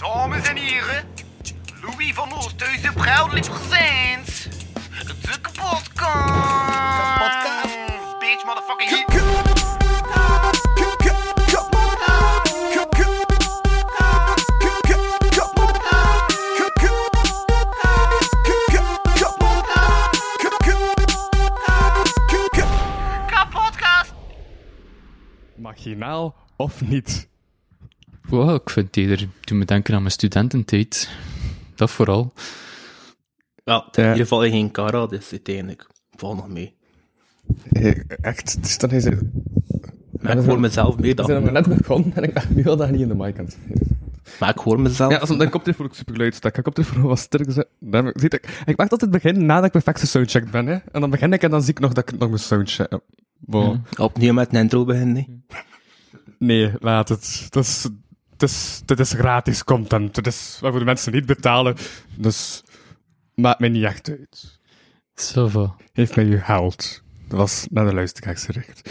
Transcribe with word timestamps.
Dames 0.00 0.48
en 0.48 0.56
heren, 0.56 1.04
Louis 1.82 2.14
van 2.14 2.32
Oosthuizen 2.32 2.94
proudly 2.94 3.40
presents 3.40 4.48
de 5.06 5.40
kapotkast. 5.40 5.90
Kapotkast. 6.96 7.76
Bitch, 8.18 8.44
motherfucking 8.44 8.90
hit. 8.90 9.18
Maginaal 25.56 26.34
of 26.56 26.80
niet? 26.80 27.29
Wow, 28.30 28.54
ik 28.54 28.70
vind 28.70 28.86
het 28.86 28.96
eerder, 28.96 29.28
doet 29.40 29.58
me 29.58 29.64
denken 29.64 29.94
aan 29.94 30.00
mijn 30.00 30.12
studententijd. 30.12 31.10
Dat 31.74 31.90
vooral. 31.90 32.32
Ja, 33.64 33.88
in 33.92 34.02
ieder 34.02 34.16
geval 34.16 34.40
geen 34.40 34.70
Kara, 34.70 35.06
dus 35.06 35.30
uiteindelijk 35.30 35.86
val 36.16 36.34
nog 36.34 36.48
mee. 36.48 36.74
Echt, 38.20 38.52
het 38.52 38.66
is 38.66 38.78
dan. 38.78 38.90
We 38.90 39.30
Maar 40.20 40.38
ik 40.38 40.44
hoor 40.44 40.60
mezelf 40.60 40.94
zijn 41.00 41.16
dan... 41.16 41.30
er 41.30 41.52
net 41.52 41.76
begonnen 41.76 42.14
en 42.14 42.22
ik 42.22 42.34
dacht 42.34 42.50
nu 42.50 42.64
al 42.64 42.76
dat 42.76 42.90
niet 42.90 43.00
in 43.00 43.08
de 43.08 43.14
mic 43.14 43.38
aan 43.38 43.44
het. 43.44 43.58
Maar 44.40 44.50
ik 44.50 44.58
hoor 44.58 44.80
mezelf. 44.80 45.12
Ja, 45.12 45.18
als 45.18 45.36
mijn 45.36 45.50
koptelefoon 45.50 45.86
ook 45.86 45.94
super 45.94 46.16
luid 46.16 46.34
staat. 46.34 46.56
Ik 46.56 46.62
koptelefoon 46.64 47.02
was 47.02 47.20
sterk 47.20 47.44
gezet. 47.44 47.68
Dan 47.78 48.12
ziet 48.14 48.34
ik, 48.34 48.62
ik 48.66 48.76
wacht 48.76 48.90
altijd 48.92 49.10
begin 49.10 49.46
nadat 49.46 49.64
ik 49.64 49.72
perfect 49.72 50.00
gesoundcheckt 50.00 50.50
ben. 50.50 50.66
Hè. 50.66 50.78
En 50.92 51.00
dan 51.00 51.10
begin 51.10 51.32
ik 51.32 51.42
en 51.42 51.50
dan 51.50 51.62
zie 51.62 51.70
ik 51.70 51.80
nog 51.80 51.92
dat 51.92 52.02
ik 52.02 52.10
het 52.10 52.20
nog 52.20 52.30
moet 52.30 52.40
soundchecken. 52.40 53.02
Wow. 53.38 53.76
Opnieuw 53.98 54.32
met 54.32 54.52
een 54.52 54.60
intro 54.60 54.84
beginnen. 54.84 55.16
hè. 55.16 55.58
Nee, 56.38 56.72
laat 56.78 57.08
het. 57.08 57.46
Dat 57.48 57.64
is, 57.64 57.88
het 58.40 58.50
is, 58.50 58.82
dit 58.84 59.00
is 59.00 59.12
gratis 59.12 59.64
content. 59.64 60.14
Dit 60.14 60.26
is 60.26 60.58
waarvoor 60.60 60.80
de 60.80 60.86
mensen 60.86 61.12
niet 61.12 61.26
betalen. 61.26 61.76
Dus 62.16 62.62
maakt 63.34 63.60
mij 63.60 63.68
niet 63.68 63.84
echt 63.84 64.08
uit. 64.08 64.58
Va. 65.14 65.76
Geef 65.92 66.16
mij 66.16 66.24
uw 66.24 66.40
geld. 66.40 67.02
Dat 67.28 67.38
was 67.38 67.66
naar 67.70 67.86
de 67.86 67.94
luisteraars 67.94 68.44
gericht. 68.44 68.90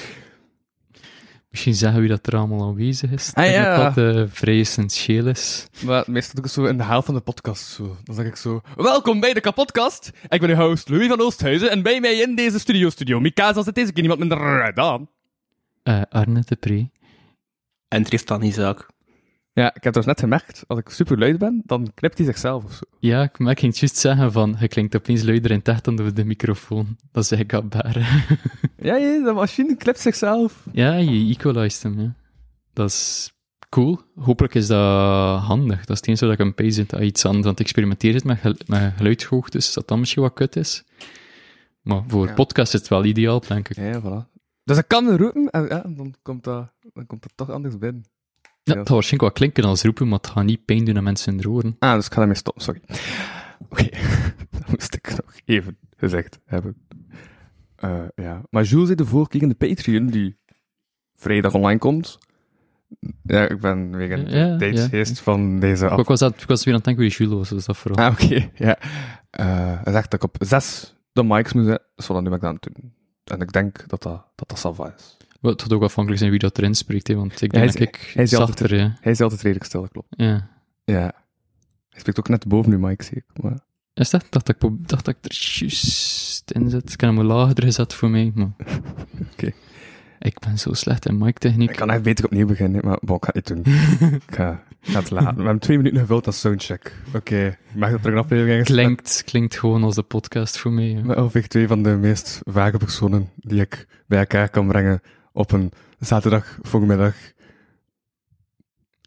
Misschien 1.50 1.76
zeggen 1.76 2.00
wie 2.00 2.10
dat 2.10 2.28
er 2.28 2.36
allemaal 2.36 2.68
aanwezig 2.68 3.12
is. 3.12 3.32
Ah, 3.34 3.52
ja. 3.52 3.78
Dat 3.78 3.96
dat 3.96 4.16
eh, 4.16 4.24
vrij 4.30 4.60
essentieel 4.60 5.28
is. 5.28 5.68
Maar 5.86 6.04
meestal 6.08 6.34
doe 6.36 6.44
ik 6.44 6.44
het 6.44 6.52
zo 6.52 6.66
in 6.66 6.78
de 6.78 6.84
helft 6.84 7.06
van 7.06 7.16
de 7.16 7.22
podcast 7.22 7.64
zo. 7.64 7.98
Dan 8.04 8.16
zeg 8.16 8.26
ik 8.26 8.36
zo... 8.36 8.62
Welkom 8.76 9.20
bij 9.20 9.34
de 9.34 9.42
kapotkast. 9.42 10.12
Ik 10.28 10.40
ben 10.40 10.50
uw 10.50 10.56
host 10.56 10.90
Louis 10.90 11.08
van 11.08 11.22
Oosthuizen. 11.22 11.72
En 11.72 11.82
bij 11.82 12.00
mij 12.00 12.18
in 12.18 12.36
deze 12.36 12.60
studio-studio. 12.60 13.20
Mika, 13.20 13.52
als 13.52 13.66
het 13.66 13.76
deze 13.76 13.92
keer 13.92 14.02
niemand 14.08 14.20
minder 14.20 14.74
dan. 14.74 15.10
Eh, 15.84 16.02
Arne 16.10 16.44
de 16.46 16.56
Pre. 16.56 16.90
En 17.88 18.04
Tristan 18.04 18.42
Isaac. 18.42 18.88
Ja, 19.60 19.76
ik 19.76 19.84
heb 19.84 19.94
dus 19.94 20.06
net 20.06 20.20
gemerkt, 20.20 20.64
als 20.68 20.80
ik 20.80 20.90
super 20.90 21.18
luid 21.20 21.38
ben, 21.38 21.62
dan 21.66 21.92
knipt 21.94 22.18
hij 22.18 22.26
zichzelf 22.28 22.64
of 22.64 22.74
zo. 22.74 22.84
Ja, 23.00 23.24
ik, 23.24 23.40
maar 23.40 23.52
ik 23.52 23.60
ging 23.60 23.78
juist 23.78 23.98
zeggen 23.98 24.32
van, 24.32 24.56
je 24.60 24.68
klinkt 24.68 24.96
opeens 24.96 25.24
luider 25.24 25.52
in 25.52 25.58
het 25.58 25.68
echt 25.68 25.84
dan 25.84 25.96
door 25.96 26.14
de 26.14 26.26
microfoon. 26.26 26.98
Dat 27.12 27.26
zeg 27.26 27.40
ik 27.40 27.54
al 27.54 27.64
baren. 27.68 28.06
Ja, 28.82 28.96
ja, 28.96 29.24
de 29.24 29.32
machine 29.34 29.76
knipt 29.76 30.00
zichzelf. 30.00 30.66
ja, 30.72 30.94
je 30.94 31.30
equalized 31.36 31.84
hem, 31.84 32.00
ja. 32.02 32.14
Dat 32.74 32.90
is 32.90 33.32
cool. 33.70 34.00
Hopelijk 34.16 34.56
is 34.56 34.68
dat 34.68 35.40
handig. 35.42 35.80
Dat 35.80 35.90
is 35.90 35.98
het 35.98 36.08
enige 36.08 36.26
dat 36.26 36.34
ik 36.34 36.40
een 36.40 36.54
pees 36.56 36.76
dat 36.88 37.00
iets 37.02 37.26
anders 37.26 37.46
aan 37.46 37.52
het 37.52 37.60
experimenteren 37.60 38.16
is 38.16 38.24
met, 38.24 38.68
met 38.68 38.94
geluidshoogtes, 38.98 39.74
dat 39.74 39.88
dan 39.88 40.00
misschien 40.00 40.22
wat 40.22 40.34
kut 40.34 40.56
is. 40.56 40.84
Maar 41.82 42.04
voor 42.08 42.28
Ja. 42.28 42.34
podcast 42.34 42.74
is 42.74 42.80
het 42.80 42.90
wel 42.90 43.06
ideaal, 43.06 43.40
denk 43.48 43.70
ik. 43.70 43.76
Ja, 43.76 44.02
voilà. 44.02 44.38
Dus 44.64 44.78
ik 44.78 44.88
kan 44.88 45.10
roepen 45.18 45.50
en 45.50 45.64
ja, 45.68 45.82
dan 45.96 46.16
komt 46.22 46.44
dat, 46.44 46.72
dan 46.94 47.06
komt 47.06 47.22
dat 47.22 47.32
toch 47.36 47.50
anders 47.50 47.78
binnen. 47.78 48.04
Ja, 48.64 48.76
het 48.76 48.78
gaat 48.78 48.90
waarschijnlijk 48.90 49.22
wel 49.22 49.32
klinken 49.32 49.64
als 49.64 49.84
roepen, 49.84 50.08
maar 50.08 50.18
het 50.18 50.28
gaat 50.28 50.44
niet 50.44 50.66
pijn 50.66 50.86
doen 50.86 50.98
aan 50.98 51.04
mensen 51.04 51.32
in 51.32 51.38
de 51.38 51.50
oren. 51.50 51.76
Ah, 51.80 51.94
dus 51.96 52.06
ik 52.06 52.14
ga 52.14 52.22
ermee 52.22 52.36
stoppen, 52.36 52.64
sorry. 52.64 52.82
Oké, 53.70 53.84
dat 54.52 54.68
moest 54.72 54.96
ik 54.96 55.10
nog 55.10 55.36
even 55.46 55.78
gezegd 55.98 56.40
hebben. 56.46 56.76
Eh, 57.76 58.04
ja. 58.16 58.42
Maar 58.50 58.64
Jules 58.64 58.86
zei 58.86 58.96
de 58.98 59.06
vorige 59.06 59.30
keer 59.30 59.42
in 59.42 59.50
de 59.50 59.56
Patreon, 59.56 60.08
die 60.08 60.38
vrijdag 61.16 61.54
online 61.54 61.80
komt. 61.80 62.18
Ja, 63.24 63.50
ik 63.50 63.60
ben 63.60 63.96
weer 63.96 64.26
de 64.26 64.32
Ja, 64.32 64.46
ja. 64.46 64.58
tijdsgeest 64.58 65.20
van 65.20 65.60
deze 65.60 65.88
af... 65.90 66.00
Ik 66.00 66.08
was, 66.08 66.22
aan, 66.22 66.34
ik 66.38 66.48
was 66.48 66.64
weer 66.64 66.74
aan 66.74 66.80
het 66.80 66.86
denken 66.86 67.04
wie 67.04 67.14
Jules 67.14 67.34
was, 67.34 67.50
dus 67.50 67.66
dat 67.66 67.78
vooral. 67.78 68.06
Ah, 68.06 68.12
oké, 68.12 68.50
ja. 68.56 68.78
Eh, 69.30 69.82
hij 69.84 69.94
zegt 69.94 70.12
dat 70.12 70.24
ik 70.24 70.24
op 70.24 70.36
zes 70.40 70.96
de 71.12 71.24
mics 71.24 71.54
moet 71.54 71.66
zetten, 71.66 71.88
voilà, 72.04 72.08
nu 72.08 72.24
ben 72.24 72.34
ik 72.34 72.42
dat 72.42 72.44
aan 72.44 72.58
het 72.62 72.70
doen. 72.74 72.94
En 73.24 73.42
ik 73.42 73.52
denk 73.52 73.88
dat 73.88 74.02
dat, 74.04 74.24
dat, 74.36 74.62
dat 74.62 74.94
is. 74.96 75.18
Wel, 75.40 75.52
Het 75.52 75.62
gaat 75.62 75.74
ook 75.74 75.84
afhankelijk 75.84 76.20
zijn 76.20 76.32
wie 76.32 76.40
dat 76.40 76.58
erin 76.58 76.76
spreekt, 76.76 77.08
hè, 77.08 77.16
want 77.16 77.32
ik 77.32 77.40
Ja, 77.42 77.48
denk 77.48 77.54
hij 77.54 77.66
dat 77.66 77.76
is- 77.76 78.02
ik 78.02 78.12
hij 78.14 78.24
is 78.24 78.34
altijd- 78.36 78.58
zachter, 78.58 78.78
ja. 78.78 78.98
Hij 79.02 79.12
is 79.12 79.22
altijd 79.22 79.42
redelijk 79.42 79.66
stil, 79.66 79.82
dat 79.82 79.92
klopt. 79.92 80.08
ja. 80.10 80.50
Ja. 80.86 81.12
Hij 81.90 82.00
spreekt 82.00 82.20
ook 82.20 82.30
net 82.30 82.48
boven 82.48 82.72
uw 82.72 82.80
mic, 82.80 83.02
zie 83.02 83.18
ik. 83.18 83.44
Maar... 83.44 83.60
Is 83.94 84.10
dat? 84.10 84.26
Dacht 84.30 84.50
ik, 84.50 84.56
dacht 84.62 85.06
dat 85.06 85.16
ik 85.16 85.32
er 85.32 85.38
juist 85.60 86.52
in 86.52 86.70
zit. 86.70 86.94
Ik 86.94 87.02
heb 87.02 87.10
hem 87.16 87.22
lager 87.22 87.64
gezet 87.64 87.94
voor 87.94 88.10
mij, 88.10 88.32
maar... 88.36 88.52
Oké. 89.34 89.52
Ik 90.20 90.40
ben 90.40 90.58
zo 90.60 90.74
slecht 90.74 91.06
in 91.06 91.18
mic-techniek. 91.18 91.70
Ik 91.70 91.76
kan 91.76 91.90
echt 91.92 92.02
beter 92.02 92.26
opnieuw 92.26 92.46
beginnen, 92.46 92.82
maar 92.86 92.98
bon, 93.02 93.16
ik 93.16 93.24
ga 93.26 93.30
het 93.34 93.48
doen. 93.48 93.60
ik, 94.28 94.36
ga, 94.36 94.64
ik 94.82 94.92
ga 94.92 95.00
het 95.00 95.10
laten. 95.10 95.36
We 95.36 95.42
hebben 95.44 95.60
twee 95.60 95.78
minuten 95.78 96.00
gevuld 96.00 96.26
als 96.26 96.40
soundcheck. 96.40 96.96
Oké, 97.16 97.46
ik 97.48 97.76
mag 97.76 97.92
dat 97.92 98.06
er 98.06 98.12
een 98.12 98.18
aflevering 98.18 98.58
in 98.58 98.64
Klinkt, 98.64 99.22
klinkt 99.26 99.60
gewoon 99.60 99.84
als 99.84 99.96
de 99.96 100.04
podcast 100.04 100.58
voor 100.58 100.72
mij. 100.72 100.90
ja. 100.90 101.02
Met 101.04 101.18
ongeveer 101.18 101.48
twee 101.48 101.68
van 101.68 101.84
de 101.84 101.90
meest 101.90 102.40
vage 102.44 102.78
personen 102.78 103.30
die 103.36 103.62
ik 103.62 103.88
bij 104.08 104.20
elkaar 104.20 104.50
kan 104.50 104.68
brengen 104.68 105.02
op 105.34 105.52
een 105.52 105.72
zaterdag 106.00 106.58
voormiddag. 106.62 107.16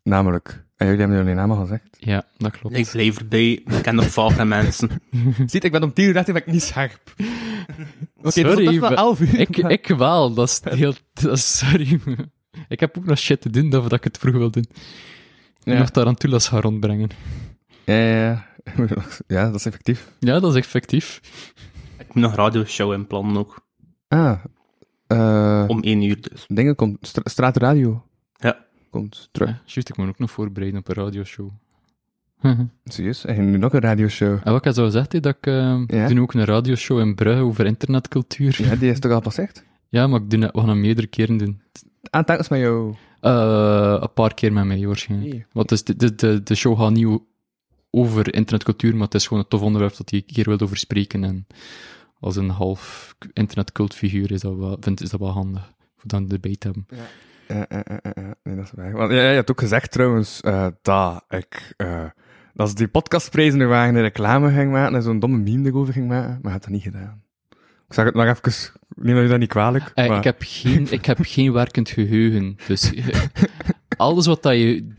Namelijk, 0.03 0.65
en 0.77 0.87
jullie 0.87 1.01
hebben 1.01 1.19
jullie 1.19 1.35
namen 1.35 1.57
al 1.57 1.63
gezegd. 1.63 1.85
Ja, 1.99 2.25
dat 2.39 2.51
klopt. 2.59 2.77
Ik 2.77 2.89
blijf 2.91 3.19
erbij. 3.19 3.51
Ik 3.53 3.83
ken 3.83 3.95
nog 3.95 4.11
vage 4.11 4.45
mensen. 4.45 4.91
Ziet, 5.47 5.65
ik 5.65 5.73
ben 5.73 5.83
om 5.83 5.93
tien 5.93 6.05
uur 6.07 6.13
dertig 6.13 6.35
ben 6.35 6.43
ik 6.47 6.53
niet 6.53 6.63
scherp. 6.63 7.01
Oké, 8.19 8.31
Sorry, 8.31 8.65
dat 8.65 8.73
is 8.75 8.79
wel 8.81 8.89
maar 8.89 8.99
elf 8.99 9.21
uur. 9.21 9.39
ik, 9.41 9.57
ik 9.57 9.87
wel, 9.87 10.35
dat 10.35 10.49
is 10.49 10.61
heel... 10.79 10.95
Dat 11.13 11.33
is, 11.37 11.59
sorry. 11.59 12.01
ik 12.69 12.81
heb 12.81 12.99
ook 12.99 13.05
nog 13.05 13.19
shit 13.19 13.41
te 13.41 13.51
doen, 13.51 13.71
dat 13.71 13.93
ik 13.93 14.05
het 14.05 14.19
vroeg 14.19 14.35
wil 14.35 14.51
doen. 14.51 14.67
Ik 15.65 15.73
Ja. 15.73 15.79
mag 15.79 15.91
daar 15.91 16.07
aan 16.07 16.15
Tulas 16.15 16.49
gaan 16.49 16.61
rondbrengen. 16.61 17.11
Ja, 17.85 17.95
ja, 17.95 18.15
ja. 18.17 18.47
Ja, 19.27 19.45
dat 19.47 19.55
is 19.55 19.67
effectief. 19.67 20.13
Ja, 20.19 20.41
dat 20.41 20.51
is 20.51 20.59
effectief. 20.59 21.21
Ik 21.99 22.15
moet 22.15 22.23
nog 22.25 22.35
radioshow 22.35 22.93
in 22.93 23.07
plannen 23.07 23.37
ook. 23.37 23.67
Ah, 24.09 24.45
eh 25.13 25.65
Om 25.69 25.81
één 25.83 26.03
uur 26.03 26.21
dus. 26.21 26.45
dingen 26.49 26.75
komt, 26.75 26.99
Stra- 27.01 27.23
Straatradio 27.31 28.03
Ja. 28.37 28.57
komt 28.91 29.29
terug. 29.33 29.49
Ja, 29.49 29.61
juist, 29.65 29.89
ik 29.89 29.97
moet 29.97 30.09
ook 30.09 30.19
nog 30.19 30.31
voorbereiden 30.31 30.81
op 30.81 30.89
een 30.89 30.95
radioshow. 31.05 31.49
Serieus? 32.85 33.25
En 33.25 33.51
nu 33.51 33.57
nog 33.59 33.73
een 33.73 33.81
radioshow. 33.81 34.39
En 34.45 34.53
wat 34.53 34.67
ik 34.67 34.75
zo 34.75 34.85
gezegd, 34.85 35.13
hè, 35.13 35.21
dat 35.21 35.37
ik 35.37 35.47
eh, 35.47 35.83
Ja? 35.87 36.09
doe 36.09 36.21
ook 36.21 36.35
een 36.35 36.45
radioshow 36.45 36.99
in 37.01 37.15
Brugge 37.15 37.43
over 37.43 37.67
internetcultuur. 37.67 38.57
Ja, 38.59 38.69
Ja, 38.71 38.77
die 38.77 38.91
is 38.91 38.99
toch 38.99 39.13
al 39.13 39.21
pas 39.31 39.39
echt? 39.39 39.65
maar 39.91 40.15
ik 40.15 40.31
doe 40.31 40.41
het, 40.43 40.53
we 40.53 40.59
gaan 40.61 40.69
hem 40.69 40.81
meerdere 40.81 41.07
keren 41.07 41.37
doen. 41.37 41.61
Aan 42.11 42.25
telkens 42.25 42.49
met 42.49 42.61
jou. 42.61 42.95
Eh, 43.21 43.97
een 44.01 44.13
paar 44.15 44.35
keer 44.35 44.53
met 44.53 44.65
mij 44.65 44.87
waarschijnlijk. 44.87 45.33
Nee. 45.33 45.45
Want 45.53 45.87
de, 45.87 45.97
de, 45.97 46.15
de, 46.15 46.43
de 46.43 46.55
show 46.55 46.79
gaat 46.79 46.91
niet 46.93 47.19
over 47.91 48.35
internetcultuur, 48.35 48.93
maar 48.93 49.05
het 49.05 49.15
is 49.15 49.27
gewoon 49.27 49.43
een 49.43 49.49
tof 49.49 49.61
onderwerp 49.63 49.97
dat 49.97 50.11
hij 50.11 50.23
een 50.27 50.35
keer 50.35 50.45
wil 50.45 50.61
over 50.61 50.77
spreken. 50.77 51.25
En 51.25 51.47
als 52.23 52.37
een 52.37 52.49
half 52.51 53.15
internetcultfiguur 53.33 54.33
is 54.33 54.41
dat 54.41 54.57
wel, 54.57 54.77
vind, 54.81 55.01
is 55.01 55.11
dat 55.11 55.21
wel 55.21 55.31
handig. 55.31 55.73
Voor 55.97 56.09
dan 56.11 56.31
erbij 56.31 56.57
te 56.59 56.67
hebben. 56.67 56.87
Ja, 56.89 57.57
ja, 57.57 57.67
ja, 57.69 58.01
ja, 58.03 58.13
ja. 58.23 58.35
Nee, 58.43 58.57
dat 58.57 58.65
is 58.65 58.73
waar. 58.75 58.93
Want, 58.93 59.11
ja, 59.11 59.17
je 59.29 59.35
hebt 59.35 59.51
ook 59.51 59.61
gezegd 59.61 59.93
trouwens 59.93 60.41
eh, 60.41 60.67
dat 60.83 61.25
ik... 61.29 61.75
eh 61.77 62.05
dat 62.55 62.69
ze 62.69 62.75
die 62.75 62.89
podcastprijzen 62.89 63.61
er 63.61 63.69
waren, 63.69 63.95
de 63.95 64.01
reclame 64.01 64.53
ging 64.53 64.73
maken 64.73 64.95
en 64.95 65.03
zo'n 65.03 65.19
domme 65.19 65.39
meme 65.39 65.69
erover 65.69 65.93
ging 65.93 66.09
maken, 66.09 66.39
maar 66.43 66.53
had 66.53 66.63
dat 66.63 66.71
niet 66.71 66.83
gedaan. 66.83 67.23
Ik 67.89 67.99
zeg 67.99 68.05
het 68.05 68.15
nog 68.15 68.25
even, 68.25 68.73
neem 68.95 69.15
dat 69.15 69.23
je 69.23 69.29
dat 69.31 69.39
niet 69.39 69.49
kwalijk, 69.49 69.91
Eh, 69.95 70.09
maar... 70.09 70.19
ik, 70.19 70.25
heb 70.25 70.37
geen, 70.39 70.93
ik 70.93 71.05
heb 71.05 71.19
geen 71.21 71.53
werkend 71.53 71.89
geheugen. 71.89 72.57
Dus 72.67 72.93
alles 73.97 74.27
wat 74.27 74.43
dat 74.43 74.55
je 74.55 74.95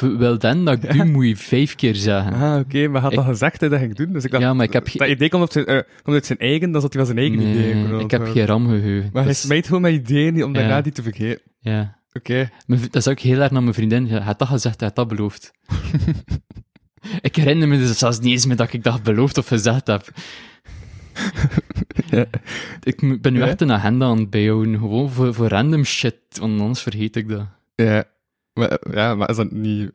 wil 0.00 0.38
den 0.38 0.64
dat 0.64 0.82
ik 0.82 0.92
doe, 0.92 1.04
moet 1.04 1.26
je 1.26 1.36
vijf 1.36 1.74
keer 1.74 1.94
zeggen. 1.94 2.32
Ah, 2.32 2.58
oké, 2.58 2.88
maar 2.88 3.00
hij 3.00 3.10
had 3.10 3.12
dat 3.12 3.24
gezegd 3.24 3.60
hè, 3.60 3.68
dat 3.68 3.78
ging 3.78 3.90
ik 3.90 3.96
doen, 3.96 4.12
dus 4.12 4.24
ik 4.24 4.30
dacht... 4.30 4.42
Ja, 4.42 4.54
maar 4.54 4.66
ik 4.66 4.72
heb 4.72 4.92
Dat 4.92 5.08
idee 5.08 5.28
komt, 5.28 5.42
op 5.42 5.52
zijn, 5.52 5.66
eh, 5.66 5.80
komt 6.02 6.16
uit 6.16 6.26
zijn 6.26 6.38
eigen, 6.38 6.70
dan 6.72 6.80
zat 6.80 6.92
hij 6.94 7.02
wel 7.04 7.14
zijn 7.14 7.26
eigen 7.28 7.48
idee. 7.48 7.98
Ik 7.98 8.10
heb 8.10 8.26
geen 8.26 8.46
ramgeheugen. 8.46 9.10
Maar 9.12 9.22
hij 9.22 9.32
Dus, 9.32 9.40
smijt 9.40 9.66
gewoon 9.66 9.82
met 9.82 9.92
ideeën 9.92 10.44
om 10.44 10.52
daarna 10.52 10.80
die 10.80 10.92
te 10.92 11.02
vergeten. 11.02 11.42
ja. 11.60 11.98
Oké. 12.12 12.50
Mijn 12.66 12.80
Dat 12.80 12.94
is 12.94 13.08
ook 13.08 13.18
heel 13.18 13.40
erg 13.40 13.50
naar 13.50 13.62
mijn 13.62 13.74
vriendin. 13.74 14.06
Hij 14.06 14.20
had 14.20 14.38
dat 14.38 14.48
gezegd, 14.48 14.80
hij 14.80 14.88
had 14.88 14.96
dat 14.96 15.16
beloofd. 15.16 15.50
ik 17.20 17.36
herinner 17.36 17.68
me 17.68 17.78
dus 17.78 17.98
zelfs 17.98 18.20
niet 18.20 18.32
eens 18.32 18.46
meer 18.46 18.56
dat 18.56 18.72
ik 18.72 18.82
dat 18.84 19.02
beloofd 19.02 19.38
of 19.38 19.46
gezegd 19.46 19.86
heb. 19.86 20.08
Ja. 22.10 22.26
Ik 22.82 23.20
ben 23.22 23.32
nu 23.32 23.38
Ja? 23.38 23.46
echt 23.46 23.60
een 23.60 23.72
agenda 23.72 24.06
aan 24.06 24.18
het 24.18 24.30
bijhouden, 24.30 24.78
gewoon 24.78 25.10
voor, 25.10 25.34
voor 25.34 25.48
random 25.48 25.84
shit, 25.84 26.14
want 26.40 26.60
anders 26.60 26.82
vergeet 26.82 27.16
ik 27.16 27.28
dat. 27.28 27.46
Ja. 27.74 28.04
Maar, 28.60 28.78
ja, 28.90 29.14
maar 29.14 29.30
is 29.30 29.36
dat 29.36 29.50
niet 29.50 29.90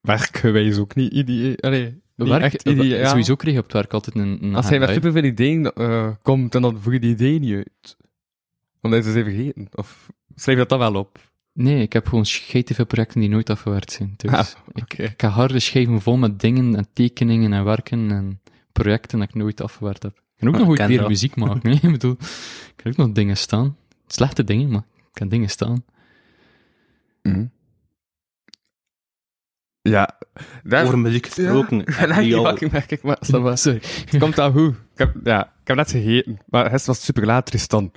werkgewijs 0.00 0.78
ook 0.78 0.94
niet 0.94 1.12
idee? 1.12 1.62
Allee, 1.62 2.00
niet 2.16 2.28
Werk, 2.28 2.42
echt 2.42 2.62
idee, 2.68 2.86
ja. 2.86 3.08
Sowieso 3.08 3.34
kreeg 3.36 3.52
je 3.52 3.58
op 3.58 3.64
het 3.64 3.72
werk 3.74 3.92
altijd 3.92 4.16
een, 4.16 4.38
een 4.44 4.54
Als 4.54 4.68
hij 4.68 4.78
met 4.78 4.90
superveel 4.90 5.24
ideeën 5.24 5.72
eh, 5.72 6.08
komt 6.22 6.54
en 6.54 6.62
dan 6.62 6.80
voeg 6.80 6.92
je 6.92 7.00
die 7.00 7.10
ideeën 7.10 7.40
niet 7.40 7.54
uit. 7.54 7.96
Omdat 8.80 9.04
hij 9.04 9.12
ze 9.12 9.20
zijn 9.20 9.24
vergeten. 9.34 9.68
Of 9.74 10.10
schrijf 10.34 10.58
je 10.58 10.66
dat 10.66 10.78
dan 10.78 10.92
wel 10.92 11.00
op? 11.00 11.18
Nee, 11.52 11.82
ik 11.82 11.92
heb 11.92 12.06
gewoon 12.08 12.26
veel 12.26 12.86
projecten 12.86 13.20
die 13.20 13.28
nooit 13.28 13.50
afgewerkt 13.50 13.92
zijn. 13.92 14.14
Dus 14.16 14.30
Ah, 14.30 14.46
ik, 14.72 14.98
ik 14.98 15.14
ga 15.16 15.28
harde 15.28 15.60
schijven 15.60 16.00
vol 16.00 16.16
met 16.16 16.40
dingen 16.40 16.76
en 16.76 16.86
tekeningen 16.92 17.52
en 17.52 17.64
werken 17.64 18.10
en 18.10 18.40
projecten 18.72 19.18
dat 19.18 19.28
ik 19.28 19.34
nooit 19.34 19.60
afgewerkt 19.60 20.02
heb. 20.02 20.16
Ik 20.16 20.22
kan 20.38 20.48
ook 20.48 20.54
Ah, 20.54 20.60
nog 20.60 20.68
ooit 20.68 20.86
weer 20.86 21.06
muziek 21.08 21.36
maken. 21.46 21.70
hè. 21.70 21.86
ik 21.86 21.92
bedoel, 21.92 22.12
ik 22.66 22.72
kan 22.76 22.90
ook 22.92 22.96
nog 22.96 23.12
dingen 23.12 23.36
staan. 23.36 23.76
Slechte 24.06 24.44
dingen, 24.44 24.68
maar 24.70 24.84
ik 24.98 25.12
kan 25.12 25.28
dingen 25.28 25.48
staan. 25.50 25.84
Mhm. 27.22 27.44
Ja. 29.88 30.18
Daar, 30.64 30.84
Over 30.84 30.98
muziek 30.98 31.26
gesproken. 31.26 31.76
Ja, 31.78 32.06
en 32.06 32.22
die 32.24 32.40
fucking 32.40 32.72
merk 32.72 32.90
ik, 32.90 33.02
maar. 33.02 33.18
Sorry. 33.20 33.80
Het 34.10 34.18
komt 34.18 34.38
al 34.38 34.52
goed. 34.52 34.74
Ik 34.92 34.98
heb, 34.98 35.14
ja, 35.24 35.42
ik 35.42 35.68
heb 35.68 35.76
net 35.76 35.90
gegeten, 35.90 36.38
maar 36.46 36.62
gisteren 36.62 36.86
was 36.86 36.96
het 36.96 37.04
super 37.04 37.26
laat, 37.26 37.46
Tristan. 37.46 37.92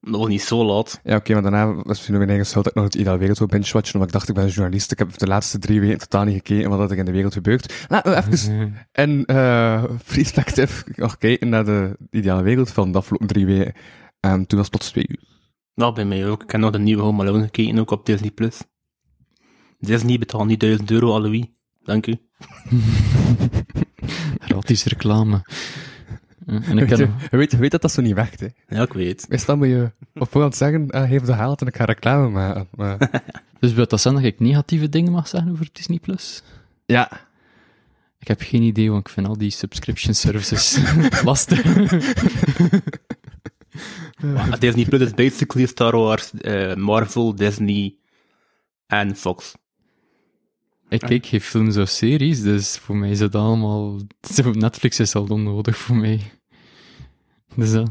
Dat 0.00 0.20
was 0.20 0.28
niet 0.28 0.42
zo 0.42 0.64
laat. 0.64 1.00
Ja, 1.04 1.16
oké, 1.16 1.32
maar 1.32 1.42
daarna 1.42 1.74
was 1.74 1.84
misschien 1.86 2.14
nog 2.14 2.18
mijn 2.18 2.28
eigen 2.28 2.46
schuld 2.46 2.64
dat 2.64 2.72
ik 2.72 2.78
nog 2.80 2.90
het 2.90 3.00
ideale 3.00 3.18
wereld 3.18 3.38
wil 3.38 3.46
binge-watchen, 3.46 3.94
omdat 3.94 4.08
ik 4.08 4.14
dacht, 4.14 4.28
ik 4.28 4.34
ben 4.34 4.48
journalist, 4.48 4.92
ik 4.92 4.98
heb 4.98 5.18
de 5.18 5.26
laatste 5.26 5.58
drie 5.58 5.80
weken 5.80 5.98
totaal 5.98 6.24
niet 6.24 6.34
gekeken 6.34 6.70
wat 6.70 6.90
er 6.90 6.96
in 6.96 7.04
de 7.04 7.12
wereld 7.12 7.32
gebeurt. 7.32 7.86
Laten 7.88 8.12
we 8.12 8.16
even 8.16 8.76
en 8.92 9.24
uh, 9.26 9.84
perspectief 10.06 10.84
nog 10.96 11.18
kijken 11.18 11.48
naar 11.48 11.64
de 11.64 11.96
ideale 12.10 12.42
wereld 12.42 12.70
van 12.70 12.92
de 12.92 12.98
afgelopen 12.98 13.26
drie 13.26 13.46
weken. 13.46 13.72
En 14.20 14.46
toen 14.46 14.58
was 14.58 14.68
het 14.70 14.80
tot 14.80 14.90
twee 14.90 15.04
uur. 15.08 15.30
Nou, 15.74 15.94
bij 15.94 16.04
mij 16.04 16.28
ook. 16.28 16.42
Ik 16.42 16.50
heb 16.50 16.60
nog 16.60 16.70
de 16.70 16.78
nieuwe 16.78 17.02
Home 17.02 17.22
Alone 17.22 17.44
gekeken, 17.44 17.78
ook 17.78 17.90
op 17.90 18.06
Disney+. 18.06 18.30
Plus. 18.30 18.60
Disney 19.86 20.18
betaalt 20.18 20.46
niet 20.46 20.60
1000 20.60 20.90
euro 20.90 21.14
aan 21.14 21.22
Louis. 21.22 21.44
Dank 21.84 22.06
u. 22.06 22.16
Gratis 24.48 24.84
reclame. 24.84 25.44
En 26.46 26.78
ik 26.78 26.88
Weet 26.88 26.88
je, 26.88 26.96
ken, 26.96 27.14
je, 27.30 27.36
weet, 27.36 27.50
je 27.50 27.56
weet 27.56 27.70
dat 27.70 27.82
dat 27.82 27.92
zo 27.92 28.02
niet 28.02 28.14
werkt, 28.14 28.40
hè. 28.40 28.46
Ja, 28.68 28.82
ik 28.82 28.92
weet. 28.92 29.26
Meestal 29.28 29.56
moet 29.56 29.66
je 29.66 29.90
op 30.14 30.30
voorhand 30.30 30.56
zeggen, 30.56 30.86
uh, 30.90 31.08
geef 31.08 31.22
de 31.22 31.34
geld 31.34 31.60
en 31.60 31.66
ik 31.66 31.76
ga 31.76 31.84
reclame 31.84 32.28
maken. 32.28 32.68
Maar... 32.74 33.10
dus 33.60 33.72
wil 33.72 33.86
dat 33.86 34.00
zeggen 34.00 34.22
dat 34.22 34.32
ik 34.32 34.40
negatieve 34.40 34.88
dingen 34.88 35.12
mag 35.12 35.28
zeggen 35.28 35.52
over 35.52 35.68
Disney+. 35.72 35.98
Plus? 35.98 36.42
ja. 36.86 37.30
Ik 38.18 38.28
heb 38.28 38.40
geen 38.40 38.62
idee, 38.62 38.90
want 38.90 39.06
ik 39.06 39.12
vind 39.12 39.26
al 39.26 39.38
die 39.38 39.50
subscription 39.50 40.14
services 40.14 40.78
lastig. 41.24 41.62
Disney 44.58 44.84
Plus 44.84 45.00
is 45.00 45.14
basically 45.14 45.66
Star 45.66 45.96
Wars, 45.96 46.32
eh, 46.32 46.74
Marvel, 46.74 47.34
Disney 47.34 47.94
en 48.86 49.16
Fox. 49.16 49.54
Ik 50.92 51.00
kijk 51.00 51.26
geen 51.26 51.40
films 51.40 51.76
of 51.76 51.88
series, 51.88 52.42
dus 52.42 52.78
voor 52.78 52.96
mij 52.96 53.10
is 53.10 53.20
het 53.20 53.34
allemaal... 53.34 53.96
Netflix 54.52 55.00
is 55.00 55.14
al 55.14 55.26
onnodig 55.26 55.76
voor 55.76 55.96
mij. 55.96 56.20
Dus 57.54 57.72
dat... 57.72 57.90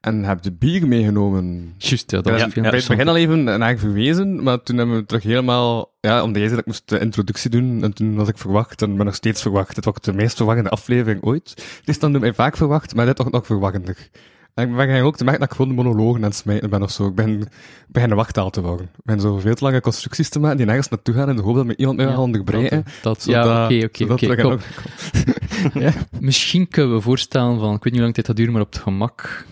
En 0.00 0.24
heb 0.24 0.44
je 0.44 0.52
bier 0.52 0.88
meegenomen? 0.88 1.74
Juist, 1.78 2.10
ja, 2.10 2.20
dat 2.20 2.32
was 2.32 2.40
Ja, 2.40 2.50
veel 2.50 2.62
bij 2.62 2.78
het 2.78 2.88
begin 2.88 3.08
al 3.08 3.16
even 3.16 3.44
naar 3.44 3.78
verwezen, 3.78 4.42
maar 4.42 4.62
toen 4.62 4.76
hebben 4.76 4.96
we 4.96 5.06
terug 5.06 5.22
helemaal, 5.22 5.94
ja, 6.00 6.22
omdat 6.22 6.36
jij 6.36 6.48
zei 6.48 6.50
dat 6.50 6.60
ik 6.60 6.66
moest 6.66 6.88
de 6.88 6.98
introductie 6.98 7.50
doen, 7.50 7.82
en 7.82 7.92
toen 7.92 8.14
was 8.14 8.28
ik 8.28 8.38
verwacht, 8.38 8.82
en 8.82 8.96
ben 8.96 9.04
nog 9.04 9.14
steeds 9.14 9.42
verwacht. 9.42 9.76
Het 9.76 9.84
was 9.84 9.94
de 10.00 10.12
meest 10.12 10.36
verwachtende 10.36 10.70
aflevering 10.70 11.22
ooit. 11.22 11.80
Dus 11.84 11.98
dan 11.98 12.12
doe 12.12 12.20
mij 12.20 12.34
vaak 12.34 12.56
verwacht, 12.56 12.94
maar 12.94 13.06
dit 13.06 13.16
toch 13.16 13.30
nog 13.30 13.46
verwachtender. 13.46 14.08
En 14.54 14.68
ik 14.70 14.76
ben 14.76 15.02
ook 15.02 15.16
te 15.16 15.24
merken 15.24 15.40
dat 15.42 15.50
ik 15.50 15.56
gewoon 15.56 15.76
de 15.76 15.82
monologen 15.82 16.16
aan 16.16 16.28
het 16.28 16.34
smijten 16.34 16.70
ben 16.70 16.82
of 16.82 16.90
zo. 16.90 17.06
Ik 17.06 17.14
ben, 17.14 17.40
ik 17.40 17.48
begin 17.88 18.10
een 18.10 18.16
wachttaal 18.16 18.50
te 18.50 18.62
worden. 18.62 18.86
Ik 18.86 19.04
ben 19.04 19.20
zo 19.20 19.38
veel 19.38 19.54
te 19.54 19.64
lange 19.64 19.80
constructies 19.80 20.28
te 20.28 20.38
maken 20.38 20.56
die 20.56 20.66
nergens 20.66 20.88
naartoe 20.88 21.14
gaan 21.14 21.28
in 21.28 21.36
de 21.36 21.42
hoop 21.42 21.54
dat 21.54 21.66
me 21.66 21.76
iemand 21.76 21.96
mij 21.96 22.06
Ja, 22.06 22.12
gaat 22.12 22.20
onderbreken. 22.20 22.84
dat- 23.02 23.24
ja, 23.24 23.64
oké, 23.64 23.84
oké, 24.04 24.32
oké. 24.32 24.58
Misschien 26.20 26.68
kunnen 26.68 26.94
we 26.96 27.00
voorstellen 27.00 27.58
van, 27.58 27.74
ik 27.74 27.82
weet 27.82 27.82
niet 27.84 27.92
hoe 27.92 28.02
lang 28.02 28.14
dit 28.14 28.26
gaat 28.26 28.36
duren, 28.36 28.52
maar 28.52 28.62
op 28.62 28.72
het 28.72 28.82
gemak 28.82 29.46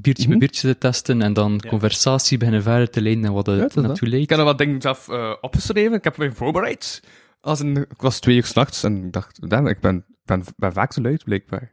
biertje 0.00 0.22
Mhm. 0.22 0.30
bij 0.30 0.38
biertje 0.38 0.68
te 0.68 0.78
testen 0.78 1.22
en 1.22 1.32
dan 1.32 1.52
Ja. 1.62 1.68
conversatie 1.70 2.38
beginnen 2.38 2.62
verder 2.62 2.90
te 2.90 3.00
leiden 3.02 3.24
en 3.24 3.32
wat 3.32 3.46
het 3.46 3.74
naartoe 3.74 4.06
Ik 4.08 4.12
leidt. 4.12 4.30
heb 4.30 4.38
er 4.38 4.44
wat 4.44 4.58
dingen 4.58 4.80
zelf 4.80 5.08
eh, 5.08 5.34
opgeschreven. 5.40 5.92
Ik 5.92 6.04
heb 6.04 6.16
me 6.16 6.32
voorbereid. 6.32 7.02
Als 7.40 7.60
een, 7.60 7.76
ik 7.76 8.00
was 8.00 8.20
twee 8.20 8.36
uur 8.36 8.44
s'nachts 8.44 8.82
en 8.82 9.04
ik 9.04 9.12
dacht, 9.12 9.50
damn, 9.50 9.66
ik 9.66 9.80
ben, 9.80 10.04
ben, 10.24 10.44
ben 10.56 10.72
vaak 10.72 10.92
te 10.92 11.00
luid, 11.00 11.24
blijkbaar. 11.24 11.72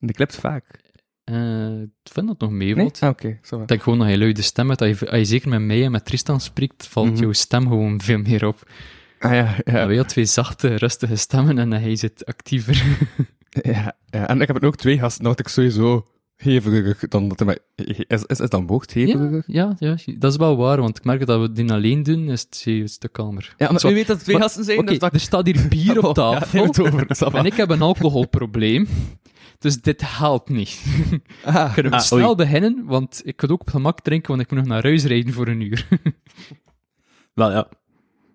En 0.00 0.06
die 0.06 0.16
klipt 0.16 0.36
vaak. 0.36 0.80
Eh, 1.24 1.80
ik 1.80 2.12
vind 2.12 2.26
dat 2.26 2.38
nog 2.38 2.50
Nee? 2.50 2.74
meevalt. 2.74 2.98
Ah, 3.02 3.08
oké. 3.08 3.28
Ik 3.28 3.68
denk 3.68 3.82
gewoon 3.82 3.98
dat 3.98 4.08
je 4.08 4.18
luide 4.18 4.42
stem 4.42 4.68
hebt. 4.68 4.80
Als 4.82 4.98
je, 4.98 5.10
als 5.10 5.18
je 5.18 5.24
zeker 5.24 5.48
met 5.48 5.60
mij 5.60 5.84
en 5.84 5.90
met 5.90 6.04
Tristan 6.04 6.40
spreekt, 6.40 6.86
valt 6.86 7.10
Mhm. 7.10 7.20
jouw 7.22 7.32
stem 7.32 7.62
gewoon 7.68 8.00
veel 8.00 8.18
meer 8.18 8.46
op. 8.46 8.70
Ah, 9.18 9.32
ja, 9.32 9.56
ja, 9.64 9.78
Ja. 9.80 9.86
Wij 9.86 10.04
twee 10.04 10.24
zachte, 10.24 10.74
rustige 10.74 11.16
stemmen 11.16 11.58
en 11.58 11.72
hij 11.72 11.96
zit 11.96 12.24
actiever. 12.26 12.82
ja, 13.62 13.92
ja. 14.06 14.28
En 14.28 14.40
ik 14.40 14.46
heb 14.46 14.64
ook 14.64 14.76
twee 14.76 14.98
gasten, 14.98 15.24
dat 15.24 15.38
ik 15.38 15.48
sowieso 15.48 16.06
heviger 16.36 17.08
dan 17.08 17.28
dat 17.28 17.38
hij 17.38 17.46
mij... 17.46 17.58
Is, 18.06 18.22
is, 18.24 18.38
is 18.40 18.48
dan 18.48 18.66
bocht 18.66 18.92
ja, 18.92 19.36
ja, 19.46 19.76
ja, 19.78 19.96
dat 20.18 20.30
is 20.32 20.36
wel 20.38 20.56
waar, 20.56 20.80
want 20.80 20.96
ik 20.98 21.04
merk 21.04 21.26
dat 21.26 21.40
we 21.40 21.52
dit 21.52 21.70
alleen 21.70 22.02
doen, 22.02 22.28
is 22.30 22.40
het 22.40 22.62
een 22.66 22.88
stuk 22.88 23.12
kalmer. 23.12 23.54
Ja, 23.58 23.70
maar 23.70 23.80
Zo- 23.80 23.88
u 23.90 23.94
weet 23.94 24.06
dat 24.06 24.16
het 24.16 24.24
twee 24.24 24.36
maar- 24.38 24.44
gasten 24.46 24.64
zijn, 24.64 24.84
dus 24.86 24.98
dat... 24.98 25.12
er 25.14 25.20
staat 25.20 25.46
hier 25.46 25.68
bier 25.68 25.98
op 25.98 26.04
ja, 26.16 26.22
tafel. 26.32 26.66
over, 26.68 27.06
va. 27.08 27.30
En 27.32 27.44
ik 27.44 27.54
heb 27.54 27.70
een 27.70 27.82
alcoholprobleem. 27.82 28.86
Dus 29.62 29.80
dit 29.80 30.02
helpt 30.18 30.48
niet. 30.48 30.82
Ah, 31.44 31.74
Kunnen 31.74 31.92
we 31.92 31.98
Ah, 31.98 32.04
snel 32.04 32.26
oei. 32.26 32.34
beginnen, 32.36 32.84
want 32.84 33.20
ik 33.24 33.36
kan 33.36 33.50
ook 33.50 33.60
op 33.60 33.70
gemak 33.70 34.00
drinken, 34.00 34.28
want 34.28 34.40
ik 34.42 34.50
moet 34.50 34.58
nog 34.58 34.68
naar 34.68 34.82
huis 34.82 35.04
rijden 35.04 35.32
voor 35.32 35.46
een 35.48 35.60
uur. 35.60 35.88
Wel 37.34 37.50
ja. 37.50 37.68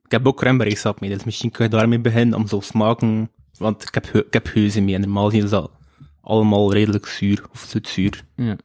Ik 0.04 0.12
heb 0.12 0.28
ook 0.28 0.38
cranberry 0.38 0.76
sap 0.76 1.00
mee, 1.00 1.10
dus 1.10 1.24
misschien 1.24 1.52
kun 1.52 1.66
je 1.66 1.72
daarmee 1.72 2.00
beginnen 2.00 2.38
om 2.40 2.48
zo 2.48 2.60
smaken. 2.60 3.32
Want 3.58 3.84
ik 3.84 3.94
heb, 3.94 4.06
ik 4.08 4.34
heb 4.34 4.48
geuzen 4.48 4.86
mee 4.86 4.94
en 4.96 5.02
normaal 5.02 5.26
gezien 5.30 5.44
is 5.44 5.50
dat 5.50 5.72
allemaal 6.22 6.74
redelijk 6.74 7.06
zuur 7.06 7.46
of 7.52 7.66
zoetzuur. 7.70 8.24
ja. 8.36 8.56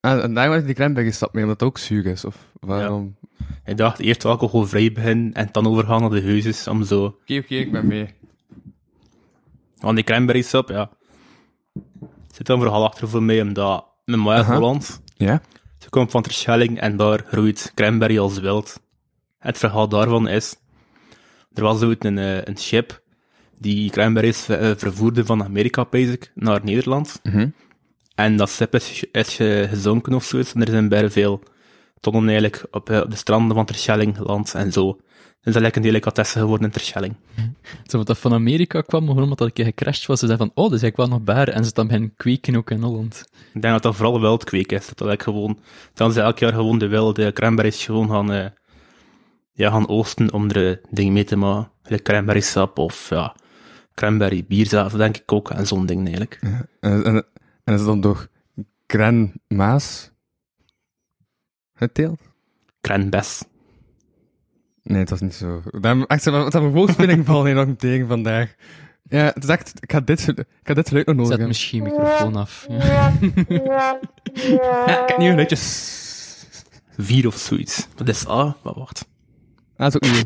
ah, 0.00 0.22
en 0.24 0.34
daarom 0.34 0.52
heb 0.52 0.60
ik 0.60 0.66
die 0.66 0.76
cranberry 0.76 1.10
stap 1.10 1.32
mee, 1.32 1.42
omdat 1.44 1.60
het 1.60 1.68
ook 1.68 1.78
zuur 1.78 2.06
is, 2.06 2.24
of 2.24 2.36
waarom? 2.60 3.16
Ik 3.64 3.76
dacht 3.76 3.98
eerst 3.98 4.24
alcoholvrij 4.24 4.92
beginnen 4.92 5.32
en 5.32 5.48
dan 5.52 5.66
overgaan 5.66 6.00
naar 6.00 6.10
de 6.10 6.20
heuzes 6.20 6.68
om 6.68 6.84
zo... 6.84 7.04
Oké, 7.04 7.36
oké, 7.36 7.54
ik 7.54 7.72
ben 7.72 7.86
mee. 7.86 8.14
Want 9.78 9.94
die 9.96 10.04
cranberry 10.04 10.42
sap, 10.42 10.68
ja. 12.00 12.06
Zit 12.32 12.46
dan 12.46 12.58
vooral 12.58 12.84
achter 12.84 13.08
voor 13.08 13.22
mij, 13.22 13.40
omdat 13.42 13.84
mijn 14.04 14.20
moeder 14.20 14.40
Aha. 14.40 14.54
Holland, 14.54 15.00
Ja? 15.16 15.42
ze 15.78 15.88
komt 15.88 16.10
van 16.10 16.22
Terschelling 16.22 16.80
en 16.80 16.96
daar 16.96 17.24
groeit 17.26 17.72
cranberry 17.74 18.18
als 18.18 18.38
wild. 18.38 18.80
Het 19.38 19.58
verhaal 19.58 19.88
daarvan 19.88 20.28
is, 20.28 20.56
er 21.54 21.62
was 21.62 21.82
ooit 21.82 22.04
een, 22.04 22.18
eh, 22.18 22.42
een 22.42 22.56
schip 22.56 23.02
die 23.58 23.90
cranberries 23.90 24.48
eh, 24.48 24.70
vervoerde 24.76 25.24
van 25.24 25.44
Amerika, 25.44 25.84
basic, 25.90 26.30
naar 26.34 26.60
Nederland. 26.64 27.20
Mhm. 27.22 27.48
En 28.14 28.36
dat 28.36 28.50
schip 28.50 28.74
is, 28.74 29.04
is 29.12 29.34
gezonken 29.70 30.14
of 30.14 30.24
zoiets, 30.24 30.52
en 30.52 30.60
er 30.60 30.70
zijn 30.70 30.88
bij 30.88 31.10
veel 31.10 31.42
tonnen 32.00 32.28
eigenlijk 32.28 32.64
op, 32.70 32.90
eh, 32.90 33.00
op 33.00 33.10
de 33.10 33.16
stranden 33.16 33.56
van 33.56 33.64
Terschelling 33.64 34.16
geland 34.16 34.54
en 34.54 34.72
zo. 34.72 34.98
Dus 35.40 35.52
dat 35.52 35.62
lijkt 35.62 35.76
een 35.76 35.82
delicatesse 35.82 36.38
geworden 36.38 36.66
in 36.66 36.72
Terschelling. 36.72 37.14
Zo, 37.84 37.96
wat 37.96 38.06
dat 38.06 38.18
van 38.18 38.32
Amerika 38.32 38.80
kwam, 38.80 39.00
maar 39.00 39.08
gewoon 39.08 39.22
omdat 39.22 39.38
dat 39.38 39.46
een 39.46 39.52
keer 39.52 39.64
gecrashed 39.64 40.06
was, 40.06 40.18
ze 40.18 40.26
zeiden 40.26 40.46
van, 40.46 40.64
oh, 40.64 40.70
dat 40.70 40.78
is 40.78 40.82
eigenlijk 40.82 41.10
wel 41.10 41.18
nog 41.18 41.26
baren. 41.26 41.54
En 41.54 41.64
ze 41.64 41.72
dan 41.72 41.86
beginnen 41.86 42.14
kweken 42.16 42.56
ook 42.56 42.70
in 42.70 42.82
Holland. 42.82 43.24
Ik 43.52 43.62
denk 43.62 43.74
dat 43.74 43.82
dat 43.82 43.96
vooral 43.96 44.20
wildkweek 44.20 44.72
is. 44.72 44.86
Dat 44.86 44.98
dat 44.98 45.08
eigenlijk 45.08 45.22
gewoon, 45.22 45.58
dan 45.94 46.12
ze 46.12 46.20
elk 46.20 46.38
jaar 46.38 46.52
gewoon 46.52 46.78
de 46.78 46.86
wilde 46.86 47.32
cranberries 47.32 47.84
gewoon 47.84 48.08
gaan, 48.08 48.32
eh, 48.32 48.46
ja, 49.52 49.70
gaan 49.70 49.88
oosten 49.88 50.32
om 50.32 50.50
er 50.50 50.70
eh, 50.70 50.76
dingen 50.90 51.12
mee 51.12 51.24
te 51.24 51.36
maken. 51.36 51.70
Like 51.82 52.02
cranberry 52.02 52.40
sap 52.40 52.78
of, 52.78 53.08
ja, 53.08 53.36
cranberry 53.94 54.44
biersap, 54.48 54.90
denk 54.90 55.16
ik 55.16 55.32
ook, 55.32 55.50
en 55.50 55.66
zo'n 55.66 55.86
ding 55.86 56.00
eigenlijk. 56.00 56.38
En, 56.80 57.04
en, 57.04 57.26
en 57.64 57.74
is 57.74 57.80
het 57.80 57.84
dan 57.84 58.00
door 58.00 58.28
Gran 58.86 59.32
Maas 59.48 60.10
geteeld? 61.74 62.20
Cranbes. 62.80 63.44
Nee, 64.88 64.98
het 65.00 65.10
was 65.10 65.20
niet 65.20 65.34
zo. 65.34 65.62
Daarom, 65.80 66.04
echt, 66.06 66.24
wat 66.24 66.54
een 66.54 66.70
woordspeling 66.70 67.26
valt 67.26 67.46
enorm 67.46 67.76
tegen 67.76 68.06
vandaag. 68.06 68.54
Ja, 69.02 69.24
het 69.34 69.42
is 69.42 69.48
echt, 69.48 69.72
ik 69.80 69.92
ga 69.92 70.00
dit, 70.00 70.28
ik 70.28 70.44
ga 70.62 70.74
dit 70.74 70.88
geluid 70.88 71.06
nog 71.06 71.16
nodig 71.16 71.30
Zet 71.30 71.38
hebben. 71.38 71.48
misschien 71.48 71.82
microfoon 71.82 72.36
af. 72.36 72.66
Ja. 72.68 73.12
Ja, 74.34 75.02
ik 75.02 75.08
heb 75.08 75.16
nieuwe 75.16 75.30
geluidjes. 75.32 75.96
Vier 76.96 77.26
of 77.26 77.36
zoiets. 77.36 77.88
Wat 77.96 78.08
is 78.08 78.28
A? 78.28 78.56
Wat 78.62 78.74
wacht. 78.76 79.08
Ah, 79.76 79.90
dat 79.90 80.02
is 80.02 80.08
ook 80.08 80.14
nieuw. 80.14 80.22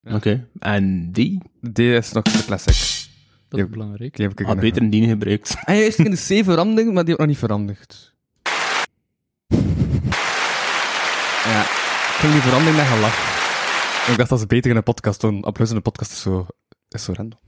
Ja. 0.00 0.14
Oké. 0.14 0.46
En 0.58 1.12
die? 1.12 1.40
D 1.72 1.78
is 1.78 2.12
nog 2.12 2.22
de 2.22 2.44
classic. 2.46 3.08
Dat 3.48 3.60
is 3.60 3.68
belangrijk. 3.68 4.16
Die 4.16 4.26
heb 4.28 4.40
ik 4.40 4.46
Had 4.46 4.60
beter 4.60 4.82
een 4.82 4.90
die 4.90 5.08
gebruikt. 5.08 5.56
Ah, 5.64 5.74
ja, 5.76 5.82
is 5.82 5.96
in 5.96 6.10
de 6.10 6.40
C 6.40 6.44
veranderd, 6.44 6.92
maar 6.92 7.04
die 7.04 7.14
heb 7.14 7.14
ik 7.14 7.18
nog 7.18 7.26
niet 7.26 7.38
veranderd. 7.38 8.14
Ja, 11.44 11.64
ik 12.22 12.28
vind 12.28 12.42
die 12.42 12.50
verandering 12.50 12.76
naar 12.82 12.94
gelach. 12.96 13.16
Ik 14.10 14.16
dacht 14.16 14.30
dat 14.30 14.38
is 14.38 14.46
beter 14.46 14.70
in 14.70 14.76
een 14.76 14.82
podcast 14.82 15.20
doen. 15.20 15.44
Applaus 15.44 15.70
in 15.70 15.76
een 15.76 15.82
podcast 15.82 16.12
is 16.12 16.20
zo, 16.20 16.46
is 16.88 17.04
zo 17.04 17.12
random. 17.12 17.38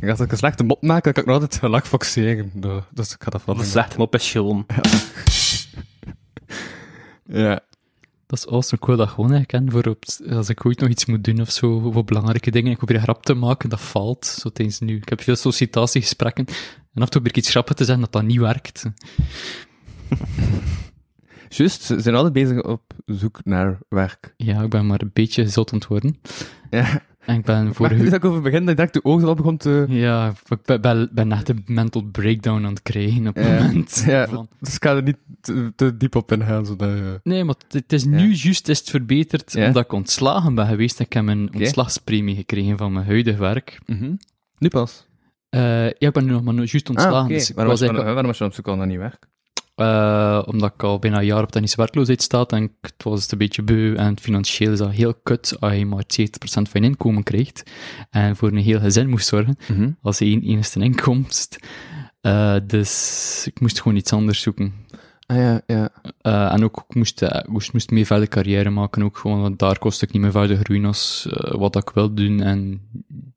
Ik 0.00 0.06
dacht 0.06 0.16
dat 0.18 0.26
ik 0.26 0.32
een 0.32 0.38
slechte 0.38 0.64
mop 0.64 0.82
maak, 0.82 1.04
dan 1.04 1.12
kan 1.12 1.22
ik 1.22 1.28
nog 1.28 1.40
altijd 1.40 1.58
gelach 1.60 1.88
foxeren. 1.88 2.52
Dus 2.90 3.12
ik 3.12 3.22
ga 3.22 3.30
dat 3.30 3.32
Wat 3.32 3.34
een 3.34 3.40
veranderen. 3.40 3.70
slechte 3.70 3.98
mop 3.98 4.14
is 4.14 4.30
gewoon. 4.30 4.66
Ja. 7.26 7.60
Dat 8.26 8.38
is 8.38 8.46
awesome. 8.46 8.80
Ik 8.80 8.86
wil 8.86 8.96
dat 8.96 9.08
gewoon 9.08 9.30
herkennen 9.30 9.72
voor 9.72 9.86
op, 9.86 10.04
als 10.30 10.48
ik 10.48 10.66
ooit 10.66 10.80
nog 10.80 10.90
iets 10.90 11.04
moet 11.04 11.24
doen 11.24 11.40
of 11.40 11.50
zo, 11.50 11.90
voor 11.90 12.04
belangrijke 12.04 12.50
dingen. 12.50 12.70
Ik 12.70 12.76
probeer 12.76 12.96
een 12.96 13.02
grap 13.02 13.24
te 13.24 13.34
maken, 13.34 13.68
dat 13.68 13.80
valt. 13.80 14.26
Zo 14.26 14.50
tijdens 14.50 14.78
nu. 14.80 14.96
Ik 14.96 15.08
heb 15.08 15.22
veel 15.22 15.36
sollicitatiegesprekken. 15.36 16.44
En 16.46 16.54
af 16.54 16.54
en 16.92 17.00
toe 17.00 17.06
probeer 17.08 17.30
ik 17.30 17.36
iets 17.36 17.50
grappen 17.50 17.76
te 17.76 17.84
zeggen 17.84 18.02
dat 18.02 18.12
dat 18.12 18.22
niet 18.22 18.40
werkt. 18.40 18.82
Juist, 21.56 21.82
ze 21.82 22.00
zijn 22.00 22.14
altijd 22.14 22.32
bezig 22.32 22.62
op 22.62 22.82
zoek 23.06 23.40
naar 23.44 23.78
werk. 23.88 24.34
Ja, 24.36 24.62
ik 24.62 24.70
ben 24.70 24.86
maar 24.86 25.00
een 25.00 25.10
beetje 25.12 25.48
zot 25.48 25.72
aan 25.72 25.78
het 25.78 25.86
worden. 25.88 26.20
Ja. 26.70 27.02
En 27.18 27.36
ik 27.38 27.44
ben 27.44 27.64
Voor 27.64 27.74
vorige... 27.74 28.04
dat 28.04 28.12
ik 28.12 28.24
over 28.24 28.40
begin, 28.42 28.60
dat 28.60 28.68
ik 28.68 28.76
direct 28.76 28.94
de 28.94 29.04
ogen 29.04 29.28
al 29.28 29.34
begon 29.34 29.56
te... 29.56 29.84
Ja, 29.88 30.32
ik 30.48 30.80
ben, 30.80 31.08
ben, 31.12 31.32
echt 31.32 31.48
een 31.48 31.62
mental 31.66 32.02
breakdown 32.02 32.64
aan 32.64 32.70
het 32.72 32.82
krijgen 32.82 33.26
op 33.28 33.34
het 33.34 33.46
Ja. 33.46 33.62
moment. 33.62 34.02
Ja, 34.06 34.28
van- 34.28 34.48
dus 34.60 34.74
ik 34.74 34.84
ga 34.84 34.94
er 34.96 35.02
niet 35.02 35.16
te, 35.40 35.72
te 35.76 35.96
diep 35.96 36.14
op 36.14 36.32
ingaan, 36.32 36.66
zodat 36.66 36.88
je... 36.88 37.20
Nee, 37.22 37.44
maar 37.44 37.54
het 37.68 37.92
is 37.92 38.04
nu 38.04 38.32
juist 38.34 38.68
is 38.68 38.78
het 38.78 38.90
verbeterd 38.90 39.52
Ja. 39.52 39.66
omdat 39.66 39.84
ik 39.84 39.92
ontslagen 39.92 40.54
ben 40.54 40.66
geweest. 40.66 41.00
Ik 41.00 41.12
heb 41.12 41.26
een 41.26 41.50
ontslagspremie 41.54 42.34
gekregen 42.36 42.78
van 42.78 42.92
mijn 42.92 43.06
huidige 43.06 43.38
werk. 43.40 43.80
Nu 44.58 44.68
pas. 44.68 45.06
Eh, 45.48 45.84
ja, 45.84 45.94
ik 45.98 46.12
ben 46.12 46.24
nu 46.24 46.30
nog 46.30 46.42
maar 46.42 46.54
juist 46.54 46.88
ontslagen. 46.88 47.16
Ah, 47.18 47.24
oké. 47.24 47.32
dus 47.34 47.48
ik 47.48 47.54
waarom, 47.54 47.72
was 47.72 47.80
eigenlijk- 47.82 48.10
waarom 48.12 48.30
was 48.30 48.38
je 48.38 48.44
op 48.44 48.54
zoek 48.54 48.68
al 48.68 48.76
naar 48.76 48.86
nieuw 48.86 48.98
werk? 48.98 49.26
Eh, 49.74 50.42
omdat 50.46 50.72
ik 50.74 50.82
al 50.82 50.98
bijna 50.98 51.18
een 51.18 51.24
jaar 51.24 51.42
op 51.42 51.50
technische 51.52 51.76
werkloosheid 51.76 52.22
sta 52.22 52.44
en 52.46 52.62
ik- 52.62 52.70
het 52.80 53.02
was 53.02 53.22
het 53.22 53.32
een 53.32 53.38
beetje 53.38 53.62
beu 53.62 53.94
en 53.94 54.18
financieel 54.20 54.72
is 54.72 54.78
dat 54.78 54.90
heel 54.90 55.14
kut 55.14 55.56
als 55.60 55.74
je 55.74 55.86
maar 55.86 56.04
70% 56.06 56.68
van 56.68 56.80
je 56.82 56.86
inkomen 56.86 57.22
krijgt 57.22 57.62
en 58.10 58.36
voor 58.36 58.48
een 58.48 58.56
heel 58.56 58.80
gezin 58.80 59.08
moest 59.08 59.26
zorgen 59.26 59.56
als 60.02 60.20
één 60.20 60.42
enigste 60.42 60.80
inkomst. 60.80 61.56
Eh, 62.20 62.56
dus 62.66 63.42
ik 63.46 63.60
moest 63.60 63.80
gewoon 63.80 63.96
iets 63.96 64.12
anders 64.12 64.40
zoeken. 64.40 64.72
Ah 65.26 65.36
ja, 65.36 65.60
ja. 65.66 65.88
Eh, 66.20 66.52
en 66.52 66.64
ook, 66.64 66.84
ik 66.88 66.94
moest, 66.94 67.22
eh, 67.22 67.38
ik 67.38 67.48
moest, 67.48 67.72
moest 67.72 67.90
meer 67.90 68.06
verder 68.06 68.28
carrière 68.28 68.70
maken, 68.70 69.02
ook 69.02 69.18
gewoon, 69.18 69.40
want 69.40 69.58
daar 69.58 69.78
kost 69.78 70.02
ik 70.02 70.12
niet 70.12 70.22
meer 70.22 70.30
verder 70.30 70.56
groeien 70.56 70.84
als 70.84 71.28
eh, 71.30 71.54
wat 71.54 71.76
ik 71.76 71.90
wil 71.90 72.14
doen. 72.14 72.40
En 72.40 72.68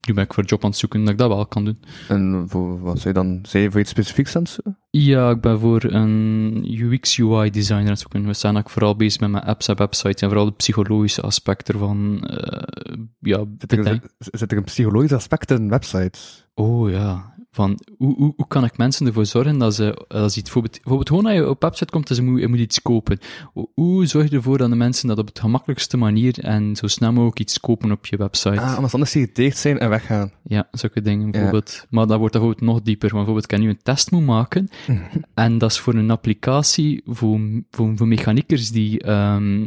nu 0.07 0.13
ben 0.13 0.23
ik 0.23 0.33
voor 0.33 0.43
een 0.43 0.49
job 0.49 0.63
aan 0.63 0.69
het 0.69 0.79
zoeken 0.79 0.99
dat 0.99 1.09
ik 1.09 1.17
dat 1.17 1.27
wel 1.27 1.45
kan 1.45 1.65
doen. 1.65 1.79
En 2.07 2.45
voor, 2.47 2.79
wat 2.79 2.99
zei 2.99 3.13
je 3.13 3.19
dan? 3.19 3.39
Zei 3.43 3.63
je 3.63 3.71
voor 3.71 3.79
iets 3.79 3.89
specifieks 3.89 4.35
aan 4.35 4.41
het 4.41 4.51
zoeken? 4.51 4.77
Ja, 4.89 5.29
ik 5.29 5.41
ben 5.41 5.59
voor 5.59 5.83
een 5.83 6.65
UX 6.79 7.19
UI 7.19 7.49
designer 7.49 7.83
aan 7.83 7.89
het 7.89 7.99
zoeken. 7.99 8.25
We 8.25 8.33
zijn 8.33 8.57
ook 8.57 8.69
vooral 8.69 8.95
bezig 8.95 9.19
met 9.19 9.29
mijn 9.29 9.43
apps 9.43 9.67
en 9.67 9.77
websites 9.77 10.21
en 10.21 10.27
vooral 10.27 10.45
de 10.45 10.51
psychologische 10.51 11.21
aspect 11.21 11.69
ervan. 11.69 12.27
eh 12.27 12.97
ja, 13.19 13.45
er, 13.67 14.01
zit 14.17 14.51
er 14.51 14.57
een 14.57 14.63
psychologisch 14.63 15.13
aspect 15.13 15.51
in 15.51 15.69
websites? 15.69 16.47
Oh 16.53 16.89
ja, 16.89 17.35
van 17.57 17.79
hoe, 17.97 18.15
hoe, 18.15 18.33
hoe 18.35 18.47
kan 18.47 18.63
ik 18.63 18.77
mensen 18.77 19.07
ervoor 19.07 19.25
zorgen 19.25 19.57
dat 19.57 19.75
ze, 19.75 20.05
als 20.07 20.37
iets, 20.37 20.41
bijvoorbeeld, 20.43 20.73
bijvoorbeeld 20.73 21.09
gewoon 21.09 21.25
als 21.25 21.35
je 21.35 21.49
op 21.49 21.61
website 21.61 21.91
komt 21.91 22.09
en 22.09 22.15
ze 22.15 22.23
moet, 22.23 22.39
je 22.39 22.47
moet 22.47 22.59
iets 22.59 22.81
kopen. 22.81 23.19
Hoe, 23.53 23.69
hoe 23.73 24.05
zorg 24.05 24.29
je 24.29 24.35
ervoor 24.35 24.57
dat 24.57 24.69
de 24.69 24.75
mensen 24.75 25.07
dat 25.07 25.17
op 25.17 25.27
het 25.27 25.39
gemakkelijkste 25.39 25.97
manier 25.97 26.39
en 26.39 26.75
zo 26.75 26.87
snel 26.87 27.11
mogelijk 27.11 27.39
iets 27.39 27.59
kopen 27.59 27.91
op 27.91 28.05
je 28.05 28.17
website? 28.17 28.59
Ah, 28.59 28.75
anders 28.75 28.93
anders 28.93 29.11
geïrriteerd 29.11 29.57
zijn 29.57 29.79
en 29.79 29.89
weggaan. 29.89 30.31
Ja, 30.43 30.67
zulke 30.71 31.01
dingen 31.01 31.31
bijvoorbeeld. 31.31 31.85
Maar 31.89 32.07
dat 32.07 32.17
wordt 32.17 32.33
dat 32.33 32.41
bijvoorbeeld 32.41 32.73
nog 32.73 32.85
dieper. 32.85 33.09
Want 33.13 33.25
bijvoorbeeld, 33.25 33.51
ik 33.51 33.57
kan 33.57 33.67
nu 33.67 33.69
een 33.69 33.83
test 33.83 34.11
moet 34.11 34.25
maken. 34.25 34.69
en 35.33 35.57
dat 35.57 35.71
is 35.71 35.79
voor 35.79 35.93
een 35.93 36.11
applicatie 36.11 37.01
voor, 37.05 37.39
voor, 37.71 37.91
voor 37.95 38.07
mechaniekers 38.07 38.71
die 38.71 39.01
ehm 39.01 39.65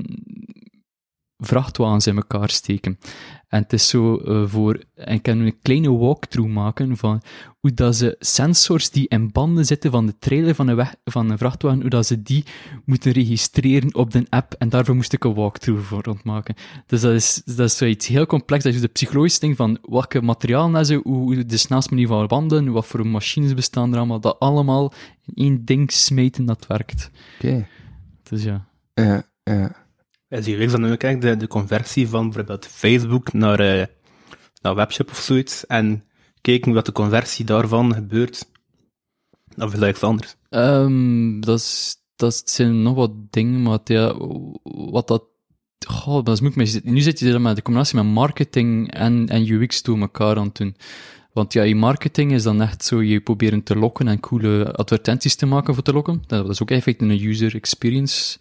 vrachtwagens 1.41 2.07
in 2.07 2.17
elkaar 2.17 2.51
steken. 2.51 2.99
En 3.51 3.63
het 3.63 3.73
is 3.73 3.89
zo 3.89 4.17
eh, 4.17 4.43
voor... 4.47 4.81
En 4.95 5.15
ik 5.15 5.23
kan 5.23 5.39
een 5.39 5.59
kleine 5.63 5.93
walkthrough 5.93 6.53
maken 6.53 6.97
van 6.97 7.23
hoe 7.61 7.75
dat 7.75 7.97
ze 7.97 8.17
sensors 8.19 8.91
die 8.91 9.09
in 9.09 9.33
banden 9.33 9.65
zitten 9.65 9.91
van 9.91 10.07
de 10.07 10.19
trailer 10.19 10.55
van 10.55 10.69
een, 10.69 10.77
weg, 10.77 10.95
van 11.05 11.31
een 11.31 11.39
vrachtwagen, 11.39 11.81
hoe 11.81 11.91
dat 11.91 12.07
ze 12.07 12.23
die 12.23 12.45
moeten 12.85 13.13
registreren 13.13 13.95
op 13.95 14.11
de 14.11 14.27
app. 14.29 14.55
En 14.59 14.69
daarvoor 14.69 14.95
moest 14.95 15.13
ik 15.13 15.25
een 15.25 15.35
walkthrough 15.35 15.83
voor 15.83 16.03
rondmaken. 16.03 16.55
Dus 16.87 17.01
dat 17.01 17.13
is, 17.13 17.43
dat 17.45 17.59
is 17.59 17.77
zoiets 17.77 18.07
heel 18.07 18.27
complex. 18.27 18.65
Dat 18.65 18.75
is 18.75 18.81
de 18.81 18.89
psychologische 18.89 19.41
ding 19.41 19.57
van 19.57 19.79
welke 19.83 20.23
materialen 20.23 20.75
hebben 20.75 20.87
ze, 20.87 21.01
hoe 21.03 21.47
de 21.47 21.57
snelste 21.57 21.95
manier 21.95 22.09
van 22.09 22.27
wandelen, 22.27 22.73
wat 22.73 22.87
voor 22.87 23.07
machines 23.07 23.55
bestaan 23.55 23.93
er 23.93 23.99
allemaal. 23.99 24.21
Dat 24.21 24.39
allemaal 24.39 24.93
in 25.25 25.35
één 25.35 25.65
ding 25.65 25.93
smeten 25.93 26.45
dat 26.45 26.67
werkt. 26.67 27.11
Oké. 27.39 27.67
Dus 28.23 28.43
ja. 28.43 28.69
Ja, 28.95 29.23
ja. 29.43 29.89
Als 30.31 30.47
je 30.47 30.57
wees 30.57 30.71
dan 30.71 30.93
ook 30.93 30.99
kijkt, 30.99 31.23
de, 31.23 31.37
de 31.37 31.47
conversie 31.49 32.09
van 32.09 32.25
bijvoorbeeld 32.25 32.67
Facebook 32.67 33.33
naar, 33.33 33.61
eh 33.61 33.87
naar 34.63 34.75
webshop 34.75 35.11
of 35.11 35.19
zoiets, 35.19 35.67
en 35.67 36.05
kijken 36.41 36.73
wat 36.73 36.87
de 36.87 36.93
conversie 36.93 37.45
daarvan 37.45 37.95
gebeurt, 37.95 38.51
dan 39.57 39.73
is 39.73 39.79
dat 39.79 39.89
iets 39.89 40.03
anders. 40.03 40.37
Ehm, 40.49 41.41
dat, 41.41 41.59
is, 41.59 41.97
dat 42.17 42.43
zijn 42.45 42.83
nog 42.83 42.95
wat 42.95 43.13
dingen, 43.31 43.63
maar 43.63 43.79
ja, 43.85 44.15
wat 44.63 45.09
dat... 45.09 45.25
Goh, 45.87 46.25
dat 46.25 46.35
is 46.35 46.41
moeilijk. 46.41 46.85
Nu 46.85 47.01
zit 47.01 47.19
je 47.19 47.33
er 47.33 47.41
met 47.41 47.57
de 47.57 47.63
combinatie 47.63 47.97
met 47.97 48.05
marketing 48.05 48.93
en, 48.93 49.29
en 49.29 49.49
UX 49.49 49.83
door 49.83 49.99
elkaar 49.99 50.37
aan 50.37 50.47
het 50.47 50.57
doen. 50.57 50.77
Want 51.33 51.53
ja, 51.53 51.63
je 51.63 51.75
marketing 51.75 52.33
is 52.33 52.43
dan 52.43 52.63
echt 52.63 52.85
zo, 52.85 53.03
je 53.03 53.21
proberen 53.21 53.63
te 53.63 53.77
lokken 53.77 54.09
en 54.09 54.21
coole 54.21 54.73
advertenties 54.73 55.35
te 55.35 55.47
maken 55.47 55.75
voor 55.75 55.83
te 55.83 55.93
lokken. 55.93 56.23
Dat 56.27 56.49
is 56.49 56.63
ook 56.63 56.71
eigenlijk 56.71 57.01
een 57.01 57.29
user 57.29 57.55
experience. 57.55 58.39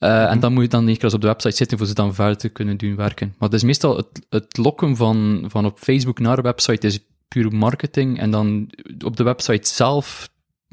Eh, 0.00 0.30
En 0.30 0.40
dan 0.40 0.52
moet 0.52 0.62
je 0.62 0.68
dan 0.68 0.88
eens 0.88 1.14
op 1.14 1.20
de 1.20 1.26
website 1.26 1.56
zitten 1.56 1.78
voor 1.78 1.86
ze 1.86 1.94
dan 1.94 2.14
verder 2.14 2.36
te 2.36 2.48
kunnen 2.48 2.76
doen 2.76 2.96
werken. 2.96 3.34
Maar 3.38 3.48
dat 3.48 3.58
is 3.58 3.64
meestal 3.66 3.96
het, 3.96 4.26
het 4.28 4.56
lokken 4.56 4.96
van, 4.96 5.44
van 5.48 5.64
op 5.64 5.78
Facebook 5.78 6.18
naar 6.18 6.36
een 6.36 6.42
website 6.44 6.86
is 6.86 6.98
puur 7.28 7.52
marketing. 7.54 8.18
En 8.18 8.30
dan 8.30 8.70
op 9.04 9.16
de 9.16 9.22
website 9.22 9.68
zelf 9.68 10.30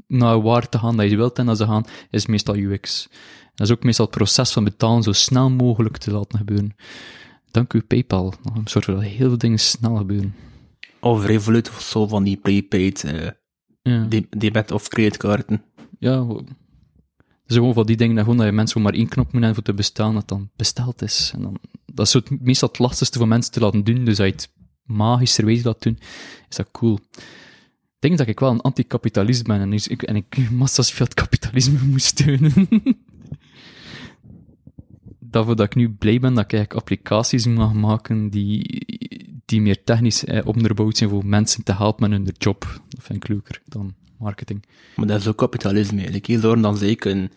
naar 0.08 0.42
waar 0.42 0.70
te 0.70 0.78
gaan 0.78 0.98
dat 0.98 1.10
je 1.10 1.16
wilt 1.16 1.38
en 1.40 1.46
dat 1.46 1.58
ze 1.58 1.66
gaan, 1.66 1.86
is 2.10 2.26
meestal 2.26 2.56
UX. 2.56 3.08
En 3.12 3.52
dat 3.56 3.68
is 3.68 3.74
ook 3.74 3.84
meestal 3.84 4.06
het 4.06 4.16
proces 4.16 4.52
van 4.52 4.64
betalen 4.64 5.04
zo 5.04 5.12
snel 5.12 5.50
mogelijk 5.50 5.98
te 5.98 6.12
laten 6.12 6.38
gebeuren. 6.38 6.76
Dank 7.52 7.74
u 7.74 7.82
PayPal. 7.82 8.34
Een 8.56 8.68
soort 8.68 8.86
dat 8.86 9.02
heel 9.02 9.28
veel 9.28 9.38
dingen 9.38 9.60
snel 9.60 9.96
gebeuren. 9.96 10.36
Of 11.00 11.26
Revolut 11.26 11.70
of 11.70 11.82
zo 11.82 12.08
van 12.08 12.24
die 12.24 12.38
prepaid 12.38 13.04
eh 13.04 13.30
Ja. 13.82 14.04
de- 14.10 14.28
debit- 14.38 14.72
of 14.72 14.88
creditkaarten. 14.88 15.64
Ja, 16.00 16.26
dus 17.48 17.58
gewoon 17.58 17.74
van 17.74 17.86
die 17.86 17.98
dingen 17.98 18.16
dat, 18.16 18.24
gewoon 18.24 18.40
dat 18.40 18.48
je 18.48 18.54
mensen 18.54 18.82
maar 18.82 18.94
één 18.94 19.08
knop 19.08 19.26
moet 19.26 19.34
hebben 19.34 19.54
voor 19.54 19.64
te 19.64 19.74
bestellen, 19.74 20.14
dat 20.14 20.28
dan 20.28 20.50
besteld 20.56 21.02
is. 21.02 21.32
En 21.36 21.42
dan, 21.42 21.58
dat 21.86 22.08
is 22.08 22.14
het, 22.14 22.42
meestal 22.42 22.68
het 22.68 22.80
lastigste 22.80 23.18
voor 23.18 23.28
mensen 23.28 23.52
te 23.52 23.60
laten 23.60 23.84
doen, 23.84 24.06
dus 24.06 24.20
als 24.20 24.28
je 24.28 24.34
het 24.34 24.52
magischerwijze 24.84 25.64
laat 25.64 25.82
doen, 25.82 26.00
is 26.50 26.56
dat 26.56 26.72
cool. 26.72 27.00
Ik 27.96 28.04
denk 28.04 28.18
dat 28.18 28.28
ik 28.28 28.40
wel 28.40 28.52
een 28.52 28.62
anticapitalist 28.62 29.44
ben 29.44 29.62
en 29.62 29.74
ik, 29.74 30.04
en 30.04 30.16
ik 30.16 30.52
massa's 30.52 30.92
veel 30.92 31.08
kapitalisme 31.14 31.80
moet 31.92 32.02
steunen. 32.02 32.68
Dat 35.20 35.60
ik 35.60 35.76
nu 35.76 35.90
blij 35.90 36.20
ben 36.20 36.34
dat 36.34 36.52
ik 36.52 36.74
applicaties 36.74 37.46
mag 37.46 37.74
maken 37.74 38.30
die, 38.30 38.86
die 39.46 39.62
meer 39.62 39.84
technisch 39.84 40.26
eh, 40.26 40.48
onderbouwd 40.48 40.98
zijn 40.98 41.10
voor 41.10 41.26
mensen 41.26 41.64
te 41.64 41.74
helpen 41.74 42.10
met 42.10 42.20
hun 42.20 42.36
job. 42.38 42.82
Dat 42.90 43.04
vind 43.04 43.24
ik 43.24 43.30
leuker 43.30 43.62
dan 43.66 43.96
marketing. 44.20 44.64
Maar 44.96 45.08
dat 45.08 45.20
is 45.20 45.28
ook 45.28 45.38
kapitalisme 45.38 45.98
eigenlijk. 45.98 46.42
Zorgen 46.42 46.62
dan 46.62 46.78
zeker 46.78 47.30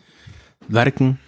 werken 0.67 1.19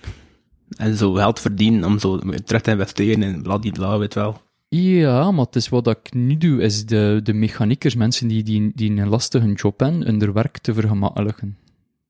en 0.77 0.97
zo 0.97 1.13
geld 1.13 1.41
verdienen 1.41 1.85
om 1.85 1.99
zo 1.99 2.19
terug 2.19 2.63
te 2.63 2.71
investeren 2.71 3.23
in 3.23 3.43
bladibla, 3.43 3.99
weet 3.99 4.15
wel. 4.15 4.43
Ja, 4.69 5.31
maar 5.31 5.45
het 5.45 5.57
is 5.57 5.69
wat 5.69 5.87
ik 5.87 6.15
nu 6.15 6.37
doe, 6.37 6.63
is 6.63 6.87
de, 6.87 7.21
de 7.23 7.33
mechaniekers, 7.33 7.95
mensen 7.95 8.29
die, 8.29 8.43
die, 8.43 8.73
die 8.75 8.91
een 8.91 9.09
lastige 9.09 9.53
job 9.53 9.81
hebben, 9.81 10.07
hun 10.07 10.33
werk 10.33 10.59
te 10.59 10.75
vergemakkelijken. 10.75 11.57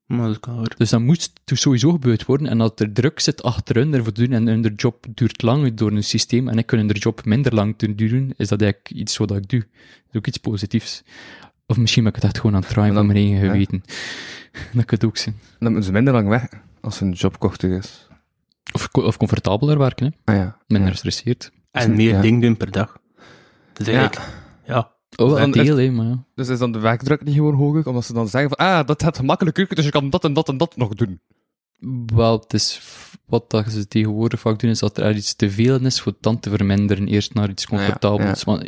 Maar 0.05 0.27
dat 0.27 0.39
kan 0.39 0.53
hoor. 0.53 0.73
Dus 0.77 0.89
dat 0.89 0.99
moet 0.99 1.31
dus 1.43 1.61
sowieso 1.61 1.91
gebeurd 1.91 2.25
worden. 2.25 2.47
En 2.47 2.61
als 2.61 2.71
er 2.75 2.93
druk 2.93 3.19
zit 3.19 3.43
achter 3.43 3.75
hun 3.75 3.93
ervoor 3.93 4.13
doen 4.13 4.31
en 4.31 4.47
hun 4.47 4.73
job 4.75 5.05
duurt 5.09 5.41
lang 5.41 5.73
door 5.73 5.91
een 5.91 6.03
systeem 6.03 6.47
en 6.47 6.57
ik 6.57 6.65
kan 6.65 6.79
hun 6.79 6.87
job 6.87 7.25
minder 7.25 7.53
lang 7.53 7.77
te 7.77 7.95
duren, 7.95 8.33
is 8.37 8.47
dat 8.47 8.61
eigenlijk 8.61 8.91
iets 8.91 9.17
wat 9.17 9.31
ik 9.31 9.49
doe. 9.49 9.59
Dat 9.59 9.69
is 10.11 10.17
ook 10.17 10.27
iets 10.27 10.37
positiefs. 10.37 11.03
Of 11.65 11.77
misschien 11.77 12.03
ben 12.03 12.13
ik 12.13 12.21
het 12.21 12.25
echt 12.31 12.37
gewoon 12.39 12.55
aan 12.55 12.61
het 12.61 12.69
draaien 12.69 12.93
van 12.93 13.05
mijn 13.05 13.17
eigen 13.17 13.35
ja. 13.45 13.51
geweten. 13.51 13.81
dat 14.73 14.85
kan 14.85 14.97
het 14.97 15.05
ook 15.05 15.17
zijn. 15.17 15.35
Dan 15.59 15.67
moeten 15.71 15.83
ze 15.83 15.91
minder 15.91 16.13
lang 16.13 16.27
weg 16.27 16.47
als 16.81 16.99
hun 16.99 17.11
job 17.11 17.39
korter 17.39 17.77
is. 17.77 18.07
Of, 18.73 18.89
of 18.91 19.17
comfortabeler 19.17 19.77
werken, 19.77 20.05
hè. 20.05 20.33
Ah 20.33 20.39
ja. 20.39 20.57
minder 20.67 20.87
Ja. 20.87 20.93
gestresseerd. 20.93 21.51
En 21.71 21.95
meer 21.95 22.09
Ja. 22.13 22.21
dingen 22.21 22.39
doen 22.41 22.57
per 22.57 22.71
dag. 22.71 22.97
Dus 23.73 23.87
eigenlijk, 23.87 24.21
ja. 24.65 24.91
Oh, 25.15 25.29
Dan 25.29 25.41
een 25.41 25.51
deel, 25.51 25.77
hè, 25.77 25.91
maar 25.91 26.05
ja. 26.05 26.23
Dus 26.35 26.47
is 26.47 26.59
dan 26.59 26.71
de 26.71 26.79
werkdruk 26.79 27.23
niet 27.23 27.35
gewoon 27.35 27.55
hoger? 27.55 27.87
Omdat 27.87 28.05
ze 28.05 28.13
dan 28.13 28.27
zeggen 28.27 28.49
van, 28.57 28.67
ah, 28.67 28.87
dat 28.87 29.03
gaat 29.03 29.17
gemakkelijker, 29.17 29.75
dus 29.75 29.85
je 29.85 29.91
kan 29.91 30.09
dat 30.09 30.23
en 30.23 30.33
dat 30.33 30.49
en 30.49 30.57
dat 30.57 30.75
nog 30.75 30.93
doen. 30.93 31.21
Wel, 32.05 32.39
het 32.39 32.53
is 32.53 32.81
wat 33.25 33.49
dat 33.49 33.71
ze 33.71 33.87
tegenwoordig 33.87 34.39
vaak 34.39 34.59
doen, 34.59 34.69
is 34.69 34.79
dat 34.79 34.97
er 34.97 35.15
iets 35.15 35.35
te 35.35 35.49
veel 35.51 35.79
is 35.79 36.01
voor 36.01 36.11
het 36.11 36.21
dan 36.21 36.39
te 36.39 36.49
verminderen, 36.49 37.07
eerst 37.07 37.33
naar 37.33 37.49
iets 37.49 37.63
Ja, 37.63 37.69
comfortabels. 37.69 38.45
Maar, 38.45 38.67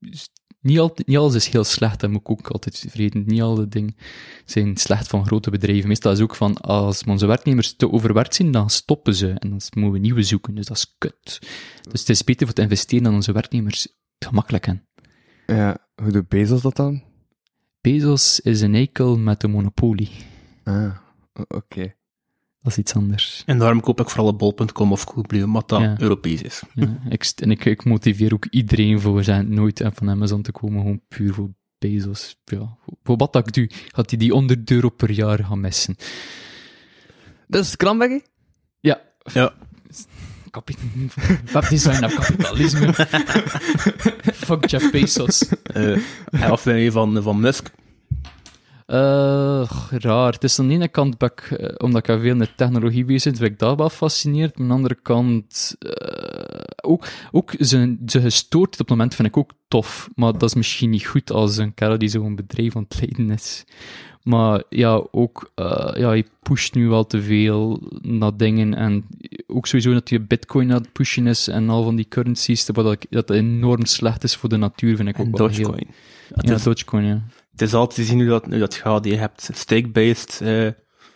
is- 0.00 0.28
niet, 0.62 0.78
altijd, 0.78 1.08
niet 1.08 1.16
alles 1.16 1.34
is 1.34 1.48
heel 1.48 1.64
slecht, 1.64 2.00
dat 2.00 2.10
moet 2.10 2.20
ik 2.20 2.30
ook 2.30 2.48
altijd 2.48 2.84
vreden. 2.88 3.22
Niet 3.26 3.42
alle 3.42 3.68
dingen 3.68 3.96
zijn 4.44 4.76
slecht 4.76 5.08
van 5.08 5.26
grote 5.26 5.50
bedrijven. 5.50 5.88
Meestal 5.88 6.12
is 6.12 6.18
het 6.18 6.30
ook 6.30 6.36
van, 6.36 6.56
als 6.56 7.04
onze 7.04 7.26
werknemers 7.26 7.76
te 7.76 7.90
overwerkt 7.90 8.34
zijn, 8.34 8.50
dan 8.50 8.70
stoppen 8.70 9.14
ze. 9.14 9.28
En 9.28 9.48
dan 9.48 9.60
moeten 9.72 9.92
we 9.92 9.98
nieuwe 9.98 10.22
zoeken, 10.22 10.54
dus 10.54 10.66
dat 10.66 10.76
is 10.76 10.94
kut. 10.98 11.38
Dus 11.90 12.00
het 12.00 12.08
is 12.08 12.24
beter 12.24 12.46
voor 12.46 12.54
te 12.54 12.62
investeren 12.62 13.04
dan 13.04 13.14
onze 13.14 13.32
werknemers 13.32 13.88
gemakkelijk 14.18 14.66
hebben. 14.66 14.86
Ja, 15.46 15.78
hoe 15.94 16.12
doet 16.12 16.28
Bezos 16.28 16.62
dat 16.62 16.76
dan? 16.76 17.02
Bezos 17.80 18.40
is 18.40 18.60
een 18.60 18.74
eikel 18.74 19.18
met 19.18 19.42
een 19.42 19.50
monopolie. 19.50 20.10
Ah, 20.64 20.96
oké. 21.48 21.94
Dat 22.62 22.72
is 22.72 22.78
iets 22.78 22.94
anders. 22.94 23.42
En 23.46 23.58
daarom 23.58 23.80
koop 23.80 24.00
ik 24.00 24.10
vooral 24.10 24.36
bol.com 24.36 24.92
of 24.92 25.04
Coolblue, 25.04 25.44
omdat 25.44 25.68
dat 25.68 25.80
Ja. 25.80 25.94
Europees 25.98 26.42
is. 26.42 26.62
Ja, 26.74 26.98
ik, 27.08 27.32
en 27.36 27.50
ik, 27.50 27.64
ik 27.64 27.84
motiveer 27.84 28.32
ook 28.34 28.46
iedereen 28.50 29.00
voor 29.00 29.24
zijn 29.24 29.54
nooit 29.54 29.82
van 29.94 30.10
Amazon 30.10 30.42
te 30.42 30.52
komen, 30.52 30.80
gewoon 30.80 31.00
puur 31.08 31.34
voor 31.34 31.50
Bezos. 31.78 32.36
Ja, 32.44 32.76
voor 33.02 33.16
wat 33.16 33.32
dat 33.32 33.46
ik 33.46 33.52
doe, 33.54 33.70
gaat 33.92 34.10
hij 34.10 34.18
die 34.18 34.30
100 34.32 34.70
euro 34.70 34.88
per 34.88 35.10
jaar 35.10 35.44
gaan 35.44 35.60
missen. 35.60 35.96
Dus 37.48 37.76
Cranberry? 37.76 38.22
Ja. 38.80 39.00
Ja. 39.32 39.52
Webdesign 41.52 42.00
naar 42.00 42.14
kapitalisme. 42.14 42.92
Fuck 44.46 44.66
Jeff 44.66 44.90
Bezos. 44.90 45.48
eh 45.62 46.00
afleiding 46.50 46.92
van, 46.92 47.22
van 47.22 47.40
Musk. 47.40 47.70
Eh, 48.92 49.62
raar. 49.90 50.32
Het 50.32 50.44
is 50.44 50.58
aan 50.58 50.68
de 50.68 50.74
ene 50.74 50.88
kant, 50.88 51.22
ik, 51.22 51.40
eh, 51.40 51.74
omdat 51.76 52.08
ik 52.08 52.20
veel 52.20 52.36
met 52.36 52.56
technologie 52.56 53.04
bezig 53.04 53.30
ben, 53.30 53.40
vind 53.40 53.52
ik 53.52 53.58
dat 53.58 53.76
wel 53.76 53.88
fascineerd. 53.88 54.58
Maar 54.58 54.62
aan 54.62 54.68
de 54.68 54.74
andere 54.74 54.98
kant, 55.02 55.76
eh, 55.78 56.60
ook, 56.82 57.06
ook 57.30 57.54
zijn, 57.58 57.98
zijn 58.06 58.22
gestoord 58.22 58.72
op 58.72 58.78
het 58.78 58.88
moment 58.88 59.14
vind 59.14 59.28
ik 59.28 59.36
ook 59.36 59.50
tof. 59.68 60.08
Maar 60.14 60.32
dat 60.32 60.42
is 60.42 60.54
misschien 60.54 60.90
niet 60.90 61.06
goed 61.06 61.30
als 61.30 61.56
een 61.56 61.74
kerel 61.74 61.98
die 61.98 62.08
zo'n 62.08 62.36
bedrijf 62.36 62.76
aan 62.76 62.86
het 62.88 63.00
leiden 63.00 63.30
is. 63.30 63.64
Maar 64.22 64.62
ja, 64.68 65.06
ook, 65.10 65.50
eh, 65.54 65.90
ja, 65.94 66.08
hij 66.08 66.24
pusht 66.42 66.74
nu 66.74 66.88
wel 66.88 67.06
te 67.06 67.22
veel 67.22 67.82
naar 68.02 68.36
dingen. 68.36 68.74
En 68.74 69.06
ook 69.46 69.66
sowieso 69.66 69.92
dat 69.92 70.08
je 70.08 70.20
bitcoin 70.20 70.72
aan 70.72 70.80
het 70.80 70.92
pushen 70.92 71.26
is 71.26 71.48
en 71.48 71.68
al 71.68 71.84
van 71.84 71.96
die 71.96 72.08
currencies, 72.08 72.68
wat 72.72 72.92
ik, 72.92 73.06
dat 73.10 73.30
enorm 73.30 73.84
slecht 73.84 74.24
is 74.24 74.36
voor 74.36 74.48
de 74.48 74.56
natuur, 74.56 74.96
vind 74.96 75.08
ik 75.08 75.18
ook 75.18 75.26
En 75.26 75.32
wel 75.32 75.48
heel... 75.48 75.56
Dogecoin. 75.56 75.86
Het, 76.34 76.48
Ja, 76.48 76.56
Dogecoin, 76.56 77.04
ja. 77.04 77.22
Het 77.52 77.62
is 77.62 77.74
altijd 77.74 78.00
te 78.00 78.04
zien 78.04 78.18
hoe 78.20 78.28
dat, 78.28 78.44
hoe 78.44 78.58
dat 78.58 78.74
gaat. 78.74 79.04
Je 79.04 79.16
hebt 79.16 79.48
stake-based... 79.52 80.40
eh, 80.42 80.70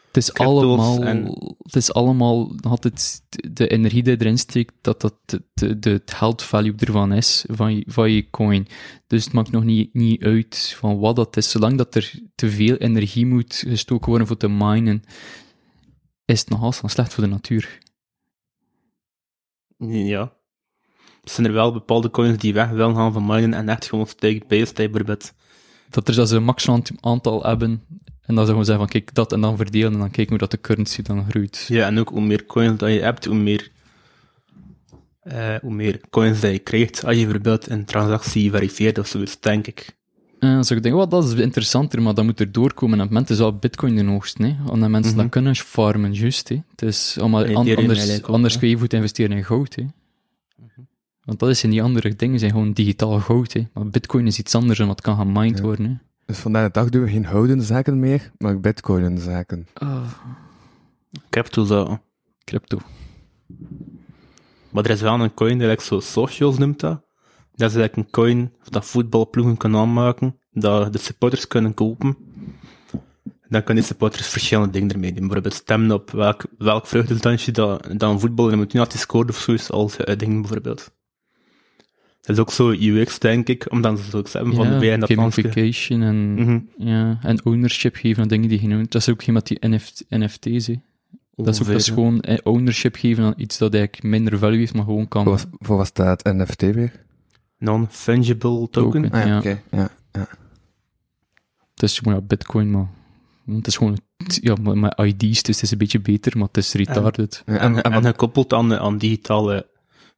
Het 0.06 0.16
is 0.24 0.32
crypto's 0.32 0.62
allemaal, 0.62 1.02
en- 1.04 1.56
het 1.62 1.76
is 1.76 1.92
allemaal 1.92 2.46
nog 2.56 2.70
altijd 2.72 3.22
de 3.52 3.68
energie 3.68 4.02
die 4.02 4.20
erin 4.20 4.38
steekt, 4.38 4.72
dat 4.80 5.00
dat 5.00 5.14
de, 5.24 5.78
de, 5.78 5.90
het 5.90 6.18
health 6.18 6.42
value 6.42 6.74
ervan 6.76 7.12
is, 7.12 7.44
van 7.48 7.76
je, 7.76 7.84
van 7.86 8.10
je 8.10 8.30
coin. 8.30 8.66
Dus 9.06 9.24
het 9.24 9.32
maakt 9.32 9.50
nog 9.50 9.64
niet, 9.64 9.94
niet 9.94 10.22
uit 10.22 10.74
van 10.78 10.98
wat 10.98 11.16
dat 11.16 11.36
is. 11.36 11.50
Zolang 11.50 11.78
dat 11.78 11.94
er 11.94 12.12
te 12.34 12.50
veel 12.50 12.76
energie 12.76 13.26
moet 13.26 13.54
gestoken 13.54 14.08
worden 14.08 14.26
voor 14.26 14.36
te 14.36 14.48
minen, 14.48 15.02
is 16.24 16.40
het 16.40 16.48
nogal 16.48 16.72
slecht 16.72 17.14
voor 17.14 17.24
de 17.24 17.30
natuur. 17.30 17.78
Ja. 19.78 20.34
Er 21.22 21.30
zijn 21.32 21.46
er 21.46 21.52
wel 21.52 21.72
bepaalde 21.72 22.10
coins 22.10 22.38
die 22.38 22.52
weg 22.54 22.68
willen 22.70 22.94
gaan 22.94 23.12
van 23.12 23.26
minen 23.26 23.54
en 23.54 23.68
echt 23.68 23.86
gewoon 23.88 24.06
stake-based 24.06 24.74
bijvoorbeeld. 24.74 25.32
Dat 25.90 26.08
er 26.08 26.14
dat 26.14 26.28
ze 26.28 26.36
een 26.36 26.44
maximaal 26.44 26.82
aantal 27.00 27.42
hebben, 27.42 27.82
en 28.22 28.34
dan 28.34 28.44
ze 28.44 28.50
gewoon 28.50 28.64
zeggen 28.64 28.84
van 28.84 28.92
kijk, 28.92 29.14
dat 29.14 29.32
en 29.32 29.40
dan 29.40 29.56
verdelen, 29.56 29.92
en 29.92 29.98
dan 29.98 30.10
kijken 30.10 30.28
hoe 30.28 30.38
dat 30.38 30.50
de 30.50 30.60
currency 30.60 31.02
dan 31.02 31.26
groeit. 31.30 31.64
Ja, 31.68 31.86
en 31.86 31.98
ook 31.98 32.08
hoe 32.08 32.20
meer 32.20 32.46
coins 32.46 32.78
dat 32.78 32.92
je 32.92 33.00
hebt, 33.00 33.24
hoe 33.24 33.34
meer, 33.36 33.70
eh, 35.20 35.54
hoe 35.60 35.72
meer 35.72 36.00
coins 36.10 36.40
dat 36.40 36.50
je 36.50 36.58
krijgt 36.58 37.04
als 37.04 37.14
je 37.16 37.22
bijvoorbeeld 37.22 37.70
een 37.70 37.84
transactie 37.84 38.50
verifieert 38.50 38.98
of 38.98 39.06
zoiets, 39.06 39.40
denk 39.40 39.66
ik. 39.66 39.94
En 40.38 40.52
dan 40.52 40.64
zou 40.64 40.78
ik 40.78 40.82
denken, 40.84 41.00
wat 41.00 41.10
dat 41.10 41.24
is 41.24 41.34
interessanter, 41.40 42.02
maar 42.02 42.14
dat 42.14 42.24
moet 42.24 42.40
er 42.40 42.52
doorkomen. 42.52 42.94
En 42.98 43.00
op 43.04 43.10
het 43.10 43.12
moment 43.12 43.30
is 43.30 43.38
wel 43.38 43.56
bitcoin 43.58 43.96
de 43.96 44.04
hoogste, 44.04 44.42
hè. 44.42 44.54
Omdat 44.70 44.88
mensen 44.90 45.12
Mhm. 45.12 45.20
dat 45.22 45.30
kunnen 45.30 45.56
farmen, 45.56 46.12
juist, 46.14 46.48
hè. 46.48 46.56
Het 46.70 46.82
is 46.82 47.16
allemaal, 47.20 47.44
an- 47.44 47.76
anders, 47.76 48.18
ook, 48.18 48.26
anders 48.26 48.58
kun 48.58 48.68
je 48.68 48.76
goed 48.78 48.92
investeren 48.92 49.36
in 49.36 49.44
goud, 49.44 49.74
hè. 49.74 49.82
Want 51.26 51.38
dat 51.38 51.48
is 51.48 51.64
in 51.64 51.70
die 51.70 51.82
andere 51.82 52.16
dingen, 52.16 52.38
zijn 52.38 52.50
gewoon 52.50 52.72
digitaal 52.72 53.20
goud, 53.20 53.52
hè. 53.52 53.66
Maar 53.72 53.86
bitcoin 53.88 54.26
is 54.26 54.38
iets 54.38 54.54
anders 54.54 54.78
en 54.78 54.86
dat 54.86 55.00
kan 55.00 55.16
gemined 55.16 55.58
Ja. 55.58 55.64
worden, 55.64 55.86
hè. 55.86 55.94
Dus 56.26 56.38
vandaag 56.38 56.66
de 56.66 56.72
dag 56.72 56.88
doen 56.88 57.02
we 57.02 57.10
geen 57.10 57.24
houden 57.24 57.62
zaken 57.62 57.98
meer, 58.00 58.32
maar 58.38 58.60
bitcoin 58.60 59.18
zaken. 59.18 59.66
Crypto 61.30 61.64
zo. 61.64 61.98
Crypto. 62.44 62.78
Maar 64.70 64.84
er 64.84 64.90
is 64.90 65.00
wel 65.00 65.20
een 65.20 65.34
coin, 65.34 65.58
die 65.58 65.68
like 65.68 65.82
zo 65.82 66.00
socials 66.00 66.58
noemt 66.58 66.80
dat. 66.80 67.00
Dat 67.54 67.70
is 67.70 67.76
eigenlijk 67.76 67.96
een 67.96 68.10
coin 68.12 68.52
dat 68.70 68.84
voetbalploegen 68.86 69.56
kunnen 69.56 69.80
aanmaken, 69.80 70.38
dat 70.52 70.92
de 70.92 70.98
supporters 70.98 71.46
kunnen 71.46 71.74
kopen. 71.74 72.16
Dan 73.48 73.62
kunnen 73.62 73.74
die 73.82 73.92
supporters 73.92 74.26
verschillende 74.28 74.70
dingen 74.70 74.90
ermee 74.90 75.10
doen. 75.12 75.20
Bijvoorbeeld 75.26 75.54
stemmen 75.54 75.90
op 75.90 76.10
welk, 76.10 76.44
welk 76.58 76.86
vruchtensdansje 76.86 77.50
dat, 77.52 77.82
dat 77.96 78.10
een 78.10 78.20
voetballer 78.20 78.56
moet 78.56 78.72
doen 78.72 78.80
als 78.80 78.92
hij 78.92 79.00
scoort 79.00 79.28
of 79.28 79.36
zoiets, 79.38 79.70
als 79.70 79.98
uitdingen 79.98 80.40
bijvoorbeeld. 80.40 80.94
Dat 82.26 82.36
is 82.36 82.38
ook 82.42 82.52
zo 82.52 82.70
UX, 82.70 83.18
denk 83.18 83.48
ik, 83.48 83.72
omdat 83.72 83.98
ze 83.98 84.10
zo 84.10 84.18
iets 84.18 84.32
hebben 84.32 84.54
van 84.54 84.78
de 84.78 84.96
dat 84.98 85.10
Franse- 85.12 85.42
gamification 85.42 86.02
en, 86.02 86.34
Mhm. 86.34 86.58
ja, 86.88 87.18
en 87.22 87.44
ownership 87.44 87.94
geven 87.94 88.22
aan 88.22 88.28
dingen 88.28 88.48
die 88.48 88.60
je 88.60 88.68
noemt. 88.68 88.92
Dat 88.92 89.00
is 89.02 89.08
ook 89.08 89.22
geen 89.22 89.34
met 89.34 89.46
die 89.46 89.58
NFT, 89.60 90.04
NFT's. 90.08 90.66
Dat 90.66 90.68
is 90.68 90.80
ook 91.36 91.44
dat 91.44 91.54
is 91.54 91.60
Ongeveer. 91.60 91.94
gewoon 91.94 92.20
eh, 92.20 92.38
ownership 92.42 92.96
geven 92.96 93.24
aan 93.24 93.34
iets 93.36 93.58
dat 93.58 93.74
eigenlijk 93.74 94.04
minder 94.04 94.38
value 94.38 94.58
heeft, 94.58 94.74
maar 94.74 94.84
gewoon 94.84 95.08
kan 95.08 95.22
Voor, 95.22 95.32
wat- 95.32 95.48
voor 95.58 95.76
wat 95.76 95.86
staat 95.86 96.24
NFT 96.24 96.60
weer? 96.60 96.92
Non-fungible 97.58 98.68
token. 98.70 98.70
Token. 99.02 99.10
Ah, 99.10 99.20
ja, 99.20 99.26
Ja. 99.26 99.38
oké. 99.38 99.60
Ja, 99.70 99.88
ja. 100.12 100.28
Het 101.74 101.82
is 101.82 101.98
gewoon 101.98 102.14
ja, 102.14 102.20
bitcoin, 102.20 102.70
maar 102.70 102.86
het 103.46 103.66
is 103.66 103.76
gewoon 103.76 103.98
ja, 104.26 104.54
met 104.62 104.74
met 104.74 104.98
ID's, 104.98 105.42
dus 105.42 105.54
het 105.54 105.62
is 105.62 105.70
een 105.70 105.78
beetje 105.78 106.00
beter, 106.00 106.38
maar 106.38 106.46
het 106.46 106.56
is 106.56 106.72
retarded. 106.72 107.42
En, 107.46 107.58
en, 107.58 107.74
en 107.76 107.82
en, 107.82 107.92
wat- 107.92 108.04
gekoppeld 108.06 108.52
aan, 108.52 108.74
aan 108.78 108.98
digitale 108.98 109.66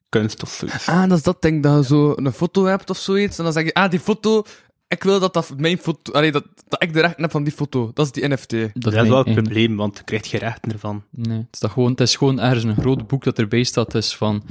kunst 0.08 0.42
of 0.42 0.50
zoiets. 0.50 0.88
ah, 0.88 1.08
dat 1.08 1.18
is 1.18 1.24
dat 1.24 1.42
ding, 1.42 1.62
dat 1.62 1.76
je 1.76 1.84
zo 1.94 2.12
een 2.16 2.32
foto 2.32 2.64
hebt 2.64 2.90
of 2.90 2.98
zoiets, 2.98 3.38
en 3.38 3.44
dan 3.44 3.52
zeg 3.52 3.64
je, 3.64 3.74
ah, 3.74 3.90
die 3.90 4.00
foto, 4.00 4.42
ik 4.88 5.02
wil 5.02 5.20
dat 5.20 5.34
dat 5.34 5.52
mijn 5.56 5.78
foto, 5.78 6.12
allee, 6.12 6.32
dat, 6.32 6.44
dat 6.68 6.82
ik 6.82 6.92
de 6.92 7.00
rechten 7.00 7.22
heb 7.22 7.30
van 7.30 7.44
die 7.44 7.52
foto. 7.52 7.90
Dat 7.94 8.06
is 8.06 8.12
die 8.12 8.28
NFT. 8.28 8.50
Dat, 8.50 8.70
Dat 8.74 8.92
is 8.92 9.00
wel 9.08 9.16
het 9.18 9.26
eigen- 9.26 9.42
probleem, 9.42 9.76
want 9.76 9.96
je 9.98 10.04
krijgt 10.04 10.26
geen 10.26 10.40
rechten 10.40 10.72
ervan. 10.72 11.04
Nee, 11.10 11.36
het 11.38 11.46
is, 11.52 11.58
dat 11.60 11.70
gewoon, 11.70 11.90
het 11.90 12.00
is 12.00 12.16
gewoon 12.16 12.40
ergens 12.40 12.64
een 12.64 12.76
groot 12.76 13.06
boek 13.06 13.24
dat 13.24 13.38
erbij 13.38 13.62
staat, 13.62 13.94
is 13.94 14.16
van, 14.16 14.42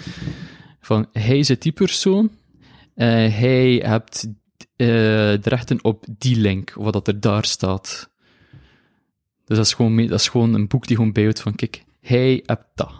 van 0.82 1.08
hij 1.12 1.38
is 1.38 1.48
die 1.48 1.72
persoon, 1.72 2.30
eh, 2.96 3.08
hij 3.34 3.82
hebt 3.86 4.28
eh, 4.76 4.88
de 4.88 5.40
rechten 5.44 5.84
op 5.84 6.06
die 6.18 6.36
link, 6.40 6.74
of 6.78 6.84
wat 6.84 6.94
dat 6.94 7.08
er 7.08 7.20
daar 7.20 7.46
staat. 7.46 8.10
Dus 9.46 9.58
dat 9.58 9.66
is 9.66 9.74
gewoon, 9.74 10.08
dat 10.08 10.20
is 10.20 10.28
gewoon 10.30 10.54
een 10.54 10.68
boek 10.68 10.88
die 10.88 10.96
gewoon 10.96 11.12
bijhoudt 11.12 11.42
van, 11.42 11.56
kijk, 11.56 11.84
hij 12.02 12.44
hebt 12.46 12.66
dat. 12.76 12.92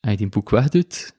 Als 0.00 0.10
je 0.10 0.16
die 0.16 0.28
boek 0.28 0.50
wegdoet, 0.50 0.94
is 0.94 1.12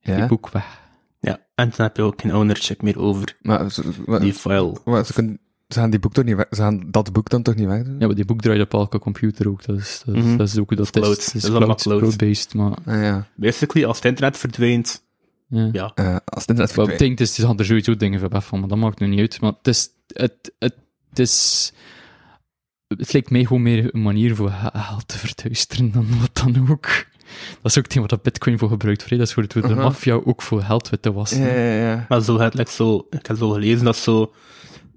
Ja. 0.00 0.16
die 0.16 0.26
boek 0.26 0.50
weg. 0.50 0.80
Ja, 1.20 1.38
en 1.54 1.68
dan 1.76 1.86
heb 1.86 1.96
je 1.96 2.02
ook 2.02 2.20
geen 2.20 2.34
ownership 2.34 2.82
meer 2.82 2.98
over 2.98 3.36
Maar 3.42 3.70
ze, 3.70 3.82
die 4.20 4.34
file. 4.34 4.76
wa- 4.84 5.02
ze, 5.02 5.12
kunnen, 5.12 5.38
ze 5.68 5.78
gaan 5.78 5.90
die 5.90 5.98
boek 6.00 6.12
toch 6.12 6.24
niet 6.24 6.36
weg, 6.36 6.46
ze 6.50 6.56
gaan 6.56 6.90
dat 6.90 7.12
boek 7.12 7.28
dan 7.28 7.42
toch 7.42 7.54
niet 7.54 7.66
wegdoen? 7.66 7.98
Ja, 7.98 8.06
maar 8.06 8.14
die 8.16 8.24
boek 8.24 8.40
draait 8.40 8.60
op 8.60 8.72
elke 8.72 8.98
computer 8.98 9.48
ook. 9.48 9.64
Dat 9.64 9.78
is, 9.78 10.02
dat 10.04 10.14
is, 10.14 10.22
Mhm. 10.24 10.36
dat 10.36 10.48
is 10.48 10.58
ook 10.58 10.68
hoe 10.68 10.76
dat 10.76 10.92
Dat 10.92 11.02
is 11.04 11.08
is. 11.10 11.14
cloud. 11.14 11.24
Het 11.24 11.34
is 11.34 11.42
Dat 11.42 11.50
is 11.50 11.56
allemaal 11.56 11.76
cloud, 11.76 11.82
cloud. 11.82 12.00
cloud-based, 12.16 12.54
maar... 12.54 12.70
Ah, 12.96 13.02
ja. 13.02 13.26
Basically, 13.34 13.86
als 13.86 13.96
het 13.96 14.06
internet 14.06 14.36
verdwijnt, 14.36 15.02
Ja. 15.48 15.68
ja. 15.72 15.92
Eh, 15.94 16.06
als 16.06 16.46
het 16.46 16.48
internet 16.48 16.56
Maar 16.56 16.64
ik 16.64 16.70
verdwijnt. 16.72 16.98
denk, 16.98 17.18
dus, 17.18 17.38
er 17.38 17.58
er 17.58 17.64
sowieso 17.64 17.96
dingen 17.96 18.20
van 18.30 18.42
van, 18.42 18.60
maar 18.60 18.68
dat 18.68 18.78
maakt 18.78 19.00
nu 19.00 19.06
niet 19.06 19.20
uit. 19.20 19.40
Maar 19.40 19.52
het 19.58 19.68
is... 19.68 19.88
Het, 20.06 20.52
het, 20.58 20.74
het 21.08 21.18
is... 21.18 21.72
Het 22.88 23.12
lijkt 23.12 23.30
mij 23.30 23.42
gewoon 23.44 23.62
meer 23.62 23.94
een 23.94 24.02
manier 24.02 24.34
voor 24.36 24.50
geld 24.50 25.08
te 25.08 25.18
verduisteren 25.18 25.90
dan 25.92 26.06
wat 26.20 26.30
dan 26.32 26.70
ook. 26.70 26.86
Dat 27.62 27.70
is 27.70 27.76
ook 27.78 27.82
het 27.84 27.88
ding 27.92 28.00
wat 28.00 28.10
dat 28.10 28.22
bitcoin 28.22 28.58
voor 28.58 28.68
gebruikt 28.68 29.00
wordt. 29.00 29.18
Dat 29.18 29.26
is 29.26 29.32
voor 29.34 29.42
het- 29.42 29.52
de 29.52 29.60
Mhm. 29.60 29.74
maffia 29.74 30.14
ook 30.24 30.42
voor 30.42 30.62
geld 30.62 30.90
te 31.00 31.12
wassen. 31.12 31.40
Ja, 31.40 31.54
ja, 31.54 31.88
ja. 31.90 32.06
Maar 32.08 32.22
zo, 32.22 32.38
het 32.38 32.54
lijkt 32.54 32.70
zo, 32.70 33.06
ik 33.10 33.26
heb 33.26 33.36
zo 33.36 33.50
gelezen 33.50 33.84
dat 33.84 33.96
zo 33.96 34.32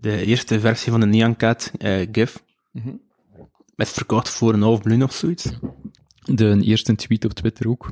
de 0.02 0.26
eerste 0.26 0.60
versie 0.60 0.92
van 0.92 1.00
de 1.00 1.06
Nyan 1.06 1.36
Cat, 1.36 1.72
eh, 1.78 2.08
GIF, 2.12 2.44
Mhm. 2.72 2.90
is 3.76 3.90
verkocht 3.92 4.30
voor 4.30 4.54
een 4.54 4.62
half 4.62 4.84
miljoen 4.84 5.04
of 5.04 5.14
zoiets. 5.14 5.50
De 6.26 6.60
eerste 6.64 6.96
tweet 6.96 7.26
op 7.26 7.32
Twitter 7.34 7.70
ook. 7.70 7.92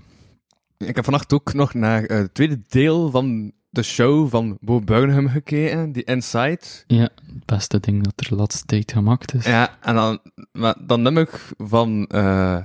Ik 0.77 0.95
heb 0.95 1.03
vannacht 1.03 1.33
ook 1.33 1.53
nog 1.53 1.73
naar 1.73 2.03
eh, 2.03 2.17
het 2.17 2.33
tweede 2.33 2.61
deel 2.67 3.09
van 3.11 3.51
de 3.69 3.83
show 3.83 4.29
van 4.29 4.57
Bo 4.61 4.81
Burnham 4.81 5.27
gekeken, 5.29 5.91
die 5.91 6.03
Inside. 6.03 6.59
Ja, 6.87 7.01
het 7.25 7.45
beste 7.45 7.79
ding 7.79 8.03
dat 8.03 8.13
er 8.15 8.27
de 8.29 8.35
laatste 8.35 8.65
tijd 8.65 8.91
gemaakt 8.91 9.33
is. 9.33 9.45
Ja, 9.45 9.77
en 9.81 9.95
dan, 9.95 10.19
maar 10.51 10.75
dan 10.85 11.01
nummer 11.01 11.29
van 11.57 12.05
eh 12.07 12.57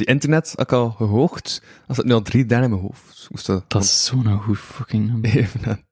die 0.00 0.14
internet 0.14 0.48
had 0.56 0.60
ik 0.60 0.72
al 0.72 0.90
gehoord. 0.90 1.62
Dat 1.86 1.96
zit 1.96 2.04
nu 2.04 2.12
al 2.12 2.22
drie 2.22 2.46
derde 2.46 2.64
in 2.64 2.70
mijn 2.70 2.82
hoofd. 2.82 3.26
Moest 3.30 3.46
dat 3.46 3.64
Dat 3.70 3.82
is 3.82 4.04
zo'n 4.04 4.38
goed 4.40 4.58
fucking 4.58 5.06
nummer. 5.06 5.36
even. 5.36 5.84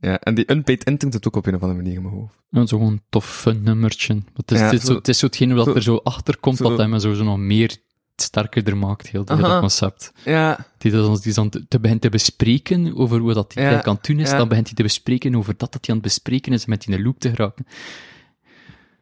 Ja, 0.00 0.18
en 0.20 0.34
die 0.34 0.50
unpaid 0.52 0.84
internet 0.84 1.14
zit 1.14 1.26
ook 1.26 1.36
op 1.36 1.46
een 1.46 1.54
of 1.54 1.60
andere 1.62 1.80
manier 1.82 1.96
in 1.96 2.02
mijn 2.02 2.14
hoofd. 2.14 2.34
Ja, 2.50 2.66
zo 2.66 2.76
gewoon 2.78 3.00
tof 3.08 3.26
fun 3.36 3.62
nummertje. 3.62 4.22
Het 4.34 4.50
is, 4.50 4.58
Ja, 4.58 4.64
het 4.64 4.74
is, 4.74 4.80
zo- 4.80 4.86
zo, 4.86 4.94
het 4.94 5.08
is 5.08 5.18
zo 5.18 5.26
hetgene 5.26 5.54
dat 5.54 5.64
zo- 5.66 5.74
er 5.74 5.82
zo 5.82 5.96
achter 5.96 6.38
komt, 6.38 6.56
zo- 6.56 6.68
wat 6.68 6.78
hem 6.78 6.98
zo, 6.98 7.14
zo 7.14 7.24
nog 7.24 7.38
meer 7.38 7.76
sterker 8.16 8.76
maakt, 8.76 9.08
heel 9.08 9.24
dat 9.24 9.60
concept. 9.60 10.12
Ja, 10.24 10.66
Die 10.78 10.90
dan, 10.92 11.18
die 11.22 11.32
dan 11.34 11.48
te, 11.48 11.68
te 11.68 11.80
begint 11.80 12.00
te 12.00 12.08
bespreken 12.08 12.96
over 12.96 13.18
hoe 13.20 13.34
dat 13.34 13.54
hij 13.54 13.64
Ja, 13.64 13.82
het 13.90 14.04
doen 14.04 14.18
is, 14.18 14.30
dan 14.30 14.48
begint 14.48 14.66
hij 14.66 14.76
te 14.76 14.82
bespreken 14.82 15.34
over 15.34 15.54
dat 15.56 15.72
dat 15.72 15.86
hij 15.86 15.94
aan 15.94 16.00
het 16.02 16.10
bespreken 16.12 16.52
is, 16.52 16.66
met 16.66 16.80
die 16.84 16.90
in 16.94 16.96
de 17.00 17.06
loop 17.06 17.18
te 17.20 17.28
geraken. 17.28 17.66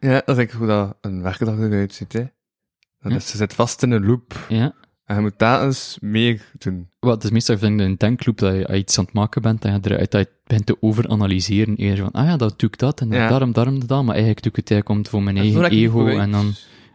ja, 0.01 0.11
dat 0.11 0.29
is 0.29 0.37
eigenlijk 0.37 0.53
hoe 0.53 0.67
dat 0.67 0.97
een 1.01 1.23
werkdag 1.23 1.59
eruit 1.59 1.95
ziet, 1.95 2.13
hè. 2.13 2.25
Dat 3.09 3.15
Ja. 3.21 3.25
is, 3.25 3.31
je 3.33 3.37
zit 3.37 3.55
vast 3.55 3.83
in 3.83 3.91
een 3.91 4.07
loop. 4.07 4.47
Ja. 4.49 4.75
En 5.05 5.15
je 5.17 5.21
moet 5.21 5.39
daar 5.39 5.65
eens 5.65 5.97
meer 6.01 6.51
doen. 6.59 6.89
Het 7.01 7.25
is 7.25 7.31
meestal 7.31 7.59
vind 7.59 7.81
ik, 7.81 7.87
een 7.87 7.97
denkloop 7.97 8.39
dat 8.39 8.55
je 8.55 8.67
als 8.67 8.75
je 8.77 8.83
iets 8.83 8.99
aan 8.99 9.05
het 9.05 9.13
maken 9.15 9.43
bent, 9.43 9.65
en 9.65 9.73
je 9.73 9.79
eruit 9.83 10.11
dat 10.11 10.21
je 10.27 10.33
begint 10.45 10.67
te 10.67 10.77
overanalyseren. 10.83 11.77
Eerst 11.77 12.03
van, 12.03 12.11
ah 12.11 12.27
ja, 12.27 12.37
dat 12.37 12.59
doe 12.59 12.69
ik 12.69 12.79
dat, 12.79 13.01
en 13.01 13.09
dan 13.09 13.19
Ja. 13.19 13.29
daarom, 13.29 13.53
daarom, 13.53 13.87
dat, 13.87 14.05
maar 14.05 14.15
eigenlijk 14.15 14.43
doe 14.43 14.51
ik 14.53 14.57
het 14.59 14.71
eigenlijk 14.71 15.01
om 15.01 15.07
voor 15.11 15.23
mijn 15.23 15.37
eigen 15.37 15.65
ego, 15.65 16.07
en 16.07 16.31
dan, 16.31 16.47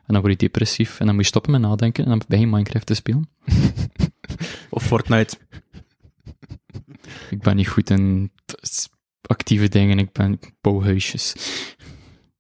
en 0.06 0.14
dan 0.14 0.20
word 0.22 0.32
je 0.32 0.38
depressief, 0.38 1.00
en 1.00 1.06
dan 1.06 1.16
moet 1.16 1.24
je 1.24 1.30
stoppen 1.30 1.52
met 1.52 1.62
nadenken, 1.62 2.04
en 2.04 2.10
dan 2.10 2.22
begin 2.28 2.46
je 2.46 2.52
Minecraft 2.52 2.86
te 2.86 2.94
spelen. 2.94 3.30
Of 4.70 4.84
Fortnite. 4.84 5.38
Ik 7.30 7.42
ben 7.42 7.56
niet 7.56 7.68
goed 7.68 7.90
in 7.90 8.32
actieve 9.22 9.70
dingen, 9.70 10.00
ik 10.00 10.12
ben 10.12 10.32
ik 10.34 10.52
bouw 10.62 10.82
huisjes. 10.82 11.36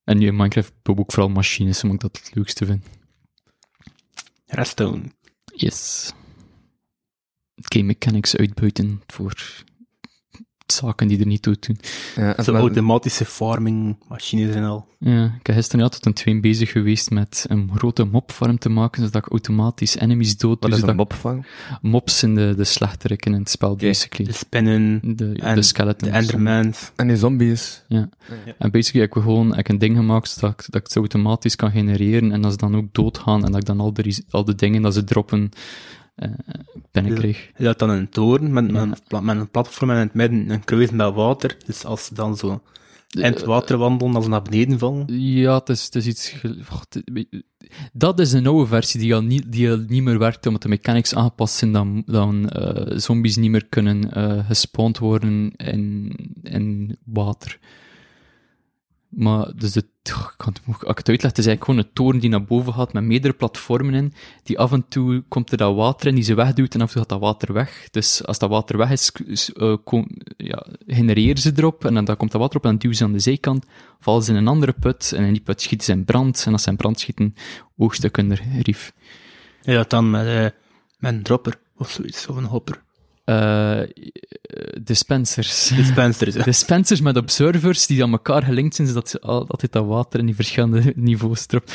En 0.03 0.17
nu 0.17 0.25
in 0.27 0.35
Minecraft 0.35 0.73
bouw 0.81 0.95
ik 0.95 1.11
vooral 1.11 1.29
machines, 1.29 1.83
omdat 1.83 1.95
ik 1.95 2.01
dat 2.13 2.21
het 2.25 2.35
leukste 2.35 2.65
vind. 2.65 2.85
Redstone. 4.51 5.01
Yes. 5.55 6.11
Game 7.55 7.85
mechanics 7.85 8.35
uitbuiten 8.35 9.01
voor 9.07 9.63
zaken 10.71 11.07
die 11.07 11.19
er 11.19 11.25
niet 11.25 11.41
toe 11.41 11.55
doen. 11.59 11.77
Ja, 12.15 12.35
en 12.35 12.43
Zo 12.43 12.51
met- 12.51 12.61
automatische 12.61 13.25
farming 13.25 13.97
machines 14.09 14.55
en 14.55 14.63
al. 14.63 14.89
Ja, 15.03 15.25
ik 15.39 15.47
heb 15.47 15.55
gisteren 15.55 15.81
ja, 15.85 15.89
tot 15.89 16.05
een 16.05 16.13
twee 16.13 16.39
bezig 16.39 16.71
geweest 16.71 17.09
met 17.09 17.45
een 17.49 17.71
grote 17.75 18.03
mobfarm 18.03 18.57
te 18.57 18.69
maken, 18.69 19.03
zodat 19.03 19.25
ik 19.25 19.31
automatisch 19.31 19.95
enemies 19.95 20.37
dood 20.37 20.57
Wat 20.61 20.71
doe. 20.71 20.79
is 20.79 20.85
een 20.87 20.95
mopvang? 20.95 21.45
Mobs 21.81 22.19
zijn 22.19 22.35
de, 22.35 22.53
de 22.57 22.63
slechteriken 22.63 23.33
in 23.33 23.39
het 23.39 23.49
spel, 23.49 23.75
basically. 23.75 24.31
De 24.31 24.37
spinnen, 24.37 24.99
De, 25.15 25.33
en 25.39 25.55
de 25.55 25.61
skeletons. 25.61 26.11
de 26.11 26.17
endermans. 26.17 26.91
En 26.95 27.07
die 27.07 27.17
zombies. 27.17 27.83
En 28.57 28.71
basically 28.71 29.05
heb 29.07 29.15
ik 29.15 29.21
gewoon 29.23 29.55
heb 29.55 29.69
een 29.69 29.77
ding 29.77 29.95
gemaakt 29.97 30.29
zodat 30.29 30.51
ik, 30.51 30.65
dat 30.69 30.81
ik 30.81 30.87
het 30.87 30.95
automatisch 30.95 31.55
kan 31.55 31.71
genereren 31.71 32.31
en 32.31 32.41
dat 32.41 32.51
ze 32.51 32.57
dan 32.57 32.75
ook 32.75 32.93
doodgaan 32.93 33.45
en 33.45 33.51
dat 33.51 33.61
ik 33.61 33.65
dan 33.67 33.79
al 33.79 33.93
de, 33.93 34.23
al 34.29 34.45
de 34.45 34.55
dingen 34.55 34.81
dat 34.81 34.93
ze 34.93 35.03
droppen 35.03 35.49
eh 36.15 36.29
binnenkrijg. 36.91 37.51
Je 37.57 37.65
had 37.65 37.79
dan 37.79 37.89
een 37.89 38.09
toren 38.09 38.53
met, 38.53 38.73
een 38.73 38.95
met 39.09 39.37
een 39.37 39.49
platform 39.49 39.89
en 39.89 39.95
in 39.95 40.01
het 40.01 40.13
midden 40.13 40.49
een 40.49 40.63
kruis 40.63 40.91
met 40.91 41.13
water. 41.13 41.57
Dus 41.65 41.85
als 41.85 42.05
ze 42.05 42.13
dan 42.13 42.37
zo 42.37 42.61
in 43.11 43.23
het 43.23 43.43
water 43.43 43.77
wandelen, 43.77 44.15
als 44.15 44.23
ze 44.23 44.29
naar 44.29 44.41
beneden 44.41 44.79
vallen. 44.79 45.05
Ja, 45.19 45.57
het 45.57 45.69
is, 45.69 45.85
het 45.85 45.95
is 45.95 46.07
iets... 46.07 46.35
Dat 47.93 48.19
is 48.19 48.31
een 48.31 48.47
oude 48.47 48.65
versie 48.67 48.99
die 48.99 49.15
al 49.15 49.21
niet, 49.21 49.51
die 49.51 49.69
al 49.69 49.83
niet 49.87 50.03
meer 50.03 50.19
werkt, 50.19 50.45
omdat 50.45 50.61
de 50.61 50.69
mechanics 50.69 51.15
aangepast 51.15 51.55
zijn, 51.55 51.71
dan, 51.71 52.03
dan 52.05 52.49
eh, 52.49 52.97
zombies 52.97 53.35
niet 53.35 53.51
meer 53.51 53.65
kunnen 53.65 54.13
eh 54.13 54.47
gespawned 54.47 54.97
worden 54.97 55.51
in, 55.55 56.15
in 56.43 56.97
water. 57.05 57.59
Maar, 59.11 59.51
dus 59.55 59.71
de, 59.71 59.83
goh, 60.11 60.27
ik 60.31 60.33
kan 60.37 60.53
het, 60.53 60.61
als 60.67 60.91
ik 60.91 60.97
het 60.97 61.09
uitleg, 61.09 61.29
het 61.29 61.37
is 61.37 61.45
eigenlijk 61.45 61.63
gewoon 61.63 61.79
een 61.79 61.93
toren 61.93 62.19
die 62.19 62.29
naar 62.29 62.43
boven 62.43 62.73
gaat 62.73 62.93
met 62.93 63.03
meerdere 63.03 63.33
platformen 63.33 63.93
in, 63.93 64.13
die 64.43 64.59
af 64.59 64.71
en 64.71 64.87
toe 64.87 65.23
komt 65.27 65.51
er 65.51 65.57
dat 65.57 65.75
water 65.75 66.07
in, 66.07 66.15
die 66.15 66.23
ze 66.23 66.33
wegduwt, 66.33 66.73
en 66.73 66.81
af 66.81 66.87
en 66.87 66.93
toe 66.93 67.01
gaat 67.01 67.09
dat 67.09 67.19
water 67.19 67.53
weg. 67.53 67.87
Dus 67.91 68.25
als 68.25 68.39
dat 68.39 68.49
water 68.49 68.77
weg 68.77 68.91
is, 68.91 69.11
kom- 69.83 70.09
ja, 70.37 70.65
genereren 70.87 71.41
ze 71.41 71.51
erop, 71.55 71.85
en 71.85 72.05
dan, 72.05 72.17
komt 72.17 72.31
dat 72.31 72.41
water 72.41 72.57
op, 72.57 72.65
en 72.65 72.77
duwen 72.77 72.97
ze 72.97 73.03
aan 73.03 73.11
de 73.11 73.19
zijkant, 73.19 73.65
vallen 73.99 74.23
ze 74.23 74.31
in 74.31 74.37
een 74.37 74.47
andere 74.47 74.73
put, 74.79 75.11
en 75.11 75.23
in 75.23 75.33
die 75.33 75.41
put 75.41 75.61
schieten 75.61 75.85
ze 75.85 75.91
in 75.91 76.05
brand, 76.05 76.43
en 76.45 76.51
als 76.51 76.63
ze 76.63 76.69
in 76.69 76.75
brand 76.75 76.99
schieten, 76.99 77.35
oogst 77.77 78.03
ik 78.03 78.15
hun 78.15 78.35
rief. 78.61 78.93
Had 79.63 79.89
dan 79.89 80.09
met, 80.09 80.25
eh, 80.27 80.41
met 80.97 81.13
een 81.13 81.23
dropper 81.23 81.59
of 81.77 81.89
zoiets, 81.89 82.27
of 82.27 82.35
een 82.35 82.43
hopper. 82.43 82.81
Eh, 83.23 83.79
dispensers. 84.83 85.67
Dispensers, 85.67 86.35
hè. 86.35 86.43
Dispensers 86.43 87.01
met 87.01 87.17
observers 87.17 87.85
die 87.85 88.03
aan 88.03 88.11
elkaar 88.11 88.43
gelinkt 88.43 88.75
zijn, 88.75 88.87
zodat 88.87 89.09
ze 89.09 89.19
al- 89.21 89.47
altijd 89.47 89.71
dat 89.71 89.85
water 89.85 90.19
in 90.19 90.25
die 90.25 90.35
verschillende 90.35 90.93
niveaus 90.95 91.45
erop. 91.47 91.71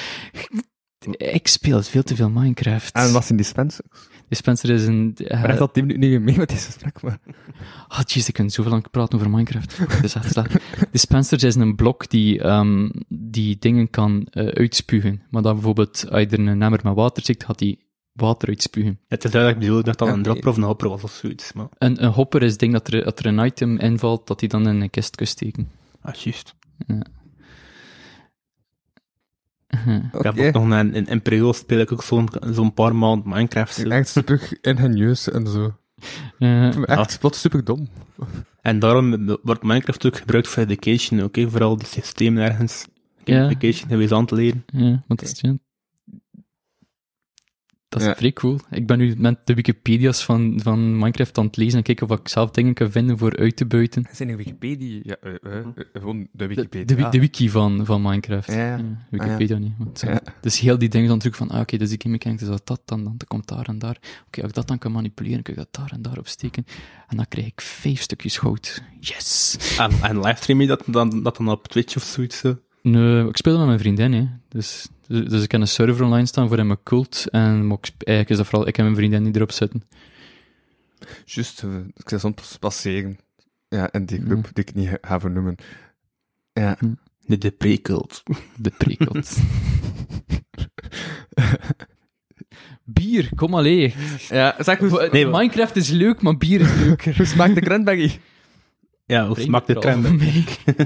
Ik 1.16 1.46
speel 1.48 1.82
veel 1.82 2.02
te 2.02 2.14
veel 2.16 2.30
Minecraft. 2.30 2.94
En 2.94 3.12
wat 3.12 3.24
zijn 3.24 3.38
dispensers? 3.38 3.88
Dispenser 4.28 4.70
is 4.70 4.86
een... 4.86 5.12
Ik 5.16 5.28
ben 5.28 5.44
echt 5.44 5.60
al 5.60 5.70
tien 5.70 5.86
minuten 5.86 6.08
niet 6.08 6.18
meer 6.18 6.26
mee 6.28 6.36
met 6.38 6.48
deze 6.48 6.64
gesprek, 6.64 7.02
maar... 7.02 7.18
Ah, 7.88 8.00
jeez, 8.06 8.28
ik 8.28 8.34
kan 8.34 8.50
zoveel 8.50 8.70
lang 8.72 8.90
praten 8.90 9.18
over 9.18 9.30
Minecraft. 9.30 9.76
Het 9.76 10.04
is 10.04 10.14
echt 10.24 10.32
slecht. 10.32 10.54
Dispensers 10.92 11.42
is 11.42 11.54
een 11.54 11.74
blok 11.76 12.10
die, 12.10 12.40
ehm, 12.40 12.88
die 13.08 13.56
dingen 13.58 13.90
kan 13.90 14.26
eh, 14.30 14.46
uitspugen. 14.46 15.22
Maar 15.30 15.42
dan 15.42 15.54
bijvoorbeeld, 15.54 16.06
als 16.10 16.20
je 16.20 16.26
er 16.26 16.38
een 16.38 16.62
emmer 16.62 16.80
met 16.82 16.94
water 16.94 17.24
zit, 17.24 17.44
gaat 17.44 17.58
die 17.58 17.85
water 18.16 18.48
uitspugen. 18.48 18.98
Het 19.08 19.24
is 19.24 19.30
duidelijk 19.30 19.60
bedoeld 19.62 19.84
dat 19.84 19.98
dat 19.98 20.08
Ja, 20.08 20.14
een 20.14 20.22
dropper 20.22 20.48
of 20.48 20.56
een 20.56 20.62
hopper 20.62 20.88
was 20.88 21.02
of 21.02 21.10
zoiets. 21.12 21.52
Maar, 21.52 21.66
En 21.78 22.04
een 22.04 22.10
hopper 22.12 22.42
is 22.42 22.50
het 22.50 22.60
ding 22.60 22.72
dat 22.72 22.88
er, 22.92 23.04
dat 23.04 23.18
er 23.18 23.26
een 23.26 23.44
item 23.46 23.78
invalt, 23.78 24.26
dat 24.26 24.40
die 24.40 24.48
dan 24.48 24.68
in 24.68 24.80
een 24.80 24.90
kist 24.90 25.16
kan 25.16 25.26
steken. 25.26 25.70
ah, 26.02 26.14
juist. 26.14 26.54
Oké. 30.12 30.28
Ik 30.28 30.36
heb 30.36 30.38
ook 30.38 30.52
nog 30.64 30.78
een, 30.78 30.94
in, 30.94 31.06
in 31.06 31.22
periode 31.22 31.52
speel 31.56 31.78
ik 31.78 31.92
ook 31.92 32.02
zo'n 32.02 32.28
zo'n 32.50 32.74
paar 32.74 32.96
maanden 32.96 33.28
Minecraft. 33.28 33.86
Echt 33.86 34.08
super 34.08 34.58
ingenieus 34.60 35.30
en 35.30 35.46
zo. 35.46 35.74
Eh, 36.38 36.88
Echt 36.88 37.18
plots 37.20 37.40
super 37.40 37.64
dom. 37.64 37.88
En 38.60 38.78
daarom 38.78 39.36
wordt 39.42 39.62
Minecraft 39.62 40.06
ook 40.06 40.16
gebruikt 40.16 40.48
voor 40.48 40.62
education, 40.62 41.22
oké, 41.22 41.50
voor 41.50 41.62
al 41.62 41.76
die 41.76 41.86
systemen 41.86 42.42
ergens. 42.42 42.86
Ja. 43.24 43.44
Education 43.48 43.88
geweest 43.88 44.12
aan 44.12 44.26
te 44.26 44.34
leren. 44.34 44.64
Ja, 44.66 45.04
want 45.06 45.40
ja. 45.40 45.56
Dat 47.96 48.04
is 48.04 48.10
Ja. 48.12 48.16
vrij 48.20 48.32
cool. 48.32 48.58
Ik 48.70 48.86
ben 48.86 48.98
nu 48.98 49.14
met 49.18 49.38
de 49.44 49.54
Wikipedia's 49.54 50.24
van, 50.24 50.60
van 50.62 50.92
Minecraft 50.98 51.38
aan 51.38 51.44
het 51.46 51.56
lezen 51.56 51.78
en 51.78 51.82
kijken 51.84 52.10
of 52.10 52.18
ik 52.18 52.28
zelf 52.28 52.50
dingen 52.50 52.74
kan 52.74 52.90
vinden 52.90 53.18
voor 53.18 53.36
uit 53.36 53.56
te 53.56 53.66
buiten. 53.66 54.06
Zijn 54.12 54.28
er 54.28 54.36
Wikipedia? 54.36 55.00
Ja, 55.02 55.16
eh, 55.16 55.66
gewoon 55.92 56.28
de 56.32 56.46
Wikipedia. 56.46 56.84
de, 56.96 57.02
wi- 57.02 57.10
de 57.10 57.20
wiki 57.20 57.50
van, 57.50 57.86
van 57.86 58.02
Minecraft. 58.02 58.52
Ja, 58.52 58.76
ja. 58.76 58.80
Wikipedia 59.10 59.58
niet. 59.58 59.72
Want, 59.78 60.00
Ja. 60.06 60.20
Dus 60.40 60.58
heel 60.60 60.78
die 60.78 60.88
dingen 60.88 61.08
dan 61.08 61.18
terug 61.18 61.36
van, 61.36 61.48
ah, 61.50 61.60
oké, 61.60 61.76
dus 61.76 61.88
die 61.88 62.00
game 62.00 62.12
mechanics 62.14 62.42
is 62.42 62.48
dat, 62.48 62.66
dat, 62.66 62.80
dan, 62.84 63.04
dan 63.04 63.16
komt 63.26 63.48
daar 63.48 63.66
en 63.66 63.78
daar. 63.78 63.96
Oké, 64.26 64.40
als 64.40 64.48
ik 64.48 64.54
dat 64.54 64.68
dan 64.68 64.78
kan 64.78 64.92
manipuleren, 64.92 65.42
kan 65.42 65.54
ik 65.54 65.60
dat 65.60 65.68
daar 65.74 65.90
en 65.92 66.02
daar 66.02 66.18
op 66.18 66.28
steken. 66.28 66.66
En 67.08 67.16
dan 67.16 67.26
krijg 67.28 67.46
ik 67.46 67.60
vijf 67.60 68.00
stukjes 68.00 68.38
goud. 68.38 68.82
Yes! 69.00 69.56
En, 69.78 69.90
en 70.02 70.20
livestream 70.20 70.60
je 70.60 70.66
dat 70.66 70.82
dan, 70.86 71.22
dat 71.22 71.36
dan 71.36 71.48
op 71.48 71.68
Twitch 71.68 71.96
of 71.96 72.02
zoiets? 72.02 72.38
Zo. 72.38 72.58
Nee, 72.82 73.28
ik 73.28 73.36
speel 73.36 73.58
met 73.58 73.66
mijn 73.66 73.78
vriendin, 73.78 74.12
hè. 74.12 74.26
Dus, 74.48 74.88
dus, 75.08 75.28
dus 75.28 75.42
ik 75.42 75.50
heb 75.52 75.60
een 75.60 75.68
server 75.68 76.04
online 76.04 76.26
staan 76.26 76.48
voor 76.48 76.58
in 76.58 76.66
mijn 76.66 76.82
cult. 76.82 77.26
En 77.30 77.66
maar 77.66 77.78
ik 77.80 77.90
eigenlijk 77.96 78.30
is 78.30 78.36
dat 78.36 78.46
vooral 78.46 78.68
ik 78.68 78.78
en 78.78 78.84
mijn 78.84 78.96
vriendin 78.96 79.24
die 79.24 79.34
erop 79.36 79.52
zitten. 79.52 79.82
Juist, 81.24 81.62
ik 81.96 82.08
zou 82.08 82.20
soms 82.20 82.56
passeren. 82.60 83.18
Ja, 83.68 83.92
in 83.92 84.04
die 84.06 84.22
club, 84.22 84.48
die 84.52 84.64
ik 84.64 84.74
niet 84.74 84.88
ga- 85.00 85.20
vernoemen. 85.20 85.56
Ja. 86.52 86.78
De, 87.26 87.38
de 87.38 87.50
pre-cult. 87.50 88.22
De 88.56 88.70
prekelt. 88.78 89.36
bier, 92.84 93.28
kom 93.34 93.54
allee. 93.54 93.94
Ja, 94.28 94.54
zeg 94.58 94.78
hoe, 94.78 95.08
Nee, 95.12 95.26
maar- 95.26 95.40
Minecraft 95.40 95.76
is 95.76 95.88
leuk, 95.90 96.22
maar 96.22 96.36
bier 96.36 96.60
is 96.60 96.74
leuker. 96.74 97.16
hoe 97.16 97.26
smaakt 97.26 97.54
de 97.54 97.60
cranberry? 97.60 98.20
Ja, 99.06 99.26
hoe 99.26 99.40
smaakt 99.40 99.66
de 99.66 99.74
trend? 99.74 100.06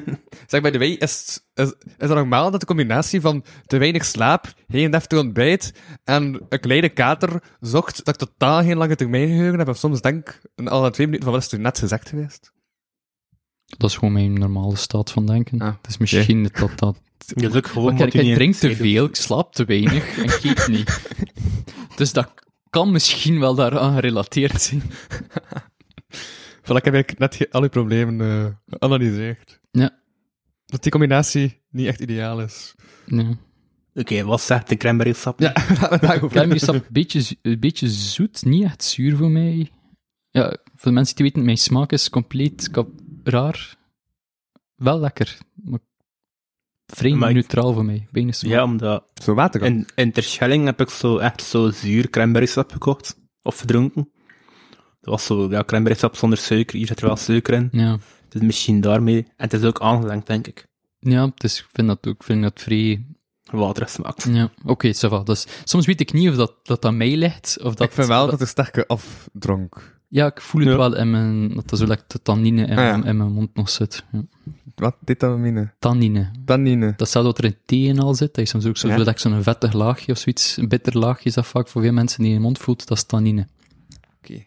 Zeg, 0.51 0.61
bij 0.61 0.71
de 0.71 0.79
way, 0.79 0.91
is, 0.91 1.41
het- 1.55 1.67
is, 1.67 1.75
is 1.87 2.09
het 2.09 2.09
normaal 2.09 2.51
dat 2.51 2.61
de 2.61 2.67
combinatie 2.67 3.21
van 3.21 3.45
te 3.67 3.79
weinig 3.79 4.05
slaap, 4.05 4.55
geen 4.69 4.91
deftig 4.91 5.19
ontbijt 5.19 5.75
en 6.05 6.47
een 6.49 6.61
kleine 6.61 6.89
kater 6.89 7.43
zocht 7.61 8.05
dat 8.05 8.23
ik 8.23 8.29
totaal 8.29 8.63
geen 8.63 8.77
lange 8.77 8.97
termijn 8.97 9.29
geheugen 9.29 9.59
heb? 9.59 9.69
Of 9.69 9.77
soms 9.77 10.01
denk 10.01 10.29
ik 10.57 10.69
alle 10.69 10.91
twee 10.91 11.07
minuten 11.07 11.25
van 11.29 11.35
wat 11.35 11.45
is 11.47 11.53
er 11.53 11.61
net 11.61 11.79
gezegd 11.79 12.09
geweest? 12.09 12.53
Dat 13.67 13.91
is 13.91 13.97
gewoon 13.97 14.13
mijn 14.13 14.33
normale 14.33 14.77
staat 14.77 15.11
van 15.11 15.27
denken. 15.27 15.59
Ah, 15.61 15.75
dus 15.83 15.99
misschien 15.99 16.51
dat 16.53 16.79
dat... 16.79 17.01
Je 17.35 17.49
is 17.49 17.55
ook 17.55 17.67
gewoon 17.67 17.95
Maar 17.95 18.07
ik, 18.07 18.15
ik 18.15 18.35
drink 18.35 18.55
te 18.55 18.77
veel, 18.77 19.03
of 19.05 19.09
ik 19.09 19.17
slaap 19.17 19.55
te 19.55 19.65
weinig 19.65 20.19
en 20.19 20.25
ik 20.25 20.41
eet 20.43 20.69
niet. 20.69 21.01
Dus 21.97 22.13
dat 22.13 22.33
kan 22.71 22.93
misschien 22.93 23.41
wel 23.41 23.55
daaraan 23.55 23.95
gerelateerd 23.95 24.63
zijn. 24.63 24.83
Voilà, 26.63 26.77
ik 26.77 26.85
heb 26.85 26.95
eigenlijk 26.95 27.19
net 27.19 27.53
al 27.53 27.63
uw 27.63 27.69
problemen 27.69 28.21
eh, 28.21 28.47
geanalyseerd. 28.67 29.61
Ja. 29.71 29.99
Dat 30.67 30.83
die 30.83 30.91
combinatie 30.93 31.63
niet 31.71 31.87
echt 31.87 32.01
ideaal 32.01 32.41
is. 32.43 32.75
Ja. 33.07 33.37
Oké, 33.95 34.25
wat 34.25 34.41
zegt 34.41 34.69
de 34.69 34.77
cranberry 34.77 35.13
sap? 35.13 35.41
Ja, 35.41 35.53
Cranberry 36.29 36.59
sap, 36.59 36.75
een 36.75 36.83
beetje, 36.91 37.37
een 37.43 37.61
beetje 37.61 37.89
zoet, 37.89 38.45
niet 38.45 38.65
echt 38.65 38.85
zuur 38.85 39.17
voor 39.17 39.31
mij. 39.31 39.71
Ja, 40.31 40.49
voor 40.49 40.89
de 40.89 40.91
mensen 40.91 41.17
die 41.17 41.25
weten, 41.25 41.45
mijn 41.45 41.59
smaak 41.59 41.93
is 41.93 42.11
compleet 42.11 42.71
raar. 43.25 43.77
Wel 44.75 44.99
lekker, 45.01 45.39
maar 45.55 45.79
vreemd 46.87 47.19
Maar 47.19 47.29
ik- 47.29 47.35
neutraal 47.35 47.73
voor 47.73 47.85
mij. 47.85 48.09
Weinig 48.11 48.35
smaak. 48.35 48.53
Ja, 48.53 48.63
omdat 48.63 49.11
Zo 49.23 49.35
water 49.35 49.63
in, 49.63 49.87
in 49.95 50.13
Terschelling 50.13 50.65
heb 50.65 50.81
ik 50.81 50.91
zo 50.91 51.19
echt 51.19 51.43
zo 51.43 51.71
zuur 51.71 52.11
cranberry 52.11 52.47
sap 52.47 52.73
gekocht. 52.73 53.19
Of 53.43 53.59
gedronken. 53.59 54.11
Dat 55.01 55.11
was 55.15 55.25
zo, 55.25 55.49
ja, 55.51 55.65
sap 55.95 56.17
zonder 56.17 56.39
suiker. 56.39 56.77
Hier 56.77 56.87
zit 56.87 57.01
er 57.01 57.07
wel 57.07 57.17
suiker 57.17 57.55
in. 57.55 57.69
Ja, 57.73 57.99
Dus 58.29 58.41
misschien 58.43 58.81
daarmee. 58.81 59.17
En 59.19 59.33
het 59.37 59.53
is 59.53 59.63
ook 59.65 59.81
aangelengd, 59.81 60.27
denk 60.27 60.47
ik. 60.47 60.67
ja 60.99 61.31
dus 61.35 61.59
ik 61.59 61.67
vind 61.73 61.89
dat 61.89 62.07
ook 62.07 62.15
ik 62.15 62.23
vind 62.23 62.43
dat 62.43 62.61
vrij... 62.61 63.05
Waterig 63.51 63.91
smaakt. 63.91 64.29
Ja, 64.33 64.51
oké, 64.65 64.95
va. 64.95 65.23
Dus, 65.23 65.47
soms 65.65 65.87
weet 65.87 66.01
ik 66.01 66.13
niet 66.13 66.29
of 66.29 66.35
dat, 66.37 66.55
dat 66.63 66.85
aan 66.85 66.97
mij 66.97 67.17
ligt, 67.17 67.59
of 67.63 67.75
dat... 67.75 67.87
ik 67.87 67.93
vind 67.93 68.07
wel 68.07 68.21
dat- 68.21 68.31
dat 68.31 68.41
er 68.41 68.47
sterke 68.47 68.87
afdronk. 68.87 69.99
Ja, 70.09 70.27
ik 70.27 70.41
voel 70.41 70.61
het 70.61 70.71
Ja. 70.71 70.77
wel 70.77 70.97
in 70.97 71.11
mijn... 71.11 71.55
Dat 71.55 71.71
er 71.71 71.77
zo 71.77 71.87
lekker 71.87 72.05
de 72.09 72.23
tannine 72.23 72.63
in, 72.67 72.71
Ah, 72.71 72.85
ja. 72.85 72.95
in 73.05 73.17
mijn 73.17 73.33
mond 73.33 73.55
nog 73.55 73.69
zit. 73.71 74.05
Ja. 74.13 74.23
Wat? 74.75 74.97
Detamine? 75.01 75.75
Tannine. 75.79 76.31
Tannine. 76.45 76.93
Dat 76.97 77.09
staat 77.09 77.25
wat 77.25 77.39
er 77.39 77.45
in 77.45 77.57
thee 77.67 77.89
en 77.89 77.99
al 77.99 78.15
zit. 78.15 78.35
Dat 78.35 78.45
is 78.45 78.51
soms 78.51 78.67
ook 78.67 78.77
zo, 78.77 78.89
Ja. 78.89 78.93
zo 78.97 79.05
dat 79.05 79.13
ik 79.15 79.19
zo'n 79.21 79.43
vettig 79.43 79.73
laagje 79.73 80.13
of 80.13 80.19
zoiets, 80.19 80.57
een 80.57 80.69
bitter 80.69 80.99
laagje 80.99 81.25
is 81.29 81.35
dat 81.35 81.47
vaak 81.47 81.69
voor 81.69 81.83
veel 81.83 81.93
mensen 81.93 82.19
die 82.19 82.29
in 82.29 82.35
je 82.35 82.41
mond 82.41 82.59
voelt, 82.59 82.87
dat 82.89 82.97
is 82.97 83.05
tannine. 83.05 83.49
Oké. 84.23 84.45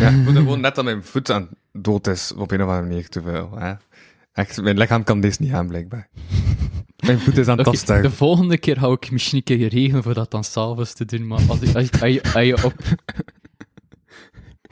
Ja, 0.00 0.08
ik 0.08 0.24
voel 0.24 0.34
gewoon 0.34 0.60
net 0.60 0.74
dat 0.74 0.84
mijn 0.84 1.04
voet 1.04 1.30
aan 1.30 1.48
dood 1.72 2.06
is, 2.06 2.32
op 2.36 2.50
een 2.50 2.62
of 2.62 2.68
andere 2.68 2.86
manier 2.88 3.08
te 3.08 3.22
veel. 3.22 3.50
Hè? 3.58 3.72
Echt, 4.32 4.62
mijn 4.62 4.78
lichaam 4.78 5.04
kan 5.04 5.20
deze 5.20 5.42
niet 5.42 5.52
aan, 5.52 5.66
blijkbaar. 5.66 6.08
Mijn 7.06 7.18
voet 7.20 7.38
is 7.38 7.46
aan 7.48 7.58
het 7.58 7.86
de 7.86 8.10
volgende 8.10 8.58
keer 8.58 8.78
hou 8.78 8.92
ik 9.00 9.10
misschien 9.10 9.38
een 9.38 9.44
keer 9.44 9.68
regelen 9.68 10.02
voor 10.02 10.14
dat 10.14 10.30
dan 10.30 10.44
s'avonds 10.44 10.92
te 10.94 11.04
doen, 11.04 11.26
maar 11.26 11.40
als, 11.48 11.60
ik, 11.60 11.74
als, 11.74 11.84
je- 11.90 12.00
als, 12.00 12.12
je, 12.12 12.22
als, 12.22 12.44
je 12.44 12.64
op, 12.64 12.74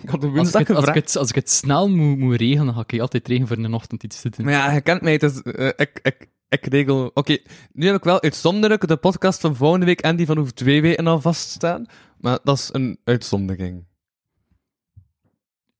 Ik 0.02 0.08
had 0.08 0.20
de 0.20 0.26
als, 0.26 0.26
ik 0.26 0.30
woensdag 0.34 0.66
het, 0.66 0.76
als, 0.76 0.86
ik 0.86 0.94
het, 0.94 1.16
als 1.16 1.28
ik 1.28 1.34
het 1.34 1.50
snel 1.50 1.88
moet, 1.90 2.18
moet 2.18 2.36
regelen, 2.36 2.64
dan 2.66 2.74
ga 2.74 2.84
ik 2.86 3.00
altijd 3.00 3.28
regelen 3.28 3.48
voor 3.48 3.56
in 3.56 3.62
de 3.62 3.74
ochtend 3.74 4.02
iets 4.02 4.20
te 4.20 4.28
doen. 4.30 4.44
Maar 4.44 4.54
ja, 4.54 4.72
je 4.72 4.80
kent 4.80 5.02
mij, 5.02 5.18
eh, 5.18 5.66
ik, 5.66 5.98
ik, 6.02 6.28
ik 6.48 6.66
regel... 6.66 7.10
Oké, 7.14 7.36
nu 7.72 7.86
heb 7.86 7.96
ik 7.96 8.04
wel 8.04 8.22
uitzonderlijk 8.22 8.88
de 8.88 8.96
podcast 8.96 9.40
van 9.40 9.56
volgende 9.56 9.86
week 9.86 10.00
en 10.00 10.16
die 10.16 10.26
van 10.26 10.38
over 10.38 10.54
twee 10.54 10.82
weken 10.82 11.06
al 11.06 11.20
vaststaan. 11.20 11.86
Maar 12.18 12.38
dat 12.44 12.58
is 12.58 12.68
een 12.72 12.98
uitzondering. 13.04 13.84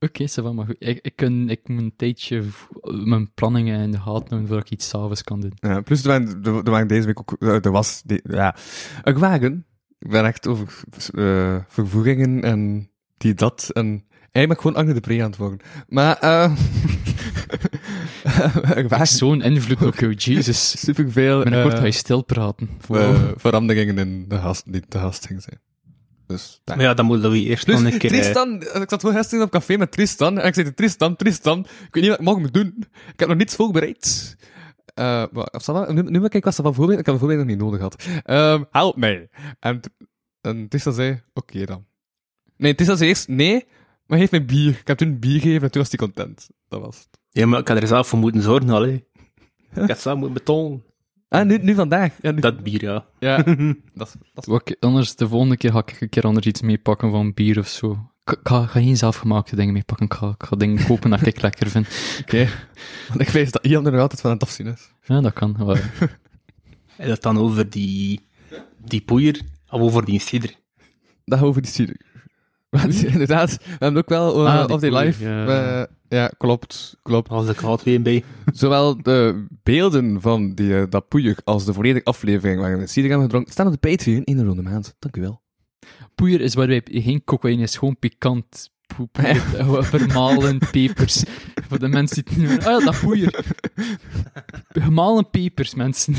Oké, 0.03 0.29
va, 0.29 0.53
maar 0.53 0.67
goed. 0.67 0.77
Ik, 0.79 0.99
ik, 1.03 1.17
kan, 1.17 1.49
ik 1.49 1.69
moet 1.69 1.81
een 1.83 1.93
tijdje 1.97 2.43
mijn 3.05 3.33
planningen 3.35 3.81
in 3.81 3.91
de 3.91 3.97
gaten 3.97 4.09
houden 4.29 4.47
voordat 4.47 4.65
ik 4.65 4.71
iets 4.71 4.89
s'avonds 4.89 5.23
kan 5.23 5.41
doen. 5.41 5.53
Ja, 5.55 5.81
plus 5.81 6.03
er 6.05 6.09
waren, 6.09 6.43
er, 6.45 6.71
waren 6.71 6.87
deze 6.89 7.07
week 7.07 7.21
ook... 7.21 7.37
eh, 7.39 7.65
Er 7.65 7.71
was... 7.71 8.03
die- 8.05 8.21
ja, 8.25 8.57
een 9.03 9.19
wagen. 9.19 9.67
Ik 9.99 10.11
ben 10.11 10.25
echt 10.25 10.47
over 10.47 10.83
eh, 11.15 11.57
vervoegingen 11.69 12.43
en 12.43 12.91
die 13.17 13.35
dat. 13.35 13.71
En 13.73 14.05
eigenlijk 14.31 14.61
gewoon 14.67 14.77
Agne 14.83 14.93
de 14.95 15.01
Pre 15.01 15.23
aan 15.23 15.29
het 15.31 15.37
worden. 15.37 15.59
Maar... 15.89 16.17
eh 16.19 16.53
wagen... 18.89 19.07
Zo'n 19.07 19.43
invloed 19.43 19.83
op 19.83 19.95
jou, 19.99 20.13
Jesus. 20.15 20.71
Superveel... 20.87 21.43
Binnenkort 21.43 21.73
eh, 21.75 21.79
ga 21.81 21.87
je 21.87 21.93
stil 21.93 22.23
praten. 22.25 22.69
eh, 22.89 23.23
veranderingen 23.37 23.99
in 23.99 24.25
de 24.29 24.39
gast, 24.39 24.73
die 24.73 24.83
te 24.89 24.99
gast 24.99 25.27
ging 25.27 25.43
zijn. 25.43 25.61
Dus, 26.33 26.61
daar. 26.65 26.77
Maar 26.77 26.87
ja, 26.87 26.95
dan 26.95 27.07
moet 27.07 27.19
Louis 27.19 27.45
eerst 27.45 27.67
Dus 27.67 27.81
nog 27.81 27.93
een 27.93 27.99
keer... 27.99 28.13
eh, 28.13 28.19
Tristan, 28.19 28.63
ik 28.83 28.89
zat 28.89 29.03
wel 29.03 29.13
gisteren 29.13 29.45
op 29.45 29.51
café 29.51 29.77
met 29.77 29.93
Tristan, 29.93 30.39
en 30.39 30.47
ik 30.47 30.55
zei, 30.55 30.75
Tristan, 30.75 31.17
Tristan, 31.17 31.59
ik 31.61 31.95
weet 31.95 32.03
niet 32.05 32.17
wat 32.21 32.37
ik 32.37 32.43
moet 32.43 32.55
doen. 32.55 32.75
Ik 33.13 33.19
heb 33.21 33.29
nog 33.29 33.37
niets 33.37 33.55
voorbereid. 33.55 34.37
Eh, 34.95 35.25
maar, 35.33 35.93
nu, 35.95 36.03
nu 36.03 36.21
ben 36.21 36.31
ik 36.31 36.45
wat 36.45 36.55
ze 36.55 36.63
van 36.63 36.75
voorbereid, 36.75 37.01
ik 37.01 37.07
heb 37.07 37.15
de 37.15 37.21
voorbereiding 37.21 37.61
nog 37.61 37.71
niet 37.71 37.81
nodig 37.81 37.99
gehad. 38.05 38.25
Ehm, 38.25 38.65
help 38.71 38.97
mij. 38.97 39.29
En, 39.61 39.81
en 40.41 40.69
Tristan 40.69 40.93
zei, 40.93 41.23
oké 41.35 41.65
dan. 41.65 41.85
Nee, 42.57 42.75
Tristan 42.75 42.97
zei 42.97 43.09
eerst, 43.09 43.29
nee, 43.29 43.67
maar 44.07 44.19
geef 44.19 44.31
mij 44.31 44.45
bier. 44.45 44.71
Ik 44.71 44.87
heb 44.87 44.97
toen 44.99 45.19
bier 45.19 45.41
gegeven 45.41 45.63
en 45.63 45.71
toen 45.71 45.83
was 45.83 45.91
hij 45.91 45.99
content. 45.99 46.49
Dat 46.69 46.81
was 46.81 46.97
het. 46.99 47.21
Ja, 47.31 47.47
maar 47.47 47.61
ik 47.61 47.69
had 47.69 47.77
er 47.81 47.87
zelf 47.87 48.09
voor 48.09 48.19
moeten 48.19 48.43
zorgen, 48.43 48.71
allee. 48.71 49.05
Ik 49.83 49.89
had 49.89 50.01
zelf 50.01 50.17
moeten 50.17 50.35
betonen. 50.35 50.85
Ah, 51.33 51.47
nu, 51.47 51.59
nu 51.59 51.75
vandaag. 51.75 52.13
Ja, 52.23 52.31
nu, 52.31 52.41
Dat 52.41 52.63
bier, 52.63 52.83
ja. 52.83 53.05
ja. 53.19 53.37
dat, 53.95 54.07
is- 54.09 54.15
dat 54.35 54.47
is 54.47 54.47
Wat 54.47 54.69
ik- 54.71 54.77
anders, 54.81 55.17
de 55.17 55.29
volgende 55.29 55.57
keer 55.57 55.73
ga 55.73 55.79
ik 55.79 56.01
een 56.01 56.09
keer 56.09 56.23
anders 56.23 56.47
iets 56.47 56.61
meepakken 56.63 57.11
van 57.11 57.35
bier 57.35 57.59
of 57.59 57.69
zo. 57.69 58.11
Ik, 58.25 58.39
ga, 58.43 58.67
ga 58.67 58.81
geen 58.81 58.97
zelfgemaakte 58.97 59.57
dingen 59.57 59.73
meepakken. 59.73 60.07
Ik 60.07 60.13
ga, 60.15 60.29
ik 60.39 60.43
ga 60.47 60.57
dingen 60.57 60.85
kopen 60.87 61.11
dat 61.11 61.27
ik 61.27 61.41
lekker 61.43 61.69
vind. 61.71 61.89
oké. 62.21 62.49
Want 63.09 63.21
ik 63.21 63.29
weet 63.29 63.53
dat 63.53 63.65
Ian 63.67 63.87
er 63.87 63.93
nog 63.93 64.01
altijd 64.01 64.21
van 64.21 64.31
aan 64.31 64.37
het 64.37 64.47
afzien 64.47 64.67
is. 64.67 64.91
Ja, 65.05 65.21
dat 65.21 65.33
kan. 65.33 65.57
wel. 65.67 65.77
En 66.97 67.09
dat 67.09 67.23
dan 67.23 67.39
over 67.39 67.71
die, 67.71 68.21
die 68.85 69.01
poeier, 69.01 69.41
of 69.71 69.81
over 69.81 70.05
die 70.05 70.21
cider. 70.21 70.55
Dat 71.25 71.41
over 71.41 71.63
die 71.63 71.71
cider. 71.71 71.97
Want 72.81 73.05
inderdaad, 73.05 73.51
we 73.57 73.77
hebben 73.79 74.03
ook 74.03 74.09
wel 74.09 74.47
Ah, 74.49 74.67
die 74.67 74.75
op 74.75 74.81
die 74.81 74.93
live. 74.93 75.25
ja. 75.25 75.47
eh, 75.81 75.87
ja, 76.09 76.31
klopt, 76.39 76.97
klopt. 77.03 77.29
Als 77.29 77.49
ik 77.49 77.61
weer 77.85 78.03
bij. 78.03 78.25
Zowel 78.53 79.03
de 79.03 79.47
beelden 79.63 80.21
van 80.21 80.55
die, 80.55 80.77
eh, 80.79 80.83
dat 80.89 81.09
poeier 81.09 81.37
als 81.45 81.65
de 81.65 81.73
volledige 81.73 82.05
aflevering 82.05 82.61
waarin 82.61 82.79
we 82.79 82.87
cider 82.87 83.11
hebben 83.11 83.27
gedronken, 83.27 83.53
staan 83.53 83.67
op 83.67 83.73
de 83.73 83.89
Patreon 83.91 84.23
in 84.25 84.37
de 84.37 84.45
ronde 84.45 84.63
maand. 84.63 84.95
Dank 84.99 85.17
u 85.17 85.21
wel. 85.21 85.43
Poeier 86.15 86.41
is 86.41 86.55
waar 86.55 86.67
wij 86.67 86.83
geen 86.85 87.25
cocaïne 87.25 87.63
is, 87.63 87.77
gewoon 87.77 87.99
pikant. 87.99 88.71
Po- 88.97 89.07
poeier, 89.07 89.43
eh, 89.57 89.83
Vermalen 89.83 90.59
pepers. 90.71 91.23
Voor 91.69 91.79
de 91.79 91.89
mensen 91.89 92.25
die 92.25 92.35
het 92.35 92.43
niet 92.43 92.49
meer... 92.51 92.67
Ah 92.69 92.79
ja, 92.81 92.85
dat 92.91 93.01
poeier. 93.01 93.45
Gemalen 94.69 95.31
pepers, 95.31 95.75
mensen. 95.75 96.15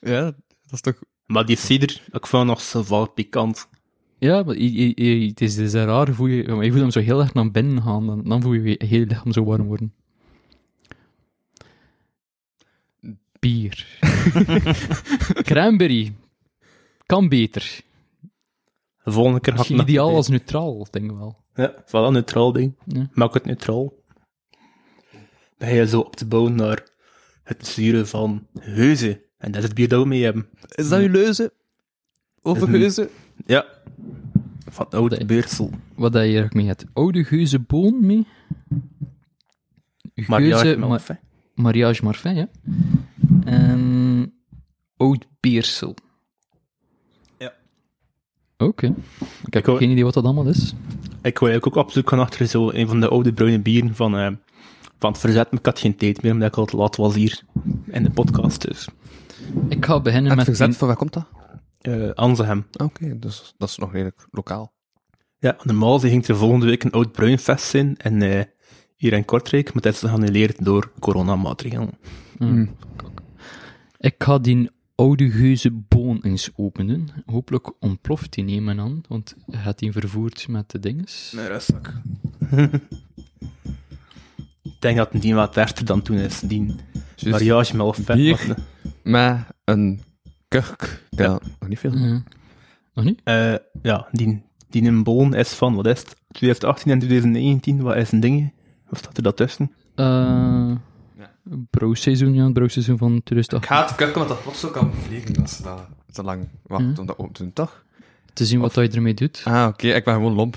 Ja, 0.00 0.22
dat 0.22 0.72
is 0.72 0.80
toch... 0.80 0.94
Maar 1.26 1.46
die 1.46 1.56
cider, 1.56 2.02
ik 2.10 2.26
vond 2.26 2.46
nog 2.46 2.60
zo 2.60 3.06
pikant. 3.06 3.68
Ja, 4.22 4.42
maar 4.42 4.56
je- 4.58 4.72
je- 4.94 5.20
je- 5.20 5.28
het 5.28 5.40
is, 5.40 5.56
het 5.56 5.66
is 5.66 5.72
raar, 5.72 6.14
voel 6.14 6.26
je, 6.26 6.48
maar 6.54 6.64
je 6.64 6.70
voelt 6.70 6.82
hem 6.82 6.90
zo 6.90 7.00
heel 7.00 7.20
erg 7.20 7.34
naar 7.34 7.50
binnen 7.50 7.82
gaan, 7.82 8.06
dan, 8.06 8.22
dan 8.24 8.42
voel 8.42 8.52
je 8.52 8.62
je 8.78 8.86
hele 8.86 9.06
lichaam 9.06 9.32
zo 9.32 9.44
warm 9.44 9.66
worden. 9.66 9.94
Bier. 13.40 13.98
Cranberry. 15.48 16.12
Kan 17.06 17.28
beter. 17.28 17.80
De 19.04 19.10
volgende 19.12 19.40
keer 19.40 19.52
ga 19.56 19.62
ik 19.62 19.68
nog 19.68 19.80
ideaal 19.80 20.14
als 20.14 20.28
neutraal, 20.28 20.86
denk 20.90 21.10
ik 21.10 21.16
wel. 21.16 21.36
Ja, 21.54 21.74
wel 21.90 22.06
een 22.06 22.12
neutraal 22.12 22.52
ding. 22.52 22.74
Ja. 22.86 23.08
Maak 23.12 23.34
het 23.34 23.44
neutraal. 23.44 23.92
Ben 25.58 25.74
je 25.74 25.86
zo 25.86 26.00
op 26.00 26.16
te 26.16 26.26
bouwen 26.26 26.54
naar 26.54 26.86
het 27.42 27.66
zuren 27.66 28.08
van 28.08 28.46
heuzen. 28.58 29.20
En 29.38 29.50
dat 29.52 29.60
is 29.60 29.66
het 29.66 29.74
bier 29.76 29.88
dat 29.88 30.02
we 30.02 30.08
mee 30.08 30.22
hebben. 30.24 30.48
Is 30.68 30.88
dat 30.88 31.00
uw 31.00 31.08
leuze? 31.10 31.52
Over 32.42 32.62
Is 32.62 32.68
een- 32.74 32.80
geuzen? 32.80 33.08
Ja. 33.46 33.64
Van 34.70 34.86
oude 34.90 35.24
beersel. 35.24 35.70
Wat 35.94 36.12
dat 36.12 36.20
je 36.20 36.26
eigenlijk 36.26 36.54
mee 36.54 36.66
hebt. 36.66 36.84
Oude 36.92 37.24
geuze 37.24 37.58
boon 37.58 38.06
mee. 38.06 38.26
Mariage 40.26 40.60
Geuze, 40.64 40.78
ma 40.78 40.86
Melf, 40.86 41.06
hè. 41.06 41.14
mariage 41.54 42.04
Marfin, 42.04 42.34
ja. 42.34 42.48
En 43.44 44.32
oud 44.96 45.26
beersel. 45.40 45.94
Ja. 47.38 47.52
Oké. 48.58 48.86
Ik 48.86 48.94
heb 49.42 49.54
Ik 49.54 49.66
hoor- 49.66 49.78
geen 49.78 49.90
idee 49.90 50.04
wat 50.04 50.14
dat 50.14 50.24
allemaal 50.24 50.46
is. 50.46 50.74
Ik 51.22 51.38
wil 51.38 51.48
eigenlijk 51.48 51.66
ook 51.66 51.84
op 51.84 51.90
zoek 51.90 52.08
gaan 52.08 52.18
achter 52.18 52.46
zo 52.46 52.70
een 52.70 52.88
van 52.88 53.00
de 53.00 53.08
oude 53.08 53.32
bruine 53.32 53.60
bieren 53.60 53.94
van, 53.94 54.16
eh, 54.16 54.30
van 54.98 55.10
het 55.10 55.20
verzet. 55.20 55.50
Maar 55.50 55.58
ik 55.60 55.66
had 55.66 55.78
geen 55.78 55.96
tijd 55.96 56.22
meer, 56.22 56.32
omdat 56.32 56.48
ik 56.48 56.56
al 56.56 56.64
te 56.66 56.76
laat 56.76 56.96
was 56.96 57.14
hier 57.14 57.42
in 57.86 58.02
de 58.02 58.10
podcast. 58.10 58.68
Dus 58.68 58.88
Ik 59.68 59.84
ga 59.84 60.00
beginnen 60.00 60.30
En 60.30 60.36
met... 60.36 60.46
het 60.46 60.56
verzet, 60.56 60.76
van 60.76 60.88
waar 60.88 60.96
komt 60.96 61.12
dat? 61.12 61.26
Eh 61.82 62.10
Anzehem. 62.10 62.66
Oké, 62.72 63.18
dus 63.18 63.54
dat 63.58 63.68
is 63.68 63.76
nog 63.76 63.92
redelijk 63.92 64.26
lokaal. 64.30 64.72
Ja, 65.38 65.56
normaal 65.62 65.98
ging 65.98 66.26
er 66.26 66.36
volgende 66.36 66.66
week 66.66 66.84
een 66.84 66.90
oud 66.90 67.12
bruinfest 67.12 67.64
zijn. 67.64 67.96
En 67.96 68.22
eh, 68.22 68.44
hier 68.96 69.12
in 69.12 69.24
Kortrijk, 69.24 69.72
maar 69.72 69.82
dat 69.82 69.92
is 69.92 70.00
geannuleerd 70.00 70.64
door 70.64 70.92
coronamaatregelen. 70.98 71.90
Hmm. 72.38 72.76
Ik 73.98 74.14
ga 74.18 74.38
die 74.38 74.70
oude 74.94 75.30
geuze 75.30 75.70
boon 75.70 76.18
eens 76.22 76.50
openen. 76.56 77.08
Hopelijk 77.26 77.72
ontploft 77.80 78.32
die 78.32 78.44
nemen 78.44 78.80
aan, 78.80 79.02
want 79.08 79.34
hij 79.50 79.60
gaat 79.60 79.78
die 79.78 79.92
vervoerd 79.92 80.48
met 80.48 80.70
de 80.70 80.78
dinges. 80.78 81.32
Mijn 81.34 81.48
rustzak. 81.48 81.92
ik 84.62 84.76
denk 84.78 84.96
dat 84.96 85.12
die 85.12 85.34
wat 85.34 85.56
erger 85.56 85.84
dan 85.84 86.02
toen 86.02 86.16
is. 86.16 86.40
Die 86.40 86.74
mariage 87.24 87.76
met 87.76 87.94
vet. 87.94 88.16
Bier. 88.16 88.56
Met 89.02 89.46
een 89.64 90.00
kurk. 90.60 91.02
Ja, 91.10 91.28
nog 91.60 91.68
niet 91.68 91.78
veel. 91.78 91.96
Ja. 91.96 92.22
Nog 92.94 93.04
niet? 93.04 93.20
Eh, 93.24 93.54
ja, 93.82 94.06
die, 94.12 94.42
die 94.68 94.82
een 94.84 95.02
boon 95.02 95.34
is 95.34 95.48
van, 95.52 95.74
wat 95.74 95.86
is 95.86 95.98
het? 95.98 96.16
2018 96.32 96.92
en 96.92 96.98
2019, 96.98 97.82
wat 97.82 97.96
is 97.96 98.12
een 98.12 98.20
ding? 98.20 98.52
Of 98.90 98.98
staat 98.98 99.16
er 99.16 99.22
dat 99.22 99.36
tussen? 99.36 99.70
Brouwseizoen, 101.70 102.34
ja, 102.34 102.44
het 102.44 102.52
brouwseizoen 102.52 102.98
van 102.98 103.14
Ik 103.16 103.24
2008. 103.24 103.66
ga 103.72 103.86
het 103.86 103.94
kurken, 103.94 104.16
want 104.16 104.28
dat 104.28 104.42
plots 104.42 104.64
ook 104.64 104.72
kan 104.72 104.92
vliegen 105.06 105.36
als 105.42 105.56
ze 105.56 105.62
dat 105.62 105.86
te 106.12 106.22
lang 106.22 106.48
wacht 106.62 106.82
Mhm. 106.84 107.00
om 107.00 107.06
dat 107.06 107.18
open 107.18 107.32
te 107.32 107.42
doen, 107.42 107.52
toch? 107.52 107.84
Te 108.32 108.44
zien 108.44 108.60
wat 108.60 108.74
je 108.74 108.88
ermee 108.88 109.14
doet. 109.14 109.40
Ah, 109.44 109.66
oké, 109.68 109.86
ik 109.88 110.04
ben 110.04 110.14
gewoon 110.14 110.32
lomp. 110.34 110.56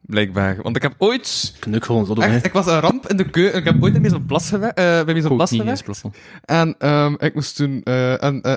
Blijkbaar. 0.00 0.62
Want 0.62 0.76
ik 0.76 0.82
heb 0.82 0.94
ooit... 0.98 1.54
Ik 1.66 1.74
ook 1.74 1.84
gewoon 1.84 2.06
zo 2.06 2.14
doen. 2.14 2.24
Echt, 2.24 2.44
ik 2.46 2.52
was 2.52 2.66
een 2.66 2.80
ramp 2.80 3.08
in 3.08 3.16
de 3.16 3.30
keuken. 3.30 3.58
Ik 3.58 3.64
heb 3.64 3.82
ooit 3.82 3.94
in 3.94 4.10
zo'n 4.10 4.26
plas 4.26 4.48
gewerkt. 4.48 4.78
eh 4.78 5.04
bij 5.04 5.20
zo'n 5.20 5.30
Ook 5.30 5.36
plas 5.36 5.50
niet 5.50 5.60
gewerkt. 5.60 5.86
eens 5.88 6.00
plafond. 6.00 6.16
En 6.44 6.74
ehm, 6.78 7.14
ik 7.18 7.34
moest 7.34 7.56
toen... 7.56 7.80
eh, 7.82 8.22
en, 8.22 8.42
eh, 8.42 8.52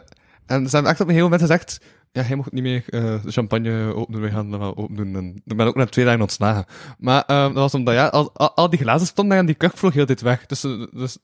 en 0.46 0.70
ze 0.70 0.76
hebben 0.76 0.92
echt 0.92 1.02
op 1.02 1.08
een 1.08 1.14
heel 1.14 1.24
moment 1.24 1.42
gezegd... 1.42 1.80
Ja, 2.12 2.22
hij 2.22 2.36
mocht 2.36 2.52
niet 2.52 2.64
meer 2.64 2.84
eh, 2.90 3.24
de 3.24 3.32
champagne 3.32 3.94
openen. 3.94 4.22
We 4.22 4.30
gaan 4.30 4.52
dat 4.52 4.60
wel 4.60 4.78
open 4.78 4.96
doen. 4.96 5.16
En 5.16 5.42
ik 5.46 5.58
ben 5.58 5.68
ook 5.68 5.76
na 5.76 5.86
twee 5.86 6.06
dagen 6.06 6.22
ontslagen. 6.22 6.66
Maar 6.98 7.24
ehm, 7.26 7.46
dat 7.46 7.54
was 7.54 7.74
omdat, 7.74 7.94
ja, 7.94 8.08
al, 8.08 8.34
al, 8.34 8.56
al 8.56 8.70
die 8.70 8.80
glazen 8.80 9.08
stonden 9.08 9.34
daar 9.34 9.40
en 9.40 9.46
die 9.46 9.56
kurk 9.56 9.78
vloog 9.78 9.94
heel 9.94 10.06
dit 10.06 10.22
weg. 10.22 10.46
Dus, 10.46 10.64
eh, 10.64 10.84
dus... 10.92 11.18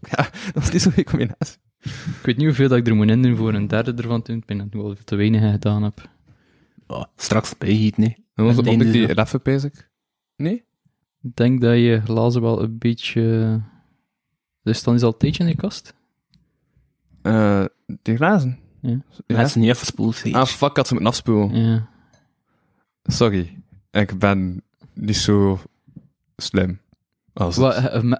Ja, 0.10 0.16
dat 0.52 0.54
was 0.54 0.72
niet 0.72 0.82
zo'n 0.82 0.92
goede 0.92 1.10
combinatie. 1.10 1.56
Ik 1.82 2.20
weet 2.22 2.36
niet 2.36 2.46
hoeveel 2.46 2.68
dat 2.68 2.78
ik 2.78 2.86
er 2.86 2.94
moet 2.94 3.08
in 3.08 3.22
doen 3.22 3.36
voor 3.36 3.54
een 3.54 3.68
derde 3.68 3.94
ervan 3.94 4.22
te 4.22 4.30
doen. 4.30 4.40
Ik 4.40 4.46
ben 4.46 4.56
dat 4.56 4.66
ik 4.66 4.72
wel 4.72 4.94
veel 4.94 5.04
te 5.04 5.16
weinig 5.16 5.50
gedaan 5.50 5.82
heb. 5.82 6.08
Oh, 6.86 7.04
straks 7.16 7.58
bijgieten, 7.58 8.02
hè. 8.02 8.14
En 8.34 8.44
was 8.44 8.56
Het 8.56 8.66
ik 8.66 8.92
die 8.92 9.38
pees 9.42 9.64
ik. 9.64 9.90
Nee? 10.36 10.64
Ik 11.22 11.36
denk 11.36 11.60
dat 11.60 11.74
je 11.74 12.00
glazen 12.04 12.42
wel 12.42 12.62
een 12.62 12.78
beetje... 12.78 13.60
Dus 14.62 14.82
dan 14.82 14.94
is 14.94 15.02
al 15.02 15.12
een 15.12 15.18
tijdje 15.18 15.44
in 15.44 15.50
de 15.50 15.56
kast. 15.56 15.94
Eh, 17.22 17.64
die 18.02 18.16
glazen? 18.16 18.58
Ja. 18.80 18.90
Ja. 19.26 19.36
Mensen 19.36 19.60
niet 19.60 19.70
even 19.70 19.86
spoelen, 19.86 20.14
zeg. 20.14 20.32
Ah, 20.32 20.46
fuck, 20.46 20.76
had 20.76 20.86
ze 20.86 20.92
moeten 20.92 21.10
afspoelen. 21.12 21.54
Ja. 21.64 21.88
Sorry. 23.02 23.58
Ik 23.90 24.18
ben 24.18 24.62
niet 24.94 25.16
zo 25.16 25.60
slim. 26.36 26.80
Als 27.32 27.56
Wat, 27.56 27.74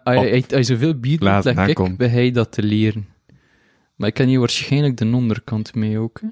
als 0.05 0.15
je- 0.25 0.33
als 0.35 0.49
je 0.49 0.65
zoveel 0.65 0.99
bier 1.01 1.19
doet, 1.19 1.45
like 1.45 1.71
ik, 1.91 1.97
ben 1.97 2.11
hij 2.11 2.31
dat 2.31 2.53
te 2.53 2.63
leren. 2.63 3.07
Maar 3.97 4.09
ik 4.09 4.15
ken 4.15 4.29
hier 4.29 4.39
waarschijnlijk 4.39 4.97
de 4.97 5.05
onderkant 5.07 5.75
mee 5.75 5.99
ook. 5.99 6.21
Hè? 6.21 6.29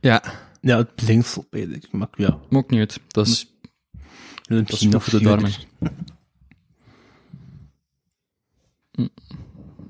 Ja. 0.00 0.22
Ja, 0.60 0.76
het 0.76 0.94
blinksel, 0.94 1.46
weet 1.50 1.74
ik. 1.74 1.92
Maar 1.92 2.08
ja, 2.16 2.38
Maakt 2.50 2.70
niet 2.70 2.80
uit. 2.80 3.00
Dat 3.08 3.26
is, 3.26 3.54
dat 4.42 4.68
dat 4.68 4.80
is 4.80 4.86
voor 4.90 5.18
de 5.18 5.24
darmen. 5.24 5.50
Hm. 8.92 9.06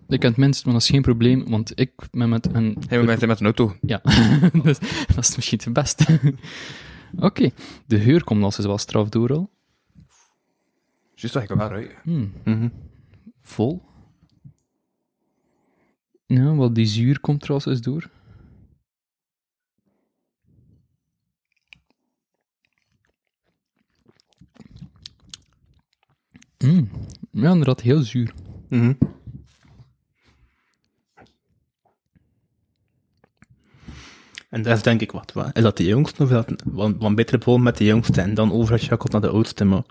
Ik 0.09 0.21
ken 0.21 0.29
het 0.29 0.39
minst, 0.39 0.65
maar 0.65 0.73
dat 0.75 0.83
is 0.83 0.89
geen 0.89 1.03
probleem, 1.03 1.49
want 1.49 1.79
ik 1.81 1.93
ben 2.11 2.29
met 2.29 2.55
een... 2.55 2.77
Hij 2.89 3.03
met, 3.03 3.27
met 3.27 3.41
een 3.41 3.45
auto. 3.45 3.77
Ja, 3.81 4.01
dus, 4.63 4.79
dat 5.15 5.19
is 5.25 5.37
misschien 5.37 5.61
het 5.65 5.73
beste. 5.73 6.21
Oké, 7.17 7.51
de 7.87 8.01
geur 8.01 8.25
komt 8.25 8.43
als 8.43 8.57
wel 8.57 8.79
straf 8.79 9.09
door 9.09 9.33
al. 9.33 9.51
Juist, 11.15 11.37
ik 11.37 11.49
wel 11.49 11.69
ruiken. 11.69 11.97
Hmm, 12.03 12.33
Mhm. 12.45 12.69
Vol. 13.43 13.83
Ja, 16.27 16.55
wat 16.55 16.75
die 16.75 16.87
zuur 16.87 17.21
komt 17.21 17.45
er 17.45 17.53
als 17.53 17.67
eens 17.67 17.81
door. 17.81 18.11
Mm. 26.59 26.89
Ja, 27.31 27.51
inderdaad, 27.51 27.81
heel 27.81 28.03
zuur. 28.03 28.35
Mhm. 28.69 28.93
En 34.55 34.63
dat 34.63 34.77
is 34.77 34.83
denk 34.83 35.01
ik 35.01 35.13
wat, 35.13 35.33
wat. 35.33 35.57
Is 35.57 35.63
dat 35.63 35.77
de 35.77 35.85
jongste 35.85 36.23
of 36.23 36.29
is 36.31 36.35
dat 36.35 36.63
want, 36.65 36.97
want 37.03 37.17
beter 37.17 37.61
met 37.61 37.77
de 37.77 37.85
jongste 37.85 38.21
en 38.21 38.35
dan 38.35 38.53
overgeschakeld 38.53 39.13
naar 39.13 39.21
de 39.21 39.29
oudste, 39.29 39.65
maar 39.65 39.83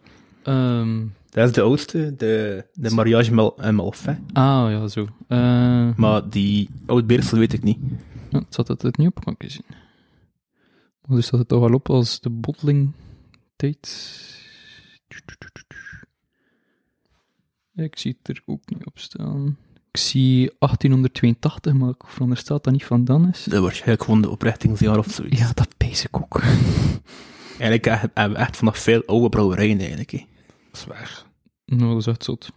Ehm, 0.44 1.06
dat 1.30 1.48
is 1.48 1.54
de 1.54 1.62
oudste, 1.62 2.16
de, 2.18 2.66
de 2.74 2.90
mariage 2.90 3.34
Mal, 3.34 3.58
eh, 3.58 3.70
Malfait. 3.70 4.18
ah, 4.34 4.72
ja, 4.72 4.88
zo. 4.88 5.08
Eh, 5.28 5.96
Maar 5.96 6.30
die 6.30 6.70
oud 6.86 7.08
Beersel 7.08 7.38
weet 7.38 7.54
ik 7.54 7.64
niet. 7.64 7.78
ja, 8.30 8.40
het 8.40 8.54
zat 8.54 8.68
het 8.68 8.98
niet 8.98 9.08
op, 9.08 9.24
kan 9.24 9.36
zien. 9.38 9.66
Maar 11.02 11.16
dus 11.18 11.26
staat 11.26 11.40
het 11.40 11.48
toch 11.48 11.64
al 11.64 11.74
op 11.74 11.90
als 11.90 12.20
de 12.20 12.30
bottling 12.30 12.92
tijd. 13.56 14.12
Ik 17.76 17.98
zie 17.98 18.18
het 18.24 18.38
er 18.38 18.44
ook 18.46 18.70
niet 18.70 18.86
op 18.86 19.00
staan. 19.00 19.58
Ik 19.94 20.00
zie 20.00 20.52
1882, 20.60 21.74
maar 21.74 21.90
ik 21.90 22.04
veronderstel 22.06 22.56
dat 22.56 22.64
dat 22.64 22.74
niet 22.74 22.86
van 22.86 23.04
dan 23.06 23.30
is. 23.30 23.44
Dat 23.44 23.62
waarschijnlijk 23.62 24.04
gewoon 24.04 24.22
de 24.22 24.30
oprichtingsjaar 24.30 24.98
of 24.98 25.08
zoiets. 25.12 25.40
Ja, 25.40 25.52
dat 25.54 25.78
pees 25.78 26.04
ik 26.06 26.18
ook. 26.18 26.42
Eigenlijk 27.60 27.86
echt- 27.86 28.02
hebben 28.14 28.38
we 28.38 28.44
echt 28.44 28.58
vanaf 28.58 28.78
veel 28.78 29.04
oude 29.06 29.30
brouwerijen 29.30 29.80
eigenlijk. 29.80 30.12
hè. 30.12 30.18
Dat 30.72 30.82
is 30.82 30.86
waar. 30.86 31.24
Nou, 31.66 31.90
dat 31.92 32.00
is 32.00 32.08
echt 32.08 32.24
zot. 32.24 32.50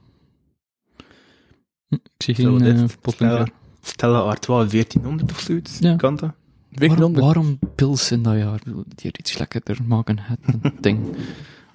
Hm, 1.88 1.94
Ik 1.94 2.22
zie 2.25 2.35
Zo, 2.35 2.57
geen 2.57 2.77
uh, 2.77 2.85
potlinger. 3.01 3.51
Stella 3.81 4.18
Artois 4.18 4.70
1400 4.70 5.31
of 5.33 5.40
zoiets. 5.40 5.79
Ja. 5.79 5.96
Kan 5.96 6.16
dat? 6.16 6.33
Waarom, 6.70 7.14
waarom 7.14 7.59
pils 7.75 8.11
in 8.11 8.22
dat 8.22 8.37
jaar? 8.37 8.61
Die 8.64 9.11
er 9.12 9.18
iets 9.18 9.38
lekkerder 9.38 9.79
maken, 9.87 10.18
het 10.18 10.38
een 10.46 10.72
ding. 10.81 11.01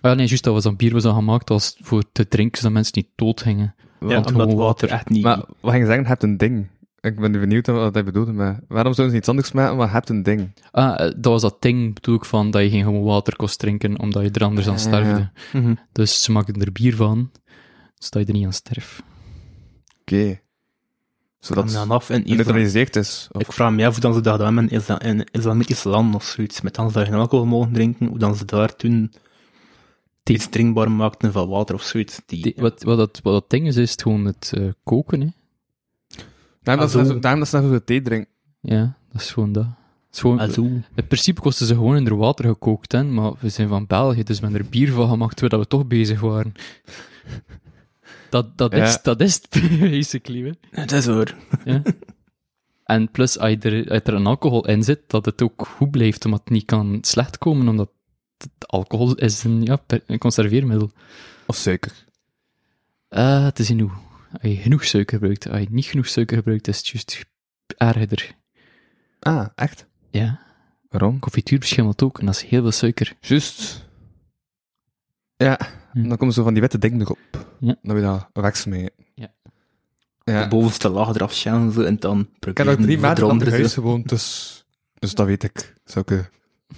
Ah 0.02 0.12
ja, 0.12 0.17
nee, 0.17 0.28
juist, 0.28 0.43
dat 0.43 0.54
was 0.54 0.63
dan 0.63 0.76
bier 0.76 0.93
was 0.93 1.04
dan 1.04 1.15
gemaakt 1.15 1.50
als 1.50 1.78
voor 1.82 2.04
te 2.12 2.28
drinken, 2.28 2.58
zodat 2.58 2.74
mensen 2.74 2.93
niet 2.95 3.08
dood 3.15 3.41
Ja, 4.08 4.08
Want 4.08 4.26
omdat 4.28 4.42
gewoon 4.50 4.56
water 4.66 4.90
echt 4.90 5.10
niet... 5.10 5.24
Maar 5.24 5.38
wat 5.38 5.72
ging 5.72 5.78
je 5.78 5.86
zeggen? 5.86 6.02
Je 6.04 6.08
hebt 6.10 6.24
een 6.24 6.38
ding. 6.38 6.68
Ik 7.00 7.20
ben 7.20 7.32
nu 7.32 7.40
benieuwd 7.40 7.68
wat 7.68 7.94
hij 7.94 8.04
bedoelde. 8.04 8.32
Maar 8.32 8.60
waarom 8.68 8.94
zouden 8.94 9.10
ze 9.16 9.22
iets 9.22 9.30
anders 9.30 9.52
maken, 9.52 9.78
maar 9.78 9.88
je 9.88 9.94
hebt 9.94 10.10
een 10.10 10.24
ding? 10.24 10.52
Ah, 10.72 11.06
eh, 11.06 11.12
dat 11.18 11.32
was 11.32 11.42
dat 11.42 11.62
ding, 11.62 11.94
bedoel 11.94 12.16
ik, 12.16 12.26
van 12.26 12.52
dat 12.52 12.62
je 12.62 12.70
geen 12.70 12.84
gewoon 12.84 13.04
water 13.04 13.36
kost 13.36 13.60
drinken, 13.60 14.00
omdat 14.00 14.24
je 14.24 14.30
er 14.32 14.44
anders 14.44 14.68
aan 14.68 14.74
Ja, 14.74 14.80
sterfde. 14.80 15.32
Mhm. 15.54 15.74
Dus 15.92 16.24
ze 16.24 16.32
maken 16.32 16.62
er 16.62 16.72
bier 16.72 16.96
van, 16.96 17.32
zodat 17.96 18.22
je 18.22 18.28
er 18.34 18.38
niet 18.40 18.46
aan 18.46 18.54
sterft. 18.54 19.04
Oké. 20.02 20.40
Zodat 21.40 21.64
En 21.64 21.70
het 21.70 21.80
dan 21.80 21.92
af 21.92 22.10
en 22.10 22.24
geneutraliseerd 22.28 22.96
is. 22.96 23.28
Of, 23.32 23.42
Ik 23.42 23.52
vraag 23.52 23.72
me 23.72 23.86
af 23.86 23.92
hoe 23.92 24.02
dan 24.02 24.14
ze 24.14 24.22
dat 24.22 24.34
gedaan 24.34 24.56
hebben 24.56 24.72
in 24.72 24.78
Isla- 24.80 25.02
in 25.02 25.28
Islamitisch 25.32 25.84
land 25.84 26.16
of 26.16 26.24
zoiets. 26.24 26.62
Met 26.62 26.76
dan 26.76 26.88
ze 26.92 26.94
daar 26.98 27.06
geen 27.06 27.14
alcohol 27.16 27.46
mogen 27.46 27.74
drinken, 27.74 28.08
hoe 28.08 28.18
dan 28.20 28.36
ze 28.36 28.46
daar 28.46 28.76
toen 28.76 29.12
Die- 30.24 30.36
iets 30.36 30.50
drinkbaar 30.50 30.92
maakten 30.92 31.32
van 31.32 31.50
water 31.50 31.76
of 31.76 31.82
zoiets. 31.84 32.22
Die, 32.26 32.42
Die- 32.42 32.54
wat, 32.58 32.84
wat, 32.84 32.98
dat, 32.98 33.20
wat 33.24 33.34
dat 33.34 33.50
ding 33.50 33.68
is, 33.68 33.76
is 33.76 33.92
het 33.92 34.02
gewoon 34.02 34.26
het 34.26 34.52
eh, 34.56 34.68
koken, 34.84 35.22
hè. 35.22 35.28
daarom, 36.64 36.84
dat 36.90 37.08
ze, 37.08 37.20
daarom 37.20 37.40
dat 37.40 37.50
ze 37.50 37.56
net 37.56 37.64
zoveel 37.66 37.84
thee 37.84 38.02
drinken. 38.02 38.32
Ja, 38.62 38.98
dat 39.12 39.22
is 39.22 39.32
gewoon 39.32 39.52
dat. 39.52 39.64
Het 39.64 40.16
is 40.16 40.20
gewoon, 40.20 40.84
principe 41.08 41.42
kosten 41.42 41.66
ze 41.68 41.74
gewoon 41.74 41.96
in 41.96 42.06
er 42.06 42.18
water 42.18 42.46
gekookt, 42.46 42.92
hè, 42.92 43.04
maar 43.04 43.32
we 43.40 43.50
zijn 43.50 43.68
van 43.68 43.88
België, 43.88 44.24
dus 44.24 44.40
we 44.40 44.44
hebben 44.46 44.64
er 44.64 44.70
bier 44.70 44.92
van 44.92 45.10
gemaakt 45.10 45.36
terwijl 45.38 45.62
we 45.62 45.68
toch 45.68 45.88
bezig 45.88 46.20
waren. 46.20 46.54
Dat, 48.30 48.58
dat, 48.58 48.72
Ja. 48.76 48.84
is, 48.84 49.02
dat 49.02 49.22
is 49.22 49.34
het, 49.34 49.50
basically. 49.80 50.44
Hè. 50.70 50.82
Het 50.82 50.92
is 50.92 51.06
hoor. 51.06 51.36
Ja. 51.66 51.82
En 52.84 53.12
plus, 53.12 53.40
als 53.40 53.50
je, 53.52 53.58
er, 53.58 53.90
als 53.92 54.02
er 54.04 54.14
een 54.14 54.26
alcohol 54.28 54.68
in 54.68 54.84
zit, 54.84 55.00
dat 55.08 55.26
het 55.26 55.42
ook 55.42 55.68
goed 55.68 55.92
blijft, 55.92 56.26
omdat 56.26 56.40
het 56.40 56.50
niet 56.50 56.66
kan 56.66 56.98
slecht 57.02 57.38
komen, 57.38 57.68
omdat 57.68 57.90
alcohol 58.60 59.15
is 59.15 59.43
een, 59.43 59.63
ja, 59.63 59.80
een 60.06 60.17
conserveermiddel. 60.17 60.91
Of 61.47 61.56
suiker. 61.56 62.06
Eh 63.08 63.47
te 63.47 63.63
zien 63.63 63.80
hoe. 63.80 63.91
Als 64.32 64.41
je 64.51 64.56
genoeg 64.56 64.86
suiker 64.86 65.17
gebruikt, 65.17 65.49
als 65.49 65.60
je 65.60 65.67
niet 65.69 65.86
genoeg 65.86 66.08
suiker 66.08 66.38
gebruikt, 66.38 66.67
is 66.67 66.77
het 66.77 66.88
juist 66.88 67.25
erger. 67.77 68.36
Ah, 69.19 69.47
echt? 69.56 69.86
Ja. 70.12 70.39
Waarom? 70.89 71.19
Confituur 71.19 71.60
beschimmelt 71.60 72.04
ook, 72.04 72.19
en 72.19 72.25
dat 72.25 72.36
is 72.36 72.41
heel 72.43 72.62
veel 72.62 72.71
suiker. 72.71 73.13
Juist. 73.19 73.89
Ja, 75.38 75.60
Hm. 75.91 76.08
dan 76.08 76.17
komen 76.17 76.34
zo 76.34 76.43
van 76.43 76.54
die 76.54 76.62
witte 76.62 76.77
dingen 76.77 77.01
erop. 77.01 77.19
Ja. 77.60 77.75
Dan 77.82 77.95
wil 77.95 78.04
je 78.12 78.19
dat 78.34 78.43
wegsmeten. 78.43 79.06
Ja. 79.15 79.34
Ja. 80.23 80.43
De 80.43 80.47
bovenste 80.49 80.89
laag 80.89 81.15
eraf 81.15 81.34
chansen 81.34 81.86
en 81.86 81.99
dan 81.99 82.30
Ik 82.39 82.58
heb 82.58 82.67
nog 82.67 82.75
drie 82.75 82.99
het 82.99 83.17
eronder 83.17 83.49
huis 83.49 83.73
gewoond, 83.73 84.10
dus, 84.10 84.63
dus 84.99 85.13
dat 85.13 85.25
weet 85.25 85.43
ik. 85.43 85.73
Zulke, 85.86 86.30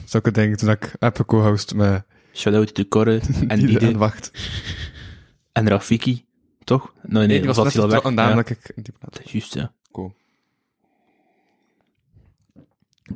zulke 0.05 0.31
dingen 0.31 0.57
toen 0.57 0.69
ik 0.69 0.95
heb 0.99 1.15
geco-host 1.15 1.73
met 1.75 2.03
Shout-out 2.33 2.73
to 2.73 2.83
Corre 2.83 3.21
en 3.47 3.59
Diede 3.59 3.87
en 3.87 3.97
Wacht. 3.97 4.31
en 5.51 5.67
Rafiki, 5.69 6.25
toch? 6.63 6.93
Nee, 6.93 7.11
nee, 7.11 7.27
Nee, 7.27 7.37
die 7.37 7.47
was 7.47 7.55
dat 7.55 7.65
net 7.65 7.73
hij 7.73 7.83
al 7.83 7.89
weg. 7.89 8.03
Ja, 8.27 8.35
dat 8.35 8.49
ik 8.49 8.71
die 8.75 8.93
plaat 8.99 9.13
dat 9.13 9.25
is 9.25 9.31
juist, 9.31 9.53
ja. 9.53 9.73
Cool. 9.91 10.15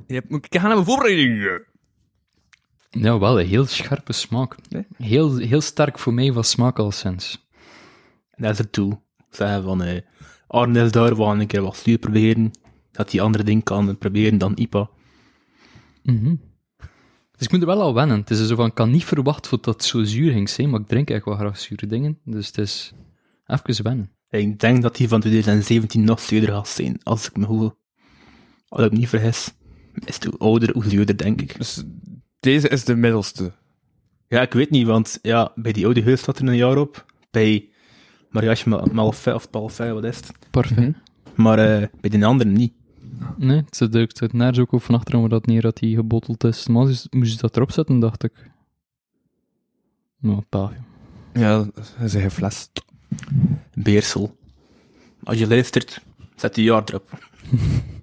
Je 0.07 0.13
hebt, 0.13 0.29
moet 0.29 0.45
ik 0.45 0.53
gaan 0.53 0.67
naar 0.67 0.73
mijn 0.73 0.85
voorbereiding. 0.85 1.61
Ja, 2.89 3.19
wel 3.19 3.39
een 3.39 3.47
heel 3.47 3.65
scherpe 3.65 4.13
smaak. 4.13 4.55
Nee? 4.69 4.87
Heel, 4.97 5.37
heel 5.37 5.61
sterk 5.61 5.99
voor 5.99 6.13
mij 6.13 6.31
van 6.31 6.43
smaak 6.43 6.79
al 6.79 6.91
sinds. 6.91 7.47
En 8.31 8.43
dat 8.43 8.51
is 8.51 8.57
het 8.57 8.71
toe. 8.71 8.99
Zeggen 9.29 9.63
van, 9.63 9.83
eh, 9.83 10.01
Arne 10.47 10.83
is 10.83 10.91
daar, 10.91 11.15
we 11.15 11.23
gaan 11.23 11.39
een 11.39 11.47
keer 11.47 11.61
wat 11.61 11.75
stuur 11.75 11.97
proberen. 11.97 12.51
Dat 12.91 13.11
hij 13.11 13.21
andere 13.21 13.43
dingen 13.43 13.63
kan 13.63 13.97
proberen 13.97 14.37
dan 14.37 14.57
IPA. 14.57 14.89
Mhm. 16.03 16.35
Dus 17.37 17.45
ik 17.45 17.51
moet 17.51 17.61
er 17.61 17.67
wel 17.67 17.81
al 17.81 17.93
wennen. 17.93 18.19
Het 18.19 18.29
is 18.29 18.47
zo 18.47 18.55
van, 18.55 18.65
ik 18.65 18.73
kan 18.73 18.91
niet 18.91 19.05
verwachten 19.05 19.49
dat 19.61 19.65
het 19.65 19.83
zo 19.83 20.03
zuur 20.03 20.31
ging 20.31 20.49
zijn, 20.49 20.69
maar 20.69 20.79
ik 20.79 20.87
drink 20.87 21.09
eigenlijk 21.09 21.39
wel 21.39 21.47
graag 21.49 21.59
zure 21.59 21.87
dingen. 21.87 22.19
Dus 22.23 22.47
het 22.47 22.57
is 22.57 22.93
even 23.45 23.83
wennen. 23.83 24.11
Ik 24.29 24.59
denk 24.59 24.81
dat 24.81 24.95
die 24.95 25.07
van 25.07 25.19
2017 25.19 26.03
nog 26.03 26.19
zuurder 26.19 26.49
gaat 26.49 26.67
zijn, 26.67 26.99
als 27.03 27.27
ik 27.27 27.37
me 27.37 27.45
goed, 27.45 27.75
als 28.67 28.85
ik 28.85 28.91
me 28.91 28.97
niet 28.97 29.09
vergis. 29.09 29.53
Is 30.05 30.15
het 30.15 30.23
hoe 30.23 30.37
ouder, 30.37 30.73
hoe 30.73 30.89
zuurder, 30.89 31.17
denk 31.17 31.41
ik. 31.41 31.57
Dus 31.57 31.83
deze 32.39 32.69
is 32.69 32.83
de 32.85 32.95
middelste. 32.95 33.53
Ja, 34.27 34.41
ik 34.41 34.53
weet 34.53 34.69
niet, 34.69 34.87
want 34.87 35.19
ja, 35.21 35.51
bij 35.55 35.71
die 35.71 35.85
oude 35.85 36.01
heus 36.01 36.19
staat 36.19 36.39
er 36.39 36.47
een 36.47 36.55
jaar 36.55 36.77
op. 36.77 37.05
Bij 37.31 37.69
Mariage 38.29 38.69
Mal- 38.69 38.87
Malfait 38.91 39.35
of 39.35 39.49
Palfait, 39.49 39.93
wat 39.93 40.03
is 40.03 40.17
het? 40.17 40.31
Parfait. 40.51 40.95
Maar 41.35 41.59
eh, 41.59 41.87
bij 42.01 42.09
die 42.09 42.25
andere 42.25 42.49
niet. 42.49 42.73
Nee, 43.37 43.57
het 43.57 43.75
zit, 43.75 44.19
het 44.19 44.33
nergens 44.33 44.59
ook 44.59 44.81
van 44.81 44.95
achteren 44.95 45.19
waar 45.19 45.29
dat 45.29 45.45
neer 45.45 45.61
dat 45.61 45.77
die 45.77 45.95
gebotteld 45.95 46.43
is. 46.43 46.67
Maar 46.67 46.85
moest 47.09 47.33
je 47.33 47.37
dat 47.37 47.55
erop 47.55 47.71
zetten, 47.71 47.99
dacht 47.99 48.23
ik. 48.23 48.51
Nou, 50.19 50.41
pa. 50.49 50.71
Ja, 51.33 51.57
dat 51.63 51.93
is 51.99 52.13
een 52.13 52.31
fles. 52.31 52.69
Beersel. 53.73 54.37
Als 55.23 55.37
je 55.37 55.47
luistert, 55.47 56.01
zet 56.35 56.55
die 56.55 56.63
jaar 56.63 56.83
erop. 56.85 57.09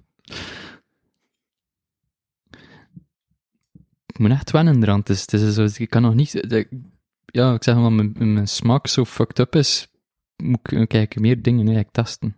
Ik 4.05 4.21
moet 4.21 4.31
echt 4.31 4.51
wennen 4.51 4.83
eraan. 4.83 4.99
Het 4.99 5.09
is, 5.09 5.21
het 5.21 5.33
is 5.33 5.53
zo, 5.55 5.67
ik 5.83 5.89
kan 5.89 6.01
nog 6.01 6.13
niet... 6.13 6.49
de- 6.49 6.83
ja, 7.25 7.53
ik 7.53 7.63
zeg 7.63 7.75
maar, 7.75 7.91
mijn, 7.91 8.13
mijn 8.17 8.47
smaak 8.47 8.87
zo 8.87 9.05
fucked 9.05 9.39
up 9.39 9.55
is, 9.55 9.87
moet 10.35 10.71
ik 10.71 10.87
kijken 10.87 11.21
meer 11.21 11.41
dingen 11.41 11.65
eigenlijk 11.65 11.91
testen. 11.91 12.35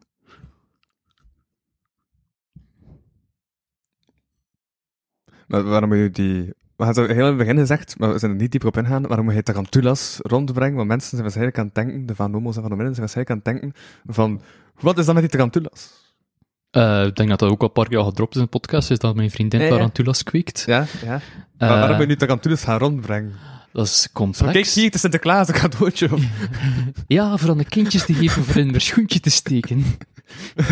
Maar 5.47 5.63
waarom 5.63 5.89
moet 5.89 5.97
je 5.97 6.09
die... 6.11 6.53
We 6.75 6.83
hadden 6.83 7.07
heel 7.07 7.19
in 7.23 7.25
het 7.27 7.37
begin 7.37 7.57
gezegd, 7.57 7.99
maar 7.99 8.13
we 8.13 8.19
zijn 8.19 8.31
er 8.31 8.37
niet 8.37 8.51
dieper 8.51 8.69
op 8.69 8.77
ingaan, 8.77 9.07
waarom 9.07 9.25
moet 9.25 9.35
je 9.35 9.43
tarantulas 9.43 10.19
rondbrengen? 10.21 10.75
Want 10.75 10.87
mensen 10.87 11.09
zijn 11.09 11.21
waarschijnlijk 11.21 11.57
aan 11.57 11.65
het 11.65 11.75
denken, 11.75 12.05
de 12.05 12.15
Van 12.15 12.31
Nomo's 12.31 12.55
en 12.55 12.61
Van 12.61 12.71
Omidden 12.71 12.95
zijn 12.95 13.07
waarschijnlijk 13.07 13.47
aan 13.47 13.53
het 13.53 13.61
denken 13.61 13.81
van, 14.05 14.41
wat 14.79 14.97
is 14.97 15.05
dan 15.05 15.13
met 15.13 15.23
die 15.23 15.31
tarantulas? 15.31 16.05
Eh, 16.71 17.05
ik 17.05 17.15
denk 17.15 17.29
dat 17.29 17.39
dat 17.39 17.49
ook 17.49 17.61
al 17.61 17.67
een 17.67 17.73
paar 17.73 17.87
keer 17.87 17.97
al 17.97 18.05
gedropt 18.05 18.31
is 18.31 18.37
in 18.37 18.43
de 18.43 18.49
podcast, 18.49 18.91
is 18.91 18.99
dat 18.99 19.15
mijn 19.15 19.31
vriendin 19.31 19.59
Ja, 19.59 19.65
ja. 19.65 19.71
tarantulas 19.71 20.23
kweekt. 20.23 20.63
Ja, 20.65 20.85
ja. 21.05 21.13
Eh, 21.15 21.21
Maar 21.57 21.69
waarom 21.69 21.89
moet 21.91 21.99
je 21.99 22.05
nu 22.07 22.15
tarantulas 22.15 22.63
gaan 22.63 22.77
rondbrengen? 22.79 23.33
Dat 23.73 23.85
is 23.85 24.09
complex. 24.13 24.51
kijk, 24.73 24.85
het 24.85 24.93
is 24.95 25.01
Sinterklaas, 25.01 25.47
een 25.47 25.53
cadeautje. 25.53 26.13
Of... 26.13 26.21
Ja, 27.07 27.37
voor 27.37 27.49
aan 27.49 27.57
de 27.57 27.65
kindjes 27.65 28.05
te 28.05 28.13
geven 28.13 28.43
voor 28.43 28.61
in 28.61 28.71
haar 28.71 28.81
schoentje 28.81 29.19
te 29.19 29.29
steken. 29.29 29.83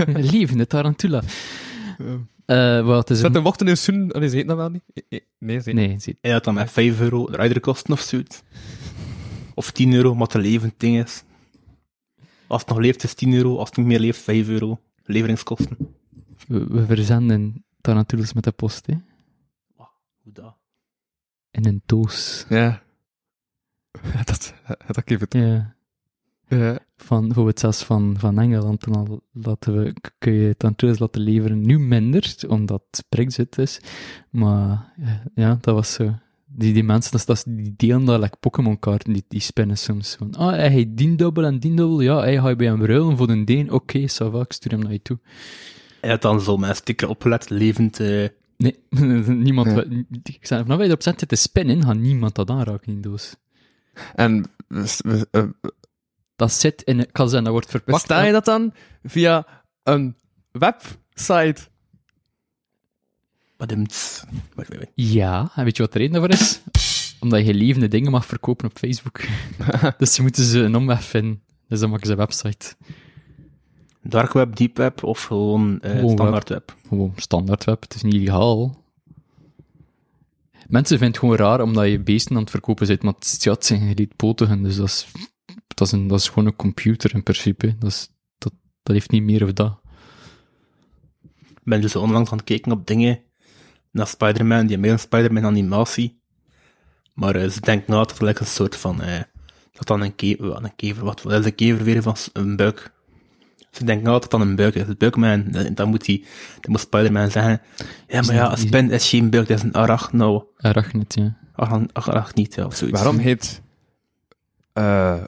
Levende 0.32 0.67
tarantula. 0.67 1.21
Eh 2.45 2.85
wat 2.85 3.09
is 3.09 3.17
Zet 3.19 3.29
een... 3.29 3.35
een 3.35 3.43
wacht 3.43 3.61
in 3.61 3.67
oh, 4.13 4.19
nee, 4.19 4.29
ze 4.29 4.35
eten 4.35 4.47
dat 4.47 4.57
wel 4.57 4.69
niet? 4.69 4.83
Eh, 4.93 5.03
eh, 5.09 5.19
Nee, 5.39 5.59
ze 5.59 5.69
eten 5.69 5.75
Nee, 5.87 5.99
zie- 5.99 6.17
En 6.21 6.31
dat 6.31 6.43
dan 6.43 6.53
met 6.53 6.71
5 6.71 6.99
euro 6.99 7.25
rijder 7.25 7.59
kosten 7.59 7.93
of 7.93 7.99
zoiets. 7.99 8.41
Of 9.53 9.71
10 9.71 9.93
euro, 9.93 10.15
wat 10.15 10.33
een 10.33 10.41
levend 10.41 10.73
ding 10.77 11.03
is. 11.03 11.23
Als 12.47 12.61
het 12.61 12.69
nog 12.69 12.79
leeft 12.79 13.03
is 13.03 13.13
10 13.13 13.33
euro, 13.33 13.57
als 13.57 13.69
het 13.69 13.77
niet 13.77 13.87
meer 13.87 13.99
leeft 13.99 14.21
5 14.21 14.47
euro. 14.47 14.79
Leveringskosten. 15.03 15.77
we, 16.47 16.65
we 16.67 16.85
verzenden 16.85 17.65
tarantulas 17.81 18.33
met 18.33 18.43
de 18.43 18.51
post, 18.51 18.85
hè. 18.85 18.93
Hoe 20.21 20.33
dat? 20.33 20.57
In 21.51 21.65
een 21.65 21.81
doos. 21.85 22.45
Ja. 22.49 22.81
Ja, 24.13 24.23
dat, 24.23 24.53
dat 24.87 25.01
geeft 25.05 25.21
het. 25.21 25.33
Ja. 25.33 25.74
Ja. 26.47 26.79
van 26.97 27.25
bijvoorbeeld 27.25 27.59
zelfs 27.59 27.83
van, 27.83 28.15
van 28.19 28.39
Engeland, 28.39 28.83
dan 28.83 28.95
al 28.95 29.21
laten 29.31 29.83
we, 29.83 29.93
kun 30.17 30.33
je 30.33 30.47
het 30.47 30.63
aan 30.63 30.75
toeristen 30.75 31.05
laten 31.05 31.21
leveren. 31.21 31.61
Nu 31.65 31.79
minder, 31.79 32.35
omdat 32.47 32.83
Brexit 33.09 33.57
is. 33.57 33.79
Maar 34.29 34.93
ja, 35.35 35.57
dat 35.61 35.75
was 35.75 35.93
zo. 35.93 36.13
Die, 36.45 36.73
die 36.73 36.83
mensen, 36.83 37.11
dat, 37.11 37.19
is- 37.19 37.25
dat, 37.25 37.55
die 37.57 37.73
delen 37.77 38.05
dat 38.05 38.19
like 38.21 38.37
Pokémon-kaarten, 38.39 39.13
die, 39.13 39.25
die 39.27 39.39
spinnen 39.39 39.77
soms. 39.77 40.15
Van, 40.15 40.35
ah, 40.35 40.49
hij 40.49 40.69
heeft 40.69 40.97
die 40.97 41.15
dubbel 41.15 41.43
en 41.43 41.59
die 41.59 41.73
dubbel. 41.75 42.01
Ja, 42.01 42.19
hij 42.19 42.37
ga 42.39 42.49
je 42.49 42.55
bij 42.55 42.67
hem 42.67 42.85
ruilen 42.85 43.17
voor 43.17 43.29
een 43.29 43.45
deen. 43.45 43.71
Oké, 43.71 43.99
ça 43.99 44.31
va, 44.31 44.39
ik 44.41 44.51
stuur 44.53 44.71
hem 44.71 44.79
naar 44.81 44.91
je 44.91 45.01
toe. 45.01 45.19
Hij 46.01 46.09
had 46.09 46.21
dan 46.21 46.41
zo 46.41 46.57
met 46.57 46.69
een 46.69 46.75
sticker 46.75 47.09
opgelet, 47.09 47.49
levend... 47.49 47.99
eh, 47.99 48.27
Nee, 48.57 48.75
niemand... 49.47 49.67
Ja. 49.67 49.83
Ik 50.23 50.45
zei, 50.47 50.61
vanaf 50.63 50.79
je 50.79 50.85
erop 50.85 50.99
te 50.99 51.35
spinnen, 51.35 51.83
gaat 51.83 51.97
niemand 51.97 52.35
dat 52.35 52.49
aanraken 52.49 52.87
in 52.87 52.93
die 53.01 53.11
doos. 53.11 53.35
En 54.15 54.43
we- 54.67 54.97
we- 55.03 55.27
eh, 55.31 55.43
Dat 56.36 56.51
zit 56.51 56.81
in... 56.81 57.11
Kan 57.11 57.25
zeggen, 57.25 57.43
dat 57.43 57.53
wordt 57.53 57.69
verpakt. 57.69 57.97
bestel 57.97 58.25
je 58.25 58.31
dat 58.31 58.45
dan 58.45 58.73
via 59.03 59.45
een 59.83 60.15
website? 60.51 61.67
badumts. 63.57 64.23
Ja, 64.93 65.51
en 65.55 65.63
weet 65.63 65.77
je 65.77 65.83
wat 65.83 65.91
de 65.91 65.99
reden 65.99 66.13
daarvoor 66.13 66.39
is? 66.39 66.61
Omdat 67.19 67.45
je 67.45 67.53
levende 67.53 67.88
dingen 67.88 68.11
mag 68.11 68.25
verkopen 68.25 68.65
op 68.69 68.77
Facebook. 68.77 69.21
dus 69.97 70.13
ze 70.13 70.21
moeten 70.21 70.43
ze 70.43 70.59
een 70.59 70.75
omweg 70.75 71.03
vinden. 71.03 71.41
Dus 71.67 71.79
dan 71.79 71.89
maken 71.89 72.05
ze 72.05 72.11
een 72.11 72.17
website. 72.17 72.75
Dark 74.01 74.33
web, 74.33 74.55
deep 74.55 74.77
web 74.77 75.03
of 75.03 75.23
gewoon 75.23 75.79
eh, 75.79 75.91
Gewoon 75.91 76.11
standaard 76.11 76.49
web? 76.49 76.75
Gewoon 76.88 77.13
standaard 77.15 77.63
web, 77.63 77.81
het 77.81 77.95
is 77.95 78.01
niet 78.01 78.13
illegaal. 78.13 78.83
Mensen 80.67 80.97
vinden 80.97 81.07
het 81.07 81.17
gewoon 81.17 81.36
raar 81.36 81.61
omdat 81.61 81.88
je 81.88 81.99
beesten 81.99 82.36
aan 82.36 82.41
het 82.41 82.51
verkopen 82.51 82.88
bent, 82.88 83.03
maar 83.03 83.13
het, 83.13 83.43
ja, 83.43 83.51
het 83.51 83.65
zijn 83.65 83.88
geleedpotigen, 83.88 84.63
dus 84.63 84.75
dat 84.75 84.88
is, 84.88 85.07
dat, 85.68 85.88
is 85.88 85.93
een, 85.93 86.07
dat 86.07 86.20
is 86.20 86.28
gewoon 86.30 86.45
een 86.45 86.55
computer 86.55 87.13
in 87.13 87.24
principe. 87.24 87.76
Dat, 87.78 87.89
is, 87.89 88.09
dat, 88.38 88.53
dat 88.84 88.95
heeft 88.95 89.11
niet 89.11 89.24
meer 89.24 89.43
of 89.43 89.53
dat. 89.53 89.80
Ik 91.49 91.61
ben 91.63 91.82
dus 91.82 91.95
onlangs 91.95 92.32
aan 92.32 92.38
het 92.38 92.45
kijken 92.45 92.72
op 92.72 92.88
dingen 92.88 93.20
naar 93.91 94.07
Spider-Man, 94.07 94.68
die 94.68 94.78
meer 94.78 94.91
een 94.91 94.99
Spider-Man 94.99 95.45
animatie. 95.45 96.20
Maar 97.13 97.36
eh, 97.36 97.49
ze 97.49 97.61
denken 97.61 97.91
nou 97.91 98.01
dat 98.01 98.11
het 98.11 98.22
like 98.22 98.41
een 98.41 98.47
soort 98.47 98.76
van, 98.76 99.01
eh, 99.01 99.22
dat 99.72 99.88
dan 99.88 100.01
een 100.01 100.16
kever, 100.16 100.47
wat, 100.47 100.63
een 100.63 100.76
kever, 100.76 101.03
wat, 101.03 101.22
wat 101.22 101.39
is 101.39 101.45
een 101.45 101.55
kever 101.55 101.84
weer 101.84 102.01
van 102.01 102.16
een 102.34 102.55
buik? 102.55 102.93
Ze 103.72 103.84
denken 103.86 104.03
nou 104.03 104.13
dat 104.20 104.24
het 104.24 104.32
dan 104.32 104.41
een 104.41 104.55
buik 104.55 104.76
is, 104.76 104.88
een 104.88 104.97
buikman, 104.97 105.45
dan, 105.51 105.74
dan 105.74 105.89
moet 105.89 106.05
die, 106.05 106.26
dan 106.59 106.72
moet 106.72 106.80
Spider-Man 106.80 107.32
zeggen, 107.32 107.61
ja, 108.07 108.22
maar 108.22 108.36
ja, 108.36 108.51
een 108.51 108.57
spin 108.57 108.91
is 108.91 109.09
geen 109.09 109.30
buik, 109.30 109.47
dat 109.47 109.57
is 109.57 109.63
een 109.63 109.74
arachno, 109.74 110.49
Arachnid, 110.57 111.13
ja. 111.13 111.38
arach- 111.55 112.07
arachniet, 112.07 112.55
ja, 112.55 112.66
of 112.66 112.76
zoiets. 112.76 112.97
Waarom 112.99 113.18
heet 113.18 113.61
eh, 114.74 115.24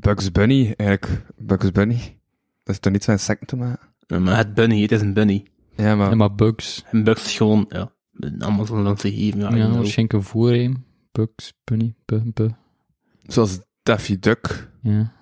Bugs 0.00 0.32
Bunny 0.32 0.74
eigenlijk 0.76 1.26
Bugs 1.36 1.72
Bunny? 1.72 2.18
Dat 2.62 2.74
is 2.74 2.80
toch 2.80 2.92
niet 2.92 3.04
zo'n 3.04 3.14
insecten 3.14 3.46
te 3.46 3.56
maken? 3.56 3.88
Ja, 4.06 4.18
maar 4.18 4.36
het 4.36 4.54
bunny, 4.54 4.82
het 4.82 4.92
is 4.92 5.00
een 5.00 5.12
bunny. 5.14 5.46
Ja, 5.76 5.94
maar... 5.96 6.10
En 6.10 6.16
maar 6.16 6.34
bugs. 6.34 6.84
Een 6.90 7.04
bug 7.04 7.18
is 7.24 7.36
gewoon, 7.36 7.66
ja, 7.68 7.92
een 8.14 8.44
Amazon 8.44 8.84
dan 8.84 8.94
te 8.96 9.12
geven, 9.12 9.40
ja, 9.40 9.54
Ja, 9.54 9.64
know. 9.64 9.74
waarschijnlijk 9.74 10.12
een 10.12 10.22
voorheem. 10.22 10.84
Bugs, 11.12 11.52
bunny, 11.64 11.94
bu, 12.04 12.22
bu. 12.34 12.50
Zoals 13.22 13.60
Daffy 13.82 14.18
Duck 14.18 14.68
Ja. 14.82 15.12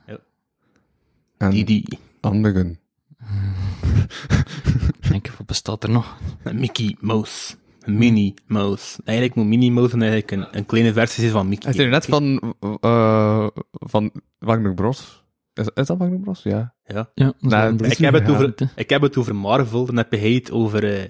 en 1.39 1.51
die, 1.51 1.65
die, 1.65 1.99
anderen. 2.21 2.79
Denk 5.11 5.27
je, 5.27 5.33
wat 5.39 5.47
bestaat 5.47 5.83
er 5.85 5.91
nog? 5.91 6.17
Mickey 6.53 6.97
Mouse. 7.01 7.55
Minnie 7.89 8.35
Mouse. 8.47 9.01
Eigenlijk 9.05 9.37
moet 9.39 9.47
Minnie 9.47 9.73
Mouse 9.73 9.95
en 9.95 10.03
eigenlijk 10.03 10.31
een, 10.31 10.47
een 10.59 10.67
kleine 10.67 10.93
versie 10.93 11.21
zijn 11.21 11.33
van 11.33 11.49
Mickey. 11.49 11.71
Hij 11.71 11.79
is 11.79 11.85
er 11.85 11.91
net 11.91 12.07
van, 12.07 12.55
eh 12.81 13.47
van 13.71 14.13
Wagner 14.39 14.75
Bros. 14.75 15.25
Is, 15.55 15.67
is 15.75 15.87
dat 15.87 15.99
Wagner 15.99 16.19
Bros? 16.21 16.43
Ja. 16.43 16.75
Ja. 16.85 17.11
Nou, 17.41 17.85
ik 17.85 17.99
heb, 17.99 18.15
het 18.15 18.29
over, 18.31 18.55
ik 18.77 18.91
heb 18.91 19.03
het 19.03 19.17
over 19.17 19.37
Marvel, 19.37 19.85
dan 19.85 19.97
heb 19.97 20.13
je 20.13 20.19
het 20.35 20.51
over, 20.51 20.95
eh, 21.01 21.09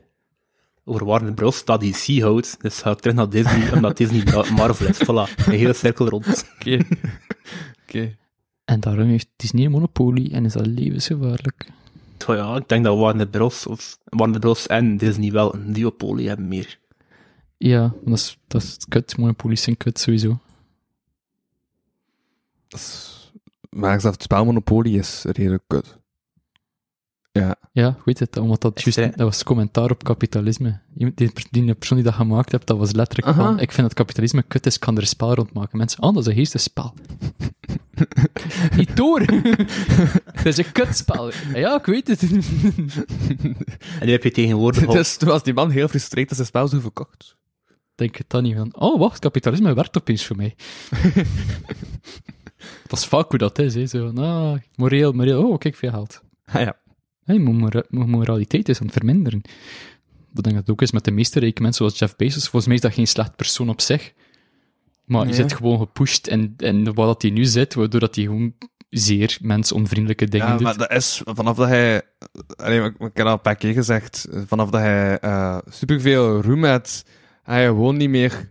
over 0.84 1.06
Warner 1.06 1.32
Bros. 1.34 1.64
dat 1.64 1.80
DC 1.80 2.20
houdt. 2.20 2.56
Dus 2.62 2.82
ga 2.82 2.90
ik 2.90 2.98
terug 2.98 3.16
naar 3.16 3.28
Disney, 3.30 3.72
omdat 3.74 3.96
Disney 3.96 4.22
Ma- 4.34 4.50
Marvel 4.52 4.86
is. 4.86 4.98
Voilà, 5.02 5.44
een 5.46 5.52
hele 5.52 5.72
cirkel 5.72 6.08
rond. 6.08 6.26
Oké. 6.60 6.78
Oké. 7.82 8.16
En 8.64 8.80
daarom 8.80 9.08
heeft 9.08 9.28
Disney 9.36 9.64
een 9.64 9.70
monopolie 9.70 10.32
en 10.32 10.44
is 10.44 10.52
dat 10.52 10.66
levensgevaarlijk. 10.66 11.68
Ja, 12.26 12.56
ik 12.56 12.68
denk 12.68 12.84
dat 12.84 12.98
Warner 12.98 13.28
Bros. 13.28 13.66
Of 13.66 13.98
Warner 14.04 14.40
Bros. 14.40 14.66
en 14.66 14.96
Disney 14.96 15.32
wel 15.32 15.54
een 15.54 15.72
duopolie 15.72 16.28
hebben 16.28 16.48
meer. 16.48 16.78
Ja, 17.56 17.94
dat 18.04 18.14
is, 18.18 18.38
dat 18.46 18.62
is 18.62 18.76
kut. 18.88 19.16
Monopolies 19.16 19.62
zijn 19.62 19.76
kut, 19.76 19.98
sowieso. 19.98 20.38
Dat 22.68 22.80
is- 22.80 23.32
Maar 23.70 24.00
zelfs 24.00 24.16
het 24.16 24.22
spel 24.24 24.44
Monopoly 24.44 24.96
is 24.98 25.24
redelijk 25.24 25.62
kut. 25.66 25.97
Ja. 27.32 27.56
Ja, 27.72 27.88
ik 27.88 28.04
weet 28.04 28.18
het, 28.18 28.36
omdat 28.36 28.60
dat 28.60 28.86
Is 28.86 28.94
juist, 28.94 29.16
dat 29.16 29.26
was 29.28 29.42
commentaar 29.44 29.90
op 29.90 30.04
kapitalisme. 30.04 30.80
Iemand- 30.96 31.16
Die, 31.16 31.30
die 31.50 31.74
persoon 31.74 31.96
die 31.98 32.06
dat 32.06 32.14
gemaakt 32.16 32.52
heeft, 32.52 32.66
dat 32.66 32.78
was 32.78 32.92
letterlijk 32.92 33.28
Aha. 33.28 33.42
van, 33.44 33.60
ik 33.60 33.72
vind 33.72 33.86
dat 33.86 33.96
kapitalisme 33.96 34.42
kut 34.42 34.66
is, 34.66 34.78
kan 34.78 34.94
er 34.96 35.00
een 35.00 35.06
spel 35.08 35.34
rond 35.34 35.52
maken. 35.52 35.78
Mensen, 35.78 36.02
oh, 36.02 36.14
dat 36.14 36.22
is 36.22 36.28
een 36.28 36.34
geestesspel. 36.34 36.94
Niet 38.76 38.96
door! 38.96 39.24
dat 40.34 40.44
is 40.46 40.56
een 40.56 40.72
kutspel. 40.72 41.30
Ja, 41.54 41.78
ik 41.78 41.86
weet 41.86 42.08
het. 42.08 42.22
En 42.22 44.06
nu 44.06 44.10
heb 44.10 44.22
je 44.22 44.30
tegenwoordig 44.30 44.86
al... 44.86 44.92
Dus 44.94 45.16
toen 45.16 45.28
was 45.28 45.42
die 45.42 45.54
man 45.54 45.70
heel 45.70 45.88
frustreerd 45.88 46.26
dat 46.28 46.36
zijn 46.36 46.48
spel 46.48 46.68
zo 46.68 46.80
verkocht. 46.80 47.36
denk 47.94 48.16
het 48.16 48.30
dan 48.30 48.42
niet 48.42 48.56
van, 48.56 48.76
oh, 48.76 48.98
wacht, 48.98 49.18
kapitalisme 49.18 49.74
werkt 49.74 49.96
opeens 49.96 50.26
voor 50.26 50.36
mij. 50.36 50.54
dat 52.88 52.98
is 52.98 53.06
vaak 53.06 53.28
hoe 53.30 53.38
dat 53.38 53.58
is, 53.58 53.74
hè. 53.74 53.86
Zo 53.86 54.06
van, 54.06 54.18
ah, 54.24 54.58
moreel, 54.76 55.12
moreel, 55.12 55.48
oh, 55.48 55.58
kijk, 55.58 55.76
veel 55.76 55.90
geld. 55.90 56.22
Ah 56.44 56.60
ja. 56.60 56.76
Hey, 57.28 57.38
mo- 57.38 58.06
moraliteit 58.06 58.68
is 58.68 58.78
aan 58.80 58.86
het 58.86 58.94
verminderen. 58.96 59.38
Ik 60.34 60.42
denk 60.42 60.54
dat 60.56 60.66
het 60.66 60.70
ook 60.70 60.82
is 60.82 60.92
met 60.92 61.04
de 61.04 61.10
meeste 61.10 61.40
rijke 61.40 61.62
mensen 61.62 61.84
zoals 61.84 61.98
Jeff 61.98 62.16
Bezos. 62.16 62.42
Volgens 62.42 62.66
mij 62.66 62.74
is 62.74 62.80
dat 62.80 62.92
geen 62.94 63.06
slecht 63.06 63.36
persoon 63.36 63.68
op 63.68 63.80
zich. 63.80 64.12
Maar 65.04 65.26
je 65.26 65.34
zit 65.34 65.52
gewoon 65.52 65.78
gepusht 65.78 66.26
en, 66.28 66.54
en 66.56 66.94
waar 66.94 67.06
dat 67.06 67.22
hij 67.22 67.30
nu 67.30 67.44
zit, 67.44 67.74
waardoor 67.74 68.00
dat 68.00 68.14
hij 68.14 68.24
gewoon 68.24 68.54
zeer 68.90 69.38
mensonvriendelijke 69.40 70.28
dingen 70.28 70.46
Ja, 70.46 70.52
doet. 70.52 70.62
maar 70.62 70.76
dat 70.76 70.92
is 70.92 71.22
vanaf 71.24 71.56
dat 71.56 71.68
hij... 71.68 72.02
Allee, 72.56 72.80
ik, 72.82 72.94
ik 72.98 73.10
heb 73.16 73.26
al 73.26 73.32
een 73.32 73.40
paar 73.40 73.56
keer 73.56 73.72
gezegd. 73.72 74.28
Vanaf 74.46 74.70
dat 74.70 74.80
hij 74.80 75.18
eh 75.18 75.58
superveel 75.68 76.42
roem 76.42 76.64
had, 76.64 77.04
hij 77.42 77.66
gewoon 77.66 77.96
niet 77.96 78.08
meer 78.10 78.50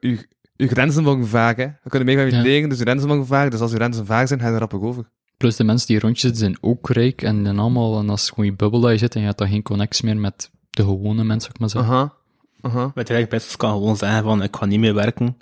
uw, 0.00 0.16
uw 0.56 0.66
grenzen 0.68 1.02
mogen 1.02 1.26
vragen. 1.28 1.78
We 1.82 1.90
kunnen 1.90 2.08
meer 2.08 2.16
van 2.30 2.42
je 2.42 2.60
Ja. 2.60 2.68
dus 2.68 2.78
uw 2.78 2.84
grenzen 2.84 3.08
mogen 3.08 3.26
vragen. 3.26 3.50
Dus 3.50 3.60
als 3.60 3.70
uw 3.70 3.76
grenzen 3.76 4.06
vaag 4.06 4.28
zijn, 4.28 4.40
ga 4.40 4.46
je 4.46 4.52
er 4.52 4.58
rappig 4.58 4.80
over. 4.80 5.10
Plus 5.36 5.56
de 5.56 5.64
mensen 5.64 5.86
die 5.86 5.98
rondjes 5.98 6.20
zitten 6.20 6.40
zijn 6.40 6.58
ook 6.60 6.90
rijk 6.90 7.22
en, 7.22 7.46
en 7.46 7.58
allemaal, 7.58 7.98
en 7.98 8.10
als 8.10 8.28
gewoon 8.28 8.44
je 8.44 8.56
bubbel 8.56 8.80
dat 8.80 8.90
je 8.90 8.98
zit 8.98 9.14
en 9.14 9.20
je 9.20 9.26
hebt 9.26 9.38
dan 9.38 9.48
geen 9.48 9.62
connectie 9.62 10.04
meer 10.04 10.16
met 10.16 10.50
de 10.70 10.82
gewone 10.82 11.24
mensen, 11.24 11.50
ik 11.50 11.58
maar 11.58 11.70
zeggen. 11.70 11.92
Aha. 11.92 12.14
Aha. 12.60 12.90
Met 12.94 13.08
rijke 13.08 13.28
mensen 13.30 13.58
kan 13.58 13.72
gewoon 13.72 13.96
zeggen 13.96 14.22
van, 14.22 14.42
ik 14.42 14.56
ga 14.56 14.64
niet 14.64 14.80
meer 14.80 14.94
werken. 14.94 15.36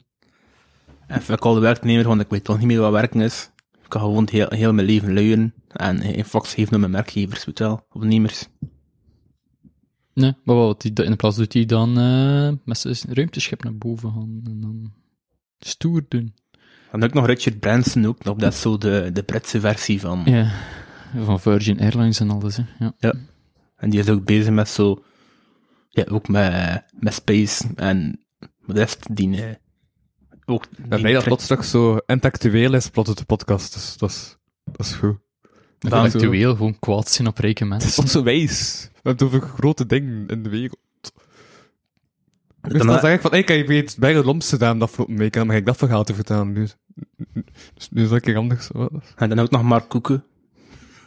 En 1.07 1.23
fuck 1.23 1.45
al 1.45 1.55
de 1.55 1.61
werknemer, 1.61 2.09
want 2.09 2.21
ik 2.21 2.31
weet 2.31 2.45
toch 2.45 2.59
niet 2.59 2.67
meer 2.67 2.81
wat 2.81 2.93
werken 2.93 3.21
is. 3.21 3.51
Ik 3.83 3.89
kan 3.89 4.01
gewoon 4.01 4.29
heel, 4.31 4.47
heel 4.49 4.73
mijn 4.73 4.87
leven 4.87 5.15
luien. 5.15 5.55
En 5.69 6.01
geen 6.01 6.25
fax 6.25 6.55
geven 6.55 6.71
naar 6.71 6.81
mijn 6.81 6.93
werkgevers, 6.93 7.45
weet 7.45 7.59
je 7.59 7.65
wel, 7.65 7.87
ondernemers. 7.93 8.49
Nee, 10.15 10.35
maar 10.45 10.57
wat 10.57 10.81
die, 10.83 11.05
in 11.05 11.17
plaats 11.17 11.37
doet 11.37 11.53
hij 11.53 11.65
dan 11.65 11.99
eh 11.99 12.53
met 12.65 12.79
zijn 12.79 13.15
ruimteschip 13.15 13.65
naar 13.65 13.77
boven 13.77 14.13
gaan 14.13 14.41
en 14.45 14.61
dan 14.61 14.93
stoer 15.59 16.05
doen. 16.09 16.35
En 16.95 17.05
ook 17.05 17.13
nog 17.13 17.27
Richard 17.27 17.61
Branson 17.61 18.07
ook 18.07 18.25
nog, 18.25 18.37
dat 18.37 18.53
is 18.53 18.61
zo 18.61 18.79
de, 18.79 19.11
de 19.13 19.23
Britse 19.23 19.61
versie 19.61 20.01
van. 20.01 20.23
Ja, 20.25 20.53
van 21.25 21.41
Virgin 21.41 21.81
Airlines 21.81 22.21
en 22.21 22.31
alles, 22.31 22.57
hè. 22.57 22.63
Ja. 22.99 23.15
En 23.77 23.91
die 23.91 24.01
is 24.01 24.09
ook 24.09 24.25
bezig 24.25 24.53
met 24.53 24.69
zo, 24.69 25.05
ja, 25.89 26.05
ook 26.11 26.29
met, 26.29 26.83
met 26.99 27.15
space 27.15 27.65
en 27.77 28.25
de 28.67 28.73
rest 28.73 29.17
die, 29.17 29.45
eh, 29.45 29.55
ook. 30.45 30.67
Ben 30.89 31.01
blij 31.01 31.13
dat 31.13 31.25
plots 31.25 31.47
toch 31.47 31.65
zo 31.65 31.97
intellectueel 32.07 32.75
is, 32.75 32.89
plots 32.89 33.15
de 33.15 33.25
podcast. 33.25 33.73
Dus 33.73 33.97
dat 33.97 34.11
is, 34.11 34.37
dat 34.65 34.87
is 34.87 34.93
goed. 34.93 35.17
Dat 35.79 35.93
actueel 35.93 36.57
gewoon 36.57 36.79
kwaad 36.79 37.09
zijn 37.11 37.29
op 37.29 37.39
rijke 37.39 37.65
Het 37.65 37.73
is 37.73 37.79
mensen. 37.79 37.91
soms 37.91 38.13
zo 38.13 38.23
wijs. 38.23 38.89
We 38.93 39.01
hebben 39.03 39.13
het 39.13 39.23
over 39.23 39.49
grote 39.49 39.87
dingen 39.87 40.27
in 40.27 40.43
de 40.43 40.49
wereld. 40.49 40.79
Dus 42.61 42.79
Dan- 42.79 42.87
dan 42.87 43.01
zeg 43.01 43.15
ik 43.15 43.21
van, 43.21 43.31
hey, 43.31 43.45
kijk, 43.45 43.61
ik 43.61 43.67
weet 43.67 43.97
bij 43.99 44.13
de 44.13 44.23
Amsterdam 44.23 44.79
dat 44.79 44.89
afgelopen 44.89 45.17
week, 45.17 45.35
en 45.37 45.41
dan 45.41 45.51
ga 45.51 45.57
ik 45.57 45.67
dat 45.67 45.77
verhaal 45.77 46.05
te 46.05 46.15
vertellen. 46.15 46.53
Nu, 46.53 46.55
dus 46.55 46.77
nu 47.91 48.03
is 48.03 48.09
dat 48.09 48.11
een 48.13 48.21
keer 48.21 48.37
anders. 48.37 48.71
En 49.17 49.29
dan 49.29 49.39
ook 49.39 49.51
nog 49.51 49.63
Mark 49.63 49.89
Koeken. 49.89 50.25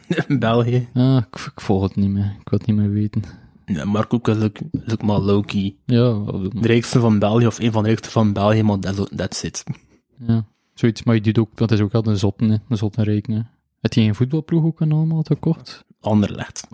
In 0.28 0.38
België. 0.38 0.88
Ah, 0.94 1.16
ik, 1.16 1.40
ik 1.54 1.60
volg 1.60 1.82
het 1.82 1.96
niet 1.96 2.10
meer. 2.10 2.36
Ik 2.40 2.48
wil 2.48 2.58
het 2.58 2.66
niet 2.66 2.76
meer 2.76 2.90
weten. 2.90 3.22
Ja, 3.66 3.84
Mark 3.84 4.08
Koeken 4.08 4.36
is 4.36 4.42
ook, 4.42 4.58
is 4.86 4.92
ook 4.92 5.02
maar 5.02 5.18
Loki. 5.18 5.78
Ja, 5.84 6.12
De 6.50 6.50
rijkste 6.66 7.00
van 7.00 7.18
België, 7.18 7.46
of 7.46 7.58
een 7.58 7.72
van 7.72 7.82
de 7.82 7.88
rijkste 7.88 8.10
van 8.10 8.32
België, 8.32 8.62
maar 8.62 8.80
dat 8.80 9.10
that's 9.16 9.42
it. 9.42 9.64
ja. 10.26 10.44
Zoiets, 10.74 11.02
maar 11.02 11.14
je 11.14 11.20
doet 11.20 11.38
ook, 11.38 11.56
dat 11.56 11.70
is 11.70 11.80
ook 11.80 11.92
wel 11.92 12.06
een 12.06 12.16
zotten, 12.18 12.50
hè. 12.50 12.56
Een 12.68 12.76
zotten 12.76 13.04
rekenen. 13.04 13.50
Heb 13.80 13.92
je 13.92 14.00
geen 14.00 14.14
voetbalploeg 14.14 14.64
ook 14.64 14.80
en 14.80 14.92
allemaal 14.92 15.22
tekort? 15.22 15.84
Anderlecht. 16.00 16.66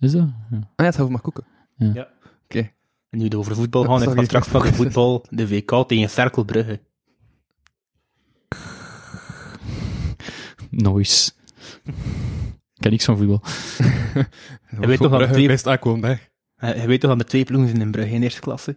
Is 0.00 0.12
dat? 0.12 0.28
Ja. 0.50 0.56
Ah 0.56 0.60
ja, 0.76 0.84
het 0.84 0.94
gaat 0.94 0.98
over 1.00 1.12
maar 1.12 1.20
koeken. 1.20 1.44
Ja. 1.76 2.08
Oké. 2.44 2.58
En 3.10 3.18
nu 3.18 3.24
het 3.24 3.34
over 3.34 3.54
voetbal 3.54 3.84
gaan, 3.84 4.02
ik 4.02 4.08
ga 4.10 4.24
straks 4.24 4.48
van 4.48 4.62
de 4.62 4.72
voetbal, 4.72 5.24
de 5.30 5.48
WK 5.48 5.84
tegen 5.88 6.10
Cerkelbrugge. 6.10 6.80
Noise. 10.82 11.32
Ik 11.84 12.82
ken 12.82 12.90
niks 12.90 13.04
van 13.04 13.16
voetbal. 13.16 13.42
Je 14.80 14.86
weet 14.86 14.98
toch 14.98 15.18
dat 15.18 15.32
twee- 15.32 15.46
Best 15.46 15.66
aankomen, 15.66 16.20
hè. 16.56 16.72
Je 16.74 16.86
weet 16.86 17.00
toch 17.00 17.10
dat 17.10 17.20
er 17.20 17.26
twee 17.26 17.44
ploegen 17.44 17.68
zijn 17.68 17.80
in 17.82 17.90
Brugge 17.90 18.14
in 18.14 18.22
eerste 18.22 18.40
klasse? 18.40 18.70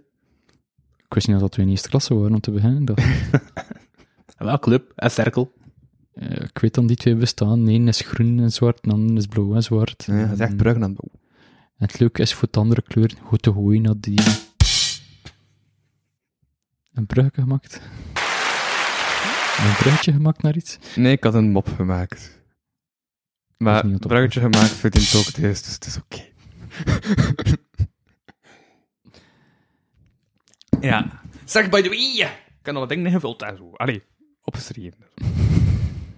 Ik 0.98 1.14
wist 1.16 1.28
niet 1.28 1.40
dat 1.40 1.46
dat 1.50 1.56
we 1.56 1.62
in 1.62 1.70
eerste 1.70 1.90
klasse 1.90 2.16
waren 2.16 2.34
om 2.34 2.40
te 2.40 2.52
beginnen. 2.52 2.86
Dat, 2.86 2.98
En 2.98 3.42
welke 4.46 4.60
club? 4.60 4.92
En 4.96 5.12
Cirkel. 5.12 5.54
eh, 6.14 6.30
ik 6.42 6.58
weet 6.58 6.74
dan 6.74 6.88
die 6.88 6.96
twee 6.96 7.16
bestaan. 7.16 7.66
De 7.66 7.72
ene 7.72 7.90
is 7.90 8.00
groen 8.02 8.40
en 8.40 8.52
zwart, 8.52 8.84
de 8.84 8.92
andere 8.92 9.18
is 9.20 9.26
blauw 9.26 9.56
en 9.56 9.64
zwart. 9.64 10.04
Ja, 10.08 10.22
dat 10.22 10.32
is 10.32 10.40
echt 10.40 10.52
En- 10.52 10.66
aan 10.66 10.66
het 10.68 10.80
bouwen. 10.80 11.20
En 11.78 11.86
het 11.88 12.00
leuke 12.00 12.22
is 12.22 12.34
voor 12.34 12.48
de 12.52 12.60
andere 12.60 12.82
kleur 12.82 13.14
goed 13.24 13.42
te 13.42 13.52
gooien 13.54 13.82
naar 13.82 13.96
die. 14.00 14.20
Een 16.94 17.06
bruggetje 17.06 17.42
gemaakt. 17.42 17.82
Een 19.60 19.76
bruggetje 19.78 20.12
gemaakt 20.12 20.42
naar 20.42 20.56
iets. 20.56 20.78
Nee, 20.96 21.12
ik 21.12 21.24
had 21.24 21.34
een 21.34 21.52
mop 21.52 21.68
gemaakt. 21.76 22.42
Maar 23.58 23.90
wat 23.90 24.00
bruggetje 24.00 24.40
gemaakt 24.40 24.70
verdient 24.72 25.16
ook 25.16 25.26
het 25.26 25.38
eerst, 25.38 25.64
dus 25.66 25.74
het 25.74 25.86
is 25.86 25.98
oké. 25.98 26.28
ja. 30.88 31.22
Zeg, 31.46 31.70
by 31.70 31.82
the 31.82 31.90
way, 31.90 32.00
ik 32.00 32.66
heb 32.66 32.74
nog 32.74 32.80
wat 32.80 32.90
dingen 32.90 33.06
ingevuld 33.06 33.42
en 33.42 33.58
zo. 33.58 33.72
Allee, 33.74 34.04
opgeschreven. 34.44 34.98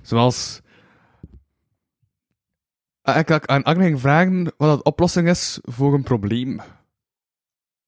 Zoals... 0.01 0.61
Ah, 3.01 3.17
Ik 3.17 3.29
had 3.29 3.47
aan 3.47 3.63
Agne 3.63 3.97
vragen 3.97 4.53
wat 4.57 4.77
de 4.77 4.83
oplossing 4.83 5.29
is 5.29 5.59
voor 5.61 5.93
een 5.93 6.03
probleem. 6.03 6.61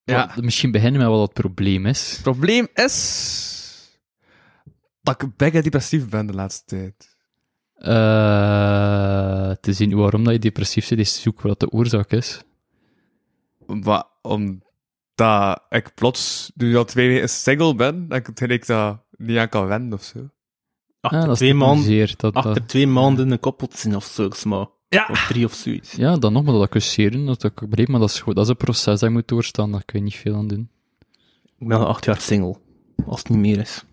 Ja. 0.04 0.32
Misschien 0.42 0.72
beginnen 0.72 1.02
met 1.02 1.10
wat 1.10 1.22
het 1.22 1.34
probleem 1.34 1.86
is. 1.86 2.12
Het 2.12 2.22
probleem 2.22 2.68
is... 2.74 3.52
dat 5.04 5.22
ik 5.22 5.38
bijna 5.38 5.62
depressief 5.62 6.10
ben 6.10 6.26
de 6.26 6.34
laatste 6.34 6.64
tijd. 6.66 7.12
Eh, 7.76 9.52
te 9.62 9.74
zien 9.74 9.96
waarom 9.96 10.24
dat 10.24 10.34
je 10.34 10.40
depressief 10.40 10.88
bent, 10.90 11.02
is 11.02 11.22
zoeken 11.22 11.48
wat 11.48 11.60
de 11.60 11.70
oorzaak 11.70 12.12
is. 12.12 12.42
Maar 13.68 14.04
omdat 14.22 15.62
ik 15.70 15.92
plots, 15.96 16.52
nu 16.56 16.76
al 16.76 16.86
twee 16.86 17.08
weken 17.10 17.30
single 17.30 17.76
ben, 17.76 18.08
dat 18.08 18.18
ik, 18.18 18.36
dat 18.40 18.50
ik 18.50 18.66
dat 18.66 18.98
niet 19.18 19.38
aan 19.38 19.50
kan 19.50 19.68
wennen 19.68 19.94
of 19.94 20.04
zo. 20.04 20.30
Achter, 21.02 21.20
Ja, 21.20 21.26
dat 21.26 21.34
is 21.34 21.40
twee, 21.40 21.54
maanden, 21.54 21.84
zeer. 21.86 22.14
Dat, 22.18 22.34
achter 22.34 22.54
dat, 22.54 22.68
twee 22.68 22.88
maanden 22.88 23.32
een 23.32 23.40
koppel 23.40 23.68
te 23.68 23.78
zijn 23.78 23.96
of 23.96 24.06
zo, 24.06 24.30
maar. 24.44 24.68
Ja. 24.90 25.08
Of 25.12 25.26
drie 25.28 25.46
of 25.46 25.54
zoiets. 25.54 25.92
ja, 25.92 26.18
dan 26.18 26.34
nog 26.34 26.44
maar 26.44 26.54
dat 26.54 26.62
accuseren, 26.64 27.26
dat 27.26 27.44
ik 27.44 27.70
begreep, 27.70 27.88
maar 27.88 28.00
dat 28.00 28.10
is, 28.10 28.20
gewoon- 28.20 28.34
dat 28.36 28.44
is 28.44 28.50
een 28.50 28.58
proces 28.58 28.84
dat 28.86 29.00
je 29.00 29.10
moet 29.10 29.28
doorstaan, 29.28 29.72
daar 29.72 29.86
kun 29.86 30.00
je 30.00 30.06
niet 30.06 30.16
veel 30.16 30.36
aan 30.36 30.48
doen. 30.48 30.70
Ik 31.60 31.68
ben 31.68 31.78
al 31.78 31.88
acht 31.88 32.06
jaar 32.06 32.20
single. 32.22 32.56
Als 33.06 33.20
het 33.20 33.30
niet 33.30 33.40
meer 33.40 33.60
is. 33.60 33.84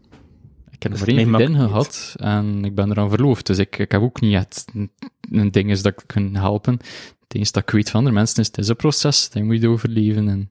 Ik 0.80 0.90
heb 0.90 0.98
Dus 0.98 1.14
maakt 1.14 1.42
vriendin 1.44 1.54
gehad 1.54 2.14
en 2.16 2.64
ik 2.64 2.74
ben 2.74 2.90
eraan 2.90 3.08
verloofd, 3.08 3.46
dus 3.46 3.58
ik, 3.58 3.78
ik 3.78 3.92
heb 3.92 4.00
ook 4.00 4.20
niet 4.20 4.34
echt 4.34 4.64
een, 5.30 5.50
ding 5.50 5.70
is 5.70 5.82
dat 5.82 5.92
ik 5.92 6.02
kan 6.06 6.34
helpen. 6.34 6.72
Het 7.20 7.34
enige 7.34 7.52
dat 7.52 7.62
ik 7.62 7.70
weet 7.70 7.90
van 7.90 7.98
andere 7.98 8.16
mensen 8.16 8.40
is, 8.40 8.46
het 8.46 8.58
is 8.58 8.68
een 8.68 8.76
proces, 8.76 9.30
dat 9.30 9.42
moet 9.42 9.60
je 9.60 9.68
overleven 9.68 10.28
en 10.28 10.50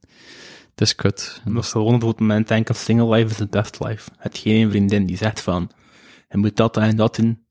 het 0.69 0.81
is 0.81 0.95
kut. 0.95 1.41
En 1.45 1.53
Dat 1.53 1.63
is 1.63 1.71
gewoon 1.71 1.95
op 1.95 2.01
het 2.01 2.19
moment 2.19 2.47
denken, 2.47 2.75
single 2.75 3.15
life 3.15 3.29
is 3.29 3.35
the 3.35 3.47
best 3.47 3.79
life. 3.79 4.09
Het 4.17 4.37
geen 4.37 4.69
vriendin 4.69 5.05
die 5.05 5.17
zegt 5.17 5.41
van, 5.41 5.71
je 6.29 6.37
moet 6.37 6.55
dat 6.55 6.77
en 6.77 6.95
dat 6.95 7.15
doen. 7.15 7.45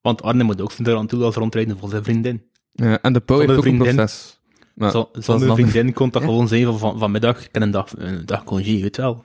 Want 0.00 0.22
Arne 0.22 0.42
moet 0.42 0.60
ook 0.60 0.72
zijn 0.72 0.88
eraan 0.88 1.06
toe 1.06 1.22
als 1.22 1.34
rondrijden 1.34 1.78
voor 1.78 1.88
zijn 1.88 2.04
vriendin. 2.04 2.42
Ja, 2.72 3.00
en 3.00 3.12
de 3.12 3.20
Pau 3.20 3.40
heeft 3.40 3.58
ook 3.58 3.64
een 3.64 3.78
proces. 3.78 4.40
Maar, 4.74 4.90
Zo, 4.90 5.08
zonder 5.12 5.54
vriendin 5.54 5.92
kon 5.92 6.10
dat 6.10 6.22
gewoon 6.22 6.48
zijn 6.48 6.64
van, 6.64 6.78
van, 6.78 6.98
vanmiddag, 6.98 7.44
ik 7.44 7.48
heb 7.52 7.62
een 7.62 7.70
dag, 7.70 7.92
een 7.96 8.26
dag 8.26 8.44
congé, 8.44 8.80
weet 8.80 8.96
je 8.96 9.02
wel. 9.02 9.24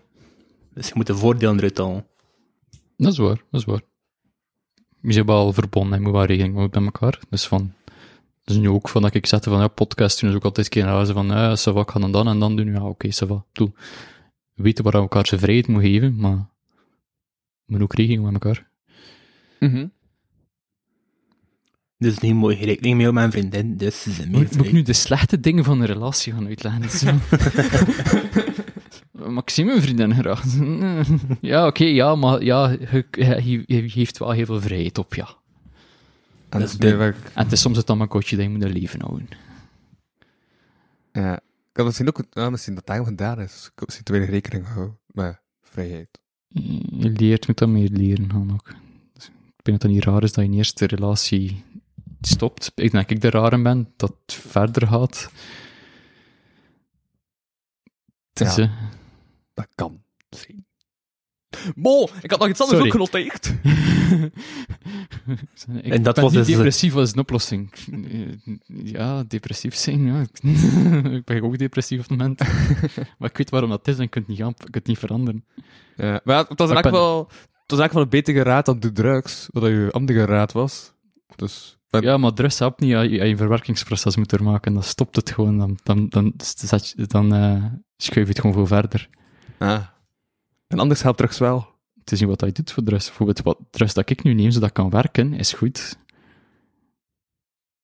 Dus 0.74 0.88
je 0.88 0.94
moet 0.96 1.08
de 1.08 1.16
voordelen 1.16 1.58
eruit 1.58 1.78
halen. 1.78 2.12
Dat 2.98 3.12
is 3.12 3.18
waar, 3.18 3.44
dat 3.52 3.60
is 3.60 3.66
waar. 3.66 3.82
Je 5.02 5.14
bent 5.14 5.26
wel 5.26 5.54
verbonden 5.54 5.94
en 5.94 6.00
je 6.00 6.04
moet 6.04 6.16
wel 6.16 6.26
rekening 6.26 6.56
houden 6.56 6.84
met 6.84 6.94
elkaar. 6.94 7.20
Dus 7.30 7.48
van, 7.48 7.74
dus 8.44 8.58
nu 8.58 8.70
ook 8.70 8.90
van 8.90 9.02
dat 9.02 9.14
ik 9.14 9.26
zette 9.26 9.50
van, 9.50 9.60
ja, 9.60 9.68
podcast 9.68 10.20
doen 10.20 10.30
is 10.30 10.36
ook 10.36 10.44
altijd 10.44 10.70
keer 10.70 10.84
raar, 10.84 11.06
zo 11.06 11.14
van, 11.14 11.28
ja, 11.28 11.56
va, 11.56 11.82
ik 11.82 11.90
ga 11.90 12.00
dan 12.00 12.12
dan 12.12 12.28
en 12.28 12.40
dan 12.40 12.56
doen, 12.56 12.72
ja, 12.72 12.84
oké. 12.84 13.08
Ik 13.08 13.18
bedoel, 13.18 13.74
we 14.54 14.64
weten 14.64 14.84
waar 14.84 14.94
we 14.94 15.00
elkaar 15.00 15.28
zijn 15.28 15.40
vrijheid 15.40 15.68
moet 15.68 15.82
geven, 15.82 16.16
maar 16.16 16.36
we 16.36 16.46
moeten 17.66 17.88
ook 17.88 17.96
rekening 17.96 18.24
met 18.24 18.34
elkaar. 18.34 18.70
Mhm. 19.60 19.88
Dus 21.98 22.20
nu 22.20 22.34
moet 22.34 22.60
je 22.60 22.66
rekening 22.66 22.98
mee 22.98 23.12
met 23.12 23.24
een 23.24 23.32
vriendin, 23.32 23.78
dus 23.78 24.02
ze 24.02 24.12
zijn 24.12 24.32
meer 24.32 24.40
Moet, 24.40 24.66
ik 24.66 24.72
nu 24.72 24.82
de 24.82 24.94
slechte 24.94 25.40
dingen 25.40 25.64
van 25.64 25.80
een 25.80 25.86
relatie 25.86 26.34
gaan 26.34 26.48
uitleggen? 26.48 27.22
Maxime, 29.28 29.74
een 29.74 29.82
vriendin 29.82 30.16
graag. 30.16 30.44
ja, 31.42 31.68
oké, 31.68 31.84
ja, 31.84 32.16
maar 32.16 32.44
ja, 32.44 32.70
je 33.12 33.84
geeft 33.90 34.18
wel 34.18 34.32
heel 34.32 34.46
veel 34.46 34.62
vrijheid 34.62 34.98
op, 34.98 35.14
ja. 35.14 35.28
En 36.50 36.60
Dat 36.60 36.76
dat 36.80 36.90
is 36.90 36.98
En 37.34 37.44
het 37.44 37.52
is 37.52 37.62
soms 37.62 37.78
het 37.78 37.88
dan 37.88 37.98
maar 37.98 38.08
kotje 38.08 38.36
dat 38.36 38.46
je 38.46 38.52
moet 38.52 38.64
een 38.64 38.72
leven 38.72 39.02
houden. 39.02 39.28
Ja. 41.12 41.36
Ik 41.74 41.80
had 41.80 41.86
misschien 41.86 42.08
ook, 42.08 42.24
ja, 42.30 42.50
misschien 42.50 42.76
dat 42.76 42.84
eigenlijk 42.84 43.18
daar 43.20 43.40
is. 43.40 43.66
Ik 43.66 43.72
had 43.76 43.86
misschien 43.86 44.06
te 44.06 44.12
weinig 44.12 44.34
rekening 44.34 44.68
gehouden 44.68 44.98
met 45.08 45.40
vrijheid. 45.62 46.20
Je 46.98 47.10
leert 47.10 47.48
met 47.48 47.58
dat 47.58 47.70
meer 47.70 47.90
leren 47.90 48.32
gaan 48.32 48.54
ook. 48.54 48.76
Dus 49.14 49.26
ik 49.26 49.64
denk 49.64 49.80
dat 49.80 49.82
het 49.82 49.92
niet 49.92 50.04
raar 50.04 50.24
is 50.24 50.34
dat 50.34 50.44
je 50.44 50.52
in 50.52 50.58
eerste 50.58 50.86
relatie 50.86 51.64
stopt. 52.22 52.72
Ik 52.76 52.92
denk 52.92 53.08
dat 53.08 53.10
ik 53.10 53.22
de 53.22 53.30
rare 53.30 53.62
ben, 53.62 53.94
dat 53.96 54.16
het 54.26 54.34
verder 54.34 54.88
gaat. 54.88 55.32
Dus, 58.34 58.56
Ja. 58.56 58.72
Eh, 59.54 59.64
Dat 59.64 59.68
kan 59.76 60.04
zijn. 60.30 60.66
Mo, 61.76 62.08
ik 62.22 62.32
had 62.32 62.40
nog 62.40 62.50
iets 62.50 62.62
anders 62.62 62.80
Sorry. 62.80 62.86
ook 62.86 62.92
genoteerd. 62.92 63.46
ik 65.84 65.92
En 65.94 66.04
dat 66.04 66.16
ben 66.16 66.24
was 66.24 66.32
niet 66.34 66.34
dus 66.34 66.46
de- 66.48 66.54
depressief 66.56 66.96
als 66.96 67.12
een 67.14 67.20
oplossing. 67.20 67.74
Ja, 68.68 69.24
depressief 69.24 69.76
zijn, 69.76 70.06
ja. 70.06 70.22
ik 71.18 71.24
ben 71.26 71.42
ook 71.44 71.58
depressief 71.58 72.00
op 72.00 72.10
het 72.10 72.18
moment. 72.18 72.40
maar 73.20 73.30
ik 73.30 73.38
weet 73.38 73.50
waarom 73.50 73.70
dat 73.70 73.88
is 73.88 73.98
en 73.98 74.04
ik 74.04 74.10
kan 74.10 74.22
het 74.22 74.32
niet, 74.32 74.40
gaan, 74.40 74.50
ik 74.50 74.56
kan 74.58 74.68
het 74.72 74.88
niet 74.88 74.98
veranderen. 74.98 75.46
Ja, 75.96 76.22
maar 76.24 76.36
ja, 76.36 76.46
het 76.48 76.60
was 76.60 76.68
Maar 76.70 76.84
eigenlijk 76.84 76.92
ben- 76.92 76.92
wel, 77.02 77.20
het 77.62 77.72
was 77.72 77.80
eigenlijk 77.80 77.94
wel 77.94 78.04
een 78.04 78.10
betere 78.10 78.44
raad 78.44 78.66
dan 78.66 78.80
de 78.80 78.92
drugs, 78.92 79.48
wat 79.52 79.64
je 79.64 79.88
andere 79.92 80.26
raad 80.26 80.52
was. 80.52 80.94
Dus, 81.36 81.78
ben- 81.90 82.02
Ja, 82.02 82.18
maar 82.18 82.34
drugs 82.34 82.60
helpt 82.60 82.80
niet 82.80 82.96
als 82.96 83.04
je, 83.04 83.10
als 83.10 83.20
je 83.22 83.26
een 83.32 83.38
verwerkingsproces 83.38 84.16
moet 84.16 84.30
doormaken. 84.30 84.74
Dan 84.74 84.84
stopt 84.84 85.16
het 85.16 85.32
gewoon. 85.32 85.58
Dan, 85.58 85.80
dan, 85.84 86.10
dan, 86.10 86.34
je- 86.38 87.06
dan 87.08 87.34
eh, 87.34 87.64
schuif 87.98 88.26
je 88.26 88.32
het 88.32 88.40
gewoon 88.40 88.56
veel 88.56 88.68
verder. 88.68 89.10
Ah. 89.64 89.84
En 90.68 90.80
anders 90.80 91.02
helpt 91.02 91.18
drugs 91.18 91.38
wel. 91.38 91.68
Het 92.00 92.12
is 92.12 92.20
niet 92.20 92.30
wat 92.30 92.42
hij 92.42 92.52
doet 92.52 92.72
voor 92.72 92.84
drugs. 92.84 93.06
Bijvoorbeeld 93.06 93.42
wat 93.42 93.58
drugs 93.70 93.94
dat 93.94 94.10
ik 94.10 94.24
nu 94.24 94.34
neem, 94.34 94.52
zodat 94.52 94.70
ik 94.70 94.76
kan 94.76 94.90
werken, 94.90 95.34
is 95.34 95.54
goed. 95.54 95.98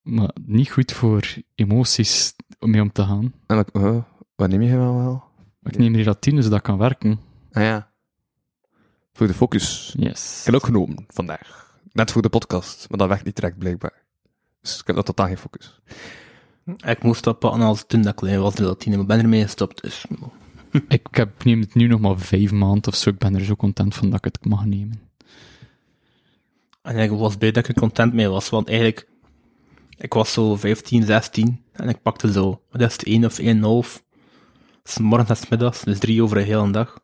Maar 0.02 0.32
niet 0.46 0.72
goed 0.72 0.92
voor 0.92 1.34
emoties 1.56 2.34
om 2.60 2.70
mee 2.72 2.82
om 2.82 2.92
te 2.92 3.04
gaan. 3.04 3.34
En 3.46 3.56
wat, 3.56 3.72
oh, 3.72 4.04
wat 4.36 4.50
neem 4.50 4.62
je 4.62 4.78
wel 4.78 4.96
wel? 4.96 5.24
Ik 5.64 5.78
neem 5.78 5.96
relatine, 5.96 6.42
zodat 6.42 6.58
ik 6.58 6.64
kan 6.64 6.78
werken. 6.78 7.20
Ah 7.52 7.64
ja. 7.64 7.92
Voor 9.14 9.28
de 9.28 9.34
focus. 9.34 9.96
Yes. 9.98 10.40
Ik 10.40 10.46
heb 10.46 10.56
ook 10.56 10.66
genomen 10.66 11.06
vandaag. 11.08 11.78
Net 11.92 12.12
voor 12.12 12.22
de 12.22 12.30
podcast, 12.30 12.90
maar 12.90 12.98
dat 12.98 13.08
werkt 13.08 13.26
niet 13.26 13.36
direct 13.36 13.58
blijkbaar. 13.58 14.04
Dus 14.62 14.80
ik 14.80 14.88
heb 14.88 14.96
dat 14.96 15.06
totaal 15.06 15.28
geen 15.28 15.38
focus. 15.38 15.80
Ik 16.78 17.04
moest 17.04 17.24
dat 17.24 17.40
pakken 17.40 17.62
als 17.62 17.84
toen 17.88 18.02
dat 18.02 18.12
ik 18.12 18.18
klein 18.18 18.42
was, 18.42 18.54
relatine, 18.54 18.96
maar 18.96 19.04
ik 19.04 19.10
ben 19.12 19.20
ermee 19.20 19.44
gestopt, 19.44 19.82
dus... 19.82 20.06
Ik, 20.72 20.84
ik 20.94 21.08
heb, 21.12 21.44
neem 21.44 21.60
het 21.60 21.76
nu 21.76 21.88
nog 21.88 22.00
maar 22.00 22.20
vijf 22.20 22.52
maanden 22.52 22.88
of 22.88 22.96
zo. 22.96 23.10
Ik 23.10 23.18
ben 23.18 23.36
er 23.36 23.44
zo 23.44 23.56
content 23.56 23.96
van 23.96 24.10
dat 24.10 24.26
ik 24.26 24.34
het 24.34 24.46
mag 24.46 24.66
nemen. 24.66 25.02
En 26.82 26.98
ik 26.98 27.10
was 27.10 27.36
blij 27.36 27.52
dat 27.52 27.64
ik 27.68 27.76
er 27.76 27.82
content 27.82 28.14
mee 28.14 28.28
was, 28.28 28.50
want 28.50 28.68
eigenlijk, 28.68 29.08
ik 29.98 30.14
was 30.14 30.34
zo 30.34 30.56
15, 30.56 31.04
16, 31.04 31.64
en 31.72 31.90
ik 31.90 32.02
pakte 32.02 32.32
zo, 32.32 32.62
wat 32.72 32.82
is 32.82 32.94
het, 32.94 33.04
1 33.04 33.26
of 33.26 33.40
1,5, 33.88 34.04
s 34.84 34.98
morgens 35.00 35.30
en 35.30 35.36
s 35.36 35.50
middags, 35.50 35.84
dus 35.84 36.00
drie 36.00 36.24
over 36.24 36.38
een 36.38 36.44
hele 36.44 36.72
dag. 36.72 37.00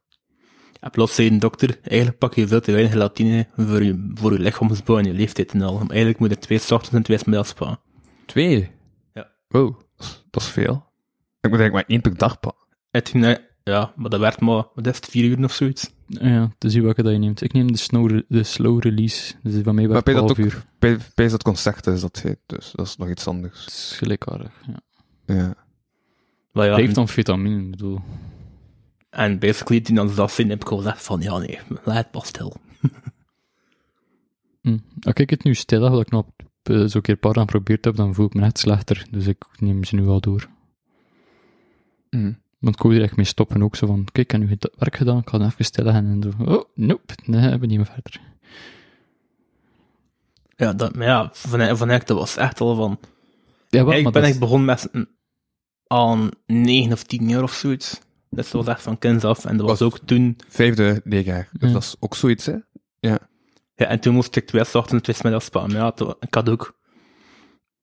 En 0.80 0.92
plots 0.92 1.16
zei 1.16 1.28
een 1.28 1.40
dokter, 1.40 1.80
eigenlijk 1.82 2.18
pak 2.18 2.34
je 2.34 2.48
veel 2.48 2.62
te 2.62 2.72
weinig 2.72 2.92
gelatine 2.92 3.48
voor 3.56 3.84
je, 3.84 4.12
voor 4.14 4.34
je 4.34 4.40
lichaamsbouw 4.40 4.98
en 4.98 5.06
je 5.06 5.14
leeftijd 5.14 5.52
en 5.54 5.62
al. 5.62 5.74
Maar 5.78 5.90
eigenlijk 5.90 6.20
moet 6.20 6.30
je 6.30 6.38
twee 6.38 6.58
's 6.58 6.72
ochtends 6.72 6.96
en 6.96 7.04
twee 7.04 7.18
's 7.18 7.24
middags 7.24 7.54
pakken. 7.54 7.80
Twee? 8.26 8.72
Ja. 9.14 9.32
Wow, 9.48 9.80
dat 9.96 10.06
is- 10.08 10.26
dat 10.30 10.42
is 10.42 10.48
veel. 10.48 10.74
Ik 11.42 11.50
moet 11.52 11.60
eigenlijk 11.60 11.74
maar 11.74 11.84
één 11.88 12.02
per 12.02 12.18
dag 12.18 12.40
pakken. 12.40 12.68
En 12.92 13.04
toen, 13.04 13.38
ja, 13.74 13.94
maar 13.96 14.10
dat 14.10 14.20
werd 14.20 14.40
maar, 14.40 14.64
wat 14.76 14.88
is 14.88 14.96
het, 14.96 15.06
vier 15.06 15.24
uur 15.38 15.44
of 15.44 15.54
zoiets. 15.54 15.90
Ja, 16.08 16.42
het 16.54 16.64
is 16.64 16.76
welke 16.76 17.04
dat 17.04 17.12
je 17.12 17.18
neemt. 17.18 17.42
Ik 17.42 17.54
neem 17.54 17.72
de 17.72 17.78
slow, 17.78 18.22
de 18.28 18.44
slow 18.44 18.84
release. 18.84 19.34
Dus 19.44 19.54
van 19.64 19.76
mij 19.76 19.84
Maar 19.84 19.94
werd 19.94 20.06
bij 20.06 20.14
dat 20.14 20.28
12 20.28 20.40
ook, 20.40 20.46
uur. 20.54 20.64
bij, 20.80 20.98
bij 21.16 21.28
dat 21.28 21.44
concert 21.44 21.88
is 21.88 22.02
dat 22.02 22.22
heet, 22.22 22.40
dus 22.46 22.72
dat 22.76 22.86
is 22.86 22.98
nog 22.98 23.10
iets 23.10 23.28
anders. 23.28 23.60
Het 23.60 23.68
is 23.74 23.94
gelijkaardig. 23.98 24.52
Ja. 24.68 24.80
Ja. 25.36 25.56
Maar 26.52 26.66
ja, 26.66 26.70
Het 26.72 26.80
heeft 26.80 26.90
en, 26.90 26.96
dan 26.96 27.08
vitamine, 27.08 27.64
ik 27.64 27.72
bedoel. 27.72 28.00
en 29.10 29.40
basically, 29.40 29.82
toen 29.82 29.98
als 29.98 30.16
dat 30.16 30.32
zin 30.32 30.50
heb 30.50 30.62
ik 30.62 30.68
gezegd 30.68 31.04
van, 31.04 31.22
ja 31.22 31.38
nee, 31.38 31.60
laat 31.84 31.96
het 31.96 32.12
pas 32.12 32.28
stil. 32.28 32.56
Hm. 34.62 34.78
Als 35.02 35.14
ik 35.16 35.30
het 35.30 35.44
nu 35.44 35.54
stil 35.56 35.82
heb, 35.84 35.92
dat 35.92 36.02
ik 36.02 36.12
nog 36.12 36.26
eh, 36.64 36.84
zo'n 36.86 37.02
keer 37.02 37.14
een 37.14 37.20
paar 37.20 37.36
aan 37.36 37.42
geprobeerd 37.46 37.86
heb, 37.86 37.96
dan 37.96 38.14
voel 38.14 38.26
ik 38.26 38.34
me 38.34 38.42
net 38.42 38.60
slechter. 38.60 39.06
Dus 39.12 39.28
ik 39.28 39.46
neem 39.60 39.84
ze 39.84 39.96
nu 39.96 40.08
al 40.08 40.20
door. 40.20 40.48
Mhm. 42.10 42.32
Want 42.66 42.76
ik 42.78 42.82
wil 42.82 42.92
er 42.92 43.02
echt 43.02 43.16
mee 43.16 43.26
stoppen 43.26 43.64
ook. 43.64 43.76
Zo 43.76 43.88
van, 43.88 44.04
kijk, 44.12 44.18
ik 44.26 44.32
heb 44.32 44.42
nu 44.42 44.50
het 44.50 44.70
werk 44.78 44.96
gedaan, 44.96 45.18
ik 45.18 45.30
ga 45.30 45.38
dan 45.38 45.48
even 45.48 45.66
stil 45.66 45.84
liggen 45.84 46.06
en 46.06 46.22
zo. 46.24 46.52
Oh, 46.54 46.64
nope, 46.76 47.14
nee, 47.26 47.58
we 47.58 47.66
niet 47.66 47.78
meer 47.78 47.86
verder. 47.86 48.22
Ja, 50.56 50.74
dat, 50.74 50.96
maar 50.96 51.08
ja, 51.08 51.30
van, 51.34 51.78
van 51.78 51.90
echt, 51.90 52.08
dat 52.08 52.18
was 52.18 52.36
echt 52.38 52.60
al 52.62 52.76
van... 52.76 53.00
Ja, 53.70 53.86
wel, 53.86 53.94
ik 53.94 54.12
ben 54.12 54.24
echt 54.24 54.40
begonnen 54.40 54.66
met 54.66 54.90
een- 54.92 55.10
aan 55.88 56.30
9 56.46 56.92
of 56.92 57.04
10 57.04 57.30
jaar 57.30 57.44
of 57.44 57.54
zoiets. 57.54 58.00
Dus 58.30 58.52
dat 58.52 58.66
was 58.66 58.74
echt 58.76 58.84
van 58.84 58.98
kinds 58.98 59.24
af. 59.24 59.46
En 59.46 59.58
dat 59.58 59.68
was 59.68 59.80
Was- 59.80 59.88
ook 59.94 60.00
toen... 60.06 60.38
Vijfde 60.48 61.02
leerjaar. 61.04 61.50
Dus 61.52 61.68
Ja. 61.68 61.74
dat 61.74 61.84
is 61.84 61.96
ook 62.00 62.16
zoiets, 62.16 62.46
hè? 62.46 62.56
Ja, 63.00 63.20
en 63.76 64.00
toen 64.00 64.14
moest 64.14 64.36
ik 64.36 64.48
twee 64.48 64.74
ochtends 64.74 65.04
twee 65.04 65.18
middags 65.24 65.46
spelen. 65.46 65.68
Maar 65.72 65.78
ja, 65.82 65.92
toen- 65.92 66.16
ik 66.20 66.34
had 66.34 66.50
ook 66.50 66.80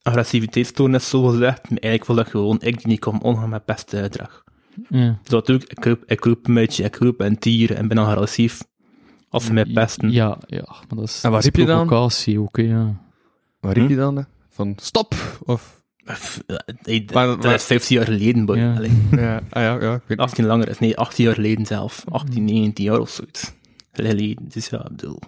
agressiviteitsstoornis, 0.03 1.09
zo 1.09 1.23
gezegd. 1.23 1.63
Maar 1.71 1.79
eigenlijk 1.79 2.05
was 2.05 2.17
dat 2.17 2.29
gewoon 2.29 2.61
ik 2.61 2.77
die 2.79 2.87
niet 2.87 3.01
kon 3.01 3.23
omgaan 3.23 3.49
met 3.49 3.65
pestgedrag. 3.65 4.45
Ja. 4.89 5.19
Zo 5.25 5.37
ook, 5.37 5.47
ik 5.49 5.85
roep, 5.85 6.03
ik 6.07 6.25
roep 6.25 6.47
een 6.49 6.55
beetje, 6.55 6.85
ik 6.85 6.97
roep 6.97 7.21
een 7.21 7.39
tier 7.39 7.75
en 7.75 7.89
ben 7.89 7.97
dan 7.97 8.07
agressief. 8.07 8.63
Als 9.29 9.45
ze 9.45 9.53
mij 9.53 9.65
pesten. 9.65 10.11
Ja, 10.11 10.39
ja, 10.47 10.65
maar 10.67 10.97
dat 10.99 11.05
is, 11.09 11.23
En 11.23 11.31
wat 11.31 11.33
dat 11.33 11.39
is 11.39 11.45
riep 11.45 11.57
je 11.57 11.65
dan? 11.75 11.87
provocatie 11.87 12.41
ook, 12.41 12.57
hè, 12.57 12.63
ja. 12.63 13.01
Waar 13.61 13.73
riep 13.73 13.85
Hm? 13.85 13.91
je 13.91 13.97
dan? 13.97 14.17
hè? 14.17 14.23
Van 14.49 14.73
stop? 14.77 15.15
Of... 15.45 15.83
Eh, 16.05 16.17
hey, 16.83 17.09
Maar- 17.13 17.27
dat 17.27 17.43
maar- 17.43 17.55
is 17.55 17.65
15 17.65 17.97
jaar 17.97 18.05
geleden, 18.05 18.45
boy. 18.45 18.57
Ja. 18.59 18.81
Ja, 19.11 19.41
ah, 19.51 19.63
ja, 19.63 19.81
ja, 19.81 19.95
ik 19.95 20.03
weet 20.07 20.19
18 20.19 20.45
langer 20.47 20.69
is, 20.69 20.79
nee, 20.79 20.97
18 20.97 21.25
jaar 21.25 21.35
geleden 21.35 21.67
zelf. 21.67 22.05
18, 22.09 22.45
19 22.45 22.85
jaar 22.85 22.99
of 23.01 23.11
zoiets. 23.11 23.53
Geleden, 23.93 24.49
dus 24.49 24.69
ja, 24.69 24.79
ik 24.85 24.97
bedoel. 24.97 25.19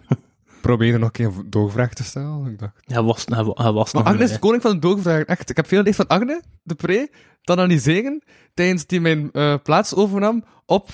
Probeer 0.65 0.93
nog 0.99 1.03
een 1.07 1.11
keer 1.13 1.27
een 1.27 1.51
doorvraag 1.51 1.95
te 1.95 2.05
stellen. 2.05 2.47
Ik 2.47 2.59
dacht... 2.59 2.73
Hij 2.85 3.03
was, 3.03 3.25
hij, 3.25 3.45
wa- 3.45 3.63
hij 3.63 3.73
was 3.73 3.93
Maar 3.93 4.03
nog 4.03 4.13
Agnes 4.13 4.29
is 4.29 4.35
de 4.35 4.41
koning 4.41 4.63
van 4.63 4.71
de 4.73 4.79
doorvraag. 4.79 5.23
Echt, 5.25 5.51
ik 5.51 5.57
heb 5.57 5.67
veel 5.67 5.83
leerd 5.83 5.97
van 5.97 6.07
Agne 6.07 6.43
de 6.63 6.75
Pre 6.75 7.11
te 7.43 7.53
analyseren 7.53 8.23
tijdens 8.55 8.87
die 8.87 9.01
mijn 9.01 9.33
eh, 9.33 9.55
plaats 9.63 9.95
overnam 9.95 10.45
op 10.67 10.91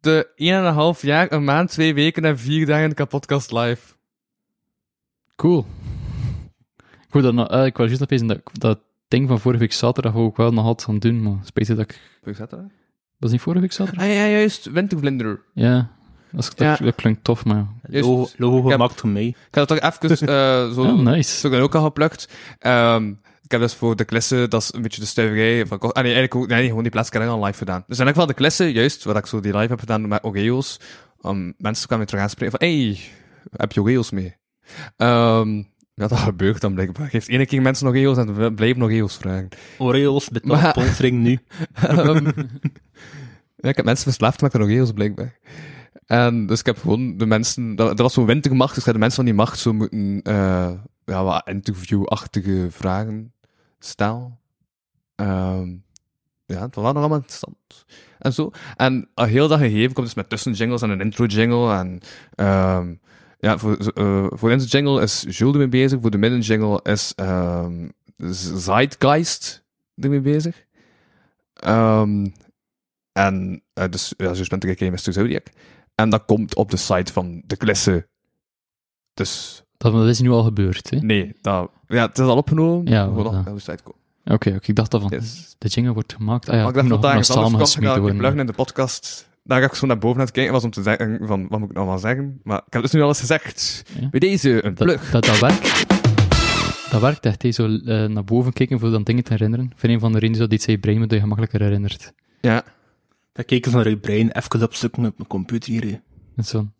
de 0.00 0.94
1,5 0.96 1.00
jaar, 1.00 1.32
een 1.32 1.44
maand, 1.44 1.70
twee 1.70 1.94
weken 1.94 2.24
en 2.24 2.38
vier 2.38 2.66
dagen 2.66 2.94
kapodcast 2.94 3.52
live. 3.52 3.94
Cool. 5.36 5.66
Goed, 7.10 7.22
dan, 7.22 7.48
eh, 7.48 7.64
ik 7.66 7.76
was 7.76 7.86
juist 7.86 8.02
opeens 8.02 8.22
dat 8.26 8.40
dat 8.52 8.78
ding 9.08 9.28
van 9.28 9.40
vorige 9.40 9.60
week 9.60 9.72
zaterdag 9.72 10.14
ook 10.14 10.36
wel 10.36 10.52
nog 10.52 10.64
had 10.64 10.84
gaan 10.84 10.98
doen, 10.98 11.22
maar 11.22 11.38
spijt 11.44 11.66
dat 11.66 11.78
ik... 11.78 12.00
Hoe 12.22 12.34
zat 12.34 12.50
dat? 12.50 12.60
Was 13.16 13.30
niet 13.30 13.40
vorige 13.40 13.62
week 13.62 13.72
zaterdag? 13.72 14.04
Ah 14.04 14.10
ja, 14.12 14.26
juist, 14.28 14.70
Wintervlinder. 14.70 15.40
Ja. 15.54 15.96
Dat, 16.32 16.52
Ja. 16.56 16.76
dat 16.76 16.94
klinkt 16.94 17.24
tof, 17.24 17.44
maar... 17.44 17.66
Logo, 17.90 18.28
heb- 18.62 18.70
gemaakt 18.72 19.00
voor 19.00 19.08
mij. 19.08 19.26
Ik 19.26 19.54
had 19.54 19.68
het 19.68 19.80
toch 19.80 19.92
even 20.10 20.28
eh, 20.28 20.72
zo... 20.74 20.80
Oh, 20.82 20.98
nice. 20.98 21.38
Zo 21.48 21.60
ook 21.60 21.74
al 21.74 21.82
geplukt. 21.84 22.28
Ehm, 22.58 23.08
ik 23.42 23.50
heb 23.50 23.60
dus 23.60 23.74
voor 23.74 23.96
de 23.96 24.04
klasse, 24.04 24.46
dat 24.48 24.62
is 24.62 24.72
een 24.74 24.82
beetje 24.82 25.00
de 25.00 25.06
stuiverij 25.06 25.66
van... 25.66 25.78
Ah 25.78 26.02
nee, 26.02 26.02
eigenlijk 26.14 26.34
ook, 26.34 26.46
nee, 26.46 26.66
gewoon 26.66 26.82
die 26.82 26.92
plaats 26.92 27.10
heb 27.12 27.22
ik 27.22 27.28
al 27.28 27.44
live 27.44 27.58
gedaan. 27.58 27.84
Dus 27.86 27.98
heb 27.98 28.08
ik 28.08 28.14
wel 28.14 28.26
de 28.26 28.34
klasse, 28.34 28.72
juist, 28.72 29.04
waar 29.04 29.16
ik 29.16 29.26
zo 29.26 29.40
die 29.40 29.56
live 29.56 29.68
heb 29.70 29.78
gedaan 29.80 30.08
met 30.08 30.24
Oreo's. 30.24 30.80
Um, 31.22 31.54
mensen 31.58 31.86
kwamen 31.88 32.06
terug 32.06 32.22
aanspreken 32.22 32.58
van, 32.58 32.68
hey, 32.68 32.98
heb 33.56 33.72
je 33.72 33.80
Oreo's 33.82 34.10
mee? 34.10 34.36
Ehm, 34.96 35.56
ja, 35.94 36.06
dat 36.08 36.18
gebeurt 36.18 36.60
dan 36.60 36.74
blijkbaar. 36.74 37.08
Geeft 37.08 37.28
ene 37.28 37.46
keer 37.46 37.62
mensen 37.62 37.86
Oreo's 37.88 38.16
en 38.16 38.34
we 38.34 38.52
blijven 38.52 38.82
Oreo's 38.82 39.16
vragen. 39.16 39.48
Oreos, 39.78 40.28
betaal 40.28 40.56
Maar- 40.60 40.70
sponsoring 40.70 41.18
nu. 41.22 41.38
Ehm, 41.72 42.24
ja, 43.62 43.68
ik 43.68 43.76
heb 43.76 43.84
mensen 43.84 44.04
verslaafd 44.04 44.40
met 44.40 44.52
de 44.52 44.58
Oreo's, 44.58 44.92
blijkbaar. 44.92 45.38
En 46.08 46.46
dus 46.46 46.60
ik 46.60 46.66
heb 46.66 46.78
gewoon 46.78 47.16
de 47.16 47.26
mensen... 47.26 47.76
Dat, 47.76 47.98
was 47.98 48.12
zo'n 48.12 48.26
wintermacht, 48.26 48.68
dus 48.68 48.78
ik 48.78 48.84
heb 48.84 48.94
de 48.94 49.00
mensen 49.00 49.16
van 49.16 49.24
die 49.24 49.34
macht 49.34 49.58
zo 49.58 49.72
moeten... 49.72 50.22
eh 50.22 50.70
ja, 51.04 51.24
wat 51.24 51.48
interview-achtige 51.48 52.66
vragen 52.70 53.32
stellen. 53.78 54.38
Ehm, 55.14 55.68
ja, 56.46 56.60
het 56.60 56.74
was 56.74 56.84
nog 56.84 56.96
allemaal 56.96 57.16
interessant. 57.16 57.84
En 58.18 58.32
zo. 58.32 58.50
En 58.76 59.08
al 59.14 59.24
heel 59.24 59.48
dat 59.48 59.58
gegeven 59.58 59.92
komt 59.92 60.06
dus 60.06 60.14
met 60.14 60.28
tussenjingles 60.28 60.82
en 60.82 60.90
een 60.90 61.00
intro-jingle. 61.00 61.74
En 61.74 62.00
ehm, 62.34 62.94
ja, 63.38 63.58
voor, 63.58 63.76
eh 63.76 64.26
voor 64.30 64.48
de 64.48 64.54
intro-jingle 64.54 65.02
is 65.02 65.24
Jules 65.28 65.52
ermee 65.52 65.68
bezig. 65.68 66.00
Voor 66.00 66.10
de 66.10 66.18
midden-jingle 66.18 66.80
is 66.82 67.12
ehm 67.14 67.88
Zeitgeist 68.56 69.64
ermee 69.96 70.20
bezig. 70.20 70.64
En 73.12 73.62
eh, 73.72 73.88
dus, 73.90 74.14
ja, 74.16 74.34
zoals 74.34 74.48
bent 74.48 74.64
ik 74.64 74.90
Mr. 74.90 75.12
Zodiac. 75.12 75.46
En 76.00 76.10
dat 76.10 76.24
komt 76.24 76.54
op 76.54 76.70
de 76.70 76.76
site 76.76 77.12
van 77.12 77.42
de 77.46 77.56
klasse. 77.56 78.08
Dus, 79.14 79.62
Dat, 79.76 79.92
dat 79.92 80.06
is 80.06 80.20
nu 80.20 80.30
al 80.30 80.42
gebeurd, 80.42 80.90
hè? 80.90 80.98
nee, 80.98 81.34
dat, 81.40 81.70
ja, 81.88 82.06
het 82.06 82.18
is 82.18 82.24
al 82.24 82.36
opgenomen. 82.36 82.86
Ja, 82.86 83.02
ja. 83.02 83.08
op 83.08 83.44
de 83.44 83.58
site 83.58 83.82
komen. 83.82 84.00
Oké, 84.24 84.48
oké, 84.48 84.66
ik 84.66 84.74
dacht 84.74 84.90
dat 84.90 85.00
van... 85.00 85.10
Yes. 85.10 85.54
De 85.58 85.68
jingle 85.68 85.92
wordt 85.92 86.12
gemaakt. 86.12 86.48
Ah 86.48 86.54
ja, 86.54 86.60
maar 86.60 86.68
ik 86.68 86.74
dacht 86.74 86.88
nog, 86.88 87.00
dat 87.00 87.10
daar 87.10 87.36
nog 87.36 87.44
anders 87.44 87.76
kwam, 87.76 88.06
ik 88.06 88.16
pluggen 88.16 88.40
in 88.40 88.46
de 88.46 88.52
podcast. 88.52 89.28
Daar 89.44 89.60
ga 89.60 89.66
ik 89.66 89.74
zo 89.74 89.86
naar 89.86 89.98
boven 89.98 90.18
aan 90.18 90.24
het 90.24 90.34
kijken 90.34 90.52
was 90.52 90.64
om 90.64 90.70
te 90.70 90.82
zeggen 90.82 91.18
van, 91.22 91.48
wat 91.48 91.58
moet 91.58 91.68
ik 91.68 91.74
nou 91.74 91.86
wel 91.86 91.98
zeggen? 91.98 92.40
Maar 92.42 92.62
ik 92.66 92.72
heb 92.72 92.82
dus 92.82 92.90
nu 92.90 93.02
alles 93.02 93.20
gezegd. 93.20 93.84
Ja. 94.00 94.08
Bij 94.08 94.20
deze, 94.20 94.64
een 94.64 94.74
plug. 94.74 95.10
Dat, 95.10 95.24
dat, 95.24 95.24
dat 95.24 95.38
werkt. 95.38 95.86
Dat 96.90 97.00
werkt 97.00 97.26
echt, 97.26 97.42
hè. 97.42 97.52
zo 97.52 97.66
eh, 97.66 98.04
naar 98.04 98.24
boven 98.24 98.52
kijken 98.52 98.78
voor 98.78 98.90
dan 98.90 99.02
dingen 99.02 99.24
te 99.24 99.32
herinneren. 99.32 99.72
Voor 99.76 99.88
een 99.88 100.00
van 100.00 100.12
de 100.12 100.18
redenen 100.18 100.48
dat 100.48 100.66
aan 100.66 100.74
je 100.74 100.78
brein 100.78 101.00
dat 101.00 101.10
je 101.10 101.20
gemakkelijker 101.20 101.60
herinnert. 101.60 102.12
Ja. 102.40 102.64
Dan 103.38 103.46
keken 103.46 103.70
ze 103.70 103.76
naar 103.76 103.88
je 103.88 103.98
brein, 103.98 104.30
even 104.30 104.62
opzoeken 104.62 105.06
op 105.06 105.16
mijn 105.16 105.28
computer 105.28 105.70
hier. 105.72 106.02
zo'n 106.36 106.72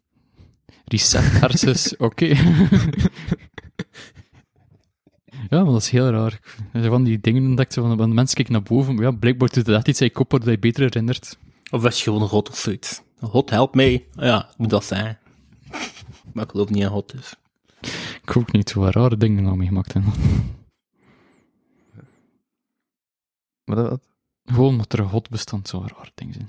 reset 0.85 1.23
hersens, 1.41 1.97
oké. 2.09 2.25
ja, 5.49 5.63
maar 5.63 5.65
dat 5.65 5.83
is 5.83 5.91
heel 5.91 6.11
raar. 6.11 6.33
Er 6.73 6.81
zijn 6.81 6.91
van 6.91 7.05
die 7.05 7.21
dingen 7.21 7.47
ontdekt, 7.47 7.73
zo 7.73 7.83
van, 7.87 7.97
van 7.97 8.09
de 8.09 8.15
mensen 8.15 8.35
kijken 8.37 8.53
naar 8.53 8.63
boven, 8.63 8.95
maar 8.95 9.05
ja, 9.05 9.11
blijkbaar 9.11 9.49
doet 9.49 9.67
het 9.67 9.77
echt 9.77 9.89
iets 9.89 10.01
aan 10.01 10.07
je 10.07 10.13
kop 10.13 10.31
waardoor 10.31 10.51
je 10.51 10.59
beter 10.59 10.83
herinnert. 10.83 11.39
Of 11.71 11.85
is 11.85 11.97
je 11.99 12.03
gewoon 12.03 12.23
een 12.23 12.29
god 12.29 12.49
of 12.49 12.57
zoiets? 12.57 13.03
God, 13.21 13.51
help 13.51 13.75
mij. 13.75 14.07
Ja, 14.13 14.51
moet 14.57 14.71
dat 14.71 14.85
zijn. 14.85 15.19
Maar 16.33 16.45
ik 16.45 16.51
geloof 16.51 16.69
niet 16.69 16.83
in 16.83 16.89
God, 16.89 17.11
dus. 17.13 17.35
Ik 18.23 18.37
ook 18.37 18.53
niet, 18.53 18.73
wat 18.73 18.95
rare 18.95 19.17
dingen 19.17 19.43
nou 19.43 19.57
meegemaakt 19.57 19.93
hebben. 19.93 20.13
Maar 23.65 23.77
dat, 23.77 23.91
dat- 23.91 24.07
Gewoon 24.49 24.69
omdat 24.69 24.93
er 24.93 24.99
een 24.99 25.09
god 25.09 25.31
bestond, 25.31 25.69
zo 25.69 25.79
rare 25.87 26.11
dingen 26.15 26.35
zijn. 26.35 26.49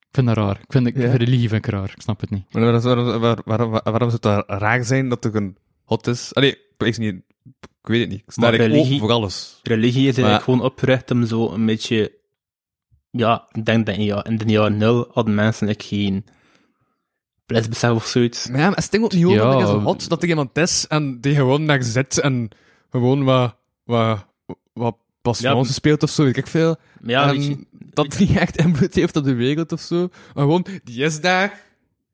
Ik 0.00 0.22
vind 0.24 0.26
dat 0.26 0.36
raar. 0.36 0.60
Ik 0.60 0.72
vind, 0.72 0.86
ik, 0.86 0.96
Ja? 0.96 1.14
religie 1.16 1.48
vind 1.48 1.66
ik 1.66 1.70
raar, 1.72 1.92
ik 1.96 2.02
snap 2.02 2.20
het 2.20 2.30
niet. 2.30 2.52
maar 2.52 2.62
waarom, 2.62 2.82
waarom, 2.82 3.20
waarom, 3.20 3.42
waarom, 3.44 3.70
waarom 3.70 4.10
zou 4.10 4.12
het 4.12 4.22
daar 4.22 4.44
raar 4.58 4.84
zijn 4.84 5.08
dat 5.08 5.24
er 5.24 5.36
een 5.36 5.56
hot 5.84 6.06
is? 6.06 6.34
Allee, 6.34 6.50
ik, 6.50 6.58
weet 6.76 6.98
niet, 6.98 7.14
ik 7.60 7.68
weet 7.82 8.00
het 8.00 8.08
niet. 8.08 8.20
Ik 8.20 8.32
sta 8.32 8.48
religie- 8.48 9.00
voor 9.00 9.10
alles. 9.12 9.60
Religie 9.62 10.08
is 10.08 10.16
eigenlijk 10.18 10.30
Maar- 10.30 10.40
gewoon 10.42 10.60
opgericht 10.70 11.10
om 11.10 11.26
zo 11.26 11.50
een 11.52 11.66
beetje... 11.66 12.14
Ja, 13.10 13.48
ik 13.52 13.64
denk 13.64 13.86
dat 13.86 13.96
in, 13.96 14.02
ja, 14.04 14.24
in 14.24 14.36
de 14.36 14.44
jaren 14.44 14.76
nul 14.76 15.08
hadden 15.12 15.34
mensen 15.34 15.66
like, 15.66 15.84
geen 15.84 16.24
plasbesef 17.46 17.90
of 17.90 18.06
zoiets. 18.06 18.48
Maar 18.48 18.60
ja, 18.60 18.66
maar 18.68 18.76
het 18.76 18.90
ding 18.90 19.04
ook 19.04 19.12
niet 19.12 19.24
over 19.24 19.36
Ja, 19.38 19.50
dat 19.58 19.68
zo 19.68 19.76
we- 19.78 19.84
hot 19.84 20.08
dat 20.08 20.22
er 20.22 20.28
iemand 20.28 20.56
is 20.58 20.86
en 20.86 21.20
die 21.20 21.34
gewoon 21.34 21.66
daar 21.66 21.82
zit 21.82 22.18
en 22.20 22.48
gewoon 22.90 23.24
wat, 23.24 23.56
wat, 23.84 24.26
wat 24.72 24.96
passions 25.34 25.68
Ja. 25.68 25.74
speelt 25.74 26.02
of 26.02 26.10
zo, 26.10 26.24
weet 26.24 26.36
ik 26.36 26.46
veel. 26.46 26.76
Maar 27.00 27.10
ja, 27.10 27.30
je, 27.30 27.66
dat 27.92 28.18
niet 28.18 28.36
echt 28.36 28.56
invloed 28.56 28.94
heeft 28.94 29.16
op 29.16 29.24
de 29.24 29.34
wereld 29.34 29.72
of 29.72 29.80
zo. 29.80 30.08
Maar 30.34 30.44
gewoon, 30.44 30.66
die 30.84 31.04
is 31.04 31.20
daar. 31.20 31.64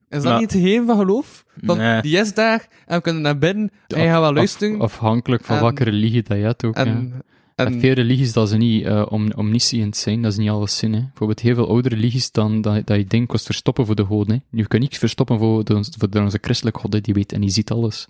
Is 0.09 0.23
dat 0.23 0.41
niet 0.41 0.53
het 0.53 0.61
gegeven 0.63 0.87
van 0.87 0.97
geloof? 0.99 1.45
Van, 1.65 1.77
Nee. 1.77 2.03
Die 2.03 2.17
is 2.19 2.35
daar 2.35 2.67
en 2.87 2.97
we 2.97 3.03
kunnen 3.03 3.23
naar 3.23 3.39
binnen 3.39 3.71
en 3.87 4.03
je 4.03 4.09
gaat 4.09 4.21
wel 4.21 4.33
luisteren. 4.33 4.75
Af- 4.75 4.81
afhankelijk 4.81 5.45
van 5.45 5.57
En- 5.57 5.63
welke 5.63 5.85
religie 5.85 6.23
dat 6.23 6.37
je 6.37 6.43
hebt 6.43 6.65
ook. 6.65 6.77
ja. 6.77 6.85
en, 6.85 7.23
En 7.55 7.67
en, 7.67 7.81
veel 7.81 7.93
religies 7.93 8.33
dat 8.33 8.49
ze 8.49 8.57
niet 8.57 8.85
uh, 8.85 9.07
om, 9.09 9.33
omniscient 9.37 9.97
zijn, 9.97 10.23
dat 10.23 10.33
is 10.33 10.39
niet 10.39 10.49
alles 10.51 10.77
zin. 10.77 10.93
Hè. 10.93 11.01
Bijvoorbeeld 11.01 11.41
heel 11.41 11.55
veel 11.55 11.69
oude 11.69 11.89
religies 11.89 12.31
dan 12.31 12.61
dat, 12.61 12.87
dat 12.87 12.97
je 12.97 13.05
denkt 13.05 13.29
kost 13.29 13.47
verstoppen 13.47 13.87
voor 13.87 13.95
de 13.95 14.05
goden. 14.05 14.35
Hè. 14.51 14.59
Je 14.59 14.67
kunt 14.67 14.83
niets 14.83 14.99
verstoppen 14.99 15.39
voor, 15.39 15.65
de, 15.65 15.85
voor 15.99 16.11
de, 16.11 16.21
onze 16.21 16.39
christelijke 16.41 16.81
god, 16.81 17.05
die 17.05 17.15
weet 17.15 17.33
en 17.33 17.41
die 17.41 17.51
ziet 17.51 17.71
alles. 17.71 18.07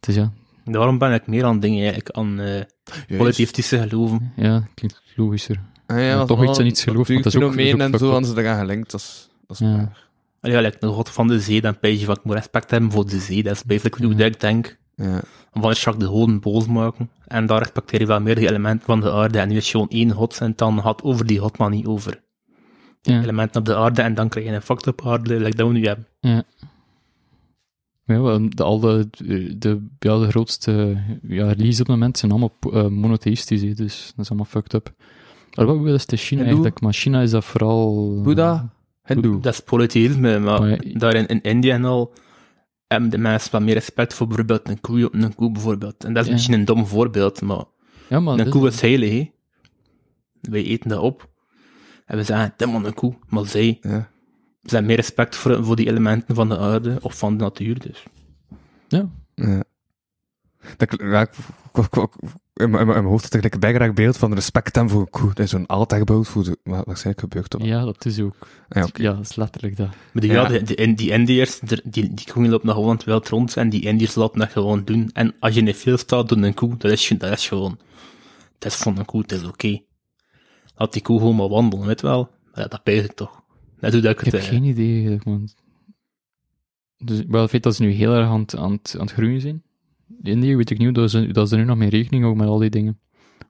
Dus 0.00 0.14
ja, 0.14 0.32
daarom 0.64 0.98
ben 0.98 1.12
ik 1.12 1.26
meer 1.26 1.44
aan 1.44 1.60
dingen 1.60 1.78
eigenlijk, 1.84 2.10
aan 2.16 2.40
eh 2.40 2.60
polytheïstische 3.18 3.78
geloven. 3.88 4.32
ja 4.36 4.68
klinkt 4.74 5.02
logischer. 5.16 5.60
Ah, 5.86 6.00
ja, 6.00 6.16
maar 6.16 6.26
toch 6.26 6.44
iets 6.48 6.58
aan 6.58 6.66
iets 6.66 6.82
geloof, 6.82 7.08
want 7.08 7.22
dat 7.24 7.32
is 7.34 7.38
ook- 7.40 7.42
dat 7.42 7.52
is 7.52 7.58
ook 7.58 7.66
fenomeen 7.68 7.92
en 7.92 7.98
zo, 7.98 8.16
en 8.16 8.24
ze 8.24 8.40
eraan 8.42 8.58
gelinkt, 8.58 8.90
dat 8.90 9.00
is, 9.00 9.30
dat 9.46 9.60
is 9.60 9.66
Ja. 9.66 9.76
waar. 9.76 10.10
Allee, 10.40 10.56
Ja, 10.56 10.62
like 10.62 10.76
de 10.80 10.86
god 10.86 11.08
van 11.10 11.28
de 11.28 11.40
zee, 11.40 11.60
dan 11.60 11.78
pijs 11.78 12.00
je 12.00 12.04
van, 12.06 12.14
ik 12.16 12.24
moet 12.24 12.34
respect 12.34 12.70
hebben 12.70 12.90
voor 12.90 13.06
de 13.06 13.18
zee. 13.18 13.42
Dat 13.42 13.54
is 13.54 13.64
basically 13.64 14.06
hoe 14.12 14.18
Ja. 14.20 14.24
ik 14.24 14.40
denk. 14.40 14.78
Ja. 14.96 15.20
Van 15.52 15.62
Jacques 15.72 15.96
de 15.98 16.06
goden 16.06 16.40
boos 16.40 16.66
maken. 16.66 17.10
En 17.26 17.46
daar 17.46 17.58
respecteer 17.58 18.00
je 18.00 18.06
wel 18.06 18.20
meer 18.20 18.34
die 18.34 18.48
elementen 18.48 18.86
van 18.86 19.00
de 19.00 19.12
aarde. 19.12 19.38
En 19.38 19.48
nu 19.48 19.56
is 19.56 19.70
gewoon 19.70 19.88
één 19.88 20.10
god 20.10 20.38
en 20.40 20.52
dan 20.56 20.80
gaat 20.82 21.02
over 21.02 21.26
die 21.26 21.38
god, 21.38 21.58
maar 21.58 21.70
niet 21.70 21.86
over 21.86 22.22
Ja, 23.02 23.20
elementen 23.22 23.60
op 23.60 23.66
de 23.66 23.76
aarde. 23.76 24.02
En 24.02 24.14
dan 24.14 24.28
krijg 24.28 24.46
je 24.46 24.52
een 24.52 24.62
fucked 24.62 24.86
up 24.86 25.06
aarde, 25.06 25.40
like 25.40 25.56
dat 25.56 25.66
we 25.66 25.72
nu 25.72 25.84
hebben. 25.86 26.06
ja. 26.20 26.42
Ja, 28.04 28.20
wel, 28.20 28.48
de, 28.50 28.62
al 28.62 28.80
de, 28.80 29.08
de, 29.58 29.86
ja, 29.98 30.18
de 30.18 30.28
grootste 30.28 30.96
ja, 31.22 31.46
religies 31.52 31.80
op 31.80 31.86
het 31.86 31.96
moment 31.96 32.18
zijn 32.18 32.30
allemaal 32.30 32.56
uh, 32.70 32.86
monotheïstisch, 32.86 33.62
hè, 33.62 33.72
dus 33.72 34.12
dat 34.16 34.24
is 34.24 34.28
allemaal 34.30 34.48
fucked 34.50 34.72
up. 34.74 34.92
Alhoewel, 35.52 35.84
dat 35.84 35.94
is 35.94 36.06
de 36.06 36.16
China 36.16 36.42
eigenlijk, 36.44 36.80
maar 36.80 36.92
China 36.92 37.20
is 37.20 37.30
dat 37.30 37.44
vooral... 37.44 38.20
Boeddha, 38.22 38.72
Hindoe. 39.04 39.40
Dat 39.40 39.52
is 39.52 39.60
polytheïsme, 39.60 40.38
maar 40.38 40.60
Maar 40.60 40.86
ja, 40.86 40.98
daar 40.98 41.14
in, 41.14 41.26
in 41.26 41.42
India 41.42 41.74
en 41.74 41.84
al 41.84 42.12
hebben 42.86 43.10
de 43.10 43.18
mensen 43.18 43.52
wat 43.52 43.62
meer 43.62 43.74
respect 43.74 44.14
voor 44.14 44.26
bijvoorbeeld 44.26 44.68
een 44.68 44.80
koe, 44.80 45.08
een 45.12 45.34
koe 45.34 45.52
bijvoorbeeld. 45.52 46.04
En 46.04 46.12
dat 46.12 46.22
is 46.22 46.28
Ja. 46.28 46.32
misschien 46.34 46.54
een 46.54 46.64
dom 46.64 46.86
voorbeeld, 46.86 47.40
maar 47.42 47.64
Ja, 48.08 48.20
maar 48.20 48.38
een 48.38 48.48
koe 48.50 48.68
is 48.68 48.80
heilig, 48.80 49.10
hè. 49.10 49.30
Wij 50.40 50.64
eten 50.64 50.88
dat 50.88 51.00
op. 51.00 51.30
En 52.06 52.16
we 52.16 52.24
zeggen, 52.24 52.54
dit 52.56 52.72
maar 52.72 52.84
een 52.84 52.94
koe. 52.94 53.14
Maar 53.28 53.46
zij, 53.46 53.78
Ja. 53.80 54.10
Ze 54.62 54.68
hebben 54.68 54.86
meer 54.86 54.96
respect 54.96 55.36
voor, 55.36 55.64
voor 55.64 55.76
die 55.76 55.86
elementen 55.86 56.34
van 56.34 56.48
de 56.48 56.58
aarde 56.58 56.98
of 57.00 57.18
van 57.18 57.36
de 57.36 57.42
natuur, 57.44 57.78
dus. 57.78 58.02
Ja, 58.88 59.08
Ja. 59.34 59.62
Dat, 60.76 60.92
ik- 60.92 61.00
ja, 61.00 61.20
ik- 61.20 61.34
ik- 61.74 61.84
ik- 61.86 61.96
ik- 62.02 62.30
in 62.54 62.70
mijn 62.70 62.82
in 62.82 62.92
mijn 62.92 63.04
hoofd 63.04 63.22
had 63.22 63.32
ik 63.32 63.36
gelijk 63.36 63.54
een 63.54 63.60
bijgeraakt 63.60 63.94
beeld 63.94 64.16
van 64.16 64.34
respect 64.34 64.74
hebben 64.74 64.92
voor 64.92 65.00
een 65.02 65.10
koe. 65.10 65.28
Dat 65.28 65.38
is 65.38 65.50
zo'n 65.50 65.66
altijd 65.66 66.10
voor 66.26 66.44
de, 66.44 66.58
maar 66.62 66.82
waarschijnlijk 66.84 67.20
gebeurt 67.20 67.50
dat. 67.50 67.62
Ja, 67.64 67.84
dat 67.84 68.04
is 68.04 68.20
ook. 68.20 68.34
Ja. 68.68 68.86
Ja, 68.92 69.12
dat 69.12 69.20
is 69.20 69.34
letterlijk 69.36 69.76
dat. 69.76 69.86
Maar 70.12 70.22
die, 70.22 70.30
Ja. 70.32 70.42
ja. 70.50 70.58
die, 70.58 70.62
die, 70.76 70.94
die 70.94 71.10
Indiërs, 71.10 71.58
die, 71.60 71.80
die, 71.84 72.14
die 72.14 72.32
koeien 72.32 72.50
lopen 72.50 72.66
nog 72.66 72.76
gewoon 72.76 72.94
het 72.94 73.04
wild 73.04 73.28
rond 73.28 73.56
en 73.56 73.68
die 73.68 73.82
Indiërs 73.82 74.14
laten 74.14 74.38
dat 74.38 74.50
gewoon 74.50 74.84
doen. 74.84 75.10
En 75.12 75.34
als 75.40 75.52
je 75.54 75.58
in 75.60 75.64
de 75.66 75.74
veel 75.74 75.96
staat, 75.96 76.28
doet 76.28 76.42
een 76.42 76.54
koe, 76.54 76.76
dat 76.76 76.90
is, 76.90 77.12
dat 77.18 77.30
is 77.30 77.48
gewoon, 77.48 77.78
het 78.54 78.64
is 78.64 78.74
van 78.74 78.98
een 78.98 79.04
koe, 79.04 79.20
het 79.20 79.32
is 79.32 79.44
oké. 79.44 79.80
Laat 80.76 80.92
die 80.92 81.02
koe 81.02 81.18
gewoon 81.18 81.36
maar 81.36 81.48
wandelen, 81.48 81.86
weet 81.86 82.00
je 82.00 82.06
wel. 82.06 82.30
Ja, 82.54 82.66
dat 82.66 82.82
pees 82.82 83.04
ik 83.04 83.12
toch. 83.12 83.41
Dat 83.90 83.94
ik 84.04 84.10
Ik 84.10 84.24
het, 84.24 84.32
heb 84.32 84.40
eh, 84.40 84.46
geen 84.48 84.64
idee. 84.64 84.92
eigenlijk, 84.94 85.24
want- 85.24 85.54
Dus, 87.04 87.22
wel, 87.28 87.40
het 87.40 87.50
feit 87.50 87.62
dat 87.62 87.74
ze 87.74 87.82
nu 87.82 87.90
heel 87.90 88.14
erg 88.14 88.26
aan, 88.28 88.40
het- 88.40 88.56
aan, 88.56 88.72
het- 88.72 88.94
aan 88.98 89.04
het 89.06 89.12
groeien 89.14 89.40
zijn. 89.40 89.62
In 90.22 90.32
Indië 90.32 90.56
weet 90.56 90.70
ik 90.70 90.78
niet 90.78 90.94
dat 90.94 91.10
ze, 91.10 91.26
dat 91.32 91.48
ze 91.48 91.56
nu 91.56 91.64
nog 91.64 91.76
mee 91.76 91.88
rekening 91.90 92.22
houden 92.22 92.42
met 92.44 92.52
al 92.52 92.58
die 92.58 92.70
dingen. 92.70 92.98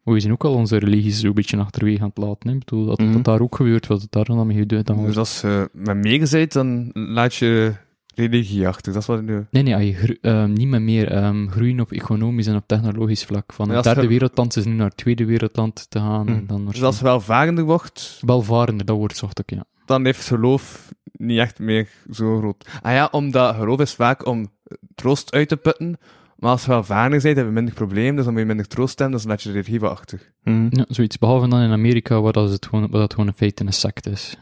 Maar 0.05 0.15
we 0.15 0.21
zijn 0.21 0.33
ook 0.33 0.45
al 0.45 0.55
onze 0.55 0.77
religies 0.77 1.21
zo'n 1.21 1.33
beetje 1.33 1.57
achterwege 1.57 2.01
aan 2.03 2.09
het 2.09 2.19
laten. 2.19 2.49
Hè. 2.49 2.55
Ik 2.55 2.65
bedoel, 2.65 2.85
dat, 2.87 2.99
Mhm. 2.99 3.13
dat 3.13 3.25
daar 3.25 3.41
ook 3.41 3.57
gebeurt, 3.57 3.87
wat 3.87 4.03
het 4.03 4.13
daar 4.13 4.25
dan 4.25 4.47
mee 4.47 4.59
gebeurt. 4.59 4.87
Dan 4.87 5.05
Dus 5.07 5.17
als 5.17 5.41
je 5.41 5.69
met 5.73 5.97
meegezet, 5.97 6.53
dan 6.53 6.91
laat 6.93 7.35
je 7.35 7.73
religie 8.15 8.69
achter. 8.69 8.93
Dat 8.93 9.03
is 9.03 9.09
wat 9.09 9.19
ik 9.19 9.25
nu... 9.25 9.47
Nee, 9.51 9.63
nee, 9.63 9.75
als 9.75 9.85
je 9.85 9.93
gro- 9.95 10.15
ehm, 10.21 10.53
niet 10.53 10.67
meer, 10.69 10.83
meer 10.83 11.09
ehm, 11.11 11.49
groeien 11.49 11.81
op 11.81 11.93
economisch 11.93 12.47
en 12.47 12.57
op 12.57 12.65
technologisch 12.67 13.25
vlak. 13.25 13.53
Van 13.53 13.67
het 13.69 13.77
als 13.77 13.87
derde 13.87 14.03
je- 14.03 14.09
wereldland 14.09 14.57
is 14.57 14.65
nu 14.65 14.73
naar 14.73 14.87
het 14.89 14.97
tweede 14.97 15.25
wereldland 15.25 15.91
te 15.91 15.99
gaan. 15.99 16.29
En 16.29 16.47
dan 16.47 16.67
Dus 16.67 16.83
als 16.83 16.99
je 16.99 17.05
welvarender 17.05 17.65
wordt, 17.65 18.19
Welvarender, 18.27 18.87
dat 18.87 18.97
wordt 18.97 19.17
zocht 19.17 19.41
ook, 19.41 19.51
ja. 19.51 19.65
Dan 19.93 20.05
heeft 20.05 20.27
geloof 20.27 20.93
niet 21.13 21.39
echt 21.39 21.59
meer 21.59 21.89
zo 22.11 22.39
groot. 22.39 22.69
Ah 22.83 22.93
ja, 22.93 23.09
omdat 23.11 23.55
geloof 23.55 23.81
is 23.81 23.95
vaak 23.95 24.27
om 24.27 24.47
troost 24.95 25.33
uit 25.33 25.49
te 25.49 25.57
putten. 25.57 25.99
Maar 26.37 26.51
als 26.51 26.63
je 26.65 26.69
welvarender 26.71 27.21
bent, 27.23 27.37
heb 27.37 27.47
je 27.47 27.53
minder 27.53 27.75
probleem, 27.75 28.15
dus 28.17 28.25
dan 28.25 28.33
moet 28.33 28.43
je 28.43 28.49
minder 28.49 28.69
troost 28.69 28.99
hebben, 28.99 29.17
dus 29.17 29.27
dan 29.27 29.31
laat 29.35 29.43
je 29.43 29.49
de 29.49 29.55
religie 29.55 29.81
wat 29.81 29.91
achter. 29.91 30.33
mhm. 30.43 30.67
ja. 30.71 30.85
Zoiets, 30.89 31.19
behalve 31.19 31.49
dan 31.49 31.61
in 31.61 31.71
Amerika, 31.73 32.21
waar 32.21 32.33
dat, 32.33 32.51
het 32.51 32.67
gewoon, 32.67 32.91
waar 32.91 33.01
dat 33.01 33.13
gewoon 33.13 33.27
in 33.29 33.35
feite 33.37 33.65
een 33.65 33.73
sect 33.73 34.07
is. 34.07 34.37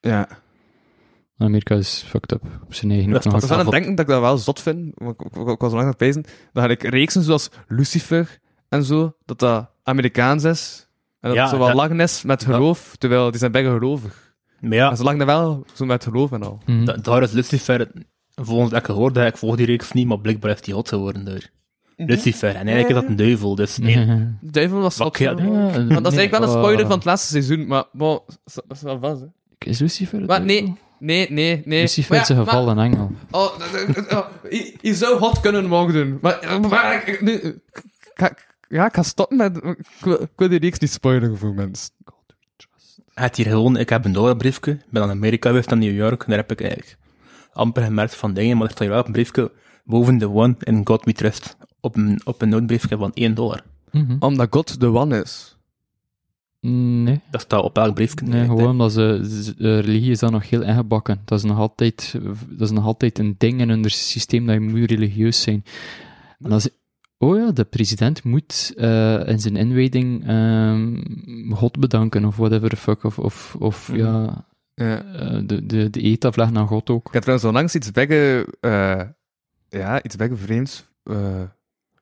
Ja. 0.00 0.28
Amerika 1.38 1.74
is 1.74 2.04
fucked 2.08 2.32
up. 2.32 2.42
Op 2.64 2.74
zijn 2.74 2.90
eigen 2.90 3.10
Dat 3.10 3.26
is 3.26 3.44
Ik 3.44 3.50
aan 3.50 3.58
het 3.58 3.70
denken 3.70 3.90
dat 3.94 4.04
ik 4.04 4.10
dat 4.12 4.20
wel 4.20 4.38
zot 4.38 4.60
vind. 4.60 4.92
want 4.94 5.20
Ik, 5.20 5.26
ik, 5.36 5.48
ik 5.48 5.60
was 5.60 5.70
lang 5.70 5.82
aan 5.82 5.88
het 5.88 5.96
pezen. 5.96 6.24
Dan 6.52 6.64
ga 6.64 6.70
ik 6.70 6.82
reeksen 6.82 7.22
zoals 7.22 7.50
Lucifer 7.68 8.38
en 8.68 8.84
zo, 8.84 9.16
dat 9.24 9.38
dat 9.38 9.70
Amerikaans 9.82 10.44
is. 10.44 10.88
En 11.20 11.28
dat 11.28 11.34
Ja, 11.34 11.40
het 11.42 11.50
zo 11.50 11.58
wel 11.58 11.66
dat- 11.66 11.76
lachen 11.76 12.00
is 12.00 12.22
met 12.22 12.44
geloof, 12.44 12.96
terwijl 12.96 13.30
die 13.30 13.38
zijn 13.38 13.52
bijna 13.52 13.72
gelovig. 13.72 14.25
Maar 14.68 14.76
ja, 14.76 14.86
Maar 14.86 14.96
ze 14.96 15.02
lachen 15.02 15.20
er 15.20 15.26
wel 15.26 15.64
zo 15.74 15.84
met 15.84 16.04
geloof 16.04 16.32
en 16.32 16.42
al. 16.42 16.58
Mhm. 16.66 16.84
da- 16.84 16.96
daar 16.96 17.22
is 17.22 17.32
Lucifer, 17.32 17.90
volgens 18.34 18.70
wat 18.70 18.80
ik 18.80 18.86
gehoord 18.86 19.16
heb, 19.16 19.26
ik 19.26 19.36
volg 19.36 19.56
die 19.56 19.66
reeks 19.66 19.92
niet, 19.92 20.06
maar 20.06 20.18
blijkbaar 20.20 20.50
is 20.50 20.60
die 20.60 20.74
hot 20.74 20.88
geworden 20.88 21.24
door 21.24 21.48
Lucifer. 21.96 22.48
En 22.48 22.54
eigenlijk 22.68 22.88
is 22.88 22.94
dat 22.94 23.04
een 23.04 23.16
duivel, 23.16 23.54
dus 23.54 23.78
nee. 23.78 24.26
Duivel 24.40 24.80
was 24.80 24.96
zot. 24.96 25.18
ja, 25.18 25.30
Ja, 25.30 25.36
Want 25.36 25.74
dat 25.74 26.12
is 26.12 26.18
eigenlijk 26.18 26.30
wel 26.30 26.42
een 26.42 26.48
spoiler 26.48 26.80
oh. 26.82 26.86
van 26.88 26.96
het 26.96 27.04
laatste 27.04 27.28
seizoen, 27.28 27.66
maar 27.66 27.84
bon, 27.92 28.20
dat 28.44 28.64
is 28.68 28.82
wel 28.82 28.98
vast, 28.98 29.20
hè. 29.20 29.26
Is 29.58 29.78
Lucifer 29.78 30.18
het 30.18 30.26
Maar 30.28 30.42
nee, 30.44 30.74
nee, 30.98 31.30
nee, 31.30 31.62
nee. 31.64 31.80
Lucifer 31.80 32.20
is 32.20 32.28
een 32.28 32.36
gevallen 32.36 32.78
engel. 32.78 33.10
Oh, 33.30 33.58
dat- 33.58 33.94
dat- 33.94 34.10
dat- 34.10 34.28
je, 34.80 34.94
zou 34.94 35.18
hot 35.18 35.40
kunnen 35.40 35.66
mogen. 35.66 36.18
Maar, 36.22 36.60
maar 36.68 37.20
ja, 38.68 38.86
ik 38.86 38.94
ga 38.94 39.02
stoppen 39.02 39.36
met... 39.36 39.56
Ik 39.56 39.76
wil, 40.00 40.22
ik 40.22 40.28
wil 40.36 40.48
die 40.48 40.58
reeks 40.58 40.78
niet 40.78 40.90
spoilen 40.92 41.38
voor 41.38 41.54
mensen. 41.54 41.90
Het 43.20 43.36
hier 43.36 43.46
gewoon, 43.46 43.76
ik 43.76 43.88
heb 43.88 44.04
een 44.04 44.12
dollarbriefje, 44.12 44.70
ik 44.72 44.84
ben 44.90 45.02
aan 45.02 45.10
Amerika 45.10 45.48
geweest, 45.48 45.68
naar 45.70 45.78
New 45.78 45.94
York, 45.96 46.24
daar 46.26 46.36
heb 46.36 46.50
ik 46.50 46.60
eigenlijk 46.60 46.96
amper 47.52 47.82
gemerkt 47.82 48.14
van 48.16 48.34
dingen, 48.34 48.56
maar 48.56 48.66
er 48.66 48.70
staat 48.72 48.82
hier 48.86 48.96
wel 48.96 49.06
een 49.06 49.12
briefje 49.12 49.52
boven 49.84 50.18
de 50.18 50.30
one 50.30 50.54
in 50.58 50.80
God 50.86 51.04
We 51.04 51.12
Trust, 51.12 51.56
op 51.80 51.96
een, 51.96 52.20
op 52.24 52.42
een 52.42 52.48
noodbriefje 52.48 52.96
van 52.96 53.10
1 53.14 53.34
dollar. 53.34 53.62
Mhm. 53.90 54.16
Omdat 54.18 54.46
God 54.50 54.80
de 54.80 54.86
one 54.92 55.22
is. 55.22 55.56
Nee, 56.60 57.20
Dat 57.30 57.40
staat 57.40 57.62
op 57.62 57.76
elk 57.78 57.94
briefje. 57.94 58.26
nee 58.26 58.44
gewoon 58.44 58.70
omdat 58.70 58.92
ze, 58.92 59.26
ze- 59.42 59.54
de 59.56 59.78
religie 59.78 60.10
is 60.10 60.18
dan 60.18 60.32
nog 60.32 60.50
heel 60.50 60.62
ingebakken. 60.62 61.20
Dat 61.24 61.38
is 61.38 61.44
nog 61.44 61.58
altijd, 61.58 62.14
dat 62.48 62.68
is 62.68 62.70
nog 62.70 62.84
altijd 62.84 63.18
een 63.18 63.34
ding 63.38 63.60
in 63.60 63.68
hun 63.68 63.90
systeem 63.90 64.46
dat 64.46 64.54
je 64.54 64.60
moet 64.60 64.90
religieus 64.90 65.42
zijn. 65.42 65.64
En 66.40 66.50
oh 67.18 67.36
ja, 67.36 67.50
de 67.52 67.64
president 67.64 68.24
moet 68.24 68.72
eh, 68.76 69.28
in 69.28 69.40
zijn 69.40 69.56
inwijding 69.56 70.26
ehm, 70.26 71.02
God 71.54 71.78
bedanken 71.78 72.24
of 72.24 72.36
whatever 72.36 72.68
the 72.68 72.76
fuck. 72.76 73.04
Of, 73.04 73.18
of, 73.18 73.56
of 73.58 73.88
Mhm. 73.88 73.98
ja, 73.98 74.46
Ja. 74.74 75.02
eh, 75.04 75.40
de, 75.46 75.66
de, 75.66 75.90
de 75.90 76.04
eet 76.04 76.24
afleggen 76.24 76.56
aan 76.58 76.66
God 76.66 76.90
ook. 76.90 77.06
Ik 77.06 77.12
heb 77.12 77.22
trouwens 77.22 77.48
onlangs 77.48 77.74
iets 77.74 77.90
begge, 77.90 78.46
eh 78.60 79.00
ja, 79.68 80.02
iets 80.02 80.16
vreemds 80.32 80.84
eh, 81.02 81.42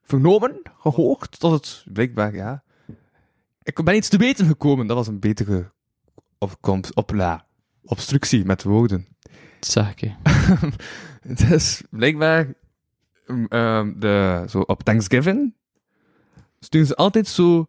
vernomen, 0.02 0.60
gehoord, 0.78 1.40
dat 1.40 1.52
het 1.52 1.84
blijkbaar, 1.92 2.34
ja. 2.34 2.62
Ik 3.62 3.84
ben 3.84 3.96
iets 3.96 4.08
te 4.08 4.16
weten 4.16 4.46
gekomen, 4.46 4.86
dat 4.86 4.96
was 4.96 5.06
een 5.06 5.18
betere 5.20 5.72
opkomst, 6.38 6.94
op, 6.94 7.12
la, 7.12 7.46
obstructie 7.84 8.44
met 8.44 8.62
woorden. 8.62 9.06
Zeg 9.60 9.94
ik. 9.94 10.12
Het 11.28 11.50
is 11.50 11.82
blijkbaar 11.90 12.54
um, 13.26 13.46
um, 13.50 14.00
de, 14.00 14.44
zo 14.48 14.60
op 14.60 14.82
Thanksgiving 14.82 15.54
sturen 16.60 16.86
ze 16.86 16.94
altijd 16.96 17.28
zo. 17.28 17.66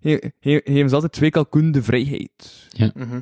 He, 0.00 0.18
he, 0.40 0.60
geven 0.64 0.88
ze 0.88 0.94
altijd 0.94 1.12
twee 1.12 1.30
kalkoen 1.30 1.72
de 1.72 1.82
vrijheid. 1.82 2.68
Mhm. 2.94 3.20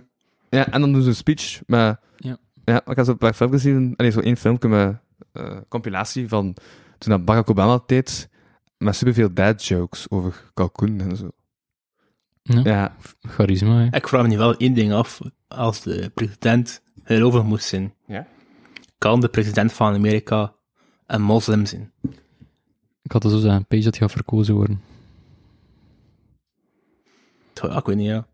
Ja, 0.51 0.69
en 0.71 0.81
dan 0.81 0.93
doen 0.93 1.03
ze 1.03 1.09
een 1.09 1.15
speech 1.15 1.61
met. 1.67 1.99
Ja. 2.17 2.39
Ja, 2.65 2.87
ik 2.87 2.97
heb 2.97 3.05
zo 3.05 3.11
een 3.11 3.19
paar 3.19 3.35
filmpjes 3.35 3.63
gezien. 3.63 3.95
Allee, 3.97 4.11
zo 4.11 4.21
één 4.21 4.37
filmpje 4.37 4.69
met 4.69 4.97
eh 5.33 5.57
compilatie 5.69 6.29
van 6.29 6.55
toen 6.99 7.11
dat 7.13 7.25
Barack 7.25 7.51
Obama 7.51 7.83
deed. 7.87 8.29
Met 8.79 8.97
superveel 8.97 9.33
dad 9.35 9.65
jokes 9.65 10.11
over 10.11 10.51
kalkoen 10.55 11.01
en 11.01 11.17
zo. 11.17 11.31
Ja. 12.43 12.61
Ja, 12.65 12.97
Charisma, 13.21 13.79
hè. 13.79 13.97
Ik 13.97 14.09
vraag 14.09 14.23
me 14.23 14.29
nu 14.29 14.37
wel 14.39 14.57
één 14.57 14.75
ding 14.75 14.93
af, 14.93 15.21
als 15.49 15.83
de 15.83 16.11
president 16.15 16.83
gelovig 17.05 17.43
moest 17.43 17.65
zijn, 17.65 17.95
Ja. 18.07 18.27
kan 18.99 19.21
de 19.21 19.29
president 19.29 19.73
van 19.73 19.95
Amerika 19.95 20.55
een 21.13 21.23
moslim 21.23 21.67
zijn? 21.67 21.93
Ik 23.03 23.13
had 23.13 23.25
al 23.25 23.31
zo 23.31 23.39
zeggen, 23.39 23.67
Page 23.67 23.83
dat 23.83 23.97
gaat 23.97 24.13
verkozen 24.13 24.55
worden. 24.55 24.81
Ja, 27.55 27.77
ik 27.79 27.87
weet 27.87 27.97
niet, 27.97 28.07
ja. 28.07 28.27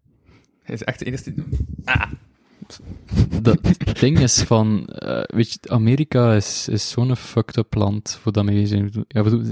hij 0.63 0.75
is 0.75 0.83
echt 0.83 0.99
de 0.99 1.05
enige 1.05 1.35
die. 1.35 1.45
Dat 3.43 3.59
het 3.63 3.99
ding 3.99 4.19
is 4.19 4.43
van, 4.43 4.87
eh, 4.87 5.37
weet 5.37 5.53
je, 5.53 5.59
Amerika 5.69 6.35
is, 6.35 6.69
is 6.69 6.91
zo'n 6.91 7.17
fucked 7.17 7.57
up 7.57 7.75
land 7.75 8.19
voor 8.21 8.33
dat 8.33 8.45
mee 8.45 8.67
zijn. 8.67 9.05
Ja, 9.09 9.23
bedoel, 9.23 9.45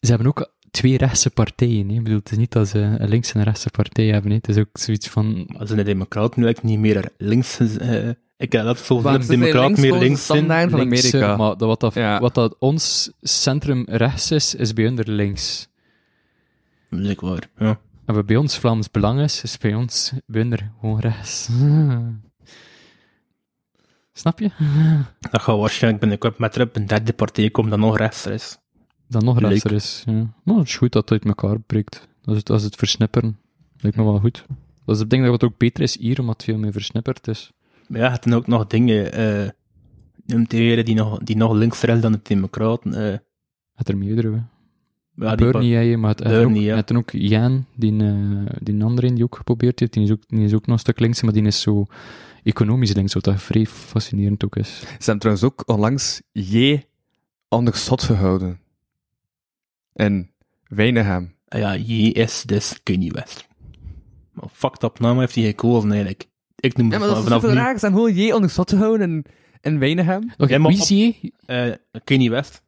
ze 0.00 0.08
hebben 0.08 0.26
ook 0.26 0.52
twee 0.70 0.96
rechtse 0.96 1.30
partijen. 1.30 1.88
Hè. 1.88 1.94
Ik 1.94 2.02
bedoel, 2.02 2.18
het 2.18 2.30
is 2.30 2.36
niet 2.36 2.52
dat 2.52 2.68
ze 2.68 2.78
een 2.78 3.08
links 3.08 3.32
en 3.32 3.38
een 3.38 3.46
rechtse 3.46 3.70
partij 3.70 4.06
hebben. 4.06 4.30
Hè. 4.30 4.36
Het 4.36 4.48
is 4.48 4.56
ook 4.56 4.78
zoiets 4.78 5.08
van, 5.08 5.46
Als 5.58 5.70
de 5.70 5.82
democraten 5.82 6.42
lijkt 6.42 6.62
niet 6.62 6.78
meer 6.78 7.12
links, 7.16 7.58
eh, 7.58 8.10
ik 8.40 8.52
heb 8.52 8.64
dat 8.64 8.88
Maar 8.88 9.02
dat 9.12 9.24
ze 9.24 9.28
de 9.30 9.36
democraten 9.36 9.60
links 9.66 9.80
meer 9.80 9.88
volgens 9.88 10.08
links 10.08 10.26
zijn. 10.26 10.70
van 10.70 10.80
Amerika. 10.80 11.36
maar 11.36 11.56
dat, 11.56 11.68
wat, 11.68 11.80
dat, 11.80 11.94
Ja. 11.94 12.20
wat 12.20 12.34
dat 12.34 12.56
ons 12.58 13.12
centrum 13.20 13.84
rechts 13.88 14.30
is, 14.30 14.54
is 14.54 14.72
bij 14.72 14.84
hun 14.84 14.98
er 14.98 15.10
links. 15.10 15.68
Ja. 17.58 17.80
En 18.04 18.14
wat 18.14 18.26
bij 18.26 18.36
ons 18.36 18.58
Vlaams 18.58 18.90
Belang 18.90 19.20
is, 19.20 19.42
is 19.42 19.58
bij 19.58 19.74
ons 19.74 20.12
bij 20.26 20.40
hun 20.42 20.52
er 20.52 20.70
gewoon 20.80 21.00
rechts. 21.00 21.48
Snap 24.12 24.38
je? 24.38 24.50
Dat 25.30 25.42
gaat 25.42 25.58
waarschijnlijk 25.58 26.00
binnenkort 26.02 26.38
met 26.38 26.56
er 26.56 26.68
een 26.72 26.86
derde 26.86 27.12
partij 27.12 27.50
komen 27.50 27.70
dat 27.70 27.80
nog 27.80 27.96
rechts 27.96 28.26
is. 28.26 28.58
Dan 29.08 29.24
nog 29.24 29.40
Leuk. 29.40 29.50
rechter 29.50 29.72
is. 29.72 30.02
Ja. 30.06 30.26
Maar 30.44 30.56
het 30.56 30.66
is 30.66 30.76
goed 30.76 30.92
dat 30.92 31.08
het 31.08 31.12
uit 31.24 31.36
elkaar 31.36 31.60
breekt. 31.60 32.08
Dat 32.22 32.30
is 32.30 32.36
het, 32.36 32.46
dat 32.46 32.58
is 32.58 32.64
het 32.64 32.76
versnipperen. 32.76 33.38
Lijkt 33.76 33.96
me 33.96 34.04
wel 34.04 34.18
goed. 34.18 34.44
Dat 34.84 34.94
is 34.94 35.00
het 35.00 35.10
ding 35.10 35.22
dat 35.24 35.32
het 35.32 35.44
ook 35.44 35.58
beter 35.58 35.82
is 35.82 35.98
hier, 35.98 36.20
omdat 36.20 36.34
het 36.36 36.44
veel 36.44 36.58
meer 36.58 36.72
versnipperd 36.72 37.28
is. 37.28 37.52
Maar 37.90 38.00
ja, 38.00 38.10
het 38.10 38.22
zijn 38.22 38.34
ook 38.34 38.46
nog 38.46 38.66
dingen, 38.66 39.12
eh 39.12 39.48
noemt 40.26 40.52
weer, 40.52 40.84
die 40.84 40.94
nog, 40.94 41.18
die 41.18 41.36
nog 41.36 41.52
linkser 41.52 41.88
is 41.88 42.00
dan 42.00 42.12
de 42.12 42.20
democraten. 42.22 42.94
eh 42.94 43.18
Het 43.74 43.88
er 43.88 43.96
meerdere. 43.96 44.42
ja, 45.14 45.34
Bernie, 45.34 45.78
ja, 45.78 45.98
maar 45.98 46.10
het, 46.10 46.22
Bernie, 46.22 46.60
ook, 46.60 46.66
ja. 46.66 46.76
het 46.76 46.92
ook 46.94 47.10
Jan, 47.10 47.66
die, 47.76 48.02
eh 48.02 48.46
die 48.62 48.84
andere 48.84 49.12
die 49.12 49.24
ook 49.24 49.36
geprobeerd 49.36 49.80
heeft, 49.80 49.92
die 49.92 50.02
is 50.02 50.10
ook, 50.10 50.22
die 50.26 50.44
is 50.44 50.54
ook 50.54 50.66
nog 50.66 50.74
een 50.74 50.80
stuk 50.80 51.00
links, 51.00 51.22
maar 51.22 51.32
die 51.32 51.42
is 51.42 51.60
zo 51.60 51.86
economisch 52.42 52.92
links, 52.94 53.14
wat 53.14 53.24
dat 53.24 53.42
vrij 53.42 53.66
fascinerend 53.66 54.44
ook 54.44 54.56
is. 54.56 54.78
Ze 54.78 54.86
hebben 54.94 55.18
trouwens 55.18 55.44
ook 55.44 55.62
onlangs 55.68 56.22
J. 56.32 56.82
anders 57.48 57.84
zot 57.84 58.02
gehouden. 58.02 58.60
En 59.92 60.30
Weinigem. 60.68 61.34
Ah 61.48 61.60
ja, 61.60 61.76
J 61.76 62.06
is 62.08 62.42
dus 62.42 62.82
Kanye 62.82 63.12
West. 63.12 63.48
Maar 64.32 64.48
fucked 64.52 64.82
up 64.82 64.98
naam 64.98 65.18
heeft 65.18 65.34
hij 65.34 65.44
gekozen 65.44 65.90
eigenlijk. 65.90 66.28
Ik 66.60 66.76
noem 66.76 66.86
Ja, 66.86 66.92
het 66.92 67.00
maar 67.00 67.08
dat 67.08 67.18
is 67.18 67.24
vanaf 67.24 67.42
nu 67.42 67.48
raar. 67.48 67.72
Ze 67.72 67.78
zijn 67.78 67.92
gewoon 67.92 68.14
J. 68.14 68.48
zot 68.48 68.70
gehouden 68.70 69.10
en, 69.10 69.24
en 69.60 69.78
Weinigem. 69.78 70.30
Oké, 70.38 70.52
Ja, 70.52 70.58
maar 70.58 70.70
wie 70.72 70.82
zie 70.82 71.18
je? 71.20 71.32
eh 71.92 72.00
Kanye 72.04 72.30
West. 72.30 72.62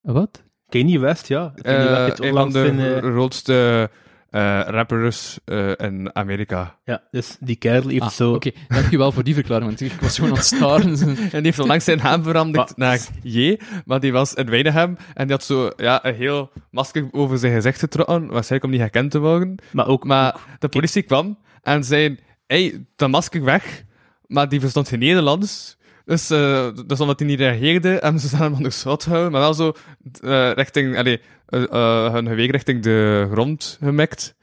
Wat? 0.00 0.42
Kanye 0.68 0.98
West, 0.98 1.28
ja. 1.28 1.52
Kanye 1.62 1.88
West 1.88 2.18
Eh 2.20 2.26
een 2.26 2.34
van 2.34 2.50
de 2.52 2.68
eh, 3.02 3.10
grootste 3.10 3.90
eh, 4.30 4.60
rappers 4.66 5.38
eh, 5.44 5.70
in 5.76 6.10
Amerika. 6.14 6.78
Ja, 6.84 7.02
dus 7.10 7.36
die 7.40 7.56
kerel 7.56 7.88
heeft 7.88 8.02
Ah, 8.02 8.08
zo... 8.10 8.32
Oké, 8.34 8.50
dankjewel 8.68 9.12
voor 9.12 9.24
die 9.24 9.34
verklaring, 9.34 9.66
want 9.68 9.80
ik 9.80 9.92
was 10.00 10.14
gewoon 10.14 10.30
aan 10.30 10.36
het 10.36 10.46
staren. 10.46 10.98
En 11.18 11.28
die 11.30 11.42
heeft 11.42 11.58
onlangs 11.58 11.84
zijn 11.84 11.98
naam 11.98 12.22
veranderd 12.22 12.76
Maar- 12.76 12.88
naar 12.98 13.08
J, 13.22 13.58
maar 13.84 14.00
die 14.00 14.12
was 14.12 14.34
in 14.34 14.46
Weinigem 14.50 14.96
en 15.14 15.26
die 15.26 15.36
had 15.36 15.44
zo 15.44 15.70
ja, 15.76 16.04
een 16.04 16.14
heel 16.14 16.50
masker 16.70 17.08
over 17.10 17.38
zijn 17.38 17.54
gezicht 17.54 17.78
getrokken, 17.78 18.20
waarschijnlijk 18.26 18.64
om 18.64 18.70
niet 18.70 18.80
herkend 18.80 19.10
te 19.10 19.18
worden. 19.18 19.54
Maar 19.72 19.86
ook... 19.86 20.04
Maar 20.04 20.36
de 20.58 20.68
politie 20.68 21.02
kwam 21.02 21.38
en 21.62 21.84
zei, 21.84 22.18
hey, 22.50 22.84
dat 22.96 23.10
masker 23.10 23.44
weg, 23.44 23.84
maar 24.26 24.48
die 24.48 24.60
verstond 24.60 24.88
geen 24.88 24.98
Nederlands. 24.98 25.78
Dus, 26.04 26.30
eh, 26.30 26.68
dus 26.86 27.00
omdat 27.00 27.18
hij 27.18 27.28
niet 27.28 27.38
reageerde, 27.38 27.88
hebben 27.88 28.20
ze 28.20 28.36
hem 28.36 28.54
aan 28.54 28.62
de 28.62 28.70
schot 28.70 29.02
gehouden, 29.02 29.32
maar 29.32 29.40
wel 29.40 29.54
zo 29.54 29.72
eh, 30.20 30.52
richting, 30.52 30.96
allee, 30.96 31.20
eh, 31.46 31.62
eh, 31.62 32.12
hun 32.12 32.26
geweer 32.26 32.50
richting 32.50 32.82
de 32.82 33.28
grond 33.32 33.78
gemikt. 33.80 34.34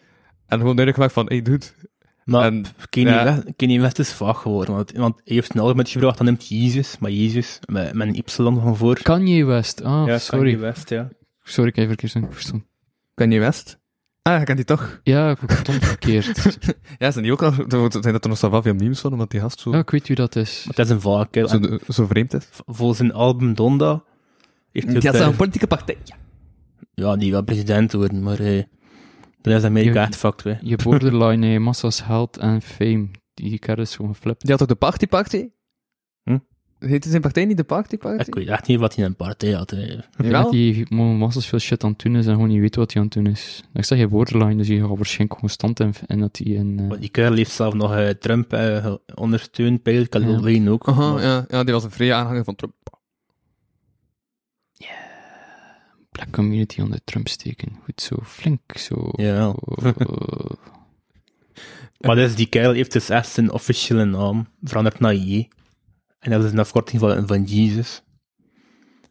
En 0.48 0.60
gewoon 0.60 0.76
duidelijk 0.76 0.96
gemaakt 0.96 1.14
van, 1.14 1.26
hey 1.26 1.42
dude. 1.42 1.66
Maar 2.24 2.46
en, 2.46 2.66
Kenny, 2.90 3.12
ja. 3.12 3.24
West, 3.24 3.44
Kenny 3.56 3.82
West 3.82 4.00
is 4.00 4.14
vaag 4.14 4.42
geworden, 4.42 4.76
want, 4.76 4.92
want 4.92 5.22
hij 5.24 5.36
heeft 5.36 5.56
een 5.56 5.62
album 5.62 5.78
uitgebracht, 5.78 6.18
dan 6.18 6.26
neemt 6.26 6.48
Jezus, 6.48 6.98
maar 7.00 7.12
Jezus, 7.12 7.60
met, 7.66 7.94
met 7.94 8.08
een 8.08 8.16
Y 8.16 8.24
van 8.26 8.78
voor. 8.78 9.02
Kanye 9.02 9.46
West. 9.46 9.84
Ah, 9.84 10.08
ja, 10.08 10.18
sorry. 10.18 10.52
Kanye 10.52 10.58
West, 10.58 10.90
ja. 10.90 11.10
Sorry, 11.44 11.70
ik 11.70 11.76
heb 11.76 11.90
even 11.90 12.30
verkeerd 12.34 13.32
je 13.32 13.40
West? 13.40 13.80
Ah, 14.28 14.40
je 14.40 14.46
kent 14.46 14.58
die 14.58 14.66
toch? 14.66 15.00
Ja, 15.04 15.30
ik 15.30 15.38
stond 15.52 15.86
verkeerd. 15.86 16.58
Ja, 17.00 17.12
zijn 17.12 17.24
die 17.24 17.34
ook 17.34 17.42
nog, 17.42 17.56
zijn 17.90 18.14
dat 18.14 18.24
er 18.24 18.30
nog 18.30 18.40
wel 18.42 18.62
veel 18.62 18.74
memes 18.74 19.00
van, 19.00 19.12
omdat 19.12 19.32
die 19.32 19.40
gast 19.40 19.60
zo, 19.60 19.72
Ja, 19.72 19.78
ik 19.78 19.90
weet 19.90 20.08
wie 20.08 20.16
dat 20.16 20.36
is. 20.36 20.66
Het 20.68 20.80
is 20.80 20.90
een 20.90 21.28
kerel. 21.30 21.48
zo, 21.50 21.60
de- 21.60 21.80
zo 21.88 22.06
vreemd 22.06 22.34
is. 22.34 22.48
Volgens 22.66 22.98
zijn 22.98 23.14
album 23.14 23.54
Donda 23.54 24.04
heeft 24.72 24.88
Die 25.02 25.10
had 25.10 25.20
eh, 25.20 25.26
een 25.28 25.36
politieke 25.36 25.68
partij. 25.68 25.98
ja, 26.94 27.16
die 27.16 27.32
wil 27.32 27.44
president 27.44 27.94
worden, 27.94 28.24
maar 28.24 28.40
eh 28.40 28.64
dat 29.42 29.54
is 29.54 29.64
Amerika 29.64 29.94
Je- 30.02 30.06
echt 30.06 30.16
fucked, 30.16 30.44
hè. 30.44 30.54
Je 30.62 30.76
borderline, 30.76 31.54
eh, 31.54 31.60
massa's 31.60 32.02
geld 32.02 32.38
en 32.38 32.62
fame. 32.62 33.08
Die 33.34 33.60
kerel 33.60 33.84
is 33.84 33.96
gewoon 33.96 34.14
geflipt. 34.16 34.42
Die 34.42 34.52
had 34.52 34.62
ook 34.62 34.68
de 34.68 34.76
Party 34.76 35.08
Party? 35.08 35.50
Hm? 36.24 36.38
Heette 36.80 37.10
zijn 37.10 37.22
partij 37.22 37.46
niet 37.46 37.58
de 37.58 37.64
Party 37.64 37.98
Party? 37.98 38.28
Ik 38.28 38.36
weet 38.36 38.48
echt 38.48 38.68
niet 38.68 38.80
wat 38.80 38.96
hij 38.96 39.04
in 39.04 39.10
een 39.10 39.16
partij 39.16 39.52
had, 39.52 39.70
hè. 39.70 39.98
Ja, 40.24 40.50
die 40.50 40.94
massas 40.96 41.48
veel 41.48 41.60
shit 41.60 41.84
aan 41.84 41.90
het 41.92 42.00
doen 42.00 42.16
is 42.16 42.26
en 42.26 42.34
gewoon 42.34 42.48
niet 42.48 42.60
weet 42.60 42.76
wat 42.76 42.94
hij 42.94 43.02
aan 43.02 43.08
het 43.08 43.18
doen 43.18 43.28
is. 43.28 43.64
Ik 43.74 43.84
zeg 43.86 43.98
je 44.00 44.08
borderline, 44.08 44.56
dus 44.56 44.68
je 44.68 44.80
gaat 44.80 44.88
waarschijnlijk 44.98 45.40
constant 45.40 45.80
in, 45.80 45.94
en 46.08 46.20
dat 46.20 46.38
hij 46.44 46.54
in... 46.54 46.88
eh, 46.92 47.00
die 47.00 47.10
kerel 47.10 47.34
heeft 47.34 47.52
zelf 47.52 47.74
nog 47.74 47.96
eh, 47.96 48.10
Trump 48.10 48.54
eh, 48.54 48.94
ondersteund, 49.16 49.80
Ja. 49.84 50.40
Wayne 50.40 50.70
ook. 50.72 50.88
Aha, 50.88 51.12
Maar- 51.14 51.24
ja, 51.24 51.46
ja, 51.48 51.64
die 51.64 51.74
was 51.74 51.84
een 51.84 51.92
vrije 51.92 52.14
aanhanger 52.14 52.44
van 52.44 52.56
Trump. 52.56 52.74
black 56.12 56.32
community 56.32 56.82
onder 56.82 57.00
Trump 57.04 57.28
steken. 57.28 57.80
Goed 57.84 58.02
zo, 58.02 58.16
flink 58.24 58.78
zo. 58.78 59.10
Ja. 59.16 59.56
Maar 62.00 62.16
dus 62.16 62.36
die 62.36 62.46
kerel 62.48 62.72
heeft 62.74 62.92
dus 62.92 63.10
echt 63.10 63.28
zijn 63.30 63.52
officiële 63.52 64.06
naam 64.06 64.48
veranderd 64.64 65.00
naar 65.00 65.16
J. 65.16 65.48
En 66.20 66.32
dat 66.32 66.44
is 66.44 66.52
een 66.52 66.60
afkorting 66.60 67.00
van, 67.00 67.28
van 67.28 67.44
Jesus. 67.44 68.02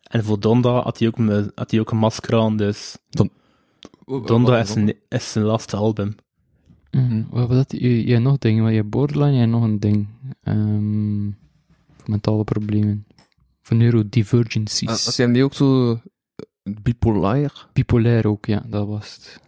En 0.02 0.24
voor 0.24 0.40
Donda 0.40 0.82
had 0.82 0.98
hij 0.98 1.08
ook, 1.08 1.18
een- 1.18 1.52
had 1.54 1.70
hij 1.70 1.80
ook 1.80 1.90
een 1.90 1.98
masker 1.98 2.38
aan, 2.38 2.56
dus 2.56 2.98
Donda 4.26 4.58
is 4.58 4.72
zijn, 4.72 4.94
is 5.08 5.32
zijn 5.32 5.44
laatste 5.44 5.76
album. 5.76 6.14
Mhm. 6.90 7.22
Wat 7.30 7.48
was 7.48 7.56
dat? 7.56 7.72
Je, 7.80 8.06
je 8.06 8.18
nog 8.18 8.38
dingen, 8.38 8.62
maar 8.62 8.72
je 8.72 8.78
hebt 8.78 8.90
borderline, 8.90 9.32
je 9.32 9.38
hebt 9.38 9.50
nog 9.50 9.62
een 9.62 9.80
ding. 9.80 10.06
Ehm 10.42 11.30
voor 11.96 12.10
mentale 12.10 12.44
problemen. 12.44 13.06
Voor 13.62 13.76
neurodivergencies. 13.76 14.88
Als 14.88 15.08
Ah, 15.08 15.14
jij 15.14 15.24
hem 15.24 15.34
die 15.34 15.44
ook 15.44 15.54
zo 15.54 15.92
eh, 15.92 15.98
bipolair? 16.82 17.68
Bipolair 17.72 18.26
ook, 18.26 18.46
ja, 18.46 18.64
dat 18.68 18.86
was 18.86 19.14
het. 19.14 19.40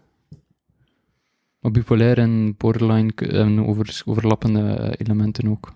Maar 1.61 1.71
bipolair 1.71 2.19
en 2.19 2.55
borderline 2.57 3.13
hebben 3.15 3.67
over, 3.67 4.03
overlappende 4.05 4.61
eh, 4.75 4.93
elementen 5.07 5.49
ook. 5.49 5.73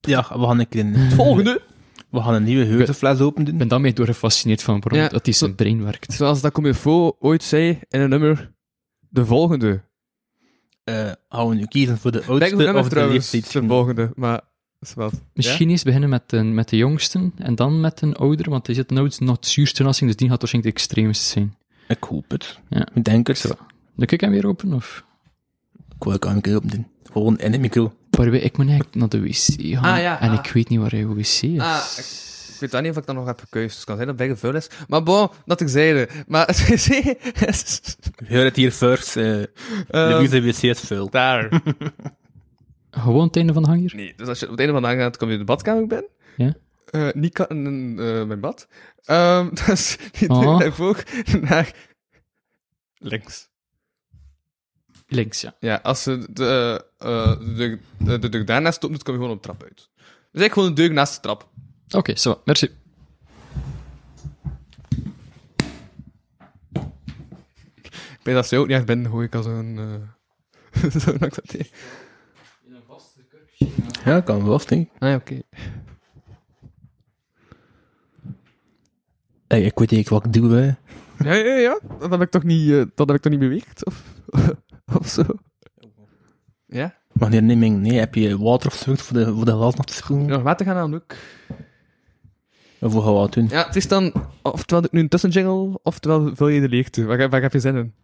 Ja, 0.00 0.26
we 0.28 0.46
gaan 0.46 0.58
een 0.58 0.68
keer 0.68 0.84
een, 0.84 1.10
Volgende! 1.10 1.62
we 2.10 2.20
gaan 2.20 2.34
een 2.34 2.44
nieuwe 2.44 2.64
heurtefles 2.64 3.20
open 3.20 3.40
Ik 3.40 3.48
doen. 3.48 3.58
ben 3.58 3.68
daarmee 3.68 3.92
door 3.92 4.06
gefascineerd 4.06 4.62
van 4.62 4.80
waarom 4.80 5.00
Ja, 5.00 5.08
dat 5.08 5.24
hij 5.24 5.34
zijn 5.34 5.54
brein 5.54 5.82
werkt. 5.84 6.12
Zoals 6.12 6.40
dat 6.40 6.52
Comilfo 6.52 7.16
ooit 7.18 7.42
zei 7.42 7.78
in 7.88 8.00
een 8.00 8.08
nummer, 8.08 8.52
de 9.08 9.26
volgende. 9.26 9.82
Eh 10.84 11.10
gaan 11.28 11.48
we 11.48 11.54
nu 11.54 11.64
kiezen 11.66 11.98
voor 11.98 12.12
de 12.12 12.18
Ik 12.18 12.26
denk 12.26 12.40
oudste 12.40 12.56
nummer 12.56 12.76
of 12.76 12.84
de 12.88 12.90
trouwens, 12.90 13.30
de 13.30 13.42
volgende, 13.66 14.10
maar 14.14 14.40
is 14.80 14.94
wat. 14.94 15.12
Misschien 15.34 15.70
eens 15.70 15.82
beginnen 15.82 16.08
met 16.08 16.30
de, 16.30 16.42
met 16.42 16.68
de 16.68 16.76
jongsten 16.76 17.32
en 17.36 17.54
dan 17.54 17.80
met 17.80 18.00
een 18.02 18.16
oudere, 18.16 18.50
want 18.50 18.66
hij 18.66 18.74
zit 18.74 18.90
nou 18.90 19.10
nog 19.18 19.36
het 19.36 19.46
zuurste 19.46 19.82
nassing, 19.82 20.10
dus 20.10 20.18
die 20.18 20.28
gaat 20.28 20.38
waarschijnlijk 20.38 20.76
de 20.76 20.82
extreemste 20.82 21.24
zijn. 21.24 21.56
Ik 21.88 22.02
hoop 22.04 22.30
het. 22.30 22.58
Ja. 22.68 22.88
Ik 22.94 23.04
denk 23.04 23.26
het. 23.26 23.38
Zo. 23.38 23.48
Doe 23.96 24.06
ik 24.06 24.20
hem 24.20 24.30
weer 24.30 24.46
open, 24.46 24.72
of? 24.72 25.04
Ik 25.96 26.04
wil 26.04 26.12
ook 26.12 26.24
een 26.24 26.40
keer 26.40 26.56
open 26.56 26.68
doen. 26.68 26.86
Gewoon 27.12 27.38
in 27.38 27.52
de 27.52 27.58
micro. 27.58 27.92
Maar 28.24 28.34
ik 28.34 28.56
moet 28.56 28.66
eigenlijk 28.66 28.94
naar 28.96 29.08
de 29.08 29.20
wc 29.20 29.34
gaan, 29.58 29.94
Ah, 29.94 30.00
ja, 30.00 30.20
en 30.20 30.30
ah. 30.30 30.38
ik 30.44 30.52
weet 30.52 30.68
niet 30.68 30.78
waar 30.80 30.90
hij 30.90 31.06
wc 31.06 31.18
is. 31.18 31.58
Ah, 31.58 31.84
ik 32.54 32.56
weet 32.60 32.70
dan 32.70 32.82
niet 32.82 32.90
of 32.90 32.96
ik 32.98 33.06
dat 33.06 33.14
nog 33.14 33.26
heb 33.26 33.40
gekeuzd. 33.40 33.66
Dus 33.68 33.76
het 33.76 33.84
kan 33.84 33.96
zijn 33.96 34.08
dat 34.16 34.18
het 34.28 34.38
vuil 34.38 34.54
is. 34.54 34.68
Maar 34.88 35.02
bon, 35.02 35.28
dat 35.46 35.60
ik 35.64 35.68
zeide. 35.68 36.08
Maar 36.26 36.46
het 36.46 36.68
wc 36.68 36.88
is... 37.48 37.80
Horen 38.28 38.44
het 38.44 38.56
hier 38.56 38.70
first. 38.70 39.16
eh 39.16 39.42
eh, 39.42 40.30
de 40.30 40.42
wc 40.42 40.62
is 40.62 40.80
vuil. 40.80 41.10
daar. 41.10 41.48
Gewoon 42.90 43.26
het 43.26 43.36
einde 43.36 43.52
van 43.52 43.62
de 43.62 43.68
hanger? 43.68 43.92
Nee, 43.94 44.12
dus 44.16 44.28
als 44.28 44.38
je 44.38 44.44
op 44.44 44.50
het 44.50 44.60
einde 44.60 44.74
van 44.74 44.82
de 44.82 44.88
dag 44.88 44.98
gaat, 44.98 45.16
kom 45.16 45.26
je 45.28 45.32
in 45.32 45.38
de 45.38 45.44
badkamer 45.46 45.86
binnen. 45.86 46.08
Ja. 46.36 46.54
Eh, 46.90 47.08
niet 47.12 47.32
ka- 47.32 47.48
in 47.48 47.96
eh, 47.98 48.24
mijn 48.24 48.40
bad. 48.40 48.68
Ehm 49.04 49.48
dus 49.66 49.96
die 50.18 50.28
Oh. 50.28 50.80
ook 50.80 51.02
naar 51.40 51.72
links. 52.98 53.48
Links, 55.12 55.40
ja. 55.40 55.54
Ja, 55.58 55.80
als 55.82 56.02
ze 56.02 56.26
de, 56.30 56.84
eh, 56.98 57.38
de, 57.56 57.78
de, 57.98 58.18
de 58.18 58.28
deur 58.28 58.44
daarnaast 58.44 58.78
kom 58.78 58.92
je 58.92 59.00
gewoon 59.04 59.30
op 59.30 59.36
de 59.36 59.42
trap 59.42 59.62
uit. 59.62 59.76
Dus 59.76 60.40
eigenlijk 60.40 60.52
gewoon 60.52 60.68
de 60.74 60.82
deur 60.82 60.92
naast 60.92 61.14
de 61.14 61.20
trap. 61.20 61.48
Oké, 61.90 62.16
zo, 62.16 62.40
merci. 62.44 62.68
Ik 67.82 68.26
weet 68.26 68.34
dat 68.34 68.46
ze 68.46 68.56
ook 68.56 68.66
niet 68.66 68.76
echt 68.76 68.86
binnen 68.86 69.10
gooi 69.10 69.26
ik 69.26 69.34
als 69.34 69.46
een... 69.46 69.78
eh 69.78 70.90
zo'n 71.02 71.18
accepteer. 71.18 71.68
Ja, 74.04 74.20
kan 74.20 74.44
wel, 74.44 74.60
denk 74.66 74.86
ik. 74.86 75.02
Ah 75.02 75.08
ja, 75.08 75.14
oké. 75.14 75.40
Hey, 79.48 79.62
ik 79.62 79.78
weet 79.78 79.90
niet 79.90 80.08
wat 80.08 80.24
ik 80.26 80.32
doe, 80.32 80.52
hè. 80.52 80.64
Ja, 81.24 81.34
ja, 81.34 81.54
ja. 81.54 81.78
Dat 81.98 82.10
heb 82.10 82.20
ik 82.20 82.30
toch 82.30 82.42
niet, 82.42 82.70
eh, 82.70 82.82
dat 82.94 83.06
heb 83.06 83.16
ik 83.16 83.22
toch 83.22 83.32
niet 83.32 83.40
beweegd? 83.40 83.86
Of, 83.86 84.02
of 85.00 85.08
zo. 85.08 85.22
Ja? 86.66 86.94
Wanneer 87.12 87.42
neem 87.42 87.62
ik 87.62 87.72
nee, 87.72 87.98
heb 87.98 88.14
je 88.14 88.38
water 88.38 88.70
of 88.70 88.74
zoiets 88.74 89.02
voor 89.02 89.16
de, 89.16 89.34
voor 89.34 89.44
de 89.44 89.52
glas 89.52 89.74
nog 89.74 89.86
te 89.86 89.94
spoelen? 89.94 90.26
Nog 90.26 90.42
water 90.42 90.66
gaan 90.66 90.76
aan 90.76 90.94
ook. 90.94 91.14
Of 92.80 92.92
hoe 92.92 93.02
gaan 93.02 93.30
doen? 93.30 93.48
Ja, 93.50 93.66
het 93.66 93.76
is 93.76 93.88
dan, 93.88 94.12
oftewel 94.42 94.84
nu 94.90 95.00
een 95.00 95.08
tussenjingle, 95.08 95.78
oftewel 95.82 96.30
vul 96.34 96.48
je 96.48 96.60
de 96.60 96.68
leegte. 96.68 97.04
Waar, 97.04 97.28
waar 97.28 97.42
heb 97.42 97.52
je 97.52 97.60
zin 97.60 97.76
in? 97.76 97.94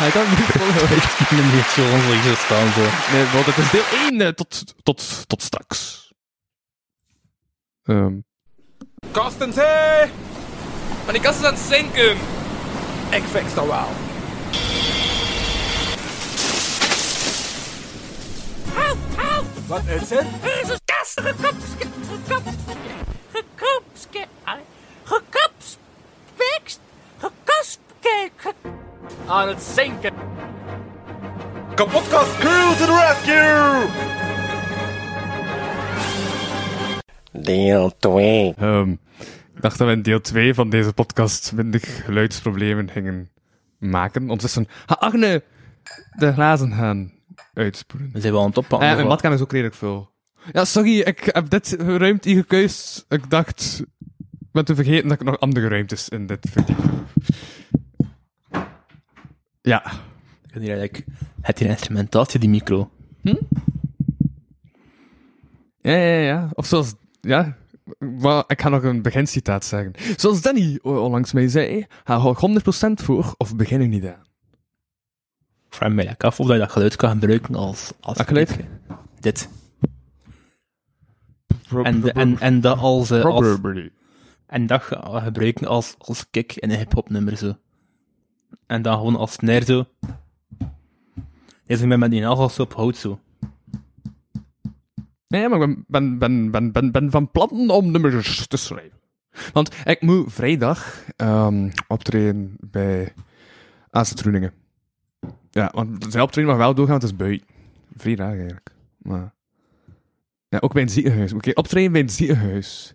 Hij 0.00 0.10
kan 0.10 0.22
het 0.26 0.38
niet 0.38 0.48
volgen. 0.58 0.96
Ik 0.96 1.54
niet 1.54 1.64
zo 1.64 1.82
ongeveer 1.82 2.22
zo 2.22 2.34
staan, 2.34 2.72
zo. 2.72 2.80
Nee, 3.12 3.24
want 3.32 3.46
het 3.46 3.56
is 3.56 3.70
deel 3.70 4.18
1 4.18 4.34
tot, 4.34 4.74
tot, 4.82 5.28
tot 5.28 5.42
straks. 5.42 6.12
Ehm. 7.82 8.18
Kastens, 9.10 9.56
hé! 9.56 10.10
Maar 11.04 11.12
die 11.12 11.22
kast 11.22 11.38
is 11.38 11.44
aan 11.44 11.54
het 11.54 11.62
zinken. 11.62 12.39
Ik 13.10 13.22
fix 13.22 13.54
dat 13.54 13.66
wel. 13.66 13.86
Wat 19.66 19.82
is 19.86 20.10
het? 20.10 20.26
Er 20.42 20.60
is 20.62 20.68
een 20.68 20.80
kast 20.84 21.20
gekopske, 21.20 21.86
gekop, 22.10 22.42
gekopske, 23.32 24.26
gekopspekst, 25.04 26.80
gekospke, 27.18 28.30
aan 29.26 29.48
het 29.48 29.62
zinken. 29.62 30.14
Kapotkast 31.74 32.38
crew 32.38 32.76
to 32.76 32.84
the 32.84 32.92
rescue! 33.06 33.88
Deel 37.32 37.92
2. 37.98 38.54
Ehm, 38.58 38.90
ik 38.90 38.98
dacht 39.62 39.78
dat 39.78 39.86
we 39.86 39.92
in 39.92 40.02
deel 40.02 40.20
2 40.20 40.54
van 40.54 40.70
deze 40.70 40.92
podcast 40.92 41.52
minder 41.52 41.80
geluidsproblemen 41.80 42.90
gingen 42.90 43.28
maken. 43.78 44.22
Ondertussen, 44.22 44.66
ga 44.86 44.94
Agne 44.94 45.42
de 46.16 46.32
glazen 46.32 46.72
gaan 46.72 47.12
uitspoelen. 47.54 48.10
Zijn 48.14 48.32
we 48.32 48.38
aan 48.38 48.46
het 48.46 48.56
oppakken. 48.56 48.88
ja, 48.88 48.94
mijn 48.94 49.06
wat? 49.06 49.14
badkamer 49.14 49.36
is 49.36 49.42
ook 49.42 49.52
redelijk 49.52 49.74
veel. 49.74 50.10
Ja, 50.52 50.64
sorry, 50.64 51.00
ik 51.00 51.28
heb 51.32 51.50
dit 51.50 51.76
ruimte 51.78 52.28
hier. 52.28 52.44
Ik 53.08 53.30
dacht... 53.30 53.82
Ik 54.40 54.56
ben 54.56 54.64
te 54.64 54.74
vergeten 54.74 55.08
dat 55.08 55.20
ik 55.20 55.26
nog 55.26 55.40
andere 55.40 55.68
ruimtes 55.68 56.08
in 56.08 56.26
dit 56.26 56.46
verdiep. 56.50 56.78
Ja. 59.62 59.92
Ik 60.46 60.52
heb 60.52 60.62
hier 60.62 60.78
eigenlijk... 60.78 61.04
Het 61.40 61.58
hier 61.58 61.68
instrumentatie, 61.68 62.40
die 62.40 62.48
micro. 62.48 62.90
Ja, 65.80 65.96
ja, 65.96 66.18
ja. 66.18 66.48
Of 66.52 66.66
zoals... 66.66 66.94
Ja, 67.20 67.56
maar 67.98 68.44
ik 68.46 68.60
ga 68.60 68.68
nog 68.68 68.82
een 68.82 69.02
begincitaat 69.02 69.64
zeggen. 69.64 69.92
Zoals 70.16 70.42
Danny 70.42 70.78
onlangs 70.82 71.32
mij 71.32 71.48
zei, 71.48 71.86
ga 72.04 72.16
ik 72.30 72.62
100% 73.00 73.04
voor 73.04 73.34
of 73.36 73.56
begin 73.56 73.80
er 73.80 73.88
niet 73.88 74.04
aan. 74.06 74.22
Ik 75.68 75.76
vraag 75.76 75.88
eigenlijk 75.88 76.24
af 76.24 76.40
of 76.40 76.48
je 76.48 76.58
dat 76.58 76.70
geluid 76.72 76.96
kan 76.96 77.10
gebruiken 77.10 77.54
als... 77.54 77.92
als 78.00 78.16
Dat 78.16 78.26
geluid? 78.26 78.56
Dit. 79.20 79.48
En, 81.82 82.00
de- 82.00 82.12
en, 82.12 82.38
en 82.38 82.60
dat 82.60 82.78
als... 82.78 83.10
eh, 83.10 83.24
als 83.24 83.46
en 84.46 84.66
dat 84.66 84.82
ge- 84.82 85.20
gebruiken 85.24 85.66
als, 85.66 85.94
als 85.98 86.30
kick 86.30 86.52
in 86.56 86.70
een 86.70 86.76
hip-hop 86.78 87.08
nummer 87.10 87.36
zo. 87.36 87.56
En 88.66 88.82
dan 88.82 88.96
gewoon 88.96 89.16
als 89.16 89.32
snare 89.32 89.64
zo. 89.64 89.84
Deze 91.66 91.86
met 91.86 91.98
met 91.98 92.10
die 92.10 92.20
nagels 92.20 92.58
op 92.58 92.74
hout 92.74 92.96
zo. 92.96 93.20
Nee, 95.30 95.48
maar 95.48 95.60
ik 95.60 95.76
ben, 95.86 96.18
ben, 96.18 96.50
ben, 96.50 96.72
ben, 96.72 96.90
ben, 96.92 97.10
van 97.10 97.30
plan 97.30 97.70
om 97.70 97.90
nummers 97.90 98.46
te 98.46 98.56
schrijven. 98.56 98.98
Want 99.52 99.74
ik 99.84 100.00
moet 100.00 100.32
vrijdag 100.32 101.04
ehm, 101.16 101.70
optreden 101.88 102.56
bij 102.60 103.12
AZ 103.90 104.12
Groeningen. 104.14 104.52
Ja, 105.50 105.70
want 105.74 106.06
zijn 106.08 106.22
optreden 106.22 106.50
mag 106.50 106.58
wel 106.58 106.74
doorgaan, 106.74 106.98
want 106.98 107.10
het 107.10 107.20
is 107.20 107.26
buiten. 107.26 107.46
Vrijdag 107.96 108.28
eigenlijk. 108.28 108.70
Maar... 108.98 109.32
Ja, 110.48 110.58
ook 110.58 110.72
bij 110.72 110.82
een 110.82 110.88
ziekenhuis. 110.88 111.32
Oké, 111.32 111.50
optreden 111.54 111.92
bij 111.92 112.00
een 112.00 112.10
ziekenhuis. 112.10 112.94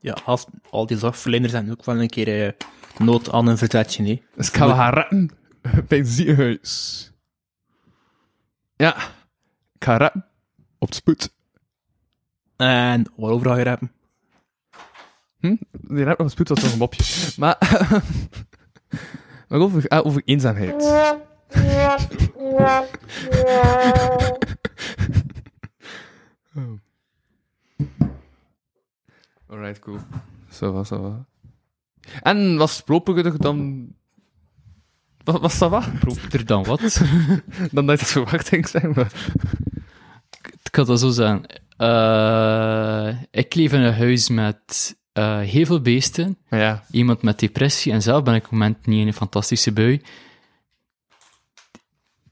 Ja, 0.00 0.16
als, 0.24 0.46
al 0.70 0.86
die 0.86 0.98
zorgverleners 0.98 1.52
zijn 1.52 1.70
ook 1.70 1.84
wel 1.84 2.00
een 2.00 2.08
keer 2.08 2.46
eh, 2.46 2.52
nood 2.98 3.32
aan 3.32 3.46
een 3.46 3.58
verzetje, 3.58 4.02
nee. 4.02 4.22
Dus 4.34 4.48
ik 4.48 4.56
ga 4.56 4.74
gaan 4.74 4.92
rappen 4.92 5.30
bij 5.88 5.98
een 5.98 6.06
ziekenhuis. 6.06 7.12
Ja, 8.76 8.96
ik 9.72 9.84
ga 9.84 10.25
op 10.78 10.94
spoed. 10.94 11.34
En 12.56 13.12
waarover 13.16 13.46
ga 13.46 13.56
je 13.56 13.64
rappen? 13.64 13.92
Hm? 15.40 15.56
Die 15.70 16.04
rap 16.04 16.20
op 16.20 16.30
spoed 16.30 16.48
was 16.48 16.62
nog 16.62 16.72
een 16.72 16.78
mopje. 16.78 17.32
Maar, 17.36 17.56
maar 19.48 19.58
over, 19.58 19.88
ah, 19.88 20.06
over 20.06 20.22
eenzaamheid. 20.24 20.82
Oh. 20.82 21.12
Alright, 29.48 29.78
cool. 29.78 29.98
Zo 30.50 30.72
was 30.72 30.88
zo 30.88 31.00
was. 31.00 31.14
En 32.22 32.56
was 32.56 32.82
proper 32.82 33.38
dan... 33.38 33.88
Was, 35.24 35.40
was 35.46 35.58
dat 35.58 35.70
wat? 35.70 35.86
Er 36.30 36.46
dan 36.46 36.64
wat? 36.64 36.80
Dan 37.72 37.86
dat 37.86 37.98
je 37.98 38.04
het 38.04 38.12
verwacht, 38.12 38.50
denk 38.50 38.64
ik, 38.64 38.70
zeg 38.70 38.94
maar. 38.94 39.12
Ik 40.76 40.84
kan 40.84 40.94
dat 40.96 41.00
zo 41.00 41.10
zeggen. 41.10 41.44
Eh, 41.76 43.22
ik 43.30 43.54
leef 43.54 43.72
in 43.72 43.80
een 43.80 43.94
huis 43.94 44.28
met 44.28 44.96
eh, 45.12 45.38
heel 45.38 45.64
veel 45.64 45.80
beesten. 45.80 46.38
Ja, 46.50 46.84
Iemand 46.90 47.22
met 47.22 47.38
depressie. 47.38 47.92
En 47.92 48.02
zelf 48.02 48.22
ben 48.22 48.34
ik 48.34 48.44
op 48.44 48.50
het 48.50 48.58
moment 48.58 48.86
niet 48.86 49.00
in 49.00 49.06
een 49.06 49.12
fantastische 49.12 49.72
bui. 49.72 50.02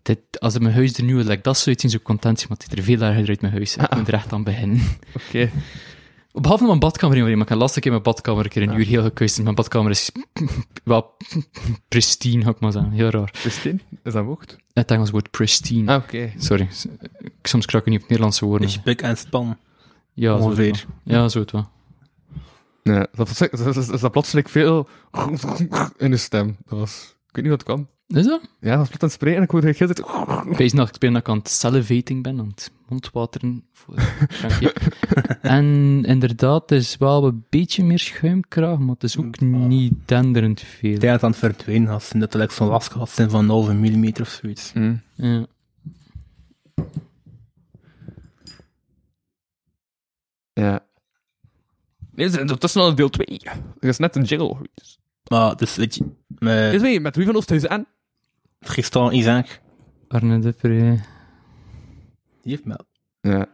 Dit, 0.03 0.41
als 0.41 0.59
mijn 0.59 0.75
huis 0.75 0.97
er 0.97 1.05
nu 1.05 1.17
like 1.17 1.43
dat 1.43 1.57
zou 1.57 1.69
uitzien, 1.69 1.91
zou 1.91 2.03
ik 2.03 2.09
content 2.09 2.39
zijn, 2.39 2.49
maar 2.49 2.59
het 2.59 2.67
ziet 2.71 2.79
er 2.79 2.85
veel 2.85 3.01
erger 3.09 3.29
uit 3.29 3.41
mijn 3.41 3.53
huis. 3.53 3.77
Ik 3.77 3.95
moet 3.95 4.09
er 4.09 4.15
echt 4.15 4.33
aan 4.33 4.45
beginnen. 4.45 4.81
oké. 5.27 5.51
Behalve 6.41 6.65
mijn 6.65 6.79
badkamer, 6.79 7.21
maar 7.21 7.41
ik 7.41 7.49
heb 7.49 7.59
laatst 7.59 7.77
een 7.77 7.83
keer 7.83 7.91
mijn 7.91 8.03
badkamer 8.03 8.45
een 8.45 8.51
keer 8.51 8.63
een 8.63 8.79
uur 8.79 8.87
heel 8.87 9.03
gekuist. 9.03 9.37
En 9.39 9.43
mijn 9.43 9.55
badkamer 9.55 9.91
is 9.91 10.11
wel 10.85 11.17
pristine, 11.89 12.45
ga 12.45 12.51
ik 12.51 12.61
maar 12.61 12.73
zeggen. 12.73 12.91
Heel 12.91 13.09
raar. 13.09 13.31
Christine, 13.33 13.79
is 14.03 14.13
dat 14.13 14.25
woord? 14.25 14.57
Het 14.73 14.91
Engels 14.91 15.11
woord 15.11 15.31
pristine. 15.31 15.93
Ah, 15.93 16.03
oké. 16.03 16.33
Sorry, 16.39 16.69
soms 17.43 17.67
krak 17.67 17.83
ik 17.83 17.93
niet 17.93 18.03
op 18.03 18.09
Nederlandse 18.09 18.45
woorden. 18.45 18.71
Spik 18.71 19.03
en 19.03 19.17
span. 19.17 19.57
Ja, 20.13 20.37
zo 20.37 20.43
ongeveer. 20.45 20.87
Ja, 21.05 21.29
zo 21.29 21.41
het 21.41 21.51
wel. 21.51 21.69
Ja, 22.83 23.07
dat, 23.15 23.29
was, 23.29 23.39
dat, 23.39 23.75
dat, 23.75 24.01
dat 24.01 24.13
plotseling 24.13 24.51
veel 24.51 24.89
in 25.97 26.11
de 26.11 26.17
stem. 26.17 26.57
Dat 26.67 26.79
was... 26.79 27.15
Ik 27.29 27.35
weet 27.35 27.45
niet 27.45 27.65
wat 27.65 27.67
het 27.67 27.75
kwam. 27.75 27.89
Is 28.07 28.25
dat? 28.25 28.41
Ja, 28.61 28.77
dat 28.77 28.79
was 28.79 28.89
plots 28.89 29.03
aan 29.03 29.09
het 29.09 29.13
spreken 29.13 29.37
en 29.39 29.45
ik 29.45 29.51
hoorde 29.51 29.67
de 29.67 29.75
hele 29.79 29.95
tijd... 29.95 30.09
Ik 30.47 30.57
weet 30.57 30.73
nog, 30.73 30.89
ik 30.89 30.99
ben 30.99 31.13
dat 31.13 31.23
ik 31.23 31.29
aan 31.29 31.39
het 31.39 31.49
salivating 31.49 32.23
ben, 32.23 32.39
aan 32.39 32.49
het 32.49 32.73
mondwateren 32.89 33.65
voor 33.73 33.95
en 35.41 36.03
inderdaad, 36.05 36.71
het 36.71 36.81
is 36.81 36.97
wel 36.97 37.25
een 37.25 37.45
beetje 37.49 37.85
meer 37.85 37.99
schuimkraag, 37.99 38.79
maar 38.79 38.95
het 38.95 39.03
is 39.03 39.19
ook 39.19 39.41
niet 39.41 39.95
denderend 40.05 40.61
veel. 40.61 40.93
Ik 40.93 41.01
denk 41.01 41.13
dat 41.13 41.13
het 41.13 41.23
aan 41.23 41.31
het 41.31 41.39
verdwijnen 41.39 41.89
was. 41.89 42.13
En 42.13 42.19
dat 42.19 42.53
zo'n 42.53 42.69
last 42.69 42.93
gehad 42.93 43.11
zijn 43.11 43.31
van 43.31 43.41
een 43.41 43.49
halve 43.51 43.75
millimeter 43.75 44.23
of 44.23 44.29
zoiets. 44.29 44.73
Mm. 44.73 45.03
Ja. 45.15 45.47
Ja. 50.53 50.87
Nee, 52.15 52.31
er 52.31 52.63
is 52.63 52.77
al 52.77 52.89
een 52.89 52.95
deel 52.95 53.11
2. 53.11 53.41
Er 53.81 53.89
is 53.89 53.99
net 53.99 54.17
een 54.17 54.23
jingle. 54.23 54.57
Maar, 55.29 55.57
dus 55.57 55.77
weet 55.77 55.95
je, 55.95 56.05
met 56.39 56.79
2, 56.79 57.01
met 57.01 57.17
wie 57.17 57.27
van 57.27 57.35
ons 57.35 57.45
thuis 57.45 57.67
aan? 57.67 57.87
Tristan 58.65 59.13
Isaac, 59.13 59.61
Arne 60.09 60.39
Depree. 60.39 61.01
die 62.43 62.53
heeft 62.53 62.65
me 62.65 62.79
Ja. 63.21 63.47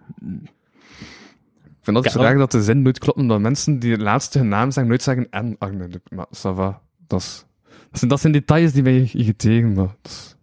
Ik 1.64 1.86
vind 1.86 1.96
altijd 1.96 2.14
raar 2.14 2.36
dat 2.36 2.50
de 2.50 2.62
zin 2.62 2.82
nooit 2.82 2.98
klopt, 2.98 3.18
omdat 3.18 3.40
mensen 3.40 3.78
die 3.78 3.90
het 3.92 4.00
laatste 4.00 4.38
hun 4.38 4.48
naam 4.48 4.70
zeggen, 4.70 4.86
nooit 4.86 5.02
zeggen 5.02 5.26
en 5.30 5.56
Arne. 5.58 5.88
de- 5.88 6.00
Maar 6.10 6.26
ça 6.28 6.54
va. 6.54 6.82
Dat, 7.06 7.20
is, 7.20 7.44
dat, 7.90 7.98
zijn, 7.98 8.10
dat 8.10 8.20
zijn 8.20 8.32
details 8.32 8.72
die 8.72 8.82
mij 8.82 9.10
irriteren, 9.12 9.72
maar 9.72 9.86
dat 9.86 9.96
is, 10.12 10.36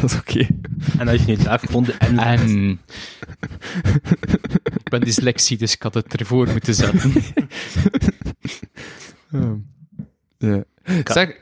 dat 0.00 0.10
is 0.10 0.16
oké. 0.18 0.46
En 0.98 1.08
als 1.08 1.20
je 1.20 1.26
niet 1.26 1.44
daar 1.44 1.58
gevonden 1.58 1.98
en... 1.98 2.18
En... 2.18 2.80
ik 4.74 4.88
ben 4.90 5.00
dyslexie, 5.00 5.58
dus 5.58 5.74
ik 5.74 5.82
had 5.82 5.94
het 5.94 6.14
ervoor 6.20 6.48
moeten 6.48 6.74
zetten. 6.74 7.12
Ja. 9.30 9.56
ja. 10.38 10.64
Zeg, 11.04 11.36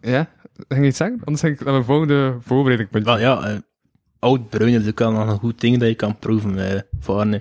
ja? 0.00 0.30
Ging 0.68 0.80
je 0.82 0.86
iets 0.86 0.96
zeggen? 0.96 1.20
Anders 1.24 1.40
denk 1.40 1.54
ik 1.58 1.64
naar 1.64 1.72
mijn 1.72 1.84
volgende 1.84 2.36
voorbereiding. 2.40 3.04
Wel 3.04 3.18
ja, 3.18 3.42
eh, 3.48 3.56
oud 4.18 4.48
bruin 4.48 4.74
is 4.80 4.88
ook 4.88 4.98
wel 4.98 5.12
nog 5.12 5.28
een 5.28 5.38
goed 5.38 5.60
ding 5.60 5.78
dat 5.78 5.88
je 5.88 5.94
kan 5.94 6.18
proeven 6.18 6.70
eh, 6.74 6.80
voor. 7.00 7.40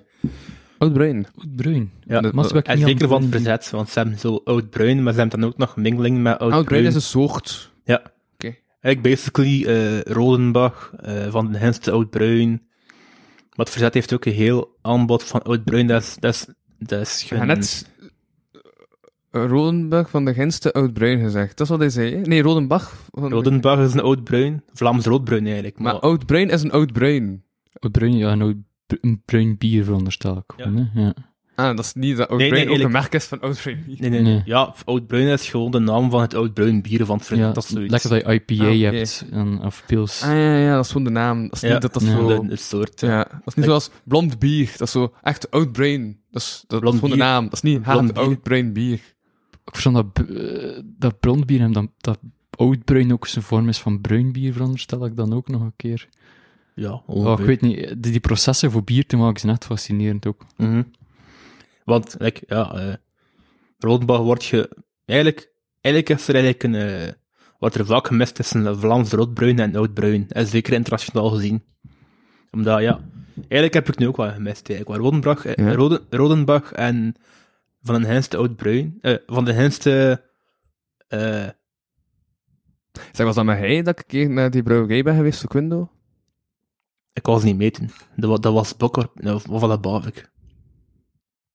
Oud 0.78 0.94
bruin. 0.94 1.28
Goed 1.38 1.56
bruin. 1.56 1.92
Ja, 2.06 2.22
dat- 2.22 2.34
Maar 2.34 2.56
ik 2.56 2.68
En 2.68 2.78
niet 2.78 2.86
zeker 2.88 3.08
van 3.08 3.22
het 3.22 3.30
bruin- 3.30 3.44
verzet, 3.46 3.70
want 3.72 3.90
ze 3.90 4.00
hebben 4.00 4.20
zo 4.20 4.42
oud 4.44 4.70
bruin, 4.70 5.04
maar 5.04 5.14
ze 5.14 5.20
hebben 5.20 5.40
dan 5.40 5.50
ook 5.50 5.58
nog 5.58 5.76
mengeling 5.76 6.22
met 6.22 6.40
oud, 6.40 6.52
Oud 6.52 6.66
bruin 6.66 6.86
is 6.86 6.96
een 6.96 7.02
soort. 7.02 7.72
Ja. 7.84 8.02
Oké. 8.34 8.56
Eigenlijk 8.82 9.02
basically 9.16 9.66
eh 9.66 10.02
Rodenbach, 10.02 10.94
eh, 11.02 11.28
van 11.30 11.52
de 11.52 11.58
Henste 11.58 11.92
oud 11.92 12.10
bruin. 12.10 12.50
Maar 13.56 13.66
het 13.66 13.70
verzet 13.70 13.94
heeft 13.94 14.14
ook 14.14 14.26
een 14.26 14.34
heel 14.34 14.78
aanbod 14.82 15.24
van 15.24 15.42
oud 15.44 15.64
bruin, 15.64 15.88
dat 15.88 16.02
is... 16.02 16.16
Dat 16.20 16.34
is, 16.34 16.48
dat 16.80 17.02
is 17.58 17.86
Rodenbach 19.44 20.10
van 20.10 20.26
de 20.26 20.34
Genste 20.34 20.74
oud 20.74 20.94
bruin 20.94 21.20
gezegd. 21.20 21.58
Dat 21.58 21.60
is 21.66 21.70
wat 21.70 21.80
hij 21.80 21.90
zei. 21.90 22.16
hè? 22.16 22.22
Nee, 22.22 22.42
Rodenbach. 22.42 22.94
Van 23.12 23.30
de- 23.30 23.36
Rodenbach 23.36 23.80
is 23.80 23.94
een 23.94 24.00
oud 24.02 24.24
bruin, 24.24 24.64
Vlaams 24.74 25.06
roodbruin 25.06 25.46
eigenlijk. 25.46 25.80
Maar, 25.80 25.94
Maar 25.94 26.02
oud 26.02 26.26
bruin 26.26 26.50
is 26.50 26.64
een 26.64 26.72
oud 26.72 26.94
bruin. 26.94 27.44
Oud 27.80 27.92
bruin, 27.92 28.18
ja, 28.18 28.32
en 28.32 28.42
oud 28.42 28.56
een 29.02 29.22
bruin 29.26 29.58
bier 29.58 29.84
veronderstel 29.84 30.38
ik. 30.38 30.54
Ja. 30.58 30.72
hè. 30.74 31.02
Ja. 31.02 31.14
Ah, 31.56 31.76
dat 31.76 31.86
is 31.86 31.94
niet 31.94 32.18
dat 32.18 32.30
oud 32.30 32.40
Nee, 32.40 32.52
nee, 32.52 32.70
ook 32.70 32.78
een 32.80 32.92
merk 32.92 33.14
is 33.14 33.26
van 33.26 33.40
oud 33.40 33.62
bruin. 33.62 33.84
bier. 33.86 33.96
nee, 34.00 34.10
nee, 34.10 34.22
nee. 34.22 34.34
Nee. 34.34 34.42
Ja, 34.46 34.74
oud 34.86 35.08
bruin 35.08 35.28
is 35.28 35.50
gewoon 35.50 35.72
de 35.72 35.80
naam 35.80 36.10
van 36.10 36.22
het 36.22 36.34
oud 36.34 36.54
bruin 36.54 36.82
bier 36.82 37.06
van 37.06 37.18
het. 37.18 37.28
Ja, 37.28 37.52
dat 37.52 37.64
is 37.64 37.70
zoiets. 37.70 37.92
lekker 37.92 38.10
dat 38.10 38.22
je 38.26 38.34
IPA 38.56 38.66
Ah, 38.66 38.80
hebt, 38.94 39.26
en, 39.32 39.60
of 39.62 39.84
pils. 39.88 40.22
Ah 40.22 40.30
ja, 40.30 40.58
ja, 40.58 40.76
dat 40.76 40.86
is 40.86 40.92
gewoon 40.92 41.04
de 41.08 41.10
naam. 41.14 41.44
Dat 41.44 41.54
is 41.54 41.62
Ja, 41.62 41.72
niet 41.74 41.82
dat 41.82 41.94
dat 41.94 42.04
ja. 42.04 42.10
zo... 42.12 42.28
De, 42.42 42.48
de 42.48 42.56
soort. 42.56 43.02
Ja, 43.02 43.18
dat 43.24 43.42
is 43.46 43.54
niet 43.54 43.66
zoals 43.66 43.90
blond 44.04 44.40
bier. 44.40 44.66
Dat 44.78 44.88
is 44.88 44.92
zo 44.92 45.14
echt 45.22 45.52
oud 45.52 45.72
bruin. 45.72 46.20
Dat 46.32 46.42
is, 46.42 46.64
dat, 46.68 46.84
is 46.84 46.90
gewoon 46.90 47.02
de 47.02 47.08
bier. 47.16 47.18
naam. 47.26 47.44
Dat 47.44 47.54
is 47.54 47.62
niet 47.62 47.82
Blond 47.82 48.18
hard 48.18 48.74
bier. 48.74 49.00
Ik 49.66 49.72
verstand 49.72 49.96
dat, 50.16 50.28
eh, 50.30 50.80
dat 50.84 51.20
blond 51.20 51.46
bier 51.46 51.62
en 51.62 51.72
dat, 51.72 51.88
dat 51.98 52.20
oud 52.50 52.84
bruin 52.84 53.14
ook 53.14 53.28
zijn 53.28 53.46
vorm 53.46 53.70
is 53.70 53.80
van 53.80 54.02
bruin 54.02 54.32
bier, 54.32 54.54
veronderstel 54.54 55.06
ik 55.06 55.16
dan 55.16 55.34
ook 55.34 55.48
nog 55.48 55.62
een 55.62 55.74
keer. 55.76 56.08
Ja, 56.76 57.02
Oh, 57.08 57.40
ik 57.40 57.46
weet 57.46 57.62
niet, 57.62 57.78
die, 57.88 58.12
die 58.12 58.20
processen 58.20 58.72
voor 58.72 58.84
bier 58.84 59.06
te 59.06 59.18
maken 59.18 59.40
zijn 59.40 59.52
echt 59.52 59.66
fascinerend 59.66 60.28
ook. 60.28 60.46
Mhm. 60.58 60.84
Want, 61.84 62.16
like, 62.20 62.44
ja, 62.48 62.74
eh 62.74 62.94
Rodenbach 63.78 64.20
wordt 64.20 64.46
je... 64.46 64.70
Eigenlijk, 65.06 65.52
eigenlijk 65.82 66.20
is 66.20 66.28
er 66.28 66.34
eigenlijk 66.36 66.64
een... 66.64 66.76
eh, 66.76 67.12
wordt 67.60 67.76
er 67.76 67.86
vaak 67.86 68.08
gemist 68.08 68.36
tussen 68.36 68.80
Vlaams 68.80 69.12
roodbruin 69.12 69.60
en 69.60 69.76
oudbruin. 69.76 70.26
En 70.30 70.48
zeker 70.48 70.74
internationaal 70.74 71.30
gezien. 71.30 71.64
Omdat, 72.52 72.82
ja... 72.82 73.00
Eigenlijk 73.36 73.74
heb 73.74 73.88
ik 73.90 73.98
nu 73.98 74.08
ook 74.08 74.18
wel 74.18 74.32
gemist, 74.32 74.70
eigenlijk. 74.70 75.02
Rodenbach, 75.02 75.56
Ja. 75.56 75.74
Roden, 75.74 76.02
Rodenbach 76.10 76.72
en 76.72 77.16
Van 77.86 78.02
den 78.02 78.10
Henste 78.10 78.38
oudbruin... 78.38 78.98
eh, 79.02 79.18
van 79.26 79.46
den 79.46 79.56
Henste... 79.56 80.24
eh 81.08 81.50
Zeg, 83.12 83.26
was 83.26 83.36
dat 83.36 83.46
met 83.46 83.58
hij 83.58 83.82
dat 83.82 83.94
ik 84.00 84.00
een 84.00 84.06
keer 84.08 84.30
naar 84.30 84.52
die 84.52 84.64
brouwerij 84.64 85.04
ben 85.04 85.16
geweest, 85.16 85.40
voor 85.40 85.50
Quindo? 85.50 85.90
ik 87.14 87.26
was 87.26 87.44
niet 87.44 87.58
meten. 87.58 87.90
Dat, 88.16 88.30
wa- 88.30 88.38
dat 88.38 88.54
was 88.54 88.78
Bokker... 88.78 89.10
nou, 89.14 89.36
Of 89.36 89.46
was 89.46 89.62
dat 89.62 89.82
Bavik? 89.82 90.32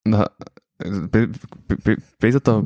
Dat, 0.02 0.32
ik 1.66 1.98
weet 2.18 2.32
dat 2.32 2.44
dat 2.44 2.64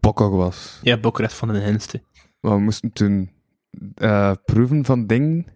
Bokkog 0.00 0.30
was. 0.30 0.78
Ja, 0.82 0.96
Bokker 0.98 1.24
is 1.24 1.34
van 1.34 1.48
den 1.48 1.62
Henste. 1.62 2.02
Maar 2.40 2.52
we 2.54 2.60
moesten 2.60 2.92
toen 2.92 3.30
eh, 3.94 4.32
proeven 4.44 4.84
van 4.84 5.06
dingen. 5.06 5.46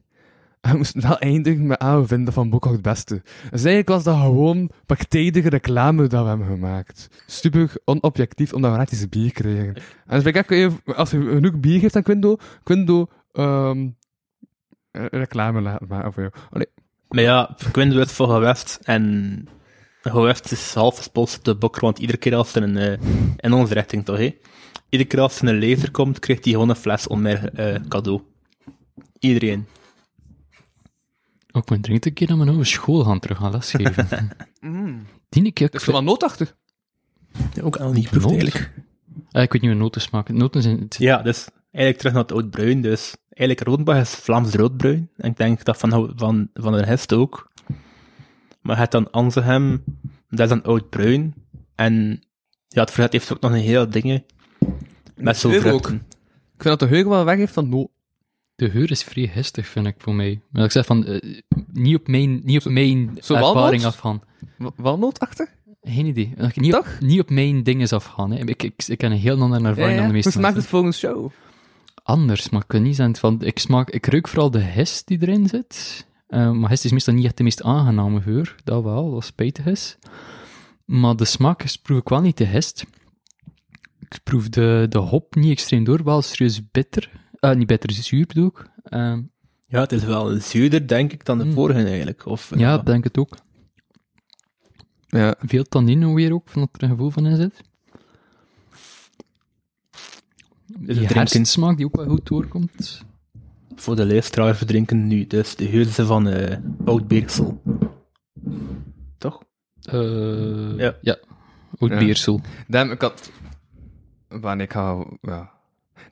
En 0.63 0.71
we 0.71 0.77
moesten 0.77 1.03
wel 1.03 1.19
eindigen 1.19 1.67
met, 1.67 1.79
ah, 1.79 2.01
we 2.01 2.07
vinden 2.07 2.33
Van 2.33 2.51
Boekhok 2.51 2.73
het 2.73 2.83
beste. 2.83 3.23
Dus 3.25 3.65
eigenlijk 3.65 3.89
was 3.89 4.05
dat 4.05 4.17
gewoon 4.17 4.71
partijdige 4.87 5.49
reclame 5.49 6.07
dat 6.07 6.23
we 6.23 6.29
hebben 6.29 6.47
gemaakt. 6.47 7.09
Stupig, 7.27 7.77
onobjectief, 7.85 8.53
omdat 8.53 8.71
we 8.71 8.77
gratis 8.77 9.09
bier 9.09 9.33
kregen. 9.33 9.75
En 10.07 10.21
dus 10.21 10.25
ik 10.25 10.51
even, 10.51 10.81
als 10.85 11.11
je 11.11 11.21
genoeg 11.21 11.61
bier 11.61 11.81
geeft 11.81 11.97
aan 11.97 12.03
Quindo, 12.03 12.37
Quindo, 12.63 13.07
eh, 13.33 13.71
reclame 14.93 15.61
laten 15.61 15.87
maken 15.89 16.13
voor 16.13 16.23
jou. 16.23 16.35
Allee, 16.51 16.67
Maar 17.09 17.23
ja, 17.23 17.57
Quinn 17.73 17.95
werd 17.95 18.13
voor 18.13 18.29
gewest 18.29 18.79
en 18.83 19.49
gewest 20.03 20.53
is 20.53 20.75
half 20.75 20.97
gesponsord 20.97 21.45
door 21.45 21.59
Bokker, 21.59 21.83
want 21.83 21.99
iedere 21.99 22.19
keer 22.19 22.35
als 22.35 22.55
er 22.55 22.63
een, 22.63 22.77
eh, 22.77 22.99
in 23.37 23.53
onze 23.53 23.75
richting 23.75 24.05
toch, 24.05 24.17
hè. 24.17 24.37
Iedere 24.89 25.11
keer 25.11 25.21
als 25.21 25.41
er 25.41 25.49
een 25.49 25.59
lezer 25.59 25.91
komt, 25.91 26.19
krijgt 26.19 26.45
hij 26.45 26.53
gewoon 26.53 26.69
een 26.69 26.77
fles 26.77 27.07
onmer 27.07 27.55
eh 27.55 27.81
cadeau. 27.89 28.21
Iedereen. 29.19 29.67
Ook 31.53 31.69
mijn 31.69 31.81
drinkt 31.81 32.07
een 32.07 32.13
keer 32.13 32.29
naar 32.29 32.37
mijn 32.37 32.49
oude 32.49 32.65
school 32.65 33.05
gaan 33.05 33.19
terug 33.21 33.39
gaan 33.39 33.51
lesgeven. 33.51 34.09
Die 35.29 35.53
keer... 35.53 35.71
dat 35.71 35.81
is 35.81 35.87
wel 35.87 36.03
noodachtig. 36.03 36.57
Ja, 37.55 37.63
ook 37.63 37.77
al 37.77 37.93
niet 37.93 38.09
eigenlijk. 38.17 38.71
Eh, 39.31 39.43
ik 39.43 39.53
weet 39.53 39.63
niet 39.63 39.71
hoe 39.71 39.81
noten 39.81 40.01
smaken. 40.01 40.37
Noten 40.37 40.63
zijn... 40.63 40.79
het- 40.81 40.97
Ja, 40.99 41.23
dus 41.23 41.49
eigenlijk 41.71 41.97
terug 41.99 42.13
naar 42.13 42.23
het 42.23 42.33
oud-bruin. 42.33 42.83
Dus 42.83 43.17
eigenlijk 43.29 43.69
Rodenbach 43.69 44.01
is 44.01 44.11
Vlaams 44.11 44.55
roodbruin. 44.55 45.11
En 45.17 45.31
ik 45.31 45.37
denk 45.37 45.65
dat 45.65 45.79
van, 45.79 46.13
van, 46.17 46.49
van 46.55 46.73
de 46.73 46.83
rest 46.83 47.13
ook. 47.13 47.51
Maar 48.61 48.79
het 48.79 48.91
dan 48.91 49.11
Anzehem, 49.11 49.85
dat 50.29 50.41
is 50.41 50.49
dan 50.49 50.63
oud-bruin. 50.63 51.35
En 51.75 52.23
ja, 52.69 52.81
het 52.81 52.91
verzet 52.91 53.13
heeft 53.13 53.33
ook 53.33 53.41
nog 53.41 53.51
een 53.53 53.57
heel 53.59 53.91
dingen. 53.91 54.25
Met 55.17 55.37
zo'n 55.37 55.53
ook. 55.73 55.89
Ik 55.91 56.69
vind 56.69 56.79
dat 56.79 56.89
de 56.89 56.97
geur 56.97 57.09
wel 57.09 57.25
weg 57.25 57.37
heeft 57.37 57.53
van 57.53 57.69
no. 57.69 57.89
De 58.63 58.71
geur 58.71 58.91
is 58.91 59.03
vrij 59.03 59.31
hestig, 59.33 59.67
vind 59.67 59.87
ik, 59.87 59.95
voor 59.99 60.15
mij. 60.15 60.41
Maar 60.51 60.65
ik 60.65 60.71
zeg 60.71 60.87
van, 60.87 61.07
eh, 61.07 61.33
niet 61.73 61.97
op 61.97 62.09
mijn, 62.09 62.41
niet 62.45 62.67
op 62.67 62.73
mijn 62.73 63.19
zo 63.23 63.35
ervaring 63.35 63.85
afgaan. 63.85 64.23
Wa- 64.59 64.71
Walnootachtig? 64.77 65.49
Geen 65.83 66.07
idee. 66.07 66.33
Eh, 66.37 66.49
Niet 66.55 66.75
op, 66.75 66.87
niet 67.01 67.21
op 67.21 67.31
mijn 67.31 67.63
dingen 67.63 67.89
afgaan. 67.89 68.31
Hè. 68.31 68.39
Ik, 68.45 68.63
ik, 68.63 68.83
ik 68.87 69.01
heb 69.01 69.11
een 69.11 69.17
heel 69.19 69.41
andere 69.41 69.69
ervaring 69.69 69.97
dan 69.99 70.07
de 70.07 70.13
meeste 70.13 70.31
Hoe 70.31 70.39
smaakt 70.39 70.57
het 70.57 70.67
volgens 70.67 71.01
jou? 71.01 71.31
Anders, 72.03 72.49
maar 72.49 72.61
ik 72.61 72.69
kan 72.69 72.83
niet 72.83 72.97
zeggen 72.97 73.17
van... 73.17 73.43
Ik, 73.43 73.59
smaak, 73.59 73.91
ik 73.91 74.07
ruik 74.07 74.29
vooral 74.29 74.51
de 74.51 74.59
hest 74.59 75.07
die 75.07 75.19
erin 75.23 75.49
zit. 75.49 76.07
Eh, 76.29 76.51
maar 76.51 76.69
hest 76.71 76.85
is 76.85 76.93
meestal 76.93 77.15
niet 77.15 77.25
echt 77.25 77.37
de 77.37 77.43
meest 77.43 77.63
aangename 77.63 78.21
geur. 78.21 78.55
Dat 78.65 78.83
wel, 78.83 79.11
dat 79.11 79.25
spijtig 79.25 79.67
is. 79.67 79.99
Maar 80.85 81.17
de 81.17 81.25
smaak 81.25 81.63
is- 81.63 81.77
proef 81.79 81.99
ik 81.99 82.09
wel 82.09 82.21
niet 82.21 82.37
de 82.37 82.45
hest. 82.45 82.85
Ik 84.01 84.21
proef 84.23 84.49
de, 84.49 84.87
de 84.89 84.99
hop 84.99 85.35
niet 85.35 85.51
extreem 85.51 85.85
door, 85.85 86.05
wel 86.05 86.23
serieus 86.23 86.71
bitter. 86.71 87.11
Eh, 87.43 87.55
niet 87.55 87.67
bitter, 87.67 87.93
zuur 87.93 88.27
bedoel 88.27 88.47
ik. 88.47 88.71
Eh, 88.83 89.17
Ja, 89.67 89.81
het 89.81 89.93
is 89.93 90.05
wel 90.05 90.41
zuurder, 90.41 90.87
denk 90.89 91.13
ik, 91.13 91.25
dan 91.25 91.39
de 91.39 91.45
Mm. 91.45 91.53
vorige 91.53 91.85
eigenlijk. 91.85 92.27
Of, 92.27 92.53
ja, 92.59 92.75
ik 92.79 92.87
denk 92.87 93.05
het 93.05 93.19
ook. 93.19 93.37
Ja. 95.07 95.35
Veel 95.39 95.65
tannine 95.65 96.15
weer 96.15 96.33
ook, 96.33 96.49
van 96.49 96.61
dat 96.61 96.69
er 96.77 96.83
een 96.83 96.89
gevoel 96.89 97.11
van 97.11 97.27
in 97.27 97.37
zit. 97.37 97.61
Dus 100.79 100.99
Die 100.99 101.07
hersensmaak 101.07 101.77
die 101.77 101.87
ook 101.87 101.97
wel 101.97 102.07
goed 102.09 102.27
doorkomt. 102.27 103.03
voor 103.75 103.97
de 103.97 104.07
luisteraars, 104.07 104.59
we 104.59 104.65
drinken 104.65 105.07
nu 105.07 105.27
dus 105.27 105.57
de 105.57 105.69
geuze 105.69 106.07
van 106.07 106.29
eh 106.29 106.57
Oud 106.85 107.09
Beersel. 107.09 107.63
Toch? 109.19 109.43
Eh 109.83 110.77
Ja. 110.77 110.97
ja. 111.01 111.19
Oud 111.79 111.91
Ja. 111.91 111.99
Beersel. 111.99 112.41
Damn, 112.69 112.91
ik 112.91 113.01
had... 113.01 113.31
Wanneer 114.29 114.65
ik 114.65 114.73
ga... 114.73 115.07
Ja. 115.21 115.52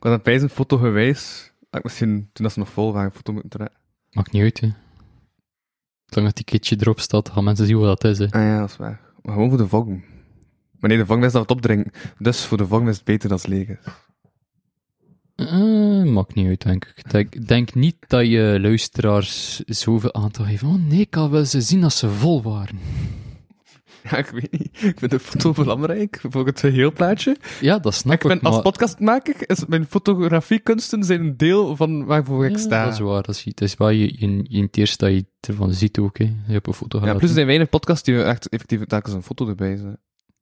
Ik 0.01 0.07
had 0.07 0.27
een 0.27 0.41
een 0.41 0.49
foto. 0.49 0.77
Had 0.77 1.79
ik 1.79 1.83
misschien, 1.83 2.29
toen 2.33 2.43
dat 2.43 2.53
ze 2.53 2.59
nog 2.59 2.69
vol 2.69 2.93
waren, 2.93 3.09
een 3.09 3.15
foto 3.15 3.31
moeten 3.31 3.49
trekken. 3.49 3.77
Maakt 4.11 4.31
niet 4.31 4.41
uit, 4.41 4.59
hè. 4.59 4.69
Zolang 6.05 6.27
dat 6.27 6.35
die 6.35 6.45
kitje 6.45 6.75
erop 6.79 6.99
staat, 6.99 7.29
gaan 7.29 7.43
mensen 7.43 7.65
zien 7.65 7.77
wat 7.77 8.01
dat 8.01 8.11
is, 8.11 8.17
hè. 8.17 8.25
Ah 8.25 8.41
ja, 8.41 8.59
dat 8.59 8.69
is 8.69 8.77
waar. 8.77 8.99
Maar 9.21 9.33
gewoon 9.33 9.49
voor 9.49 9.57
de 9.57 9.67
volgende. 9.67 10.01
Maar 10.79 10.89
nee, 10.89 10.97
de 10.97 11.05
volgende 11.05 11.27
is 11.27 11.33
dat 11.33 11.41
het 11.41 11.51
opdrinken. 11.51 11.91
Dus 12.17 12.45
voor 12.45 12.57
de 12.57 12.67
volgende 12.67 12.91
is 12.91 12.97
het 12.97 13.05
beter 13.05 13.29
dan 13.29 13.37
het 13.37 13.47
leeg 13.47 13.67
is. 13.67 13.77
Eh, 15.35 16.03
maakt 16.03 16.33
niet 16.33 16.47
uit, 16.47 16.61
denk 16.61 16.85
ik. 16.85 17.13
Ik 17.13 17.47
denk, 17.47 17.73
niet 17.73 17.95
dat 18.07 18.27
je 18.27 18.57
luisteraars 18.61 19.59
zoveel 19.59 20.13
aantal 20.13 20.45
geven. 20.45 20.67
Oh 20.67 20.87
nee, 20.87 20.99
ik 20.99 21.13
had 21.13 21.29
wel 21.29 21.45
ze 21.45 21.61
zien 21.61 21.83
als 21.83 21.97
ze 21.97 22.09
vol 22.09 22.41
waren. 22.41 22.79
Ja, 24.09 24.17
ik 24.17 24.25
weet 24.25 24.51
niet. 24.51 24.83
Ik 24.83 24.99
vind 24.99 25.11
de 25.11 25.19
foto 25.19 25.51
belangrijk 25.51 26.19
voor 26.29 26.45
het 26.45 26.61
heelplaatje. 26.61 27.37
Ja, 27.61 27.79
dat 27.79 27.93
snap 27.93 28.13
Ik 28.13 28.21
ik, 28.23 28.27
ben 28.27 28.39
als 28.41 28.53
maar- 28.53 28.63
podcastmaker, 28.63 29.35
is 29.49 29.65
mijn 29.65 29.85
fotografiekunsten 29.85 31.03
zijn 31.03 31.21
een 31.21 31.37
deel 31.37 31.75
van 31.75 32.05
waarvoor 32.05 32.45
ik 32.45 32.51
Ja, 32.51 32.57
sta. 32.57 32.83
dat 32.83 32.93
is 32.93 32.99
waar. 32.99 33.21
Dat 33.23 33.35
is, 33.35 33.43
het 33.43 33.61
is 33.61 33.75
wel 33.75 33.89
je, 33.89 34.19
je, 34.19 34.45
je 34.49 34.61
het 34.61 34.77
eerste 34.77 35.05
dat 35.05 35.13
je 35.13 35.25
ervan 35.39 35.73
ziet 35.73 35.97
ook, 35.99 36.17
hè. 36.17 36.23
Je 36.23 36.53
hebt 36.53 36.67
een 36.67 36.73
foto 36.73 36.97
Ja, 36.97 36.99
gelaten. 36.99 37.17
plus 37.17 37.29
er 37.29 37.35
zijn 37.35 37.47
weinig 37.47 37.69
podcasts 37.69 38.03
die 38.03 38.23
echt 38.23 38.49
effectief 38.49 38.85
telkens 38.85 39.13
een 39.13 39.23
foto 39.23 39.47
erbij 39.47 39.75
zijn. 39.77 39.97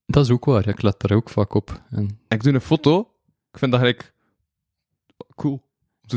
Dat 0.06 0.26
is 0.26 0.32
ook 0.32 0.46
waar, 0.46 0.64
ja. 0.66 0.72
ik 0.72 0.82
let 0.82 1.00
daar 1.00 1.18
ook 1.18 1.30
vaak 1.30 1.54
op. 1.54 1.82
En, 1.90 2.20
Ik 2.28 2.44
doe 2.44 2.54
een 2.54 2.62
foto, 2.62 3.00
ik 3.52 3.58
vind 3.60 3.72
dat 3.72 3.82
eigenlijk 3.82 4.14
cool. 5.36 5.68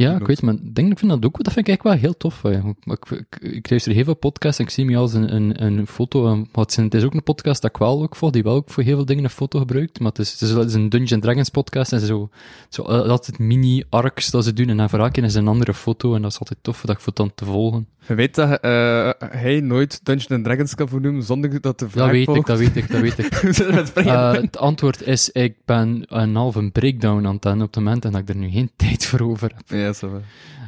Ja, 0.00 0.16
ik 0.16 0.26
weet, 0.26 0.42
maar 0.42 0.54
ik 0.54 0.74
denk, 0.74 0.92
ik 0.92 0.98
vind 0.98 1.10
dat 1.10 1.24
ook, 1.24 1.44
dat 1.44 1.52
vind 1.52 1.68
ik 1.68 1.74
eigenlijk 1.74 1.82
wel 1.82 2.10
heel 2.10 2.16
tof. 2.16 2.42
hè. 2.42 2.50
Ik, 2.50 3.10
ik, 3.10 3.52
ik, 3.52 3.70
luister 3.70 3.92
heel 3.92 4.04
veel 4.04 4.14
podcasts 4.14 4.58
en 4.58 4.64
ik 4.64 4.70
zie 4.70 4.84
me 4.84 4.96
als 4.96 5.14
een, 5.14 5.34
een, 5.34 5.62
een 5.64 5.86
foto. 5.86 6.36
Maar 6.36 6.46
het, 6.52 6.72
zijn- 6.72 6.86
het 6.86 6.94
is 6.94 7.02
ook 7.04 7.14
een 7.14 7.22
podcast 7.22 7.62
dat 7.62 7.70
ik 7.70 7.76
wel 7.76 8.02
ook 8.02 8.16
volg, 8.16 8.32
die 8.32 8.42
wel 8.42 8.54
ook 8.54 8.70
voor 8.70 8.82
heel 8.82 8.96
veel 8.96 9.04
dingen 9.04 9.24
een 9.24 9.30
foto 9.30 9.58
gebruikt. 9.58 9.98
Maar 10.00 10.08
het 10.08 10.18
is, 10.18 10.32
het 10.32 10.40
is, 10.40 10.50
het 10.50 10.74
een 10.74 10.88
Dungeons 10.88 11.22
Dragons 11.22 11.48
podcast 11.48 11.92
en 11.92 12.00
zo, 12.00 12.28
zo 12.68 12.82
eh, 12.82 13.08
altijd 13.08 13.38
mini-arcs 13.38 14.30
dat 14.30 14.44
ze 14.44 14.52
doen. 14.52 14.68
En 14.68 14.76
dan 14.76 15.10
keer 15.10 15.24
is 15.24 15.34
een 15.34 15.48
andere 15.48 15.74
foto 15.74 16.14
en 16.14 16.22
dat 16.22 16.30
is 16.32 16.38
altijd 16.38 16.58
tof 16.62 16.80
dat 16.80 16.96
ik 16.96 17.02
voor 17.02 17.12
dan 17.14 17.32
te 17.34 17.44
volgen. 17.44 17.86
Je 18.06 18.14
weet 18.14 18.34
dat 18.34 18.60
eh, 18.60 19.10
hij 19.18 19.60
nooit 19.60 20.00
Dungeons 20.02 20.42
Dragons 20.44 20.74
kan 20.74 20.88
vernoemen 20.88 21.22
zonder 21.22 21.60
dat 21.60 21.78
de 21.78 21.88
vraag 21.88 22.04
Dat 22.04 22.12
weet 22.26 22.36
ik, 22.36 22.46
dat 22.46 22.58
weet 22.58 22.76
ik, 22.76 22.90
dat 22.90 23.00
weet 23.00 23.18
ik. 23.18 23.34
Het? 23.78 23.92
Eh, 23.92 24.32
het 24.32 24.58
antwoord 24.58 25.02
is, 25.06 25.30
ik 25.30 25.54
ben 25.64 26.04
een 26.08 26.34
halve 26.34 26.70
breakdown 26.72 27.26
aan 27.26 27.34
het 27.34 27.46
op 27.46 27.60
het 27.60 27.74
moment 27.74 28.04
en 28.04 28.12
dat 28.12 28.20
ik 28.20 28.28
er 28.28 28.36
nu 28.36 28.50
geen 28.50 28.70
tijd 28.76 29.06
voor 29.06 29.20
over 29.20 29.52
heb. 29.56 29.78
ja, 29.78 29.81
zo. 29.92 30.10
Dat 30.12 30.22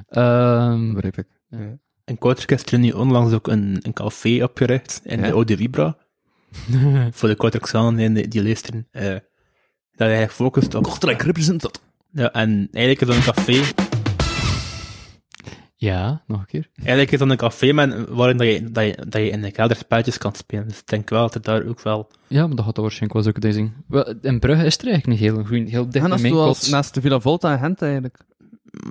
Ehm, 0.08 0.92
begrijp 0.92 1.16
ik. 1.18 1.26
Ja. 1.48 1.58
Ja. 1.58 1.78
In 2.04 2.18
Kortrijk 2.18 2.50
is 2.50 2.72
er 2.72 2.78
nu 2.78 2.90
onlangs 2.90 3.32
ook 3.32 3.46
een, 3.48 3.78
een 3.82 3.92
café 3.92 4.42
opgericht 4.42 5.00
in 5.04 5.20
Ja? 5.20 5.26
de 5.26 5.32
Oude 5.32 5.56
Vibra. 5.56 5.96
Voor 7.12 7.28
de 7.28 7.34
Kortrijksanen 7.36 7.98
en 8.04 8.14
die, 8.14 8.28
die 8.28 8.42
luisteren. 8.42 8.88
eh 8.90 9.16
dat 9.96 10.06
eigenlijk 10.08 10.32
focust 10.32 10.74
op... 10.74 10.82
Kortrijk 10.82 11.22
representant. 11.22 11.80
Ja, 12.10 12.32
en 12.32 12.68
eigenlijk 12.72 13.00
is 13.00 13.06
dat 13.06 13.16
een 13.16 13.34
café... 13.34 13.62
ja, 15.76 16.22
nog 16.26 16.40
een 16.40 16.46
keer. 16.46 16.68
Eigenlijk 16.74 17.10
is 17.12 17.18
dat 17.18 17.30
een 17.30 17.36
café 17.36 17.72
met, 17.72 18.08
waarin 18.08 18.36
dat 18.36 18.46
je, 18.46 18.70
dat, 18.70 18.84
je, 18.84 19.04
dat 19.08 19.20
je 19.22 19.30
in 19.30 19.42
de 19.42 19.50
kelder 19.50 19.76
spelletjes 19.76 20.18
kan 20.18 20.34
spelen. 20.34 20.68
Dus 20.68 20.78
ik 20.78 20.86
denk 20.86 21.10
wel 21.10 21.20
dat 21.22 21.34
er 21.34 21.42
daar 21.42 21.66
ook 21.66 21.80
wel... 21.82 22.10
Ja, 22.26 22.46
maar 22.46 22.56
dat 22.56 22.64
gaat 22.64 22.76
waarschijnlijk 22.76 23.12
wel 23.24 23.32
zo 23.34 23.40
deze. 23.40 23.70
Wel, 23.88 24.14
in 24.22 24.38
Brugge 24.38 24.64
is 24.64 24.78
er 24.78 24.86
eigenlijk 24.88 25.20
een 25.20 25.26
heel, 25.26 25.44
heel 25.66 25.88
dicht 25.88 26.10
En 26.22 26.30
kot. 26.30 26.70
naast 26.70 26.94
de 26.94 27.00
Villa 27.00 27.20
Volta 27.20 27.52
en 27.52 27.58
Gent 27.58 27.82
eigenlijk. 27.82 28.18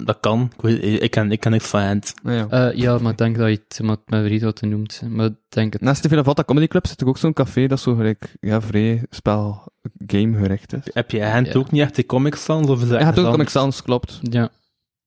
Dat 0.03 0.19
kan. 0.19 0.51
Ik, 0.55 0.61
weet, 0.61 1.01
ik, 1.01 1.11
ken, 1.11 1.31
ik 1.31 1.39
ken 1.39 1.51
niks 1.51 1.67
van 1.67 1.81
Gent. 1.81 2.13
Ja. 2.23 2.47
Eh, 2.49 2.77
ja, 2.77 2.97
maar 2.97 3.11
ik 3.11 3.17
denk 3.17 3.37
dat 3.37 3.49
je 3.49 3.61
het 3.67 3.81
maar 3.81 3.97
met 4.07 4.59
je 4.59 4.65
noemt. 4.65 5.01
Maar 5.09 5.29
denk 5.49 5.73
het. 5.73 5.81
Naast 5.81 6.03
de 6.03 6.09
Villa 6.09 6.23
Volta 6.23 6.43
Comedy 6.43 6.67
Club 6.67 6.87
zit 6.87 7.01
er 7.01 7.07
ook 7.07 7.17
zo'n 7.17 7.33
café 7.33 7.67
dat 7.67 7.79
zo 7.79 7.95
gelijk, 7.95 8.35
ja, 8.39 8.61
vrij 8.61 9.03
spel, 9.09 9.63
game 10.07 10.37
gericht 10.37 10.73
is. 10.73 10.93
Heb 10.93 11.11
je 11.11 11.21
Gent 11.21 11.47
Ja. 11.47 11.53
ook 11.53 11.71
niet 11.71 11.81
echt 11.81 11.95
de 11.95 12.05
comics 12.05 12.43
sans? 12.43 12.69
Of 12.69 12.81
is 12.81 12.89
dat 12.89 12.99
Ja, 12.99 13.05
het 13.05 13.19
ook 13.19 13.31
Comic? 13.31 13.49
Sans, 13.49 13.81
klopt. 13.81 14.19
Ja. 14.21 14.49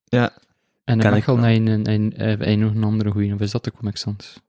Ja. 0.03 0.31
En 0.83 0.99
Ken 0.99 1.13
ik 1.13 1.25
je 1.25 1.31
een, 1.31 1.67
een, 1.67 1.89
een, 1.91 2.49
een, 2.49 2.59
nog 2.59 2.75
een 2.75 2.83
andere 2.83 3.11
goeie. 3.11 3.33
Of 3.33 3.39
is 3.39 3.51
dat 3.51 3.63
de 3.63 3.71
Comic 3.71 3.97
Sans? 3.97 4.39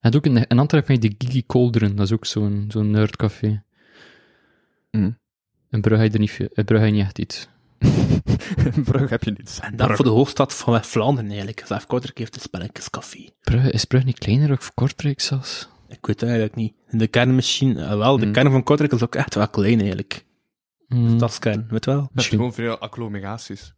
En 0.00 0.14
ook 0.14 0.24
in, 0.26 0.46
in 0.46 0.58
Antwerpen 0.58 0.92
heb 0.94 1.02
je 1.02 1.08
de 1.08 1.26
Gigi 1.26 1.46
Cauldron. 1.46 1.94
Dat 1.96 2.06
is 2.06 2.12
ook 2.12 2.26
zo'n 2.26 2.64
zo'n 2.68 2.90
nerdcafé. 2.90 3.62
Mm. 4.90 5.18
In 5.70 5.80
Brugge 5.80 6.02
heb 6.02 6.12
je 6.12 6.18
er 6.18 6.20
niet, 6.20 6.38
in 6.54 6.64
Brugge 6.64 6.84
heb 6.84 6.94
je 6.94 6.98
niet 6.98 7.04
echt 7.04 7.18
iets. 7.18 7.48
Brugge 8.84 9.06
heb 9.08 9.24
je 9.24 9.30
niets. 9.36 9.60
En 9.60 9.76
dat 9.76 9.96
voor 9.96 10.04
de 10.04 10.10
hoofdstad 10.10 10.54
van 10.54 10.72
West-Vlaanderen 10.72 11.28
eigenlijk. 11.28 11.62
Zelf 11.66 11.86
Kortrijk 11.86 12.18
heeft 12.18 12.34
een 12.34 12.40
spelletjescafé. 12.40 13.28
Brugge, 13.40 13.70
is 13.70 13.84
Brugge 13.84 14.06
niet 14.06 14.18
kleiner 14.18 14.52
of 14.52 14.74
Kortrijk 14.74 15.20
zelfs? 15.20 15.68
Ik 15.88 16.06
weet 16.06 16.20
het 16.20 16.28
eigenlijk 16.28 16.54
niet. 16.54 16.74
In 16.88 16.98
de 16.98 17.06
kern 17.06 17.34
misschien... 17.34 17.76
eh, 17.76 17.96
wel, 17.96 18.16
de 18.16 18.24
Hmm. 18.24 18.32
kern 18.32 18.50
van 18.50 18.62
Kortrijk 18.62 18.92
is 18.92 19.02
ook 19.02 19.14
echt 19.14 19.34
wel 19.34 19.48
klein 19.48 19.78
eigenlijk. 19.78 20.24
Mm. 20.88 21.16
Stadskern, 21.16 21.66
weet 21.70 21.84
wel. 21.84 21.94
Je 21.94 22.00
hebt 22.00 22.14
Misschien. 22.14 22.38
gewoon 22.38 22.54
veel 22.54 22.78
agglomeraties. 22.78 23.74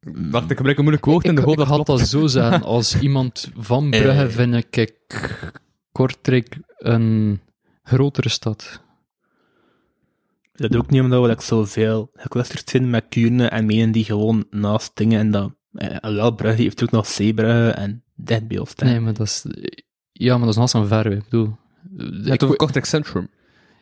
Wacht, 0.00 0.50
ik 0.50 0.56
gebruik 0.56 0.76
een 0.76 0.82
moeilijk 0.84 1.04
woord 1.06 1.24
in 1.24 1.34
de 1.34 1.40
ik, 1.40 1.46
hoop 1.46 1.58
ik 1.58 1.66
dat 1.68 1.76
had 1.76 1.86
dat 1.86 2.00
zo 2.08 2.26
zeggen. 2.26 2.62
Als 2.76 3.00
iemand 3.00 3.50
van 3.56 3.90
Brugge 3.90 4.08
Eh. 4.22 4.28
vind 4.28 4.76
ik 4.76 4.94
Kortrijk 5.92 6.56
een 6.78 7.40
grotere 7.82 8.28
stad. 8.28 8.82
Dat 10.56 10.76
ook 10.76 10.90
niet 10.90 11.00
omdat 11.00 11.22
we 11.22 11.28
like, 11.28 11.42
zoveel 11.42 12.10
geclusterd 12.14 12.68
zijn 12.70 12.90
met 12.90 13.04
Kuurne 13.08 13.46
en 13.46 13.66
Menen 13.66 13.92
die 13.92 14.04
gewoon 14.04 14.46
naast 14.50 14.90
dingen 14.96 15.18
en 15.20 15.30
dat... 15.30 15.54
Eh, 15.72 15.96
wel, 16.14 16.34
Brugge 16.34 16.62
heeft 16.62 16.82
ook 16.82 16.90
nog 16.90 17.06
Zeebrugge 17.06 17.70
en 17.70 18.02
bij 18.14 18.58
ons. 18.58 18.74
Nee, 18.74 19.00
maar 19.00 19.14
dat 19.14 19.26
is... 19.26 19.44
Ja, 20.12 20.32
maar 20.36 20.40
dat 20.46 20.54
is 20.54 20.56
naast 20.60 20.74
een 20.74 20.86
verre. 20.86 21.14
Ik 21.14 21.24
bedoel... 21.24 21.56
Je 21.96 22.04
ik- 22.22 22.26
hebt 22.26 22.42
over 22.44 22.56
Kortrijk 22.56 22.84
Centrum. 22.84 23.28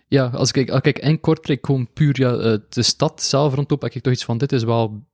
ja, 0.09 0.27
als 0.27 0.51
ik, 0.53 0.71
als 0.71 0.81
ik 0.83 0.99
in 0.99 1.21
Kortrijk 1.21 1.67
gewoon 1.67 1.89
puur 1.93 2.21
ja, 2.21 2.33
eh, 2.37 2.59
de 2.69 2.83
stad 2.83 3.23
zelf 3.23 3.55
rondop, 3.55 3.83
heb 3.83 3.93
ik 3.95 4.03
toch 4.03 4.13
iets 4.13 4.25
van, 4.25 4.39
dit 4.39 4.53
is 4.53 4.65
wel... 4.65 5.07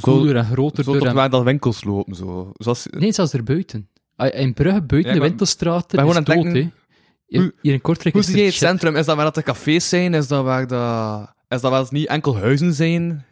cooler 0.00 0.36
en 0.36 0.44
groter. 0.44 0.84
Zo 0.84 0.92
tot 0.92 1.04
en- 1.04 1.14
waar 1.14 1.30
dat 1.30 1.42
winkels 1.44 1.84
lopen, 1.84 2.14
zo. 2.14 2.50
Zoals, 2.54 2.86
Nee, 2.90 3.12
zelfs 3.12 3.32
erbuiten. 3.32 3.88
Ah, 4.16 4.40
In 4.40 4.54
Brugge, 4.54 4.82
buiten 4.82 5.14
Ja, 5.14 5.20
de 5.20 5.28
ben 5.28 5.38
is 5.38 5.56
gewoon 5.58 6.16
aan 6.16 6.16
het 6.16 6.26
dood, 6.26 6.52
hè. 6.54 6.70
Hier, 7.30 7.40
Hoe- 7.40 7.54
hier 7.62 7.72
in 7.72 7.80
Kortrijk 7.80 8.14
Hoe 8.14 8.22
is 8.24 8.30
zie 8.30 8.38
je 8.38 8.44
het 8.44 8.52
shit. 8.54 8.68
centrum? 8.68 8.96
Is 8.96 9.06
dat 9.06 9.16
waar 9.16 9.24
dat 9.24 9.34
de 9.34 9.42
cafés 9.42 9.88
zijn? 9.88 10.14
Is 10.14 10.28
dat 10.28 10.44
waar 10.44 10.66
dat... 10.66 11.32
Is 11.48 11.60
dat 11.60 11.70
waar 11.70 11.80
het 11.80 11.90
niet 11.90 12.06
enkel 12.06 12.36
huizen 12.36 12.72
zijn? 12.74 13.24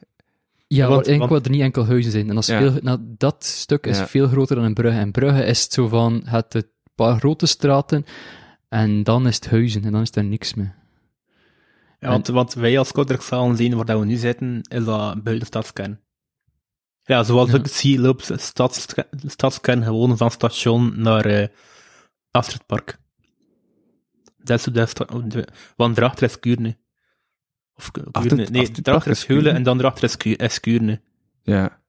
Ja, 0.67 0.89
want- 0.89 1.07
want, 1.07 1.29
wil 1.31 1.41
er 1.43 1.51
niet 1.51 1.61
enkel 1.61 1.87
huizen 1.87 2.13
zijn. 2.13 2.29
En 2.29 2.35
dat, 2.35 2.43
is 2.43 2.49
Ja. 2.51 2.59
veel, 2.59 2.79
nou, 2.83 2.99
dat 3.03 3.45
stuk 3.45 3.87
is 3.87 3.99
Ja. 3.99 4.07
veel 4.07 4.29
groter 4.29 4.57
dan 4.57 4.65
in 4.65 4.75
Brugge. 4.75 5.01
In 5.01 5.11
Brugge 5.11 5.45
is 5.45 5.63
het 5.63 5.73
zo 5.73 5.89
van, 5.89 6.23
het 6.25 6.55
een 6.55 6.71
paar 6.95 7.19
grote 7.19 7.47
straten, 7.47 8.05
en 8.69 9.03
dan 9.03 9.27
is 9.27 9.35
het 9.35 9.51
huizen, 9.51 9.85
en 9.85 9.93
dan 9.93 10.01
is 10.01 10.11
er 10.15 10.25
niks 10.25 10.55
meer. 10.55 10.75
Ja, 12.01 12.09
want, 12.09 12.27
want 12.27 12.55
wij 12.55 12.79
als 12.79 12.93
Kortrijkzalen 12.93 13.57
zien 13.57 13.77
waar 13.85 13.99
we 14.01 14.05
nu 14.05 14.17
zitten, 14.17 14.61
is 14.69 14.85
dat 14.85 15.23
buiten 15.23 15.39
de 15.39 15.45
stadskern. 15.45 16.01
Ja, 17.03 17.23
zoals 17.23 17.51
Ja. 17.51 17.57
ik 17.59 17.67
zie, 17.67 18.01
loopt 18.01 18.29
de 18.29 18.39
stads, 18.39 18.87
de 18.87 19.07
stadskern 19.31 19.83
gewoon 19.83 20.17
van 20.17 20.31
station 20.31 20.93
naar 20.97 21.25
eh 21.27 21.47
Astridpark. 22.31 22.99
Dat 24.49 24.67
is 24.67 24.95
dat 24.95 25.09
de- 25.31 25.49
Want 25.77 25.97
daarachter 25.97 26.27
is 26.29 26.41
Kuurne. 26.41 26.77
Of. 27.75 27.91
Nee, 28.51 28.71
daarachter 28.83 29.11
is 29.13 29.27
Heulen 29.27 29.55
en 29.55 29.63
dan 29.63 29.77
daarachter 29.79 30.05
is, 30.05 30.17
Ku- 30.17 30.31
is 30.37 30.61
Kuurne. 30.61 31.01
Ja. 31.43 31.81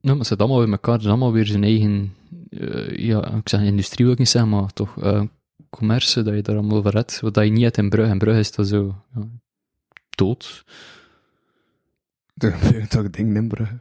Nou, 0.00 0.16
maar 0.16 0.26
ze 0.26 0.36
allemaal 0.36 0.58
bij 0.62 0.70
elkaar, 0.70 1.00
ze 1.00 1.08
allemaal 1.08 1.32
weer 1.32 1.46
zijn 1.46 1.64
eigen, 1.64 2.14
eh, 2.50 2.96
ja, 2.96 3.34
ik 3.34 3.48
zeg 3.48 3.60
industrie 3.60 4.04
wil 4.04 4.12
ik 4.14 4.18
niet 4.18 4.28
zeggen, 4.28 4.50
maar 4.50 4.72
toch, 4.72 5.02
eh 5.02 5.22
commerce, 5.70 6.22
dat 6.22 6.34
je 6.34 6.42
daar 6.42 6.56
allemaal 6.56 6.78
over 6.78 6.94
hebt. 6.94 7.20
Wat 7.20 7.34
dat 7.34 7.44
je 7.44 7.50
niet 7.50 7.62
hebt 7.62 7.76
in 7.76 7.88
Brugge. 7.88 8.12
In 8.12 8.18
Brugge 8.18 8.38
is 8.40 8.52
dat 8.52 8.68
zo, 8.68 9.02
ja, 9.14 9.22
dood. 10.10 10.64
De- 12.34 12.84
Toch 12.88 13.10
ding 13.10 13.36
in 13.36 13.48
Brugge. 13.48 13.78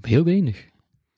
Heel 0.00 0.24
weinig. 0.24 0.66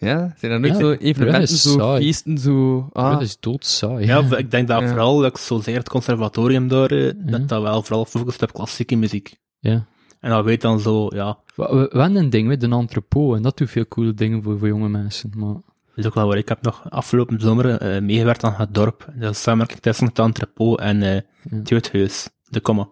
Ja? 0.00 0.34
Zijn 0.38 0.52
er 0.52 0.60
nooit 0.60 0.72
Ja, 0.72 0.78
zo 0.78 0.90
evenementen, 0.92 1.56
zo 1.56 1.78
saai. 1.78 2.02
feesten, 2.04 2.38
zo... 2.38 2.88
Ah. 2.92 3.06
Brugge 3.06 3.24
is 3.24 3.40
doodsaai. 3.40 4.06
Ja, 4.06 4.36
ik 4.36 4.50
denk 4.50 4.68
dat 4.68 4.80
Ja. 4.80 4.88
vooral, 4.88 5.18
dat 5.18 5.30
ik 5.30 5.36
zo 5.36 5.60
zeg, 5.60 5.74
het 5.74 5.88
conservatorium 5.88 6.68
daar, 6.68 6.90
eh, 6.90 7.04
Ja. 7.06 7.12
dat 7.24 7.48
dat 7.48 7.62
wel 7.62 7.82
vooral 7.82 8.04
focust 8.04 8.42
op 8.42 8.52
klassieke 8.52 8.96
muziek. 8.96 9.36
ja. 9.58 9.86
En 10.20 10.30
dat 10.30 10.44
weet 10.44 10.60
dan 10.60 10.80
zo, 10.80 11.06
ja, 11.14 11.38
We, 11.56 11.62
we, 11.70 11.88
we 11.92 12.00
hebben 12.00 12.16
een 12.16 12.30
ding 12.30 12.48
met 12.48 12.62
een 12.62 12.72
entrepot, 12.72 13.36
en 13.36 13.42
dat 13.42 13.56
doet 13.58 13.70
veel 13.70 13.86
coole 13.88 14.14
dingen 14.14 14.42
voor, 14.42 14.58
voor 14.58 14.68
jonge 14.68 14.88
mensen. 14.88 15.30
Maar 15.36 15.52
Dat 15.54 15.62
is 15.94 16.06
ook 16.06 16.14
wel 16.14 16.26
waar. 16.28 16.36
Ik 16.38 16.48
heb 16.48 16.62
nog 16.62 16.90
afgelopen 16.90 17.40
zomer 17.40 17.76
eh, 17.76 18.00
meegewerkt 18.02 18.44
aan 18.44 18.54
het 18.56 18.74
dorp. 18.74 19.12
Dat 19.14 19.30
is 19.30 19.42
samenwerking 19.42 19.80
tussen 19.80 20.06
het 20.06 20.18
entrepot 20.18 20.80
en 20.80 21.02
eh 21.02 21.20
het 21.50 21.68
jeugdhuis, 21.68 22.28
de 22.48 22.60
Komma. 22.60 22.88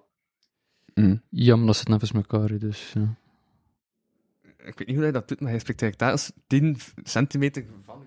Mm. 0.94 1.22
ja, 1.30 1.56
maar 1.56 1.66
dat 1.66 1.76
zit 1.76 1.88
net 1.88 2.00
eens 2.02 2.12
met 2.12 2.26
elkaar, 2.30 2.58
dus 2.58 2.92
ja. 2.94 3.14
Ik 4.66 4.78
weet 4.78 4.86
niet 4.86 4.96
hoe 4.96 5.04
hij 5.04 5.12
dat 5.12 5.28
doet, 5.28 5.40
maar 5.40 5.50
hij 5.50 5.58
spreekt 5.58 5.82
eigenlijk 5.82 6.12
daar 6.12 6.20
is 6.20 6.30
10 6.46 6.76
centimeter 7.02 7.64
van. 7.84 8.04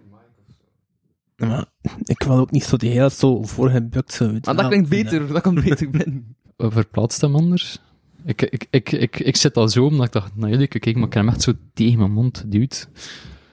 Maar 1.36 1.65
ik 2.03 2.23
wil 2.23 2.38
ook 2.38 2.52
niet 2.52 2.64
zo 2.64 2.77
die 2.77 2.90
heel 2.90 3.10
zo 3.10 3.44
voorgebukt 3.44 4.14
zo. 4.14 4.31
Maar 4.31 4.56
dat 4.56 4.68
klinkt 4.68 4.90
beter, 4.90 5.27
dat 5.27 5.41
komt 5.41 5.64
beter 5.64 5.90
binnen. 5.90 6.36
Wat 6.56 6.73
verplaatst 6.73 7.22
hem 7.22 7.36
anders? 7.36 7.80
Ik, 8.26 8.41
ik, 8.41 8.65
ik, 8.69 8.91
ik, 8.91 9.19
ik 9.19 9.36
zit 9.36 9.57
al 9.57 9.69
zo, 9.69 9.86
omdat 9.86 10.06
ik 10.06 10.11
dacht, 10.11 10.36
nou 10.36 10.52
jullie, 10.52 10.68
kijk, 10.68 10.95
maar 10.95 11.07
ik 11.07 11.14
heb 11.14 11.23
hem 11.23 11.34
echt 11.34 11.41
zo 11.41 11.53
tegen 11.73 11.99
mijn 11.99 12.11
mond 12.11 12.52
duwt. 12.52 12.90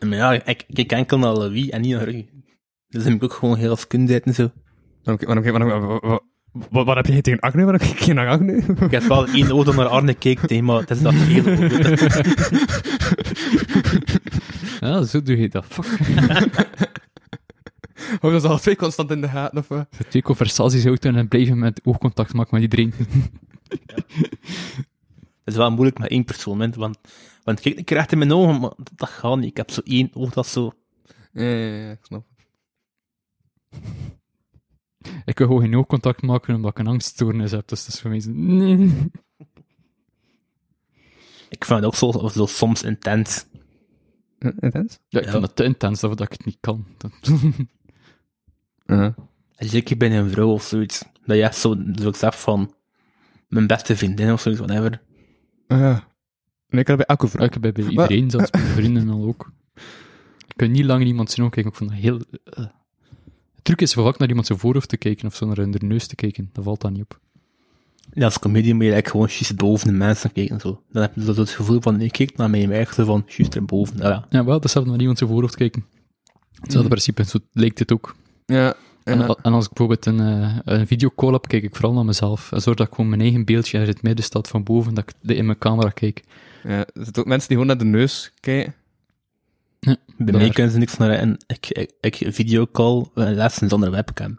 Maar 0.01 0.17
ja, 0.17 0.33
ik 0.33 0.65
ik 0.67 0.75
kijk 0.75 0.91
enkel 0.91 1.19
naar 1.19 1.33
Louis 1.33 1.69
en 1.69 1.81
niet 1.81 1.95
naar 1.95 2.15
u. 2.15 2.27
Dus 2.89 3.05
heb 3.05 3.13
ik 3.13 3.23
ook 3.23 3.33
gewoon 3.33 3.57
heel 3.57 3.77
skundheid 3.77 4.25
en 4.25 4.35
zo. 4.35 4.51
Waarom, 5.03 5.27
waarom, 5.27 5.45
waarom, 5.45 5.69
waarom, 5.69 6.01
waarom, 6.01 6.21
wat, 6.71 6.87
wat 6.87 6.97
heb 6.97 7.07
jij 7.07 7.23
tegen 7.23 7.41
Agne? 7.41 7.65
Waarom 7.65 7.81
kijk 7.81 7.99
je 7.99 8.13
naar 8.13 8.29
Agne? 8.29 8.57
Ik 8.81 8.91
heb 8.91 9.03
wel 9.03 9.27
één 9.27 9.53
oog 9.53 9.65
dat 9.65 9.75
naar 9.75 9.87
Arne 9.87 10.15
keek, 10.15 10.51
hè, 10.51 10.61
maar 10.61 10.81
het 10.81 10.91
is 10.91 11.03
dat 11.03 11.15
heel. 11.29 11.45
Ja, 14.81 15.03
zo 15.03 15.23
doe 15.23 15.37
je 15.37 15.49
dat. 15.49 15.65
Fuck. 15.69 15.99
Of 18.21 18.33
dat 18.33 18.45
al 18.45 18.59
twee 18.59 18.77
constant 18.77 19.11
in 19.11 19.21
de 19.21 19.29
gaten, 19.29 19.59
of 19.59 19.69
wat? 19.69 19.89
Twee 20.09 20.23
conversaties 20.23 20.85
houden 20.85 21.17
en 21.17 21.29
blijven 21.29 21.59
met 21.59 21.81
oogcontact 21.85 22.33
maken 22.33 22.55
met 22.55 22.63
iedereen. 22.63 22.93
Het 25.45 25.55
is 25.55 25.57
wel 25.57 25.71
moeilijk 25.71 25.99
met 25.99 26.11
één 26.11 26.25
persoon, 26.25 26.59
want, 26.59 26.75
want, 26.75 26.99
want 27.45 27.61
kijk, 27.61 27.79
ik 27.79 27.85
krijg 27.85 28.07
in 28.07 28.19
mijn 28.19 28.33
ogen, 28.33 28.61
maar 28.61 28.73
dat 28.95 29.09
gaat 29.09 29.37
niet. 29.37 29.51
Ik 29.51 29.57
heb 29.57 29.71
zo 29.71 29.81
één 29.85 30.11
oog 30.13 30.33
dat 30.33 30.47
zo... 30.47 30.73
Ja, 31.33 31.43
ja, 31.43 31.77
ja, 31.77 31.91
ik 31.91 31.99
snap. 32.03 32.25
Ik 35.25 35.39
wil 35.39 35.47
gewoon 35.47 35.63
geen 35.63 35.77
oogcontact 35.77 36.23
maken 36.23 36.55
omdat 36.55 36.71
ik 36.71 36.79
een 36.79 36.87
angststoornis 36.87 37.51
heb, 37.51 37.69
dus 37.69 37.85
dat 37.85 37.95
is 37.95 38.01
voor 38.01 38.11
mij 38.11 38.21
zo... 38.21 38.31
Nee. 38.33 39.09
Ik 41.49 41.65
vind 41.65 41.79
het 41.81 41.85
ook 41.85 41.95
zo, 41.95 42.29
zo 42.29 42.47
soms 42.47 42.83
intens. 42.83 43.47
Ja, 44.39 44.53
Intens? 44.61 44.99
Ja, 45.09 45.19
ik 45.21 45.25
Ja. 45.25 45.31
vind 45.31 45.43
het 45.43 45.57
te 45.57 45.65
intens 45.65 46.01
dat 46.01 46.21
ik 46.21 46.33
het 46.33 46.45
niet 46.45 46.59
kan. 46.61 46.87
Dat- 46.97 47.13
Ja. 48.87 49.15
En 49.57 49.69
Zeker 49.69 49.97
bij 49.97 50.19
een 50.19 50.31
vrouw 50.31 50.49
of 50.51 50.63
zoiets. 50.63 51.05
Dat 51.25 51.37
je 51.37 51.43
echt 51.43 51.57
zo, 51.57 51.77
zo 51.95 52.09
ik 52.09 52.17
zeg 52.17 52.41
van, 52.41 52.75
mijn 53.49 53.67
beste 53.67 53.97
vriendin 53.97 54.33
of 54.33 54.41
zoiets, 54.41 54.61
whatever. 54.61 55.03
Ja. 55.69 56.09
Nee, 56.69 56.81
ik 56.81 56.89
had 56.89 56.97
bij 56.97 57.07
elke 57.07 57.29
vrouw. 57.29 57.45
Ik 57.47 57.53
heb 57.53 57.63
bij 57.63 57.73
bij 57.73 57.85
iedereen, 57.85 58.31
zelfs 58.31 58.51
bij 58.51 58.61
mijn 58.61 58.75
vrienden 58.75 59.09
al 59.09 59.25
ook. 59.25 59.53
Ik 60.49 60.57
kan 60.57 60.71
niet 60.71 60.85
lang 60.85 61.05
iemand 61.05 61.31
zijn 61.31 61.47
ogen 61.47 61.63
kijken, 61.63 61.73
ik 61.73 61.79
vond 61.79 61.91
dat 61.91 61.99
heel... 61.99 62.21
eh. 62.45 62.67
Het 63.67 63.77
truc 63.77 63.89
is 63.89 63.95
vaak 63.95 64.19
naar 64.19 64.29
iemand 64.29 64.47
zijn 64.47 64.59
voorhoofd 64.59 64.89
te 64.89 64.97
kijken, 64.97 65.27
of 65.27 65.35
zo 65.35 65.47
naar 65.47 65.57
hun 65.57 65.75
neus 65.79 66.07
te 66.07 66.15
kijken. 66.15 66.51
Dat 66.53 66.65
valt 66.65 66.81
dan 66.81 66.93
niet 66.93 67.03
op. 67.03 67.21
Ja, 68.13 68.25
als 68.25 68.39
comedian 68.39 68.77
moet 68.77 68.85
je 68.85 68.93
eigenlijk 68.93 69.09
gewoon 69.11 69.27
juist 69.29 69.57
boven 69.57 69.87
de 69.87 69.93
mensen 69.93 70.33
kijken, 70.33 70.61
zo. 70.61 70.83
Dan 70.93 71.03
heb 71.03 71.15
je 71.15 71.25
zo 71.25 71.35
het 71.41 71.51
gevoel 71.51 71.81
van, 71.81 72.01
ik 72.01 72.13
kijk 72.13 72.37
naar 72.37 72.51
mij 72.51 72.67
zo 72.95 73.05
van, 73.05 73.25
juist 73.27 73.55
erboven. 73.55 73.97
Ja, 73.97 74.09
ja. 74.09 74.27
Ja, 74.31 74.45
wel, 74.45 74.61
dat 74.61 74.71
naar 74.87 75.01
iemand 75.01 75.19
zijn 75.19 75.31
voorhoofd 75.31 75.57
kijken. 75.57 75.85
Hetzelfde 76.61 76.89
principe, 76.89 77.25
zo 77.25 77.39
lijkt 77.53 77.79
het 77.79 77.93
ook. 77.93 78.17
Ja. 78.47 78.75
En, 79.05 79.19
ja. 79.19 79.37
en 79.43 79.53
als 79.53 79.65
ik 79.65 79.73
bijvoorbeeld 79.73 80.07
een, 80.07 80.21
eh, 80.21 80.57
een 80.65 80.87
videocall 80.87 81.33
heb, 81.33 81.47
kijk 81.47 81.63
ik 81.63 81.75
vooral 81.75 81.93
naar 81.93 82.05
mezelf. 82.05 82.53
En 82.53 82.61
zorg 82.61 82.77
dat 82.77 82.87
ik 82.87 82.95
gewoon 82.95 83.09
mijn 83.11 83.21
eigen 83.23 83.45
beeldje 83.45 83.79
in 83.79 83.87
het 83.87 84.03
midden 84.03 84.25
staat 84.25 84.49
van 84.49 84.63
boven, 84.63 84.95
dat 84.95 85.09
ik 85.09 85.15
de- 85.21 85.35
in 85.35 85.47
mijn 85.47 85.59
camera 85.59 85.91
kijk. 85.91 86.23
ja. 86.63 86.71
Er 86.79 87.05
zitten 87.05 87.23
ook 87.23 87.29
mensen 87.29 87.49
die 87.49 87.59
gewoon 87.59 87.77
naar 87.77 87.85
de 87.87 87.91
neus 87.99 88.33
kijken. 88.41 88.75
Bij 89.81 90.33
mij 90.33 90.51
kunnen 90.51 90.73
ze 90.73 90.79
niks 90.79 90.97
naar 90.97 91.11
en 91.11 91.37
ik, 91.47 91.89
ik, 92.01 92.17
videocall 92.35 93.05
eh, 93.15 93.31
lessen 93.31 93.69
zonder 93.69 93.91
webcam. 93.91 94.39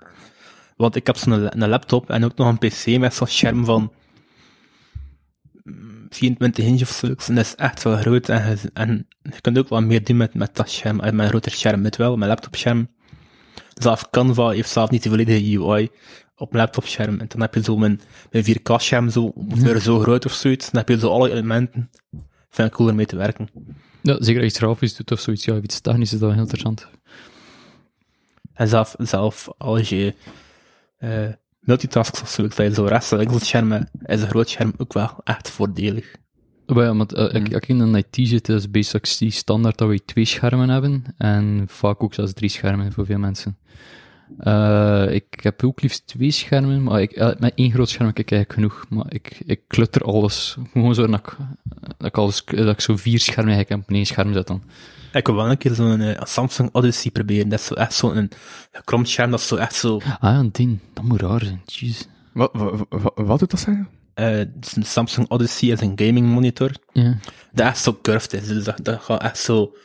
Want 0.76 0.96
ik 0.96 1.08
heb 1.08 1.18
zo'n 1.18 1.62
een 1.62 1.70
laptop 1.70 2.10
en 2.10 2.26
ook 2.26 2.36
nog 2.38 2.48
een 2.48 2.58
pc 2.58 3.00
met 3.00 3.14
zo'n 3.14 3.28
scherm 3.28 3.66
van 3.66 3.92
mm, 5.64 6.06
24 6.10 6.66
inch 6.66 6.82
of 6.82 6.90
zo. 6.90 7.08
En 7.08 7.36
dat 7.36 7.46
is 7.46 7.56
echt 7.56 7.84
wel 7.84 7.98
groot 7.98 8.30
en, 8.30 8.50
je- 8.50 8.70
en 8.74 9.08
je 9.22 9.42
kunt 9.42 9.58
ook 9.58 9.68
wat 9.68 9.84
meer 9.84 10.04
doen 10.04 10.18
met, 10.18 10.34
met 10.34 10.56
dat 10.56 10.70
scherm, 10.70 10.96
met 10.96 11.14
mijn 11.14 11.30
groter 11.30 11.52
scherm. 11.52 11.82
Met 11.82 11.96
wel, 11.96 12.18
mijn 12.18 12.30
laptopscherm. 12.30 12.88
Zelf 13.74 14.10
Canva 14.10 14.50
heeft 14.50 14.70
zelf 14.70 14.90
niet 14.90 15.04
de 15.04 15.10
volledige 15.10 15.60
UI 15.60 15.90
op 16.36 16.52
mijn 16.52 16.64
laptopscherm. 16.64 17.20
En 17.20 17.26
dan 17.28 17.42
heb 17.42 17.54
je 17.54 17.64
zo 17.64 17.78
mijn, 17.78 18.02
mijn 18.32 18.44
4K-scherm 18.46 19.10
zo, 19.10 19.24
ongeveer 19.24 19.80
zo 19.80 20.00
groot 20.00 20.26
of 20.26 20.34
zoiets. 20.34 20.70
Dan 20.72 20.80
heb 20.80 20.90
je 20.90 21.00
zo 21.00 21.10
alle 21.10 21.32
elementen. 21.32 21.90
Vind 22.50 22.68
ik 22.68 22.74
cool 22.74 22.90
ermee 22.90 23.06
te 23.06 23.16
werken. 23.16 23.50
Ja, 24.08 24.16
zeker 24.20 24.26
als 24.26 24.36
je 24.36 24.46
iets 24.46 24.58
grafisch 24.58 24.96
doet 24.96 25.12
of 25.12 25.20
zoiets, 25.20 25.46
ja, 25.46 25.56
iets 25.62 25.80
technisch 25.80 26.14
is 26.14 26.20
dat 26.20 26.20
wel 26.20 26.32
heel 26.32 26.40
interessant. 26.40 26.88
En 28.54 28.68
zelf, 28.68 28.96
zelf 28.98 29.48
als 29.58 29.90
je 29.90 30.14
eh 30.98 31.30
multitasks 31.60 32.22
of 32.22 32.30
zoiets, 32.30 32.56
dat 32.56 32.68
je 32.68 32.74
zo 32.74 32.86
rechts 32.86 33.12
en 33.12 33.18
links 33.18 33.34
het 33.34 33.46
scherm 33.46 33.72
hebt, 33.72 33.90
is 34.06 34.22
een 34.22 34.30
groot 34.30 34.50
scherm 34.50 34.74
ook 34.78 34.94
wel 34.94 35.10
echt 35.24 35.50
voordelig. 35.50 36.16
Ja, 36.66 36.96
want, 36.96 37.14
eh, 37.14 37.34
ik, 37.34 37.50
ik 37.50 37.68
in 37.68 37.80
een 37.80 37.96
IT 37.96 38.18
zit, 38.28 38.50
is 38.50 38.72
basically 38.72 39.32
standaard 39.32 39.78
dat 39.78 39.90
we 39.90 40.06
twee 40.06 40.26
schermen 40.26 40.70
hebben. 40.70 41.04
En 41.18 41.64
vaak 41.68 42.04
ook 42.04 42.14
zelfs 42.14 42.34
drie 42.34 42.50
schermen 42.50 42.92
voor 42.92 43.06
veel 43.06 43.18
mensen. 43.18 43.58
Eh, 44.40 45.06
ik 45.10 45.40
heb 45.42 45.64
ook 45.64 45.82
liefst 45.82 46.08
twee 46.08 46.32
schermen, 46.32 46.84
maar 46.84 47.02
ik, 47.02 47.12
eh, 47.12 47.30
met 47.40 47.52
één 47.56 47.72
groot 47.72 47.90
scherm 47.90 48.08
heb 48.08 48.20
ik 48.20 48.32
eigenlijk 48.32 48.54
genoeg. 48.60 48.86
Maar 48.90 49.14
ik, 49.14 49.42
ik 49.46 49.62
klutter 49.68 50.02
alles. 50.02 50.58
Gewoon 50.72 50.96
zo 50.96 51.08
dat 51.08 51.20
ik, 51.20 51.36
dat 51.98 52.08
ik, 52.08 52.18
alles, 52.18 52.44
dat 52.46 52.70
ik 52.74 52.82
zo 52.82 52.96
vier 52.96 53.20
schermen 53.20 53.54
eigenlijk 53.54 53.84
op 53.84 53.96
één 53.96 54.06
scherm 54.06 54.34
zet 54.34 54.48
dan. 54.48 54.64
Ik 55.14 55.26
wil 55.26 55.36
wel 55.36 55.50
een 55.50 55.58
keer 55.58 55.74
zo'n 55.74 56.02
eh, 56.02 56.22
Samsung 56.26 56.70
Odyssey 56.72 57.12
proberen. 57.12 57.50
Dat 57.50 57.60
is 57.60 57.66
zo 57.66 57.74
echt 57.74 57.94
zo'n 57.94 58.30
gekromd 58.72 59.10
scherm, 59.10 59.32
dat 59.32 59.40
is 59.40 59.48
zo 59.48 59.56
echt 59.56 59.76
zo... 59.76 59.98
Ah 59.98 60.16
ja, 60.22 60.38
een 60.40 60.50
ding. 60.52 60.80
Dat 60.94 61.04
moet 61.04 61.22
raar 61.22 61.44
zijn. 61.44 61.62
Jeez. 61.66 62.06
Wat, 62.34 62.50
wat, 62.54 62.86
wat, 62.90 63.14
wat 63.16 63.40
doet 63.40 63.52
dat 63.52 63.60
zeggen? 63.60 63.88
eh, 64.18 64.30
het 64.30 64.50
is 64.62 64.76
een 64.76 64.86
Samsung 64.86 65.30
Odyssey 65.30 65.70
is 65.70 65.82
een 65.82 65.94
gaming 65.96 66.28
monitor. 66.28 66.72
Ja. 66.94 67.18
Dat 67.52 67.66
echt 67.66 67.78
zo 67.80 67.98
curved 68.02 68.34
is. 68.34 68.48
Dus 68.48 68.64
dat, 68.64 68.80
dat 68.82 69.02
gaat 69.02 69.22
echt 69.22 69.40
zo... 69.40 69.76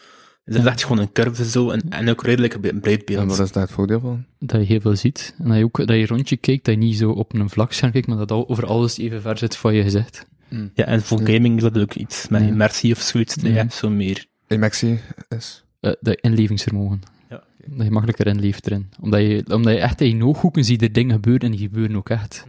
Het 0.44 0.55
is 0.55 0.64
echt 0.64 0.82
gewoon 0.85 0.98
een 0.98 1.12
curve 1.12 1.44
zo, 1.44 1.70
en, 1.70 1.82
en 1.89 2.09
ook 2.10 2.23
redelijk 2.24 2.55
een 2.55 2.81
breed 2.81 2.98
En 2.98 3.05
beeld. 3.16 3.28
wat 3.36 3.47
is 3.47 3.52
daar 3.52 3.62
het 3.62 3.73
voordeel 3.73 4.01
van? 4.01 4.24
Dat 4.39 4.60
je 4.60 4.66
heel 4.66 4.81
veel 4.81 4.97
ziet. 4.97 5.35
En 5.39 5.48
dat 5.48 5.56
je 5.56 5.64
ook 5.64 5.77
dat 5.77 5.97
je 5.97 6.06
rondje 6.06 6.36
kijkt, 6.36 6.64
dat 6.64 6.74
je 6.74 6.81
niet 6.81 6.97
zo 6.97 7.10
op 7.10 7.35
een 7.35 7.51
vlak 7.51 7.73
scherm 7.73 7.93
kijkt, 7.93 8.06
maar 8.06 8.16
dat 8.16 8.31
al 8.31 8.48
over 8.48 8.66
alles 8.66 8.98
even 8.98 9.23
ver 9.23 9.39
zit 9.39 9.56
van 9.56 9.74
je 9.74 9.82
gezicht. 9.82 10.27
Ja, 10.74 10.85
en 10.85 11.02
voor 11.02 11.19
gaming 11.19 11.56
is 11.56 11.62
dat 11.62 11.78
ook 11.78 11.94
iets 11.94 12.28
met 12.28 12.40
Ja. 12.43 12.47
immersie 12.48 12.93
of 12.93 13.01
zoiets. 13.01 13.35
Dat 13.35 13.52
Ja. 13.52 13.69
zo 13.70 13.90
meer... 13.90 14.24
Imexie 14.48 15.01
is... 15.28 15.64
Eh, 15.81 15.93
dat 16.01 16.20
inlevingsvermogen. 16.20 17.01
Ja. 17.31 17.43
Dat 17.66 17.85
je 17.86 17.90
makkelijker 17.93 18.27
inleeft 18.27 18.66
erin. 18.66 18.90
Omdat 19.01 19.20
je, 19.20 19.44
omdat 19.48 19.73
je 19.73 19.78
echt 19.78 20.01
in 20.01 20.16
je 20.16 20.24
ooghoeken 20.24 20.64
ziet 20.64 20.82
er 20.82 20.93
dingen 20.93 21.14
gebeuren 21.14 21.43
en 21.43 21.51
die 21.51 21.60
gebeuren 21.60 21.97
ook 21.97 22.09
echt. 22.09 22.47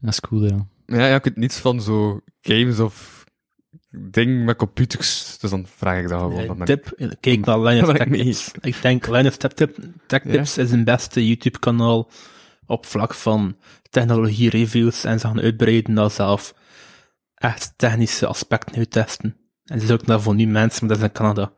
Dat 0.00 0.10
is 0.12 0.20
cool, 0.20 0.44
ja. 0.46 0.66
Ja, 0.86 1.06
ja, 1.06 1.14
ik 1.14 1.24
weet 1.24 1.36
niets 1.36 1.58
van 1.58 1.80
zo 1.82 2.20
games 2.40 2.78
of 2.80 3.21
ding 3.92 4.44
met 4.44 4.56
computers. 4.56 5.38
Dus 5.40 5.50
dan 5.50 5.66
vraag 5.76 6.02
ik 6.02 6.08
dat 6.08 6.20
gewoon. 6.20 6.56
Men- 6.58 6.66
tip, 6.66 7.14
kijk 7.20 7.44
naar 7.46 7.60
Linus 7.60 7.86
Tech 7.96 8.08
Tips. 8.08 8.50
Ik 8.60 8.82
denk 8.82 9.06
Linus 9.06 9.36
Tech, 9.36 9.52
Tip, 9.52 9.76
Tech 10.06 10.22
Tips 10.22 10.58
is 10.58 10.70
een 10.70 10.84
beste 10.84 11.26
YouTube-kanaal 11.26 12.10
op 12.66 12.86
vlak 12.86 13.14
van 13.14 13.56
technologie-reviews 13.90 15.04
en 15.04 15.20
ze 15.20 15.26
gaan 15.26 15.40
uitbreiden 15.40 15.92
naar 15.94 16.10
zelf 16.10 16.54
echt 17.34 17.72
technische 17.76 18.26
aspecten 18.26 18.76
uittesten. 18.76 19.36
En 19.64 19.80
ze 19.80 19.86
zoeken 19.86 20.06
daar 20.06 20.20
voor 20.20 20.34
nu 20.34 20.46
mensen, 20.46 20.86
maar 20.86 20.96
dat 20.96 21.04
is 21.04 21.10
in 21.10 21.16
Canada. 21.24 21.52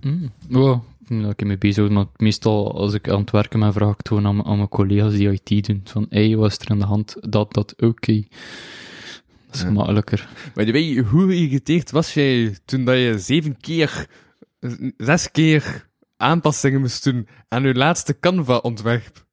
Mm. 0.00 0.32
Ja, 0.48 0.80
daar 1.08 1.30
ik 1.30 1.44
mee 1.44 1.58
bezig, 1.58 1.88
maar 1.88 2.04
meestal 2.16 2.72
als 2.74 2.94
ik 2.94 3.08
aan 3.08 3.20
het 3.20 3.30
werken 3.30 3.60
ben, 3.60 3.72
vraag 3.72 3.90
ik 3.90 3.96
het 3.96 4.08
gewoon 4.08 4.26
aan, 4.26 4.34
mijn- 4.36 4.46
aan 4.48 4.56
mijn 4.56 4.68
collega's 4.68 5.12
die 5.12 5.40
IT 5.42 5.66
doen. 5.66 5.80
Van, 5.84 6.06
hé, 6.08 6.34
wat 6.36 6.50
is 6.50 6.58
er 6.58 6.70
aan 6.70 6.78
de 6.78 6.84
hand? 6.84 7.16
Dat, 7.20 7.52
dat, 7.54 7.74
oké. 7.82 8.22
Dat 9.50 9.54
is 9.54 9.60
Ja. 9.60 9.66
gemakkelijker. 9.66 10.28
Maar 10.54 10.66
je 10.66 10.72
weet, 10.72 10.98
hoe 11.06 11.26
geïrriteerd 11.28 11.90
was 11.90 12.14
jij 12.14 12.56
toen 12.64 12.84
dat 12.84 12.96
je 12.96 13.18
zeven 13.18 13.56
keer, 13.60 14.06
zes 14.96 15.30
keer 15.30 15.88
aanpassingen 16.16 16.80
moest 16.80 17.04
doen 17.04 17.28
aan 17.48 17.62
je 17.62 17.74
laatste 17.74 18.16
Canva-ontwerp? 18.20 19.28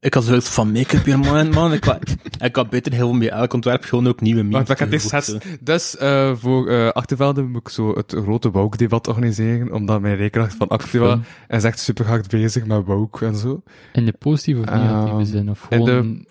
Ik 0.00 0.14
had 0.14 0.24
zoiets 0.24 0.48
van 0.48 0.72
make-up 0.72 1.04
hier, 1.04 1.18
man. 1.18 1.50
man. 1.50 1.72
Ik, 1.72 1.84
had, 1.84 2.16
ik 2.38 2.56
had 2.56 2.70
beter 2.70 2.92
heel 2.92 3.18
bij 3.18 3.30
elk 3.30 3.52
ontwerp 3.52 3.84
gewoon 3.84 4.06
ook 4.08 4.20
nieuwe 4.20 4.42
memes. 4.42 4.68
Wacht, 4.68 4.80
ik 4.92 5.10
had. 5.10 5.38
Dus 5.60 5.96
eh, 5.96 6.36
voor 6.36 6.68
eh 6.68 6.88
Achtervelde 6.88 7.42
moet 7.42 7.60
ik 7.60 7.68
zo 7.68 7.94
het 7.94 8.12
grote 8.22 8.50
woke-debat 8.50 9.08
organiseren, 9.08 9.72
omdat 9.72 10.00
mijn 10.00 10.16
rekenkracht 10.16 10.54
van 10.56 10.68
Activa 10.68 11.20
is 11.48 11.64
echt 11.64 11.78
super 11.78 12.06
hard 12.06 12.28
bezig 12.28 12.66
met 12.66 12.84
woke 12.84 13.26
en 13.26 13.36
zo. 13.36 13.62
In 13.92 14.04
de 14.04 14.12
positieve 14.12 14.60
of 14.60 14.66
negatieve 14.66 15.08
Ehm, 15.16 15.24
zin? 15.24 15.50
Of 15.50 15.66
in 15.70 15.78
de- 15.84 15.84
gewoon... 15.90 16.26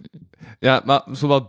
Ja, 0.60 0.82
maar 0.86 1.04
zo 1.16 1.28
wat, 1.28 1.48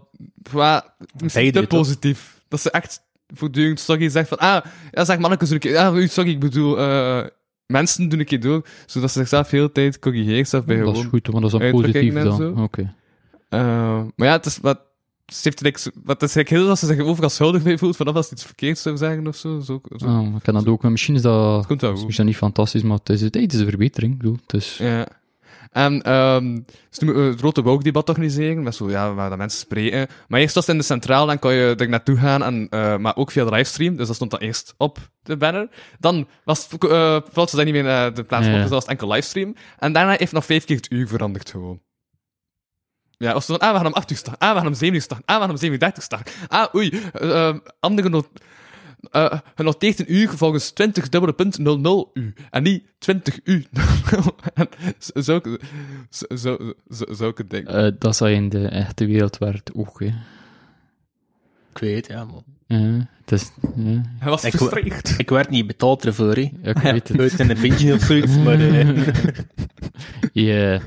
wat 0.53 0.93
misschien 1.23 1.53
te 1.53 1.67
positief. 1.67 2.41
Dat 2.49 2.61
ze 2.61 2.71
echt 2.71 3.01
voortdurend 3.35 3.81
sorry 3.81 4.09
zegt 4.09 4.29
van, 4.29 4.39
ah, 4.39 4.65
ja, 4.91 5.05
zeg 5.05 5.19
mannetjes, 5.19 5.49
doe 5.49 5.59
ik, 5.59 5.65
ja, 5.65 6.07
sorry, 6.07 6.31
ik 6.31 6.41
bedoel, 6.41 6.79
eh, 6.79 7.25
mensen 7.67 8.09
doen 8.09 8.19
een 8.19 8.25
keer 8.25 8.41
door, 8.41 8.67
zodat 8.87 9.11
ze 9.13 9.19
zichzelf 9.19 9.49
de 9.49 9.57
hele 9.57 9.73
tijd 9.73 9.99
corrigeert, 9.99 10.49
zelf 10.49 10.65
bij 10.65 10.77
dat 10.77 10.87
is 10.89 10.93
gewoon. 10.95 11.09
goed, 11.11 11.33
maar 11.33 11.41
dat 11.41 11.53
is 11.53 11.59
dan 11.61 11.71
positief 11.71 12.15
dan. 12.15 12.37
zo. 12.37 12.63
Oké. 12.63 12.95
Eh, 13.49 13.61
maar 14.17 14.29
ja, 14.29 14.33
het 14.33 14.47
is 14.47 14.59
wat, 14.59 14.81
ze 15.27 15.41
heeft 15.59 15.81
zo- 15.81 15.91
wat 16.05 16.21
het 16.21 16.31
is 16.31 16.37
like 16.37 16.55
heel 16.55 16.67
dat 16.67 16.79
ze 16.79 16.87
zich 16.87 17.01
overal 17.01 17.31
schuldig 17.31 17.63
mee 17.65 17.79
voelt, 17.79 17.97
vanaf 17.97 18.15
als 18.15 18.27
ze 18.29 18.33
iets 18.33 18.45
verkeerd 18.45 18.79
zou 18.79 18.97
zeggen 18.97 19.27
of 19.27 19.37
zo. 19.37 19.61
zo, 19.61 19.81
zo. 19.97 20.07
Ah, 20.07 20.35
ik 20.37 20.43
kan 20.43 20.55
dat 20.55 20.67
ook, 20.67 20.83
misschien 20.83 21.15
is 21.15 21.23
dat, 21.23 21.57
Het 21.57 21.67
komt 21.67 21.81
wel 21.81 21.91
misschien 21.91 21.99
goed. 22.01 22.11
is 22.11 22.17
dat 22.17 22.27
niet 22.27 22.37
fantastisch, 22.37 22.83
maar 22.83 22.97
het 22.99 23.09
is, 23.09 23.21
hey, 23.21 23.31
het 23.43 23.53
is 23.53 23.61
een 23.61 23.69
verbetering. 23.69 24.13
Ik 24.13 24.19
bedoel, 24.19 24.37
het 24.47 24.53
is, 24.55 24.77
Ja. 24.79 25.07
En 25.77 26.03
ehm 26.03 26.55
dus 26.55 26.99
toen 26.99 27.07
moeten 27.07 27.25
we 27.25 27.31
het 27.31 27.39
grote 27.39 27.63
woke-debat 27.63 28.09
organiseren, 28.09 28.63
met 28.63 28.75
zo, 28.75 28.91
ja, 28.91 29.15
waar 29.15 29.31
de 29.31 29.37
mensen 29.37 29.59
spreken. 29.59 30.07
Maar 30.29 30.41
eerst 30.41 30.55
was 30.55 30.67
het 30.67 30.75
in 30.75 30.81
de 30.81 30.87
centraal, 30.87 31.27
dan 31.27 31.39
kon 31.39 31.53
je 31.53 31.75
er 31.77 31.89
naartoe 31.89 32.17
gaan, 32.17 32.43
en, 32.43 32.67
eh, 32.71 32.97
maar 32.97 33.17
ook 33.17 33.31
via 33.31 33.45
de 33.45 33.51
livestream, 33.51 33.97
dus 33.97 34.07
dat 34.07 34.17
stond 34.17 34.31
dan 34.31 34.41
eerst 34.41 34.75
op 34.77 34.99
de 35.23 35.37
banner. 35.37 35.69
Dan 35.99 36.29
was 36.45 36.69
het, 36.71 36.85
uh, 36.85 37.21
ze 37.47 37.57
dat 37.57 37.65
niet 37.65 37.75
meer 37.75 37.83
naar 37.83 38.15
de 38.15 38.23
plaats 38.25 38.47
Ja. 38.47 38.69
was 38.69 38.83
het 38.83 38.89
enkel 38.89 39.09
livestream. 39.09 39.55
En 39.79 39.93
daarna 39.93 40.15
heeft 40.19 40.33
nog 40.33 40.45
vijf 40.45 40.65
keer 40.65 40.77
het 40.77 40.91
uur 40.91 41.09
veranderd 41.09 41.51
gewoon. 41.51 41.81
Ja, 43.19 43.35
of 43.35 43.45
ze 43.45 43.51
dan, 43.51 43.61
ah, 43.61 43.71
we 43.71 43.77
gaan 43.77 43.87
om 43.87 43.93
8 43.93 44.11
uur 44.11 44.17
starten, 44.17 44.49
ah, 44.49 44.53
we 44.53 44.59
gaan 44.59 44.67
om 44.67 44.75
7 44.75 44.95
uur 44.95 45.03
starten, 45.03 45.27
ah, 45.27 45.35
we 45.35 45.41
gaan 45.41 45.51
om 45.51 45.57
7 45.57 45.73
uur 45.73 45.81
30 45.81 46.03
starten. 46.03 46.35
Ah, 46.49 46.75
oei, 46.75 47.03
eh, 47.13 47.49
eh, 47.49 47.57
andere 47.81 48.09
not 48.09 48.29
eh 49.11 49.39
genoteerd 49.55 49.99
een 49.99 50.15
uur 50.15 50.29
volgens 50.29 50.71
20 50.71 51.09
dubbele 51.09 51.33
punt 51.33 51.59
00 51.59 52.11
u. 52.15 52.35
En 52.51 52.63
niet 52.63 52.85
20 52.99 53.39
u. 53.45 53.65
En 54.55 54.69
z- 54.99 55.11
zulke, 55.15 55.61
z- 56.11 56.23
zo, 56.23 56.59
zo, 56.91 57.05
zulke 57.11 57.47
dingen. 57.47 57.67
eh, 57.87 57.93
dat 57.99 58.17
zou 58.17 58.31
je 58.31 58.37
in 58.37 58.49
de 58.49 58.69
echte 58.69 59.07
wereld 59.07 59.39
werkt 59.39 59.75
ook, 59.75 60.01
hè. 60.01 60.07
Ik 61.73 61.83
weet, 61.83 62.07
ja, 62.07 62.25
man. 62.25 62.45
Het 63.21 63.33
is, 63.33 63.51
Hij 64.19 64.31
was 64.31 64.45
Ik-. 64.45 65.15
Ik 65.19 65.31
werd 65.31 65.51
niet 65.51 65.67
betaald 65.67 66.05
ervoor, 66.05 66.35
hè. 66.35 66.51
ja, 66.63 66.71
ik 66.71 66.79
weet 66.79 67.09
het. 67.09 67.21
Uit 67.21 67.39
in 67.41 67.51
een 67.51 67.61
beetje 67.61 67.95
of 67.95 68.01
zoiets, 68.03 68.37
maar... 68.45 68.61
eh, 68.61 69.07
Ja, 70.33 70.81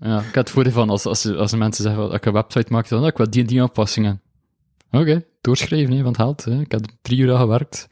ja, 0.00 0.18
ik 0.18 0.24
had 0.24 0.34
het 0.34 0.50
voordeel 0.50 0.72
van 0.72 0.90
als, 0.90 1.04
als, 1.06 1.26
als 1.26 1.54
mensen 1.54 1.84
zeggen 1.84 2.02
dat 2.02 2.14
ik 2.14 2.24
een 2.24 2.32
website 2.32 2.72
maak, 2.72 2.88
dan 2.88 3.00
"Ah, 3.02 3.06
ik 3.06 3.16
wil 3.16 3.30
die 3.30 3.40
en 3.40 3.46
die 3.46 3.62
aanpassingen. 3.62 4.20
Oké, 4.90 5.24
doorschrijven, 5.44 5.96
hè, 5.96 6.02
want 6.02 6.16
het 6.16 6.24
helpt. 6.24 6.44
Hè. 6.44 6.60
Ik 6.60 6.70
heb 6.72 6.80
drie 7.02 7.18
uur 7.18 7.32
aan 7.32 7.38
gewerkt. 7.40 7.86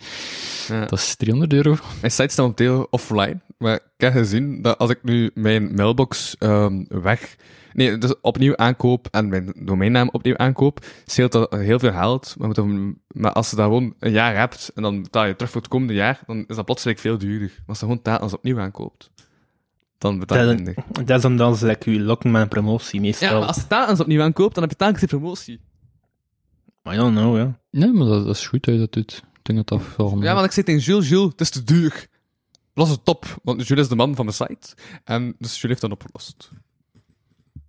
Ja. 0.69 0.81
Dat 0.87 0.99
is 0.99 1.15
300 1.17 1.53
euro. 1.53 1.77
Mijn 2.01 2.13
site 2.13 2.29
staat 2.33 2.37
momenteel 2.39 2.87
offline, 2.91 3.41
maar 3.59 3.75
ik 3.75 3.81
heb 3.97 4.13
gezien 4.13 4.63
dat 4.63 4.79
als 4.79 4.91
ik 4.91 4.99
nu 5.03 5.31
mijn 5.35 5.75
mailbox 5.75 6.37
ehm, 6.39 6.85
weg... 6.89 7.37
Nee, 7.73 7.99
dus 7.99 8.21
opnieuw 8.21 8.57
aankoop 8.57 9.09
en 9.11 9.29
mijn 9.29 9.53
domeinnaam 9.59 10.09
opnieuw 10.13 10.37
aankoop, 10.37 10.85
scheelt 11.07 11.33
dat 11.33 11.53
heel 11.53 11.79
veel 11.79 11.93
geld. 11.93 12.35
Maar, 12.39 12.47
moet 12.47 12.57
dan- 12.57 12.99
maar 13.09 13.33
als 13.33 13.51
je 13.51 13.57
dat 13.57 13.65
gewoon 13.65 13.95
een 13.99 14.11
jaar 14.13 14.37
hebt 14.37 14.71
en 14.75 14.83
dan 14.83 15.03
betaal 15.03 15.25
je 15.27 15.37
terug 15.37 15.51
voor 15.53 15.61
het 15.61 15.71
komende 15.71 15.95
jaar, 15.95 16.21
dan 16.27 16.45
is 16.47 16.57
dat 16.57 16.65
plotseling 16.65 17.01
veel 17.01 17.19
duurder. 17.19 17.49
Maar 17.49 17.63
als 17.67 17.79
je 17.81 17.85
gewoon 17.87 18.03
telkens 18.03 18.33
opnieuw 18.35 18.59
aankoopt, 18.61 19.11
dan 19.99 20.19
betaal 20.19 20.39
je 20.39 20.45
Dat 20.45 20.55
is- 20.55 20.61
minder. 20.65 20.85
Dat 21.05 21.19
is 21.19 21.25
omdat 21.25 21.59
ze 21.59 21.67
like, 21.67 21.91
u 21.91 22.03
lokken 22.03 22.31
met 22.31 22.43
een 22.43 22.49
promotie, 22.49 23.01
meestal. 23.01 23.29
Ja, 23.29 23.39
maar 23.39 23.47
als 23.47 23.57
je 23.57 23.67
telkens 23.67 24.01
opnieuw 24.01 24.23
aankoopt, 24.23 24.55
dan 24.55 24.63
heb 24.63 24.73
je 24.73 24.79
telkens 24.79 25.01
die 25.01 25.09
promotie. 25.09 25.61
I 26.91 26.97
don't 26.97 27.17
know, 27.17 27.37
ja. 27.37 27.59
Nee, 27.71 27.93
maar 27.93 28.07
dat, 28.07 28.27
dat 28.27 28.37
is 28.37 28.47
goed 28.47 28.65
dat 28.65 28.75
je 28.75 28.81
dat 28.81 28.93
doet. 28.93 29.13
Ik 29.35 29.39
denk 29.55 29.69
dat 29.69 29.79
dat 29.81 29.97
wel... 29.97 30.23
Ja, 30.23 30.35
want 30.35 30.47
ik 30.47 30.53
zei 30.53 30.67
tegen 30.67 30.81
Jules, 30.81 31.09
Jules, 31.09 31.31
het 31.31 31.41
is 31.41 31.51
te 31.51 31.65
duur. 31.65 32.07
Dat 32.75 32.87
is 32.87 32.93
het 32.93 33.05
top, 33.05 33.41
want 33.43 33.67
Jules 33.67 33.83
is 33.83 33.89
de 33.89 33.97
man 33.97 34.15
van 34.15 34.25
mijn 34.25 34.37
site. 34.37 34.75
En 35.05 35.35
dus 35.39 35.61
Jules 35.61 35.63
heeft 35.63 35.81
dat 35.81 35.91
opgelost. 35.91 36.51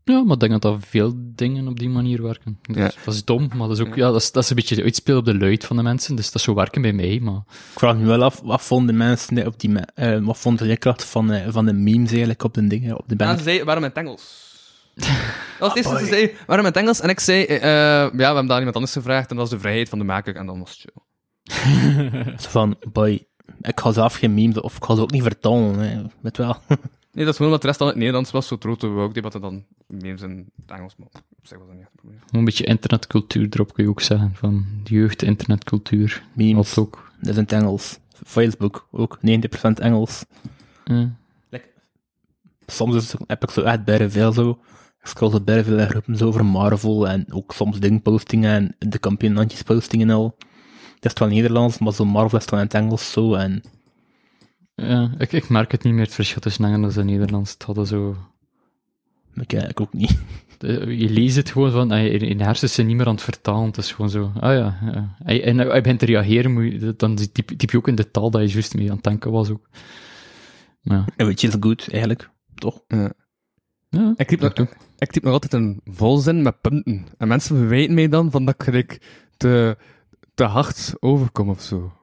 Ja, 0.06 0.24
maar 0.24 0.34
ik 0.34 0.40
denk 0.40 0.52
dat 0.52 0.62
dat 0.62 0.78
veel 0.88 1.14
dingen 1.18 1.68
op 1.68 1.80
die 1.80 1.90
manier 1.90 2.22
werken. 2.22 2.60
Dus 2.62 2.76
Ja. 2.78 2.92
Dat 3.06 3.14
is 3.14 3.26
dom, 3.26 3.50
maar 3.56 3.68
dat 3.68 3.80
is 3.80 3.86
ook, 3.88 3.96
ja, 3.96 4.12
dat 4.12 4.22
is, 4.22 4.32
dat 4.32 4.44
is 4.44 4.50
een 4.50 4.56
beetje 4.56 4.76
de 4.76 4.84
uitspelen 4.84 5.20
op 5.20 5.26
de 5.26 5.38
luid 5.38 5.66
van 5.66 5.76
de 5.76 5.84
mensen. 5.84 6.16
Dus 6.16 6.26
dat 6.26 6.36
is 6.36 6.44
zo 6.44 6.54
werken 6.54 6.82
bij 6.82 6.94
mij, 6.94 7.20
maar... 7.20 7.42
Ik 7.48 7.80
vraag 7.80 7.98
me 7.98 8.06
wel 8.06 8.24
af, 8.24 8.42
wat 8.44 8.62
vonden 8.62 8.98
mensen 8.98 9.48
op 9.48 9.60
die, 9.60 9.80
eh, 9.80 10.26
wat 10.26 10.38
vond 10.38 10.60
de 10.60 10.66
leerkracht 10.66 11.04
van, 11.06 11.32
eh, 11.32 11.48
van 11.52 11.66
de 11.66 11.74
memes 11.74 12.10
eigenlijk 12.10 12.44
op 12.44 12.54
de 12.54 12.68
dingen, 12.68 12.98
op 12.98 13.04
de 13.06 13.12
En 13.12 13.18
banner? 13.18 13.38
ze 13.38 13.44
zei, 13.44 13.64
waarom 13.64 13.84
in 13.84 13.90
het 13.90 13.98
Engels? 14.00 14.53
Dat 14.94 15.08
was 15.60 15.68
het 15.68 15.76
eerste 15.78 15.92
wat 15.92 16.02
ze 16.02 16.06
zei, 16.08 16.32
waarom 16.48 16.66
in 16.66 16.72
het 16.72 16.82
Engels? 16.82 17.00
En 17.02 17.10
ik 17.10 17.20
zei, 17.20 17.44
eh, 17.44 17.62
ja, 17.62 18.12
we 18.16 18.24
hebben 18.24 18.46
daar 18.48 18.58
iemand 18.58 18.76
anders 18.76 18.94
gevraagd, 18.94 19.30
en 19.30 19.36
dat 19.36 19.50
was 19.50 19.58
de 19.58 19.62
vrijheid 19.64 19.90
van 19.90 19.98
de 20.00 20.06
maker, 20.06 20.36
en 20.36 20.46
dan 20.46 20.60
was 20.60 20.70
het 20.70 20.80
chill. 20.80 22.36
Zo 22.38 22.50
van, 22.60 22.76
boy, 22.92 23.26
ik 23.62 23.80
ga 23.80 23.92
zelf 23.92 24.16
geen 24.16 24.34
memes, 24.34 24.60
of 24.62 24.76
ik 24.76 24.84
ga 24.84 24.96
ze 24.96 25.02
ook 25.02 25.12
niet 25.12 25.24
vertalen, 25.24 25.80
hè. 25.80 26.02
weet 26.22 26.38
wel. 26.38 26.58
Nee, 27.14 27.26
dat 27.26 27.34
is 27.34 27.38
gewoon 27.40 27.52
omdat 27.52 27.62
de 27.62 27.68
rest 27.68 27.82
in 27.82 27.88
het 27.88 27.96
Nederlands 27.96 28.32
was, 28.32 28.48
zo 28.48 28.58
trote 28.58 28.88
ook 28.88 29.14
debatten 29.14 29.42
dan 29.42 29.66
memes 29.88 30.22
in 30.22 30.52
het 30.66 30.78
Engels, 30.78 30.96
maar 30.98 31.08
op 31.38 31.48
zich 31.48 31.58
was 31.58 31.68
dat 31.68 31.76
niet 31.76 31.84
echt 31.86 31.92
een 31.94 32.00
probleem. 32.00 32.22
Een 32.32 32.46
beetje 32.46 32.64
internetcultuur 32.66 33.48
erop 33.50 33.74
kun 33.74 33.84
je 33.84 33.90
ook 33.90 34.02
zeggen. 34.02 34.32
Van 34.36 34.66
de 34.84 34.94
jeugd, 34.94 35.22
internetcultuur. 35.22 36.24
Memes, 36.34 36.74
Dat 36.74 36.86
ook. 36.86 37.12
dat 37.20 37.30
is 37.30 37.36
in 37.36 37.42
het 37.42 37.52
Engels. 37.52 38.00
Facebook, 38.26 38.88
ook 38.92 39.18
90% 39.18 39.22
Engels. 39.74 40.26
Ja. 40.86 41.16
Soms 42.66 42.96
is, 42.96 43.14
heb 43.28 43.44
ik 43.44 43.50
zo 43.52 43.62
echt 43.62 43.84
bijna 43.84 44.10
veel 44.10 44.32
zo. 44.32 44.60
Ik 45.04 45.10
scroll 45.10 45.32
zo 45.32 45.40
bijna 45.42 45.64
veel 45.64 45.86
groepen 45.86 46.18
zo 46.18 46.28
over 46.28 46.46
Marvel 46.46 47.08
en 47.08 47.26
ook 47.34 47.54
soms 47.54 47.80
dingpostingen 47.80 48.52
en 48.80 48.90
de 48.90 48.98
kampioenantjes 49.00 49.62
postingen 49.62 50.10
en 50.10 50.16
al. 50.16 50.36
Dat 51.00 51.14
is 51.14 51.20
wel 51.20 51.28
Nederlands, 51.30 51.78
maar 51.78 51.94
zo 51.94 52.06
Marvel 52.06 52.38
is 52.38 52.46
dan 52.46 52.60
in 52.60 52.66
het 52.66 52.74
Engels 52.74 53.12
zo 53.12 53.34
en 53.34 53.64
Ja, 54.76 55.12
ik, 55.18 55.32
ik 55.32 55.50
merk 55.50 55.72
het 55.72 55.84
niet 55.84 55.94
meer, 55.94 56.04
het 56.06 56.14
verschil 56.14 56.42
tussen 56.42 56.66
Engels 56.66 56.98
en 56.98 57.06
Nederlands. 57.06 57.52
Het 57.54 57.64
hadden 57.64 57.88
zo... 57.88 58.16
ik, 59.36 59.54
ik 59.54 59.82
ook 59.82 59.94
niet. 59.94 60.20
de- 60.58 60.98
je 60.98 61.10
leest 61.10 61.36
het 61.36 61.50
gewoon 61.52 61.72
van, 61.72 61.92
ah, 61.92 62.02
je- 62.02 62.10
in 62.10 62.38
je 62.38 62.44
hersens 62.44 62.74
zijn 62.74 62.88
niet 62.88 62.96
meer 62.96 63.06
aan 63.08 63.14
het 63.14 63.24
vertalen. 63.24 63.66
Het 63.66 63.78
is 63.78 63.92
gewoon 63.92 64.10
zo, 64.12 64.32
ah 64.40 64.54
ja. 64.58 64.78
ja. 64.94 65.16
En, 65.24 65.42
en 65.44 65.58
hij 65.58 65.82
begint 65.82 66.00
te 66.00 66.06
reageren, 66.06 66.52
moet 66.54 66.64
je, 66.72 66.94
dan 66.98 67.16
typ, 67.16 67.48
typ 67.50 67.72
je 67.72 67.78
ook 67.78 67.88
in 67.88 67.96
de 67.96 68.12
taal 68.12 68.30
dat 68.32 68.42
je 68.42 68.48
juist 68.48 68.76
mee 68.76 68.90
aan 68.90 68.96
het 68.96 69.04
denken 69.04 69.32
was 69.32 69.50
ook. 69.50 69.70
Maar 70.82 70.98
ja. 70.98 71.06
En 71.16 71.26
weet 71.26 71.42
je, 71.42 71.48
is 71.48 71.56
goed 71.60 71.90
eigenlijk, 71.92 72.30
toch? 72.56 72.82
ja, 72.88 73.14
Ik 74.16 74.28
typ, 74.28 74.40
nog, 74.40 74.54
ik 74.98 75.12
typ 75.12 75.24
nog 75.24 75.34
altijd 75.34 75.54
een 75.54 75.82
volzin 75.86 76.42
met 76.42 76.62
punten. 76.62 77.06
En 77.18 77.28
mensen 77.28 77.58
verwijten 77.58 77.94
mij 77.94 78.08
dan 78.08 78.32
van 78.32 78.46
dat 78.46 78.54
ik 78.54 78.64
gelijk 78.64 79.02
te, 79.38 79.78
te 80.34 80.44
hard 80.44 80.94
overkom 81.00 81.50
of 81.50 81.62
zo. 81.62 81.94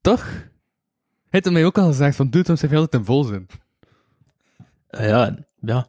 Toch? 0.00 0.24
Hij 0.24 1.40
heeft 1.42 1.50
mij 1.50 1.64
ook 1.64 1.78
al 1.78 1.86
gezegd 1.86 2.16
van, 2.16 2.30
doe 2.30 2.42
het, 2.46 2.58
zeg 2.58 2.70
je 2.70 2.76
altijd 2.76 2.94
een 2.94 3.04
volzin. 3.04 3.46
Eh, 4.86 5.08
ja, 5.08 5.38
ja. 5.60 5.88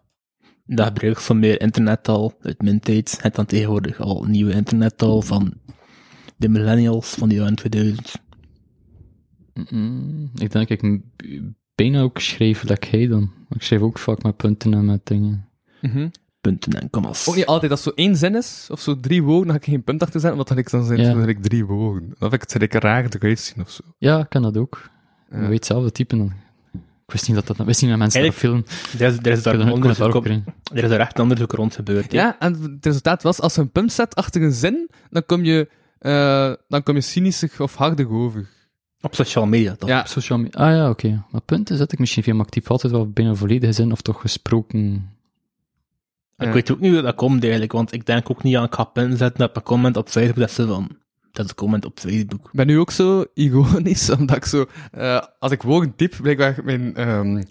Dat 0.65 0.88
gebruik 0.88 1.19
van 1.19 1.40
meer 1.40 1.61
internettaal 1.61 2.34
uit 2.41 2.61
mijn 2.61 2.80
tijd. 2.80 3.18
Het 3.22 3.36
dan 3.36 3.45
tegenwoordig 3.45 3.99
al 3.99 4.23
nieuwe 4.23 4.53
internettaal 4.53 5.22
van 5.22 5.53
de 6.38 6.49
millennials 6.49 7.10
van 7.10 7.30
die 7.30 7.38
jaren 7.38 7.56
2000. 7.56 8.22
Mm, 9.69 10.32
ik 10.36 10.52
denk 10.52 10.69
ik 10.69 11.02
bijna 11.82 12.02
ook 12.02 12.20
schreef 12.20 12.64
dat 12.64 12.90
hij 12.90 13.08
dan. 13.08 13.32
Ik 13.49 13.62
schreef 13.64 13.82
ook 13.82 13.98
vaak 13.99 14.24
met 14.24 14.38
punten 14.38 14.74
en 14.74 14.86
met 14.86 14.99
dingen. 15.03 15.45
Punten 16.41 16.74
en 16.82 16.90
commas. 16.90 17.28
Ook 17.28 17.36
niet 17.36 17.45
altijd, 17.45 17.72
als 17.72 17.84
zo 17.84 17.91
één 17.95 18.16
zin 18.16 18.36
is, 18.36 18.68
of 18.72 18.80
zo 18.82 18.99
drie 18.99 19.24
woorden, 19.24 19.45
dan 19.48 19.56
ga 19.56 19.62
ik 19.62 19.70
geen 19.70 19.84
punt 19.84 20.02
achter 20.02 20.20
zetten, 20.20 20.38
want 20.38 20.48
dan, 20.48 20.66
dan 20.72 20.86
zijn 20.86 20.99
het 20.99 21.08
Ja. 21.08 21.14
zo 21.14 21.20
gelijk 21.20 21.41
drie 21.44 21.66
woorden. 21.66 22.08
Dan 22.10 22.30
vind 22.30 22.34
ik 22.34 22.41
het 22.41 22.52
gelijk 22.52 22.74
raar 22.74 23.06
eruit 23.20 23.40
zien 23.40 23.64
of 23.64 23.70
zo. 23.72 23.82
Ja, 23.98 24.20
ik 24.20 24.30
kan 24.30 24.41
dat 24.41 24.58
ook. 24.58 24.90
Ja. 25.32 25.41
Je 25.41 25.48
weet 25.48 25.66
zelf 25.66 25.84
de 25.84 25.91
typen 25.91 26.18
dan. 26.18 26.34
Ik 27.06 27.12
wist 27.18 27.28
niet 27.28 27.45
dat 27.45 27.58
dat, 27.58 27.66
wist 27.66 27.82
niet 27.82 27.90
dat 27.90 27.99
mensen 27.99 28.22
dat 28.22 28.32
Eigenlijk- 28.34 28.68
film. 28.68 28.99
Er 29.02 29.08
is, 29.14 29.18
er 29.18 29.32
is 29.32 29.44
daar 29.44 29.53
Ik 29.53 29.62
een 29.62 29.72
onderzoek 29.72 30.14
op, 30.14 30.26
er 30.26 30.84
is 30.84 30.90
daar 30.90 30.99
echt 30.99 31.16
een 31.18 31.22
onderzoek 31.24 31.52
rond 31.52 31.76
gebeurd. 31.76 32.12
Ja, 32.12 32.36
en 32.40 32.53
het 32.62 32.86
resultaat 32.86 33.24
was, 33.24 33.40
als 33.40 33.56
je 33.56 33.62
een 33.62 33.72
punt 33.72 33.91
zet 33.91 34.16
achter 34.16 34.41
een 34.41 34.52
zin, 34.52 34.90
dan 35.10 35.26
kom 35.26 35.44
je 35.44 35.70
eh, 35.99 36.53
dan 36.68 36.84
kom 36.84 36.95
je 36.95 37.02
cynisch 37.02 37.45
of 37.60 37.76
hardig 37.76 38.08
over. 38.08 38.48
Op 39.02 39.15
social 39.15 39.45
media 39.45 39.76
toch? 39.76 39.90
Ja, 39.90 39.99
Op 39.99 40.07
social 40.07 40.38
media. 40.40 40.60
Ah 40.65 40.76
ja, 40.76 40.90
oké. 40.90 41.10
Maar 41.10 41.23
het 41.32 41.45
punt 41.45 41.69
is 41.69 41.78
dat 41.78 41.91
ik 41.91 41.99
misschien 41.99 42.23
via 42.23 42.34
mijn 42.34 42.45
actief 42.45 42.69
altijd 42.72 42.94
wel 42.94 43.10
bijna 43.10 43.34
volledige 43.36 43.73
zin 43.73 43.91
of 43.91 44.02
toch 44.02 44.22
gesproken. 44.22 44.94
Ik 46.38 46.48
Ja. 46.48 46.53
weet 46.53 46.72
ook 46.72 46.80
niet 46.80 46.91
hoe 46.94 47.02
dat 47.02 47.15
komt 47.15 47.41
eigenlijk, 47.41 47.72
want 47.72 47.94
ik 47.94 48.06
denk 48.06 48.30
ook 48.32 48.44
niet 48.44 48.56
aan 48.56 48.64
ik 48.65 48.73
ga 48.73 48.84
pinnen 48.84 49.18
zetten 49.18 49.45
op 49.45 49.56
een 49.56 49.64
comment 49.64 49.98
op 49.98 50.10
Facebook 50.10 50.38
dat 50.40 50.52
ze 50.52 50.68
van, 50.68 50.98
dat 51.32 51.44
is 51.45 51.49
een 51.52 51.56
comment 51.57 51.86
op 51.86 51.99
Facebook. 51.99 52.45
Ik 52.45 52.52
ben 52.52 52.68
nu 52.68 52.80
ook 52.80 52.91
zo 52.91 53.26
ironisch, 53.34 54.10
omdat 54.19 54.36
ik 54.38 54.45
zo... 54.45 54.65
eh, 54.91 55.22
als 55.40 55.52
ik 55.52 55.61
woorden 55.61 55.95
typ, 55.95 56.15
blijkbaar 56.22 56.60
mijn... 56.64 56.95
ehm, 56.95 57.44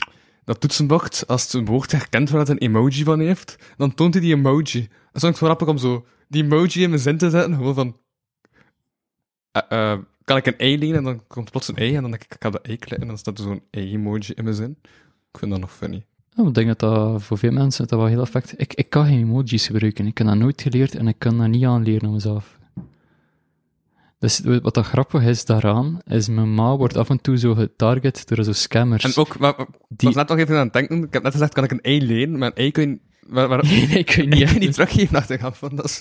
dat 0.45 0.61
toetsenbord, 0.61 1.25
als 1.27 1.43
het 1.43 1.53
een 1.53 1.65
woord 1.65 1.93
herkent 1.93 2.31
waar 2.31 2.41
het 2.41 2.49
een 2.49 2.59
emoji 2.59 3.03
van 3.05 3.21
heeft, 3.21 3.57
dan 3.77 3.95
toont 3.95 4.15
hij 4.15 4.23
die 4.23 4.35
emoji. 4.35 4.89
Dat 5.13 5.23
is 5.23 5.29
ook 5.29 5.37
zo 5.37 5.47
grappig 5.47 5.69
om 5.69 5.79
zo 5.79 6.07
die 6.29 6.43
emoji 6.45 6.83
in 6.83 6.89
mijn 6.91 7.03
zin 7.03 7.19
te 7.19 7.31
zetten, 7.31 7.55
gewoon 7.55 7.75
van... 7.75 7.97
eh, 9.69 9.99
kan 10.31 10.39
ik 10.39 10.47
een 10.47 10.59
ei 10.59 10.79
lenen 10.79 10.97
en 10.97 11.05
dan 11.05 11.23
komt 11.27 11.51
plots 11.51 11.69
een 11.69 11.77
ei 11.77 11.95
en 11.97 12.03
dan 12.03 12.11
denk 12.11 12.23
ik, 12.25 12.35
ik 12.35 12.43
ga 12.43 12.51
de 12.51 12.61
ei 12.63 12.77
klikken 12.77 13.01
en 13.01 13.07
dan 13.07 13.19
staat 13.19 13.39
er 13.39 13.45
zo'n 13.45 13.63
ei-emoji 13.71 14.33
in 14.35 14.45
mijn 14.45 14.57
zin. 14.57 14.77
Ik 15.33 15.39
vind 15.39 15.51
dat 15.51 15.61
nog 15.61 15.73
funny. 15.73 16.05
Ja, 16.31 16.47
ik 16.47 16.55
denk 16.55 16.67
dat 16.67 16.79
dat 16.79 17.23
voor 17.23 17.39
veel 17.39 17.53
mensen 17.53 17.87
dat 17.87 17.99
wel 17.99 18.09
heel 18.09 18.21
effect... 18.21 18.55
Ik, 18.57 18.75
ik 18.75 18.91
kan 18.91 19.07
geen 19.07 19.19
emojis 19.19 19.67
gebruiken. 19.67 20.07
Ik 20.07 20.19
heb 20.19 20.27
dat 20.27 20.37
nooit 20.37 20.63
geleerd 20.63 20.95
en 20.95 21.09
ik 21.09 21.15
kan 21.19 21.39
dat 21.39 21.49
niet 21.49 21.65
aanleren 21.65 22.07
aan 22.07 22.13
mezelf. 22.13 22.59
Dus 24.19 24.41
wat 24.63 24.75
dat 24.75 24.87
grappig 24.87 25.23
is 25.23 25.45
daaraan, 25.45 25.99
is 26.07 26.29
mijn 26.29 26.55
ma 26.55 26.77
wordt 26.77 26.97
af 26.97 27.11
en 27.11 27.21
toe 27.21 27.39
zo 27.39 27.55
getarget 27.55 28.29
door 28.29 28.45
zo 28.45 28.53
scammers. 28.53 29.05
En 29.05 29.23
ook, 29.23 29.39
maar, 29.39 29.55
maar, 29.57 29.67
ik 29.69 29.77
Die- 29.89 30.09
was 30.09 30.15
net 30.15 30.29
nog 30.29 30.39
even 30.39 30.57
aan 30.57 30.65
het 30.65 30.73
denken, 30.73 31.03
ik 31.03 31.13
heb 31.13 31.23
net 31.23 31.33
gezegd, 31.33 31.53
kan 31.53 31.65
ik 31.65 31.71
een 31.71 31.81
ei 31.81 32.07
lenen, 32.07 32.39
maar 32.39 32.49
een 32.49 32.55
ei 32.55 32.71
kun 32.71 32.91
je... 32.91 32.99
Waar, 33.31 33.49
waar, 33.49 33.65
Nee, 33.67 33.87
nee, 33.87 33.99
ik 33.99 34.11
weet 34.15 34.29
niet, 34.29 34.39
niet. 34.53 34.59
niet 34.59 34.73
teruggeven 34.73 35.39
gang 35.39 35.57
van, 35.57 35.77
dat 35.77 35.85
is... 35.85 36.01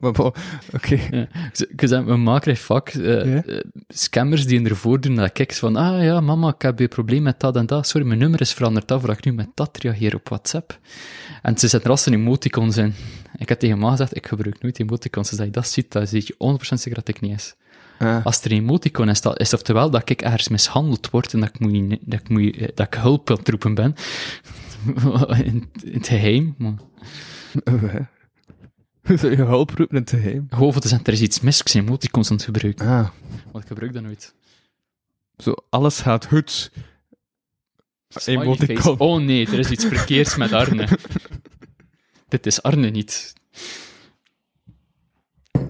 maar 0.00 0.12
bon, 0.12 0.32
oké. 0.72 0.98
Ja. 1.10 1.28
Ik 1.52 1.68
ik 1.76 1.88
zei, 1.88 2.04
mijn 2.04 2.22
ma 2.22 2.38
krijgt 2.38 2.62
vaak 2.62 2.88
eh, 2.88 3.36
eh, 3.36 3.64
scammers 3.88 4.46
die 4.46 4.68
ervoor 4.68 5.00
doen 5.00 5.14
dat 5.14 5.38
ik 5.38 5.52
van, 5.52 5.76
ah 5.76 6.02
ja, 6.02 6.20
mama, 6.20 6.48
ik 6.48 6.62
heb 6.62 6.80
een 6.80 6.88
probleem 6.88 7.22
met 7.22 7.40
dat 7.40 7.56
en 7.56 7.66
dat. 7.66 7.88
Sorry, 7.88 8.06
mijn 8.06 8.18
nummer 8.18 8.40
is 8.40 8.52
veranderd 8.52 8.92
af, 8.92 9.02
dat 9.02 9.18
ik 9.18 9.24
nu 9.24 9.32
met 9.32 9.48
dat 9.54 9.78
reageer 9.80 10.14
op 10.14 10.28
WhatsApp. 10.28 10.78
En 11.42 11.58
ze 11.58 11.68
zetten 11.68 11.82
er 11.82 11.90
als 11.90 12.06
een 12.06 12.14
emoticons 12.14 12.76
in. 12.76 12.94
Ik 13.36 13.48
heb 13.48 13.58
tegen 13.58 13.78
ma 13.78 13.90
gezegd, 13.90 14.16
ik 14.16 14.26
gebruik 14.26 14.62
nooit 14.62 14.80
emoticons. 14.80 15.30
Dus 15.30 15.38
als 15.38 15.46
je 15.46 15.52
dat 15.52 15.68
ziet, 15.68 15.92
dan 15.92 16.06
zie 16.06 16.22
je 16.26 16.58
100% 16.74 16.74
zeker 16.74 16.94
dat 16.94 17.08
ik 17.08 17.20
niet 17.20 17.34
is. 17.34 17.54
Als 18.24 18.40
er 18.40 18.52
een 18.52 18.58
emoticon 18.58 19.08
is, 19.08 19.20
dat 19.20 19.40
is 19.40 19.54
oftewel 19.54 19.90
dat 19.90 20.10
ik 20.10 20.22
ergens 20.22 20.48
mishandeld 20.48 21.10
word 21.10 21.32
en 21.32 21.40
dat 21.40 21.48
ik, 21.48 21.60
moet, 21.60 21.98
dat 22.00 22.20
ik, 22.20 22.28
moet, 22.28 22.58
dat 22.74 22.86
ik 22.86 22.94
hulp 22.94 23.30
aan 23.30 23.36
het 23.36 23.48
roepen 23.48 23.74
ben. 23.74 23.94
In, 25.44 25.70
in 25.84 25.92
het 25.92 26.06
geheim. 26.08 26.54
Maar 26.58 26.74
zou 29.18 29.30
je 29.30 29.36
hulp 29.36 29.70
roepen 29.70 29.96
in 29.96 30.02
het 30.02 30.10
geheim? 30.10 30.46
gewoon 30.50 30.72
voor 30.72 30.82
te 30.82 30.88
zeggen, 30.88 31.06
er 31.06 31.12
is 31.12 31.20
iets 31.20 31.40
mis, 31.40 31.60
ik 31.60 31.72
ben 31.72 31.82
emoticons 31.82 32.30
aan 32.30 32.36
het 32.36 32.44
gebruiken. 32.44 32.86
Ah, 32.86 33.08
Want 33.52 33.64
ik 33.64 33.68
gebruik 33.68 33.92
dat 33.92 34.02
nooit. 34.02 34.34
zo, 35.36 35.54
alles 35.70 36.00
gaat 36.00 36.26
goed. 36.26 36.72
Emoticon. 38.24 38.98
Oh 38.98 39.20
nee, 39.22 39.46
er 39.46 39.58
is 39.58 39.70
iets 39.70 39.84
verkeerds 39.84 40.36
met 40.36 40.52
Arne. 40.52 40.88
Dit 42.28 42.46
is 42.46 42.62
Arne 42.62 42.90
niet. 42.90 43.32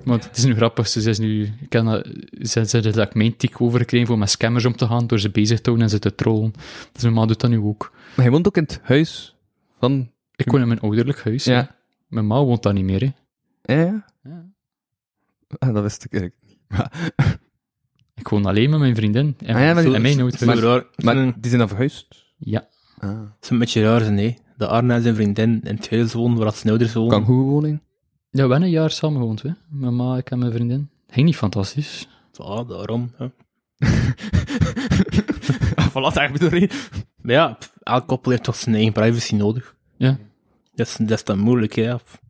Want 0.04 0.24
het 0.24 0.36
is 0.36 0.44
nu 0.44 0.54
grappig, 0.54 0.88
ze 0.88 1.08
is 1.10 1.18
nu, 1.18 1.42
ik 1.60 1.68
ken 1.68 1.84
dat, 1.84 2.08
ze 2.40 2.64
ze 2.66 2.80
dat 2.80 2.96
ik 2.96 3.14
mijn 3.14 3.36
tik 3.36 3.60
overgekregen 3.60 4.06
voor 4.06 4.18
met 4.18 4.30
scammers 4.30 4.64
om 4.64 4.76
te 4.76 4.86
gaan, 4.86 5.06
door 5.06 5.18
ze 5.18 5.30
bezig 5.30 5.56
te 5.60 5.70
houden 5.70 5.84
en 5.84 5.90
ze 5.92 5.98
te 5.98 6.14
trollen. 6.14 6.52
Dus 6.92 7.02
mijn 7.02 7.14
ma 7.14 7.26
doet 7.26 7.40
dat 7.40 7.50
nu 7.50 7.58
ook. 7.58 7.90
Maar 7.92 8.24
hij 8.24 8.30
woont 8.30 8.46
ook 8.46 8.56
in 8.56 8.62
het 8.62 8.80
huis 8.82 9.36
van... 9.78 10.10
Ik 10.36 10.50
woon 10.50 10.60
in 10.60 10.66
mijn 10.68 10.80
ouderlijk 10.80 11.22
huis. 11.24 11.44
Ja. 11.44 11.54
hè. 11.60 11.64
Mijn 12.08 12.26
ma 12.26 12.44
woont 12.44 12.62
daar 12.62 12.72
niet 12.72 12.84
meer, 12.84 13.00
hè. 13.00 13.74
Ja, 13.74 13.82
ja. 13.82 14.04
Ja. 14.22 14.44
Ah, 15.58 15.74
dat 15.74 15.82
wist 15.82 16.04
ik 16.04 16.12
eigenlijk 16.12 16.42
niet. 16.46 16.58
Maar, 16.68 16.92
Ik 18.14 18.28
woon 18.28 18.46
alleen 18.46 18.70
met 18.70 18.78
mijn 18.78 18.94
vriendin. 18.96 19.34
En, 19.38 19.54
Ah 19.54 19.60
ja, 19.62 19.74
maar- 19.74 19.84
en 19.94 20.02
mijn 20.02 20.20
oud 20.20 20.32
Het 20.32 20.40
is 20.40 20.46
huis. 20.46 20.60
raar. 20.60 20.74
Het 20.76 20.86
is 20.96 21.04
maar 21.04 21.16
een- 21.16 21.32
die 21.38 21.46
zijn 21.46 21.58
dan 21.58 21.68
verhuisd? 21.68 22.24
Ja. 22.38 22.68
Ah. 22.98 23.08
het 23.10 23.44
is 23.44 23.50
een 23.50 23.58
beetje 23.58 23.82
raar, 23.82 24.12
nee. 24.12 24.38
De 24.56 24.66
Arne 24.66 24.94
en 24.94 25.02
zijn 25.02 25.14
vriendin 25.14 25.60
in 25.64 25.76
het 25.76 25.90
huis 25.90 26.12
wonen, 26.12 26.38
waar 26.38 26.52
zijn 26.52 26.68
ouders 26.68 26.92
wonen. 26.92 27.10
Kangoo-woning? 27.10 27.80
Ja, 28.30 28.44
we 28.44 28.50
hebben 28.50 28.62
een 28.62 28.70
jaar 28.70 28.90
samen 28.90 29.20
gewoond, 29.20 29.42
hè. 29.42 29.50
Mijn 29.68 29.96
ma, 29.96 30.16
ik 30.16 30.30
en 30.30 30.38
mijn 30.38 30.52
vriendin. 30.52 30.90
Ging 31.08 31.26
niet 31.26 31.36
fantastisch. 31.36 32.08
Ja, 32.32 32.64
daarom. 32.64 33.10
Ja. 33.18 33.30
voilà, 35.90 36.12
daar 36.14 36.32
bedoel 36.32 36.54
je. 36.54 36.70
Maar 37.16 37.34
ja, 37.34 37.48
pff, 37.52 37.72
elk 37.82 38.06
koppel 38.06 38.30
heeft 38.30 38.42
toch 38.42 38.56
zijn 38.56 38.74
eigen 38.74 38.92
privacy 38.92 39.34
nodig. 39.34 39.76
Ja. 39.96 40.18
Dat 40.74 40.86
is, 40.86 40.96
dat 40.96 41.10
is 41.10 41.24
dan 41.24 41.38
moeilijk, 41.38 41.72
hè. 41.74 41.94
Of- 41.94 42.20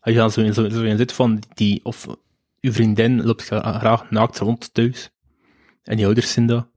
Als 0.00 0.14
je 0.14 0.20
dan 0.20 0.30
zo 0.30 0.40
in, 0.40 0.54
zo, 0.54 0.68
zo 0.68 0.82
in 0.82 0.96
zit 0.96 1.12
van 1.12 1.42
die, 1.54 1.84
of 1.84 2.06
uw 2.60 2.72
vriendin 2.72 3.22
loopt 3.24 3.42
gra- 3.44 3.78
graag 3.78 4.10
naakt 4.10 4.38
rond 4.38 4.74
thuis. 4.74 5.10
En 5.82 5.96
die 5.96 6.04
ouders 6.06 6.32
zien 6.32 6.46
dat. 6.46 6.68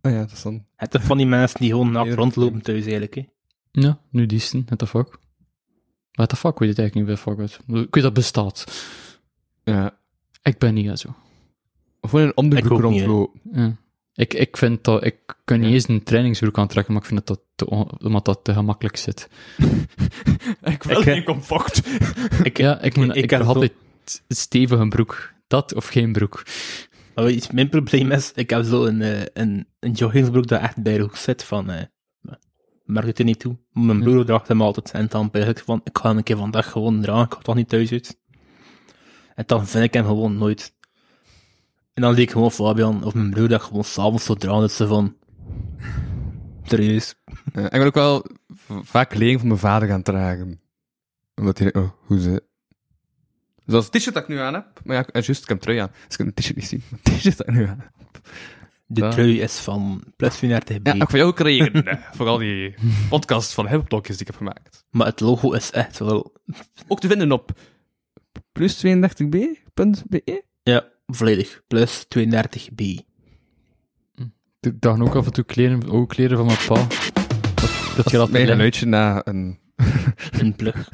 Ah 0.00 0.12
ja, 0.12 0.18
dat 0.18 0.32
is 0.32 0.42
dan... 0.42 0.64
Het 0.76 0.94
is 0.94 1.02
van 1.02 1.16
die 1.16 1.26
mensen 1.26 1.58
die 1.60 1.70
gewoon 1.70 1.92
naakt 1.92 2.14
rondlopen 2.14 2.62
thuis, 2.62 2.82
eigenlijk, 2.82 3.14
hè. 3.14 3.22
Ja, 3.70 3.98
nudisten, 4.10 4.62
what 4.66 4.78
the 4.78 4.86
fuck. 4.86 5.18
What 6.14 6.28
the 6.28 6.36
fuck, 6.36 6.52
ik 6.52 6.58
weet 6.58 6.68
het 6.68 6.78
eigenlijk 6.78 7.08
niet 7.08 7.18
fuck 7.18 7.38
is. 7.38 7.58
Ik 7.82 7.94
weet 7.94 8.02
dat 8.04 8.14
bestaat. 8.14 8.64
Ja. 9.64 9.98
Ik 10.42 10.58
ben 10.58 10.74
niet 10.74 10.98
zo. 10.98 11.08
Of 12.00 12.10
gewoon 12.10 12.24
een 12.24 12.30
Ik 12.30 12.38
ook 12.38 12.44
onderbroek 12.44 12.80
rondlopen. 12.80 13.40
Ja. 13.52 13.76
Ik, 14.14 14.34
ik 14.34 14.56
vind 14.56 14.84
dat, 14.84 15.04
ik 15.04 15.16
kan 15.44 15.58
niet 15.58 15.68
Ja. 15.68 15.74
eens 15.74 15.88
een 15.88 16.02
trainingsbroek 16.02 16.58
aantrekken, 16.58 16.92
maar 16.92 17.02
ik 17.02 17.08
vind 17.08 17.26
dat 17.26 17.36
dat 17.36 17.68
te, 17.68 17.96
omdat 18.04 18.24
dat 18.24 18.40
te 18.44 18.52
gemakkelijk 18.52 18.96
zit. 18.96 19.28
Ik 20.62 20.82
wil 20.82 21.02
geen 21.02 21.24
comfort. 21.24 21.82
Ik, 22.42 22.58
Ja, 22.58 22.80
ik, 22.80 22.96
moet, 22.96 23.08
ik 23.16 23.22
ik, 23.22 23.30
heb 23.30 23.40
altijd 23.42 23.72
een 24.28 24.36
stevige 24.36 24.88
broek. 24.88 25.32
Dat 25.46 25.74
of 25.74 25.86
geen 25.88 26.12
broek. 26.12 26.42
Mijn 27.52 27.68
probleem 27.68 28.10
is, 28.10 28.32
ik 28.34 28.50
heb 28.50 28.64
zo 28.64 28.84
een, 28.84 29.02
eh, 29.02 29.22
een, 29.32 29.66
een 29.80 29.92
joggingsbroek 29.92 30.46
dat 30.46 30.60
echt 30.60 30.82
bij 30.82 30.96
de 30.96 31.02
hoek 31.02 31.16
zit 31.16 31.44
van, 31.44 31.70
eh, 32.86 32.94
merk 32.94 33.06
het 33.06 33.18
er 33.18 33.24
niet 33.24 33.38
toe. 33.38 33.56
Mijn 33.72 33.98
Ja. 33.98 34.04
broer 34.04 34.24
draagt 34.24 34.48
hem 34.48 34.62
altijd. 34.62 34.90
En 34.90 35.06
dan 35.08 35.30
ben 35.30 35.48
ik 35.48 35.58
van, 35.58 35.80
ik 35.84 35.98
ga 35.98 36.08
hem 36.08 36.16
een 36.16 36.22
keer 36.22 36.36
vandaag 36.36 36.70
gewoon 36.70 37.02
dragen, 37.02 37.24
ik 37.26 37.32
ga 37.32 37.38
toch 37.38 37.54
niet 37.54 37.68
thuis 37.68 37.92
uit. 37.92 38.18
En 39.34 39.44
dan 39.46 39.66
vind 39.66 39.84
ik 39.84 39.92
hem 39.94 40.04
gewoon 40.04 40.38
nooit. 40.38 40.74
En 41.94 42.02
dan 42.02 42.14
leek 42.14 42.30
gewoon 42.30 42.50
Fabian 42.52 43.04
of 43.04 43.14
mijn 43.14 43.30
broer 43.30 43.48
dat 43.48 43.62
gewoon 43.62 43.84
s'avonds 43.84 44.24
zo 44.24 44.34
dragen, 44.34 44.60
dat 44.60 44.72
ze 44.72 44.86
van, 44.86 45.16
serieus. 46.62 47.14
Ja, 47.52 47.64
ik 47.64 47.70
ben 47.70 47.86
ook 47.86 47.94
wel 47.94 48.26
vaak 48.82 49.08
kleding 49.08 49.38
van 49.38 49.48
mijn 49.48 49.60
vader 49.60 49.88
gaan 49.88 50.02
dragen. 50.02 50.60
Omdat 51.34 51.58
hij, 51.58 51.74
oh, 51.74 51.90
hoe 52.06 52.20
ze... 52.20 52.42
Zoals 53.66 53.84
het 53.84 53.94
t-shirt 53.94 54.14
dat 54.14 54.22
ik 54.22 54.28
nu 54.28 54.38
aan 54.38 54.54
heb. 54.54 54.80
Maar 54.84 54.96
ja, 54.96 55.06
juist, 55.20 55.42
ik 55.42 55.48
heb 55.48 55.56
een 55.56 55.58
trui 55.58 55.78
aan. 55.78 55.90
Dus 55.92 56.02
ik 56.10 56.16
kan 56.16 56.26
het 56.26 56.36
t-shirt 56.36 56.56
niet 56.56 56.66
zien. 56.66 56.82
Het 56.90 57.04
t-shirt 57.04 57.36
dat 57.36 57.48
ik 57.48 57.54
nu 57.54 57.66
aan 57.66 57.78
heb. 57.80 58.20
De 58.94 59.00
Ja. 59.00 59.10
trui 59.10 59.40
is 59.40 59.58
van 59.58 60.02
plus 60.16 60.36
34 60.36 60.82
b 60.82 60.86
Ja, 60.86 60.94
ook 60.94 61.10
voor 61.10 61.18
jou 61.18 61.32
kregen. 61.32 61.86
eh, 61.86 61.96
voor 62.16 62.26
al 62.26 62.38
die 62.38 62.74
podcasts 63.08 63.54
van 63.54 63.68
hipblokjes 63.68 64.16
die 64.16 64.26
ik 64.26 64.32
heb 64.32 64.36
gemaakt. 64.40 64.84
Maar 64.90 65.06
het 65.06 65.20
logo 65.20 65.52
is 65.52 65.70
echt 65.70 65.98
wel, 65.98 66.32
Ook 66.88 67.00
te 67.00 67.08
vinden 67.08 67.32
op 67.32 67.50
plus32b.be. 68.58 70.42
ja, 70.62 70.84
volledig. 71.06 71.62
Plus 71.66 72.04
32b. 72.18 72.82
Ik 74.60 74.72
draag 74.80 75.00
ook 75.00 75.14
af 75.14 75.26
en 75.26 75.32
toe 75.32 75.44
kleren, 75.44 75.88
ook 75.90 76.08
kleren 76.08 76.36
van 76.36 76.46
mijn 76.46 76.58
pa. 76.66 76.74
Dat, 76.74 76.86
dat 77.96 78.10
je 78.10 78.16
Dat 78.16 78.30
mijn 78.30 78.30
liggen. 78.30 78.46
geluidje 78.48 78.86
na 78.86 79.20
een... 79.26 79.58
Een 80.40 80.56
plug. 80.56 80.88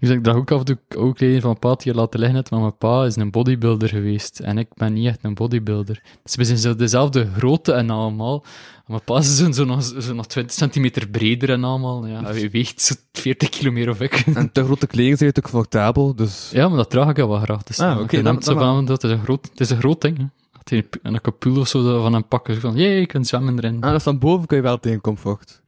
Dus 0.00 0.10
ik 0.16 0.22
draag 0.22 0.36
ook 0.36 0.50
af 0.50 0.58
en 0.58 0.64
toe 0.64 0.78
ook 0.96 1.16
kleding 1.16 1.42
van 1.42 1.56
mijn 1.60 1.76
pa 1.76 1.82
je 1.84 1.94
laten 1.94 2.18
liggen 2.18 2.36
hebt, 2.36 2.50
maar 2.50 2.60
mijn 2.60 2.76
pa 2.78 3.04
is 3.04 3.16
een 3.16 3.30
bodybuilder 3.30 3.88
geweest 3.88 4.38
en 4.40 4.58
ik 4.58 4.68
ben 4.74 4.92
niet 4.92 5.06
echt 5.06 5.18
een 5.22 5.34
bodybuilder. 5.34 6.02
Dus 6.22 6.34
we 6.36 6.44
zijn 6.44 6.58
zo 6.58 6.74
dezelfde 6.76 7.28
grootte 7.36 7.72
en 7.72 7.90
allemaal. 7.90 8.44
En 8.76 8.84
mijn 8.86 9.04
pa 9.04 9.18
is 9.18 9.36
zo, 9.36 9.52
zo, 9.52 9.64
nog, 9.64 9.82
zo 9.82 10.14
nog 10.14 10.26
20 10.26 10.56
centimeter 10.56 11.08
breder 11.08 11.50
en 11.50 11.64
allemaal. 11.64 12.06
Ja, 12.06 12.22
hij 12.22 12.50
weegt 12.50 12.80
zo 12.80 12.94
40 13.12 13.48
kilo 13.48 13.70
meer 13.72 13.88
of 13.90 14.00
ik. 14.00 14.12
En 14.34 14.52
te 14.52 14.64
grote 14.64 14.86
kleding 14.86 15.18
zijn 15.18 15.32
ook 15.36 15.42
comfortabel, 15.42 16.14
dus... 16.14 16.50
Ja, 16.52 16.68
maar 16.68 16.76
dat 16.76 16.90
draag 16.90 17.08
ik 17.08 17.16
wel 17.16 17.38
graag. 17.40 17.62
Dus, 17.62 17.78
Ah, 17.80 18.00
oké, 18.00 18.22
dan- 18.22 18.34
dan 18.58 18.84
dat 18.84 19.04
is 19.04 19.10
een 19.10 19.22
groot, 19.22 19.48
het 19.50 19.60
is 19.60 19.70
een 19.70 19.78
groot 19.78 20.00
ding. 20.00 20.16
Hè. 20.18 20.24
Dat 20.52 20.68
hij 20.68 20.78
een, 21.02 21.14
een 21.14 21.20
kapoel 21.20 21.60
of 21.60 21.68
zo 21.68 22.00
van 22.02 22.12
hem 22.12 22.28
pakken. 22.28 22.60
Van, 22.60 22.74
jee, 22.76 23.00
je 23.00 23.06
kunt 23.06 23.26
zwemmen 23.26 23.56
erin. 23.58 23.80
Ah, 23.82 23.90
dus 23.92 24.02
van 24.02 24.18
boven 24.18 24.46
kun 24.46 24.56
je 24.56 24.62
wel 24.62 24.78
tegen 24.78 25.00
comfort. 25.00 25.62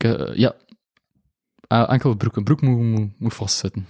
Ik, 0.00 0.18
eh, 0.18 0.36
ja. 0.36 0.54
Ah, 1.66 1.92
enkel 1.92 2.14
broek. 2.16 2.36
Een 2.36 2.44
broek 2.44 2.60
moet, 2.60 2.78
moet, 2.82 3.18
moet 3.18 3.34
vastzitten. 3.34 3.86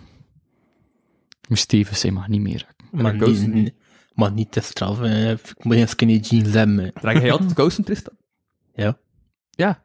Moet 1.48 1.58
stevig 1.58 1.96
zijn, 1.96 2.12
maar 2.14 2.28
niet 2.28 2.40
meer. 2.40 2.66
Maar 2.90 3.16
niet, 3.16 3.52
niet. 3.52 3.74
maar 4.14 4.32
niet 4.32 4.52
te 4.52 4.60
straf. 4.60 4.98
hè. 4.98 5.32
Ik 5.32 5.64
moet 5.64 5.74
geen 5.74 5.88
skinny 5.88 6.16
jeans 6.16 6.52
hebben. 6.52 6.92
Draag 6.92 7.20
jij 7.20 7.32
altijd 7.32 7.52
kousen, 7.60 7.84
Tristan? 7.84 8.14
Ja. 8.74 8.98
Ja. 9.50 9.84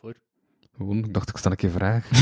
Voor? 0.00 0.14
Gewoon, 0.76 0.98
ik 0.98 1.14
dacht, 1.14 1.28
ik 1.28 1.36
stel 1.36 1.50
een 1.50 1.56
keer 1.56 1.70
vraag. 1.70 2.08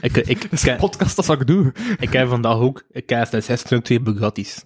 Ik, 0.00 0.16
ik, 0.16 0.44
ik, 0.44 0.44
ik, 0.62 0.76
Podcast, 0.76 1.16
dat 1.16 1.24
zou 1.24 1.40
ik 1.40 1.46
doen. 1.46 1.72
ik 1.98 2.12
heb 2.12 2.28
vandaag 2.28 2.56
ook, 2.56 2.84
ik 2.90 3.08
heb 3.08 3.32
een 3.32 3.42
6 3.42 3.62
twee 3.62 4.00
Bugattis. 4.00 4.62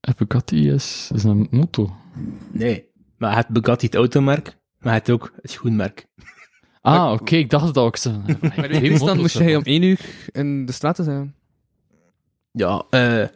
Een 0.00 0.14
Bugatti 0.16 0.70
is, 0.70 1.10
is 1.14 1.24
een 1.24 1.48
motor. 1.50 1.90
Nee. 2.52 2.89
Maar 3.20 3.36
het 3.36 3.48
Bugatti 3.48 3.86
het 3.86 3.94
automerk, 3.94 4.56
maar 4.78 4.92
het 4.94 5.10
ook 5.10 5.32
het 5.42 5.50
schoenmerk. 5.50 6.06
Ah, 6.80 7.12
oké, 7.12 7.36
ik 7.36 7.50
dacht 7.50 7.66
dat 7.66 7.78
ook 7.84 7.96
zo. 7.96 8.10
Maar 8.56 8.68
weet 8.68 8.98
dan 8.98 9.16
moest 9.18 9.38
jij 9.38 9.56
om 9.56 9.62
één 9.62 9.82
uur 9.82 10.00
in 10.32 10.66
de 10.66 10.72
straat 10.72 10.96
zijn. 11.02 11.34
Ja, 12.52 12.84
eh 12.90 13.26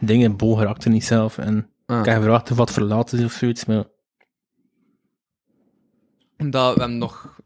dingen, 0.00 0.36
Bo 0.36 0.56
raakte 0.58 0.88
niet 0.88 1.04
zelf. 1.04 1.38
En 1.38 1.70
Ah. 1.86 1.98
ik 1.98 2.04
heb 2.04 2.16
gevraagd 2.16 2.50
of 2.50 2.56
wat 2.56 2.70
verlaten 2.72 3.18
is 3.18 3.24
of 3.24 3.32
zoiets, 3.32 3.64
maar 3.64 3.84
Dat 6.36 6.74
we 6.74 6.80
hem 6.82 6.98
nog... 6.98 7.40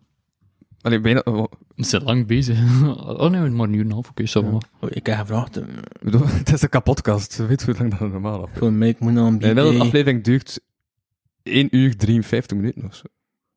Allee, 0.81 1.01
bijna... 1.01 1.21
oh, 1.25 1.45
We 1.75 1.85
zijn 1.85 2.03
lang 2.03 2.27
bezig. 2.27 2.59
Oh 2.97 3.31
nee, 3.31 3.51
maar 3.51 3.67
een 3.67 3.73
uur 3.73 3.81
en 3.81 3.87
een 3.87 3.93
half, 3.93 4.09
oké, 4.11 4.27
zo 4.27 4.41
oh, 4.41 4.59
ik 4.89 5.07
heb 5.07 5.19
gevraagd, 5.19 5.57
eh, 5.57 5.63
ik 5.69 6.01
bedoel, 6.03 6.27
het 6.39 6.53
is 6.53 6.63
een 6.63 6.69
kapotkast. 6.69 7.37
Weet 7.37 7.61
je 7.61 7.67
hoe 7.67 7.75
lang 7.79 7.91
dat 7.99 8.01
normaal 8.11 8.45
is? 8.45 8.51
gewoon 8.59 8.79
mee, 8.79 8.91
ik 8.91 8.99
moet 9.01 9.13
nou 9.13 9.27
een 9.27 9.39
De 9.39 9.53
BB. 9.55 9.81
aflevering 9.81 10.25
duurt 10.25 10.61
1 11.45 11.77
uur 11.77 11.97
53 11.97 12.57
minuten 12.57 12.85
of 12.85 12.95
zo. 12.95 13.03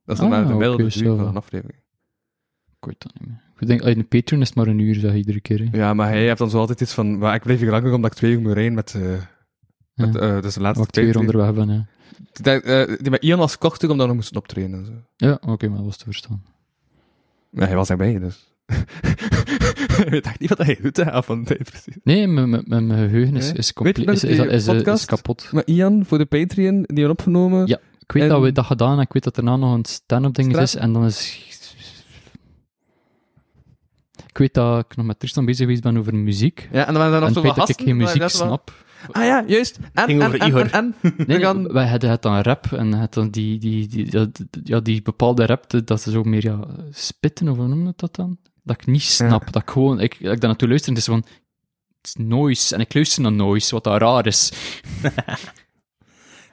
Dat 0.05 0.17
is 0.17 0.23
Ah, 0.23 0.29
normaal 0.29 0.47
de 0.47 0.51
gemiddelde 0.53 0.83
oké, 0.83 0.93
duur 0.93 1.07
zo. 1.07 1.15
van 1.17 1.27
een 1.27 1.35
aflevering. 1.35 1.79
Ik 2.79 2.85
weet 2.85 3.01
dat 3.01 3.13
niet 3.19 3.27
meer. 3.27 3.41
Ik 3.59 3.67
denk, 3.67 3.81
een 3.83 4.07
Patreon 4.07 4.41
is 4.41 4.47
het 4.47 4.57
maar 4.57 4.67
een 4.67 4.79
uur, 4.79 4.95
zeg 4.95 5.13
iedere 5.13 5.41
keer. 5.41 5.59
hè. 5.59 5.77
Ja, 5.77 5.93
maar 5.93 6.07
hij 6.07 6.21
heeft 6.25 6.37
dan 6.37 6.49
zo 6.49 6.57
altijd 6.59 6.81
iets 6.81 6.93
van... 6.93 7.17
Maar 7.17 7.35
ik 7.35 7.41
blijf 7.43 7.59
hier 7.59 7.69
langer 7.71 7.93
omdat 7.93 8.11
ik 8.11 8.17
twee 8.17 8.31
uur 8.31 8.41
moet 8.41 8.53
rijden 8.53 8.73
met... 8.73 8.93
eh 8.95 9.01
met 9.93 10.13
Ja. 10.13 10.19
eh, 10.19 10.41
dus 10.41 10.53
de 10.53 10.61
laatste 10.61 10.85
twee 10.85 11.05
uur 11.05 11.17
onderweg 11.19 11.53
ben, 11.53 11.69
ja. 12.43 12.85
Met 13.09 13.23
Ian 13.23 13.39
was 13.39 13.57
korter 13.57 13.89
omdat 13.89 14.01
we 14.05 14.13
nog 14.13 14.15
moesten 14.21 14.37
optreden 14.37 14.73
en 14.73 14.85
zo. 14.85 14.91
Ja, 15.15 15.37
oké, 15.41 15.67
maar 15.67 15.77
dat 15.77 15.85
was 15.85 15.97
te 15.97 16.03
verstaan. 16.03 16.43
Ja, 17.51 17.65
hij 17.65 17.75
was 17.75 17.89
erbij, 17.89 18.19
dus... 18.19 18.53
ik 20.03 20.07
weet 20.09 20.25
echt 20.25 20.39
niet 20.39 20.49
wat 20.49 20.57
hij 20.57 20.77
doet, 20.81 20.97
hè, 20.97 21.23
van 21.23 21.43
tijd, 21.43 21.63
precies. 21.63 21.95
Nee, 22.03 22.27
mijn- 22.27 22.49
mijn 22.49 22.63
mijn 22.67 22.89
geheugen 22.89 23.35
is, 23.35 23.51
is, 23.51 23.73
compleet, 23.73 24.23
is, 24.23 24.23
is, 24.23 24.67
is, 24.67 25.05
kapot. 25.05 25.49
Maar 25.51 25.63
Ian, 25.65 26.05
voor 26.05 26.17
de 26.17 26.25
Patreon, 26.25 26.83
die 26.87 27.03
we 27.03 27.09
opgenomen... 27.11 27.67
Ja. 27.67 27.79
Ik 27.99 28.11
weet 28.11 28.23
En- 28.23 28.29
dat 28.29 28.41
we 28.41 28.51
dat 28.51 28.65
gedaan 28.65 28.87
hebben, 28.87 29.05
ik 29.05 29.13
weet 29.13 29.23
dat 29.23 29.35
daarna 29.35 29.55
nog 29.55 29.73
een 29.73 29.85
stand-up 29.85 30.33
ding 30.33 30.57
is, 30.57 30.75
en 30.75 30.93
dan 30.93 31.05
is... 31.05 31.45
Ik 34.27 34.37
weet 34.37 34.53
dat 34.53 34.85
ik 34.89 34.95
nog 34.97 35.05
met 35.05 35.19
Tristan 35.19 35.45
bezig 35.45 35.61
geweest 35.65 35.81
ben 35.83 35.97
over 35.97 36.15
muziek. 36.15 36.69
Ja, 36.71 36.87
en 36.87 36.93
dan 36.93 37.01
waren 37.01 37.13
er 37.13 37.19
nog 37.19 37.27
En 37.29 37.33
zo 37.35 37.41
wat 37.41 37.55
dat 37.55 37.69
ik 37.69 37.81
geen 37.81 37.97
muziek 37.97 38.19
dat 38.19 38.31
is 38.31 38.37
wel- 38.37 38.47
snap. 38.47 38.85
Ah 39.11 39.23
ja, 39.23 39.43
juist. 39.47 39.79
En, 39.93 40.05
Ging 40.05 40.21
en, 40.21 40.27
over 40.27 40.39
en, 40.39 40.47
Igor. 40.47 40.61
en, 40.61 40.71
en. 41.01 41.13
Nee, 41.27 41.37
nee, 41.39 41.67
wij 41.67 41.87
hadden 41.87 42.09
het 42.09 42.21
dan 42.21 42.39
rap, 42.41 42.65
en 42.71 42.93
het 42.93 43.13
dan 43.13 43.29
die, 43.29 43.59
die, 43.59 43.87
die, 43.87 44.07
ja, 44.63 44.79
die 44.79 45.01
bepaalde 45.01 45.45
rap, 45.45 45.69
dat 45.69 45.87
dat 45.87 46.01
ze 46.01 46.11
zo 46.11 46.23
meer 46.23 46.43
ja, 46.43 46.59
spitten, 46.91 47.47
of 47.49 47.57
hoe 47.57 47.67
noem 47.67 47.85
je 47.85 47.93
dat 47.95 48.15
dan? 48.15 48.37
Dat 48.67 48.81
ik 48.81 48.85
niet 48.87 49.01
snap, 49.01 49.51
dat 49.51 49.61
ik 49.61 49.69
gewoon, 49.69 49.99
ik, 49.99 50.13
ik 50.13 50.25
daar 50.25 50.37
naartoe 50.39 50.67
luister 50.67 50.89
en 50.89 50.95
het 50.97 51.07
is 51.07 51.13
van, 51.13 51.23
het 51.97 52.07
is 52.07 52.15
noise, 52.15 52.75
en 52.75 52.81
ik 52.81 52.93
luister 52.93 53.21
naar 53.21 53.31
noise, 53.31 53.73
wat 53.75 53.83
dat 53.83 54.01
raar 54.01 54.25
is. 54.25 54.51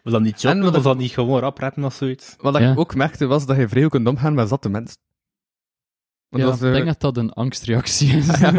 Was 0.03 0.13
dat 0.13 0.23
niet 0.23 0.45
En 0.45 0.63
job, 0.63 0.75
ik- 0.77 0.83
dat 0.83 0.99
niet 0.99 1.11
gewoon 1.13 1.41
rap 1.41 1.59
rappen 1.59 1.85
of 1.85 1.95
zoiets? 1.95 2.35
Wat 2.39 2.59
Ja. 2.59 2.73
ik 2.73 2.79
ook 2.79 2.95
merkte, 2.95 3.27
was 3.27 3.47
dat 3.47 3.57
je 3.57 3.69
vrij 3.69 3.89
kunt 3.89 4.09
omgaan 4.09 4.35
met 4.35 4.49
zatte 4.49 4.69
mensen. 4.69 4.97
Want 6.29 6.43
Ja, 6.43 6.49
dat 6.51 6.59
ik 6.59 6.67
eh, 6.67 6.73
denk 6.73 6.87
dat 6.87 7.01
dat 7.01 7.17
een 7.17 7.33
angstreactie 7.33 8.17
is. 8.17 8.27
ja, 8.41 8.53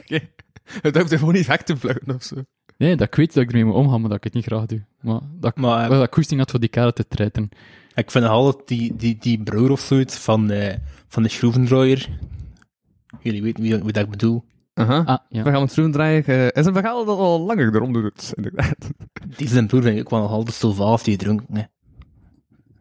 Oké. 0.00 0.28
Het 0.82 0.96
hoeft 0.96 1.12
er 1.12 1.18
gewoon 1.18 1.34
niet 1.34 1.46
weg 1.46 1.62
te 1.62 1.76
vluchten 1.76 2.14
of 2.14 2.22
zo. 2.22 2.36
Nee, 2.76 2.96
dat 2.96 3.06
ik 3.06 3.14
weet 3.14 3.34
dat 3.34 3.42
ik 3.42 3.48
ermee 3.48 3.64
moet 3.64 3.74
omgaan, 3.74 4.00
maar 4.00 4.08
dat 4.08 4.18
ik 4.18 4.24
het 4.24 4.32
niet 4.34 4.44
graag 4.44 4.66
doe. 4.66 4.84
Maar 5.00 5.20
dat 5.40 5.50
ik, 5.50 5.56
Maar 5.56 5.82
eh, 5.82 5.88
wel 5.88 5.98
dat 5.98 6.06
ik 6.08 6.14
goesting 6.14 6.40
had 6.40 6.50
voor 6.50 6.60
die 6.60 6.68
karren 6.68 6.94
te 6.94 7.06
treiten. 7.08 7.48
ik 7.94 8.10
vind 8.10 8.24
nog 8.24 8.32
altijd 8.32 8.68
die, 8.68 8.96
die, 8.96 9.16
die 9.20 9.42
broer 9.42 9.70
of 9.70 9.80
zoiets 9.80 10.16
van, 10.16 10.50
eh, 10.50 10.76
van 11.08 11.22
de 11.22 11.28
schroevendraaier. 11.28 12.08
Jullie 13.22 13.42
weten 13.42 13.62
wie, 13.62 13.74
wie 13.82 13.92
dat 13.92 14.04
ik 14.04 14.10
bedoel. 14.10 14.44
Aha. 14.74 14.98
Ah, 15.04 15.18
We 15.28 15.36
ja. 15.36 15.42
gaan 15.42 15.60
het 15.62 15.70
schroeven 15.72 15.92
draaien. 15.92 16.24
eh, 16.24 16.46
is 16.46 16.66
een 16.66 16.72
verhaal 16.72 17.04
dat 17.04 17.18
al 17.18 17.40
langer 17.40 17.74
eronder 17.74 18.02
doet, 18.02 18.32
inderdaad. 18.34 18.76
Die 19.36 19.48
zijn 19.48 19.66
broer 19.66 19.82
vind 19.82 19.98
ik 19.98 20.08
wel 20.08 20.20
nog 20.20 20.30
altijd 20.30 20.56
zo 20.56 20.72
vaag 20.72 21.02
die 21.02 21.16
dronken. 21.16 21.56
hè. 21.56 21.62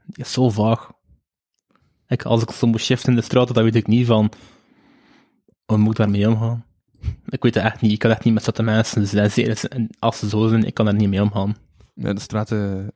Die 0.05 0.23
is 0.25 0.31
zo 0.33 0.49
vaag. 0.49 0.91
Ik, 2.07 2.23
als 2.23 2.41
ik 2.41 2.51
zo 2.51 2.67
moet 2.67 2.79
shiften 2.81 3.09
in 3.09 3.15
de 3.15 3.21
straat, 3.21 3.53
dan 3.53 3.63
weet 3.63 3.75
ik 3.75 3.87
niet 3.87 4.05
van... 4.07 4.31
Hoe 5.65 5.77
moet 5.77 5.91
ik 5.91 5.97
daarmee 5.97 6.29
omgaan? 6.29 6.65
Ik 7.25 7.43
weet 7.43 7.53
het 7.55 7.63
echt 7.63 7.81
niet. 7.81 7.91
Ik 7.91 7.99
kan 7.99 8.11
echt 8.11 8.23
niet 8.23 8.33
met 8.33 8.43
zatte 8.43 8.63
mensen 8.63 9.07
zijn. 9.07 9.31
Zeer- 9.31 9.65
en 9.69 9.89
Als 9.99 10.19
ze 10.19 10.29
zo 10.29 10.47
zijn, 10.47 10.63
ik 10.63 10.73
kan 10.73 10.85
daar 10.85 10.93
niet 10.95 11.09
mee 11.09 11.21
omgaan. 11.21 11.55
Ja, 11.93 12.13
de 12.13 12.19
straten... 12.19 12.91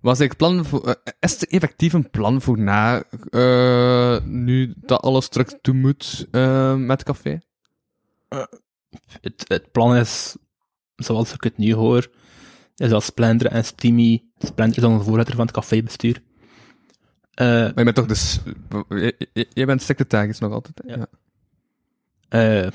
Was 0.00 0.20
ik 0.20 0.36
plan 0.36 0.64
voor... 0.64 0.86
eh, 0.88 1.12
is 1.20 1.32
het 1.32 1.46
effectief 1.46 1.92
een 1.92 2.10
plan 2.10 2.40
voor 2.40 2.58
na... 2.58 3.02
eh, 3.30 4.24
nu 4.24 4.74
dat 4.76 5.00
alles 5.00 5.28
terug 5.28 5.48
toe 5.60 5.74
moet 5.74 6.26
eh, 6.30 6.74
met 6.74 7.02
café? 7.02 7.38
Het, 9.20 9.44
het 9.48 9.72
plan 9.72 9.96
is, 9.96 10.36
zoals 10.96 11.32
ik 11.32 11.42
het 11.44 11.56
nu 11.58 11.74
hoor, 11.74 12.10
is 12.76 12.88
dat 12.88 13.02
Splendor 13.02 13.46
en 13.50 13.64
Steamy... 13.64 14.24
Splendor 14.38 14.76
is 14.76 14.82
dan 14.82 14.98
de 14.98 15.04
voorzitter 15.04 15.34
van 15.36 15.44
het 15.46 15.54
cafébestuur. 15.54 16.22
Maar 17.34 17.72
je 17.76 17.84
bent 17.84 17.94
toch 17.94 18.06
dus... 18.06 18.38
Jij- 18.88 19.16
jij 19.52 19.66
bent 19.66 19.82
secretaris 19.82 20.38
nog 20.38 20.52
altijd, 20.52 20.82
hè? 20.86 20.94
Ja. 20.94 21.06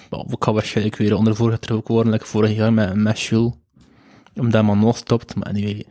Wel, 0.10 0.27
ik 0.30 0.43
ga 0.43 0.53
waarschijnlijk 0.53 0.95
weer 0.95 1.15
ondervoorzitter 1.15 1.76
ook 1.76 1.88
worden, 1.88 2.11
like 2.11 2.26
vorig 2.26 2.56
jaar 2.56 2.73
met, 2.73 2.95
met 2.95 3.19
Jules. 3.22 3.53
Omdat 4.35 4.64
man 4.64 4.80
nog 4.80 4.97
stopt, 4.97 5.35
maar 5.35 5.45
anyway. 5.47 5.85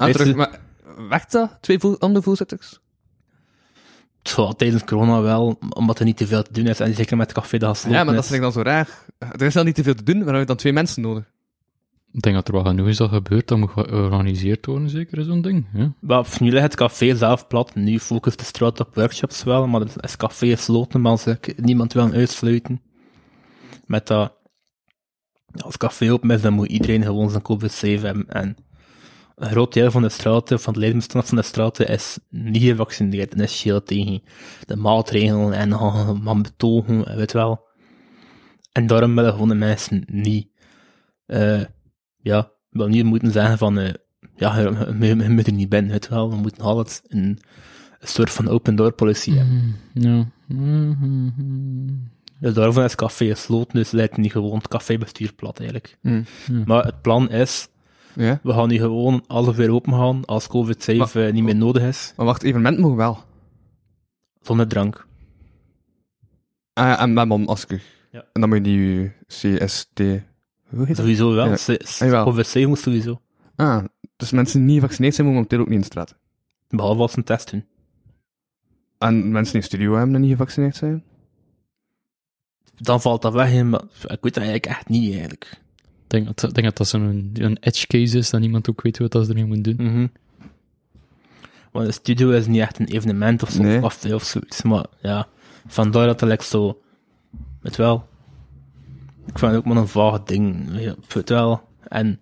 Ah, 0.00 0.06
weet 0.06 0.14
terug, 0.14 0.34
maar 0.34 0.60
werkt 1.08 1.32
dat? 1.32 1.58
Twee 1.60 1.78
andere 1.78 2.22
voorzitters? 2.22 2.80
zo, 4.22 4.52
tijdens 4.52 4.84
corona 4.84 5.20
wel, 5.20 5.58
omdat 5.68 5.98
er 5.98 6.04
niet 6.04 6.16
te 6.16 6.26
veel 6.26 6.42
te 6.42 6.52
doen 6.52 6.66
is. 6.66 6.80
En 6.80 6.94
zeker 6.94 7.16
met 7.16 7.26
het 7.26 7.36
café 7.36 7.58
dat 7.58 7.70
gesloten 7.70 7.98
Ja, 7.98 8.04
maar 8.04 8.14
dat 8.14 8.24
is. 8.24 8.30
is 8.30 8.40
dan 8.40 8.52
zo 8.52 8.62
raar. 8.62 8.88
Er 9.18 9.42
is 9.42 9.54
dan 9.54 9.64
niet 9.64 9.74
te 9.74 9.82
veel 9.82 9.94
te 9.94 10.02
doen, 10.02 10.16
maar 10.16 10.24
dan 10.24 10.34
heb 10.34 10.42
je 10.42 10.48
dan 10.48 10.56
twee 10.56 10.72
mensen 10.72 11.02
nodig. 11.02 11.24
Ik 12.12 12.20
denk 12.20 12.34
dat 12.34 12.48
er 12.48 12.54
wel 12.54 12.64
genoeg 12.64 12.88
is 12.88 12.96
dat 12.96 13.10
gebeurt, 13.10 13.48
dat 13.48 13.58
moet 13.58 13.70
georganiseerd 13.70 14.66
worden, 14.66 14.88
zeker, 14.88 15.24
zo'n 15.24 15.42
ding. 15.42 15.66
Ja. 15.72 16.24
Nu 16.38 16.50
ligt 16.50 16.62
het 16.62 16.74
café 16.76 17.16
zelf 17.16 17.46
plat. 17.46 17.74
Nu 17.74 17.98
focust 17.98 18.38
de 18.38 18.44
straat 18.44 18.80
op 18.80 18.94
workshops 18.94 19.42
wel, 19.42 19.66
maar 19.66 19.80
het 19.80 19.96
is 20.00 20.16
café 20.16 20.46
gesloten, 20.46 21.00
maar 21.00 21.18
ze 21.18 21.38
niemand 21.56 21.92
wil 21.92 22.12
uitsluiten. 22.12 22.80
Met 23.86 24.06
dat, 24.06 24.32
als 25.52 25.72
het 25.72 25.76
café 25.76 26.12
open 26.12 26.30
is, 26.30 26.42
dan 26.42 26.52
moet 26.52 26.68
iedereen 26.68 27.02
gewoon 27.02 27.30
zijn 27.30 27.42
COVID-safe 27.42 28.06
hebben. 28.06 28.28
En 28.28 28.56
een 29.40 29.50
groot 29.50 29.72
deel 29.72 29.90
van 29.90 30.02
de 30.02 30.08
straten, 30.08 30.60
van 30.60 30.72
het 30.72 30.82
ledenbestand 30.82 31.26
van 31.26 31.36
de 31.36 31.42
straten, 31.42 31.88
is 31.88 32.18
niet 32.28 32.62
gevaccineerd 32.62 33.34
en 33.34 33.40
is 33.40 33.58
scheel 33.58 33.82
tegen 33.82 34.22
de 34.66 34.76
maatregelen 34.76 35.52
en 35.52 35.72
gaan 35.72 36.42
betogen, 36.42 37.16
weet 37.16 37.32
wel. 37.32 37.68
En 38.72 38.86
daarom 38.86 39.14
willen 39.14 39.32
gewoon 39.32 39.48
de 39.48 39.54
mensen 39.54 40.02
niet, 40.06 40.48
eh, 41.26 41.60
ja, 42.16 42.50
wel 42.70 42.88
niet 42.88 43.04
moeten 43.04 43.32
zeggen 43.32 43.58
van, 43.58 43.78
eh, 43.78 43.92
ja, 44.36 44.58
je, 44.58 45.28
moet 45.28 45.46
er 45.46 45.52
niet 45.52 45.68
binnen, 45.68 45.90
weet 45.90 46.08
wel. 46.08 46.30
We 46.30 46.36
moeten 46.36 46.64
altijd 46.64 47.02
een, 47.08 47.38
een 48.00 48.08
soort 48.08 48.30
van 48.30 48.48
open 48.48 48.74
door 48.76 48.92
policy 48.92 49.32
hebben. 49.32 49.76
Ja. 49.94 50.26
Mhm. 50.46 51.28
Dus 52.40 52.54
daarvan 52.54 52.84
is 52.84 52.90
het 52.90 53.00
café 53.00 53.26
gesloten, 53.26 53.74
dus 53.74 53.90
leidt 53.90 54.16
niet 54.16 54.32
gewoon 54.32 54.56
het 54.56 54.68
cafébestuur 54.68 55.32
plat 55.34 55.58
eigenlijk. 55.58 55.98
Ja. 56.02 56.22
Maar 56.64 56.84
het 56.84 57.02
plan 57.02 57.30
is, 57.30 57.68
Ja. 58.20 58.40
we 58.42 58.52
gaan 58.52 58.68
nu 58.68 58.76
gewoon 58.78 59.24
alles 59.26 59.56
weer 59.56 59.70
open 59.72 59.92
gaan 59.92 60.24
als 60.24 60.46
COVID-safe 60.46 60.98
Maar- 60.98 61.26
eh, 61.26 61.32
niet 61.32 61.42
meer 61.44 61.56
nodig 61.56 61.82
is, 61.82 62.12
Maar 62.16 62.26
wacht, 62.26 62.42
evenement 62.42 62.78
mogen 62.78 62.96
wel. 62.96 63.18
zonder 64.40 64.68
drank. 64.68 65.06
Ah, 66.72 67.02
en 67.02 67.12
met 67.12 67.26
mondmasker. 67.28 67.82
Ja. 68.12 68.24
En 68.32 68.40
dan 68.40 68.48
moet 68.50 68.58
je 68.58 68.62
die 68.64 69.12
CST... 69.26 69.98
Hoe 69.98 70.78
heet 70.78 70.86
dat? 70.86 70.96
Sowieso 70.96 71.34
wel. 71.34 71.48
Ja. 71.48 71.76
Jawel. 71.98 72.24
COVID-safe 72.24 72.66
moet 72.66 72.78
sowieso. 72.78 73.20
Ah, 73.56 73.84
dus 74.16 74.30
mensen 74.30 74.58
die 74.60 74.68
niet 74.68 74.80
gevaccineerd 74.80 75.14
zijn, 75.14 75.26
mogen 75.26 75.40
momenteel 75.42 75.60
ook 75.60 75.66
niet 75.72 75.74
in 75.74 75.80
de 75.80 75.86
straat. 76.04 76.14
Behalve 76.68 77.00
als 77.00 77.12
ze 77.12 77.18
een 77.18 77.24
test 77.24 77.50
doen. 77.50 77.64
En 78.98 79.30
mensen 79.30 79.52
die 79.54 79.62
studio 79.62 79.94
hebben 79.96 80.14
en 80.14 80.20
niet 80.20 80.30
gevaccineerd 80.30 80.76
zijn? 80.76 81.04
Dan 82.76 83.00
valt 83.00 83.22
dat 83.22 83.32
weg, 83.32 83.62
maar 83.64 83.82
ik 83.82 84.18
weet 84.20 84.34
dat 84.34 84.36
eigenlijk 84.36 84.66
echt 84.66 84.88
niet, 84.88 85.12
eigenlijk. 85.12 85.60
Ik 86.10 86.16
denk 86.24 86.40
dat, 86.40 86.54
denk 86.54 86.66
dat 86.66 86.76
dat 86.76 86.88
zo'n 86.88 87.30
een 87.34 87.56
edge 87.60 87.86
case 87.86 88.18
is, 88.18 88.30
dat 88.30 88.40
niemand 88.40 88.70
ook 88.70 88.82
weet 88.82 88.98
wat 88.98 89.12
dat 89.12 89.24
ze 89.24 89.30
ermee 89.30 89.44
moet 89.44 89.64
doen. 89.64 89.76
Mhm. 89.76 90.06
Want 91.72 91.86
een 91.86 91.92
studio 91.92 92.30
is 92.30 92.46
niet 92.46 92.60
echt 92.60 92.78
een 92.78 92.86
evenement 92.86 93.42
of 93.42 93.50
zo, 93.50 93.62
Nee. 93.62 93.82
of 93.82 94.04
of 94.04 94.24
zoiets, 94.24 94.62
maar 94.62 94.84
ja, 95.00 95.28
vandaar 95.66 96.06
dat 96.06 96.20
het 96.20 96.42
zo, 96.42 96.82
weet 97.60 97.76
wel, 97.76 98.08
ik 99.26 99.38
vind 99.38 99.52
het 99.52 99.60
ook 99.60 99.64
maar 99.66 99.76
een 99.76 99.88
vaag 99.88 100.22
ding, 100.22 100.70
weet 101.08 101.28
wel, 101.28 101.62
en 101.88 102.18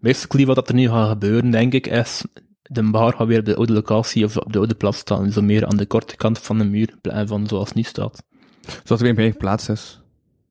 basically 0.00 0.46
wat 0.46 0.56
dat 0.56 0.68
er 0.68 0.74
nu 0.74 0.88
gaat 0.88 1.08
gebeuren, 1.08 1.50
denk 1.50 1.72
ik, 1.72 1.86
is, 1.86 2.24
de 2.62 2.90
bar 2.90 3.12
gaat 3.12 3.26
weer 3.26 3.38
op 3.38 3.44
de 3.44 3.56
oude 3.56 3.72
locatie 3.72 4.24
of 4.24 4.36
op 4.36 4.52
de 4.52 4.58
oude 4.58 4.74
plaats 4.74 4.98
staan, 4.98 5.32
zo 5.32 5.42
meer 5.42 5.66
aan 5.66 5.76
de 5.76 5.86
korte 5.86 6.16
kant 6.16 6.38
van 6.38 6.58
de 6.58 6.64
muur, 6.64 6.94
van 7.02 7.46
zoals 7.46 7.68
het 7.68 7.74
nu 7.74 7.82
staat. 7.82 8.22
Zodat 8.66 8.98
er 8.98 8.98
weer 8.98 9.10
een 9.10 9.16
eigen 9.16 9.38
plaats 9.38 9.68
is. 9.68 10.00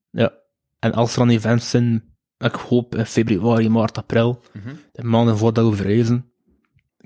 Ja, 0.09 0.33
en 0.79 0.93
als 0.93 1.11
er 1.11 1.17
dan 1.19 1.29
events 1.29 1.69
zijn, 1.69 2.03
ik 2.41 2.55
hoop 2.55 2.95
in 2.95 3.05
februari, 3.05 3.69
maart, 3.69 3.97
april, 3.97 4.41
de 4.91 5.03
maanden 5.03 5.37
voordat 5.37 5.69
we 5.69 5.75
verreizen, 5.75 6.25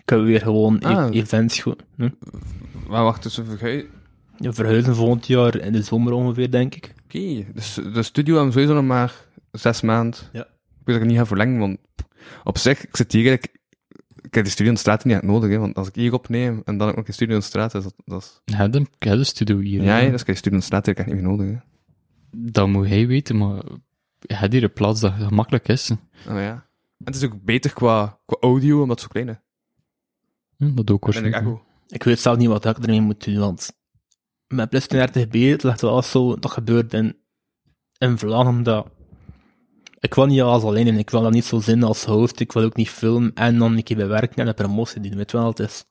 kunnen 0.06 0.26
we 0.26 0.32
weer 0.32 0.42
gewoon 0.42 0.76
e- 0.80 0.86
Ah. 0.86 1.16
events 1.16 1.64
hm? 1.96 2.10
Maar 2.88 3.04
wacht, 3.04 3.24
dus 3.24 3.36
we 3.36 3.44
vergeten... 3.44 3.90
Ja, 4.38 4.54
verhuizen 4.54 4.96
volgend 4.96 5.28
jaar 5.28 5.56
in 5.60 5.72
de 5.72 5.82
zomer 5.82 6.14
ongeveer, 6.14 6.52
denk 6.52 6.76
ik. 6.76 6.94
Oké, 7.04 7.46
dus 7.54 7.74
de 7.94 8.04
studio 8.04 8.36
hebben 8.36 8.54
we 8.54 8.60
sowieso 8.60 8.82
nog 8.82 8.90
maar 8.90 9.14
zes 9.52 9.82
maanden. 9.82 10.20
Ja. 10.32 10.42
Ik 10.42 10.82
weet 10.84 10.96
dat 10.96 11.04
ik 11.04 11.06
niet 11.06 11.18
ga 11.18 11.26
verlengen, 11.26 11.60
want 11.60 11.78
op 12.44 12.58
zich, 12.58 12.84
ik 12.88 12.96
zit 12.96 13.12
hier 13.12 13.28
eigenlijk 13.28 13.54
ik 14.26 14.34
heb 14.34 14.44
die 14.44 14.54
studio 14.54 14.68
in 14.72 14.74
de 14.74 14.80
straat 14.80 15.04
niet 15.06 15.14
echt 15.14 15.24
nodig, 15.24 15.50
hè, 15.50 15.58
want 15.58 15.76
als 15.76 15.88
ik 15.88 15.96
hier 15.96 16.14
opneem 16.14 16.62
en 16.66 16.78
dan 16.78 16.90
ook 16.90 16.96
nog 16.96 17.08
een 17.08 17.14
studio 17.14 17.34
in 17.34 17.40
de 17.40 17.46
straat, 17.46 17.74
is 17.74 17.84
dat, 17.84 17.94
dat 18.06 18.22
is... 18.22 18.42
Je 18.46 18.56
hebt 18.56 18.76
een, 18.76 18.88
je 19.00 19.10
een 19.10 19.26
studio 19.26 19.60
hier. 19.60 19.84
Ja, 19.84 19.98
ja, 19.98 20.10
dus 20.10 20.22
ik 20.22 20.28
heb 20.28 20.36
studio 20.36 20.54
in 20.54 20.60
de 20.60 20.66
straat 20.66 20.86
heb 20.86 20.98
echt 20.98 21.08
niet 21.08 21.16
meer 21.16 21.26
nodig, 21.26 21.48
hè. 21.48 21.58
Dat 22.38 22.68
moet 22.68 22.88
hij 22.88 23.08
weten, 23.08 23.38
maar 23.38 23.64
je 24.28 24.36
hebt 24.36 24.54
hier 24.54 24.64
een 24.64 24.74
plaats 24.74 25.00
dat 25.00 25.14
gemakkelijk 25.14 25.68
is. 25.68 25.92
Oh 25.92 25.98
ja. 26.26 26.68
En 26.98 27.06
het 27.06 27.16
is 27.16 27.24
ook 27.24 27.44
beter 27.44 27.74
qua, 27.74 28.20
qua 28.26 28.38
audio, 28.40 28.82
omdat 28.82 28.90
het 28.90 29.00
zo 29.00 29.08
klein 29.08 29.30
is. 29.30 29.44
Ja, 30.58 30.68
dat 30.74 30.92
ook 30.92 30.98
ik 30.98 31.04
waarschijnlijk. 31.04 31.46
goed. 31.46 31.60
Ik 31.88 32.04
weet 32.04 32.20
zelf 32.20 32.38
niet 32.38 32.48
wat 32.48 32.66
ik 32.66 32.78
ermee 32.78 33.02
moet 33.02 33.24
doen, 33.24 33.40
want 33.40 33.78
met 34.48 34.70
plus 34.70 34.88
30 34.88 35.28
b 35.28 35.34
het 35.34 35.64
ligt 35.64 35.82
wel 35.82 36.02
zo, 36.02 36.36
dat 36.36 36.52
gebeurt 36.52 36.94
in, 36.94 37.18
in 37.98 38.18
Vlaanderen, 38.18 38.64
dat 38.64 38.88
ik 40.00 40.14
wil 40.14 40.26
niet 40.26 40.42
als 40.42 40.64
alleen 40.64 40.88
en 40.88 40.98
ik 40.98 41.10
wil 41.10 41.22
dat 41.22 41.32
niet 41.32 41.46
zo 41.46 41.60
zin 41.60 41.84
als 41.84 42.06
host, 42.06 42.40
ik 42.40 42.52
wil 42.52 42.64
ook 42.64 42.76
niet 42.76 42.90
filmen 42.90 43.34
en 43.34 43.58
dan 43.58 43.78
een 43.78 43.84
keer 43.84 43.98
bewerken 43.98 44.36
en 44.36 44.48
een 44.48 44.54
promotie 44.54 45.02
doen, 45.02 45.16
weet 45.16 45.32
je 45.32 45.38
wel, 45.38 45.48
het 45.48 45.60
is, 45.60 45.80
ik 45.80 45.86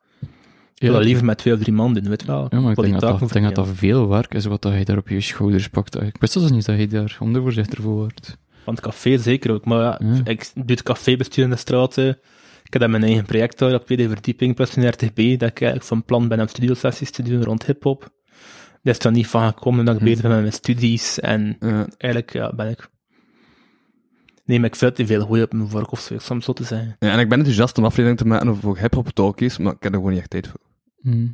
Ja, 0.74 0.92
dat 0.92 1.04
liever 1.04 1.24
met 1.24 1.38
twee 1.38 1.54
of 1.54 1.60
drie 1.60 1.74
man 1.74 1.94
doen, 1.94 2.08
weet 2.08 2.20
je 2.20 2.26
wel. 2.26 2.46
Ja, 2.50 2.60
maar 2.60 2.70
ik 2.70 2.76
denk 2.76 2.92
dat, 2.92 3.00
dat, 3.00 3.10
taken 3.10 3.26
ik 3.26 3.32
denk 3.32 3.54
dat 3.54 3.66
verdelen. 3.66 3.66
dat 3.66 3.76
veel 3.78 4.08
werk 4.08 4.34
is 4.34 4.44
wat 4.44 4.62
dat 4.62 4.72
hij 4.72 4.84
daar 4.84 4.96
op 4.98 5.08
je 5.08 5.20
schouders 5.20 5.68
pakt. 5.68 6.00
Ik 6.02 6.16
wist 6.20 6.32
dus 6.34 6.50
niet 6.50 6.66
dat 6.66 6.76
hij 6.76 6.86
daar 6.86 7.16
ondervoorzitter 7.20 7.82
voor 7.82 7.92
wordt. 7.94 8.36
Van 8.64 8.74
het 8.74 8.82
café 8.82 9.18
zeker 9.18 9.52
ook, 9.52 9.64
maar 9.64 9.80
ja, 9.80 10.00
Ja. 10.04 10.20
ik 10.24 10.50
doe 10.54 10.64
het 10.66 10.82
cafébestuur 10.82 11.44
in 11.44 11.50
de 11.50 11.56
straat, 11.56 11.98
eh. 11.98 12.08
ik 12.64 12.72
heb 12.72 12.80
dan 12.82 12.90
mijn 12.90 13.02
eigen 13.02 13.24
project 13.24 13.58
daar 13.58 13.74
op 13.74 13.84
tweede 13.86 14.08
verdieping, 14.08 14.54
plus 14.54 14.70
30b, 14.70 15.14
dat 15.14 15.24
ik 15.24 15.60
eigenlijk 15.60 15.82
van 15.84 16.04
plan 16.04 16.28
ben 16.28 16.40
om 16.40 16.48
studiosessies 16.48 17.10
te 17.10 17.22
doen 17.22 17.44
rond 17.44 17.66
hip-hop. 17.66 18.08
Dat 18.82 18.98
is 18.98 19.04
er 19.04 19.12
niet 19.12 19.26
van 19.26 19.46
gekomen 19.48 19.84
dat 19.84 19.94
ik 19.94 20.00
Hm. 20.00 20.06
bezig 20.06 20.22
ben 20.22 20.30
met 20.30 20.40
mijn 20.40 20.52
studies 20.52 21.20
en 21.20 21.56
Ja. 21.60 21.86
eigenlijk 21.98 22.32
ja, 22.32 22.52
ben 22.54 22.70
ik. 22.70 22.88
Neem 24.44 24.64
ik 24.64 24.76
veel 24.76 24.92
te 24.92 25.06
veel 25.06 25.24
goeie 25.26 25.42
op 25.42 25.52
mijn 25.52 25.68
voorkop, 25.68 25.98
zou 25.98 26.18
ik 26.18 26.24
soms 26.24 26.44
zo 26.44 26.52
te 26.52 26.64
zeggen. 26.64 26.96
Ja, 26.98 27.12
en 27.12 27.18
ik 27.18 27.28
ben 27.28 27.38
enthousiast 27.38 27.78
om 27.78 27.84
aflevering 27.84 28.18
te 28.18 28.26
maken 28.26 28.48
over 28.48 28.78
hip-hop 28.78 29.08
talkies, 29.08 29.58
maar 29.58 29.72
ik 29.72 29.82
heb 29.82 29.92
er 29.92 29.98
gewoon 29.98 30.12
niet 30.12 30.20
echt 30.20 30.30
tijd 30.30 30.48
voor. 30.48 30.60
Hm. 31.00 31.26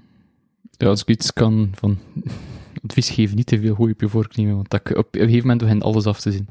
Ja, 0.71 0.87
als 0.87 1.01
ik 1.01 1.09
iets 1.09 1.33
kan 1.33 1.71
van 1.75 1.99
advies 2.85 3.11
geven, 3.11 3.37
niet 3.37 3.47
te 3.47 3.61
veel 3.61 3.75
gooi 3.75 3.93
op 3.93 4.01
je 4.01 4.09
vork 4.09 4.37
nemen, 4.37 4.55
want 4.55 4.71
dat, 4.71 4.97
op, 4.97 5.15
een 5.15 5.21
gegeven 5.21 5.41
moment 5.41 5.61
begint 5.61 5.83
alles 5.83 6.07
af 6.07 6.21
te 6.21 6.33
zien. 6.33 6.49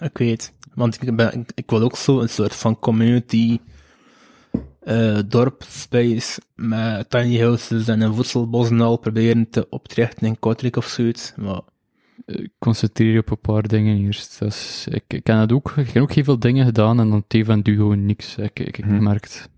Ik 0.00 0.18
weet. 0.18 0.52
Want 0.74 1.02
ik, 1.02 1.16
ben, 1.16 1.40
ik, 1.40 1.50
ik 1.54 1.70
wil 1.70 1.82
ook 1.82 1.96
zo 1.96 2.20
een 2.20 2.28
soort 2.28 2.54
van 2.54 2.78
community, 2.78 3.58
eh 4.80 5.18
dorp, 5.26 5.64
space, 5.68 6.40
met 6.54 7.10
tiny 7.10 7.40
houses 7.40 7.88
en 7.88 8.00
een 8.00 8.14
voedselbos 8.14 8.70
en 8.70 8.80
al 8.80 8.96
proberen 8.96 9.50
te 9.50 9.66
optrichten 9.68 10.26
in 10.26 10.38
Kortrijk 10.38 10.76
of 10.76 10.86
zoiets. 10.86 11.32
Maar 11.36 11.60
concentreer 12.58 13.12
je 13.12 13.18
op 13.18 13.30
een 13.30 13.40
paar 13.40 13.68
dingen 13.68 13.98
eerst. 13.98 14.38
Dat 14.38 14.48
is, 14.48 14.86
ik, 14.90 15.04
ik 15.08 15.24
ken 15.24 15.36
het 15.36 15.52
ook. 15.52 15.72
Ik 15.76 15.90
heb 15.90 16.02
ook 16.02 16.12
heel 16.12 16.24
veel 16.24 16.38
dingen 16.38 16.64
gedaan 16.64 17.00
en 17.00 17.08
dan 17.08 17.18
het 17.18 17.34
een 17.34 17.44
van 17.44 17.60
du 17.60 17.74
gewoon 17.76 18.06
niks. 18.06 18.36
Ik, 18.36 18.60
ik, 18.60 18.78
ik 18.78 18.84
Hm. 18.84 18.96
gemerkt. 18.96 19.48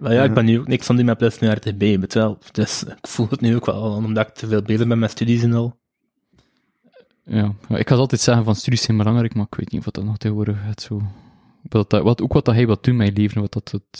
Maar 0.00 0.12
ja, 0.12 0.24
ik 0.24 0.34
ben 0.34 0.44
nu 0.44 0.58
ook 0.58 0.68
niks 0.68 0.90
aan 0.90 0.96
doen 0.96 1.04
met 1.04 1.18
plus 1.18 1.34
30b, 1.36 1.76
weet 1.76 2.12
je 2.12 2.18
wel. 2.18 2.38
Dus 2.52 2.84
ik 2.84 3.06
voel 3.06 3.26
het 3.30 3.40
nu 3.40 3.54
ook 3.56 3.66
wel, 3.66 3.82
omdat 3.82 4.28
ik 4.28 4.34
te 4.34 4.46
veel 4.46 4.62
bezig 4.62 4.86
ben 4.86 4.98
met 4.98 5.10
studies 5.10 5.42
en 5.42 5.52
al. 5.52 5.76
Ja, 7.24 7.54
ik 7.68 7.88
had 7.88 7.98
altijd 7.98 8.20
zeggen 8.20 8.44
van 8.44 8.54
studies 8.54 8.82
zijn 8.82 8.96
belangrijk, 8.96 9.34
maar 9.34 9.46
ik 9.50 9.54
weet 9.54 9.70
niet 9.72 9.86
of 9.86 9.92
dat 9.92 10.04
nog 10.04 10.16
tegenwoordig 10.16 10.56
gaat 10.66 10.80
zo. 10.80 11.02
Wat, 11.62 11.90
dat, 11.90 12.02
wat, 12.02 12.22
ook 12.22 12.32
wat 12.32 12.44
dat 12.44 12.54
hij 12.54 12.66
wat 12.66 12.76
doet 12.76 12.86
in 12.92 12.96
mijn 12.96 13.12
leven, 13.12 13.40
wat 13.40 13.52
dat, 13.52 13.70
het, 13.70 13.98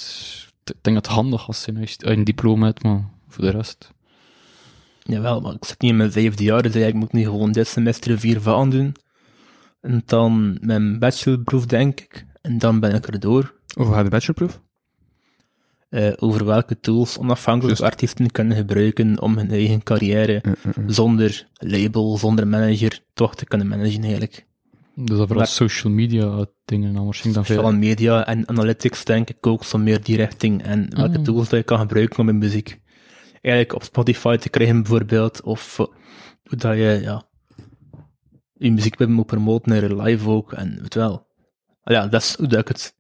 ik 0.65 0.75
denk 0.83 0.97
dat 0.97 1.07
het 1.07 1.15
handig 1.15 1.47
als 1.47 1.65
je 1.65 1.97
een 1.99 2.25
diploma 2.25 2.67
hebt, 2.67 2.83
maar 2.83 3.09
voor 3.29 3.45
de 3.45 3.51
rest. 3.51 3.95
Jawel, 5.07 5.41
maar 5.41 5.55
ik 5.55 5.65
zit 5.65 5.81
niet 5.81 5.91
in 5.91 5.97
mijn 5.97 6.13
vijfde 6.13 6.45
jaar, 6.45 6.63
dus 6.63 6.75
ik 6.75 6.95
moet 6.95 7.13
nu 7.13 7.23
gewoon 7.23 7.53
dit 7.53 7.67
semester 7.67 8.19
vier 8.19 8.41
van 8.41 8.71
doen. 8.71 8.95
En 9.81 10.03
dan 10.07 10.59
mijn 10.61 10.99
bachelorproef, 10.99 11.67
denk 11.67 12.01
ik. 12.01 12.25
En 12.43 12.59
dan 12.59 12.81
ben 12.81 12.95
ik 12.95 13.07
er 13.07 13.21
door. 13.21 13.55
Over 13.77 13.95
gaat 13.95 14.05
de 14.05 14.11
bachelorproef? 14.11 14.61
eh, 15.89 16.13
over 16.17 16.45
welke 16.45 16.81
tools 16.81 17.19
onafhankelijke 17.19 17.81
Juist. 17.83 17.95
artiesten 17.95 18.31
kunnen 18.31 18.57
gebruiken 18.57 19.21
om 19.21 19.37
hun 19.37 19.51
eigen 19.51 19.83
carrière 19.83 20.33
Ja, 20.33 20.41
ja, 20.43 20.55
ja. 20.77 20.93
zonder 20.93 21.47
label, 21.55 22.17
zonder 22.19 22.49
manager, 22.49 23.01
toch 23.15 23.35
te 23.35 23.45
kunnen 23.45 23.67
managen 23.69 24.03
eigenlijk. 24.03 24.47
Dus 24.95 25.09
dat 25.09 25.17
vooral 25.17 25.37
Maar- 25.37 25.47
social 25.47 25.93
media 25.93 26.47
dingen, 26.65 26.93
dan 26.95 27.05
waarschijnlijk 27.05 27.47
dan 27.47 27.57
veel. 27.57 27.65
Social 27.65 27.79
media 27.89 28.27
en 28.27 28.49
analytics 28.49 29.05
denk 29.05 29.31
ik 29.31 29.47
ook 29.47 29.65
zo 29.65 29.79
meer 29.79 30.03
die 30.03 30.17
richting 30.17 30.63
en 30.63 30.87
welke 30.97 31.23
tools 31.23 31.49
dat 31.49 31.59
je 31.59 31.65
kan 31.65 31.79
gebruiken 31.79 32.19
om 32.19 32.27
je 32.27 32.33
muziek 32.33 32.81
eigenlijk 33.47 33.75
op 33.75 33.83
Spotify 33.83 34.37
te 34.37 34.49
krijgen 34.49 34.83
bijvoorbeeld, 34.83 35.43
of 35.43 35.79
eh, 35.79 35.87
hoe 36.43 36.59
dat 36.59 36.77
je, 36.77 36.99
ja, 37.03 37.29
je 38.53 38.73
muziek 38.73 39.07
moet 39.07 39.27
promoten 39.27 39.73
naar 39.73 40.03
live 40.03 40.29
ook, 40.29 40.53
en 40.53 40.79
je 40.83 40.99
wel. 40.99 41.27
Ah 41.83 41.95
Ja, 41.95 42.07
dat 42.07 42.23
is 42.23 42.37
hoe 42.37 42.47
dat 42.47 42.61
ik 42.61 42.69
het 42.69 42.95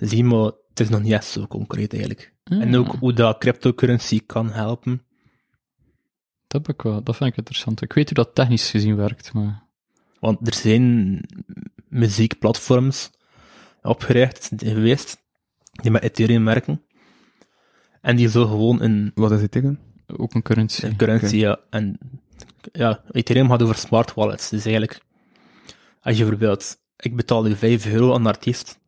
zie, 0.00 0.24
maar 0.24 0.44
het 0.44 0.80
is 0.80 0.88
nog 0.88 1.02
niet 1.02 1.12
echt 1.12 1.24
zo 1.24 1.46
concreet 1.46 1.92
eigenlijk. 1.92 2.34
En 2.44 2.76
ook 2.76 2.94
hoe 2.94 3.12
dat 3.12 3.38
cryptocurrency 3.38 4.20
kan 4.26 4.50
helpen. 4.50 5.02
Dat, 6.46 6.66
heb 6.66 6.76
ik 6.76 6.82
wel, 6.82 7.02
dat 7.02 7.16
vind 7.16 7.30
ik 7.30 7.36
interessant. 7.36 7.82
Ik 7.82 7.92
weet 7.92 8.06
hoe 8.06 8.24
dat 8.24 8.34
technisch 8.34 8.70
gezien 8.70 8.96
werkt, 8.96 9.32
maar... 9.32 9.70
Want 10.20 10.46
er 10.46 10.54
zijn 10.54 11.20
muziekplatforms 11.88 13.10
opgericht 13.82 14.50
geweest 14.56 15.22
die 15.70 15.90
met 15.90 16.02
Ethereum 16.02 16.44
werken. 16.44 16.82
En 18.02 18.16
die 18.16 18.28
zo 18.28 18.46
gewoon 18.46 18.82
een, 18.82 19.12
Wat 19.14 19.32
is 19.32 19.40
het 19.40 19.50
tegen? 19.50 19.78
Ook 20.16 20.34
een 20.34 20.42
currency. 20.42 20.84
een 20.84 20.96
currency, 20.96 21.36
ja. 21.36 21.58
En 21.70 21.98
ja, 22.72 23.02
Ethereum 23.10 23.48
gaat 23.48 23.62
over 23.62 23.74
smart 23.74 24.14
wallets. 24.14 24.48
Dus 24.48 24.64
eigenlijk, 24.64 25.00
als 26.00 26.16
je 26.16 26.22
bijvoorbeeld, 26.22 26.76
ik 26.96 27.16
betaal 27.16 27.42
nu 27.42 27.54
5 27.56 27.86
euro 27.86 28.14
aan 28.14 28.20
een 28.20 28.26
artiest, 28.26 28.78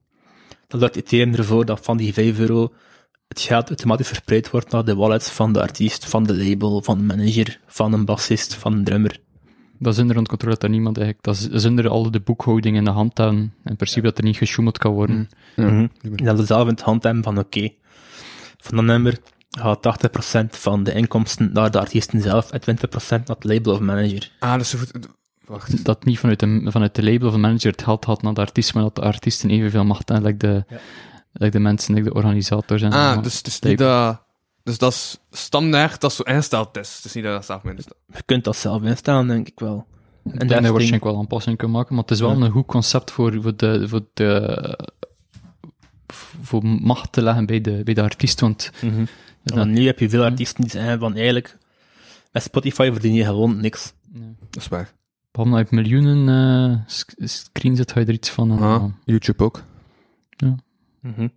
dan 0.67 0.81
zorgt 0.81 0.97
Ethereum 0.97 1.35
ervoor 1.35 1.65
dat 1.65 1.85
van 1.85 1.97
die 1.97 2.13
5 2.13 2.39
euro 2.39 2.73
het 3.29 3.41
geld 3.41 3.69
automatisch 3.69 4.07
verspreid 4.07 4.51
wordt 4.51 4.71
naar 4.71 4.85
de 4.85 4.95
wallets 4.95 5.31
van 5.31 5.53
de 5.53 5.61
artiest, 5.61 6.05
van 6.05 6.25
de 6.25 6.37
label, 6.37 6.83
van 6.83 6.99
de 6.99 7.05
manager, 7.05 7.61
van 7.67 7.93
een 7.93 8.05
bassist, 8.05 8.55
van 8.55 8.73
een 8.73 8.85
drummer. 8.85 9.21
Dat 9.79 9.93
is 9.93 9.99
onder 9.99 10.17
controle 10.17 10.57
dat 10.59 10.71
niemand 10.71 10.97
eigenlijk... 10.97 11.27
Dat 11.27 11.51
is 11.53 11.63
zonder 11.63 11.89
alle 11.89 12.11
de 12.11 12.21
boekhouding 12.21 12.77
in 12.77 12.85
de 12.85 12.91
hand 12.91 13.19
hebben. 13.19 13.55
In 13.65 13.77
principe 13.77 14.07
dat 14.07 14.19
er 14.19 14.25
niet 14.25 14.37
gesjoemeld 14.37 14.79
kan 14.79 14.93
worden. 14.93 15.29
Ja. 15.57 15.65
Mhm. 15.65 15.87
En 16.15 16.25
dat 16.25 16.39
ze 16.39 16.45
zelf 16.45 16.63
in 16.63 16.75
het 16.75 16.81
hand 16.81 17.03
hebben 17.03 17.23
van 17.23 17.39
oké, 17.39 17.71
van 18.65 18.77
dat 18.77 18.85
nummer 18.85 19.19
gaat 19.51 20.09
80% 20.43 20.47
van 20.51 20.83
de 20.85 20.93
inkomsten 20.93 21.51
naar 21.53 21.71
de 21.71 21.79
artiesten 21.79 22.21
zelf 22.21 22.51
en 22.51 22.61
20% 22.61 23.09
naar 23.09 23.21
het 23.27 23.45
label 23.45 23.73
of 23.73 23.81
manager. 23.81 24.31
Ah, 24.39 24.59
dus 24.59 24.71
zo 24.71 24.79
goed. 24.79 24.91
Wacht. 25.47 25.85
Dat 25.85 26.05
niet 26.05 26.19
vanuit 26.19 26.41
de, 26.41 26.67
vanuit 26.71 26.95
de 26.95 27.03
label 27.03 27.29
of 27.29 27.37
manager 27.37 27.71
het 27.71 27.83
geld 27.83 28.05
had 28.05 28.23
naar 28.23 28.35
de 28.35 28.41
artiest, 28.41 28.75
maar 28.75 28.83
dat 28.83 28.95
de 28.95 29.01
artiesten 29.03 29.51
evenveel 29.51 29.85
macht 29.85 30.09
hebben, 30.09 30.27
like 30.27 30.47
de, 30.47 30.65
Ja. 30.69 30.79
like 31.33 31.51
de 31.51 31.59
mensen, 31.59 31.95
like 31.95 32.09
de 32.09 32.15
organisators. 32.15 32.83
En 32.83 32.93
Ah, 32.93 33.23
dus 33.23 33.43
is 33.43 33.61
niet 33.61 33.79
dat... 33.79 34.23
Dus 34.63 34.79
dat 34.79 34.93
is 34.93 35.19
standaard 35.31 36.01
dat 36.01 36.13
zo 36.13 36.23
ingesteld 36.23 36.77
is. 36.77 36.97
Het 36.97 37.05
is 37.05 37.13
niet 37.13 37.25
dat 37.25 37.33
dat 37.33 37.45
zelf 37.45 37.65
instellen. 37.65 37.99
Je 38.15 38.23
kunt 38.25 38.45
dat 38.45 38.57
zelf 38.57 38.83
instellen, 38.83 39.27
denk 39.27 39.49
ik 39.49 39.61
wel. 39.61 39.87
En 40.25 40.49
is 40.49 40.61
waarschijnlijk 40.61 41.05
wel 41.05 41.19
aanpassingen 41.19 41.59
kunnen 41.59 41.77
maken, 41.77 41.95
maar 41.95 42.03
het 42.05 42.13
is 42.13 42.21
wel 42.21 42.39
Ja. 42.39 42.45
een 42.45 42.51
goed 42.51 42.67
concept 42.67 43.11
voor, 43.11 43.43
voor, 43.43 43.57
de, 43.57 43.89
voor, 43.89 44.01
de, 44.15 44.79
voor 46.43 46.65
macht 46.67 47.13
te 47.13 47.23
leggen 47.23 47.47
bij 47.47 47.61
de, 47.61 47.81
bij 47.85 47.95
de 47.95 48.03
artiest, 48.03 48.41
want 48.41 48.71
Mhm. 48.83 49.05
Ja. 49.43 49.55
Want 49.55 49.71
nu 49.71 49.87
heb 49.87 49.99
je 49.99 50.09
veel 50.09 50.25
artiesten 50.25 50.61
die 50.63 50.71
zeggen 50.71 50.99
van 50.99 51.15
eigenlijk, 51.15 51.57
met 52.33 52.43
Spotify 52.43 52.91
verdien 52.93 53.15
je 53.15 53.25
gewoon 53.25 53.61
niks. 53.61 53.93
Dat 54.51 54.63
is 54.63 54.69
waar. 54.69 54.93
behalve 55.31 55.57
dat 55.57 55.69
je 55.71 55.77
miljoenen 55.77 56.29
eh, 56.29 56.79
sc- 56.87 57.15
screens 57.19 57.79
zit, 57.79 57.93
ga 57.93 58.01
je 58.01 58.07
er 58.07 58.13
iets 58.13 58.31
van. 58.31 58.51
en, 58.51 58.57
Ah, 58.59 58.83
ja. 58.83 58.91
YouTube 59.05 59.45
ook. 59.45 59.63
Mhm. 61.01 61.29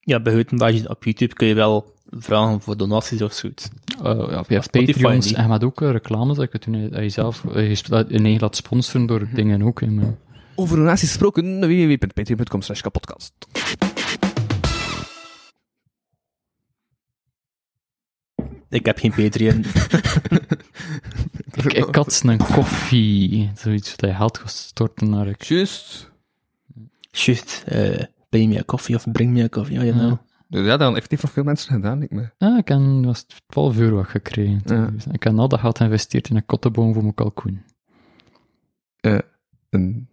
Ja, 0.00 0.20
buiten 0.20 0.56
dat 0.56 0.78
je 0.78 0.88
op 0.88 1.04
YouTube 1.04 1.34
kun 1.34 1.46
je 1.46 1.54
wel 1.54 1.94
vragen 2.10 2.60
voor 2.60 2.76
donaties 2.76 3.22
of 3.22 3.32
zoiets. 3.32 3.68
Eh, 4.02 4.26
ja, 4.30 4.42
Spotify 4.42 4.92
Patreons 4.92 5.32
en 5.32 5.44
je 5.44 5.50
hebt 5.50 5.64
ook 5.64 5.82
eh, 5.82 5.90
reclames 5.90 6.36
dat 6.36 6.52
je, 6.52 6.58
toen, 6.58 6.90
dat 6.90 7.02
je 7.02 7.08
zelf 7.08 7.44
eh, 7.44 7.74
je 7.74 8.18
eigen 8.18 8.40
laat 8.40 8.56
sponsoren 8.56 9.06
door 9.06 9.28
dingen 9.34 9.62
ook. 9.62 9.80
hè, 9.80 9.86
maar- 9.86 10.14
Over 10.54 10.76
donaties 10.76 11.08
gesproken, 11.08 11.60
www.patreon.com 11.60 12.62
slash 12.62 12.80
kapodcast. 12.80 13.32
Ik 18.70 18.86
heb 18.86 18.98
geen 18.98 19.10
Patreon. 19.12 19.64
Ik, 21.52 21.72
ik 21.72 21.94
had 21.94 22.22
een 22.24 22.38
koffie, 22.38 23.50
zoiets 23.54 23.96
dat 23.96 24.10
je 24.10 24.16
geld 24.16 24.38
gaat 24.38 24.50
storten 24.50 25.10
naar 25.10 25.26
ik. 25.28 25.42
Juist. 25.42 26.10
Juist, 27.10 27.62
eh 27.66 28.02
pay 28.28 28.46
me 28.46 28.58
a 28.58 28.62
coffee 28.64 28.94
of 28.96 29.10
bring 29.12 29.32
me 29.32 29.42
a 29.42 29.48
coffee, 29.48 29.74
ja, 29.74 29.82
you 29.84 29.92
know. 29.98 30.10
Ja. 30.10 30.20
Dus 30.48 30.60
ja, 30.60 30.66
dat 30.66 30.78
hebben 30.78 30.94
effectief 30.96 31.22
nog 31.22 31.32
veel 31.32 31.44
mensen 31.44 31.74
gedaan, 31.74 32.02
ik 32.02 32.10
me. 32.10 32.30
Ja, 32.38 32.58
ik 32.58 32.68
heb 32.68 32.80
was 33.04 33.26
12 33.46 33.78
euro 33.78 34.02
gekregen. 34.02 34.62
Ja. 34.64 34.90
Ik 35.12 35.22
heb 35.22 35.38
al 35.38 35.48
dat 35.48 35.60
geld 35.60 35.76
geïnvesteerd 35.78 36.28
in 36.28 36.36
een 36.36 36.46
kotteboom 36.46 36.92
voor 36.92 37.02
mijn 37.02 37.14
kalkoen. 37.14 37.62
En 39.70 40.08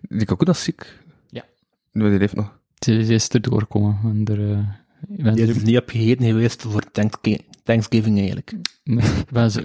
die 0.00 0.24
kalkoen 0.24 0.46
is 0.48 0.62
ziek. 0.62 0.98
Ja. 1.30 1.44
Nu, 1.92 2.10
die 2.10 2.18
leeft 2.18 2.34
nog. 2.34 2.58
Ze 2.78 3.04
ze 3.04 3.14
is 3.14 3.28
er 3.28 3.40
doorkomen. 3.40 3.98
En 4.04 4.24
er, 4.24 4.52
eh, 4.52 4.58
ik 5.16 5.22
ben- 5.22 5.34
Die 5.34 5.46
is 5.46 5.62
niet 5.62 5.76
opgegeten 5.78 6.26
geweest 6.26 6.62
voor 6.62 6.84
denk 6.92 7.16
ik 7.22 7.40
Thanksgiving 7.66 8.16
eigenlijk. 8.18 8.52
Nee, 8.86 9.04
we, 9.30 9.50
ze- 9.50 9.62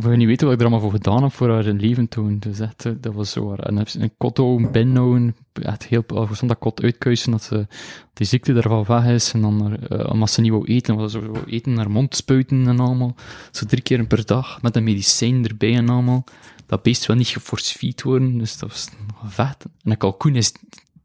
wil 0.00 0.16
niet 0.16 0.26
weten 0.26 0.46
wat 0.46 0.54
ik 0.54 0.60
er 0.60 0.66
allemaal 0.66 0.80
voor 0.90 0.98
gedaan 0.98 1.22
heb 1.22 1.32
voor 1.32 1.50
haar 1.50 1.66
in 1.66 1.80
leven 1.80 2.08
toen. 2.08 2.38
Dus 2.38 2.60
echt, 2.60 2.84
eh, 2.86 2.92
dat 3.00 3.14
was 3.14 3.30
zo. 3.30 3.54
En 3.54 3.76
heb 3.76 3.88
ze 3.88 4.00
een 4.00 4.12
kot 4.16 4.36
houden, 4.36 4.70
binnenhouden, 4.72 5.36
echt 5.52 5.86
heel, 5.86 6.04
stond 6.32 6.48
dat 6.50 6.58
kot 6.58 6.82
uitkuisen, 6.82 7.30
dat 7.30 7.42
ze, 7.42 7.66
die 8.12 8.26
ziekte 8.26 8.52
ervan 8.52 8.84
weg 8.84 9.04
is. 9.06 9.32
En 9.32 9.40
dan, 9.40 9.76
eh 9.76 10.10
omdat 10.12 10.30
ze 10.30 10.40
niet 10.40 10.50
wou 10.50 10.64
eten, 10.66 10.96
was 10.96 11.12
ze 11.12 11.30
wou 11.30 11.44
eten 11.46 11.72
naar 11.74 11.90
mond 11.90 12.16
spuiten 12.16 12.66
en 12.68 12.80
allemaal. 12.80 13.14
Zo 13.50 13.66
drie 13.66 13.82
keer 13.82 14.06
per 14.06 14.26
dag, 14.26 14.62
met 14.62 14.76
een 14.76 14.84
medicijn 14.84 15.46
erbij 15.46 15.74
en 15.76 15.88
allemaal. 15.88 16.24
Dat 16.66 16.82
beest 16.82 17.06
wil 17.06 17.16
niet 17.16 17.28
geforce-feed 17.28 18.02
worden, 18.02 18.38
dus 18.38 18.58
dat 18.58 18.68
was 18.68 18.88
vet. 19.24 19.64
En 19.82 19.90
een 19.90 19.96
kalkoen 19.96 20.36
is, 20.36 20.52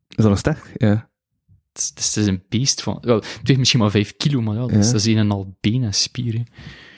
Is 0.07 0.15
dat 0.15 0.29
nog 0.29 0.37
sterk? 0.37 0.71
Ja. 0.77 1.09
Het 1.73 1.93
is, 1.99 2.05
het 2.07 2.15
is 2.15 2.25
een 2.27 2.43
beest 2.49 2.81
van, 2.83 2.97
wel, 3.01 3.15
het 3.15 3.39
weegt 3.43 3.59
misschien 3.59 3.79
maar 3.79 3.91
vijf 3.91 4.17
kilo, 4.17 4.41
maar 4.41 4.55
dat 4.55 4.69
is, 4.71 4.85
Ja. 4.85 4.91
dat 4.91 5.01
is 5.01 5.05
een 5.05 5.17
en 5.17 5.31
al 5.31 5.57
benen 5.61 5.83
en 5.87 5.93
spieren. 5.93 6.45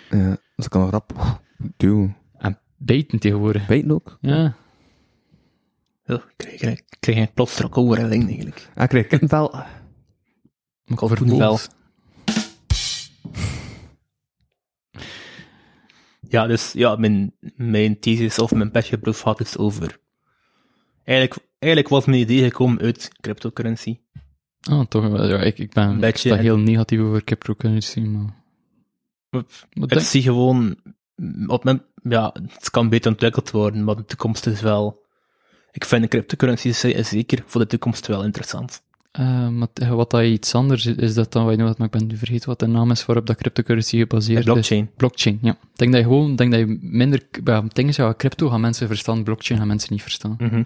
ja. 0.09 0.37
Ik 0.55 0.69
kan 0.69 0.89
rap 0.89 1.39
duwen. 1.77 2.15
En 2.37 2.59
bijten 2.77 3.19
tegenwoordig. 3.19 3.67
Bijten 3.67 3.91
ook? 3.91 4.17
Ja. 4.21 4.55
Ik 6.05 6.23
krijg, 6.37 6.57
krijg, 6.57 6.79
krijg 6.99 7.17
ik 7.27 7.33
plots 7.33 7.63
ook 7.63 7.77
over 7.77 7.99
een 7.99 8.09
ding 8.09 8.25
eigenlijk. 8.27 8.69
Ah, 8.75 8.83
ik 8.83 8.89
krijg 8.89 9.07
kippenvel. 9.07 9.49
Maar 10.85 10.97
Kalkoenvel. 10.97 11.59
Ja, 16.29 16.47
dus 16.47 16.71
ja, 16.71 16.95
mijn, 16.95 17.33
mijn 17.55 17.99
thesis 17.99 18.39
of 18.39 18.51
mijn 18.51 18.71
passionproof 18.71 19.21
had 19.21 19.39
het 19.39 19.57
over. 19.57 19.99
Eigenlijk, 21.03 21.47
eigenlijk 21.59 21.93
was 21.93 22.05
mijn 22.05 22.19
idee 22.19 22.43
gekomen 22.43 22.79
uit 22.81 23.09
cryptocurrency. 23.21 23.99
Ah, 24.69 24.85
toch 24.85 25.07
wel. 25.07 25.27
Ja, 25.27 25.37
ik, 25.39 25.59
ik 25.59 25.73
ben 25.73 26.03
ik 26.03 26.17
sta 26.17 26.35
heel 26.35 26.57
negatief 26.57 26.99
over 26.99 27.23
cryptocurrency, 27.23 27.99
maar... 27.99 28.33
maar 29.73 29.91
Ik 29.91 29.99
zie 29.99 30.21
gewoon, 30.21 30.75
op 31.47 31.63
mijn, 31.63 31.81
ja, 32.03 32.33
het 32.53 32.69
kan 32.69 32.89
beter 32.89 33.11
ontwikkeld 33.11 33.51
worden, 33.51 33.83
maar 33.83 33.95
de 33.95 34.05
toekomst 34.05 34.45
is 34.47 34.61
wel, 34.61 35.01
ik 35.71 35.85
vind 35.85 36.01
de 36.01 36.07
cryptocurrency 36.07 36.71
zeker 36.71 37.43
voor 37.45 37.61
de 37.61 37.67
toekomst 37.67 38.07
wel 38.07 38.23
interessant. 38.23 38.83
eh, 39.11 39.47
maar 39.47 39.95
wat 39.95 40.09
dat 40.11 40.23
iets 40.23 40.55
anders 40.55 40.85
is, 40.85 40.95
is 40.95 41.13
dat 41.13 41.31
dan, 41.31 41.43
wat 41.43 41.55
je 41.55 41.61
nou, 41.61 41.73
maar 41.77 41.87
ik 41.87 41.93
ben 41.93 42.07
nu 42.07 42.17
vergeten 42.17 42.49
wat 42.49 42.59
de 42.59 42.67
naam 42.67 42.91
is 42.91 43.05
waarop 43.05 43.25
dat 43.25 43.35
cryptocurrency 43.35 43.97
gebaseerd 43.97 44.43
blockchain. 44.43 44.83
is. 44.83 44.89
Blockchain, 44.97 45.39
ja. 45.41 45.51
Ik 45.51 45.57
denk 45.77 45.91
dat 45.91 46.01
je 46.01 46.07
gewoon, 46.07 46.35
denk 46.35 46.51
dat 46.51 46.59
je 46.59 46.77
minder, 46.81 47.21
ja, 47.43 47.63
dingen 47.67 47.93
zou 47.93 48.13
crypto 48.17 48.49
gaan 48.49 48.61
mensen 48.61 48.87
verstaan, 48.87 49.23
blockchain 49.23 49.59
gaan 49.59 49.67
mensen 49.67 49.93
niet 49.93 50.01
verstaan. 50.01 50.35
Mhm. 50.39 50.63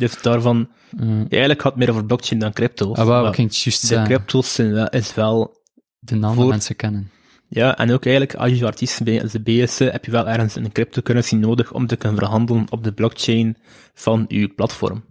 Dus 0.00 0.22
daarvan, 0.22 0.68
Eh, 0.98 1.08
eigenlijk 1.08 1.60
gaat 1.62 1.72
het 1.72 1.76
meer 1.76 1.90
over 1.90 2.04
blockchain 2.04 2.40
dan 2.40 2.52
crypto's. 2.52 2.98
ah, 2.98 3.28
ik 3.28 3.34
ging 3.34 3.48
het 3.48 3.56
juist 3.62 3.80
de 3.80 3.86
zeggen, 3.86 4.06
crypto's 4.06 4.54
zijn 4.54 4.72
wel, 4.72 4.88
is 4.88 5.14
wel, 5.14 5.62
de 5.98 6.14
naam 6.14 6.34
voor- 6.34 6.48
mensen 6.48 6.76
kennen. 6.76 7.10
ja, 7.48 7.76
en 7.78 7.92
ook 7.92 8.04
eigenlijk, 8.06 8.34
als 8.34 8.58
je 8.58 8.66
artiest 8.66 9.02
bij 9.02 9.22
de 9.32 9.40
BS, 9.40 9.78
heb 9.78 10.04
je 10.04 10.10
wel 10.10 10.28
ergens 10.28 10.54
een 10.54 10.72
cryptocurrency 10.72 11.34
nodig 11.34 11.72
om 11.72 11.86
te 11.86 11.96
kunnen 11.96 12.18
verhandelen 12.18 12.66
op 12.70 12.84
de 12.84 12.92
blockchain 12.92 13.56
van 13.94 14.24
je 14.28 14.48
platform. 14.48 15.04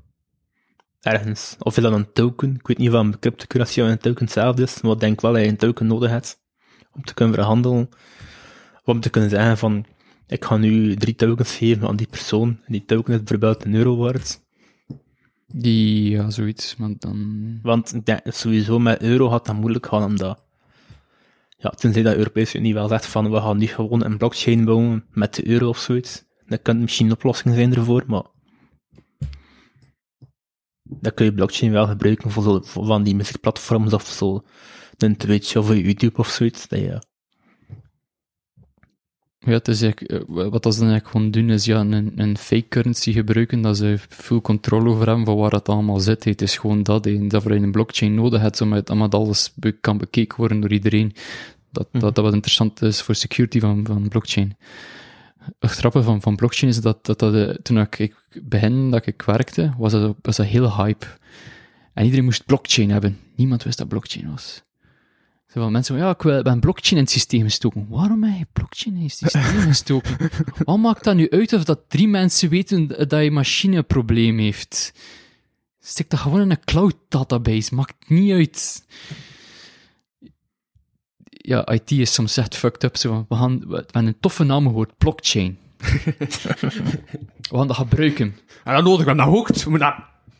Ergens. 0.99 1.55
Of 1.59 1.77
is 1.77 1.83
dat 1.83 1.93
een 1.93 2.11
token? 2.13 2.55
Ik 2.55 2.67
weet 2.67 2.77
niet 2.77 2.89
of 2.89 2.93
een 2.93 3.19
cryptocurrency 3.19 3.81
of 3.81 3.87
een 3.87 3.97
token 3.97 4.23
hetzelfde 4.23 4.63
is, 4.63 4.81
maar 4.81 4.91
ik 4.91 4.99
denk 4.99 5.21
wel 5.21 5.33
dat 5.33 5.41
je 5.41 5.47
een 5.47 5.57
token 5.57 5.87
nodig 5.87 6.09
hebt 6.09 6.37
om 6.95 7.03
te 7.03 7.13
kunnen 7.13 7.35
verhandelen. 7.35 7.89
Om 8.83 8.99
te 8.99 9.09
kunnen 9.09 9.29
zeggen 9.29 9.57
van, 9.57 9.85
ik 10.27 10.45
ga 10.45 10.57
nu 10.57 10.95
drie 10.95 11.15
tokens 11.15 11.55
geven 11.55 11.87
aan 11.87 11.95
die 11.95 12.07
persoon, 12.07 12.49
en 12.49 12.71
die 12.71 12.85
token 12.85 13.13
is 13.13 13.19
bijvoorbeeld 13.19 13.65
een 13.65 13.75
euro 13.75 13.95
waard. 13.97 14.39
Die, 15.53 16.09
ja, 16.09 16.29
zoiets, 16.29 16.75
maar 16.75 16.89
dan... 16.97 17.59
Want 17.61 17.93
sowieso 18.23 18.79
met 18.79 19.01
euro 19.01 19.29
gaat 19.29 19.45
dat 19.45 19.55
moeilijk 19.55 19.85
gaan, 19.85 20.03
omdat, 20.03 20.43
ja, 21.57 21.69
tenzij 21.69 22.01
dat 22.01 22.11
de 22.11 22.17
Europese 22.17 22.57
Unie 22.57 22.73
wel 22.73 22.87
zegt 22.87 23.05
van, 23.05 23.31
we 23.31 23.37
gaan 23.37 23.57
niet 23.57 23.69
gewoon 23.69 24.03
een 24.05 24.17
blockchain 24.17 24.65
bouwen 24.65 25.05
met 25.11 25.35
de 25.35 25.47
euro 25.47 25.67
of 25.67 25.77
zoiets. 25.77 26.23
Dat 26.45 26.61
kan 26.61 26.79
misschien 26.79 27.05
een 27.05 27.13
oplossing 27.13 27.55
zijn 27.55 27.75
ervoor, 27.75 28.03
maar 28.07 28.25
dan 30.83 31.13
kun 31.13 31.25
je 31.25 31.33
blockchain 31.33 31.71
wel 31.71 31.87
gebruiken 31.87 32.31
voor, 32.31 32.43
zo, 32.43 32.59
van 32.63 33.03
die 33.03 33.15
muziekplatforms 33.15 33.93
of 33.93 34.07
zo, 34.07 34.41
een 34.97 35.17
Twitch 35.17 35.55
of 35.55 35.73
YouTube 35.73 36.17
of 36.17 36.27
zoiets. 36.27 36.67
Dat 36.67 37.08
Ja, 39.39 39.51
het 39.51 39.67
is 39.67 39.81
eh, 39.81 39.91
wat 40.27 40.63
dat 40.63 40.73
ze 40.73 40.79
dan 40.79 40.89
eigenlijk 40.89 41.07
gewoon 41.07 41.31
doen, 41.31 41.49
is 41.49 41.65
ja, 41.65 41.79
een, 41.79 42.11
een 42.15 42.37
fake 42.37 42.67
currency 42.67 43.11
gebruiken, 43.11 43.61
dat 43.61 43.77
ze 43.77 43.97
full 44.09 44.41
controle 44.41 44.89
over 44.89 45.07
hebben 45.07 45.25
van 45.25 45.37
waar 45.37 45.51
het 45.51 45.69
allemaal 45.69 45.99
zit. 45.99 46.23
Het 46.23 46.41
is 46.41 46.57
gewoon 46.57 46.83
dat, 46.83 47.05
hè. 47.05 47.27
dat 47.27 47.43
je 47.43 47.49
een 47.49 47.71
blockchain 47.71 48.13
nodig 48.13 48.41
hebt, 48.41 48.57
zodat 48.57 48.89
omdat 48.89 49.13
alles 49.13 49.53
kan 49.81 49.97
bekeken 49.97 50.37
worden 50.37 50.59
door 50.59 50.71
iedereen. 50.71 51.13
Dat, 51.71 51.87
dat, 51.91 52.15
dat 52.15 52.23
wat 52.25 52.33
interessant 52.33 52.81
is 52.81 53.01
voor 53.01 53.15
security 53.15 53.59
van, 53.59 53.85
van 53.85 54.07
blockchain. 54.07 54.57
Het 55.59 55.71
grappige 55.71 56.03
van, 56.03 56.21
van 56.21 56.35
blockchain 56.35 56.71
is 56.71 56.81
dat, 56.81 57.05
dat, 57.05 57.19
dat 57.19 57.33
eh, 57.33 57.49
toen 57.49 57.79
ik, 57.79 57.99
ik 57.99 58.15
begin 58.43 58.91
dat 58.91 59.05
ik 59.05 59.21
werkte, 59.21 59.73
was 59.77 59.91
dat, 59.91 60.15
was 60.21 60.35
dat 60.35 60.45
heel 60.45 60.75
hype. 60.75 61.05
En 61.93 62.03
iedereen 62.03 62.25
moest 62.25 62.45
blockchain 62.45 62.89
hebben. 62.89 63.17
Niemand 63.35 63.63
wist 63.63 63.77
dat 63.77 63.87
blockchain 63.87 64.31
was. 64.31 64.63
Zo 65.53 65.61
van 65.61 65.71
mensen 65.71 65.95
van, 65.95 66.05
ja, 66.05 66.11
ik 66.11 66.21
wil, 66.21 66.41
ben 66.41 66.59
blockchain 66.59 66.97
in 66.97 67.03
het 67.03 67.11
systeem 67.11 67.41
gestoken. 67.41 67.87
Waarom 67.89 68.23
heb 68.23 68.37
je 68.37 68.45
blockchain 68.53 68.95
in 68.95 69.03
het 69.03 69.11
systeem 69.11 69.61
gestoken? 69.71 70.29
Wat 70.63 70.77
maakt 70.77 71.03
dat 71.03 71.15
nu 71.15 71.29
uit 71.29 71.53
of 71.53 71.63
dat 71.63 71.79
drie 71.87 72.07
mensen 72.07 72.49
weten 72.49 72.87
dat 72.87 73.23
je 73.23 73.31
machine 73.31 73.77
een 73.77 73.85
probleem 73.85 74.37
heeft? 74.37 74.93
Stik 75.79 76.09
dat 76.09 76.19
gewoon 76.19 76.41
in 76.41 76.49
een 76.49 76.63
cloud 76.65 76.95
database, 77.07 77.75
maakt 77.75 78.09
niet 78.09 78.31
uit. 78.31 78.85
Ja, 81.29 81.67
IT 81.67 81.91
is 81.91 82.13
soms 82.13 82.37
echt 82.37 82.55
fucked 82.55 82.83
up. 82.83 82.97
Zo 82.97 83.09
van, 83.09 83.25
we, 83.29 83.35
gaan, 83.35 83.59
we 83.67 83.75
hebben 83.75 84.05
een 84.05 84.19
toffe 84.19 84.43
naam 84.43 84.67
gehoord, 84.67 84.97
blockchain. 84.97 85.57
we 85.77 87.57
gaan 87.57 87.67
dat 87.67 87.75
gebruiken. 87.75 88.35
En 88.63 88.73
dan 88.73 88.83
nodig 88.83 89.05
we 89.05 89.15
dat 89.15 89.79
dat... 89.79 89.95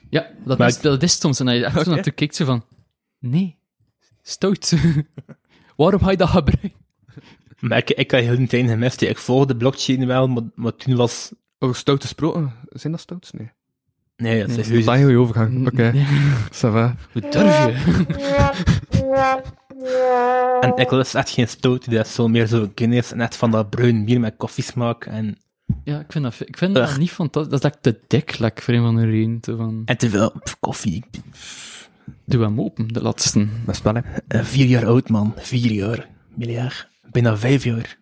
Ja, 0.10 0.27
dat, 0.45 0.57
Maar 0.57 0.68
is, 0.68 0.81
dat 0.81 1.03
is 1.03 1.19
soms. 1.19 1.40
En 1.40 1.48
hij 1.48 1.64
echt 1.64 1.84
zo 1.84 1.91
naartoe 1.91 2.14
kijkt, 2.14 2.36
zo 2.36 2.45
van... 2.45 2.65
Nee, 3.19 3.59
stout. 4.22 4.74
Waarom 5.78 6.02
ga 6.02 6.12
je 6.12 6.18
dat 6.18 6.30
gebruiken? 6.30 6.72
maar 7.60 7.78
ik, 7.78 7.90
ik 7.90 8.12
had 8.12 8.22
heel 8.22 8.34
een 8.34 8.48
tijd 8.48 8.70
gemist. 8.70 9.02
Ik 9.02 9.18
volgde 9.18 9.56
blockchain 9.56 10.08
wel, 10.08 10.28
maar, 10.28 10.44
maar 10.56 10.76
toen 10.76 10.96
was, 10.96 11.32
Oh, 11.60 11.74
stoute 11.74 12.08
sproken. 12.08 12.54
Zijn 12.70 12.91
dat 12.94 13.02
stouts? 13.02 13.32
Nee. 13.32 13.52
nee, 14.18 14.40
dat 14.40 14.50
is 14.50 14.56
Dat 14.56 14.78
is 14.78 14.86
een 14.86 14.94
heel 14.94 15.20
overgang. 15.22 15.68
Oké. 15.68 15.91
Nee. 15.91 16.06
Ça 16.58 16.72
va. 16.72 16.96
Hoe 17.12 17.22
durf 17.30 17.66
je? 17.66 18.06
En 20.62 20.76
ik 20.76 20.90
was 20.90 21.14
echt 21.14 21.30
geen 21.30 21.48
stout, 21.48 21.91
dat 21.91 22.06
is 22.06 22.14
zo 22.14 22.28
meer 22.28 22.48
zo 22.48 22.72
Guinness, 22.76 23.14
net 23.14 23.36
van 23.36 23.52
dat 23.52 23.70
bruin 23.70 24.06
bier 24.06 24.20
met 24.20 24.34
koffiesmaak. 24.38 25.06
En, 25.06 25.38
Ja, 25.84 26.00
ik 26.00 26.12
vind 26.12 26.24
dat, 26.24 26.36
ik 26.40 26.58
vind 26.58 26.76
dat 26.76 26.90
Ugh. 26.90 26.98
niet 26.98 27.12
fantastisch. 27.12 27.52
Dat 27.52 27.64
is 27.64 27.70
echt 27.70 27.84
te 27.84 28.00
dik, 28.08 28.40
like, 28.40 28.62
voor 28.62 28.74
een 28.74 28.82
van 28.82 28.96
de 28.96 29.06
reden. 29.06 29.38
Zo 29.41 29.56
Van, 29.56 29.82
en 29.86 29.98
te 29.98 30.10
veel 30.10 30.32
pff, 30.44 30.58
koffie. 30.60 31.04
Doe 32.26 32.41
hem 32.41 32.61
open, 32.61 32.88
de 32.88 33.02
laatste. 33.02 33.48
Dat 33.65 33.76
is 33.76 33.81
wel, 33.81 33.94
hè. 33.94 34.02
Eh, 34.27 34.44
vier 34.44 34.65
jaar 34.65 34.86
oud, 34.86 35.10
man. 35.10 35.34
Vier 35.38 35.72
jaar. 35.72 36.10
Miljard. 36.36 36.90
Bijna 37.11 37.38
vijf 37.38 37.64
jaar. 37.64 37.98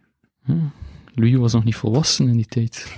Louis 1.13 1.35
was 1.35 1.53
nog 1.53 1.63
niet 1.63 1.75
volwassen 1.75 2.27
in 2.27 2.35
die 2.35 2.45
tijd. 2.45 2.95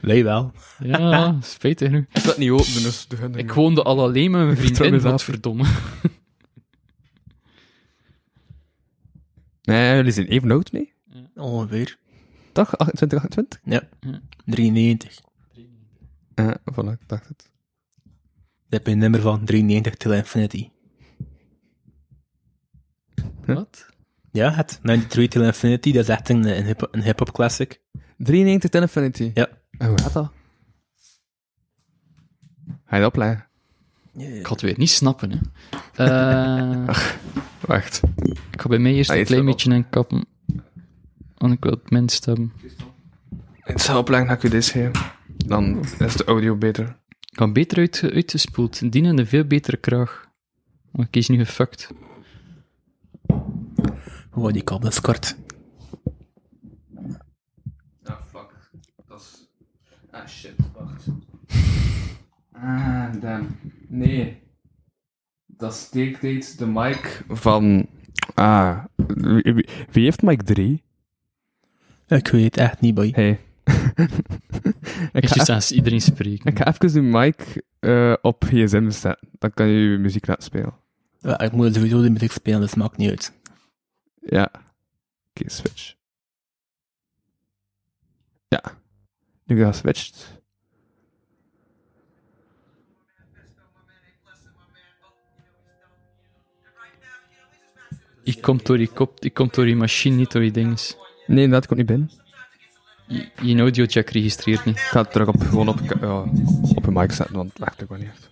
Wij 0.00 0.24
wel. 0.24 0.52
Ja, 0.82 1.36
spijtig 1.42 1.88
genoeg. 1.88 2.04
Ik 2.12 2.24
dat 2.24 2.38
niet 2.38 2.50
open, 2.50 2.82
dus. 2.82 3.06
Ik 3.34 3.52
woonde 3.52 3.82
al 3.82 4.00
alleen 4.00 4.30
met 4.30 4.44
mijn 4.44 4.56
vriendin, 4.76 5.00
wat 5.00 5.22
verdomme. 5.22 5.64
Nee, 9.62 9.96
jullie 9.96 10.12
zijn 10.12 10.26
even 10.26 10.50
oud, 10.50 10.72
nee? 10.72 10.92
Ongeveer. 11.34 11.96
Toch? 12.52 12.78
28, 12.78 13.18
28? 13.18 13.60
Ja. 13.64 13.88
Ja. 14.00 14.20
93. 14.44 15.20
Ja, 16.34 16.56
voilà, 16.72 16.92
ik 16.92 17.08
dacht 17.08 17.28
het. 17.28 17.50
Heb 18.70 18.86
je 18.86 18.92
een 18.92 18.98
nummer 18.98 19.20
van 19.20 19.44
93 19.44 19.94
till 19.94 20.12
infinity. 20.12 20.70
Wat? 23.46 23.86
Ja, 24.32 24.50
het 24.52 24.78
93 24.82 25.28
till 25.28 25.42
infinity, 25.44 25.92
dat 25.92 26.02
is 26.02 26.08
echt 26.08 26.28
een, 26.28 26.56
een, 26.58 26.64
hip- 26.64 26.88
een 26.90 27.02
hip-hop 27.02 27.32
classic. 27.32 27.80
93 28.16 28.70
ten 28.70 28.82
Infinity. 28.82 29.30
Ja. 29.34 29.48
En 29.78 29.88
hoe 29.88 29.98
gaat 30.00 30.12
dat? 30.12 30.30
Ga 32.84 32.96
je 32.96 33.02
dat 33.02 33.10
opleggen? 33.10 33.46
Ik 34.16 34.46
ga 34.46 34.52
het 34.52 34.60
weer 34.60 34.74
niet 34.78 34.90
snappen, 34.90 35.30
hè. 35.30 35.38
Eh, 36.04 36.96
Wacht. 37.66 38.00
ik 38.50 38.60
ga 38.60 38.68
bij 38.68 38.78
mij 38.78 38.92
eerst 38.94 39.10
Ah, 39.10 39.16
een 39.16 39.22
je 39.22 39.28
klein 39.28 39.44
beetje 39.44 39.74
in 39.74 39.88
kappen. 39.88 40.24
Want 41.36 41.52
ik 41.52 41.62
wil 41.64 41.72
het 41.72 41.90
minst 41.90 42.24
hebben. 42.24 42.52
Ik 43.64 43.78
zal 43.78 43.98
opleggen 43.98 44.28
dat 44.28 44.36
ik 44.36 44.42
u 44.42 44.48
dit 44.48 44.66
geef. 44.66 45.14
Dan 45.36 45.84
is 45.98 46.14
de 46.16 46.24
audio 46.24 46.56
beter. 46.56 46.98
Ik 47.30 47.36
kan 47.36 47.52
beter 47.52 47.78
uit, 47.78 48.02
uitgespoeld. 48.12 48.92
Dienen 48.92 49.18
een 49.18 49.26
veel 49.26 49.44
betere 49.44 49.76
kraag. 49.76 50.28
Maar 50.90 51.06
ik 51.06 51.16
is 51.16 51.28
nu 51.28 51.38
gefucked. 51.44 51.90
Oh, 54.34 54.52
die 54.52 54.62
kabel 54.62 54.88
is 54.88 55.00
kort. 55.00 55.36
Ah, 58.02 58.22
fuck. 58.26 58.70
Dat 59.06 59.20
is... 59.20 59.48
Ah, 60.10 60.26
shit. 60.26 60.54
Wacht. 60.72 61.06
Ah, 62.52 63.20
damn. 63.20 63.46
Nee. 63.88 64.42
Dat 65.46 65.74
steekt 65.74 66.24
uit 66.24 66.58
de 66.58 66.66
mic 66.66 67.24
van... 67.28 67.86
Ah, 68.34 68.84
Wie, 69.90 70.04
heeft 70.04 70.22
Mike 70.22 70.44
3? 70.44 70.82
Ik 72.06 72.28
weet 72.28 72.44
het 72.44 72.56
echt 72.56 72.80
niet, 72.80 72.94
boy. 72.94 73.10
Hey. 73.14 73.40
ik, 75.12 75.28
ga 75.28 75.56
even, 75.56 75.76
iedereen 75.76 76.00
spreken. 76.00 76.50
ik 76.50 76.58
ga 76.58 76.66
even 76.66 76.92
de 76.92 77.00
mic 77.00 77.62
eh, 77.78 78.14
op 78.22 78.44
gsm 78.44 78.90
zetten. 78.90 79.28
Dan 79.38 79.50
kan 79.50 79.68
je 79.68 79.90
je 79.90 79.98
muziek 79.98 80.26
laten 80.26 80.44
spelen. 80.44 80.74
Ja, 81.18 81.40
ik 81.40 81.52
moet 81.52 81.74
sowieso 81.74 82.02
de 82.02 82.10
muziek 82.10 82.32
spelen, 82.32 82.60
dus 82.60 82.74
maakt 82.74 82.96
niet 82.96 83.10
uit. 83.10 83.32
Ja. 84.20 84.50
Oké, 85.30 85.50
switch. 85.50 85.94
Ja. 88.48 88.62
Nu 89.44 89.58
ga 89.58 89.72
switched. 89.72 90.38
Ik 98.22 98.42
kom 98.42 98.60
door 98.62 98.76
die 98.76 98.88
kop, 98.88 99.20
ik 99.20 99.34
kom 99.34 99.48
door 99.50 99.64
die 99.64 99.76
machine, 99.76 100.16
niet 100.16 100.32
door 100.32 100.42
die 100.42 100.50
dinges. 100.50 100.96
Nee, 101.26 101.44
inderdaad, 101.44 101.62
ik 101.62 101.68
kom 101.68 101.76
niet 101.76 101.86
binnen. 101.86 102.10
Je, 103.10 103.28
je 103.42 103.58
audiojack 103.60 104.10
registreert 104.10 104.64
niet. 104.64 104.76
Ik 104.76 104.82
ga 104.82 105.00
het 105.00 105.12
terug 105.12 105.28
op, 105.28 105.34
gewoon 105.48 105.68
op, 105.68 105.78
ja, 106.00 106.18
op 106.74 106.86
een 106.86 106.92
mic 106.92 107.12
zetten, 107.12 107.36
want 107.36 107.48
het 107.48 107.58
werkt 107.58 107.82
ook 107.82 107.88
wel 107.88 107.98
niet 107.98 108.08
echt. 108.08 108.28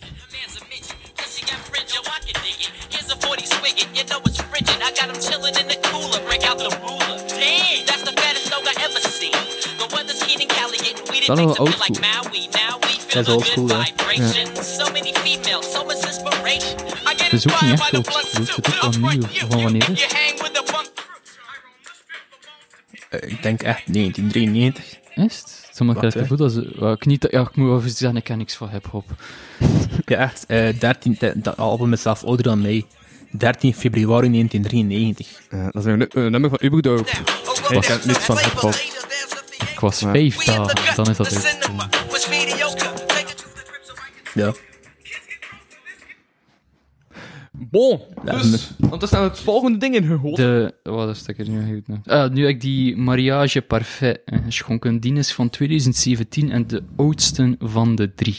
man's 0.00 0.56
a 0.60 0.64
midget. 0.68 0.96
Plus 1.14 1.32
he 1.40 1.46
got 1.50 1.60
fringe, 1.70 1.92
yo, 1.94 2.00
I 2.16 2.18
can 2.32 2.42
dig 2.42 2.58
it. 2.66 2.70
Here's 2.92 3.10
a 3.14 3.16
40 3.18 3.46
swigget, 3.46 3.88
you 3.96 4.04
know 4.10 4.20
it's 4.28 4.40
frigid. 4.50 4.78
I 4.88 4.90
got 4.98 5.06
him 5.12 5.20
chilling 5.28 5.56
in 5.62 5.66
the 5.72 5.78
cooler, 5.90 6.20
break 6.28 6.42
out 6.50 6.58
the 6.58 6.70
ruler. 6.84 7.18
Damn, 7.28 7.86
that's 7.88 8.02
the 8.08 8.14
fattest 8.20 8.46
dog 8.52 8.64
I 8.72 8.74
ever 8.86 9.02
seen. 9.20 9.36
The 9.80 9.86
weather's 9.94 10.20
keen 10.26 10.40
in 10.44 10.48
Cali, 10.56 10.78
and 10.88 10.98
we 11.10 11.16
Dan 11.26 11.36
didn't 11.36 11.46
nog 11.46 11.56
take 11.56 11.62
old 11.64 11.72
to 11.76 11.82
like 11.84 11.94
school. 11.94 12.08
Maui. 12.14 12.40
Now 12.62 12.72
we 12.86 12.92
feel 12.98 13.14
That's 13.14 13.28
the 13.28 13.34
old 13.36 13.44
good 13.44 13.52
school, 13.54 13.68
hè? 13.76 13.80
vibrations. 13.88 14.58
So 14.80 14.84
many 14.96 15.10
females, 15.24 15.66
so 15.76 15.80
much 15.88 16.02
inspiration. 16.12 16.74
I 17.10 17.12
get 17.20 17.30
Het 17.32 17.38
is 17.40 17.44
ook 17.52 17.60
niet 17.60 17.70
inspired 17.70 17.80
echt 17.80 17.90
by 17.90 17.90
the 17.98 18.02
old 18.16 18.26
school, 18.32 18.56
het 18.60 18.66
is 18.72 18.80
ook 18.86 18.92
wel 18.94 19.10
nieuw. 19.14 19.28
You- 19.38 19.46
Van 19.52 19.62
wanneer 19.62 19.86
is 19.94 20.06
ik 23.10 23.42
denk 23.42 23.62
echt 23.62 23.92
1993. 23.94 24.84
Is 25.14 25.36
het? 25.36 25.68
Zo, 25.72 25.84
maar 25.84 25.96
ik 25.96 26.02
heb 26.02 26.28
het 26.28 26.52
ze... 26.52 26.72
wel, 26.78 26.92
ik, 26.92 27.06
niet, 27.06 27.26
ja, 27.30 27.40
ik 27.40 27.56
moet 27.56 27.68
wel 27.68 27.78
even 27.78 27.90
zeggen, 27.90 28.18
ik 28.18 28.24
ken 28.24 28.38
niks 28.38 28.54
van 28.56 28.68
hip-hop. 28.70 29.04
Ja, 30.04 30.16
echt. 30.16 30.46
eh 30.46 30.78
13, 30.78 31.18
dat, 31.34 31.56
album 31.56 31.92
is 31.92 32.02
zelfs 32.02 32.24
ouder 32.24 32.44
dan 32.44 32.62
mij. 32.62 32.84
13 33.30 33.74
februari 33.74 34.30
1993. 34.30 35.40
Ja, 35.50 35.70
dat 35.70 35.86
is 35.86 35.92
een, 35.92 35.98
nu- 35.98 36.06
een 36.24 36.30
nummer 36.30 36.50
van 36.50 36.58
Uberdoop. 36.62 37.06
Ik 37.68 37.80
ken 37.80 38.00
niets 38.04 38.18
van 38.18 38.38
hip-hop. 38.38 38.74
Ik 39.70 39.80
was 39.80 40.00
Ja. 40.00 40.10
vijf 40.10 40.44
dagen, 40.44 40.94
dan 40.96 41.10
is 41.10 41.16
dat 41.16 41.34
uitgekomen. 41.34 41.88
Ja. 44.34 44.52
Bon, 47.70 48.00
Ja, 48.24 48.32
dus, 48.42 48.70
want 48.78 49.02
er 49.02 49.08
staan 49.08 49.22
het 49.24 49.38
volgende 49.40 49.78
ding 49.78 49.94
in 49.94 50.04
gehoord. 50.04 50.36
De, 50.36 50.74
wat 50.82 51.08
is 51.08 51.18
dat 51.24 51.28
ik 51.28 51.46
er 51.46 51.52
nu 51.52 51.82
goed? 51.86 52.06
Ah, 52.06 52.30
nu 52.32 52.40
heb 52.40 52.50
ik 52.50 52.60
die 52.60 52.96
Mariage 52.96 53.62
Parfait 53.62 54.20
eh, 54.24 54.38
geschonken. 54.44 55.00
Die 55.00 55.14
is 55.14 55.32
van 55.32 55.50
2017 55.50 56.50
en 56.50 56.66
de 56.66 56.82
oudste 56.96 57.56
van 57.58 57.94
de 57.94 58.14
drie. 58.14 58.38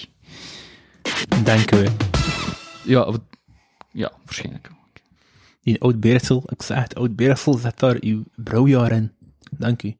Denken 1.43 1.77
we. 1.83 1.89
Ja, 2.85 3.05
wat- 3.05 3.21
ja 3.91 4.11
waarschijnlijk. 4.25 4.69
Die 5.61 5.81
oud 5.81 5.99
Beersel, 5.99 6.43
ik 6.45 6.61
zeg 6.61 6.77
het, 6.83 6.95
oud 6.95 7.15
Beersel, 7.15 7.53
zet 7.57 7.79
daar 7.79 7.97
uw 7.99 8.23
brouwjaar 8.35 8.91
in. 8.91 9.11
Dank 9.51 9.83
u. 9.83 9.95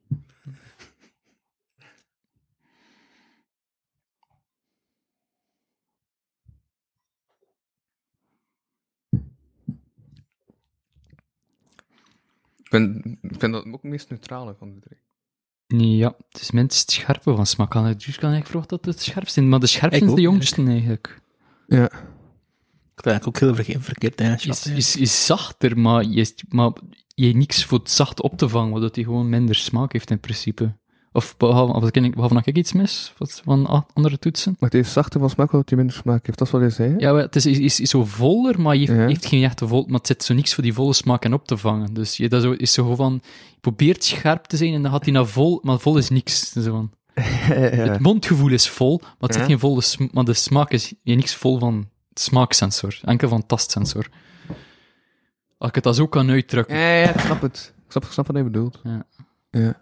vind, 12.70 13.04
ik 13.04 13.34
vind 13.38 13.52
dat 13.52 13.64
ook 13.66 13.72
het 13.72 13.82
meest 13.82 14.10
neutrale 14.10 14.54
van 14.58 14.74
de 14.74 14.80
drie. 14.80 14.98
Nee, 15.66 15.96
ja, 15.96 16.14
het 16.28 16.40
is 16.40 16.50
minst 16.50 16.90
scherpe 16.90 17.34
van 17.34 17.46
smaak. 17.46 17.70
Kan 17.70 17.84
het 17.84 18.04
juist 18.04 18.18
kan 18.18 18.34
ik 18.34 18.46
verwachten 18.46 18.76
dat 18.76 18.94
het 18.94 19.02
scherpste 19.02 19.40
is, 19.40 19.46
maar 19.46 19.60
de 19.60 19.66
scherpste 19.66 20.04
is 20.04 20.14
de 20.14 20.20
jongste 20.20 20.64
eigenlijk. 20.64 21.20
Ja. 21.66 21.90
Ik 22.96 23.04
heb 23.04 23.26
ook 23.26 23.38
heel 23.38 23.54
verge- 23.54 23.80
verkeerd 23.80 24.20
ingeschat. 24.20 24.66
Is, 24.66 24.76
is, 24.76 24.96
is 24.96 25.26
zachter, 25.26 25.78
maar 25.78 26.04
je, 26.04 26.34
maar 26.48 26.72
je 27.06 27.24
hebt 27.24 27.36
niks 27.36 27.64
voor 27.64 27.78
het 27.78 27.90
zacht 27.90 28.22
op 28.22 28.38
te 28.38 28.48
vangen, 28.48 28.70
waardoor 28.70 28.90
hij 28.92 29.04
gewoon 29.04 29.28
minder 29.28 29.54
smaak 29.54 29.92
heeft 29.92 30.10
in 30.10 30.20
principe. 30.20 30.76
Of 31.12 31.36
behalve, 31.36 31.72
of 31.72 31.90
ken 31.90 32.04
ik, 32.04 32.12
behalve 32.14 32.34
dat 32.34 32.46
ik 32.46 32.56
iets 32.56 32.72
mis 32.72 33.14
wat, 33.18 33.40
van 33.44 33.84
andere 33.92 34.18
toetsen. 34.18 34.56
Maar 34.58 34.70
het 34.70 34.78
is 34.86 34.92
zachter 34.92 35.20
van 35.20 35.30
smaak, 35.30 35.52
omdat 35.52 35.68
hij 35.68 35.78
minder 35.78 35.96
smaak 35.96 36.26
heeft. 36.26 36.38
Dat 36.38 36.46
is 36.46 36.52
wat 36.52 36.62
je 36.62 36.70
zei, 36.70 36.90
hè? 36.90 36.96
Ja, 36.98 37.14
het 37.14 37.36
is, 37.36 37.46
is, 37.46 37.80
is, 37.80 37.90
zo 37.90 38.04
voller, 38.04 38.60
maar 38.60 38.74
je 38.76 38.80
heeft, 38.86 39.00
Ja. 39.00 39.06
heeft 39.06 39.26
geen 39.26 39.42
echte 39.44 39.68
vol, 39.68 39.84
maar 39.86 39.98
het 39.98 40.06
zit 40.06 40.22
zo 40.24 40.34
niks 40.34 40.54
voor 40.54 40.62
die 40.62 40.72
volle 40.72 40.92
smaak 40.92 41.24
in 41.24 41.32
op 41.34 41.46
te 41.46 41.56
vangen. 41.56 41.94
Dus 41.94 42.16
je, 42.16 42.28
dat 42.28 42.42
is 42.42 42.48
zo, 42.48 42.54
is 42.56 42.72
zo 42.72 42.94
van, 42.94 43.20
je 43.54 43.60
probeert 43.60 44.04
scherp 44.04 44.44
te 44.44 44.56
zijn 44.56 44.74
en 44.74 44.82
dan 44.82 44.90
gaat 44.90 45.04
hij 45.04 45.12
naar 45.12 45.26
vol, 45.26 45.60
maar 45.62 45.78
vol 45.78 45.96
is 45.96 46.08
niks. 46.10 46.52
Zo 46.52 46.70
van. 46.70 46.90
Het 47.24 48.00
mondgevoel 48.00 48.50
is 48.50 48.68
vol, 48.68 48.98
maar 49.00 49.10
het 49.20 49.32
zit 49.32 49.40
Ja. 49.42 49.48
geen 49.48 49.58
volle 49.58 49.80
sm- 49.80 50.08
maar 50.12 50.24
de 50.24 50.34
smaak 50.34 50.70
is 50.72 50.94
je 51.02 51.14
niks 51.14 51.34
vol 51.34 51.58
van 51.58 51.88
smaaksensor, 52.14 52.98
enkel 53.04 53.28
van 53.28 53.46
tastsensor. 53.46 54.08
Als 55.58 55.68
ik 55.68 55.74
het 55.74 55.84
dat 55.84 55.96
zo 55.96 56.06
kan 56.06 56.30
uitdrukken. 56.30 56.76
Ja, 56.76 56.92
ja, 56.94 57.14
ik 57.14 57.20
snap 57.20 57.40
het. 57.42 57.72
Ik 57.76 57.90
snap, 57.92 58.04
ik 58.04 58.10
snap 58.10 58.26
wat 58.26 58.36
je 58.36 58.42
bedoelt. 58.44 58.80
Ja. 58.84 59.06
Ja. 59.50 59.80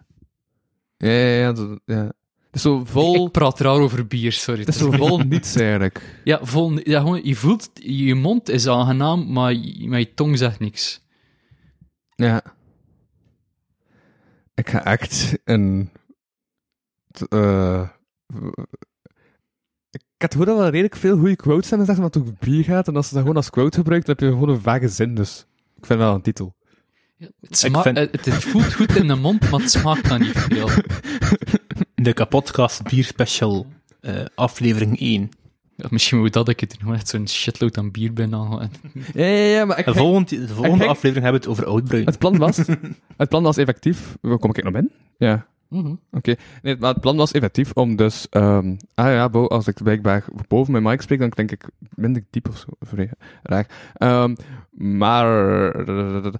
Ja, 0.99 1.11
ja, 1.11 1.39
ja. 1.41 1.53
dat- 1.53 1.81
ja. 1.85 2.03
Het 2.47 2.57
is 2.57 2.62
zo 2.62 2.85
vol... 2.85 3.27
Ik 3.27 3.33
praat 3.33 3.61
raar 3.61 3.79
over 3.79 4.07
bier, 4.07 4.33
sorry. 4.33 4.61
Het 4.61 4.69
is 4.69 4.79
zo 4.79 4.91
vol 4.91 5.19
niets, 5.33 5.57
eigenlijk. 5.57 6.20
Ja, 6.25 6.39
vol, 6.45 6.89
ja, 6.89 7.01
gewoon, 7.01 7.25
je 7.25 7.35
voelt, 7.37 7.70
je 7.75 8.15
mond 8.15 8.49
is 8.49 8.66
aangenaam, 8.69 9.33
maar 9.33 9.53
je, 9.53 9.89
maar 9.89 9.99
je 9.99 10.15
tong 10.15 10.39
zegt 10.39 10.59
niks. 10.61 11.01
Ja. 12.15 12.43
Ik 14.55 14.69
ga 14.70 14.85
echt 14.85 15.39
een... 15.45 15.91
eh, 17.29 17.89
ik 19.91 20.03
had 20.19 20.33
gewoon 20.33 20.57
wel 20.57 20.69
redelijk 20.69 20.97
veel 20.97 21.19
goede 21.19 21.37
quotes 21.37 21.69
gezegd, 21.69 21.99
wat 21.99 22.15
het 22.15 22.39
bier 22.39 22.65
gaat. 22.65 22.89
En 22.89 22.97
als 22.97 23.07
ze 23.09 23.12
dat 23.12 23.23
gewoon 23.23 23.37
als 23.37 23.51
quote 23.51 23.77
gebruikt, 23.79 24.07
dan 24.07 24.15
heb 24.19 24.25
je 24.29 24.33
gewoon 24.33 24.49
een 24.55 24.61
vage 24.61 24.89
zin. 24.89 25.15
Dus 25.15 25.47
ik 25.77 25.87
vind 25.87 25.99
wel 25.99 26.15
een 26.15 26.23
titel. 26.23 26.55
Het, 27.19 27.59
sma- 27.59 27.82
vind- 27.82 27.97
het, 27.97 28.24
het 28.24 28.35
voelt 28.45 28.74
goed 28.74 28.97
in 28.97 29.07
de 29.09 29.15
mond, 29.15 29.51
maar 29.51 29.61
het 29.61 29.70
smaakt 29.70 30.09
dan 30.09 30.20
niet 30.20 30.39
veel. 30.39 30.69
De 31.95 32.12
kapotkast 32.12 32.82
bier 32.82 33.05
special 33.05 33.66
eh, 34.01 34.24
aflevering 34.35 35.01
1. 35.01 35.28
Ja, 35.77 35.86
misschien 35.90 36.19
moet 36.19 36.32
dat 36.32 36.49
ik 36.49 36.61
het 36.61 36.77
gewoon 36.78 36.95
echt 36.95 37.09
zo'n 37.09 37.28
shitload 37.28 37.78
aan 37.78 37.90
bier 37.90 38.12
ben. 38.12 38.35
al- 38.35 38.61
Ja, 39.15 39.24
ja, 39.24 39.45
ja, 39.45 39.65
maar 39.65 39.78
ik 39.78 39.85
De 39.85 39.95
volgende, 39.95 40.47
de 40.47 40.55
volgende 40.55 40.86
aflevering 40.86 41.24
hebben 41.24 41.43
we 41.43 41.49
het 41.49 41.59
over 41.59 41.66
oudbruin. 41.73 42.05
Het 42.07 42.19
plan 42.19 42.39
was... 42.39 42.57
het 43.16 43.28
plan 43.28 43.43
was 43.43 43.57
effectief... 43.57 44.16
Kom 44.20 44.51
ik 44.55 44.62
nog 44.65 44.74
in? 44.74 44.90
Ja. 45.19 45.47
Oké. 46.11 46.35
Nee, 46.62 46.77
maar 46.77 46.93
het 46.93 47.01
plan 47.01 47.16
was 47.16 47.32
effectief 47.32 47.73
om 47.73 47.97
dus... 47.97 48.27
ehm, 48.31 48.77
ah 48.95 49.07
ja, 49.07 49.28
bo, 49.28 49.47
als 49.47 49.66
ik 49.66 49.82
blijkbaar 49.82 50.24
boven 50.49 50.73
mijn 50.73 50.85
mic 50.85 51.01
spreek, 51.01 51.19
dan 51.19 51.32
denk 51.35 51.51
ik 51.51 51.69
minder 51.95 52.24
diep 52.31 52.49
of 52.49 52.59
zo. 52.59 52.66
Vrij 52.81 53.11
raar. 53.43 53.66
Ehm, 53.95 54.35
maar... 54.70 55.27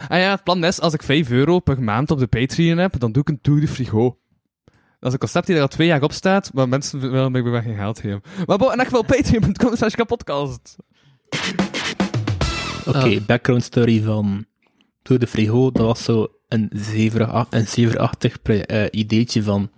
Ah 0.09 0.19
ja, 0.19 0.31
het 0.31 0.45
plan 0.45 0.65
is, 0.65 0.81
als 0.81 0.95
ik 0.95 1.03
5 1.03 1.31
euro 1.31 1.59
per 1.59 1.83
maand 1.83 2.11
op 2.11 2.19
de 2.19 2.27
Patreon 2.27 2.79
heb, 2.79 2.99
dan 2.99 3.13
doe 3.13 3.23
ik 3.23 3.29
een 3.29 3.41
Tour 3.41 3.61
de 3.61 3.69
Frigo. 3.69 4.19
Dat 4.99 5.09
is 5.09 5.13
een 5.13 5.19
concept 5.19 5.47
die 5.47 5.57
er 5.57 5.63
al 5.63 5.69
twee 5.69 5.87
jaar 5.87 6.03
op 6.03 6.13
staat, 6.13 6.51
maar 6.55 6.69
mensen 6.69 7.01
willen 7.01 7.33
mij 7.33 7.43
weer 7.43 7.63
geen 7.63 7.77
geld 7.77 8.01
geven. 8.01 8.23
Maar 8.47 8.59
bo, 8.59 8.69
en 8.69 8.79
echt 8.79 8.91
wel 8.91 9.05
patreon.com 9.05 9.77
slash 9.77 9.95
kapodcast. 9.95 10.77
Oké, 12.87 13.21
background 13.27 13.63
story 13.63 14.03
van 14.03 14.47
Tour 15.03 15.21
de 15.21 15.27
Frigo. 15.27 15.71
Dat 15.71 15.87
was 15.87 16.05
zo 16.05 16.29
een 16.49 16.71
zeverig- 16.73 17.47
een 17.51 17.67
zeverachtig 17.69 18.37
eh, 18.43 18.85
ideetje 18.91 19.43
van 19.43 19.71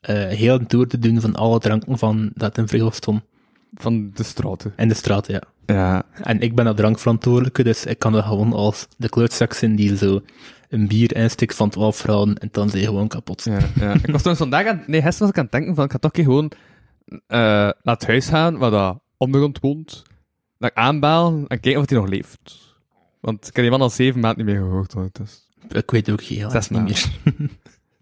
eh, 0.00 0.14
heel 0.26 0.54
een 0.58 0.66
tour 0.66 0.86
te 0.86 0.98
doen 0.98 1.20
van 1.20 1.34
alle 1.34 1.58
dranken 1.58 1.98
van 1.98 2.30
dat 2.34 2.58
in 2.58 2.68
Frigo 2.68 2.90
stond. 2.90 3.22
Van 3.74 4.10
de 4.14 4.22
straten. 4.22 4.72
In 4.76 4.88
de 4.88 4.94
straat, 4.94 5.26
ja. 5.26 5.42
Ja, 5.66 6.02
En 6.22 6.40
ik 6.40 6.54
ben 6.54 6.64
dat 6.64 6.76
drankverantwoordelijke, 6.76 7.62
dus 7.62 7.84
ik 7.86 7.98
kan 7.98 8.14
er 8.14 8.22
gewoon 8.22 8.52
als 8.52 8.86
de 8.96 9.08
kleutzak 9.08 9.52
zijn 9.52 9.76
die 9.76 9.96
zo 9.96 10.20
een 10.68 10.88
bier 10.88 11.16
instikt 11.16 11.54
van 11.54 11.70
12 11.70 11.98
graden 11.98 12.38
en 12.38 12.48
dan 12.52 12.68
zijn 12.68 12.82
je 12.82 12.88
gewoon 12.88 13.08
kapot. 13.08 13.44
Ja, 13.44 13.58
ja. 13.74 13.92
ik 14.02 14.10
was 14.10 14.22
toen 14.22 14.36
vandaag 14.36 14.66
aan... 14.66 14.82
Nee, 14.86 15.02
gisteren 15.02 15.18
was 15.20 15.28
ik 15.28 15.36
aan 15.38 15.42
het 15.42 15.52
denken 15.52 15.74
van, 15.74 15.84
ik 15.84 15.90
ga 15.90 15.98
toch 15.98 16.10
een 16.10 16.24
keer 16.24 16.24
gewoon 16.24 16.50
eh, 17.26 17.38
naar 17.82 17.94
het 17.94 18.06
huis 18.06 18.28
gaan, 18.28 18.56
waar 18.58 18.70
dat 18.70 18.98
ondergrond 19.16 19.58
woont, 19.60 20.02
naar 20.58 20.70
aanbellen 20.74 21.44
en 21.46 21.60
kijken 21.60 21.80
of 21.82 21.88
hij 21.88 21.98
nog 21.98 22.08
leeft. 22.08 22.74
Want 23.20 23.38
ik 23.48 23.54
heb 23.56 23.64
die 23.64 23.70
man 23.70 23.80
al 23.80 23.90
zeven 23.90 24.20
maanden 24.20 24.44
niet 24.46 24.54
meer 24.54 24.64
gehoord. 24.64 24.92
hoor, 24.92 25.08
Dus. 25.12 25.45
Ik 25.68 25.90
weet 25.90 26.10
ook 26.10 26.20
heel 26.20 26.50
Zes 26.50 26.68
erg 26.68 26.84
niet 26.84 27.10
meer. 27.28 27.50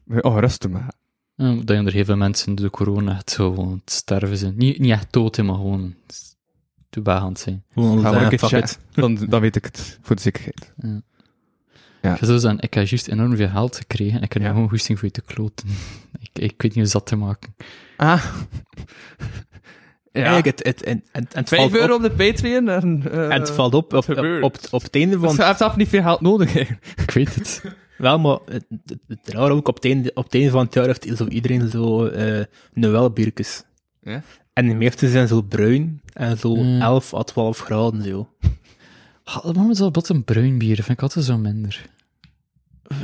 Oh, 0.24 0.38
rustig 0.38 0.70
maar. 0.70 0.92
Ja, 1.34 1.54
dat 1.54 1.86
er 1.86 1.92
heel 1.92 2.04
veel 2.04 2.16
mensen 2.16 2.54
door 2.54 2.70
corona 2.70 3.14
echt 3.16 3.30
zo 3.30 3.52
gewoon 3.54 3.80
het 3.84 3.92
sterven 3.92 4.36
zijn. 4.36 4.54
Niet, 4.56 4.78
niet 4.78 4.90
echt 4.90 5.12
dood, 5.12 5.36
maar 5.42 5.54
gewoon 5.54 5.94
te 6.90 7.00
aan 7.20 7.36
zijn. 7.36 7.64
Gewoon 7.72 8.00
Ga 8.00 8.10
maar 8.10 8.30
zeggen, 8.30 8.56
een 8.56 8.62
keer. 8.62 8.76
Dan, 9.02 9.14
dan 9.28 9.40
weet 9.40 9.56
ik 9.56 9.64
het, 9.64 9.98
voor 10.02 10.16
de 10.16 10.22
zekerheid. 10.22 10.72
Ja. 12.02 12.16
Zo 12.16 12.36
zeggen, 12.36 12.60
ik 12.60 12.74
heb 12.74 12.86
juist 12.86 13.08
enorm 13.08 13.36
veel 13.36 13.48
geld 13.48 13.76
gekregen. 13.76 14.22
Ik 14.22 14.32
heb 14.32 14.42
nu 14.42 14.48
Ja. 14.48 14.54
gewoon 14.54 14.68
goesting 14.68 14.98
voor 14.98 15.06
je 15.08 15.14
te 15.14 15.22
kloten. 15.22 15.68
ik, 16.20 16.28
ik 16.32 16.62
weet 16.62 16.74
niet 16.74 16.84
hoe 16.84 16.92
dat 16.92 17.06
te 17.06 17.16
maken. 17.16 17.54
Ah. 17.96 18.24
Eigenlijk, 20.22 20.46
het, 20.46 20.66
het, 20.66 20.82
en, 20.82 21.04
en, 21.12 21.26
en 21.32 21.38
het 21.38 21.48
5 21.48 21.60
valt 21.60 21.74
euro 21.74 21.94
op, 21.94 22.04
op 22.04 22.16
de 22.16 22.32
Patreon 22.32 22.68
en... 22.68 23.02
eh, 23.12 23.22
en 23.24 23.40
het 23.40 23.50
valt 23.50 23.74
op, 23.74 23.92
op, 23.92 24.08
op, 24.08 24.42
op, 24.42 24.56
op 24.70 24.82
het 24.82 24.94
einde 24.94 25.18
van... 25.18 25.40
hebt 25.40 25.58
zelf 25.58 25.76
niet 25.76 25.88
veel 25.88 26.02
geld 26.02 26.20
nodig, 26.20 26.56
eigenlijk. 26.56 26.86
Ik 26.96 27.10
weet 27.10 27.34
het. 27.34 27.62
Wel, 27.98 28.18
maar 28.18 28.38
het, 28.44 28.64
het, 28.86 28.98
het 29.08 29.28
raar 29.28 29.50
ook, 29.50 29.68
op 29.68 29.74
het, 29.74 29.84
einde, 29.84 30.10
op 30.14 30.24
het 30.24 30.34
einde 30.34 30.50
van 30.50 30.64
het 30.64 30.74
jaar 30.74 30.86
heeft 30.86 31.08
zo 31.16 31.26
iedereen 31.26 31.68
zo 31.70 32.06
eh 32.06 32.44
Noël-biertjes. 32.72 33.62
Ja? 34.02 34.22
En 34.52 34.68
de 34.68 34.74
meeste 34.74 35.08
zijn 35.10 35.28
zo 35.28 35.42
bruin 35.42 36.00
en 36.12 36.38
zo 36.38 36.54
Mm. 36.56 36.80
11 36.80 37.14
à 37.14 37.22
12 37.22 37.58
graden 37.58 38.02
zo. 38.02 38.28
Ah, 39.24 39.44
Waarom 39.44 39.70
is 39.70 39.78
dat 39.78 39.94
wat 39.94 40.08
een 40.08 40.24
bruin 40.24 40.58
bier? 40.58 40.74
Vind 40.74 40.88
ik 40.88 41.02
altijd 41.02 41.24
zo 41.24 41.38
minder. 41.38 41.86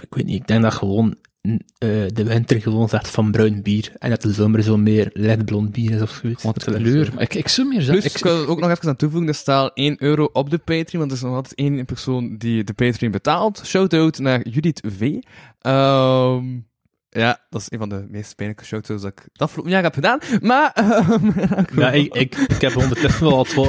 Ik 0.00 0.14
weet 0.14 0.24
niet, 0.24 0.40
ik 0.40 0.46
denk 0.46 0.62
dat 0.62 0.74
gewoon 0.74 1.16
de 1.42 2.24
winter 2.24 2.60
gewoon 2.60 2.88
zegt 2.88 3.08
van 3.08 3.30
bruin 3.30 3.62
bier 3.62 3.92
en 3.98 4.10
dat 4.10 4.22
de 4.22 4.32
zomer 4.32 4.62
zo 4.62 4.76
meer 4.76 5.10
lichtblond 5.12 5.70
bier 5.72 5.90
is 5.90 6.02
of 6.02 6.10
zoiets. 6.10 6.42
Wat 6.42 6.64
Dat 6.64 6.74
kleur. 6.76 7.10
Maar 7.14 7.22
Ik, 7.22 7.34
ik 7.34 7.48
zou 7.48 7.68
meer 7.68 7.84
Plus, 7.84 8.04
ik 8.04 8.22
wil 8.22 8.42
er 8.42 8.48
ook 8.48 8.60
nog 8.60 8.70
even 8.70 8.88
aan 8.88 8.96
toevoegen, 8.96 9.28
er 9.28 9.34
staat 9.34 9.70
1 9.74 10.02
euro 10.02 10.28
op 10.32 10.50
de 10.50 10.58
Patreon, 10.58 10.98
want 10.98 11.10
er 11.10 11.16
is 11.16 11.22
nog 11.22 11.34
altijd 11.34 11.54
één 11.54 11.84
persoon 11.84 12.36
die 12.36 12.64
de 12.64 12.72
Patreon 12.72 13.10
betaalt. 13.10 13.62
Shout-out 13.64 14.18
naar 14.18 14.48
Judith 14.48 14.82
V. 14.98 15.16
Ehm, 15.60 16.44
ja, 17.10 17.38
dat 17.50 17.60
is 17.60 17.66
een 17.70 17.78
van 17.78 17.88
de 17.88 18.06
meest 18.08 18.36
pijnlijke 18.36 18.64
shout-outs 18.64 19.02
dat 19.02 19.12
ik 19.12 19.22
het 19.32 19.42
afgelopen 19.42 19.72
jaar 19.72 19.82
heb 19.82 19.94
gedaan. 19.94 20.18
Maar, 20.40 20.72
ehm, 20.74 21.30
Ja, 21.80 21.90
ik, 21.90 22.14
ik, 22.14 22.36
ik 22.36 22.60
heb 22.60 22.76
ondertussen 22.76 23.24
wel 23.24 23.36
al 23.36 23.68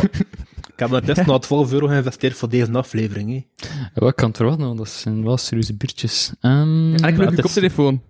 12, 0.88 1.02
ik 1.02 1.08
heb 1.08 1.18
ondertussen 1.18 1.34
al 1.34 1.40
12 1.40 1.72
euro 1.72 1.88
geïnvesteerd 1.88 2.34
voor 2.34 2.50
deze 2.50 2.72
aflevering. 2.72 3.30
Hè. 3.30 3.68
Ja, 3.68 3.90
wat 3.94 4.16
kan 4.16 4.30
het 4.30 4.40
er 4.40 4.46
wel 4.46 4.58
nog? 4.58 4.78
Dat 4.78 4.90
zijn 4.90 5.24
wel 5.24 5.38
serieuze 5.38 5.76
biertjes. 5.76 6.34
Ehm, 6.40 6.94
en 6.94 6.94
ik 6.94 7.18
heb 7.18 7.20
een 7.20 7.42
koptelefoon 7.42 8.02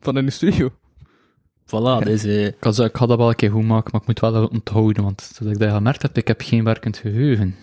van 0.00 0.18
in 0.18 0.24
de 0.24 0.30
studio. 0.30 0.70
Voilà, 1.66 2.06
eh, 2.06 2.46
ik, 2.46 2.56
had, 2.60 2.78
ik 2.78 2.96
had 2.96 3.08
dat 3.08 3.18
wel 3.18 3.28
een 3.28 3.34
keer 3.34 3.50
goed 3.50 3.64
maken, 3.64 3.90
maar 3.92 4.00
ik 4.00 4.06
moet 4.06 4.20
wel 4.20 4.46
onthouden, 4.46 5.02
want 5.02 5.30
zoals 5.34 5.52
ik 5.52 5.58
dat 5.58 5.72
gemerkt 5.72 6.02
heb, 6.02 6.16
ik 6.16 6.28
heb 6.28 6.40
geen 6.40 6.64
werkend 6.64 6.96
geheugen. 6.96 7.54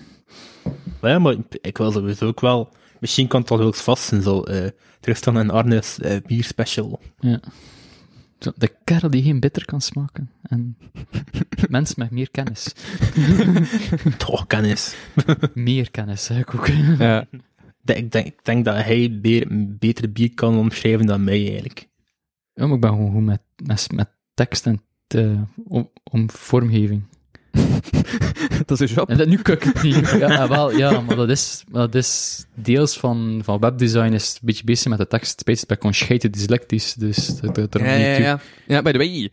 ja, 1.02 1.20
maar 1.20 1.36
ik 1.62 1.78
wil 1.78 1.92
sowieso 1.92 2.26
ook 2.26 2.40
wel, 2.40 2.70
misschien 3.00 3.28
kan 3.28 3.42
het 3.42 3.52
al 3.52 3.58
wel 3.58 3.74
vast 3.74 4.04
zijn, 4.04 4.22
zo, 4.22 4.42
eh 4.42 4.70
Tristan 5.00 5.38
en 5.38 5.50
Arnes 5.50 6.00
eh 6.00 6.18
bier 6.26 6.44
special. 6.44 7.00
Ja. 7.20 7.40
De 8.40 8.76
kerel 8.84 9.10
die 9.10 9.24
geen 9.24 9.40
bitter 9.40 9.66
kan 9.66 9.82
smaken. 9.82 10.32
En 10.42 10.78
mensen 11.70 11.96
met 11.98 12.12
meer 12.12 12.32
kennis. 12.32 12.74
Toch, 14.18 14.48
kennis. 14.48 14.96
Meer 15.54 15.92
kennis, 15.92 16.26
zeg 16.26 16.38
ik 16.38 16.56
ook. 16.56 16.68
Ja. 16.68 17.28
Ik 17.84 18.12
denk, 18.12 18.26
ik 18.26 18.46
denk 18.46 18.66
dat 18.66 18.76
hij 18.76 19.20
beer, 19.22 19.48
beter 19.80 20.12
bier 20.12 20.34
kan 20.34 20.58
omschrijven 20.58 21.06
dan 21.06 21.24
mij, 21.24 21.48
eigenlijk. 21.48 21.88
Ja, 22.54 22.66
maar 22.66 22.76
ik 22.76 22.82
ben 22.82 22.90
gewoon 22.90 23.12
goed 23.12 23.24
met, 23.24 23.42
met, 23.56 23.92
met 23.92 24.10
tekst 24.34 24.66
en 24.66 24.82
om, 25.68 25.90
om 26.04 26.30
vormgeving. 26.30 27.04
dat 28.66 28.82
is 28.82 28.90
een 28.90 28.96
job. 28.96 29.10
En 29.10 29.18
dat, 29.18 29.28
nu 29.28 29.38
kuk 29.38 29.66
ik 29.74 29.82
niet. 29.82 30.10
Ja, 30.10 30.48
wel, 30.48 30.72
ja, 30.72 31.02
maar 31.02 31.16
dat 31.16 31.30
is, 31.30 31.64
dat 31.72 31.96
is 31.96 32.44
deels 32.54 32.98
van, 32.98 33.42
van 33.44 33.60
webdesign 33.60 34.14
is 34.14 34.32
een 34.34 34.40
beetje 34.42 34.64
bezig 34.64 34.88
met 34.88 34.98
de 34.98 35.08
tekst. 35.08 35.40
Spijt 35.40 35.68
bij 35.68 35.78
kon 35.78 35.94
scheiden 35.94 36.32
dyslectisch, 36.32 36.94
dus 36.94 37.28
dat, 37.28 37.56
dat, 37.56 37.72
dat 37.72 37.82
Ja, 37.82 37.96
niet 37.96 38.06
ja, 38.06 38.18
ja. 38.18 38.40
Ja, 38.68 38.82
by 38.82 38.92
the 38.92 38.98
way, 38.98 39.22
dat 39.22 39.32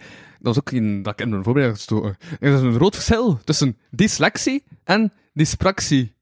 was 0.55 0.59
ook 0.59 0.71
in, 0.71 1.03
dat 1.03 1.13
ik 1.13 1.21
in 1.21 1.31
mijn 1.31 1.43
voorbereiding 1.43 1.83
gestoken. 1.83 2.17
Er 2.41 2.55
is 2.55 2.61
een 2.61 2.75
groot 2.75 2.95
verschil 2.95 3.41
tussen 3.45 3.77
dyslexie 3.91 4.65
en 4.85 5.13
dyspraxie. 5.33 6.15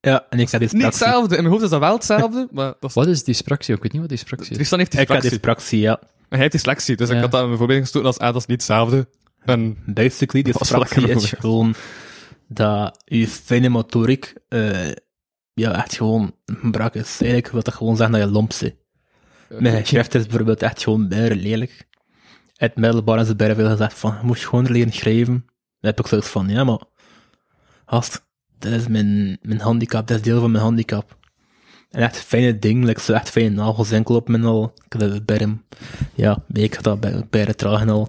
Ja, 0.00 0.26
en 0.30 0.38
ik 0.38 0.50
Niet 0.50 0.50
dyspraxie. 0.50 0.84
hetzelfde, 0.84 1.36
in 1.36 1.40
mijn 1.42 1.52
hoofd 1.52 1.64
is 1.64 1.70
dat 1.70 1.80
wel 1.80 1.94
hetzelfde, 1.94 2.48
maar 2.52 2.74
dat 2.80 2.90
is... 2.90 2.94
Wat 2.94 3.06
is 3.06 3.24
dyspraxie? 3.24 3.74
Ik 3.74 3.82
weet 3.82 3.92
niet 3.92 4.00
wat 4.00 4.10
dyspraxie 4.10 4.50
is. 4.50 4.56
Tristan 4.56 4.78
heeft 4.78 4.92
Ik 4.92 4.98
heb 4.98 5.08
dyspraxie. 5.08 5.38
dyspraxie, 5.38 5.80
ja. 5.80 6.00
Hij 6.28 6.38
heeft 6.38 6.52
dyslexie, 6.52 6.96
dus 6.96 7.08
ik 7.10 7.20
had 7.20 7.30
dat 7.30 7.40
in 7.40 7.46
mijn 7.46 7.58
voorbereiding 7.58 7.84
gestoken 7.84 8.06
als, 8.06 8.18
ah, 8.18 8.32
dat 8.32 8.42
is 8.42 8.46
niet 8.46 8.56
hetzelfde. 8.56 9.06
En, 9.44 9.76
Basically, 9.86 10.42
dyspraxie 10.42 11.00
lekker 11.00 11.16
is 11.16 11.30
gewoon 11.30 11.74
dat 12.48 13.02
je 13.04 13.28
fijne 13.28 13.68
motoriek 13.68 14.34
eh, 14.48 14.90
ja, 15.54 15.76
echt 15.76 15.96
gewoon 15.96 16.34
brak 16.70 16.94
is. 16.94 17.20
Eigenlijk 17.20 17.50
wil 17.52 17.62
dat 17.62 17.74
gewoon 17.74 17.96
zeggen 17.96 18.18
dat 18.18 18.26
je 18.26 18.32
lomp 18.34 18.52
zit. 18.52 18.74
Mijn 19.48 19.86
schrift 19.86 20.14
is 20.14 20.26
bijvoorbeeld 20.26 20.62
echt 20.62 20.82
gewoon 20.82 21.08
bijna 21.08 21.34
lelijk. 21.34 21.88
Het 22.54 22.76
middelbaar 22.76 23.20
is 23.20 23.28
het 23.28 23.36
bijna 23.36 23.54
veel 23.54 23.68
gezegd 23.68 23.98
van, 23.98 24.16
je 24.20 24.26
moet 24.26 24.38
gewoon 24.38 24.70
leren 24.70 24.92
schrijven. 24.92 25.44
Dan 25.80 25.90
heb 25.90 26.00
ik 26.00 26.06
zoiets 26.06 26.28
van, 26.28 26.48
ja, 26.48 26.64
maar 26.64 26.80
gast, 27.86 28.26
dat 28.58 28.72
is 28.72 28.88
mijn, 28.88 29.38
mijn 29.42 29.60
handicap, 29.60 30.06
dat 30.06 30.16
is 30.16 30.22
deel 30.22 30.40
van 30.40 30.50
mijn 30.50 30.64
handicap. 30.64 31.18
En 31.90 32.02
echt 32.02 32.16
fijne 32.16 32.58
dingen, 32.58 32.86
like 32.86 33.00
zo 33.00 33.12
echt 33.12 33.30
fijne 33.30 33.48
nagels 33.48 33.90
enkel 33.90 34.14
op 34.14 34.28
mijn 34.28 34.44
al. 34.44 34.72
Ik 34.84 34.92
heb 34.92 35.00
dat 35.00 35.24
bij 35.24 35.36
hem, 35.36 35.64
ja, 36.14 36.44
ik 36.52 36.74
ga 36.74 36.80
dat 36.80 37.00
bij, 37.00 37.26
bij 37.30 37.42
het 37.42 37.58
tragen 37.58 37.88
al. 37.88 38.08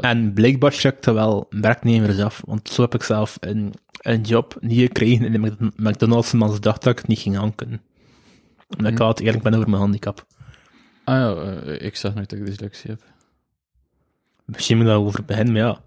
En 0.00 0.32
blijkbaar 0.32 0.94
er 1.00 1.14
wel 1.14 1.46
werknemers 1.50 2.20
af, 2.20 2.42
want 2.46 2.68
zo 2.68 2.82
heb 2.82 2.94
ik 2.94 3.02
zelf 3.02 3.36
een, 3.40 3.74
een 4.00 4.20
job 4.20 4.56
niet 4.60 4.80
gekregen 4.80 5.24
in 5.24 5.32
de 5.32 5.38
Mc- 5.38 5.76
McDonald's, 5.76 6.32
maar 6.32 6.50
ze 6.52 6.60
dacht 6.60 6.82
dat 6.82 6.92
ik 6.92 6.98
het 6.98 7.08
niet 7.08 7.18
ging 7.18 7.38
aankunnen. 7.38 7.80
Omdat 8.76 8.92
ik 8.92 9.00
altijd 9.00 9.26
eerlijk 9.26 9.44
ben 9.44 9.54
over 9.54 9.68
mijn 9.68 9.82
handicap. 9.82 10.26
Ah 11.04 11.14
ja, 11.16 11.34
eh, 11.34 11.86
ik 11.86 11.96
zeg 11.96 12.14
nooit 12.14 12.30
dat 12.30 12.38
ik 12.38 12.46
dyslexie 12.46 12.90
heb. 12.90 13.02
Misschien 14.44 14.76
moet 14.76 14.86
ik 14.86 14.92
daarover 14.92 15.24
beginnen, 15.24 15.52
maar 15.52 15.62
ja. 15.62 15.80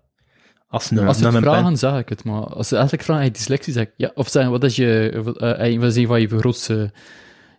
Als 0.67 0.85
ze, 0.85 1.05
Als 1.05 1.17
ze 1.17 1.31
vragen, 1.31 1.77
zeg 1.77 1.97
ik 1.97 2.09
het, 2.09 2.23
maar 2.23 2.41
als 2.43 2.67
ze 2.67 2.73
eigenlijk 2.75 3.03
vragen, 3.03 3.23
je 3.23 3.31
dyslexie, 3.31 3.73
zeg 3.73 3.83
ik 3.83 3.93
ja. 3.97 4.11
Of 4.13 4.29
zeggen, 4.29 4.51
wat 4.51 4.63
is 4.63 4.75
je, 4.75 5.09
eh, 5.13 5.79
wat 5.79 5.89
is 5.89 5.95
een 5.95 6.07
van 6.07 6.21
je 6.21 6.27
grootste 6.27 6.91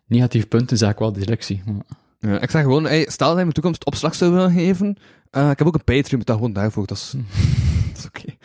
negatieve 0.07 0.47
punten, 0.47 0.77
zeg 0.77 0.91
ik 0.91 0.99
wel 0.99 1.13
dyslexie. 1.13 1.63
Maar, 1.67 1.83
ja, 2.31 2.41
ik 2.41 2.51
zeg 2.51 2.63
gewoon, 2.63 2.85
hey, 2.85 3.07
stel 3.11 3.31
dat 3.31 3.39
in 3.39 3.47
de 3.47 3.53
toekomst 3.53 3.85
opslag 3.85 4.15
zou 4.15 4.33
willen 4.33 4.53
geven, 4.53 4.97
eh, 5.31 5.51
ik 5.51 5.59
heb 5.59 5.67
ook 5.67 5.75
een 5.75 5.85
Patreon, 5.85 6.19
met 6.19 6.27
dat 6.27 6.37
gewoon 6.37 6.53
daarvoor, 6.53 6.87
dat 6.87 6.97
is, 6.97 7.11
dat 7.89 7.99
is 7.99 8.07
oké. 8.07 8.37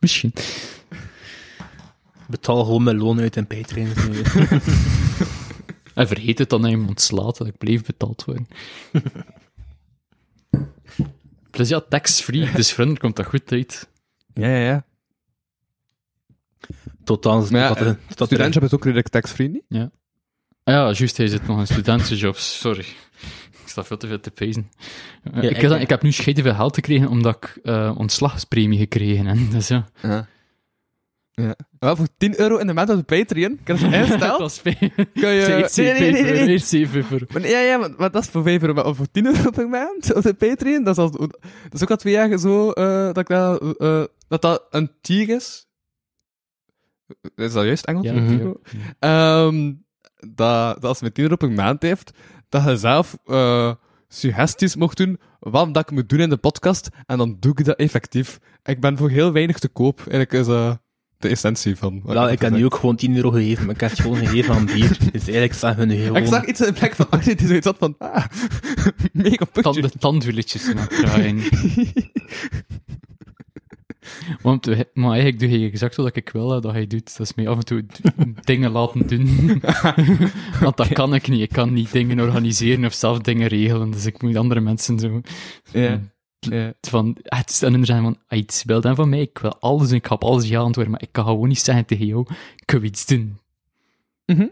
misschien. 0.00 0.32
betaal 2.26 2.64
gewoon 2.64 2.82
mijn 2.82 2.96
loon 2.96 3.20
uit 3.20 3.36
en 3.36 3.46
Patreon. 3.46 3.88
En 5.94 6.08
vergeet 6.08 6.38
het 6.38 6.50
dan 6.50 6.62
dat 6.62 6.70
je 6.70 6.76
hem 6.76 6.88
ontslaat, 6.88 7.38
dat 7.38 7.46
ik 7.46 7.58
bleef 7.58 7.84
betaald 7.84 8.24
worden. 8.24 8.48
Plus 11.50 11.68
ja, 11.68 11.80
tax-free, 11.80 12.52
dus 12.52 12.72
voor 12.72 12.84
hen 12.84 12.98
komt 12.98 13.16
dat 13.16 13.26
goed 13.26 13.52
uit. 13.52 13.88
Ja, 14.34 14.48
ja, 14.48 14.58
ja. 14.58 14.84
tot 17.04 17.22
dan, 17.22 17.46
ja, 17.50 17.68
tot, 17.68 17.78
tot, 17.86 17.96
tot, 18.16 18.26
Studentjob 18.26 18.62
is 18.62 18.72
ook 18.72 18.84
redelijk 18.84 19.08
tax-free, 19.08 19.48
niet? 19.48 19.64
Ah 19.68 19.86
ja, 20.72 20.92
juist, 20.92 21.16
hij 21.16 21.26
zit 21.26 21.46
nog 21.46 21.58
in 21.58 21.66
studentenjob, 21.66 22.36
sorry. 22.36 22.84
Ik 23.62 23.68
sta 23.74 23.84
veel 23.84 23.96
te 23.96 24.06
veel 24.06 24.20
te 24.20 24.30
pezen. 24.30 24.70
Eh, 25.22 25.42
Ja, 25.42 25.48
ik, 25.48 25.56
heb, 25.60 25.72
ik 25.80 25.88
heb 25.88 26.02
nu 26.02 26.12
scheiden 26.12 26.44
veel 26.44 26.54
geld 26.54 26.74
gekregen, 26.74 27.08
omdat 27.08 27.36
ik 27.36 27.58
eh 27.62 27.94
ontslagspremie 27.98 28.78
gekregen 28.78 29.26
heb. 29.26 29.50
Dus 29.50 29.68
ja. 29.68 29.86
Ja. 30.02 30.26
Ja. 31.32 31.56
Wel, 31.78 31.96
voor 31.96 32.06
10 32.16 32.40
euro 32.40 32.56
in 32.56 32.66
de 32.66 32.72
maand 32.72 32.90
op 32.90 32.96
de 32.96 33.02
Patreon, 33.16 33.58
kan 33.64 33.76
je 33.78 33.82
dat 33.82 33.92
instellen? 33.92 34.38
was 34.38 34.58
fijn. 34.58 34.92
Kan 35.20 35.30
je... 35.34 35.68
Nee, 35.76 36.00
nee, 36.12 36.22
nee. 36.22 36.48
Eerst 36.48 36.68
7 36.68 37.04
voor. 37.04 37.20
Maar, 37.32 37.48
ja, 37.48 37.60
ja, 37.60 37.76
maar, 37.78 37.90
maar 37.96 38.10
dat 38.10 38.22
is 38.22 38.28
voor 38.28 38.42
5 38.42 38.62
euro. 38.62 38.74
Maar 38.74 38.94
voor 38.94 39.10
10 39.10 39.26
euro 39.26 39.50
per 39.50 39.68
maand 39.68 40.14
op 40.14 40.22
de 40.22 40.34
Patreon, 40.34 40.84
dat 40.84 40.96
is, 40.98 41.02
al, 41.02 41.10
dat 41.10 41.36
is 41.72 41.82
ook 41.82 41.90
al 41.90 41.96
twee 41.96 42.12
jaar 42.12 42.38
zo, 42.38 42.70
eh, 42.70 43.04
dat, 43.06 43.18
ik 43.18 43.26
dat, 43.26 43.76
eh, 43.78 44.04
dat 44.28 44.42
dat 44.42 44.66
een 44.70 44.90
tier 45.00 45.28
is. 45.28 45.66
Is 47.34 47.52
dat 47.52 47.64
juist 47.64 47.84
Engels? 47.84 48.06
Ja, 48.06 48.12
Mhm. 48.12 48.46
ja. 48.48 48.52
Ehm, 48.98 49.72
dat, 50.18 50.80
dat 50.80 50.84
als 50.84 50.98
je 50.98 51.04
met 51.04 51.14
10 51.14 51.24
euro 51.24 51.36
per 51.36 51.50
maand 51.50 51.82
heeft, 51.82 52.10
dat 52.48 52.64
je 52.64 52.76
zelf 52.76 53.16
eh, 53.26 53.72
suggesties 54.08 54.76
mocht 54.76 54.96
doen 54.96 55.18
wat 55.38 55.74
dat 55.74 55.82
ik 55.82 55.90
moet 55.90 56.08
doen 56.08 56.20
in 56.20 56.28
de 56.28 56.36
podcast, 56.36 56.88
en 57.06 57.18
dan 57.18 57.36
doe 57.40 57.52
ik 57.52 57.64
dat 57.64 57.76
effectief. 57.76 58.38
Ik 58.64 58.80
ben 58.80 58.96
voor 58.96 59.10
heel 59.10 59.32
weinig 59.32 59.58
te 59.58 59.68
koop. 59.68 59.98
Eigenlijk 59.98 60.32
is 60.32 60.46
eh, 60.46 60.72
de 61.18 61.28
essentie 61.28 61.76
van... 61.76 62.00
wat 62.04 62.14
Wel, 62.14 62.30
ik 62.30 62.40
heb 62.40 62.52
nu 62.52 62.64
ook 62.64 62.74
gewoon 62.74 62.96
10 62.96 63.16
euro 63.16 63.30
gegeven, 63.30 63.66
maar 63.66 63.74
ik 63.74 63.80
heb 63.80 63.90
het 63.90 64.00
gewoon 64.00 64.16
gegeven 64.16 64.54
aan 64.54 64.66
bier. 64.66 64.98
Dus 65.12 65.22
eigenlijk 65.22 65.54
zeggen 65.54 65.88
we 65.88 65.94
nu 65.94 66.02
gewoon... 66.02 66.22
Ik 66.22 66.26
zag 66.26 66.44
iets 66.44 66.60
in 66.60 66.66
de 66.66 66.72
plek 66.72 66.94
van 66.94 67.10
Arne 67.10 67.34
die 67.34 67.46
zoiets 67.46 67.66
had 67.66 67.76
van, 67.78 67.94
ah, 67.98 68.24
mega 69.12 69.44
putje. 69.44 69.90
Tand, 69.98 70.24
het 70.24 70.88
draaien. 70.88 71.42
Want, 74.42 74.66
we- 74.66 74.88
maar 74.94 75.10
eigenlijk 75.12 75.38
doe 75.40 75.60
je 75.60 75.66
exact 75.70 75.96
wat 75.96 76.16
ik 76.16 76.28
wil 76.30 76.60
dat 76.60 76.72
hij 76.72 76.86
doet. 76.86 77.16
Dat 77.16 77.26
is 77.26 77.34
mij 77.34 77.48
af 77.48 77.56
en 77.56 77.64
toe 77.64 77.84
dingen 78.44 78.70
laten 78.70 79.06
doen. 79.08 79.60
Want 80.60 80.76
dat 80.76 80.88
kan 80.92 81.14
ik 81.14 81.28
niet. 81.28 81.40
Ik 81.40 81.48
kan 81.52 81.72
niet 81.72 81.92
dingen 81.92 82.20
organiseren 82.20 82.84
of 82.84 82.92
zelf 82.92 83.18
dingen 83.18 83.48
regelen. 83.48 83.90
Dus 83.90 84.06
ik 84.06 84.22
moet 84.22 84.36
andere 84.36 84.60
mensen 84.60 84.98
zo... 84.98 85.20
Ja. 85.72 86.00
Ja. 86.40 86.72
Van, 86.80 87.16
het 87.22 87.50
is 87.50 87.58
dan 87.58 87.72
inderdaad 87.74 88.02
van, 88.02 88.18
ah, 88.28 88.38
iets 88.38 88.64
wil 88.64 88.80
dan 88.80 88.94
van 88.94 89.08
mij, 89.08 89.20
ik 89.20 89.38
wil 89.38 89.58
alles 89.60 89.90
en 89.90 89.96
ik 89.96 90.06
ga 90.06 90.14
op 90.14 90.24
alles 90.24 90.48
ja 90.48 90.60
antwoorden, 90.60 90.92
maar 90.92 91.02
ik 91.02 91.08
kan 91.12 91.24
gewoon 91.24 91.48
niet 91.48 91.58
zeggen 91.58 91.84
tegen 91.86 92.06
jou, 92.06 92.26
ik 92.56 92.70
wil 92.70 92.82
iets 92.82 93.06
doen. 93.06 93.38
Mhm. 94.26 94.46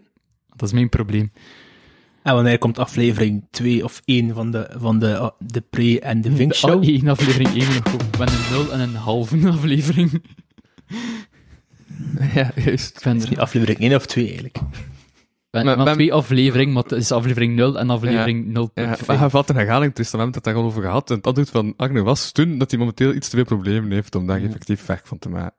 Dat 0.56 0.68
is 0.68 0.72
mijn 0.74 0.88
probleem. 0.88 1.32
En 2.26 2.34
wanneer 2.34 2.58
komt 2.58 2.78
aflevering 2.78 3.46
2 3.50 3.84
of 3.84 4.02
1 4.04 4.34
van 4.34 4.50
de, 4.50 4.70
van 4.76 4.98
de, 4.98 5.06
uh, 5.06 5.28
de 5.38 5.60
pre- 5.60 5.98
en 5.98 6.20
de 6.20 6.36
Vink 6.36 6.54
Show? 6.54 6.82
Oh, 6.82 6.88
één 6.88 7.08
aflevering, 7.08 7.48
één 7.48 7.74
nog 7.74 7.94
op. 7.94 8.18
met 8.18 8.30
een 8.30 8.50
nul 8.50 8.72
en 8.72 8.80
een 8.80 8.94
halve 8.94 9.48
aflevering. 9.48 10.10
ja, 12.34 12.50
juist. 12.54 12.96
Ik 12.96 13.02
ben 13.02 13.16
Is 13.16 13.24
die 13.24 13.36
er... 13.36 13.42
aflevering 13.42 13.78
1 13.78 13.94
of 13.94 14.06
2 14.06 14.24
eigenlijk? 14.24 14.58
We 15.50 15.62
Maar- 15.62 15.92
twee 15.94 16.12
afleveringen, 16.12 16.72
maar 16.74 16.82
het 16.82 16.92
is 16.92 17.12
aflevering 17.12 17.54
0 17.54 17.78
en 17.78 17.90
aflevering 17.90 18.46
0.5. 18.46 18.52
Ja, 18.74 18.96
maar 19.06 19.18
hij 19.18 19.30
valt 19.30 19.48
in 19.48 19.56
herhaling, 19.56 19.94
Tristan. 19.94 20.18
We 20.18 20.24
hebben 20.24 20.42
het 20.42 20.52
daar 20.54 20.62
al 20.62 20.68
over 20.68 20.82
gehad. 20.82 21.10
En 21.10 21.16
het 21.16 21.26
antwoord 21.26 21.50
van 21.50 21.74
Agne 21.76 22.02
was 22.02 22.32
toen 22.32 22.58
dat 22.58 22.70
hij 22.70 22.78
momenteel 22.80 23.14
iets 23.14 23.28
te 23.28 23.36
veel 23.36 23.44
problemen 23.44 23.90
heeft 23.90 24.14
om 24.14 24.26
daar 24.26 24.42
effectief 24.42 24.86
weg 24.86 25.02
van 25.04 25.18
te 25.18 25.28
maken. 25.28 25.56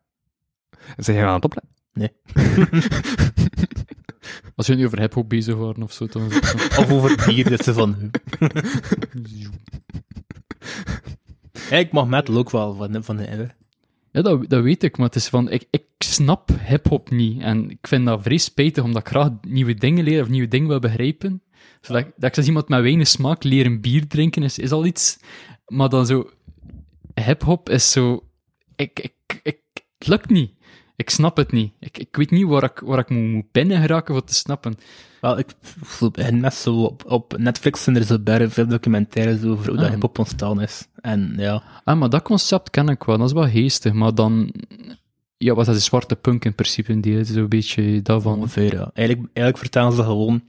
En 0.97 1.03
zeg 1.03 1.15
je 1.15 1.21
aan 1.23 1.33
het 1.33 1.45
opletten? 1.45 1.71
Als 4.55 4.67
we 4.67 4.73
nu 4.73 4.85
over 4.85 4.99
hip-hop 4.99 5.29
bezig 5.29 5.55
waren 5.55 5.83
of 5.83 5.91
zo, 5.91 6.07
dan. 6.07 6.25
Of 6.79 6.91
over 6.91 7.25
bier, 7.25 7.49
dat 7.49 7.63
ze 7.63 7.73
van... 7.73 7.95
Ja, 11.69 11.77
ik 11.77 11.91
mag 11.91 12.07
metal 12.07 12.37
ook 12.37 12.49
wel 12.49 12.73
van, 12.75 13.03
van 13.03 13.17
de 13.17 13.31
ever. 13.31 13.55
Ja, 14.11 14.21
dat, 14.21 14.49
dat 14.49 14.63
weet 14.63 14.83
ik, 14.83 14.97
maar 14.97 15.05
het 15.05 15.15
is 15.15 15.27
van, 15.27 15.51
ik, 15.51 15.67
ik 15.69 15.85
snap 15.97 16.49
hip-hop 16.67 17.09
niet. 17.09 17.41
En 17.41 17.69
ik 17.69 17.87
vind 17.87 18.05
dat 18.05 18.21
vrij 18.21 18.37
spijtig, 18.37 18.83
omdat 18.83 19.01
ik 19.01 19.07
graag 19.07 19.29
nieuwe 19.41 19.73
dingen 19.73 20.03
leer 20.03 20.21
of 20.21 20.29
nieuwe 20.29 20.47
dingen 20.47 20.67
wil 20.67 20.79
begrijpen. 20.79 21.41
Zodat 21.81 22.01
ik, 22.01 22.11
dat 22.15 22.29
ik 22.29 22.37
als 22.37 22.47
iemand 22.47 22.69
met 22.69 22.81
weinig 22.81 23.07
smaak 23.07 23.43
leren 23.43 23.81
bier 23.81 24.07
drinken 24.07 24.43
is, 24.43 24.59
is 24.59 24.71
al 24.71 24.85
iets. 24.85 25.19
Maar 25.67 25.89
dan 25.89 26.05
zo, 26.05 26.29
hip-hop 27.13 27.69
is 27.69 27.91
zo, 27.91 28.23
ik, 28.75 28.99
ik, 28.99 29.39
ik, 29.43 29.59
het 29.97 30.07
lukt 30.07 30.29
niet. 30.29 30.51
Ik 30.97 31.09
snap 31.09 31.37
het 31.37 31.51
niet. 31.51 31.71
Ik, 31.79 31.97
ik 31.97 32.15
weet 32.15 32.31
niet 32.31 32.47
waar 32.47 32.63
ik, 32.63 32.79
waar 32.85 32.99
ik 32.99 33.09
moet, 33.09 33.31
moet 33.31 33.51
binnen 33.51 33.81
geraken 33.81 34.13
voor 34.13 34.23
te 34.23 34.33
snappen. 34.33 34.75
Wel, 35.21 35.37
ik 35.39 35.47
begin 35.99 36.39
met 36.39 36.53
zo 36.53 36.83
op, 36.83 37.03
op 37.07 37.37
Netflix 37.37 37.83
zijn 37.83 37.95
er 37.95 38.03
zo 38.03 38.19
bij 38.19 38.49
veel 38.49 38.67
documentaires 38.67 39.43
over 39.43 39.67
hoe 39.67 39.75
dat 39.75 39.85
Ah. 39.85 39.91
hip-hop 39.91 40.19
ontstaan 40.19 40.61
is. 40.61 40.87
En 41.01 41.33
ja, 41.37 41.63
Ah, 41.83 41.99
maar 41.99 42.09
dat 42.09 42.21
concept 42.21 42.69
ken 42.69 42.89
ik 42.89 43.03
wel, 43.03 43.17
dat 43.17 43.27
is 43.27 43.33
wel 43.33 43.49
geestig. 43.49 43.93
Maar 43.93 44.15
dan, 44.15 44.53
ja, 45.37 45.53
wat 45.53 45.67
is 45.67 45.73
de 45.75 45.79
zwarte 45.81 46.15
punk 46.15 46.45
in 46.45 46.55
principe 46.55 46.91
een 46.91 47.01
deel? 47.01 47.25
Zo'n 47.25 47.47
beetje 47.47 48.01
daarvan. 48.01 48.37
ongeveer, 48.37 48.73
ja. 48.73 48.91
Eigenlijk, 48.93 49.27
eigenlijk 49.33 49.57
vertellen 49.57 49.91
ze 49.93 50.03
gewoon... 50.03 50.41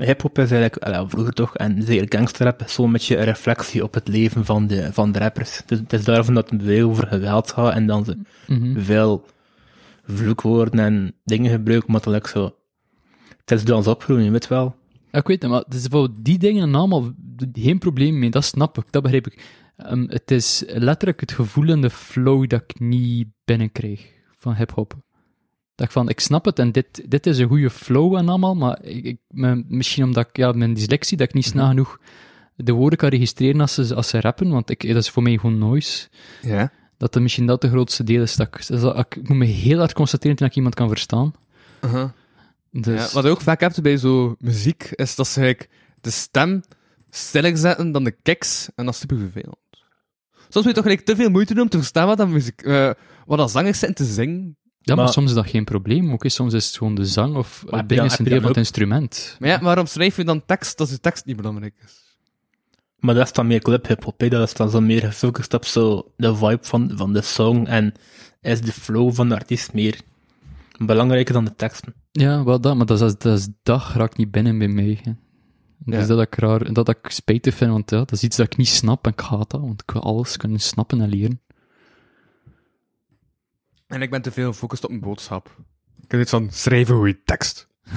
Hip-hop 0.00 0.38
is 0.38 0.50
eigenlijk, 0.50 0.82
allee, 0.84 1.08
vroeger 1.08 1.32
toch, 1.32 1.56
en 1.56 1.82
zeker 1.82 2.18
gangsterrap, 2.18 2.62
is 2.62 2.72
zo'n 2.72 2.92
beetje 2.92 3.16
een 3.16 3.24
reflectie 3.24 3.82
op 3.82 3.94
het 3.94 4.08
leven 4.08 4.44
van 4.44 4.66
de, 4.66 4.92
van 4.92 5.12
de 5.12 5.18
rappers. 5.18 5.60
Dus 5.66 5.78
het 5.78 5.92
is 5.92 6.04
daarvan 6.04 6.34
dat 6.34 6.50
het 6.50 6.62
veel 6.62 6.88
over 6.88 7.06
geweld 7.06 7.52
gaat 7.52 7.74
en 7.74 7.86
dan 7.86 8.04
ze 8.04 8.18
Mhm. 8.46 8.80
veel 8.80 9.24
vloekwoorden 10.04 10.80
en 10.80 11.14
dingen 11.24 11.50
gebruiken, 11.50 11.92
maar 11.92 12.00
tegelijk 12.00 12.26
zo... 12.26 12.54
Het 13.40 13.50
is 13.50 13.64
dan 13.64 13.86
opgroeien, 13.86 14.24
je 14.24 14.30
weet 14.30 14.48
wel. 14.48 14.76
Ja, 15.10 15.18
ik 15.18 15.26
weet 15.26 15.42
het, 15.42 15.50
maar 15.50 15.60
het 15.60 15.74
is 15.74 15.86
voor 15.90 16.08
die 16.20 16.38
dingen 16.38 16.74
allemaal 16.74 17.12
geen 17.52 17.78
probleem 17.78 18.18
mee, 18.18 18.30
dat 18.30 18.44
snap 18.44 18.78
ik, 18.78 18.84
dat 18.90 19.02
begrijp 19.02 19.26
ik. 19.26 19.44
Ehm, 19.76 20.04
het 20.08 20.30
is 20.30 20.62
letterlijk 20.66 21.20
het 21.20 21.32
gevoel 21.32 21.68
en 21.68 21.80
de 21.80 21.90
flow 21.90 22.48
dat 22.48 22.62
ik 22.66 22.80
niet 22.80 23.26
binnenkrijg 23.44 24.12
van 24.36 24.54
hip-hop. 24.54 24.94
Dat 25.78 25.86
ik 25.86 25.92
van, 25.92 26.08
ik 26.08 26.20
snap 26.20 26.44
het 26.44 26.58
en 26.58 26.72
dit, 26.72 27.10
dit 27.10 27.26
is 27.26 27.38
een 27.38 27.48
goede 27.48 27.70
flow 27.70 28.16
en 28.16 28.28
allemaal, 28.28 28.54
maar 28.54 28.82
ik, 28.82 29.04
ik, 29.04 29.18
misschien 29.68 30.04
omdat 30.04 30.28
ik, 30.28 30.36
ja, 30.36 30.52
mijn 30.52 30.74
dyslexie, 30.74 31.16
dat 31.16 31.28
ik 31.28 31.34
niet 31.34 31.44
snel 31.44 31.66
genoeg 31.66 31.98
de 32.56 32.72
woorden 32.72 32.98
kan 32.98 33.08
registreren 33.08 33.60
als 33.60 33.74
ze, 33.74 33.94
als 33.94 34.08
ze 34.08 34.20
rappen, 34.20 34.50
want 34.50 34.70
ik, 34.70 34.86
dat 34.86 35.02
is 35.02 35.10
voor 35.10 35.22
mij 35.22 35.38
gewoon 35.38 35.58
noise. 35.58 36.08
Ja. 36.42 36.72
Dat 36.96 37.12
dat 37.12 37.22
misschien 37.22 37.46
dat 37.46 37.60
de 37.60 37.68
grootste 37.68 38.04
deel 38.04 38.22
is. 38.22 38.36
Dat 38.36 38.46
ik, 38.46 38.66
dus 38.66 38.80
dat 38.80 38.98
ik, 38.98 39.16
ik 39.16 39.28
moet 39.28 39.38
me 39.38 39.44
heel 39.44 39.78
hard 39.78 39.92
constateren 39.92 40.36
dat 40.36 40.48
ik 40.48 40.54
iemand 40.54 40.74
kan 40.74 40.88
verstaan. 40.88 41.32
Dus, 42.70 43.06
Ja, 43.06 43.14
wat 43.14 43.24
je 43.24 43.30
ook 43.30 43.40
vaak 43.40 43.60
hebt 43.60 43.82
bij 43.82 43.96
zo 43.96 44.34
muziek, 44.38 44.82
is 44.82 45.14
dat 45.14 45.26
ze 45.26 45.40
eigenlijk 45.40 45.70
de 46.00 46.10
stem 46.10 46.62
stellig 47.10 47.58
zetten 47.58 47.92
dan 47.92 48.04
de 48.04 48.16
kicks, 48.22 48.68
en 48.74 48.84
dat 48.84 48.94
is 48.94 49.00
super 49.00 49.18
vervelend. 49.18 49.56
Soms 50.48 50.54
moet 50.54 50.64
je 50.64 50.72
toch 50.72 50.82
gelijk 50.82 51.00
te 51.04 51.16
veel 51.16 51.30
moeite 51.30 51.54
doen 51.54 51.62
om 51.62 51.68
te 51.68 51.78
verstaan 51.78 52.06
wat 52.06 52.16
dat 52.16 52.28
muziek, 52.28 52.62
eh, 52.62 52.90
wat 53.26 53.38
dat 53.38 53.50
zangers 53.50 53.78
te 53.78 54.04
zingen. 54.04 54.56
Ja, 54.88 54.94
maar, 54.94 55.04
Maar- 55.04 55.12
soms 55.12 55.28
is 55.28 55.34
dat 55.34 55.48
geen 55.48 55.64
probleem. 55.64 56.12
Ook, 56.12 56.22
hè. 56.22 56.28
soms 56.28 56.54
is 56.54 56.66
het 56.66 56.76
gewoon 56.76 56.94
de 56.94 57.04
zang 57.06 57.36
of 57.36 57.62
Maar 57.64 57.70
het 57.72 57.80
heb 57.80 57.80
je 57.80 57.86
ding 57.86 58.00
dan- 58.00 58.06
is 58.06 58.12
een 58.12 58.24
heb 58.24 58.26
je 58.26 58.30
deel 58.32 58.40
dan 58.40 58.40
van 58.40 58.48
het 58.48 58.56
instrument. 58.56 59.36
Maar 59.38 59.48
ja, 59.48 59.60
waarom 59.60 59.86
schrijf 59.86 60.16
je 60.16 60.24
dan 60.24 60.44
tekst 60.46 60.80
als 60.80 60.90
je 60.90 61.00
tekst 61.00 61.24
niet 61.24 61.36
belangrijk 61.36 61.74
is? 61.84 62.06
Maar 62.98 63.14
dat 63.14 63.24
is 63.26 63.32
dan 63.32 63.46
meer 63.46 63.60
club 63.60 63.86
hip-hop, 63.86 64.20
hè. 64.20 64.28
dat 64.28 64.48
is 64.48 64.54
dan 64.54 64.70
zo 64.70 64.80
meer 64.80 65.00
gefocust 65.02 65.54
op 65.54 65.64
zo 65.64 66.12
de 66.16 66.36
vibe 66.36 66.58
van, 66.60 66.90
van 66.94 67.12
de 67.12 67.22
song 67.22 67.66
en 67.66 67.92
is 68.40 68.60
de 68.60 68.72
flow 68.72 69.14
van 69.14 69.28
de 69.28 69.34
artiest 69.34 69.72
meer 69.72 70.00
belangrijker 70.78 71.34
dan 71.34 71.44
de 71.44 71.54
teksten. 71.56 71.94
Ja, 72.12 72.44
wel 72.44 72.60
dat, 72.60 72.76
maar 72.76 72.86
dat, 72.86 73.00
is, 73.00 73.16
dat, 73.18 73.38
is, 73.38 73.48
dat 73.62 73.82
raakt 73.94 74.16
niet 74.16 74.30
binnen 74.30 74.58
bij 74.58 74.68
mij. 74.68 74.98
hè. 75.02 75.12
Dus 75.78 76.00
Ja. 76.00 76.06
dat 76.06 76.20
ik 76.20 76.34
raar, 76.34 76.72
dat 76.72 76.88
ik 76.88 76.98
spijtig 77.02 77.54
vind, 77.54 77.70
want 77.70 77.90
ja, 77.90 77.96
dat 77.98 78.12
is 78.12 78.22
iets 78.22 78.36
dat 78.36 78.46
ik 78.46 78.56
niet 78.56 78.68
snap 78.68 79.04
en 79.06 79.12
ik 79.12 79.20
haat 79.20 79.50
dat, 79.50 79.60
want 79.60 79.82
ik 79.86 79.90
wil 79.90 80.02
alles 80.02 80.36
kunnen 80.36 80.60
snappen 80.60 81.00
en 81.00 81.08
leren. 81.08 81.40
En 83.88 84.02
ik 84.02 84.10
ben 84.10 84.22
te 84.22 84.30
veel 84.32 84.52
gefocust 84.52 84.84
op 84.84 84.90
een 84.90 85.00
boodschap. 85.00 85.56
Ik 86.02 86.10
heb 86.10 86.20
iets 86.20 86.30
van 86.30 86.48
schrijven 86.50 86.96
goede 86.96 87.22
tekst. 87.24 87.68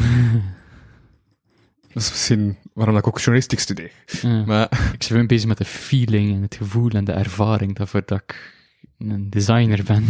dat 1.94 2.04
is 2.04 2.10
misschien 2.10 2.58
waarom 2.74 2.98
ik 2.98 3.08
ook 3.08 3.18
journalistiek 3.18 3.60
studeer. 3.60 3.92
Ja. 4.22 4.46
Maar 4.46 4.70
Ik 5.00 5.08
ben 5.10 5.28
bezig 5.28 5.48
met 5.48 5.58
de 5.58 5.66
feeling 5.66 6.36
en 6.36 6.42
het 6.42 6.56
gevoel 6.56 6.90
en 6.90 7.06
de 7.06 7.12
ervaring 7.12 7.76
daarvoor 7.76 8.02
dat 8.06 8.22
ik 8.22 8.56
een 8.98 9.30
designer 9.30 9.84
ben. 9.84 10.06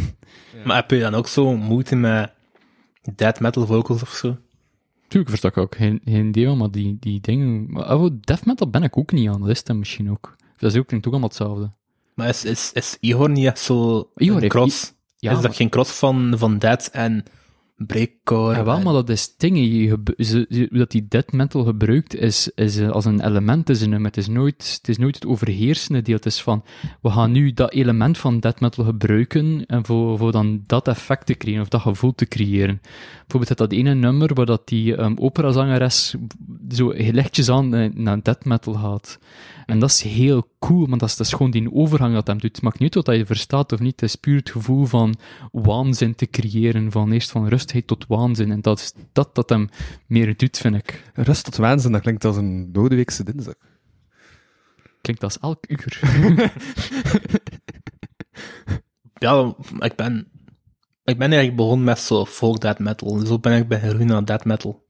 Maar 0.66 0.76
heb 0.76 0.92
je 0.92 1.00
dan 1.00 1.14
ook 1.16 1.28
zo 1.28 1.56
moeite 1.58 1.96
met 1.96 2.34
death 3.16 3.40
metal 3.40 3.66
vocals 3.66 4.02
of 4.02 4.10
zo? 4.10 4.38
Tuurlijk 5.08 5.30
versta 5.30 5.48
ik 5.48 5.58
ook 5.58 5.76
geen, 5.76 6.02
geen 6.06 6.32
deel, 6.32 6.56
maar 6.56 6.72
die, 6.72 6.98
die 7.00 7.22
dingen... 7.22 7.72
Maar 7.72 7.96
oh, 7.96 8.10
death 8.20 8.46
metal 8.46 8.70
ben 8.70 8.84
ik 8.84 8.98
ook 8.98 9.12
niet 9.12 9.30
aan, 9.30 9.40
dat 9.42 9.50
is 9.50 9.64
misschien 9.76 10.12
ook. 10.12 10.36
Dat 10.58 10.72
is 10.72 10.80
ook, 10.80 10.88
klinkt 10.88 11.06
ook 11.06 11.12
allemaal 11.14 11.30
hetzelfde. 11.32 11.72
Maar 12.14 12.28
is, 12.28 12.46
is, 12.46 12.72
is 12.74 12.98
Ihor 13.00 13.30
niet 13.30 13.46
echt 13.46 13.60
zo 13.60 14.10
Ihor 14.16 14.36
een 14.36 14.42
heeft- 14.42 14.54
cross? 14.54 14.94
Ja, 15.22 15.32
is 15.32 15.42
dat 15.42 15.56
geen 15.56 15.70
cross 15.70 15.92
van, 15.92 16.34
van 16.38 16.58
death 16.58 16.90
en 16.92 17.24
breakcore? 17.78 18.56
Ja, 18.56 18.64
wel, 18.64 18.76
en- 18.78 18.84
maar 18.84 18.94
dat 18.94 19.10
is 19.10 19.36
dingen. 19.38 20.04
Dat 20.70 20.92
die 20.92 21.06
death 21.08 21.32
metal 21.32 21.64
gebruikt, 21.64 22.16
is, 22.16 22.52
is 22.56 22.78
eh, 22.78 22.90
als 22.90 23.06
een 23.06 23.26
element, 23.26 23.70
is 23.70 23.82
een 23.82 23.90
nummer. 23.90 24.08
Het 24.08 24.18
is, 24.18 24.28
nooit, 24.28 24.74
het 24.78 24.88
is 24.90 24.98
nooit 24.98 25.16
het 25.16 25.26
overheersende 25.26 26.02
deel. 26.02 26.16
Het 26.16 26.26
is 26.26 26.42
van, 26.42 26.64
we 27.02 27.10
gaan 27.10 27.32
nu 27.32 27.54
dat 27.54 27.72
element 27.72 28.18
van 28.18 28.40
death 28.40 28.60
metal 28.60 28.84
gebruiken 28.86 29.66
en 29.66 29.86
voor, 29.86 30.18
voor 30.18 30.32
dan 30.32 30.64
dat 30.66 30.88
effect 30.88 31.26
te 31.26 31.34
creëren, 31.36 31.62
of 31.62 31.68
dat 31.68 31.82
gevoel 31.82 32.16
te 32.16 32.26
creëren. 32.26 32.82
Bijvoorbeeld 33.28 33.58
dat 33.58 33.72
ene 33.72 33.94
nummer 33.94 34.34
waar 34.34 34.46
dat 34.46 34.68
die 34.68 35.00
um, 35.02 35.18
operazangeres 35.18 36.16
zo 36.74 36.94
lichtjes 36.96 37.50
aan 37.50 37.92
naar 38.04 38.24
death 38.24 38.46
metal 38.46 38.74
gaat. 38.74 39.20
En 39.66 39.80
dat 39.80 39.90
is 39.90 40.02
heel 40.02 40.48
cool, 40.60 40.86
maar 40.86 40.98
dat 40.98 41.10
is, 41.10 41.16
dat 41.16 41.26
is 41.28 41.34
gewoon 41.34 41.52
die 41.52 41.74
overgang 41.74 42.14
dat 42.14 42.28
hem 42.28 42.40
doet. 42.40 42.56
Het 42.56 42.62
maakt 42.62 42.80
niet 42.80 42.96
uit 42.96 43.06
wat 43.06 43.16
je 43.16 43.26
verstaat 43.26 43.72
of 43.72 43.80
niet. 43.80 44.00
Het 44.00 44.10
is 44.10 44.16
puur 44.16 44.38
het 44.38 44.50
gevoel 44.50 44.86
van 44.86 45.16
waanzin 45.52 46.16
te 46.16 46.30
creëren. 46.30 46.92
Van 46.92 47.12
eerst 47.12 47.32
van 47.32 47.48
rustigheid 47.48 47.88
tot 47.88 48.06
waanzin. 48.08 48.52
En 48.52 48.62
dat 48.62 48.80
is 48.80 48.94
dat 49.12 49.36
dat 49.36 49.50
hem 49.50 49.70
meer 50.08 50.38
doet, 50.38 50.58
vind 50.58 50.76
ik. 50.76 51.12
rust 51.14 51.44
tot 51.44 51.56
waanzin, 51.56 51.92
dat 51.92 52.02
klinkt 52.02 52.26
als 52.26 52.38
een 52.38 52.72
dodeweekse 52.72 53.24
dinsdag. 53.24 53.56
Klinkt 55.02 55.24
als 55.24 55.40
elk 55.40 55.66
uur. 55.68 56.00
Ja, 59.22 59.56
ik 59.80 59.96
ben, 59.96 60.28
ik 61.04 61.18
ben 61.18 61.28
eigenlijk 61.28 61.56
begonnen 61.56 61.86
met 61.86 62.00
zo 62.00 62.26
folk 62.26 62.62
death 62.62 62.80
metal. 62.80 63.26
Zo 63.26 63.40
ben 63.40 63.58
ik 63.58 63.68
bij 63.68 63.94
naar 63.94 64.26
death 64.26 64.46
metal. 64.46 64.86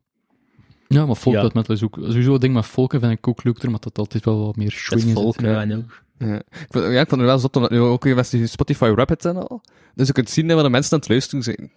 Ja, 0.94 1.06
maar 1.06 1.16
folk 1.16 1.36
Ja. 1.36 1.42
death 1.42 1.54
metal 1.54 1.76
is 1.76 1.84
ook... 1.84 1.98
Sowieso 2.02 2.32
het 2.32 2.42
ding 2.42 2.54
met 2.54 2.66
volken 2.66 3.00
vind 3.00 3.12
ik 3.12 3.28
ook 3.28 3.44
leuker, 3.44 3.72
maar 3.72 3.80
dat 3.80 3.98
altijd 3.98 4.26
wel 4.26 4.46
wat 4.46 4.56
meer 4.56 4.72
swing 4.72 5.04
is 5.04 5.12
folk, 5.12 5.42
ja. 5.42 5.52
ja, 5.52 5.62
en 5.62 5.78
ook. 5.78 6.04
Ja. 6.18 6.36
Ik 6.36 6.68
vond, 6.70 6.86
ja, 6.86 7.02
ik 7.02 7.10
vond 7.10 7.22
het 7.22 7.30
wel 7.30 7.40
zot, 7.40 7.56
omdat 7.56 7.72
nu 7.72 7.80
ook 7.80 8.04
weer 8.04 8.16
met 8.16 8.30
die 8.30 8.48
Spotify 8.48 8.94
Rapid 8.96 9.26
en 9.26 9.48
al. 9.48 9.62
Dus 9.96 10.08
je 10.08 10.14
kunt 10.14 10.30
zien 10.30 10.48
wat 10.48 10.64
de 10.64 10.70
mensen 10.70 10.94
aan 10.94 11.00
het 11.00 11.10
luisteren 11.10 11.44
zijn. 11.44 11.72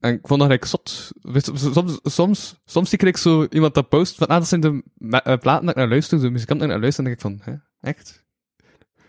En 0.00 0.12
ik 0.12 0.26
vond 0.26 0.40
dat 0.40 0.50
eigenlijk 0.50 0.64
zot. 0.64 1.10
Soms, 1.72 1.98
soms, 2.02 2.60
soms 2.64 2.90
zie 2.90 2.98
ik 2.98 3.16
zo 3.16 3.46
iemand 3.50 3.74
dat 3.74 3.88
post 3.88 4.16
van, 4.16 4.26
ah, 4.26 4.38
dat 4.38 4.48
zijn 4.48 4.60
de 4.60 4.82
eh, 5.08 5.20
platen 5.38 5.60
dat 5.66 5.70
ik 5.70 5.76
naar 5.76 5.88
luister, 5.88 6.20
de 6.20 6.30
muzikanten 6.30 6.68
dat 6.68 6.76
ik 6.76 6.80
naar 6.80 6.80
luister, 6.80 7.04
en 7.04 7.10
dan 7.10 7.18
denk 7.20 7.36
ik 7.38 7.44
van, 7.44 7.54
hè, 7.80 7.88
echt? 7.90 8.24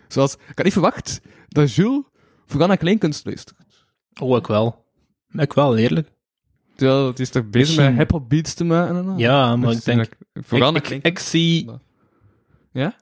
Zoals, 0.08 0.34
ik 0.34 0.40
had 0.54 0.64
niet 0.64 0.72
verwacht 0.72 1.20
dat 1.48 1.74
Jules 1.74 2.02
vooral 2.46 2.68
naar 2.68 2.76
kleinkunst 2.76 3.26
luistert. 3.26 3.58
Oh, 4.20 4.36
ik 4.36 4.46
wel. 4.46 4.84
Ik 5.32 5.52
wel, 5.52 5.76
eerlijk. 5.76 6.08
Terwijl 6.74 7.06
het 7.06 7.20
is 7.20 7.30
toch 7.30 7.50
bezig 7.50 7.76
met 7.76 7.96
hip-hop 7.96 8.28
beats 8.28 8.54
te 8.54 8.64
maken 8.64 8.96
en. 8.96 9.18
Ja, 9.18 9.56
maar 9.56 9.68
Dus 9.68 9.78
ik 9.78 9.84
denk... 9.84 9.98
dat- 9.98 10.44
Vooral 10.46 10.74
ik, 10.76 10.88
ik, 10.88 11.04
ik 11.04 11.18
zie... 11.18 11.70
Ja? 12.72 12.96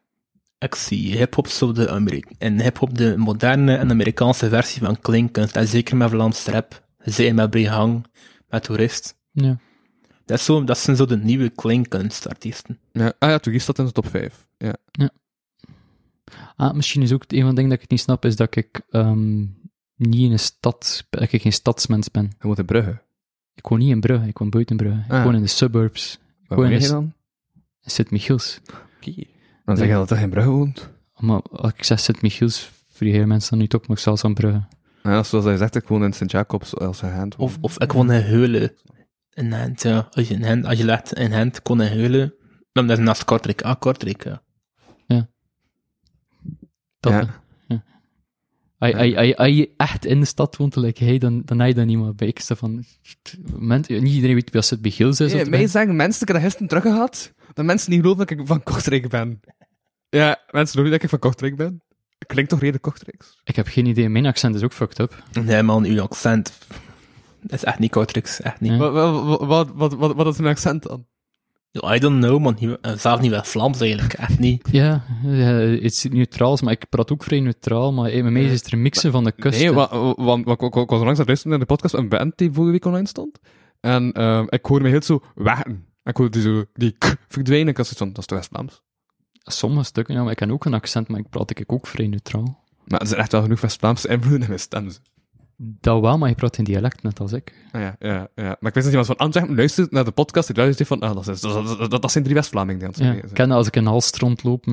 Ik 0.59 0.75
zie 0.75 1.17
hip-hop 1.17 1.47
zo 1.47 1.73
de 1.73 1.91
Ameri- 1.91 2.25
en 2.39 2.61
hip-hop 2.61 2.97
de 2.99 3.15
moderne 3.17 3.77
en 3.77 3.91
Amerikaanse 3.91 4.49
versie 4.49 4.83
van 4.83 5.01
klinkkunst. 5.01 5.57
En 5.57 5.69
zeker 5.69 5.97
met 5.97 6.11
Vlaams 6.11 6.47
rap. 6.47 6.87
Zeker 6.99 7.35
met 7.35 7.51
Brihang, 7.51 8.07
met 8.49 8.63
Toerist. 8.65 9.17
Ja. 9.33 9.57
Dat, 10.25 10.39
is 10.39 10.45
zo, 10.45 10.65
dat 10.65 10.79
zijn 10.79 10.97
zo 10.97 11.05
de 11.07 11.17
nieuwe 11.17 11.49
klinkkunstartiesten. 11.51 12.79
Ja, 12.93 13.13
ah 13.19 13.31
ja, 13.31 13.39
toen 13.39 13.53
is 13.55 13.67
dat 13.67 13.79
in 13.79 13.85
de 13.85 13.93
top 13.93 14.07
5. 14.07 14.47
Ja. 14.59 14.75
Ah, 16.57 16.73
misschien 16.75 17.03
is 17.03 17.13
ook 17.13 17.23
het 17.23 17.33
een 17.33 17.41
van 17.41 17.49
de 17.49 17.55
dingen 17.55 17.71
dat 17.71 17.83
ik 17.83 17.91
niet 17.91 18.01
snap, 18.01 18.25
is 18.25 18.37
dat 18.37 18.57
ik 18.57 18.81
ehm, 18.91 19.39
niet 19.97 20.21
in 20.21 20.33
een 20.33 20.39
stad... 20.39 21.07
Dat 21.11 21.33
ik 21.33 21.43
geen 21.43 21.53
stadsmens 21.53 22.11
ben. 22.11 22.25
Je 22.41 22.47
moet 22.47 22.59
in 22.59 22.65
Brugge. 22.65 23.03
Ik 23.55 23.67
woon 23.67 23.79
niet 23.79 23.91
in 23.91 24.01
Brugge, 24.01 24.27
ik 24.29 24.39
woon 24.39 24.51
buiten 24.51 24.77
Brugge. 24.77 24.99
Ik 25.07 25.13
Ah. 25.13 25.25
woon 25.25 25.35
in 25.35 25.43
de 25.43 25.47
suburbs. 25.49 26.19
Waar 26.47 26.59
woon 26.59 26.71
je 26.71 26.77
is- 26.77 26.89
dan? 26.89 27.13
In 27.83 27.91
Sint-Michiels. 27.91 28.61
Dan 29.65 29.77
zeg 29.77 29.87
je 29.89 29.93
dat 29.93 30.09
je 30.09 30.15
in 30.17 30.31
Brugge 30.31 30.51
woont. 30.51 30.91
Maar 31.19 31.41
als 31.43 31.73
ik 31.73 31.85
zeg 31.85 32.01
Sint-Michiels, 32.01 32.71
vrije 32.89 33.27
mensen 33.27 33.51
dan 33.51 33.59
niet 33.59 33.75
op, 33.75 33.87
maar 33.87 33.97
ik 33.97 34.03
zelfs 34.03 34.25
aan 34.25 34.35
Brugge. 34.35 34.63
Ja, 35.03 35.23
zoals 35.23 35.45
hij 35.45 35.57
zegt, 35.57 35.75
ik 35.75 35.89
woon 35.89 36.05
in 36.05 36.13
Sint-Jacobs 36.13 36.77
als 36.77 37.01
hij 37.01 37.11
hand. 37.11 37.37
Of, 37.37 37.59
of 37.61 37.79
ik 37.81 37.93
woon 37.93 38.13
in 38.13 38.21
Heulen. 38.23 38.73
in 39.35 39.53
Gent, 39.53 39.83
ja. 39.83 40.09
Als 40.11 40.29
je 40.29 40.35
in 40.35 40.43
Gent, 40.43 40.65
als 40.67 40.79
je 40.79 40.85
legt 40.85 41.13
in 41.15 41.31
Gent 41.31 41.63
kon 41.63 41.81
in 41.83 41.93
Heulen, 41.93 42.35
dan 42.73 42.85
is 42.85 42.91
het 42.91 43.01
naast 43.01 43.25
Kortrijk. 43.25 43.63
Ah, 43.63 43.75
Kortrijk, 43.79 44.25
ja. 44.25 44.43
Ja. 45.07 45.29
ja. 47.01 47.42
Als, 48.83 49.49
je 49.49 49.71
echt 49.77 50.05
in 50.05 50.21
de 50.21 50.27
stad 50.27 50.57
woont, 50.57 50.77
like 50.77 51.05
hij, 51.05 51.19
dan, 51.19 51.43
dan 51.45 51.59
heb 51.59 51.69
je 51.69 51.75
dat 51.75 51.87
niet 51.87 51.99
meer 51.99 52.15
bij. 52.15 52.35
Van, 52.37 52.85
men, 53.57 53.85
niet 53.89 54.15
iedereen 54.15 54.35
weet 54.35 54.51
wie 54.51 54.61
als 54.61 54.71
het 54.71 54.83
bij 54.83 54.91
Gils 54.91 55.21
is. 55.21 55.33
Nee, 55.33 55.43
of 55.43 55.49
mij 55.49 55.67
zeggen 55.67 55.97
mensen, 55.97 56.21
ik 56.21 56.27
heb 56.29 56.37
dat 56.37 56.45
gisteren 56.45 56.69
teruggehad, 56.69 57.33
dat 57.53 57.65
mensen 57.65 57.91
niet 57.91 58.01
geloven 58.01 58.27
dat 58.27 58.39
ik 58.39 58.47
van 58.47 58.63
Kortrijk 58.63 59.09
ben. 59.09 59.41
Ja, 60.09 60.43
mensen 60.51 60.71
geloven 60.71 60.83
niet 60.83 60.93
dat 60.93 61.03
ik 61.03 61.09
van 61.09 61.19
Kortrijk 61.19 61.57
ben. 61.57 61.83
Klinkt 62.27 62.51
toch 62.51 62.61
redelijk 62.61 62.85
Kortrijks? 62.85 63.41
Ik 63.45 63.57
heb 63.57 63.67
geen 63.67 63.87
idee, 63.87 64.09
mijn 64.09 64.27
accent 64.27 64.55
is 64.55 64.63
ook 64.63 64.73
fucked 64.73 64.99
up. 64.99 65.23
Nee, 65.43 65.63
man, 65.63 65.85
uw 65.85 66.01
accent 66.01 66.59
is 67.47 67.65
echt 67.65 67.79
niet 67.79 67.91
Kortrijks, 67.91 68.41
echt 68.41 68.61
niet. 68.61 68.71
Ja. 68.71 68.79
Wat, 68.79 68.93
wat, 68.93 69.41
wat, 69.41 69.71
wat, 69.75 69.95
wat, 69.95 70.15
wat 70.15 70.27
is 70.27 70.37
mijn 70.37 70.55
accent 70.55 70.83
dan? 70.83 71.07
I 71.95 71.99
don't 71.99 72.19
know, 72.21 72.41
man. 72.41 72.57
Je- 72.59 72.79
eh, 72.81 72.93
Zelf 72.97 73.21
niet 73.21 73.31
wel 73.31 73.45
Vlaams 73.45 73.81
eigenlijk, 73.81 74.13
echt 74.13 74.39
niet. 74.39 74.69
Ja, 74.73 75.05
het 75.23 75.83
is 75.83 76.07
neutraals, 76.11 76.63
maar 76.63 76.73
ik 76.73 76.89
praat 76.89 77.13
ook 77.13 77.23
vrij 77.25 77.41
neutraal, 77.41 77.93
maar 77.93 78.11
bij 78.11 78.23
mij 78.23 78.43
is 78.45 78.63
er 78.65 78.73
een 78.73 78.83
mixen 78.83 79.13
van 79.13 79.25
de 79.25 79.33
kust. 79.33 79.59
Nee, 79.59 79.73
wa- 79.73 79.89
wa- 79.91 80.15
want 80.25 80.45
wa- 80.45 80.53
ik, 80.53 80.61
was 80.73 80.87
langs 80.89 81.01
aan 81.01 81.07
het 81.17 81.27
luisteren 81.27 81.51
naar 81.51 81.59
de 81.67 81.67
podcast 81.75 81.95
van 81.95 82.09
Band 82.09 82.33
die 82.39 82.53
vorige 82.53 82.73
week 82.73 82.85
online 82.85 83.07
stond. 83.09 83.39
En 83.81 84.13
ehm, 84.13 84.45
ik 84.49 84.65
hoorde 84.67 84.85
me 84.85 84.91
heel 84.91 85.03
zo 85.03 85.21
wachten. 85.35 85.87
Ik 86.05 86.17
hoorde 86.17 86.33
die 86.33 86.43
zo, 86.43 86.65
die 86.75 86.95
k 86.99 87.17
verdwijnen. 87.29 87.69
Ik 87.69 87.77
was 87.77 87.87
zoiets 87.89 88.03
van, 88.05 88.09
dat 88.09 88.19
is 88.19 88.27
toch 88.27 88.39
West-Vlaams? 88.39 88.83
Sommige 89.43 89.85
stukken, 89.85 90.15
ja, 90.15 90.23
maar 90.23 90.33
ik 90.33 90.39
heb 90.39 90.51
ook 90.51 90.65
een 90.65 90.75
accent, 90.75 91.09
maar 91.09 91.21
ik 91.21 91.29
praat 91.29 91.51
ik 91.59 91.73
ook 91.73 91.87
vrij 91.87 92.07
neutraal. 92.07 92.65
Maar 92.85 93.01
er 93.01 93.07
zijn 93.07 93.21
echt 93.21 93.33
wel 93.33 93.43
genoeg 93.43 93.61
West-Vlaamse 93.61 94.09
invloeden 94.09 94.41
in 94.41 94.47
mijn 94.49 94.61
stem. 94.61 94.91
Dat 95.65 96.01
wel, 96.01 96.19
maar 96.19 96.29
je 96.29 96.35
praat 96.35 96.59
in 96.59 96.65
dialect, 96.65 97.03
net 97.03 97.21
als 97.21 97.33
ik. 97.33 97.55
Ah, 97.73 97.81
ja, 97.81 97.97
ja, 97.99 98.29
ja. 98.35 98.57
Maar 98.61 98.69
ik 98.71 98.75
wist 98.75 98.75
dat 98.75 98.87
iemand 98.87 99.07
van 99.07 99.17
Antwerpen 99.17 99.57
luistert 99.57 99.91
naar 99.91 100.05
de 100.05 100.11
podcast. 100.11 100.47
Die 100.47 100.57
luistert 100.57 100.89
van, 100.89 101.01
ah, 101.01 101.15
dat, 101.15 101.29
is, 101.29 101.41
dat, 101.41 101.79
dat, 101.79 101.91
dat, 101.91 102.03
dat 102.03 102.13
zijn 102.13 102.25
drie 102.25 102.37
West-Vlamingen 102.37 102.79
die 102.79 102.89
aan 102.89 102.95
het 103.13 103.23
Ja, 103.23 103.29
ik 103.29 103.35
ken 103.35 103.49
dat 103.49 103.57
als 103.57 103.67
ik 103.67 103.77
in 103.77 103.87
Halst 103.87 104.17
rondloop, 104.17 104.67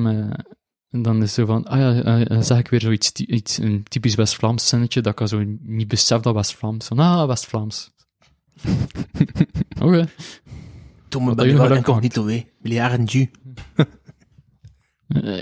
en 0.90 1.02
dan 1.02 1.22
is 1.22 1.34
zo 1.34 1.46
van, 1.46 1.64
ah 1.64 1.78
ja, 1.78 2.02
eh, 2.02 2.26
dan 2.26 2.44
zeg 2.44 2.58
ik 2.58 2.68
weer 2.68 2.80
zoiets, 2.80 3.12
iets, 3.12 3.58
een 3.58 3.82
typisch 3.82 4.14
West-Vlaams 4.14 4.68
zinnetje, 4.68 5.00
dat 5.00 5.20
ik 5.20 5.28
zo 5.28 5.44
niet 5.62 5.88
besef 5.88 6.20
dat 6.20 6.34
West-Vlaams. 6.34 6.86
Van, 6.86 6.98
ah, 6.98 7.26
West-Vlaams. 7.26 7.90
Oké. 9.82 10.08
Toen 11.08 11.24
me 11.24 11.34
je 11.36 11.48
je 11.48 11.56
wel 11.56 11.68
nog 11.68 11.76
incognito, 11.76 12.26
hé. 12.26 12.46
Miljarden 12.58 13.04
Jew. 13.04 13.26
Eh, 13.74 13.86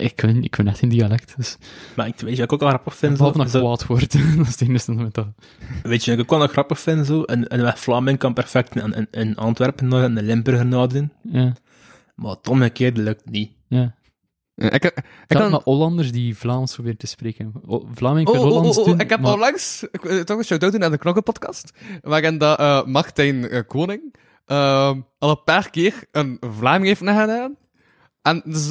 Ik 0.00 0.14
ben, 0.16 0.42
ik 0.42 0.56
ben 0.56 0.68
echt 0.68 0.82
in 0.82 0.88
dialect, 0.88 1.34
dus. 1.36 1.56
Maar 1.96 2.06
ik, 2.06 2.14
weet 2.20 2.30
je 2.36 2.36
wat 2.36 2.44
ik 2.44 2.52
ook 2.52 2.62
al 2.62 2.68
grappig 2.68 2.96
vind? 2.96 3.12
Zo, 3.12 3.18
Behalve 3.18 3.38
dat 3.38 3.46
ik 3.46 3.52
Zo- 3.52 3.60
kwaad 3.60 3.86
word. 3.86 4.12
dat 4.36 4.46
is 4.46 4.52
het 4.58 4.60
enige 4.68 4.92
met 4.92 5.14
dat. 5.14 5.26
weet 5.82 6.04
je 6.04 6.10
wat 6.10 6.18
ik 6.20 6.24
ook 6.24 6.30
wel 6.30 6.38
nog 6.38 6.50
grappig 6.50 6.80
vind? 6.80 7.06
Zo? 7.06 7.22
Een, 7.26 7.54
een 7.54 7.62
West-Vlaming 7.62 8.18
kan 8.18 8.32
perfect 8.34 8.76
in, 8.76 8.92
in, 8.92 9.06
in 9.10 9.36
Antwerpen 9.36 9.88
nog 9.88 10.02
een 10.02 10.22
Limburger 10.22 10.66
nadoen. 10.66 11.12
Ja, 11.22 11.52
Maar 12.14 12.30
het 12.30 12.48
omgekeerd 12.48 12.96
lukt 12.96 13.30
niet. 13.30 13.50
ja. 13.68 13.96
Ik, 14.54 14.72
ik, 14.72 14.84
ik 14.84 15.02
kan... 15.26 15.50
met 15.50 15.62
Hollanders 15.62 16.12
die 16.12 16.36
Vlaams 16.36 16.72
proberen 16.74 16.98
te 16.98 17.06
spreken. 17.06 17.52
O- 17.66 17.86
Vlaming 17.94 18.26
Oh, 18.28 18.32
kan 18.34 18.42
oh, 18.42 18.48
oh, 18.48 18.54
Hollands 18.56 18.78
oh, 18.78 18.84
doen, 18.84 19.00
ik 19.00 19.08
heb 19.10 19.20
maar- 19.20 19.32
onlangs 19.32 19.86
toch 20.24 20.38
een 20.38 20.44
shout-out 20.44 20.72
doen 20.72 20.84
aan 20.84 20.90
de 20.90 20.98
Knokkenpodcast, 20.98 21.72
waarin 22.02 22.38
dat, 22.38 22.58
eh, 22.58 22.84
Martijn 22.84 23.48
eh, 23.48 23.60
Koning 23.66 24.14
ehm, 24.46 25.00
al 25.18 25.30
een 25.30 25.42
paar 25.44 25.70
keer 25.70 25.94
een 26.12 26.36
Vlaming 26.40 26.86
heeft 26.86 27.00
nagedaan. 27.00 27.56
En 28.22 28.42
dus, 28.44 28.68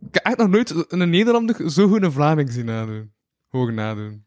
ik 0.00 0.08
heb 0.10 0.24
echt 0.24 0.36
nog 0.36 0.48
nooit 0.48 0.84
een 0.88 1.10
Nederlander 1.10 1.70
zo 1.70 1.88
goed 1.88 2.02
een 2.02 2.12
Vlaming 2.12 2.50
zien 2.52 2.64
nadoen. 2.64 3.12
Hoog 3.48 3.70
nadoen. 3.70 4.24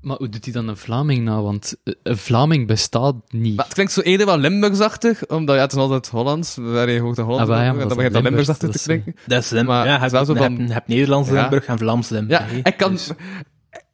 Maar 0.00 0.16
hoe 0.16 0.28
doet 0.28 0.44
hij 0.44 0.52
dan 0.52 0.68
een 0.68 0.76
Vlaming 0.76 1.24
na? 1.24 1.42
Want 1.42 1.76
eh, 1.84 1.94
een 2.02 2.16
Vlaming 2.16 2.66
bestaat 2.66 3.14
niet. 3.32 3.56
Maar 3.56 3.64
het 3.64 3.74
klinkt 3.74 3.92
zo 3.92 4.00
eerder 4.00 4.26
wel 4.26 4.38
Limburgsachtig, 4.38 5.26
omdat 5.26 5.56
ja, 5.56 5.62
het 5.62 5.72
is 5.72 5.78
altijd 5.78 6.08
Hollands, 6.08 6.56
waar 6.56 6.90
je 6.90 7.00
hoort 7.00 7.16
de 7.16 7.22
Hollands, 7.22 7.50
Ah, 7.50 7.58
ja, 7.58 7.72
dan 7.74 7.88
begint 7.88 8.12
dat 8.12 8.22
Limburgsachtig 8.22 8.62
Limburgs, 8.62 8.82
te 8.82 8.88
klinken. 8.88 9.14
Dat 9.26 9.42
is 9.42 9.50
Lim- 9.50 9.66
Maar 9.66 9.86
ja, 9.86 9.92
het 10.00 10.10
je 10.10 10.18
is 10.20 10.26
wel 10.26 10.36
hebt, 10.68 10.86
Nederlands 10.88 11.28
Ja. 11.28 11.40
Limburg 11.40 11.64
en 11.66 11.78
Vlaams 11.78 12.08
Limburg. 12.08 12.50
Ja, 12.52 12.60
ik 12.64 12.76
kan, 12.76 12.92
Dus- 12.92 13.10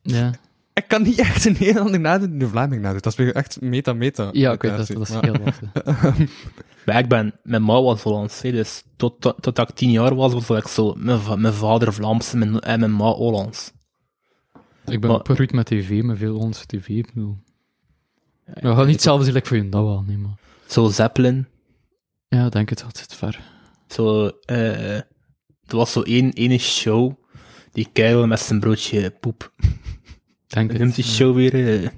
Ja, 0.02 0.30
ik 0.78 0.88
kan 0.88 1.02
niet 1.02 1.18
echt 1.18 1.44
een 1.44 1.56
Nederlander 1.60 2.00
nadoen 2.00 2.30
die 2.32 2.40
een 2.42 2.48
Vlaming 2.48 2.82
nadoet. 2.82 3.02
Dat 3.02 3.12
is 3.12 3.18
weer 3.18 3.34
echt 3.34 3.60
meta-meta. 3.60 4.28
ja 4.32 4.52
ik 4.52 4.62
weet 4.62 4.76
dat, 4.76 4.86
dat 4.86 5.08
is 5.08 5.14
heel 5.20 5.34
lastig. 5.44 5.72
Maar 6.86 6.98
ik 6.98 7.08
ben, 7.08 7.38
mijn 7.42 7.62
ma 7.62 7.82
was 7.82 8.02
Hollands, 8.02 8.42
hè, 8.42 8.50
dus 8.52 8.82
tot, 8.96 9.20
tot, 9.20 9.42
tot 9.42 9.58
ik 9.58 9.70
tien 9.70 9.90
jaar 9.90 10.14
was, 10.14 10.32
was 10.32 10.50
ik 10.58 10.68
zo, 10.68 10.94
mijn, 10.96 11.40
mijn 11.40 11.54
vader 11.54 11.92
Vlaams 11.92 12.32
en 12.32 12.38
mijn, 12.38 12.60
en 12.60 12.80
mijn 12.80 12.92
ma 12.92 13.10
Hollands. 13.10 13.72
Ik 14.86 15.00
ben 15.00 15.10
Maar- 15.10 15.46
met 15.52 15.66
tv, 15.66 16.02
met 16.02 16.18
veel 16.18 16.32
Hollandse 16.34 16.66
tv. 16.66 16.88
Ik 16.88 17.12
bedoel. 17.14 17.36
We 18.44 18.68
gaan 18.74 18.84
niet 18.84 18.94
hetzelfde 18.94 19.30
zijn 19.30 19.46
voor 19.46 19.56
je 19.56 19.68
dat 19.68 19.82
wel, 19.84 20.04
nee, 20.06 20.16
maar... 20.16 20.34
Zo 20.66 20.88
Zeppelin, 20.88 21.46
Ja, 22.28 22.48
denk 22.48 22.68
het, 22.68 22.80
dat 22.80 22.96
zit 22.98 23.14
ver. 23.14 23.40
zo, 23.88 24.26
eh, 24.44 24.96
er 24.96 25.06
was 25.76 25.92
zo 25.92 26.02
één, 26.02 26.32
ene 26.32 26.58
show, 26.58 27.12
die 27.72 27.88
kerel 27.92 28.26
met 28.26 28.40
zijn 28.40 28.60
broodje 28.60 29.10
poep. 29.10 29.52
Denk 30.48 30.78
noemt 30.78 30.94
die 30.94 31.04
show 31.04 31.34
weer? 31.34 31.82
eh, 31.82 31.88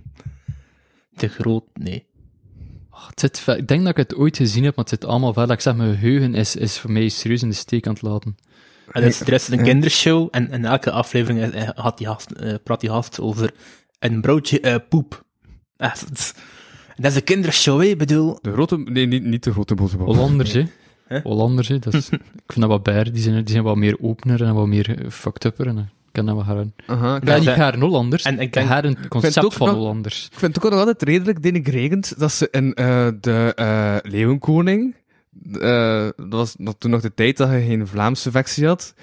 te 1.17 1.29
groot, 1.29 1.65
nee. 1.75 2.07
Oh, 2.91 3.07
het 3.09 3.21
zit 3.21 3.39
ver. 3.41 3.57
Ik 3.59 3.69
denk 3.69 3.81
dat 3.81 3.91
ik 3.91 3.97
het 3.97 4.15
ooit 4.15 4.37
gezien 4.37 4.65
heb, 4.65 4.77
maar 4.77 4.85
het 4.85 4.95
zit 5.01 5.05
allemaal 5.11 5.33
ver. 5.33 5.47
Dat 5.47 5.57
ik 5.57 5.61
zeg, 5.63 5.77
mijn 5.77 5.95
geheugen 5.95 6.35
is, 6.35 6.57
is 6.57 6.79
voor 6.79 6.91
mij 6.93 7.09
serieus 7.09 7.43
in 7.43 7.49
de 7.49 7.55
steek 7.55 7.87
aan 7.87 7.93
het 7.93 8.03
laten. 8.03 8.37
En 8.93 9.03
dus, 9.03 9.21
er 9.21 9.33
is 9.33 9.49
een 9.49 9.63
kindershow, 9.63 10.29
en 10.31 10.51
in 10.51 10.65
elke 10.65 10.91
aflevering 10.91 11.53
eh, 11.53 11.69
had 11.75 11.99
die 11.99 12.07
gast, 12.07 12.31
eh, 12.31 12.55
praat 12.65 12.81
die 12.81 12.91
gast 12.91 13.21
over 13.21 13.53
een 13.99 14.21
broodje 14.21 14.61
eh, 14.61 14.75
poep. 14.89 15.25
Echt, 15.77 16.11
is- 16.13 16.35
dat 16.97 17.11
is 17.11 17.17
een 17.17 17.25
kindershow, 17.25 17.81
hè, 17.81 17.87
ik 17.87 17.99
bedoel. 17.99 18.39
De 18.43 18.53
grote, 18.53 18.77
nee, 18.77 19.07
niet, 19.07 19.25
niet 19.25 19.45
de 19.45 19.53
grote 19.53 19.75
boze. 19.75 19.97
Hollanders, 19.97 20.53
hè. 20.53 20.65
Hè? 21.07 21.21
Hollanders, 21.21 21.69
hè. 21.69 21.79
Dat 21.79 21.95
is, 21.95 22.09
ik 22.45 22.53
vind 22.53 22.61
dat 22.61 22.69
wat 22.69 22.83
bij. 22.83 23.05
Die 23.05 23.23
zijn, 23.23 23.35
die 23.45 23.51
zijn 23.53 23.63
wat 23.65 23.77
meer 23.77 23.97
opener 24.01 24.43
en 24.43 24.55
wat 24.55 24.67
meer 24.67 24.99
eh, 24.99 25.11
fucked 26.13 26.27
upper. 26.27 26.27
En 26.27 26.27
ik 26.27 26.27
kan 26.27 26.27
dat 26.27 26.35
wel 26.35 26.45
gaan. 26.45 26.73
Aha, 26.87 27.17
Ik 27.17 27.25
ben 27.25 27.41
niet 27.41 27.49
haar 27.49 27.79
Hollanders. 27.79 28.23
en 28.25 28.39
ik 28.39 28.53
denk- 28.53 28.69
haar 28.69 28.85
een 28.85 29.09
concept 29.09 29.45
ook 29.45 29.53
van 29.53 29.69
Hollanders. 29.69 30.29
Ik 30.33 30.39
vind 30.39 30.55
het 30.55 30.65
ook 30.65 30.71
nog 30.71 30.81
altijd 30.81 31.03
redelijk 31.03 31.43
denigrerend 31.43 32.19
dat 32.19 32.33
ze 32.33 32.49
in 32.51 32.75
eh, 32.75 33.09
de 33.21 33.53
eh 33.57 33.97
Leeuwenkoning, 34.03 34.95
eh, 35.53 36.09
dat 36.17 36.29
was 36.29 36.55
nog 36.59 36.75
toen 36.79 36.91
nog 36.91 37.01
de 37.01 37.15
tijd 37.15 37.37
dat 37.37 37.51
je 37.51 37.61
geen 37.61 37.87
Vlaamse 37.87 38.31
versie 38.31 38.67
had, 38.67 38.95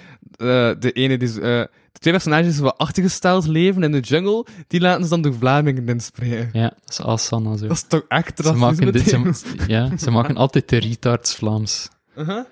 de 0.78 0.90
ene 0.92 1.16
die, 1.16 1.32
de 1.32 1.68
twee 1.92 2.12
personages 2.12 2.54
die 2.54 2.62
wat 2.62 2.78
achtergesteld 2.78 3.46
leven 3.46 3.82
in 3.82 3.92
de 3.92 4.00
jungle, 4.00 4.46
die 4.66 4.80
laten 4.80 5.02
ze 5.04 5.08
dan 5.10 5.22
door 5.22 5.34
Vlamingen 5.34 5.88
inspreken. 5.88 6.48
Ja, 6.52 6.72
dat 6.84 7.18
is 7.20 7.30
en 7.30 7.58
zo. 7.58 7.66
Dat 7.66 7.76
is 7.76 7.84
toch 7.88 8.04
echt 8.08 8.32
Ze 8.36 8.42
racisme 8.42 8.66
maken, 8.66 8.92
dit, 8.92 9.08
ze, 9.08 9.54
ja, 9.66 9.96
ze 9.96 10.10
maken 10.10 10.36
altijd 10.36 10.68
de 10.68 10.76
retards 10.78 11.34
Vlaams. 11.34 11.88
Uh-huh. 12.16 12.44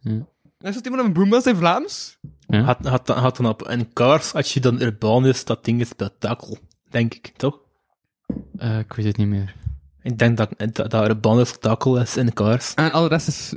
Ja. 0.00 0.26
Er 0.60 0.72
zit 0.72 0.84
iemand 0.84 1.04
een 1.04 1.12
boombaas 1.12 1.46
in 1.46 1.56
Vlaams? 1.56 2.18
Ja. 2.46 2.62
Had, 2.62 2.86
had, 2.86 3.08
had 3.08 3.36
dan 3.36 3.46
op 3.46 3.68
een 3.68 3.92
kaars, 3.92 4.32
als 4.34 4.54
je 4.54 4.60
dan 4.60 4.80
urbaan 4.80 5.26
is, 5.26 5.44
dat 5.44 5.64
ding 5.64 5.80
is 5.80 5.88
spektakel. 5.88 6.58
Denk 6.90 7.14
ik, 7.14 7.32
toch? 7.36 7.58
Eh, 8.56 8.78
ik 8.78 8.92
weet 8.92 9.06
het 9.06 9.16
niet 9.16 9.26
meer. 9.26 9.54
Ik 10.02 10.18
denk 10.18 10.36
dat 10.36 10.50
dat, 10.56 10.90
dat 10.90 11.08
urbaan 11.08 11.46
spektakel 11.46 12.00
is 12.00 12.16
in 12.16 12.32
kaars. 12.32 12.74
En 12.74 12.92
al 12.92 13.02
de 13.02 13.08
rest 13.08 13.28
is, 13.28 13.54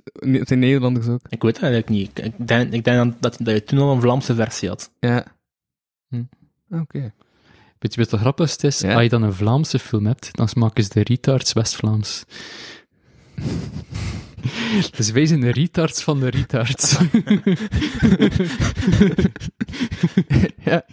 zijn 0.48 0.60
Nederlanders 0.60 1.08
ook. 1.08 1.22
Ik 1.30 1.42
weet 1.42 1.56
het 1.56 1.64
eigenlijk 1.64 1.94
niet. 1.94 2.18
Ik, 2.18 2.26
ik 2.26 2.48
denk, 2.48 2.74
ik 2.74 2.84
denk 2.84 2.98
dan 2.98 3.16
dat, 3.20 3.38
dat 3.40 3.54
je 3.54 3.64
toen 3.64 3.80
al 3.80 3.94
een 3.94 4.02
Vlaamse 4.02 4.36
versie 4.36 4.70
had. 4.70 4.92
Ja. 5.00 5.26
Hm. 6.08 6.24
Oké. 6.70 7.14
Weet 7.80 7.94
je 7.94 8.02
wat 8.02 8.12
het 8.12 8.20
grappigste 8.20 8.68
is? 8.68 8.80
Ja. 8.80 8.94
Als 8.94 9.04
je 9.04 9.10
dan 9.10 9.24
een 9.24 9.34
Vlaamse 9.34 9.80
film 9.80 10.06
hebt, 10.06 10.36
dan 10.36 10.50
maken 10.54 10.84
ze 10.84 10.90
de 10.94 11.04
retards 11.04 11.54
West-Vlaams. 11.54 12.26
dus 14.98 15.12
wij 15.12 15.26
zijn 15.26 15.40
de 15.42 15.52
retards 15.52 16.04
van 16.04 16.20
de 16.20 16.30
retards. 16.30 16.98
Ja. 20.64 20.86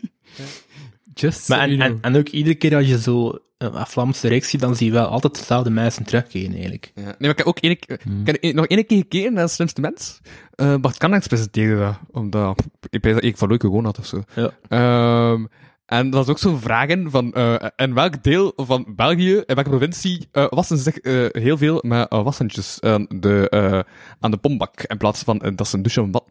Just 1.15 1.49
Maar 1.49 1.59
so 1.59 1.65
en, 1.65 1.71
you 1.77 1.81
en, 1.83 1.91
know. 2.01 2.07
en 2.15 2.17
ook 2.21 2.29
iedere 2.29 2.55
keer 2.55 2.77
als 2.77 2.87
je 2.89 3.01
zo 3.01 3.39
een 3.59 3.87
Vlaamse 3.87 4.29
reeks 4.29 4.51
ziet, 4.51 4.61
dan 4.61 4.77
zie 4.77 4.87
je 4.87 4.93
wel 4.93 5.07
altijd 5.07 5.35
dezelfde 5.35 5.71
mensen 5.71 6.05
terugkeren, 6.05 6.53
eigenlijk. 6.53 6.93
Ja. 6.95 7.03
Nee, 7.03 7.15
maar 7.19 7.31
ik 7.31 7.39
heb 7.39 7.47
ook 7.47 7.57
keer- 7.57 8.01
Hmm. 8.03 8.21
ik 8.21 8.27
heb 8.27 8.37
één- 8.37 8.55
nog 8.55 8.67
één 8.67 8.87
keer 8.87 8.99
gekeken 8.99 9.33
naar 9.33 9.45
de 9.45 9.51
slimste 9.51 9.81
mens. 9.81 10.21
Eh 10.55 10.75
Bart 10.77 10.97
Kannings 10.97 11.27
presenteerde 11.27 11.77
dat, 11.81 11.99
omdat 12.11 12.63
ik 12.91 13.03
weet 13.03 13.15
dat 13.15 13.25
ik 13.25 13.37
van 13.37 13.49
leuke 13.49 13.67
gewoon 13.67 13.85
had 13.85 13.99
of 13.99 14.07
zo. 14.07 14.23
Ja. 14.35 14.51
Ehm, 14.69 15.45
en 15.91 16.11
dat 16.11 16.27
was 16.27 16.29
ook 16.29 16.39
zo'n 16.39 16.61
vragen 16.61 17.11
van, 17.11 17.33
eh 17.33 17.55
in 17.77 17.95
welk 17.95 18.23
deel 18.23 18.53
van 18.57 18.87
België, 18.97 19.35
in 19.47 19.55
welke 19.55 19.71
provincie, 19.71 20.29
eh 20.33 20.47
wassen 20.51 20.77
ze 20.77 20.83
zich 20.83 20.99
eh, 20.99 21.43
heel 21.43 21.57
veel 21.59 21.79
met 21.87 22.07
wassentjes 22.11 22.81
aan 22.81 23.07
de, 23.09 23.49
eh, 23.49 23.81
aan 24.21 24.31
de 24.31 24.37
pombak, 24.37 24.83
in 24.83 24.97
plaats 24.97 25.23
van 25.23 25.39
dat 25.55 25.69
ze 25.69 25.77
een 25.77 25.83
douche 25.83 26.03
bad 26.03 26.25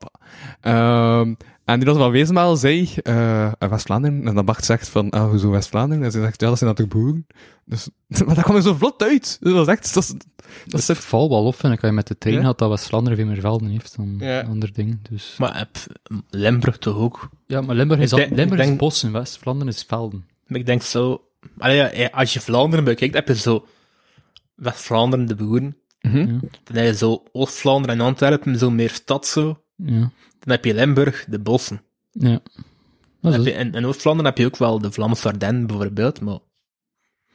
Ehm 0.61 1.34
en 1.65 1.76
die 1.76 1.86
dat 1.86 1.98
wel 1.98 2.11
wezenmaal 2.11 2.56
zei, 2.56 2.90
eh 3.03 3.52
West-Vlaanderen, 3.60 4.27
en 4.27 4.36
dan 4.36 4.45
Bart 4.45 4.65
zegt 4.65 4.90
van, 4.90 5.10
ah, 5.10 5.30
hoezo 5.30 5.49
West-Vlaanderen? 5.49 6.03
En 6.03 6.11
ze 6.11 6.19
zegt, 6.22 6.41
ja, 6.41 6.48
dat 6.48 6.57
zijn 6.57 6.69
natuurlijk 6.69 6.99
boeren. 6.99 7.27
Dus, 7.65 7.90
maar 8.26 8.36
dat 8.36 8.44
kwam 8.44 8.56
er 8.56 8.61
zo 8.61 8.73
vlot 8.73 9.03
uit. 9.03 9.38
Dat 9.40 9.53
was 9.53 9.68
echt, 9.68 9.94
dat 9.94 10.03
is, 10.03 10.14
dat 10.65 10.80
is 10.80 10.88
Het 10.88 10.98
valt 10.98 11.30
wel 11.30 11.45
op, 11.45 11.56
vind 11.56 11.73
ik, 11.73 11.80
als 11.80 11.90
je 11.90 11.95
met 11.95 12.07
de 12.07 12.18
trein 12.18 12.36
Ja? 12.36 12.41
had 12.44 12.57
dat 12.57 12.69
West-Vlaanderen 12.69 13.18
veel 13.18 13.27
meer 13.27 13.40
velden 13.40 13.69
heeft 13.69 13.95
dan 13.95 14.15
Ja. 14.19 14.41
ander 14.41 14.73
dingen. 14.73 14.99
Dus. 15.10 15.36
Maar 15.38 15.57
heb 15.57 15.69
Limburg 16.30 16.77
toch 16.77 16.98
ook? 16.98 17.30
Ja, 17.49 17.61
maar 17.61 17.76
Limburg 17.76 17.99
is, 17.99 18.11
Ik 18.11 18.11
al, 18.11 18.17
denk- 18.19 18.35
Limburg 18.35 18.59
is 18.61 18.67
denk- 18.67 18.80
bos 18.80 19.03
en 19.03 19.11
West-Vlaanderen 19.11 19.73
is 19.73 19.84
velden. 19.84 20.26
Maar 20.47 20.59
ik 20.59 20.65
denk 20.65 20.81
zo... 20.81 21.23
Allee, 21.57 21.97
ja, 21.97 22.07
als 22.07 22.34
je 22.34 22.39
Vlaanderen 22.39 22.85
bekijkt, 22.85 23.13
heb 23.13 23.27
je 23.27 23.35
zo... 23.35 23.65
West-Vlaanderen, 24.55 25.26
de 25.26 25.35
boeren. 25.35 25.77
Mhm. 26.01 26.39
Dan 26.63 26.76
heb 26.76 26.85
je 26.85 26.95
zo 26.95 27.23
Oost-Vlaanderen 27.31 27.99
en 27.99 28.05
Antwerpen, 28.05 28.57
zo 28.57 28.69
meer 28.69 28.89
stad 28.89 29.27
zo. 29.27 29.63
Ja. 29.76 29.99
Dan 30.39 30.49
heb 30.55 30.65
je 30.65 30.73
Limburg, 30.73 31.26
de 31.30 31.39
bossen. 31.39 31.81
Ja. 32.11 32.39
Heb 33.21 33.34
is, 33.34 33.43
je, 33.43 33.51
in, 33.51 33.73
in 33.73 33.85
Oost-Vlaanderen 33.85 34.30
heb 34.30 34.38
je 34.39 34.45
ook 34.45 34.57
wel 34.57 34.80
de 34.80 34.91
Vlaamse 34.91 35.27
Ardennen 35.27 35.67
bijvoorbeeld, 35.67 36.21
maar 36.21 36.39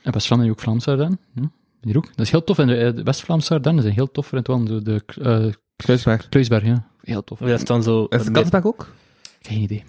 en 0.03 0.13
West-Vlaanderen 0.13 0.55
ook 0.55 0.61
Vlaamse 0.61 0.91
Ardennen. 0.91 1.21
Ja. 1.35 1.51
Hier 1.81 1.97
ook. 1.97 2.07
Dat 2.07 2.27
is 2.27 2.31
heel 2.31 2.45
tof. 2.45 2.59
En 2.59 2.67
de, 2.67 2.77
eh, 2.77 2.95
de 2.95 3.03
West-Vlaamse 3.03 3.55
Ardennen 3.55 3.83
zijn 3.83 3.95
heel 3.95 4.11
tof. 4.11 4.31
het 4.31 4.47
wandelen. 4.47 4.85
De 4.85 5.03
eh 5.23 5.47
Kruisberg. 5.77 6.29
Kluisberg, 6.29 6.65
ja. 6.65 6.89
Heel 7.03 7.25
tof. 7.25 7.39
dat 7.39 7.49
is 7.49 7.65
dan 7.65 7.83
zo... 7.83 8.05
Is 8.05 8.53
ook? 8.63 8.95
Geen 9.41 9.61
idee. 9.61 9.85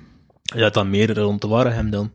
Ja, 0.55 0.69
dan 0.69 0.89
meer 0.89 1.17
rond 1.19 1.41
de 1.41 1.47
Waregem 1.47 1.89
dan. 1.89 2.11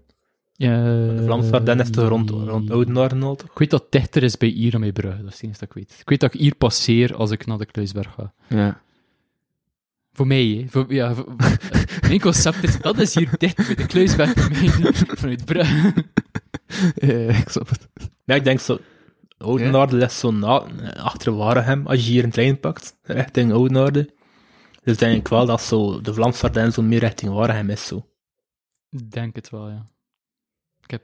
Ja, 0.53 0.83
De 0.85 1.23
Vlaamse 1.25 1.53
Ardennen 1.53 1.85
is 1.87 1.91
toch 1.93 2.09
rond, 2.09 2.31
rond 2.31 2.71
Oudenaarde 2.71 3.25
al, 3.25 3.37
toch? 3.37 3.51
Ik 3.51 3.59
weet 3.59 3.71
dat 3.71 3.83
het 3.83 3.93
dichter 3.93 4.23
is 4.23 4.37
bij 4.37 4.49
hier 4.49 4.71
dan 4.71 4.81
bij 4.81 4.93
Brugge. 4.93 5.17
Dat 5.23 5.27
is 5.27 5.33
het 5.35 5.43
enige 5.43 5.59
dat 5.59 5.69
ik 5.69 5.75
weet. 5.75 5.97
Ik 6.01 6.09
weet 6.09 6.21
dat 6.21 6.35
ik 6.35 6.41
hier 6.41 6.55
passeer 6.55 7.15
als 7.15 7.31
ik 7.31 7.47
naar 7.47 7.59
de 7.59 7.67
Kluisberg 7.67 8.13
ga. 8.15 8.33
Ja. 8.49 8.81
Voor 10.13 10.27
mij, 10.27 10.45
hè. 10.47 10.65
Voor, 10.69 10.95
ja, 10.95 11.15
voor- 11.15 11.35
mijn 12.09 12.21
concept 12.21 12.63
is, 12.63 12.81
dat 12.81 12.99
is 12.99 13.15
hier 13.15 13.31
dicht 13.39 13.57
bij 13.57 13.75
de 13.75 13.87
Kluisberg 13.87 14.33
voor 14.37 14.51
mij, 14.51 14.93
vanuit 14.93 15.45
Brugge. 15.45 15.93
ja, 17.07 17.13
ik 17.29 17.49
snap 17.49 17.69
het. 17.69 17.89
Ja, 18.25 18.35
ik 18.35 18.45
denk 18.45 18.61
zo... 18.61 18.79
Oudenaarde 19.39 19.97
ligt 19.97 20.13
zo 20.13 20.31
na, 20.31 20.63
achter 20.97 21.37
Waregem, 21.37 21.87
als 21.87 22.05
je 22.07 22.11
hier 22.11 22.25
een 22.25 22.31
trein 22.31 22.61
pakt, 22.61 22.97
richting 23.03 23.53
Oudenaarde. 23.53 24.11
Dus 24.85 24.97
denk 24.97 25.17
ik 25.19 25.29
wel 25.29 25.47
dat 25.47 25.63
zo 25.63 26.01
de 26.01 26.15
Vlaamse 26.15 26.45
Ardennen 26.45 26.73
zo 26.73 26.83
meer 26.83 26.99
richting 27.01 27.33
Waregem 27.33 27.71
is, 27.71 27.87
zo. 27.87 28.07
Ik 28.91 29.11
denk 29.11 29.35
het 29.37 29.51
wel, 29.51 29.69
ja. 29.69 29.85
Ik 30.83 30.91
heb, 30.91 31.03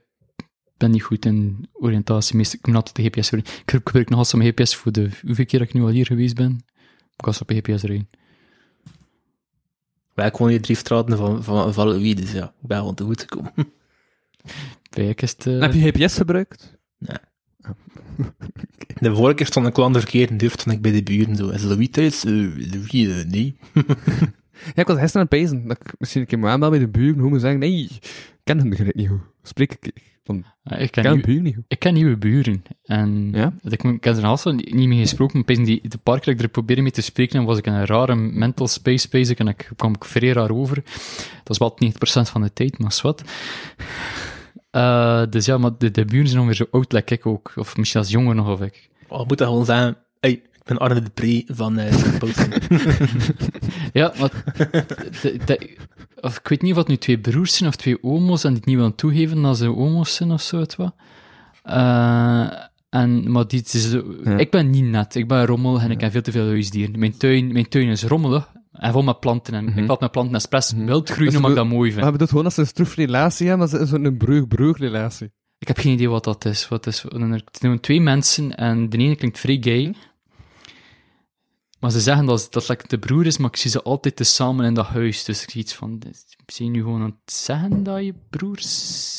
ben 0.76 0.90
niet 0.90 1.02
goed 1.02 1.24
in 1.24 1.68
oriëntatie. 1.72 2.36
Meestal, 2.36 2.58
ik 2.58 2.66
moet 2.66 2.76
altijd 2.76 2.96
de 2.96 3.02
GPS. 3.02 3.30
Ik 3.30 3.70
gebruik 3.70 4.08
nog 4.08 4.18
altijd 4.18 4.36
mijn 4.42 4.50
GPS 4.52 4.76
voor 4.76 4.92
de 4.92 5.10
hoeveel 5.26 5.44
keer 5.46 5.58
dat 5.58 5.68
ik 5.68 5.74
nu 5.74 5.80
al 5.82 5.88
hier 5.88 6.06
geweest 6.06 6.34
ben. 6.34 6.60
Ik 7.16 7.24
was 7.24 7.40
op 7.40 7.48
de 7.48 7.54
GPS 7.54 7.82
rijden. 7.82 8.08
Wij 10.14 10.30
wonen 10.30 10.48
hier 10.48 10.62
drie 10.62 10.76
straten 10.76 11.16
van, 11.16 11.44
van, 11.44 11.74
van 11.74 11.88
Louis, 11.88 12.14
dus 12.14 12.32
ja, 12.32 12.44
ik 12.62 12.66
ben 12.68 12.78
gewoon 12.78 12.94
te 12.94 13.04
goed 13.04 13.20
gekomen. 13.20 13.52
Bij 14.90 15.14
is 15.16 15.30
het... 15.30 15.46
eh, 15.46 15.60
Heb 15.60 15.72
je 15.72 15.80
GPS 15.92 16.14
gebruikt? 16.16 16.78
De 19.00 19.14
vorige 19.14 19.34
keer 19.34 19.46
stond 19.46 19.66
ik 19.66 19.76
wel 19.76 19.84
aan 19.84 19.92
de 19.92 20.00
verkeerde 20.00 20.36
deur, 20.36 20.50
stond 20.50 20.76
ik 20.76 20.82
bij 20.82 20.92
de 20.92 21.02
buren 21.02 21.36
zo. 21.36 21.48
Is 21.48 21.62
Louis 21.62 21.88
thuis? 21.90 22.24
Eh, 22.24 22.32
Louis, 22.72 23.24
nee. 23.24 23.56
Ja, 24.64 24.82
ik 24.82 24.86
was 24.86 24.98
gisteren 24.98 25.14
aan 25.14 25.20
het 25.20 25.28
pezen. 25.28 25.68
Dat 25.68 25.78
ik 25.80 25.94
misschien 25.98 26.20
een 26.20 26.26
keer 26.26 26.38
moet 26.38 26.48
aanbellen 26.48 26.78
bij 26.78 26.84
de 26.84 26.98
buren. 26.98 27.20
Hoe 27.20 27.30
moet 27.30 27.40
zeggen, 27.40 27.60
nee, 27.60 27.82
ik 27.82 28.00
ken 28.44 28.58
hem 28.58 28.68
niet 28.68 29.08
goed. 29.08 29.20
Spreek 29.42 29.76
ik. 29.80 30.14
Van, 30.24 30.44
ja, 30.62 30.76
ik, 30.76 30.82
ik 30.82 30.90
ken 30.90 31.02
ken 31.02 31.20
buren 31.20 31.42
niet 31.42 31.54
goed. 31.54 31.64
ik 31.68 31.78
ken 31.78 31.94
nieuwe 31.94 32.16
buren. 32.16 32.62
En 32.84 33.30
Ja? 33.32 33.52
ik, 33.62 33.82
ik 33.82 34.04
heb 34.04 34.16
er 34.16 34.24
al 34.24 34.36
zo 34.36 34.52
niet 34.52 34.74
mee 34.88 34.98
gesproken. 34.98 35.42
Maar 35.46 35.64
die, 35.64 35.88
de 35.88 35.98
paar 35.98 36.20
keer 36.20 36.24
dat 36.24 36.34
ik 36.34 36.42
er 36.42 36.48
probeerde 36.48 36.82
mee 36.82 36.90
te 36.90 37.02
spreken, 37.02 37.44
was 37.44 37.58
ik 37.58 37.66
in 37.66 37.72
een 37.72 37.86
rare 37.86 38.14
mental 38.14 38.68
space 38.68 39.08
bezig 39.10 39.38
en 39.38 39.48
ik 39.48 39.70
kwam 39.76 39.94
ik 39.94 40.04
vrij 40.04 40.32
raar 40.32 40.50
over. 40.50 40.74
Dat 41.44 41.50
is 41.50 41.58
wel 41.58 41.78
90% 41.84 42.30
van 42.30 42.42
de 42.42 42.52
tijd, 42.52 42.78
maar 42.78 42.98
wat. 43.02 43.22
Eh, 44.70 45.22
dus 45.30 45.46
ja, 45.46 45.58
maar 45.58 45.70
de, 45.78 45.90
de 45.90 46.04
buren 46.04 46.28
zijn 46.28 46.40
ongeveer 46.40 46.66
zo 46.66 46.76
oud, 46.76 46.92
like 46.92 47.14
ik 47.14 47.26
ook. 47.26 47.52
Of 47.56 47.76
misschien 47.76 48.00
als 48.00 48.10
jonger 48.10 48.34
nog, 48.34 48.48
of 48.48 48.60
ik. 48.60 48.88
Oh, 49.08 49.28
moet 49.28 49.38
dat 49.38 49.48
gewoon 49.48 49.64
zeggen. 49.64 49.96
Hey, 50.20 50.42
ben 50.66 50.78
Arne 50.78 51.02
de 51.02 51.10
Pre 51.10 51.42
van 51.46 51.78
eh 51.78 52.18
Posten. 52.18 52.52
Ja, 53.92 54.12
maar 54.20 54.30
de- 55.22 55.38
de- 55.44 55.76
of, 56.20 56.38
ik 56.38 56.48
weet 56.48 56.62
niet 56.62 56.72
of 56.72 56.78
het 56.78 56.88
nu 56.88 56.96
twee 56.96 57.18
broers 57.18 57.56
zijn 57.56 57.68
of 57.68 57.76
twee 57.76 58.02
omo's 58.02 58.44
en 58.44 58.48
die 58.50 58.58
het 58.58 58.66
niet 58.66 58.76
willen 58.76 58.94
toegeven 58.94 59.42
dat 59.42 59.56
ze 59.56 59.74
omo's 59.74 60.14
zijn 60.14 60.30
of 60.30 60.40
zo, 60.42 60.58
het 60.58 60.76
wat. 60.76 60.94
Eh, 61.62 62.46
en, 62.90 63.30
maar 63.32 63.46
die, 63.46 63.60
is 63.62 63.92
Ja. 64.24 64.36
ik 64.38 64.50
ben 64.50 64.70
niet 64.70 64.84
net, 64.84 65.14
ik 65.14 65.28
ben 65.28 65.46
rommel 65.46 65.80
en 65.80 65.90
ik 65.90 66.00
heb 66.00 66.12
veel 66.12 66.22
te 66.22 66.30
veel 66.32 66.46
huisdieren. 66.46 66.98
Mijn 66.98 67.16
tuin, 67.16 67.52
mijn 67.52 67.68
tuin 67.68 67.88
is 67.88 68.02
rommelig 68.04 68.52
en 68.72 68.92
vol 68.92 69.02
met 69.02 69.20
planten 69.20 69.54
en 69.54 69.68
ik 69.78 69.88
laat 69.88 69.98
mijn 70.00 70.10
planten 70.10 70.34
expres 70.34 70.72
wild 70.76 71.08
groeien 71.08 71.26
Dus 71.26 71.36
omdat 71.36 71.50
ik 71.50 71.56
dat 71.56 71.66
mooi 71.66 71.90
vind. 71.90 72.02
Maar 72.02 72.12
bedoelt 72.12 72.28
gewoon 72.30 72.44
dat 72.44 72.54
ze 72.54 72.60
een 72.60 72.66
stroefrelatie 72.66 73.48
hebben, 73.48 73.68
maar 73.70 73.78
ze 73.78 73.84
is 73.84 73.88
zo'n 73.90 74.16
broer-broer-relatie. 74.16 75.30
Ik 75.58 75.68
heb 75.68 75.78
geen 75.78 75.92
idee 75.92 76.08
wat 76.08 76.24
dat 76.24 76.44
is. 76.44 76.68
Wat 76.68 76.86
is 76.86 77.04
er 77.04 77.42
zijn 77.52 77.80
twee 77.80 78.00
mensen 78.00 78.54
en 78.56 78.88
de 78.88 78.96
ene 78.96 79.16
klinkt 79.16 79.38
vrij 79.38 79.56
gay. 79.60 79.94
Maar 81.78 81.90
ze 81.90 82.00
zeggen 82.00 82.26
dat, 82.26 82.46
dat 82.50 82.66
het 82.68 82.84
de 82.90 82.98
broer 82.98 83.26
is, 83.26 83.38
maar 83.38 83.50
ik 83.50 83.56
zie 83.56 83.70
ze 83.70 83.82
altijd 83.82 84.16
tezamen 84.16 84.64
in 84.66 84.74
dat 84.74 84.86
huis. 84.86 85.24
Dus 85.24 85.42
ik 85.42 85.50
zie 85.50 85.60
iets 85.60 85.74
van, 85.74 86.02
zie 86.46 86.64
je 86.64 86.70
nu 86.70 86.80
gewoon 86.82 87.02
aan 87.02 87.16
het 87.24 87.34
zeggen 87.34 87.82
dat 87.82 88.04
je 88.04 88.14
broer 88.30 88.58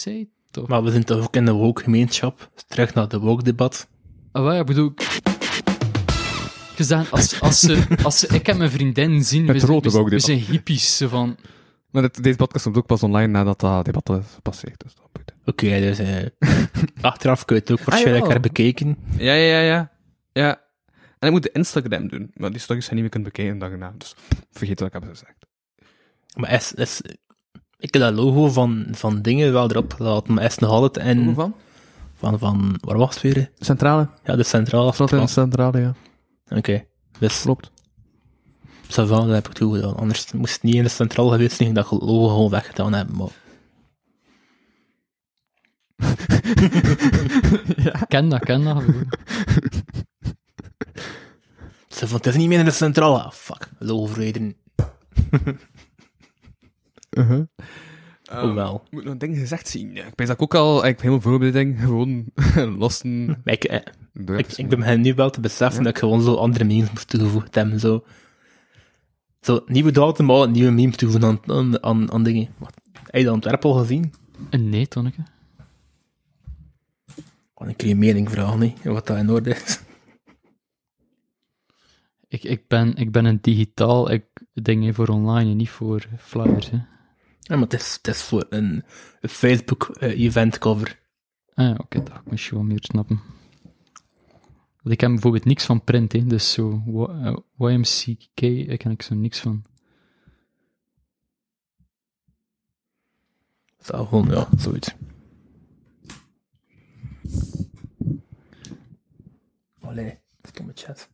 bent? 0.06 0.28
Of? 0.62 0.68
maar 0.68 0.84
we 0.84 0.92
zijn 0.92 1.04
toch 1.04 1.24
ook 1.24 1.36
in 1.36 1.46
de 1.46 1.52
woke-gemeenschap. 1.52 2.50
Terug 2.68 2.94
naar 2.94 3.08
de 3.08 3.20
woke-debat. 3.20 3.88
Ah, 4.32 4.44
wel, 4.44 4.60
ik 4.60 4.66
bedoel... 4.66 4.94
Gezegd, 6.76 7.12
als, 7.12 7.42
als, 7.42 7.60
ze, 7.60 7.84
als 8.04 8.20
ze... 8.20 8.28
Ik 8.28 8.46
heb 8.46 8.58
mijn 8.58 8.72
vriendin 8.72 9.24
zien, 9.24 9.46
we, 9.46 9.60
zijn- 9.60 9.72
rode 9.72 9.84
we, 9.84 9.90
zijn- 9.90 10.04
woke 10.04 10.16
we 10.16 10.22
zijn 10.22 10.40
hippies, 10.40 11.02
van... 11.08 11.38
Maar 11.92 12.02
dit- 12.02 12.24
deze 12.24 12.36
podcast 12.38 12.64
komt 12.64 12.78
ook 12.78 12.86
pas 12.86 13.04
online 13.04 13.28
nadat 13.32 13.60
dat 13.60 13.86
debat 13.86 14.10
is 14.10 14.26
gepasseerd. 14.34 14.84
Dus. 14.84 14.94
Oké, 15.46 15.80
dus 15.80 16.00
eh, 16.00 16.26
achteraf 17.02 17.46
kun 17.46 17.56
je 17.56 17.62
het 17.62 17.72
ook 17.72 17.78
waarschijnlijk 17.78 18.16
jawel. 18.26 18.30
herbekeken. 18.30 18.98
Ja, 19.18 19.34
ja, 19.34 19.60
ja, 19.60 19.60
ja. 19.62 19.92
Ja. 20.34 20.62
En 21.28 21.34
ik 21.34 21.40
moet 21.40 21.54
de 21.54 21.60
Instagram 21.60 22.08
doen, 22.08 22.32
maar 22.34 22.52
die 22.52 22.60
stories 22.60 22.86
zijn 22.86 22.96
niet 22.96 23.04
meer 23.04 23.14
kunnen 23.14 23.32
bekijken 23.32 23.60
dag 23.60 23.72
erna. 23.72 23.94
Dus 23.98 24.16
vergeet 24.52 24.80
wat 24.80 24.88
ik 24.88 24.94
heb 24.94 25.04
gezegd. 25.10 25.46
Maar 26.36 26.52
is, 26.52 26.74
is, 26.74 27.02
ik 27.78 27.94
heb 27.94 28.02
dat 28.02 28.14
logo 28.14 28.50
van, 28.50 28.88
van 28.92 29.22
dingen 29.22 29.54
wel 29.54 29.70
erop 29.70 29.94
gelaten, 29.94 30.34
maar 30.34 30.44
is 30.44 30.58
nog 30.58 30.70
altijd. 30.70 31.18
Hoe 31.18 31.34
van? 31.34 31.56
Van, 32.14 32.40
van, 32.40 32.78
waar 32.80 32.98
was 32.98 33.14
het 33.14 33.24
weer? 33.24 33.52
Centrale. 33.60 34.10
Ja, 34.24 34.36
de 34.36 34.44
centrale 34.44 34.94
in 34.98 35.06
de 35.06 35.28
centrale, 35.28 35.80
ja. 35.80 35.94
Oké, 36.58 36.86
dus 37.20 37.42
Klopt. 37.42 37.72
ça 38.88 39.06
va, 39.06 39.20
dat 39.20 39.30
heb 39.30 39.48
ik 39.48 39.54
toegedaan. 39.54 39.96
Anders 39.96 40.32
moest 40.32 40.54
het 40.54 40.64
niet 40.64 40.76
in 40.76 40.84
de 40.84 40.90
centrale 40.90 41.32
geweest 41.32 41.56
zijn, 41.56 41.74
dat 41.74 41.92
logo 41.92 42.28
gewoon 42.28 42.50
weggedaan 42.50 42.94
hebben, 42.94 43.18
maar... 43.18 43.30
Ken 48.08 48.30
dat, 48.30 48.40
ken 48.40 48.64
dat. 48.64 48.84
Ze 51.98 52.08
vond 52.08 52.26
het 52.26 52.34
is 52.34 52.40
niet 52.40 52.50
meer 52.50 52.60
in 52.60 52.66
de 52.66 52.72
centrale. 52.72 53.32
Fuck, 53.34 53.70
logo 53.80 54.06
verwijderen. 54.06 54.56
Uh-huh. 57.10 57.44
Oh 58.32 58.54
wel. 58.54 58.82
Ik 58.86 58.92
moet 58.92 59.04
nog 59.04 59.18
dingen 59.18 59.38
gezegd 59.38 59.68
zien. 59.68 59.94
Ja, 59.94 60.06
ik 60.06 60.16
ben 60.16 60.28
dat 60.28 60.40
ook 60.40 60.56
al, 60.56 60.86
ik 60.86 61.00
helemaal 61.00 61.22
voorbereiding, 61.22 61.80
gewoon 61.80 62.26
lossen. 62.80 63.42
Ik, 63.44 63.64
eh, 63.64 63.80
ik, 64.38 64.52
ik 64.52 64.70
ben 64.70 65.02
nu 65.02 65.14
wel 65.14 65.30
te 65.30 65.40
beseffen 65.40 65.84
dat 65.84 65.92
ik 65.92 66.00
gewoon 66.00 66.22
zo 66.22 66.36
andere 66.36 66.64
memes 66.64 66.92
moest 66.92 67.08
toegevoegd 67.08 67.56
hebben, 67.56 67.80
zo... 67.80 68.04
Zo, 69.42 69.62
nieuwe 69.66 69.92
datum, 69.92 70.26
maar 70.26 70.50
nieuwe 70.50 70.72
memes 70.72 70.96
toevoegen 70.96 71.30
aan, 71.30 71.40
aan, 71.46 71.84
aan, 71.84 72.12
aan 72.12 72.24
dingen. 72.24 72.50
Wat, 72.58 72.74
heb 73.04 73.16
je 73.16 73.24
dat 73.24 73.34
ontwerp 73.34 73.66
al 73.66 73.74
gezien? 73.74 74.14
Nee, 74.50 74.88
Tonneke. 74.88 75.22
Kan 77.54 77.70
ik 77.70 77.82
je 77.82 77.96
mening 77.96 78.30
vragen, 78.30 78.74
hè, 78.82 78.92
wat 78.92 79.08
dat 79.08 79.18
in 79.18 79.30
orde 79.30 79.50
is? 79.50 79.80
Ik, 82.28 82.44
ik, 82.44 82.68
ben, 82.68 82.96
ik 82.96 83.12
ben 83.12 83.26
een 83.26 83.42
digitaal 83.42 84.12
ik, 84.12 84.26
ding 84.54 84.96
voor 84.96 85.08
online 85.08 85.52
en 85.52 85.58
niet 85.58 85.70
voor 85.70 86.08
flyers. 86.18 86.70
Hè. 86.70 86.78
Ja, 87.40 87.56
maar 87.56 87.64
het 87.64 87.74
is, 87.74 87.94
het 87.94 88.08
is 88.08 88.22
voor 88.22 88.46
een, 88.50 88.84
een 89.22 89.30
Facebook-event 89.30 90.58
cover. 90.58 91.00
Ah, 91.54 91.66
ja, 91.66 91.76
oké, 91.78 92.04
dat 92.04 92.26
moet 92.26 92.42
je 92.42 92.56
wel 92.56 92.64
meer 92.64 92.84
snappen. 92.84 93.22
Want 94.82 94.96
ik 94.96 95.02
heb 95.02 95.12
bijvoorbeeld 95.12 95.46
niks 95.46 95.66
van 95.66 95.84
print, 95.84 96.12
hè, 96.12 96.26
dus 96.26 96.52
zo 96.52 96.84
eh, 97.06 97.38
YMCK, 97.58 98.68
daar 98.68 98.78
ken 98.78 98.92
ik 98.92 99.02
zo 99.02 99.16
niks 99.16 99.40
van. 99.40 99.64
Zo, 103.80 104.06
gewoon, 104.06 104.30
ja, 104.30 104.48
zoiets. 104.58 104.96
Allee, 109.80 110.20
stomme 110.42 110.72
chat. 110.76 111.10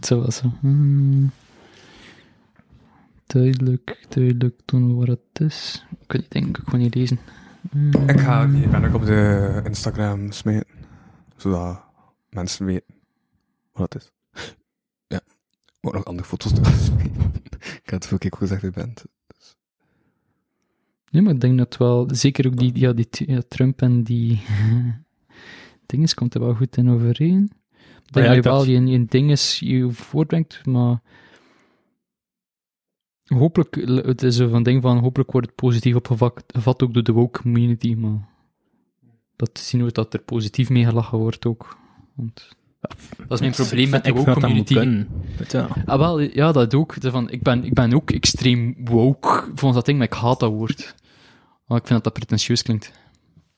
Zo 0.00 0.20
was 0.20 0.36
zo. 0.36 0.52
Hmm. 0.60 1.30
Duidelijk, 3.26 4.06
duidelijk 4.08 4.60
doen 4.64 4.96
wat 4.96 5.06
het 5.08 5.50
is. 5.50 5.86
Ik 5.90 6.06
kan 6.06 6.20
niet 6.20 6.30
denken, 6.30 6.62
ik 6.62 6.70
kan 6.70 6.78
niet 6.78 6.94
lezen. 6.94 7.18
Hmm. 7.70 8.08
Ik 8.08 8.20
ga 8.20 8.46
die 8.46 8.68
ben 8.68 8.84
ook 8.84 8.94
op 8.94 9.04
de 9.04 9.60
Instagram 9.64 10.32
smeten, 10.32 10.66
zodat 11.36 11.80
mensen 12.30 12.66
weten 12.66 12.94
wat 13.72 13.92
het 13.92 14.02
is. 14.02 14.12
Ja, 15.06 15.16
ik 15.66 15.78
moet 15.80 15.92
nog 15.92 16.04
andere 16.04 16.28
foto's 16.28 16.54
doen. 16.54 16.64
ik 17.82 17.90
had 17.90 17.94
het 17.94 18.06
vorige 18.06 18.18
keer 18.18 18.32
ook 18.32 18.38
gezegd, 18.38 18.62
u 18.62 18.70
bent. 18.70 19.04
Nee, 21.10 21.22
maar 21.22 21.34
ik 21.34 21.40
denk 21.40 21.58
dat 21.58 21.76
wel, 21.76 22.08
zeker 22.12 22.46
ook 22.46 22.56
die, 22.56 22.78
ja, 22.78 22.92
die 22.92 23.08
ja, 23.10 23.40
Trump 23.48 23.82
en 23.82 24.02
die 24.02 24.42
dinges 25.86 26.14
komt 26.14 26.34
er 26.34 26.40
wel 26.40 26.54
goed 26.54 26.76
in 26.76 26.90
overeen. 26.90 27.50
Denk 28.10 28.26
ja, 28.26 28.32
dat 28.34 28.36
ik 28.36 28.44
je 28.44 28.50
wel 28.50 28.64
je, 28.64 28.86
je 28.98 29.04
dinges 29.04 29.58
je 29.58 29.90
voortbrengt, 29.90 30.66
maar 30.66 31.00
hopelijk, 33.24 33.74
het 34.06 34.22
is 34.22 34.36
van 34.36 34.62
ding 34.62 34.82
van, 34.82 34.98
hopelijk 34.98 35.32
wordt 35.32 35.46
het 35.46 35.56
positief 35.56 35.94
opgevat 35.94 36.44
gevat 36.46 36.82
ook 36.82 36.94
door 36.94 37.02
de 37.02 37.12
woke 37.12 37.40
community, 37.42 37.94
maar 37.94 38.28
dat 39.36 39.58
zien 39.58 39.84
we 39.84 39.92
dat 39.92 40.14
er 40.14 40.20
positief 40.20 40.68
mee 40.68 40.84
gelachen 40.84 41.18
wordt 41.18 41.46
ook. 41.46 41.76
Want 42.14 42.48
Dat 43.28 43.30
is 43.30 43.40
mijn 43.40 43.52
probleem 43.52 43.90
met 43.90 44.04
de 44.04 44.12
woke 44.12 44.32
community. 44.32 44.74
wel. 45.50 45.68
Ah, 45.86 45.98
wel, 45.98 46.20
ja, 46.20 46.52
dat 46.52 46.74
ook. 46.74 46.94
Van, 47.00 47.30
ik, 47.30 47.42
ben, 47.42 47.64
ik 47.64 47.72
ben 47.74 47.92
ook 47.94 48.10
extreem 48.10 48.76
woke 48.84 49.28
volgens 49.44 49.74
dat 49.74 49.84
ding, 49.86 49.98
maar 49.98 50.06
ik 50.06 50.12
haat 50.12 50.40
dat 50.40 50.50
woord. 50.52 50.94
Want 51.66 51.80
ik 51.80 51.86
vind 51.86 51.88
dat 51.88 52.04
dat 52.04 52.12
pretentieus 52.12 52.62
klinkt. 52.62 52.92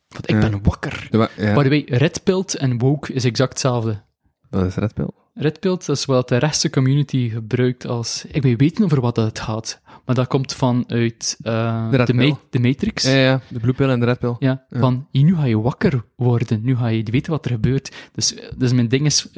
Want 0.08 0.28
ik 0.30 0.42
Ja. 0.42 0.48
ben 0.50 0.62
wakker. 0.62 1.08
Ja, 1.10 1.18
maar- 1.18 1.32
ja, 1.36 1.54
By 1.54 1.62
the 1.62 1.68
way, 1.68 1.84
redpilt 1.86 2.54
en 2.56 2.78
woke 2.78 3.12
is 3.12 3.24
exact 3.24 3.50
hetzelfde. 3.52 4.02
Dat 4.50 4.66
is 4.66 4.74
Red 4.74 4.94
Pill. 4.94 5.10
Redpilt 5.34 5.88
is 5.88 6.04
wat 6.04 6.28
de 6.28 6.36
rechtse 6.36 6.70
community 6.70 7.28
gebruikt 7.28 7.86
als... 7.86 8.24
Ik 8.28 8.42
weet 8.42 8.60
weten 8.60 8.84
over 8.84 9.00
wat 9.00 9.16
het 9.16 9.38
gaat, 9.40 9.80
maar 10.04 10.14
dat 10.14 10.26
komt 10.26 10.54
vanuit 10.54 11.36
uh, 11.42 11.90
De 11.90 12.04
de, 12.04 12.14
Ma- 12.14 12.38
de 12.50 12.60
Matrix. 12.60 13.04
Ja, 13.04 13.10
ja, 13.10 13.40
de 13.48 13.60
Blue 13.60 13.72
Pill 13.72 13.88
en 13.88 14.00
de 14.00 14.06
Red 14.06 14.18
Pill. 14.18 14.36
Ja, 14.38 14.64
van 14.70 15.06
hier, 15.10 15.24
nu 15.24 15.36
ga 15.36 15.44
je 15.44 15.60
wakker 15.60 16.04
worden, 16.16 16.62
nu 16.62 16.76
ga 16.76 16.86
je 16.86 17.02
weten 17.02 17.32
wat 17.32 17.44
er 17.44 17.50
gebeurt. 17.50 17.96
Dus, 18.12 18.34
dus 18.56 18.72
mijn 18.72 18.88
ding 18.88 19.06
is, 19.06 19.28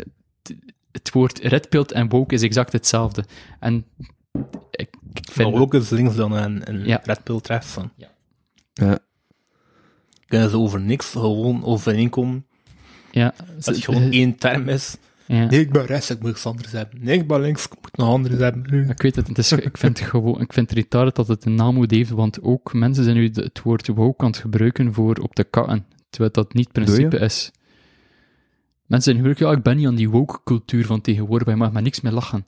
het, 0.92 1.10
woord 1.12 1.38
redpilt 1.38 1.92
en 1.92 2.08
woke 2.08 2.34
is 2.34 2.42
exact 2.42 2.72
hetzelfde. 2.72 3.24
En 3.60 3.84
ik, 4.70 4.96
ik 5.12 5.30
vind... 5.32 5.50
Maar 5.50 5.60
ook 5.60 5.74
eens 5.74 5.90
links 5.90 6.16
dan 6.16 6.32
een, 6.32 6.68
een 6.70 6.86
Ja. 6.86 7.00
Red 7.04 7.22
Pill 7.22 7.40
rechts 7.42 7.74
dan. 7.74 7.90
Ja. 8.74 8.98
Kunnen 10.26 10.50
ze 10.50 10.58
over 10.58 10.80
niks 10.80 11.10
gewoon 11.10 11.64
overeenkomen 11.64 12.46
ja, 13.12 13.34
dat 13.54 13.64
het 13.64 13.84
gewoon 13.84 14.10
één 14.10 14.36
term 14.36 14.68
is. 14.68 14.96
ja. 15.26 15.44
Nee, 15.44 15.60
ik 15.60 15.72
ben 15.72 15.86
rechts, 15.86 16.10
ik 16.10 16.20
moet 16.20 16.30
iets 16.30 16.46
anders 16.46 16.72
hebben. 16.72 16.98
Nee, 17.02 17.18
ik 17.18 17.26
ben 17.26 17.40
links, 17.40 17.64
ik 17.64 17.74
moet 17.82 17.96
nog 17.96 18.08
anders 18.08 18.38
hebben. 18.38 18.88
Ik 18.88 19.02
weet 19.02 19.16
het, 19.16 19.28
het 19.28 19.38
is, 19.38 19.52
ik 19.52 19.76
vind 19.78 20.00
gewoon, 20.00 20.40
ik 20.40 20.52
vind 20.52 20.68
het 20.70 20.78
retarded 20.78 21.14
dat 21.14 21.28
het 21.28 21.44
een 21.44 21.54
naam 21.54 21.84
heeft, 21.88 22.10
want 22.10 22.42
ook 22.42 22.72
mensen 22.72 23.04
zijn 23.04 23.16
nu 23.16 23.30
het 23.34 23.62
woord 23.62 23.86
woke 23.86 24.24
aan 24.24 24.30
het 24.30 24.40
gebruiken 24.40 24.92
voor 24.94 25.16
op 25.16 25.36
de 25.36 25.44
katten, 25.44 25.86
terwijl 26.10 26.32
dat 26.32 26.54
niet 26.54 26.68
het 26.72 26.84
principe 26.84 27.18
is. 27.18 27.50
Mensen 28.86 29.14
zijn 29.14 29.24
heel 29.24 29.48
ja, 29.48 29.56
ik 29.56 29.62
ben 29.62 29.76
niet 29.76 29.86
aan 29.86 29.94
die 29.94 30.10
woke 30.10 30.38
cultuur 30.44 30.86
van 30.86 31.00
tegenwoordig, 31.00 31.46
maar 31.46 31.56
je 31.56 31.62
mag 31.62 31.72
maar 31.72 31.82
niks 31.82 32.00
meer 32.00 32.12
lachen. 32.12 32.44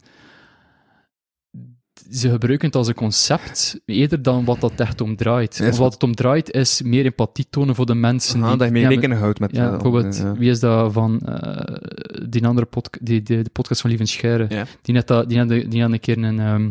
Ze 2.11 2.31
gebruiken 2.31 2.67
het 2.67 2.77
als 2.77 2.89
een 2.89 2.95
concept, 2.95 3.81
eerder 3.87 4.23
dan 4.23 4.45
wat 4.45 4.61
dat 4.61 4.81
echt 4.81 5.01
om 5.01 5.17
draait. 5.17 5.57
Ja, 5.57 5.71
wat 5.71 5.93
het 5.93 6.03
om 6.03 6.15
draait 6.15 6.51
is 6.51 6.83
meer 6.83 7.05
empathie 7.05 7.47
tonen 7.51 7.75
voor 7.75 7.87
de 7.87 7.95
mensen. 7.95 8.41
Aha, 8.41 8.49
die, 8.49 8.59
dat 8.59 8.67
je 8.67 8.73
mee 8.73 8.87
rekening 8.87 9.21
houdt 9.21 9.41
met... 9.41 9.57
ja, 9.57 9.65
eh, 9.65 9.71
bijvoorbeeld, 9.71 10.17
ja. 10.17 10.35
wie 10.35 10.51
is 10.51 10.61
dat 10.61 10.93
van 10.93 11.21
eh, 11.21 11.77
die 12.29 12.47
andere 12.47 12.67
podcast, 12.67 13.07
die, 13.07 13.23
die, 13.23 13.43
de 13.43 13.51
podcast 13.51 13.81
van 13.81 13.91
Lieven 13.91 14.09
Scheire? 14.09 14.47
Ja. 14.49 14.67
Die 14.83 14.95
net, 14.95 15.07
dat, 15.07 15.29
die, 15.29 15.39
had, 15.39 15.49
die 15.49 15.83
had 15.83 15.93
een 15.93 16.01
keer 16.01 16.19
een, 16.19 16.41
ehm, 16.41 16.71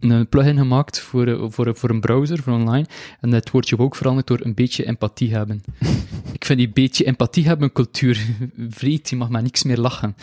een 0.00 0.28
plugin 0.28 0.58
gemaakt 0.58 1.00
voor, 1.00 1.26
eh, 1.26 1.44
voor, 1.48 1.76
voor 1.76 1.90
een 1.90 2.00
browser, 2.00 2.42
voor 2.42 2.52
online. 2.52 2.86
En 3.20 3.32
het 3.32 3.50
woordje 3.50 3.78
ook 3.78 3.96
veranderd 3.96 4.26
door 4.26 4.40
een 4.42 4.54
beetje 4.54 4.86
empathie 4.86 5.34
hebben. 5.34 5.62
ik 6.32 6.44
vind 6.44 6.58
die 6.58 6.70
beetje 6.70 7.04
empathie 7.04 7.46
hebben 7.46 7.72
cultuur 7.72 8.26
vreed, 8.68 9.08
die 9.08 9.18
mag 9.18 9.28
maar 9.28 9.42
niks 9.42 9.62
meer 9.62 9.78
lachen. 9.78 10.16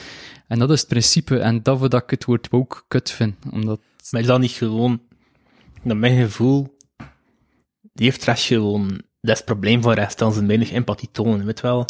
En 0.47 0.59
dat 0.59 0.71
is 0.71 0.79
het 0.79 0.89
principe, 0.89 1.39
en 1.39 1.63
dat 1.63 1.79
dat 1.79 2.03
ik 2.03 2.09
het 2.09 2.25
woord 2.25 2.49
woke 2.49 2.81
kut 2.88 3.11
vind. 3.11 3.35
Omdat, 3.51 3.79
Maar 4.10 4.23
dat 4.23 4.40
niet 4.40 4.52
gewoon, 4.52 5.02
naar 5.82 5.98
mijn 5.98 6.22
gevoel, 6.22 6.78
die 7.94 8.06
heeft 8.06 8.23
rechts 8.23 8.48
gewoon, 8.48 8.88
dat 9.22 9.32
is 9.32 9.38
het 9.38 9.45
probleem 9.45 9.82
van 9.82 9.94
rechts, 9.94 10.15
dan 10.15 10.34
ze 10.34 10.45
weinig 10.45 10.72
empathie 10.72 11.10
tonen, 11.11 11.45
weet 11.45 11.61
wel. 11.61 11.86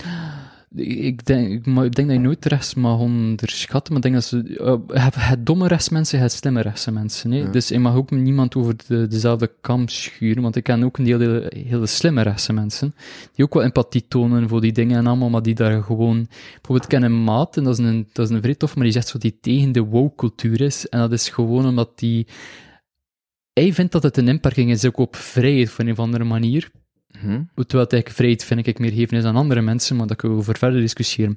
Ik 0.75 1.25
denk, 1.25 1.65
maar 1.65 1.85
ik 1.85 1.95
denk 1.95 2.07
dat 2.07 2.17
je 2.17 2.23
nooit 2.23 2.45
rechts 2.45 2.73
mag 2.73 2.99
onderschatten, 2.99 3.93
maar 3.93 4.05
ik 4.05 4.11
denk 4.11 4.23
dat 4.23 4.23
ze, 4.23 4.57
uh, 4.57 5.03
het, 5.03 5.15
het 5.15 5.45
domme 5.45 5.67
rechtsmensen, 5.67 6.19
het 6.19 6.31
slimme 6.31 6.61
rechtse 6.61 6.91
mensen. 6.91 7.31
Hè? 7.31 7.49
Dus 7.49 7.67
je 7.67 7.79
mag 7.79 7.95
ook 7.95 8.11
niemand 8.11 8.55
over 8.55 8.75
de, 8.87 9.07
dezelfde 9.07 9.51
kam 9.61 9.87
schuren, 9.87 10.41
want 10.41 10.55
ik 10.55 10.63
ken 10.63 10.83
ook 10.83 10.97
een 10.97 11.03
deel 11.03 11.19
hele, 11.19 11.51
hele 11.67 11.85
slimme 11.85 12.21
rechtse 12.21 12.53
mensen, 12.53 12.95
die 13.33 13.45
ook 13.45 13.53
wel 13.53 13.63
empathie 13.63 14.07
tonen 14.07 14.49
voor 14.49 14.61
die 14.61 14.71
dingen 14.71 14.97
en 14.97 15.07
allemaal, 15.07 15.29
maar 15.29 15.41
die 15.41 15.55
daar 15.55 15.83
gewoon, 15.83 16.27
bijvoorbeeld 16.29 16.83
ik 16.83 16.89
ken 16.89 17.03
een 17.03 17.23
maat, 17.23 17.57
en 17.57 17.63
dat 17.63 17.79
is 17.79 17.85
een, 17.85 18.07
dat 18.13 18.29
is 18.29 18.35
een 18.35 18.41
vrij 18.41 18.55
tof, 18.55 18.75
maar 18.75 18.83
die 18.83 18.93
zegt 18.93 19.07
zo 19.07 19.17
die 19.17 19.37
tegen 19.41 19.71
de 19.71 19.83
woke-cultuur 19.83 20.61
is, 20.61 20.89
en 20.89 20.99
dat 20.99 21.11
is 21.11 21.29
gewoon 21.29 21.65
omdat 21.65 21.99
die, 21.99 22.27
hij 23.53 23.73
vindt 23.73 23.91
dat 23.91 24.03
het 24.03 24.17
een 24.17 24.27
inperking 24.27 24.71
is 24.71 24.85
ook 24.85 24.97
op 24.97 25.15
vrijheid, 25.15 25.71
op 25.71 25.79
een 25.79 25.91
of 25.91 25.99
andere 25.99 26.23
manier, 26.23 26.71
Hm? 27.11 27.41
Terwijl 27.55 27.83
het 27.83 27.93
eigenlijk 27.93 28.09
vrijheid 28.09 28.43
vind 28.43 28.67
ik 28.67 28.79
meer 28.79 28.91
geven 28.91 29.17
is 29.17 29.23
aan 29.23 29.35
andere 29.35 29.61
mensen, 29.61 29.95
maar 29.95 30.07
dat 30.07 30.17
kunnen 30.17 30.37
we 30.37 30.43
over 30.43 30.57
verder 30.57 30.79
discussiëren. 30.81 31.35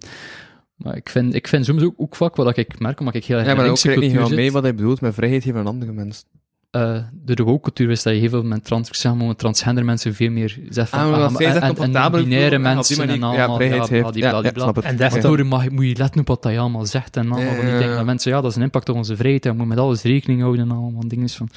Maar 0.77 0.97
ik 0.97 1.09
vind, 1.09 1.35
ik 1.35 1.49
vind 1.49 1.65
soms 1.65 1.83
ook, 1.83 1.95
ook 1.97 2.17
vaak 2.17 2.37
wat 2.37 2.57
ik 2.57 2.79
merk, 2.79 3.01
omdat 3.01 3.15
ik 3.15 3.25
heel 3.25 3.37
erg 3.37 3.47
Ja, 3.47 3.53
in 3.53 3.57
maar 3.57 3.67
de 3.75 3.81
krijg 3.81 4.01
niet 4.01 4.11
helemaal 4.11 4.31
mee 4.31 4.53
wat 4.53 4.63
hij 4.63 4.75
bedoelt 4.75 5.01
met 5.01 5.15
vrijheid 5.15 5.43
geven 5.43 5.61
aan 5.61 5.67
andere 5.67 5.93
mensen. 5.93 6.25
Eh, 6.71 6.97
door 7.13 7.37
de 7.37 7.43
woke-cultuur 7.43 7.91
is 7.91 8.03
dat 8.03 8.13
je 8.13 8.21
heel 8.21 8.29
veel 8.29 8.43
met, 8.43 8.65
trans, 8.65 8.89
ik 8.89 8.95
zeg 8.95 9.15
maar, 9.15 9.27
met 9.27 9.39
transgender 9.39 9.85
mensen 9.85 10.15
veel 10.15 10.31
meer 10.31 10.59
zegt 10.69 10.89
van, 10.89 10.99
Ah, 10.99 11.11
maar 11.11 11.47
ah, 11.47 11.55
en, 11.55 11.77
en, 11.77 12.13
binaire 12.13 12.59
mensen 12.59 13.09
en 13.09 13.19
ja, 13.19 13.27
allemaal, 13.27 13.57
vrijheid 13.57 14.15
Ja, 14.15 14.43
snap 14.55 14.77
het. 14.77 14.85
En 14.85 14.97
Daardoor 14.97 15.47
mag, 15.47 15.71
moet 15.71 15.87
je 15.87 15.97
letten 15.97 16.21
op 16.21 16.27
wat 16.27 16.45
hij 16.45 16.59
allemaal 16.59 16.87
zegt 16.87 17.17
en 17.17 17.33
allemaal 17.33 17.55
van 17.55 17.65
die 17.65 17.75
Ja. 17.75 17.79
dingen. 17.79 17.97
Dat 17.97 18.05
mensen, 18.05 18.31
ja, 18.31 18.41
dat 18.41 18.51
is 18.51 18.57
een 18.57 18.63
impact 18.63 18.89
op 18.89 18.97
onze 18.97 19.17
vrijheid, 19.17 19.45
en 19.45 19.51
we 19.51 19.57
moeten 19.57 19.77
met 19.77 19.85
alles 19.85 20.03
rekening 20.03 20.41
houden 20.41 20.71
en 20.71 20.77
allemaal 20.77 21.09
dingen 21.09 21.29
van. 21.29 21.49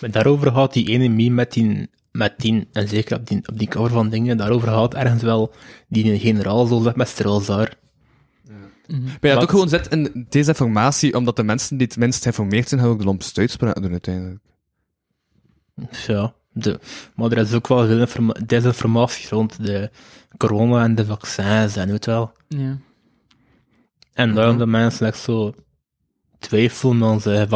Maar 0.00 0.10
daarover 0.10 0.52
gaat 0.52 0.72
die 0.72 0.88
ene 0.88 1.08
meme 1.08 1.34
met 1.34 1.52
die, 1.52 1.88
met 2.12 2.34
die, 2.36 2.68
en 2.72 2.88
zeker 2.88 3.16
op 3.16 3.26
die, 3.26 3.48
op 3.48 3.58
die 3.58 3.68
cover 3.68 3.90
van 3.90 4.08
dingen, 4.08 4.36
daarover 4.36 4.68
gaat 4.68 4.94
ergens 4.94 5.22
wel 5.22 5.52
die 5.88 6.18
generaal 6.18 6.66
zo 6.66 6.80
zegt 6.82 6.96
met 6.96 7.08
Strelzaar. 7.08 7.76
Maar 8.88 8.98
ja, 9.00 9.28
het 9.28 9.34
Wat? 9.34 9.42
ook 9.42 9.50
gewoon 9.50 9.68
zit 9.68 9.86
in 9.86 10.26
desinformatie, 10.28 11.14
omdat 11.14 11.36
de 11.36 11.42
mensen 11.42 11.76
die 11.76 11.86
het 11.86 11.96
minst 11.96 12.22
geïnformeerd 12.22 12.68
zijn, 12.68 12.80
gaan 12.80 12.90
ook 12.90 12.98
de 12.98 13.04
lompste 13.04 13.40
uitspraken 13.40 13.82
doen 13.82 13.90
uiteindelijk. 13.90 14.40
Ja, 16.06 16.34
de, 16.52 16.80
maar 17.14 17.30
er 17.30 17.38
is 17.38 17.52
ook 17.52 17.68
wel 17.68 17.86
veel 17.86 18.00
informa- 18.00 18.36
desinformatie 18.46 19.28
rond 19.28 19.64
de 19.64 19.90
corona 20.36 20.82
en 20.84 20.94
de 20.94 21.06
vaccins 21.06 21.76
en 21.76 21.92
je 21.92 21.98
wel. 22.00 22.32
Ja. 22.48 22.78
En 24.12 24.34
daarom 24.34 24.58
dat 24.58 24.68
mensen 24.68 25.06
echt 25.06 25.18
zo 25.18 25.54
twijfelen 26.38 26.98
dan 26.98 27.20
ze, 27.20 27.46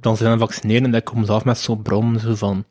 dan 0.00 0.16
ze 0.16 0.24
gaan 0.24 0.38
vaccineren, 0.38 0.90
dan 0.90 1.02
komen 1.02 1.26
ze 1.26 1.32
af 1.32 1.44
met 1.44 1.58
zo'n 1.58 1.82
bron 1.82 2.18
zo 2.18 2.34
van 2.34 2.64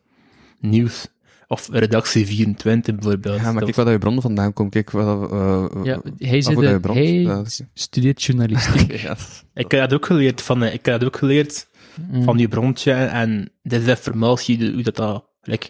nieuws. 0.61 1.07
Of 1.47 1.69
redactie 1.71 2.25
24 2.25 2.95
bijvoorbeeld. 2.95 3.35
Ja, 3.39 3.43
maar 3.43 3.53
Dat- 3.53 3.63
kijk 3.63 3.75
waar 3.75 3.85
dat 3.85 3.93
je 3.93 3.99
bron 3.99 4.21
vandaan 4.21 4.53
komt. 4.53 4.71
Kijk 4.71 4.91
wat... 4.91 5.31
eh 5.31 5.65
Ja, 5.83 6.01
hij, 6.17 6.39
de, 6.39 6.77
bron- 6.81 6.95
hij 6.95 7.13
ja, 7.21 7.43
studeert 7.73 8.23
journalistiek. 8.23 8.91
ja. 9.01 9.17
Ik 9.53 9.71
heb 9.71 9.81
dat 9.89 9.93
ook 9.93 10.05
geleerd 10.05 10.41
van, 10.41 10.63
eh, 10.63 10.73
ik 10.73 10.85
heb 10.85 10.99
dat 10.99 11.03
ook 11.07 11.17
geleerd 11.17 11.69
Mm. 12.11 12.23
van 12.23 12.37
die 12.37 12.47
brontje 12.47 12.91
en 12.93 13.51
desinformatie, 13.63 14.57
de- 14.57 14.71
hoe 14.71 14.83
dat 14.83 14.95
dat, 14.95 15.25
like, 15.41 15.69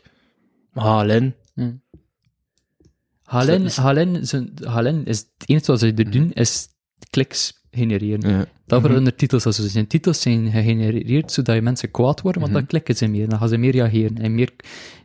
HLN. 0.73 1.35
HLN, 3.23 3.69
Zo- 3.69 3.81
HLN, 3.81 4.19
zijn- 4.25 4.51
HLN 4.63 5.01
is 5.05 5.17
het 5.17 5.49
enige 5.49 5.65
wat 5.71 5.79
ze 5.79 5.93
er 5.93 6.11
doen, 6.11 6.31
is 6.31 6.67
kliks 7.09 7.60
genereren. 7.71 8.29
Ja. 8.29 8.45
Dat 8.65 8.81
verandert 8.81 9.17
titels. 9.17 9.45
Also 9.45 9.67
zijn 9.67 9.87
titels 9.87 10.21
zijn 10.21 10.51
gegenereerd 10.51 11.31
zodat 11.31 11.55
je 11.55 11.61
mensen 11.61 11.91
kwaad 11.91 12.21
worden, 12.21 12.41
want 12.41 12.53
dan 12.53 12.65
klikken 12.65 12.95
ze 12.95 13.07
meer. 13.07 13.29
Dan 13.29 13.39
gaan 13.39 13.49
ze 13.49 13.57
meer 13.57 13.71
reageren 13.71 14.17
en 14.17 14.35
meer... 14.35 14.51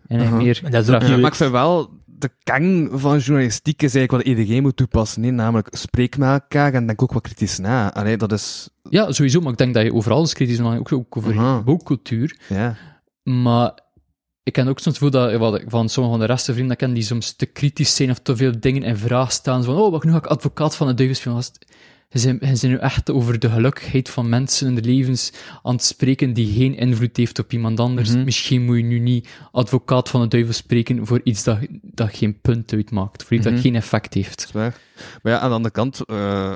En 0.07 0.21
Aha. 0.21 0.37
meer 0.37 0.61
En 0.65 0.71
dat 0.71 0.83
is 0.83 0.89
maar 0.89 1.19
ik 1.19 1.35
vind 1.35 1.51
wel, 1.51 1.91
de 2.05 2.31
kern 2.43 2.89
van 2.93 3.19
journalistiek 3.19 3.83
is 3.83 3.95
eigenlijk 3.95 4.25
wat 4.25 4.37
iedereen 4.37 4.63
moet 4.63 4.77
toepassen. 4.77 5.23
hè. 5.23 5.31
Namelijk, 5.31 5.69
spreek 5.71 6.19
met 6.19 6.29
elkaar 6.29 6.75
en 6.75 6.87
denk 6.87 7.03
ook 7.03 7.13
wat 7.13 7.23
kritisch 7.23 7.59
na. 7.59 7.95
Allee, 7.95 8.17
dat 8.17 8.33
is... 8.33 8.69
Ja, 8.91 9.13
sowieso, 9.13 9.41
maar 9.41 9.53
ik 9.53 9.59
denk 9.59 9.75
dat 9.75 9.85
je 9.85 9.95
overal 9.95 10.23
is 10.23 10.35
kritisch, 10.35 10.59
maar 10.59 10.79
ook, 10.79 10.93
ook 10.93 11.17
over 11.17 11.39
Aha. 11.39 11.63
woke-cultuur. 11.63 12.37
Ja. 12.49 12.77
Maar 13.23 13.79
ik 14.43 14.53
ken 14.53 14.69
ook 14.69 14.79
soms 14.79 14.99
het 14.99 15.05
gevoel 15.05 15.11
dat, 15.31 15.39
wat 15.39 15.61
ik 15.61 15.65
van 15.71 15.89
sommige 15.89 16.17
van 16.17 16.27
de 16.27 16.33
resten 16.33 16.55
vrienden 16.55 16.77
ken, 16.77 16.95
die 16.95 17.03
soms 17.03 17.33
te 17.33 17.47
kritisch 17.47 17.95
zijn 17.95 18.11
of 18.11 18.19
te 18.19 18.37
veel 18.37 18.53
dingen 18.61 18.83
in 18.83 18.97
vraag 18.97 19.33
stellen. 19.33 19.63
Zo 19.63 19.75
van, 19.75 19.83
oh, 19.83 19.91
wacht, 19.91 20.05
nu 20.05 20.11
ga 20.11 20.17
ik 20.17 20.27
advocaat 20.27 20.77
van 20.77 20.87
de 20.87 20.95
duivel 20.95 21.17
spelen. 21.17 21.43
Je 22.09 22.19
zijn, 22.19 22.41
nu 22.63 22.77
echt 22.77 23.11
over 23.11 23.39
de 23.39 23.51
gelukkigheid 23.51 24.11
van 24.11 24.29
mensen 24.29 24.69
in 24.69 24.75
de 24.75 24.83
levens 24.83 25.33
aan 25.63 25.75
het 25.75 25.85
spreken 25.85 26.33
die 26.33 26.53
geen 26.53 26.75
invloed 26.77 27.17
heeft 27.17 27.39
op 27.39 27.53
iemand 27.53 27.81
anders. 27.81 28.11
Mhm. 28.11 28.25
Misschien 28.25 28.65
moet 28.65 28.77
je 28.77 28.83
nu 28.83 28.99
niet 28.99 29.29
advocaat 29.53 30.09
van 30.09 30.21
de 30.21 30.29
duivel 30.29 30.53
spreken 30.55 31.07
voor 31.07 31.21
iets 31.25 31.45
dat, 31.45 31.59
dat 31.83 32.17
geen 32.17 32.41
punt 32.41 32.73
uitmaakt, 32.73 33.23
voor 33.25 33.37
iets 33.37 33.45
Mhm. 33.47 33.55
dat 33.55 33.63
geen 33.65 33.75
effect 33.75 34.15
heeft. 34.15 34.39
Dat 34.39 34.47
is 34.47 34.53
waar. 34.53 34.81
Maar 35.23 35.33
ja, 35.33 35.39
aan 35.39 35.49
de 35.49 35.55
andere 35.55 35.75
kant, 35.75 36.05
eh, 36.05 36.55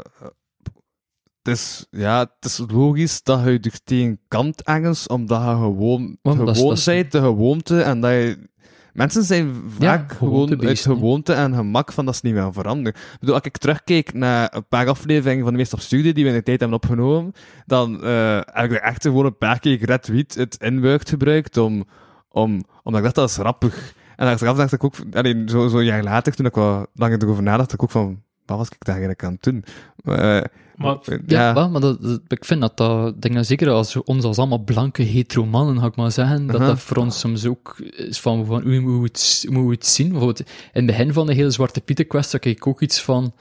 het, 1.43 1.59
is, 1.59 1.87
ja, 1.91 2.19
het 2.21 2.51
is 2.51 2.61
logisch 2.69 3.23
dat 3.23 3.45
je 3.45 3.59
er 3.61 3.81
tegen 3.85 4.21
kant 4.29 4.63
ergens, 4.63 5.07
omdat 5.07 5.41
je 5.43 5.47
gewoon, 5.49 6.19
Want 6.23 6.39
dat 6.39 6.49
is- 6.49 6.55
gewoon 6.55 6.69
dat 6.69 6.79
is- 6.79 6.85
bent, 6.85 7.13
de 7.13 7.19
gewoonte, 7.21 7.81
en 7.83 8.01
dat 8.01 8.11
je... 8.11 8.49
Mensen 8.93 9.25
zijn 9.25 9.55
vaak 9.79 10.13
gewoon 10.13 10.67
uit 10.67 10.81
gewoonte 10.81 11.33
en 11.33 11.55
gemak 11.55 11.93
van 11.93 12.05
dat 12.05 12.17
ze 12.17 12.21
niet 12.25 12.35
meer 12.35 12.53
veranderen. 12.53 13.01
Ik 13.13 13.19
bedoel, 13.21 13.35
als 13.35 13.45
ik 13.45 13.57
terugkijk 13.57 14.15
naar 14.15 14.55
een 14.55 14.67
paar 14.69 14.89
afleveringen 14.89 15.43
van 15.45 15.53
de 15.53 15.59
meest 15.59 15.73
op 15.73 15.81
studie 15.81 16.13
die 16.13 16.25
we 16.25 16.31
in 16.31 16.37
de 16.37 16.43
tijd 16.43 16.61
hebben 16.61 16.79
opgenomen, 16.79 17.33
dan 17.67 18.05
eh, 18.05 18.41
heb 18.45 18.65
ik 18.65 18.71
er 18.71 18.81
echt 18.81 19.03
gewoon 19.03 19.25
een 19.25 19.39
paar 19.39 19.59
keer 19.59 19.85
Red 19.85 20.09
Wheat 20.09 20.35
het 20.35 20.57
inwerkt 20.63 21.09
gebruikt 21.09 21.57
om, 21.57 21.85
om, 22.29 22.65
omdat 22.83 23.01
ik 23.01 23.03
dacht 23.03 23.15
dat 23.15 23.29
is 23.29 23.37
grappig. 23.37 23.95
En 24.17 24.29
achteraf 24.29 24.57
dacht 24.57 24.73
ik 24.73 24.85
ook, 24.85 24.95
allee, 25.13 25.43
zo, 25.47 25.69
zo 25.69 25.79
een 25.79 25.85
jaar 25.85 26.03
later, 26.03 26.35
toen 26.35 26.47
ik 26.47 26.55
wat 26.55 26.89
langer 26.95 27.23
erover 27.23 27.43
nadacht, 27.43 27.59
dacht 27.59 27.73
ik 27.73 27.83
ook 27.83 27.91
van, 27.91 28.23
wat 28.51 28.59
was 28.59 28.69
ik 28.69 28.85
daar 28.85 28.95
eigenlijk 28.95 29.25
aan 29.25 29.33
het 29.33 29.43
doen? 29.43 29.65
Eh, 30.05 30.41
Maar- 30.77 30.99
eh, 31.05 31.19
Ja, 31.27 31.41
ja, 31.49 31.55
wel, 31.55 31.71
maar 31.71 31.81
dat, 31.81 32.03
dat- 32.03 32.21
ik 32.29 32.45
vind 32.45 32.61
dat 32.61 32.77
dat, 32.77 33.23
denk 33.23 33.35
dat 33.35 33.47
zeker 33.47 33.69
als 33.71 33.97
ons 34.03 34.25
als 34.25 34.39
allemaal 34.39 34.59
blanke 34.65 35.03
hetero 35.03 35.47
mannen, 35.47 35.79
ga 35.81 35.87
ik 35.87 35.97
maar 35.97 36.13
zeggen, 36.13 36.47
dat 36.47 36.61
dat 36.67 36.81
voor 36.81 36.97
ons 36.97 37.19
soms 37.19 37.47
ook 37.47 37.79
is 37.97 38.21
van, 38.21 38.47
van 38.47 38.63
hoe 38.63 38.81
moet 38.81 39.09
het, 39.09 39.45
hoe 39.49 39.63
moet 39.63 39.75
het 39.75 39.87
zien? 39.87 40.09
Bijvoorbeeld, 40.09 40.41
in 40.41 40.47
het 40.73 40.87
begin 40.87 41.13
van 41.13 41.27
de 41.27 41.35
hele 41.35 41.51
Zwarte 41.51 41.81
Pieten 41.81 42.07
quest 42.07 42.33
had 42.33 42.45
ik 42.45 42.67
ook 42.67 42.81
iets 42.83 43.01
van, 43.03 43.33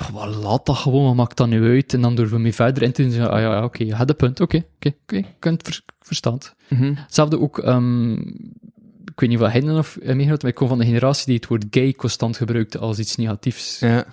Oh, 0.00 0.08
wat 0.08 0.34
laat 0.34 0.66
dat 0.66 0.76
gewoon, 0.76 1.04
wat 1.04 1.14
maakt 1.14 1.36
dat 1.36 1.48
nu 1.48 1.68
uit? 1.68 1.94
En 1.94 2.00
dan 2.00 2.14
durven 2.14 2.36
we 2.36 2.42
mee 2.42 2.54
verder 2.54 2.82
in 2.82 2.92
te 2.92 3.02
doen. 3.08 3.28
Ah 3.28 3.40
ja, 3.40 3.52
ja 3.52 3.64
oké, 3.64 3.84
je 3.84 3.94
hebt 3.96 4.10
een 4.10 4.16
punt. 4.16 4.40
Oké, 4.40 4.62
oké, 4.80 5.22
het 5.40 5.62
ver- 5.68 5.82
verstaan. 6.00 6.38
Hetzelfde 6.94 7.40
ook, 7.40 7.58
ehm, 7.58 8.12
ik 9.04 9.20
weet 9.20 9.28
niet 9.28 9.38
wat 9.38 9.52
hij 9.52 9.62
of 9.78 9.96
eh, 9.96 10.06
meegenomen, 10.06 10.38
maar 10.40 10.50
ik 10.50 10.54
kom 10.54 10.68
van 10.68 10.78
de 10.78 10.84
generatie 10.84 11.26
die 11.26 11.34
het 11.34 11.46
woord 11.46 11.64
gay 11.70 11.92
constant 11.92 12.36
gebruikte 12.36 12.78
als 12.78 12.98
iets 12.98 13.16
negatiefs. 13.16 13.78
Ja. 13.78 14.06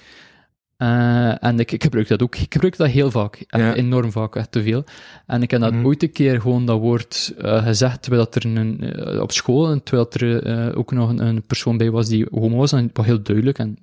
Eh, 0.77 1.43
en 1.43 1.59
ik, 1.59 1.71
ik 1.71 1.83
gebruik 1.83 2.07
dat 2.07 2.21
ook. 2.21 2.35
Ik 2.35 2.53
gebruik 2.53 2.77
dat 2.77 2.87
heel 2.87 3.11
vaak. 3.11 3.43
Ja. 3.47 3.73
enorm 3.75 4.11
vaak, 4.11 4.35
echt 4.35 4.51
te 4.51 4.63
veel. 4.63 4.83
En 5.25 5.41
ik 5.41 5.51
heb 5.51 5.61
dat 5.61 5.73
Mhm. 5.73 5.85
ooit 5.85 6.03
een 6.03 6.11
keer 6.11 6.41
gewoon 6.41 6.65
dat 6.65 6.79
woord 6.79 7.33
eh, 7.37 7.63
gezegd, 7.65 8.01
terwijl 8.01 8.23
dat 8.23 8.35
er 8.35 8.45
een, 8.45 8.81
eh, 8.93 9.21
op 9.21 9.31
school, 9.31 9.71
en 9.71 9.83
terwijl 9.83 10.11
er 10.11 10.43
eh, 10.45 10.77
ook 10.77 10.91
nog 10.91 11.09
een, 11.09 11.25
een 11.25 11.41
persoon 11.41 11.77
bij 11.77 11.91
was 11.91 12.07
die 12.07 12.27
homo 12.31 12.57
was, 12.57 12.71
en 12.71 12.83
het 12.83 12.97
was 12.97 13.05
heel 13.05 13.21
duidelijk, 13.23 13.57
en 13.59 13.77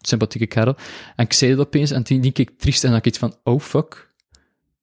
sympathieke 0.00 0.46
kerel. 0.46 0.76
En 1.16 1.24
ik 1.24 1.32
zei 1.32 1.54
dat 1.54 1.66
opeens, 1.66 1.90
en 1.90 2.02
toen 2.02 2.20
die 2.20 2.32
keek 2.32 2.50
triest, 2.58 2.84
en 2.84 2.90
dan 2.90 2.98
ik 2.98 3.06
iets 3.06 3.18
van, 3.18 3.36
oh 3.44 3.60
fuck. 3.60 4.12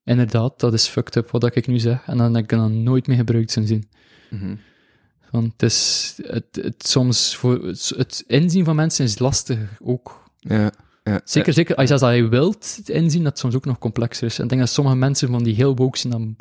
Inderdaad, 0.03 0.59
dat 0.59 0.73
is 0.73 0.88
fucked 0.88 1.15
up 1.15 1.29
wat 1.31 1.55
ik 1.55 1.67
nu 1.67 1.79
zeg. 1.79 2.01
En 2.05 2.17
dan 2.17 2.33
heb 2.33 2.43
ik 2.43 2.49
dat 2.49 2.69
nooit 2.71 3.07
meer 3.07 3.17
gebruikt 3.17 3.51
sindsdien. 3.51 3.89
Mhm. 4.29 4.55
Want 5.31 5.51
het 5.51 5.63
is, 5.63 6.13
het, 6.23 6.45
het, 6.61 6.88
soms, 6.88 7.35
voor, 7.35 7.65
het, 7.65 7.93
het 7.97 8.23
inzien 8.27 8.65
van 8.65 8.75
mensen 8.75 9.05
is 9.05 9.19
lastig 9.19 9.59
ook. 9.83 10.23
Ja. 10.39 10.71
Ja. 11.03 11.22
Zeker, 11.23 11.53
zeker 11.53 11.76
als 11.76 11.90
je 11.90 11.98
dat 11.98 12.15
je 12.15 12.28
wilt 12.28 12.80
inzien, 12.86 13.23
dat 13.23 13.32
het 13.32 13.40
soms 13.40 13.56
ook 13.56 13.65
nog 13.65 13.78
complexer 13.78 14.28
is. 14.28 14.38
En 14.38 14.44
ik 14.44 14.49
denk 14.49 14.61
dat 14.61 14.69
sommige 14.69 14.95
mensen 14.98 15.30
van 15.30 15.44
die 15.44 15.56
heel 15.56 15.76
woke 15.76 15.98
zijn, 15.98 16.14
dan 16.14 16.36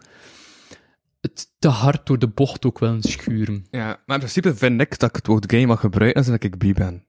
het 1.21 1.49
te 1.59 1.69
hard 1.69 2.07
door 2.07 2.19
de 2.19 2.29
bocht 2.29 2.65
ook 2.65 2.79
willen 2.79 3.03
schuren. 3.03 3.67
Ja, 3.71 3.87
maar 3.87 4.17
in 4.17 4.23
principe 4.23 4.55
vind 4.55 4.81
ik 4.81 4.99
dat 4.99 5.09
ik 5.09 5.17
het 5.17 5.27
woord 5.27 5.51
gay 5.53 5.65
mag 5.65 5.81
gebruiken 5.81 6.19
als 6.23 6.31
dat 6.31 6.45
ik 6.45 6.59
bi 6.59 6.73
ben. 6.73 7.05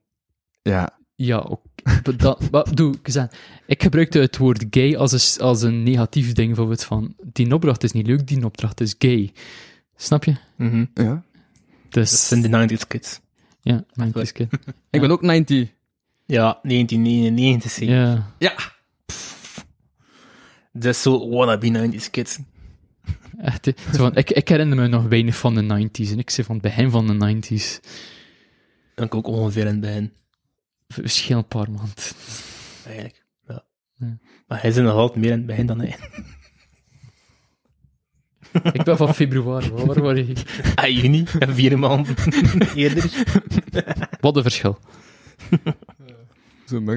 Ja. 0.62 1.00
Ja, 1.14 1.38
ook. 1.38 1.62
Dat, 2.16 2.48
wat 2.50 2.76
doe 2.76 2.94
ik? 3.02 3.28
Ik 3.66 3.82
gebruikte 3.82 4.18
het 4.18 4.36
woord 4.36 4.64
gay 4.70 4.96
als 4.96 5.12
een, 5.36 5.42
als 5.42 5.62
een 5.62 5.82
negatief 5.82 6.32
ding, 6.32 6.46
bijvoorbeeld 6.46 6.84
van, 6.84 7.14
die 7.32 7.54
opdracht 7.54 7.82
is 7.84 7.92
niet 7.92 8.06
leuk, 8.06 8.26
die 8.26 8.44
opdracht 8.44 8.80
is 8.80 8.94
gay. 8.98 9.32
Snap 9.96 10.24
je? 10.24 10.34
Mhm. 10.56 10.84
ja. 10.94 11.22
Dat 11.82 11.92
Dus, 11.92 12.28
zijn 12.28 12.42
de 12.42 12.76
90s 12.76 12.86
kids. 12.88 13.20
ja, 13.60 13.84
90s 14.04 14.32
kid. 14.32 14.48
Ik 14.90 15.00
ben 15.00 15.10
ook 15.10 15.22
90. 15.22 15.72
Ja, 16.32 16.58
1999. 16.62 17.70
zie. 17.70 17.88
Ja. 17.88 18.32
Ja. 18.38 18.54
Dat 20.72 20.94
is 20.94 21.02
zo 21.02 21.28
wannabe 21.28 21.90
90s 21.96 22.10
kids. 22.10 22.38
Echt, 23.38 23.72
van, 23.76 24.16
ik, 24.16 24.30
ik 24.30 24.48
herinner 24.48 24.76
me 24.76 24.86
nog 24.88 25.04
weinig 25.04 25.36
van 25.36 25.54
de 25.54 25.62
90s, 25.62 26.10
en 26.10 26.18
ik 26.18 26.30
zei 26.30 26.46
van 26.46 26.54
het 26.56 26.64
begin 26.64 26.90
van 26.90 27.06
de 27.06 27.34
90s. 27.36 27.80
En 28.94 29.04
ik 29.04 29.14
ook 29.14 29.26
ongeveer 29.26 29.66
in 29.66 29.66
het 29.66 29.80
begin, 29.80 30.12
Misschien 31.02 31.36
een 31.36 31.46
paar 31.46 31.70
maanden. 31.70 31.94
eigenlijk. 32.84 33.24
Ja. 33.46 33.64
Ja. 33.94 34.18
Maar 34.46 34.60
hij 34.60 34.70
is 34.70 34.76
er 34.76 34.82
nog 34.82 34.94
altijd 34.94 35.20
meer 35.20 35.30
in 35.30 35.36
het 35.36 35.46
begin 35.46 35.66
dan 35.66 35.78
hij. 35.78 35.96
Ik 38.72 38.82
ben 38.84 38.96
van 38.96 39.14
februari, 39.14 39.70
waar 39.70 40.02
waar 40.02 40.16
je? 40.16 40.32
Ah, 40.74 40.88
juni, 40.88 41.24
en 41.38 41.54
vier 41.54 41.78
maanden 41.78 42.14
eerder. 42.74 43.10
Wat 44.20 44.36
een 44.36 44.42
verschil. 44.42 44.78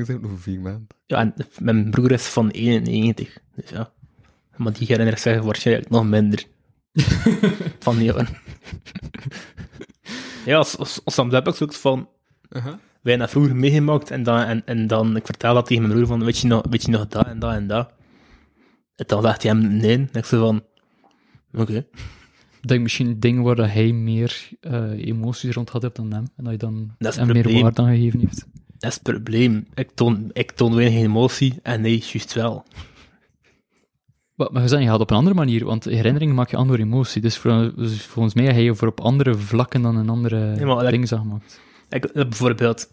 Zijn 0.06 0.26
over 0.26 0.40
vier 0.40 0.60
maanden. 0.60 0.88
Ja, 1.06 1.18
en 1.18 1.34
mijn 1.60 1.90
broer 1.90 2.12
is 2.12 2.26
van 2.26 2.50
91, 2.50 3.38
dus 3.56 3.70
ja. 3.70 3.92
Maar 4.56 4.74
die 4.74 4.88
herinnert 4.88 5.20
zich 5.20 5.42
waarschijnlijk 5.42 5.90
nog 5.90 6.06
minder. 6.06 6.46
van 7.80 7.96
die 7.96 8.06
jaren. 8.06 8.28
ja, 10.46 10.64
soms 11.06 11.34
heb 11.34 11.48
ik 11.48 11.56
zoiets 11.56 11.78
van... 11.78 12.10
Wij 12.50 13.14
hebben 13.14 13.20
dat 13.20 13.30
vroeger 13.30 13.56
meegemaakt 13.56 14.12
en 14.12 14.24
dan, 14.24 14.40
en, 14.40 14.66
en 14.66 14.88
dan 14.88 15.16
ik 15.16 15.26
vertel 15.26 15.54
dat 15.54 15.66
tegen 15.66 15.84
mijn 15.84 15.96
broer 15.96 16.08
van, 16.08 16.24
weet 16.24 16.38
je 16.38 16.48
nog, 16.48 16.64
weet 16.70 16.84
je 16.84 16.92
nog 16.92 17.08
dat 17.08 17.28
en 17.28 17.40
dat 17.40 17.54
en 17.54 17.68
dat? 17.68 17.92
En 18.96 19.06
dan 19.08 19.22
zegt 19.22 19.44
hij 19.44 19.52
hem 19.52 19.68
nee. 19.68 19.98
En 19.98 20.10
ik 20.14 20.26
zo 20.26 20.40
van, 20.40 20.64
oké. 21.54 21.86
Ik 22.62 22.68
denk 22.72 22.82
misschien 22.82 23.20
dingen 23.20 23.44
waar 23.44 23.56
dat 23.56 23.70
hij 23.70 23.92
meer 23.92 24.50
eh, 24.60 25.08
emoties 25.08 25.54
rond 25.56 25.70
had 25.70 25.82
hebt 25.82 25.96
dan 25.96 26.14
hem. 26.14 26.26
En 26.36 26.44
dat 26.44 26.54
je 26.54 26.60
dan 26.60 26.96
Dat 26.98 27.16
hem 27.16 27.28
meer 27.28 27.62
waarde 27.62 27.82
aan 27.82 27.88
gegeven 27.88 28.20
heeft. 28.20 28.48
Dat 28.86 28.94
is 28.94 29.00
het 29.04 29.24
probleem. 29.24 29.68
Ik 29.74 29.90
toon, 29.94 30.30
ik 30.34 30.52
toon 30.52 30.76
weinig 30.76 31.00
emotie 31.00 31.60
en 31.64 31.82
hij 31.82 31.92
juist 31.92 32.34
wel. 32.34 32.66
Maar, 34.36 34.52
maar 34.52 34.62
je 34.62 34.68
zei, 34.68 34.82
je 34.84 34.90
gaat 34.90 35.00
op 35.00 35.10
een 35.10 35.18
andere 35.18 35.36
manier, 35.36 35.66
want 35.66 35.84
herinneringen 35.84 36.36
maak 36.36 36.50
je 36.50 36.58
aan 36.58 36.68
door 36.68 36.78
emotie. 36.78 37.22
Dus, 37.22 37.38
voor, 37.38 37.74
dus 37.76 38.06
volgens 38.06 38.34
mij 38.34 38.46
heb 38.46 38.56
je 38.56 38.76
voor 38.76 38.88
op 38.88 39.00
andere 39.00 39.36
vlakken 39.36 39.82
dan 39.82 39.96
een 39.96 40.10
andere 40.10 40.56
Nee, 40.56 40.92
ding 40.92 41.08
gemaakt. 41.08 41.62
Ik, 41.90 42.06
eh, 42.06 42.14
bijvoorbeeld, 42.14 42.92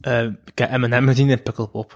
eh, 0.00 0.24
ik 0.24 0.58
heb 0.58 0.76
M&M 0.76 1.06
gezien 1.06 1.30
in 1.30 1.42
Pukkelpop. 1.42 1.94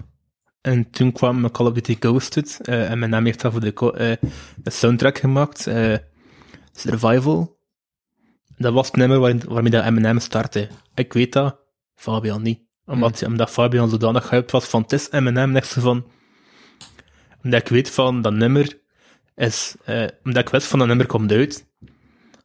En 0.61 0.89
toen 0.89 1.11
kwam 1.11 1.51
Call 1.51 1.67
of 1.67 1.73
Duty 1.73 1.95
Ghosted. 1.99 2.59
eh 2.61 2.93
M&M 2.93 3.25
heeft 3.25 3.41
daarvoor 3.41 3.61
de, 3.61 4.19
soundtrack 4.63 5.17
gemaakt. 5.17 5.69
Survival. 6.71 7.59
Dat 8.57 8.73
was 8.73 8.87
het 8.87 8.95
nummer 8.95 9.19
waar, 9.19 9.37
waarmee 9.47 9.71
dat 9.71 9.89
M&M 9.89 10.19
startte. 10.19 10.67
Ik 10.95 11.13
weet 11.13 11.33
dat, 11.33 11.59
Fabian 11.95 12.41
niet. 12.41 12.66
Omdat, 12.87 13.23
omdat 13.23 13.49
Fabian 13.49 13.89
zodanig 13.89 14.29
hyped 14.29 14.51
was 14.51 14.65
van, 14.65 14.81
het 14.81 14.91
is 14.91 15.09
M&M, 15.09 15.51
niks 15.51 15.73
van... 15.73 16.05
Omdat 17.43 17.61
ik 17.61 17.67
weet 17.67 17.89
van, 17.91 18.21
dat 18.21 18.33
nummer 18.33 18.79
is... 19.35 19.75
eh, 19.85 20.07
omdat 20.23 20.43
ik 20.43 20.49
wist 20.49 20.67
van, 20.67 20.79
dat 20.79 20.87
nummer 20.87 21.05
komt 21.05 21.31
uit. 21.31 21.67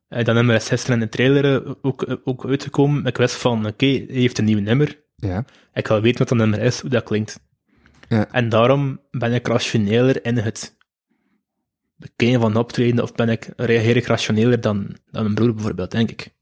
Eh, 0.09 0.25
dat 0.25 0.35
nummer 0.35 0.55
is 0.55 0.69
gisteren 0.69 0.95
in 0.95 1.03
de 1.05 1.09
trailer 1.09 1.67
eh, 1.67 1.73
ook, 1.83 2.03
eh, 2.03 2.17
ook 2.25 2.47
uitgekomen. 2.47 3.07
Ik 3.07 3.17
wist 3.17 3.35
van, 3.35 3.67
oké, 3.67 3.87
hij 3.87 4.07
heeft 4.09 4.39
een 4.39 4.45
nieuw 4.45 4.61
nummer. 4.61 5.01
Ja. 5.17 5.45
Ik 5.75 5.87
wil 5.87 6.01
weten 6.01 6.19
wat 6.19 6.29
dat 6.29 6.39
nummer 6.39 6.61
is, 6.61 6.81
hoe 6.81 6.91
dat 6.91 7.05
klinkt. 7.05 7.41
Ja. 8.09 8.31
En 8.31 8.49
daarom 8.49 9.01
ben 9.11 9.33
ik 9.33 9.47
rationeler 9.47 10.25
in 10.25 10.37
het 10.37 10.77
bekijken 11.97 12.41
van 12.41 12.57
optreden, 12.57 13.03
of 13.03 13.13
ben 13.15 13.29
ik, 13.29 13.49
reageer 13.57 13.97
ik 13.97 14.07
rationeler 14.07 14.61
dan, 14.61 14.97
dan 15.11 15.23
mijn 15.23 15.35
broer 15.35 15.55
bijvoorbeeld, 15.55 15.91
denk 15.91 16.11
ik. 16.11 16.33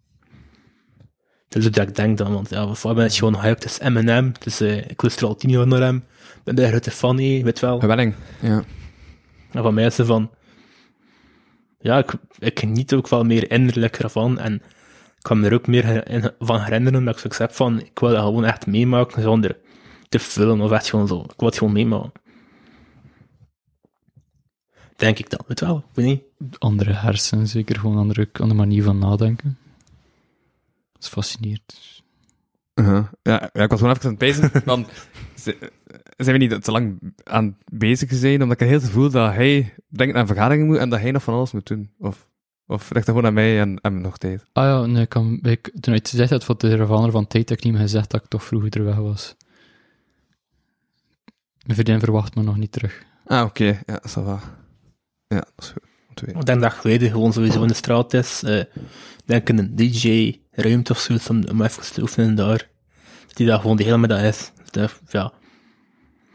Dat 1.50 1.58
is 1.58 1.64
hoe 1.64 1.74
dat 1.76 1.88
ik 1.88 1.94
denk 1.96 2.18
dan, 2.18 2.32
want 2.32 2.48
ja, 2.50 2.74
voor 2.74 2.94
mij 2.94 3.04
is 3.04 3.10
het 3.10 3.18
gewoon 3.18 3.40
hype, 3.42 3.48
het 3.48 3.64
is 3.64 3.78
M&M, 3.78 4.32
dus 4.40 4.60
eh, 4.60 4.76
ik 4.90 5.02
luister 5.02 5.26
al 5.26 5.34
tien 5.34 5.50
jaar 5.50 5.66
naar 5.66 5.80
hem, 5.80 5.96
ik 6.36 6.40
ben 6.44 6.54
de 6.56 6.68
grote 6.68 6.90
fan, 6.90 7.18
hè, 7.20 7.42
weet 7.42 7.60
wel. 7.60 7.80
Gewelling. 7.80 8.14
Ja. 8.40 8.64
En 9.52 9.62
van 9.62 9.74
mij 9.74 9.84
is 9.86 9.96
het 9.96 10.06
van, 10.06 10.30
ja, 11.80 11.98
ik, 11.98 12.12
ik 12.38 12.58
geniet 12.58 12.92
ook 12.94 13.08
wel 13.08 13.24
meer 13.24 13.50
innerlijk 13.50 13.98
ervan 13.98 14.38
en 14.38 14.54
ik 14.54 14.62
kan 15.22 15.40
me 15.40 15.46
er 15.46 15.54
ook 15.54 15.66
meer 15.66 16.08
in- 16.10 16.30
van 16.38 16.60
herinneren 16.60 17.04
dat 17.04 17.14
ik 17.14 17.20
zoiets 17.20 17.38
heb 17.38 17.52
van, 17.52 17.80
ik 17.80 17.98
wil 17.98 18.08
dat 18.10 18.18
gewoon 18.24 18.44
echt 18.44 18.66
meemaken 18.66 19.22
zonder 19.22 19.56
te 20.08 20.18
vullen 20.18 20.60
of 20.60 20.70
echt 20.70 20.88
gewoon 20.90 21.08
zo. 21.08 21.20
Ik 21.20 21.34
wil 21.36 21.48
het 21.48 21.58
gewoon 21.58 21.72
meemaken. 21.72 22.12
Denk 24.96 25.18
ik 25.18 25.30
dan, 25.30 25.40
weet 25.46 25.60
wel, 25.60 25.76
ik 25.78 25.84
weet 25.94 26.06
niet. 26.06 26.22
Andere 26.58 26.92
hersenen, 26.92 27.46
zeker 27.46 27.78
gewoon 27.78 27.96
andere, 27.96 28.28
andere 28.32 28.54
manier 28.54 28.82
van 28.82 28.98
nadenken. 28.98 29.58
Dat 31.00 31.08
is 31.08 31.14
fascinerend. 31.14 32.02
Uh-huh. 32.74 33.06
ja, 33.22 33.50
ja, 33.52 33.62
ik 33.62 33.70
was 33.70 33.78
gewoon 33.80 33.94
even 33.94 34.04
aan 34.04 34.10
het 34.10 34.18
pezen. 34.18 34.50
van, 34.64 34.86
z- 35.34 35.52
zijn 36.16 36.38
we 36.38 36.44
niet 36.46 36.64
te 36.64 36.70
lang 36.70 36.98
aan 37.24 37.56
bezig 37.72 38.12
zijn, 38.12 38.42
omdat 38.42 38.60
ik 38.60 38.66
heel 38.66 38.76
het 38.78 38.86
gevoel 38.86 39.10
dat 39.10 39.32
hij 39.34 39.74
denkt 39.88 40.16
aan 40.16 40.26
vergaderingen 40.26 40.66
moet 40.66 40.76
en 40.76 40.88
dat 40.88 41.00
hij 41.00 41.10
nog 41.10 41.22
van 41.22 41.34
alles 41.34 41.52
moet 41.52 41.66
doen. 41.66 41.90
Of, 41.98 42.28
of 42.66 42.90
ligt 42.92 43.06
dat 43.06 43.14
gewoon 43.14 43.26
aan 43.26 43.34
mij 43.34 43.60
en 43.60 43.78
hem 43.82 44.00
nog 44.00 44.18
tijd? 44.18 44.44
Ah 44.52 44.64
ja, 44.64 44.86
nee, 44.86 45.02
ik 45.02 45.08
kan, 45.08 45.38
ik, 45.42 45.72
toen 45.80 45.94
ik 45.94 46.08
gezegd 46.08 46.30
had 46.30 46.44
van 46.44 46.54
de 46.58 46.76
Ravaner 46.76 47.10
van 47.10 47.26
tijd, 47.26 47.48
heb 47.48 47.58
ik 47.58 47.64
niet 47.64 47.72
meer 47.72 47.82
gezegd 47.82 48.10
dat 48.10 48.22
ik 48.22 48.28
toch 48.28 48.44
vroeger 48.44 48.76
er 48.76 48.84
weg 48.84 48.96
was. 48.96 49.36
Mijn 51.66 51.74
vriendin 51.78 51.98
verwacht 52.00 52.34
me 52.34 52.42
nog 52.42 52.56
niet 52.56 52.72
terug. 52.72 53.02
Ah, 53.24 53.44
oké. 53.44 53.82
Ja, 53.86 54.02
ça 54.08 54.22
va. 54.24 54.40
Ja, 55.26 55.36
dat 55.38 55.52
is 55.58 55.68
goed. 55.68 55.88
Weten. 56.20 56.40
Ik 56.40 56.46
denk 56.46 56.60
dat 56.60 56.72
geleden 56.72 57.10
gewoon 57.10 57.32
sowieso 57.32 57.62
in 57.62 57.68
de 57.68 57.74
straat 57.74 58.14
is. 58.14 58.42
eh, 58.42 58.58
ik 58.58 58.66
denk 59.24 59.48
in 59.48 59.58
een 59.58 59.76
DJ-ruimte 59.76 60.92
of 60.92 60.98
zoiets 60.98 61.28
om, 61.30 61.44
om 61.50 61.62
even 61.62 61.92
te 61.92 62.00
oefenen 62.00 62.34
daar. 62.34 62.68
Die 63.34 63.46
dat 63.46 63.60
gewoon 63.60 63.76
de 63.76 63.82
hele 63.84 63.98
middag 63.98 64.22
is. 64.22 64.52
Ja, 64.70 65.32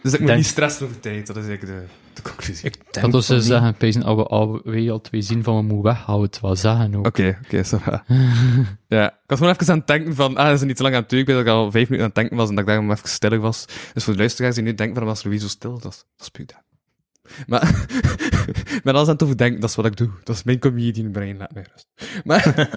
Dus 0.02 0.14
ik 0.14 0.20
moet 0.20 0.28
Denk- 0.28 0.36
niet 0.40 0.46
stressen 0.46 0.86
over 0.86 1.00
tijd, 1.00 1.28
dat 1.28 1.38
is 1.38 1.48
eigenlijk 1.48 1.80
de, 1.80 1.88
de 2.14 2.22
conclusie. 2.22 2.66
ik 2.66 2.94
denk 2.94 3.12
Dat 3.12 3.26
ze 3.26 3.34
niet. 3.34 3.44
zeggen, 3.44 3.76
pezen, 3.76 4.04
als 4.04 4.16
we 4.18 4.24
al 4.92 5.02
twee 5.02 5.22
zien 5.22 5.44
van 5.44 5.56
we 5.56 5.62
moeten 5.62 5.84
weghouden, 5.84 6.26
het 6.30 6.40
wel 6.42 6.56
zeggen 6.56 6.96
ook. 6.96 7.06
Oké, 7.06 7.38
oké, 7.46 7.64
va. 7.66 8.04
ja, 8.88 9.08
ik 9.08 9.14
was 9.26 9.38
gewoon 9.38 9.54
even 9.54 9.72
aan 9.72 9.78
het 9.78 9.88
denken 9.88 10.16
van, 10.16 10.38
ah, 10.38 10.46
dat 10.46 10.56
is 10.56 10.62
niet 10.68 10.76
te 10.76 10.82
lang 10.84 10.96
aan 10.96 11.02
het 11.02 11.10
doen. 11.10 11.20
Ik 11.20 11.26
weet 11.26 11.36
dat 11.36 11.46
ik 11.46 11.52
al 11.52 11.72
vijf 11.72 11.90
minuten 11.90 12.00
aan 12.00 12.06
het 12.06 12.16
denken 12.16 12.38
was 12.38 12.50
en 12.50 12.56
dat 12.56 12.64
ik 12.64 12.70
daarom 12.70 12.92
even 12.92 13.10
stiller 13.10 13.40
was. 13.40 13.66
Dus 13.94 14.04
voor 14.04 14.14
de 14.14 14.20
luisteraars 14.20 14.56
die 14.56 14.64
nu 14.64 14.74
denken 14.76 14.96
van, 14.96 15.06
was 15.06 15.24
Louis 15.24 15.42
zo 15.42 15.48
stil? 15.48 15.80
Dat 15.80 15.92
is, 15.92 15.98
dat 16.18 16.22
is 16.22 16.30
puur 16.30 16.46
dat. 16.46 16.64
Maar, 17.48 17.86
ik 18.74 18.82
ben 18.84 18.94
alles 18.94 19.08
aan 19.08 19.14
het 19.14 19.24
overdenken, 19.24 19.60
dat 19.62 19.70
is 19.70 19.76
wat 19.76 19.86
ik 19.86 19.98
doe. 19.98 20.10
Dat 20.24 20.36
is 20.36 20.44
mijn 20.44 20.60
comedian 20.60 21.12
brein, 21.12 21.38
laat 21.38 21.54
mij 21.54 21.66
rust. 21.72 21.88
Maar, 22.24 22.44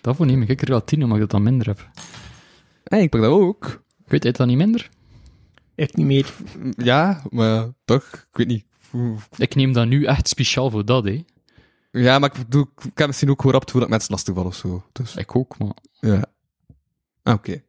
Daarvoor 0.00 0.26
neem 0.26 0.42
ik 0.42 0.62
er 0.62 0.68
wel 0.68 0.84
tien, 0.84 1.02
omdat 1.02 1.16
ik 1.16 1.22
dat 1.22 1.30
dan 1.30 1.42
minder 1.42 1.66
heb. 1.66 1.90
hey, 2.84 3.02
ik 3.02 3.10
pak 3.10 3.20
dat 3.20 3.30
ook. 3.30 3.82
Ik 4.04 4.10
weet 4.10 4.22
het 4.24 4.36
dan 4.36 4.46
niet 4.48 4.56
minder? 4.56 4.88
Echt 5.74 5.96
niet 5.96 6.06
meer. 6.06 6.34
Ja, 6.76 7.22
maar 7.30 7.68
toch, 7.84 8.04
ik 8.12 8.36
weet 8.36 8.46
niet. 8.46 8.64
Ik 9.36 9.54
neem 9.54 9.72
dat 9.72 9.86
nu 9.86 10.04
echt 10.04 10.28
speciaal 10.28 10.70
voor 10.70 10.84
dat, 10.84 11.04
hè. 11.04 11.24
Ja, 11.90 12.18
maar 12.18 12.36
ik, 12.38 12.50
doe, 12.50 12.68
ik 12.84 12.98
heb 12.98 13.06
misschien 13.06 13.30
ook 13.30 13.40
gewoon 13.40 13.52
rap 13.52 13.64
gevoel 13.64 13.80
dat 13.80 13.90
mensen 13.90 14.10
lastig 14.10 14.34
vallen 14.34 14.50
of 14.50 14.56
zo. 14.56 14.84
Dus, 14.92 15.16
Ik 15.16 15.36
ook, 15.36 15.58
maar... 15.58 15.74
ja. 16.00 16.24
Ah, 17.22 17.34
oké. 17.34 17.62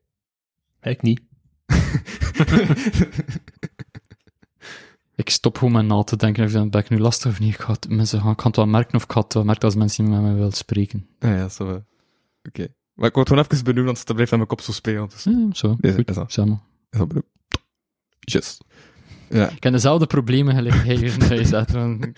Ik 0.82 1.02
niet. 1.02 1.22
Ik 5.16 5.30
stop 5.30 5.58
gewoon 5.58 5.74
met 5.74 5.86
na 5.86 6.04
te 6.04 6.16
denken 6.18 6.46
of 6.46 6.52
dat 6.52 6.70
ben 6.70 6.82
ik 6.82 6.90
nu 6.90 7.00
lastig 7.00 7.32
of 7.32 7.40
niet. 7.40 7.54
Ik, 7.54 7.60
ga 7.62 7.72
het, 7.74 7.90
mensen 7.90 8.22
gaan, 8.22 8.32
ik 8.32 8.38
kan 8.38 8.46
het 8.48 8.56
wel 8.56 8.66
merken 8.68 8.96
of 8.96 9.04
ik 9.04 9.12
ga 9.12 9.20
het 9.22 9.34
wel 9.34 9.44
merken 9.44 9.64
als 9.66 9.76
mensen 9.76 10.04
niet 10.04 10.14
met 10.14 10.22
mij 10.22 10.34
willen 10.34 10.52
spreken. 10.52 11.08
Ah 11.20 11.30
ja, 11.30 11.50
zo. 11.50 11.82
Oké. 12.48 12.68
Maar 12.94 13.08
ik 13.10 13.16
word 13.16 13.28
gewoon 13.28 13.46
even 13.50 13.64
benoemd, 13.64 13.86
want 13.86 13.98
het 13.98 14.14
blijft 14.14 14.32
aan 14.32 14.38
mijn 14.38 14.50
kop 14.50 14.62
zo 14.62 14.72
spelen. 14.72 15.10
Dus 15.10 15.24
Ja, 15.24 15.48
zo, 15.54 15.76
Is- 15.80 15.94
goed, 15.96 16.10
is 16.10 16.16
dat? 16.16 16.32
samen. 16.32 16.62
is 16.90 16.98
dat 17.00 17.08
benoemd? 17.08 17.28
Just. 18.20 18.64
Ja. 19.30 19.50
Ik 19.50 19.64
heb 19.64 19.74
dezelfde 19.74 20.06
problemen 20.06 20.56
gelijk 20.56 20.76
hier 20.76 21.04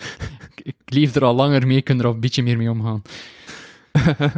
ik, 0.54 0.60
ik 0.62 0.76
leef 0.84 1.14
er 1.14 1.24
al 1.24 1.34
langer 1.34 1.66
mee, 1.66 1.76
ik 1.76 1.84
kan 1.84 1.98
er 1.98 2.06
al 2.06 2.12
een 2.14 2.20
beetje 2.20 2.42
meer 2.42 2.56
mee 2.56 2.70
omgaan. 2.70 3.02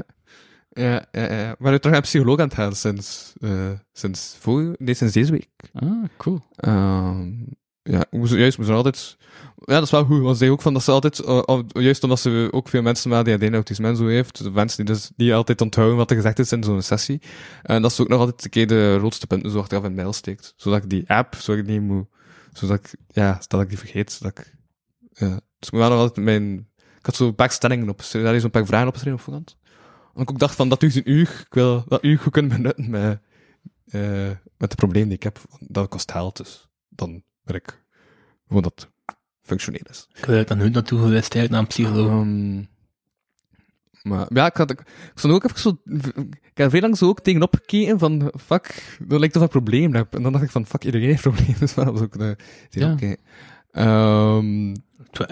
ja, 0.69 1.07
ja, 1.13 1.33
ja. 1.33 1.55
Maar 1.59 1.73
terug 1.73 1.83
naar 1.83 1.95
een 1.95 2.01
psycholoog 2.03 2.39
aan 2.39 2.45
het 2.47 2.55
gaan 2.55 2.75
sinds, 2.75 3.33
eh 3.41 3.71
sinds 3.93 4.37
voor, 4.41 4.75
nee, 4.79 4.95
sinds 4.95 5.15
deze 5.15 5.31
week. 5.33 5.49
Ah, 5.73 6.05
cool. 6.17 6.41
Ehm 6.57 7.31
ja, 7.91 8.27
ze- 8.27 8.39
juist, 8.39 8.57
we 8.57 8.65
zijn 8.65 8.77
altijd... 8.77 9.17
Ja, 9.65 9.75
dat 9.75 9.83
is 9.83 9.91
wel 9.91 10.05
goed, 10.05 10.21
want 10.21 10.39
ze 10.39 10.51
ook 10.51 10.63
van 10.63 10.73
dat 10.73 10.83
ze 10.83 10.91
altijd, 10.91 11.19
eh, 11.21 11.59
juist 11.73 12.03
omdat 12.03 12.21
ze 12.21 12.49
ook 12.51 12.69
veel 12.69 12.83
mensen 12.83 13.11
met 13.11 13.19
ADHD 13.19 13.43
en 13.43 13.55
autisme 13.55 13.89
en 13.89 13.97
zo 13.97 14.07
heeft, 14.07 14.43
de 14.43 14.51
mensen 14.51 14.85
die 14.85 14.95
dus 14.95 15.11
niet 15.17 15.33
altijd 15.33 15.61
onthouden 15.61 15.97
wat 15.97 16.11
er 16.11 16.17
gezegd 16.17 16.39
is 16.39 16.53
in 16.53 16.63
zo'n 16.65 16.83
sessie, 16.83 17.21
en 17.63 17.83
dat 17.83 17.93
ze 17.93 18.03
ook 18.03 18.09
nog 18.09 18.21
altijd 18.21 18.45
een 18.45 18.51
keer 18.51 18.67
de 18.67 18.97
roodste 18.97 19.27
punten 19.27 19.51
zo 19.51 19.59
achteraf 19.59 19.85
in 19.85 19.95
mail 19.95 20.13
steekt. 20.13 20.53
Zodat 20.57 20.83
ik 20.83 20.91
die 20.91 21.11
app, 21.11 21.35
zodat 21.35 21.61
ik 21.61 21.67
niet 21.67 21.81
moet, 21.81 22.07
zodat 22.53 22.79
ik, 22.79 22.95
ja, 23.09 23.41
dat 23.47 23.61
ik 23.61 23.69
die 23.69 23.79
vergeet, 23.79 24.13
zodat 24.13 24.39
ik, 24.39 24.55
ja. 25.13 25.29
Dus 25.29 25.69
ik 25.69 25.73
moet 25.73 25.81
wel 25.81 25.91
nog 25.91 25.99
altijd 25.99 26.25
mijn, 26.27 26.69
ik 26.99 27.07
had 27.07 27.15
zo'n 27.17 27.35
paar 27.35 27.51
stellingen 27.51 27.89
op, 27.89 28.03
daar 28.13 28.35
is 28.35 28.43
zo'n 28.43 28.51
paar 28.51 28.67
vragen 28.67 28.87
opgeschreven 28.87 29.19
op 29.19 29.25
voorhand. 29.25 29.57
En 30.15 30.23
ik 30.23 30.31
ook 30.31 30.39
dacht 30.39 30.55
van, 30.55 30.69
dat 30.69 30.81
duurt 30.81 30.95
een 30.97 31.11
uur, 31.11 31.45
ik 31.47 31.55
wil 31.55 31.85
dat 31.89 32.05
uur 32.05 32.19
goed 32.19 32.33
kunnen 32.33 32.51
benutten 32.57 32.91
met, 32.91 33.21
eh 33.89 34.31
met 34.59 34.71
de 34.71 34.77
problemen 34.77 35.09
die 35.09 35.17
ik 35.17 35.23
heb, 35.23 35.41
dat 35.61 35.89
kost 35.89 36.13
geld, 36.13 36.37
dus 36.37 36.69
dan 36.89 37.23
ik 37.55 37.83
gewoon 38.47 38.63
dat 38.63 38.89
functioneel 39.43 39.85
is. 39.91 40.09
Ik 40.15 40.25
wil 40.25 40.45
er 40.45 40.57
nooit 40.57 40.73
naartoe 40.73 40.99
geweest, 40.99 41.35
eigenlijk, 41.35 41.51
naar 41.51 41.61
een 41.61 41.67
psycholoog. 41.67 42.11
Ehm, 42.11 42.63
maar 44.03 44.27
ja, 44.29 44.47
ik 44.47 44.57
had, 44.57 44.71
ik, 44.71 44.81
ik 44.81 45.13
stond 45.15 45.35
ook 45.35 45.45
even 45.45 45.59
zo, 45.61 45.79
ik 46.51 46.57
heb 46.65 46.71
veel 46.71 46.81
lang 46.81 46.97
zo 46.97 47.09
ook 47.09 47.21
tegenop 47.21 47.55
gekeken 47.55 47.99
van, 47.99 48.33
fuck, 48.41 48.97
dat 49.07 49.19
lijkt 49.19 49.37
of 49.37 49.43
ik 49.43 49.55
een 49.55 49.63
probleem 49.63 49.95
heb. 49.95 50.15
En 50.15 50.23
dan 50.23 50.33
dacht 50.33 50.45
ik 50.45 50.51
van, 50.51 50.67
fuck, 50.67 50.85
iedereen 50.85 51.09
heeft 51.09 51.23
problemen, 51.23 51.59
dus 51.61 51.75
waarom 51.75 51.97
zou 51.97 52.09
ik 52.13 52.17
uh, 52.21 52.31
Ja. 52.71 52.93
oké. 52.93 53.17
Ehm, 53.71 54.71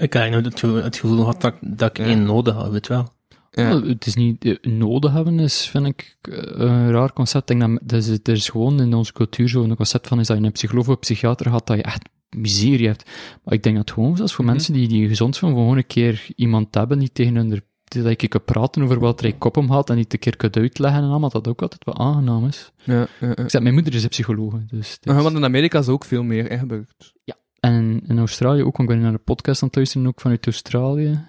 Ik 0.01 0.13
heb 0.13 0.33
het, 0.45 0.61
gevoel- 0.61 1.19
gehad 1.19 1.41
dat, 1.41 1.53
ik- 1.55 1.79
dat 1.79 1.91
ik 1.99 1.99
één 2.07 2.23
nodig 2.23 2.55
had, 2.55 2.71
weet 2.71 2.87
je 2.87 2.93
wel. 2.93 3.15
Ja. 3.63 3.83
Het 3.83 4.07
is 4.07 4.15
niet 4.15 4.45
eh, 4.45 4.55
nodig 4.73 5.13
hebben, 5.13 5.39
is, 5.39 5.67
vind 5.69 5.87
ik, 5.87 6.17
eh, 6.21 6.37
een 6.55 6.91
raar 6.91 7.13
concept. 7.13 7.51
Ik 7.51 7.59
denk 7.61 7.73
dat, 7.81 7.89
dat 7.89 7.99
is, 8.07 8.09
er 8.09 8.33
is 8.35 8.49
gewoon 8.49 8.81
in 8.81 8.95
onze 8.95 9.13
cultuur 9.13 9.49
zo'n 9.49 9.77
concept 9.77 10.09
van, 10.09 10.21
is 10.21 10.27
dat 10.27 10.39
je 10.39 10.45
een 10.45 10.53
psycholoog 10.53 10.85
of 10.87 10.93
een 10.95 10.99
psychiater 10.99 11.51
gaat, 11.51 11.67
dat 11.67 11.77
je 11.77 11.83
echt 11.83 12.09
miserie 12.37 12.87
hebt. 12.87 13.11
Maar 13.45 13.55
ik 13.55 13.63
denk 13.63 13.77
dat 13.77 13.91
gewoon, 13.91 14.17
zelfs 14.17 14.35
voor 14.35 14.45
Mhm. 14.45 14.53
mensen 14.55 14.73
die, 14.73 14.89
die 14.89 15.09
gezond 15.09 15.37
zijn, 15.37 15.51
gewoon 15.51 15.77
een 15.77 15.87
keer 15.87 16.27
iemand 16.37 16.75
hebben 16.75 16.99
die 16.99 17.13
tegen 17.13 17.35
hun, 17.37 17.63
dat 17.89 18.23
ik 18.23 18.29
kan 18.31 18.45
praten 18.45 18.83
over 18.83 18.99
wat 18.99 19.21
er 19.21 19.27
in 19.27 19.39
kop 19.39 19.57
om 19.57 19.71
gaat 19.71 19.89
en 19.89 19.95
die 19.95 20.05
het 20.05 20.13
een 20.13 20.19
keer 20.19 20.37
kunt 20.37 20.57
uitleggen 20.57 21.03
en 21.03 21.09
allemaal, 21.09 21.31
dat 21.31 21.49
ook 21.49 21.63
altijd 21.63 21.85
wel 21.85 21.99
aangenaam 21.99 22.47
is. 22.47 22.73
ja, 22.85 22.95
ja, 22.95 23.07
ja. 23.21 23.37
Ik 23.37 23.51
zeg, 23.51 23.63
mijn 23.63 23.75
moeder 23.75 23.95
is 23.95 24.03
een 24.03 24.09
psycholoog, 24.09 24.55
dus... 24.67 24.99
is- 25.03 25.13
want 25.13 25.37
in 25.37 25.45
Amerika 25.45 25.79
is 25.79 25.89
ook 25.89 26.05
veel 26.05 26.23
meer 26.23 26.51
ingebukt. 26.51 27.13
En 27.61 28.01
in 28.07 28.19
Australië 28.19 28.63
ook, 28.63 28.77
want 28.77 28.89
ik 28.91 28.95
ben 28.95 29.05
naar 29.05 29.13
een 29.13 29.25
podcast 29.25 29.63
aan 29.63 29.69
het 29.69 29.77
luisteren, 29.77 30.07
ook 30.07 30.21
vanuit 30.21 30.47
Australië. 30.47 31.25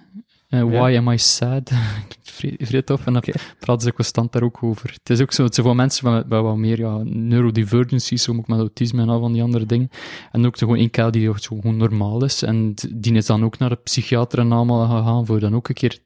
Eh, 0.47 0.63
Why 0.63 0.95
am 0.97 1.09
I 1.09 1.17
sad? 1.17 1.71
vrij, 2.37 2.55
vrij 2.59 2.81
tof. 2.81 3.05
En 3.05 3.13
dan 3.13 3.23
praten 3.59 3.81
ze 3.87 3.93
constant 3.93 4.31
daar 4.31 4.43
ook 4.43 4.63
over. 4.63 4.91
Het 4.93 5.09
is 5.09 5.21
ook 5.21 5.31
zo, 5.31 5.43
het 5.43 5.53
zijn 5.53 5.65
voor 5.65 5.75
mensen 5.75 6.13
met, 6.13 6.29
met 6.29 6.41
wat 6.41 6.57
meer 6.57 6.79
ja, 6.79 7.01
neurodivergencies, 7.03 8.23
zo 8.23 8.35
ook 8.35 8.47
met 8.47 8.59
autisme 8.59 9.01
en 9.01 9.09
al 9.09 9.19
van 9.19 9.33
die 9.33 9.41
andere 9.41 9.65
dingen. 9.65 9.89
En 10.31 10.45
ook 10.45 10.57
gewoon 10.57 10.77
één 10.77 10.89
kerel 10.89 11.11
die 11.11 11.33
gewoon 11.33 11.77
normaal 11.77 12.23
is. 12.23 12.43
En 12.43 12.73
die 12.89 13.13
is 13.13 13.25
dan 13.25 13.43
ook 13.43 13.57
naar 13.57 13.69
de 13.69 13.75
psychiater 13.75 14.39
en 14.39 14.51
allemaal 14.51 14.87
gegaan, 14.87 15.25
voor 15.25 15.39
dan 15.39 15.55
ook 15.55 15.69
een 15.69 15.75
keer 15.75 15.99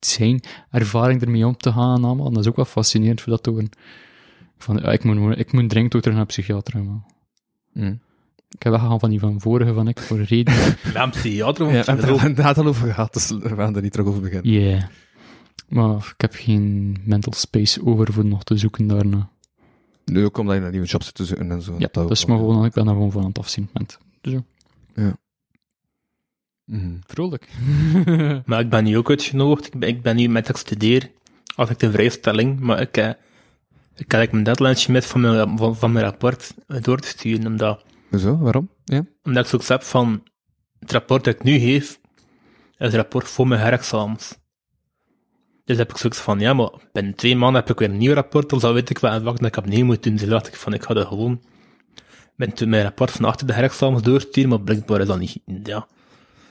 zijn 0.00 0.40
ervaring 0.70 1.22
ermee 1.22 1.46
om 1.46 1.56
te 1.56 1.72
gaan 1.72 1.96
en 1.96 2.04
allemaal. 2.04 2.26
En 2.26 2.32
dat 2.32 2.42
is 2.42 2.48
ook 2.48 2.56
wel 2.56 2.64
fascinerend 2.64 3.20
voor 3.20 3.32
dat 3.32 3.42
te 3.42 3.50
horen. 3.50 3.68
Van, 4.58 4.76
ja, 4.76 4.92
ik, 4.92 5.04
moet, 5.04 5.38
ik 5.38 5.52
moet 5.52 5.68
dringend 5.68 5.94
ook 5.94 6.02
terug 6.02 6.16
naar 6.16 6.26
de 6.26 6.32
psychiater. 6.32 6.72
gaan. 6.72 7.06
Mm. 7.72 8.00
Ik 8.48 8.62
heb 8.62 8.72
weggegaan 8.72 9.00
van 9.00 9.10
die 9.10 9.20
van 9.20 9.40
vorige, 9.40 9.72
van 9.72 9.88
ik, 9.88 10.00
voor 10.00 10.18
een 10.18 10.24
reden. 10.24 10.54
Ja, 10.94 11.06
psychiater 11.06 11.66
of 11.66 11.72
Ja, 11.72 11.78
een 11.78 11.84
en 11.86 11.96
psycholoog. 11.96 12.20
daar 12.22 12.34
daar 12.34 12.46
het 12.46 12.58
al 12.58 12.66
over 12.66 12.86
gehad, 12.92 13.12
dus 13.12 13.30
we 13.30 13.54
gaan 13.56 13.76
er 13.76 13.82
niet 13.82 13.92
terug 13.92 14.06
over 14.06 14.20
beginnen. 14.20 14.52
Ja. 14.52 14.88
Maar 15.68 15.96
ik 15.96 16.20
heb 16.20 16.34
geen 16.34 16.96
mental 17.04 17.32
space 17.32 17.84
over 17.86 18.12
voor 18.12 18.24
nog 18.24 18.44
te 18.44 18.56
zoeken 18.56 18.86
daarna. 18.86 19.28
Nu 20.04 20.24
ook 20.24 20.38
omdat 20.38 20.54
je 20.54 20.60
naar 20.60 20.70
nieuwe 20.70 20.86
jobs 20.86 21.04
zit 21.04 21.14
te 21.14 21.24
zoeken 21.24 21.50
en 21.50 21.62
zo. 21.62 21.74
Ja, 21.78 21.88
dat 21.92 22.10
is 22.10 22.24
maar 22.24 22.38
gewoon, 22.38 22.64
ik 22.64 22.72
ben 22.72 22.84
daar 22.84 22.94
gewoon 22.94 23.12
van 23.12 23.20
aan 23.22 23.28
het 23.28 23.38
afzien. 23.38 23.68
Moment. 23.72 23.98
Dus 24.20 24.32
zo. 24.32 24.44
Mhm. 26.64 26.94
Vrolijk. 27.06 27.48
Maar 28.46 28.60
ik 28.60 28.68
ben 28.70 28.84
nu 28.84 28.96
ook 28.96 29.10
uitgenodigd. 29.10 29.66
Ik 29.66 29.80
ben, 29.80 29.88
ik 29.88 30.02
ben 30.02 30.16
nu 30.16 30.28
met 30.28 30.48
het 30.48 30.58
studeren. 30.58 31.10
Had 31.54 31.70
ik 31.70 31.78
de 31.78 31.90
vrijstelling, 31.90 32.60
maar 32.60 32.80
ik, 32.80 32.96
eh, 32.96 33.10
ik 33.96 34.12
heb 34.12 34.32
mijn 34.32 34.44
deadline 34.44 34.92
met 34.92 35.06
van 35.06 35.20
mijn, 35.20 35.58
van, 35.58 35.76
van 35.76 35.92
mijn 35.92 36.04
rapport 36.04 36.54
door 36.80 36.98
te 36.98 37.08
sturen. 37.08 37.46
Omdat, 37.46 37.84
Zo, 38.18 38.38
waarom? 38.38 38.70
Ja? 38.84 39.06
omdat 39.22 39.42
ik 39.44 39.50
zoiets 39.50 39.68
heb 39.68 39.82
van, 39.82 40.22
het 40.78 40.92
rapport 40.92 41.24
dat 41.24 41.34
ik 41.34 41.42
nu 41.42 41.58
geef, 41.58 42.00
is 42.76 42.92
een 42.92 42.96
rapport 42.96 43.28
voor 43.28 43.48
mijn 43.48 43.60
herexamens. 43.60 44.38
Dus 45.64 45.76
heb 45.76 45.90
ik 45.90 45.96
zoiets 45.96 46.18
van, 46.18 46.40
ja, 46.40 46.52
maar 46.54 46.70
binnen 46.92 47.14
twee 47.14 47.36
maanden 47.36 47.60
heb 47.60 47.70
ik 47.70 47.78
weer 47.78 47.90
een 47.90 47.96
nieuw 47.96 48.12
rapport, 48.14 48.48
dus 48.48 48.60
dan 48.60 48.74
weet 48.74 48.90
ik 48.90 48.98
wel 48.98 49.22
wat 49.22 49.44
ik 49.44 49.56
opnieuw 49.56 49.84
moet 49.84 50.02
doen. 50.02 50.16
Dus 50.16 50.28
dacht 50.28 50.46
ik 50.46 50.56
van, 50.56 50.72
ik 50.72 50.82
ga 50.82 50.94
dat 50.94 51.06
gewoon 51.06 51.42
met 52.34 52.66
mijn 52.66 52.82
rapport 52.82 53.10
van 53.10 53.24
achter 53.24 53.46
de 53.46 53.52
herexamens 53.52 54.02
doorsturen, 54.02 54.50
maar 54.50 54.60
blijkbaar 54.60 55.00
is 55.00 55.06
dat 55.06 55.18
niet, 55.18 55.38
ja. 55.62 55.86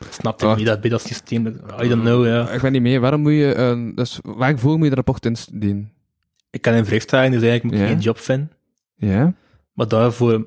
Snap 0.09 0.43
ik 0.43 0.56
niet 0.56 0.66
dat 0.66 0.82
bij 0.82 0.90
dat 0.90 1.01
systeem, 1.01 1.48
I 1.82 1.88
don't 1.88 2.01
know, 2.01 2.25
ja. 2.25 2.50
Ik 2.50 2.61
ben 2.61 2.72
niet 2.72 2.82
mee. 2.82 3.00
Waarom 3.00 3.22
moet 3.22 3.32
je... 3.34 3.53
eh, 3.53 3.95
dus 3.95 4.19
waarvoor 4.24 4.74
moet 4.75 4.84
je 4.84 4.90
de 4.90 4.95
rapport 4.95 5.25
indienen? 5.25 5.92
Ik 6.50 6.61
kan 6.61 6.74
een 6.74 6.85
vrijstelling, 6.85 7.34
dus 7.34 7.43
eigenlijk 7.43 7.64
moet 7.64 7.84
ik 7.84 7.93
geen 7.93 8.03
job 8.03 8.19
vinden. 8.19 8.51
Ja? 8.95 9.34
Maar 9.74 9.88
daarvoor, 9.88 10.45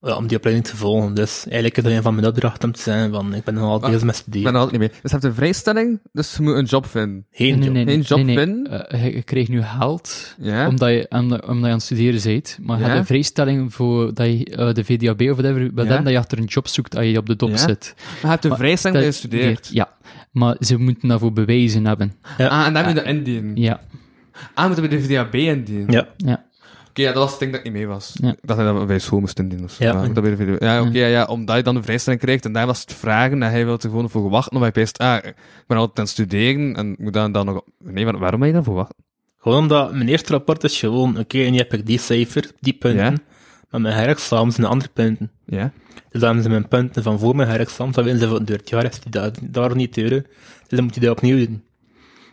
ja, 0.00 0.16
om 0.16 0.26
die 0.26 0.36
opleiding 0.36 0.66
te 0.68 0.76
volgen. 0.76 1.14
Dus 1.14 1.44
eigenlijk 1.44 1.76
is 1.76 1.82
dat 1.82 1.92
een 1.92 2.02
van 2.02 2.14
mijn 2.14 2.26
opdrachten 2.26 2.68
om 2.68 2.74
te 2.74 2.80
zijn 2.82 3.10
van, 3.12 3.34
ik 3.34 3.44
ben 3.44 3.56
al 3.56 3.74
Ah, 3.82 3.90
bezig 3.90 4.02
met 4.04 4.14
Ik 4.14 4.20
studeren. 4.20 4.42
ben 4.44 4.54
er 4.54 4.60
altijd 4.60 4.80
niet 4.80 4.90
mee. 4.90 5.00
Dus 5.02 5.10
je 5.10 5.16
hebt 5.16 5.24
een 5.24 5.34
vrijstelling, 5.34 6.00
dus 6.12 6.36
je 6.36 6.42
moet 6.42 6.54
een 6.54 6.64
job 6.64 6.86
vinden. 6.86 7.26
Geen 7.30 7.62
job. 7.62 7.74
Geen 7.74 8.00
job 8.00 8.18
vinden? 8.18 8.88
Eh, 8.90 9.04
je, 9.04 9.14
je 9.14 9.22
krijgt 9.22 9.48
nu 9.48 9.62
geld, 9.62 10.34
omdat, 10.68 10.88
je, 10.88 11.06
omdat, 11.10 11.46
omdat 11.46 11.60
je 11.64 11.66
aan 11.66 11.72
het 11.72 11.82
studeren 11.82 12.20
bent. 12.22 12.58
Maar 12.62 12.78
je 12.78 12.84
hebt 12.84 12.98
een 12.98 13.06
vrijstelling 13.06 13.74
voor 13.74 14.14
dat 14.14 14.26
je 14.26 14.44
eh, 14.44 14.72
de 14.74 14.84
VDAB 14.84 15.20
of 15.20 15.36
whatever, 15.36 15.74
bij 15.74 15.84
dan 15.86 16.04
dat 16.04 16.12
je 16.12 16.18
achter 16.18 16.38
een 16.38 16.44
job 16.44 16.68
zoekt 16.68 16.96
als 16.96 17.04
je 17.06 17.18
op 17.18 17.26
de 17.26 17.36
dop 17.36 17.56
zit. 17.56 17.94
Maar 17.96 18.06
je 18.22 18.26
hebt 18.28 18.44
een 18.44 18.50
Maar 18.50 18.58
vrijstelling 18.58 18.98
dat 19.04 19.12
Dat- 19.12 19.22
je 19.22 19.28
studeert. 19.28 19.68
Ja. 19.72 19.88
Maar 20.32 20.56
ze 20.60 20.76
moeten 20.78 21.08
daarvoor 21.08 21.32
bewijzen 21.32 21.84
hebben. 21.86 22.12
Ah, 22.38 22.66
en 22.66 22.72
dan 22.72 22.82
moet 22.84 22.92
je 22.94 22.98
dat 22.98 23.08
indienen. 23.08 23.56
Ja. 23.56 23.80
Ah, 24.54 24.66
moeten 24.66 24.82
we 24.82 24.88
de 24.90 25.02
VDAB 25.02 25.34
indienen? 25.34 25.92
Ja, 25.92 26.06
Ja. 26.16 26.44
Oké, 26.96 27.04
ja, 27.04 27.12
dat 27.12 27.22
was 27.22 27.30
het 27.30 27.40
ding 27.40 27.50
dat 27.50 27.60
ik 27.60 27.66
niet 27.66 27.74
mee 27.76 27.86
was. 27.86 28.12
Ja. 28.20 28.28
Ik 28.30 28.38
dacht 28.42 28.60
dat 28.60 28.86
bij 28.86 28.98
school 28.98 29.20
moesten 29.20 29.42
indienen. 29.44 29.66
of 29.68 29.72
zo. 29.72 29.84
Ja. 29.84 29.92
Dat 30.08 30.24
de. 30.24 30.56
Ja, 30.58 30.80
oké, 30.80 30.98
ja, 30.98 31.06
ja, 31.06 31.24
omdat 31.24 31.56
je 31.56 31.62
dan 31.62 31.76
een 31.76 31.82
vrijstelling 31.82 32.22
krijgt 32.22 32.44
en 32.44 32.52
daar 32.52 32.66
was 32.66 32.80
het 32.80 32.92
vragen 32.92 33.42
en 33.42 33.50
hij 33.50 33.64
wil 33.64 33.74
er 33.74 33.80
gewoon 33.80 34.10
voor 34.10 34.30
wachten, 34.30 34.52
omdat 34.52 34.72
hij 34.74 34.82
peest, 34.82 34.98
ah, 34.98 35.16
ik 35.16 35.34
ben 35.66 35.76
altijd 35.76 35.98
aan 35.98 36.04
het 36.04 36.12
studeren 36.12 36.74
en 36.76 36.92
ik 36.92 36.98
moet 36.98 37.12
dan, 37.12 37.32
dan 37.32 37.46
nog... 37.46 37.62
Nee, 37.78 38.04
maar 38.04 38.18
waarom 38.18 38.38
ben 38.40 38.48
je 38.48 38.54
dan 38.54 38.64
voor 38.64 38.74
wachten? 38.74 39.04
gewoon 39.38 39.58
omdat 39.58 39.92
mijn 39.92 40.08
eerste 40.08 40.32
rapport 40.32 40.64
is 40.64 40.78
gewoon, 40.78 41.18
oké, 41.18 41.42
en 41.44 41.52
nu 41.52 41.58
heb 41.58 41.72
ik 41.72 41.86
die 41.86 41.98
cijfer, 41.98 42.50
die 42.60 42.72
punten, 42.72 43.04
Ja. 43.04 43.12
maar 43.70 43.80
mijn 43.80 43.94
herexamens 43.94 44.54
zijn 44.54 44.66
andere 44.66 44.90
punten. 44.92 45.30
Ja? 45.44 45.72
Dus 46.10 46.20
dan 46.20 46.24
hebben 46.24 46.42
ze 46.42 46.48
mijn 46.48 46.68
punten 46.68 47.02
van 47.02 47.18
voor 47.18 47.36
mijn 47.36 47.48
herexamens, 47.48 47.96
dan 47.96 48.04
weten 48.04 48.20
ze 48.46 48.52
het 48.52 48.68
jaar 48.68 48.84
is 48.84 49.00
die 49.00 49.10
daar, 49.10 49.30
daar 49.42 49.76
niet 49.76 49.92
teuren. 49.92 50.22
Dus 50.66 50.78
dan 50.78 50.84
moet 50.84 50.94
je 50.94 51.00
dat 51.00 51.10
opnieuw 51.10 51.46
doen. 51.46 51.62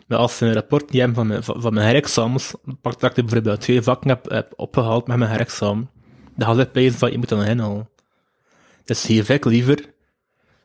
Maar 0.06 0.18
als 0.18 0.36
ze 0.36 0.46
een 0.46 0.52
rapport 0.52 0.90
niet 0.90 1.00
hebben 1.00 1.14
van 1.16 1.26
mijn, 1.26 1.44
van, 1.44 1.74
mijn 1.74 1.86
herexamens, 1.86 2.54
pak 2.80 3.00
dat 3.00 3.16
ik 3.16 3.24
bijvoorbeeld 3.24 3.60
twee 3.60 3.82
vakken 3.82 4.08
heb, 4.08 4.30
heb 4.30 4.52
opgehaald 4.56 5.06
met 5.06 5.16
mijn 5.16 5.30
herexamen, 5.30 5.90
dan 6.36 6.46
gaan 6.46 6.56
ze 6.56 6.66
prijzen 6.66 6.98
van, 6.98 7.10
je 7.10 7.18
moet 7.18 7.28
dan 7.28 7.38
nog 7.38 7.48
inhalen. 7.48 7.88
Dus 8.84 9.04
geef 9.04 9.28
ik 9.28 9.44
liever 9.44 9.92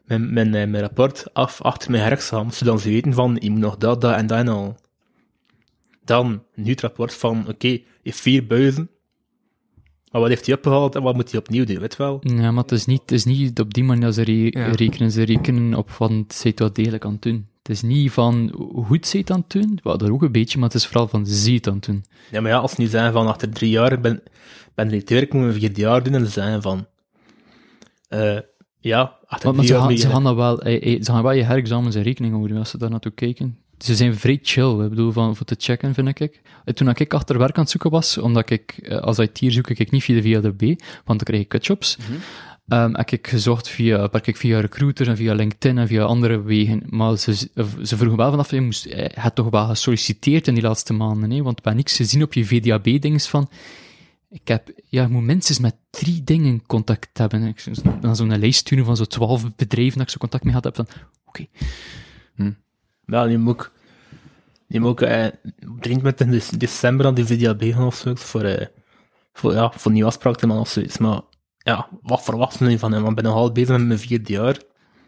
mijn, 0.06 0.34
mijn, 0.34 0.48
eh, 0.56 0.68
mijn 0.68 0.80
rapport 0.84 1.34
af 1.34 1.62
achter 1.62 1.92
mijn 1.92 2.04
herexamen, 2.04 2.54
zodat 2.54 2.82
ze 2.82 2.90
weten 2.90 3.14
van, 3.14 3.38
je 3.40 3.50
moet 3.52 3.60
nog 3.60 3.78
dat, 3.78 4.02
dat 4.02 4.16
en 4.16 4.28
dat 4.28 4.40
inhalen. 4.40 4.76
Dan 6.04 6.44
nu 6.56 6.72
het 6.72 6.82
rapport 6.82 7.14
van, 7.14 7.48
oké, 7.48 7.68
je 7.68 7.84
heeft 8.04 8.20
vier 8.20 8.48
buizen, 8.48 8.90
maar 10.12 10.22
wat 10.22 10.30
heeft 10.30 10.46
hij 10.46 10.56
opgehaald 10.56 10.96
en 10.96 11.02
wat 11.04 11.16
moet 11.16 11.32
hij 11.32 11.40
opnieuw 11.40 11.66
doen, 11.66 11.80
weet 11.80 11.92
je 11.98 12.04
wel? 12.04 12.18
Ja, 12.22 12.52
maar 12.52 12.64
het 12.64 12.72
is 12.72 12.86
niet, 12.86 13.02
het 13.02 13.12
is 13.12 13.26
niet 13.26 13.60
op 13.60 13.74
die 13.74 13.84
manier 13.84 14.02
dat 14.04 14.14
ze 14.14 14.24
re- 14.24 14.60
Ja. 14.60 14.72
rekenen. 14.72 15.12
Ze 15.12 15.24
rekenen 15.24 15.74
op 15.74 15.90
van, 15.92 16.26
zij 16.28 16.50
het 16.50 16.60
wel 16.60 16.74
degelijk 16.74 17.06
aan 17.06 17.12
het 17.12 17.22
doen. 17.22 17.48
Het 17.62 17.70
is 17.70 17.82
niet 17.82 18.12
van, 18.12 18.52
hoe 18.56 18.86
goed 18.86 19.08
zij 19.08 19.20
het 19.20 19.32
aan 19.32 19.40
het 19.40 19.52
doen, 19.52 19.80
wel, 19.84 19.98
dat 19.98 20.10
ook 20.10 20.22
een 20.22 20.32
beetje, 20.32 20.58
maar 20.60 20.68
het 20.68 20.78
is 20.78 20.86
vooral 20.86 21.08
van, 21.08 21.26
zij 21.26 21.54
het 21.54 21.68
aan 21.68 21.76
het 21.76 21.86
doen. 21.86 22.06
Ja, 22.32 22.42
maar 22.42 22.52
ja, 22.52 22.58
als 22.58 22.72
ze 22.72 22.82
nu 22.82 22.88
zeggen 22.88 23.14
van 23.14 23.28
achter 23.28 23.50
drie 23.50 23.70
jaar 23.70 24.00
ben, 24.00 24.24
ben 24.76 24.92
ik 24.92 25.10
werk, 25.10 25.34
moeten 25.34 25.54
we 25.54 25.60
vier 25.60 25.78
jaar 25.78 26.04
doen, 26.04 26.14
en 26.14 26.26
ze 26.26 26.32
zeggen 26.32 26.62
van, 26.62 26.88
eh 28.08 28.40
ja, 28.80 29.18
achter 29.26 29.48
maar 29.48 29.58
drie 29.58 29.68
ze, 29.68 29.74
jaar 29.74 29.84
gaan, 29.84 29.98
ze, 29.98 30.10
gaan 30.10 30.24
dat 30.24 30.36
wel, 30.36 30.62
eh, 30.62 30.94
eh, 30.94 31.04
ze 31.04 31.12
gaan 31.12 31.24
wel 31.24 31.32
je 31.32 31.44
herexamens 31.44 31.96
en 31.96 32.02
rekening 32.02 32.34
houden 32.34 32.58
als 32.58 32.70
ze 32.70 32.78
daar 32.78 32.90
naartoe 32.90 33.12
kijken. 33.12 33.58
ze 33.78 33.96
zijn 33.96 34.16
vrij 34.16 34.40
chill. 34.42 34.84
Ik 34.84 34.90
bedoel, 34.90 35.12
van, 35.12 35.36
voor 35.36 35.46
te 35.46 35.56
checken, 35.58 35.94
vind 35.94 36.20
ik. 36.20 36.42
En 36.66 36.76
Toen 36.76 36.90
ik 36.90 37.14
achter 37.14 37.38
werk 37.38 37.56
aan 37.56 37.62
het 37.62 37.72
zoeken 37.72 37.92
was, 37.92 38.18
omdat 38.18 38.50
ik, 38.50 38.90
als 39.02 39.20
IT'er 39.20 39.52
zoek 39.52 39.70
ik 39.70 39.92
niet 39.92 40.04
via 40.04 40.22
de 40.22 40.22
VLDB, 40.22 40.62
want 41.06 41.06
dan 41.06 41.18
krijg 41.18 41.42
ik 41.42 41.50
kutjobs. 41.50 41.98
Ehm, 42.70 42.94
heb 42.96 43.10
ik 43.10 43.28
gezocht 43.28 43.68
via, 43.68 44.02
heb 44.02 44.28
ik 44.28 44.38
via 44.38 44.60
recruiters 44.60 45.08
en 45.08 45.16
via 45.18 45.34
LinkedIn 45.34 45.78
en 45.78 45.88
via 45.88 46.04
andere 46.04 46.42
wegen. 46.42 46.84
Maar 46.90 47.18
ze, 47.18 47.36
ze 47.84 47.98
vroegen 47.98 48.18
wel 48.18 48.30
vanaf, 48.30 48.52
je 48.52 48.62
moest, 48.62 48.84
je 48.84 49.12
had 49.16 49.36
toch 49.36 49.50
wel 49.50 49.66
gesolliciteerd 49.66 50.48
in 50.48 50.54
die 50.54 50.64
laatste 50.64 50.94
maanden, 50.94 51.32
hè? 51.32 51.42
want 51.42 51.58
ik 51.58 51.64
ben 51.64 51.76
niks 51.76 51.96
gezien 51.96 52.24
op 52.24 52.34
je 52.34 52.46
VDAB-dings 52.46 53.28
van, 53.28 53.50
ik 54.30 54.48
heb, 54.48 54.72
ja, 54.86 55.02
je 55.02 55.08
moet 55.08 55.24
minstens 55.24 55.60
met 55.60 55.76
drie 55.90 56.24
dingen 56.24 56.66
contact 56.66 57.18
hebben. 57.18 57.44
Ik 57.44 57.64
dan 58.02 58.16
zo'n 58.16 58.40
lijst 58.40 58.60
sturen 58.60 58.86
van 58.86 58.98
zo'n 58.98 59.08
twaalf 59.08 59.56
bedrijven 59.56 59.98
dat 59.98 60.08
ik 60.08 60.10
zo 60.14 60.18
contact 60.18 60.44
mee 60.44 60.54
had 60.54 60.64
heb, 60.64 60.76
van, 60.76 60.88
oké, 61.26 61.46
Ja, 63.06 63.26
die 63.26 63.38
moet 63.38 63.54
ook, 63.54 63.72
die 64.68 64.80
moet 64.80 64.90
ook, 64.90 65.02
eh, 65.02 65.28
23 65.80 66.28
dec- 66.30 66.60
december 66.60 67.06
aan 67.06 67.14
die 67.14 67.26
VDAB 67.26 67.62
gaan 67.64 67.86
opzoeken 67.86 68.24
voor, 68.24 68.42
eh, 68.44 68.68
voor, 69.34 69.54
ja, 69.54 69.72
voor 69.76 69.92
nieuwe 69.92 70.08
afspraken 70.08 70.40
te 70.40 70.48
maken 70.48 70.62
of 70.62 70.70
zoiets. 70.70 70.98
Maar, 70.98 71.22
ja, 71.74 71.88
wat 72.02 72.24
verwachten 72.24 72.70
je 72.72 72.80
van 72.80 72.92
hem? 72.92 73.04
Want 73.04 73.18
ik 73.18 73.24
ben 73.24 73.32
nog 73.32 73.40
altijd 73.42 73.54
bezig 73.54 73.78
met 73.78 73.88
mijn 73.88 74.00
vierde 74.00 74.34
jaar. 74.34 74.62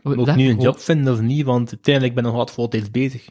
Oh, 0.04 0.16
Moet 0.16 0.28
ik 0.28 0.36
nu 0.36 0.50
een 0.50 0.60
job 0.60 0.80
vinden 0.80 1.14
of 1.14 1.22
niet? 1.22 1.46
Want 1.46 1.70
uiteindelijk 1.72 2.16
ben 2.16 2.24
ik 2.24 2.30
nog 2.30 2.40
altijd 2.40 2.58
voltijds 2.58 2.92
bezig. 2.92 3.30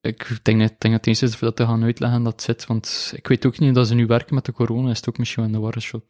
Ik 0.00 0.38
denk, 0.42 0.58
net- 0.58 0.80
denk 0.80 0.80
dat 0.80 0.92
het 0.92 1.06
eens 1.06 1.22
is 1.22 1.36
voor 1.36 1.46
dat 1.48 1.56
te 1.56 1.64
gaan 1.66 1.82
uitleggen 1.82 2.22
dat 2.22 2.42
zit, 2.42 2.66
want 2.66 3.12
ik 3.16 3.28
weet 3.28 3.46
ook 3.46 3.58
niet 3.58 3.74
dat 3.74 3.86
ze 3.86 3.94
nu 3.94 4.06
werken 4.06 4.34
met 4.34 4.44
de 4.44 4.52
corona, 4.52 4.90
is 4.90 4.96
het 4.96 5.08
ook 5.08 5.18
misschien 5.18 5.42
wel 5.42 5.52
in 5.52 5.58
de 5.58 5.62
warre 5.64 5.80
shot. 5.80 6.02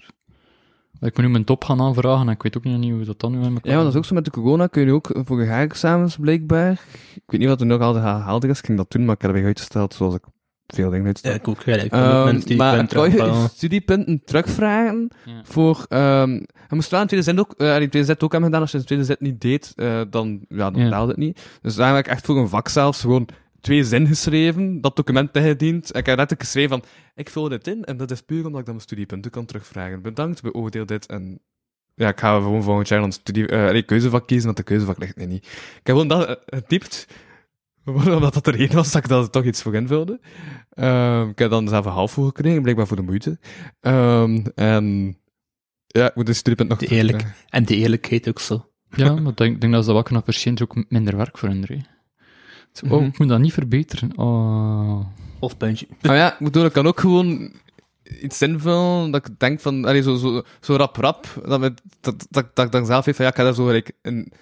Ik 1.00 1.16
moet 1.16 1.26
nu 1.26 1.28
mijn 1.28 1.44
top 1.44 1.64
gaan 1.64 1.80
aanvragen 1.80 2.26
en 2.26 2.32
ik 2.32 2.42
weet 2.42 2.56
ook 2.56 2.64
niet 2.64 2.92
hoe 2.92 3.04
dat 3.04 3.20
dan 3.20 3.32
nu 3.32 3.38
in 3.38 3.44
elkaar 3.54 3.70
Ja, 3.70 3.72
want 3.72 3.82
dat 3.84 3.92
is 3.92 3.98
ook 3.98 4.04
zo 4.04 4.14
met 4.14 4.24
de 4.24 4.30
corona, 4.30 4.66
kun 4.66 4.86
je 4.86 4.92
ook 4.92 5.10
voor 5.24 5.42
je 5.44 5.50
examens 5.50 6.16
blijkbaar. 6.16 6.72
Ik 7.14 7.22
weet 7.26 7.40
niet 7.40 7.48
wat 7.48 7.60
er 7.60 7.66
nog 7.66 7.80
altijd 7.80 8.04
helder 8.24 8.50
is, 8.50 8.58
ik 8.58 8.64
ging 8.64 8.78
dat 8.78 8.90
doen, 8.90 9.04
maar 9.04 9.14
ik 9.14 9.20
heb 9.20 9.30
dat 9.30 9.38
weer 9.40 9.48
uitgesteld, 9.48 9.94
zoals 9.94 10.14
ik 10.14 10.24
veel 10.74 10.90
dingen 10.90 11.00
Ja, 11.00 11.06
uitstel. 11.06 11.34
ik 11.34 11.48
ook. 11.48 11.62
Ja, 11.62 11.74
ik 11.76 11.90
wil 11.90 12.00
Ehm, 12.00 12.56
maar 12.56 12.86
kan 12.86 13.10
je 13.10 13.46
studiepunten 13.54 14.22
terugvragen 14.24 15.08
Ja. 15.24 15.40
voor... 15.44 15.86
ehm 15.88 16.30
je 16.68 16.74
moest 16.74 16.90
wel 16.90 17.00
in 17.00 17.06
tweede 17.06 17.24
zin 17.26 17.38
ook, 17.40 17.54
eh, 17.56 17.80
in 17.80 17.88
tweede 17.88 18.04
zet 18.08 18.22
ook 18.22 18.32
hebben 18.32 18.48
gedaan. 18.48 18.60
Als 18.62 18.72
je 18.72 18.78
in 18.78 18.84
tweede 18.84 19.04
zet 19.04 19.20
niet 19.20 19.40
deed, 19.40 19.72
eh, 19.76 20.00
dan, 20.10 20.40
ja, 20.48 20.70
dan 20.70 20.86
Ja. 20.86 21.06
het 21.06 21.16
niet. 21.16 21.40
Dus 21.62 21.74
daar 21.74 21.94
heb 21.94 22.04
ik 22.06 22.10
echt 22.12 22.24
voor 22.26 22.38
een 22.38 22.48
vak 22.48 22.68
zelfs 22.68 23.00
gewoon 23.00 23.28
twee 23.60 23.84
zin 23.84 24.06
geschreven, 24.06 24.80
dat 24.80 24.96
document 24.96 25.36
ingediend. 25.36 25.90
En 25.90 26.00
ik 26.00 26.06
heb 26.06 26.16
letterlijk 26.16 26.42
geschreven 26.48 26.70
van, 26.70 26.82
ik 27.14 27.30
vul 27.30 27.48
dit 27.48 27.66
in, 27.66 27.84
en 27.84 27.96
dat 27.96 28.10
is 28.10 28.20
puur 28.20 28.38
omdat 28.44 28.58
ik 28.60 28.64
dan 28.66 28.74
mijn 28.74 28.86
studiepunten 28.86 29.30
kan 29.30 29.44
terugvragen. 29.44 30.02
Bedankt, 30.02 30.42
beoordeel 30.42 30.86
dit, 30.86 31.06
en 31.06 31.40
ja, 31.94 32.08
ik 32.08 32.20
ga 32.20 32.34
gewoon 32.34 32.62
volgend 32.62 32.88
jaar 32.88 33.02
een 33.02 33.12
studie, 33.12 33.46
eh, 33.46 33.70
nee, 33.70 33.82
keuzevak 33.82 34.26
kiezen, 34.26 34.44
want 34.46 34.56
de 34.56 34.62
keuzevak 34.62 34.98
ligt 34.98 35.20
er 35.20 35.26
niet. 35.26 35.44
Ik 35.46 35.80
heb 35.86 35.96
gewoon 35.96 36.08
dat 36.08 36.38
getypt, 36.46 37.06
gewoon 37.98 38.14
omdat 38.14 38.34
dat 38.34 38.46
er 38.46 38.58
één 38.58 38.72
was, 38.72 38.92
dat 38.92 39.02
ik 39.02 39.08
daar 39.08 39.30
toch 39.30 39.44
iets 39.44 39.62
voor 39.62 39.74
invulde. 39.74 40.20
Ehm, 40.70 41.28
ik 41.28 41.38
heb 41.38 41.50
dan 41.50 41.68
zelf 41.68 41.84
een 41.86 41.92
half 41.92 42.12
voor 42.12 42.26
gekregen, 42.26 42.62
blijkbaar 42.62 42.86
voor 42.86 42.96
de 42.96 43.02
moeite. 43.02 43.38
Ehm, 43.80 44.44
en 44.54 45.16
ja, 45.86 46.08
ik 46.08 46.14
moet 46.14 46.26
de 46.26 46.32
studiepunt 46.32 46.68
nog 46.68 46.78
De 46.78 46.84
terug- 46.86 47.00
eerlijk. 47.00 47.24
En 47.48 47.64
de 47.64 47.76
eerlijkheid 47.76 48.28
ook 48.28 48.40
zo. 48.40 48.66
Ja, 48.90 49.14
maar 49.14 49.30
ik 49.30 49.36
denk, 49.36 49.60
denk 49.60 49.72
dat 49.72 49.80
ze 49.80 49.86
dat 49.86 49.94
wel 49.94 50.02
kunnen 50.02 50.22
appreciëren, 50.22 50.62
ook 50.62 50.84
minder 50.88 51.16
werk 51.16 51.38
voor 51.38 51.48
hen. 51.48 51.64
Oh, 52.84 52.90
Mhm. 52.90 53.04
ik 53.04 53.18
moet 53.18 53.28
dat 53.28 53.40
niet 53.40 53.52
verbeteren. 53.52 54.18
Oh. 54.18 55.06
Of 55.38 55.56
puntje. 55.56 55.86
Maar 56.02 56.16
ja, 56.16 56.32
ik 56.32 56.38
bedoel, 56.38 56.64
ik 56.64 56.72
kan 56.72 56.86
ook 56.86 57.00
gewoon 57.00 57.52
iets 58.20 58.42
invullen 58.42 59.10
dat 59.10 59.26
ik 59.28 59.38
denk 59.38 59.60
van, 59.60 59.84
allee, 59.84 60.02
zo, 60.02 60.14
zo, 60.16 60.42
zo 60.60 60.76
rap 60.76 60.96
rap, 60.96 61.42
dat, 61.46 61.60
met, 61.60 61.82
dat, 62.00 62.26
dat, 62.30 62.56
dat 62.56 62.66
ik 62.66 62.72
dan 62.72 62.86
zelf 62.86 63.04
van, 63.04 63.14
ja, 63.16 63.26
ik 63.26 63.34
ga 63.36 63.42
daar 63.42 63.54
zo 63.54 63.64
gelijk 63.64 63.92
een, 64.02 64.32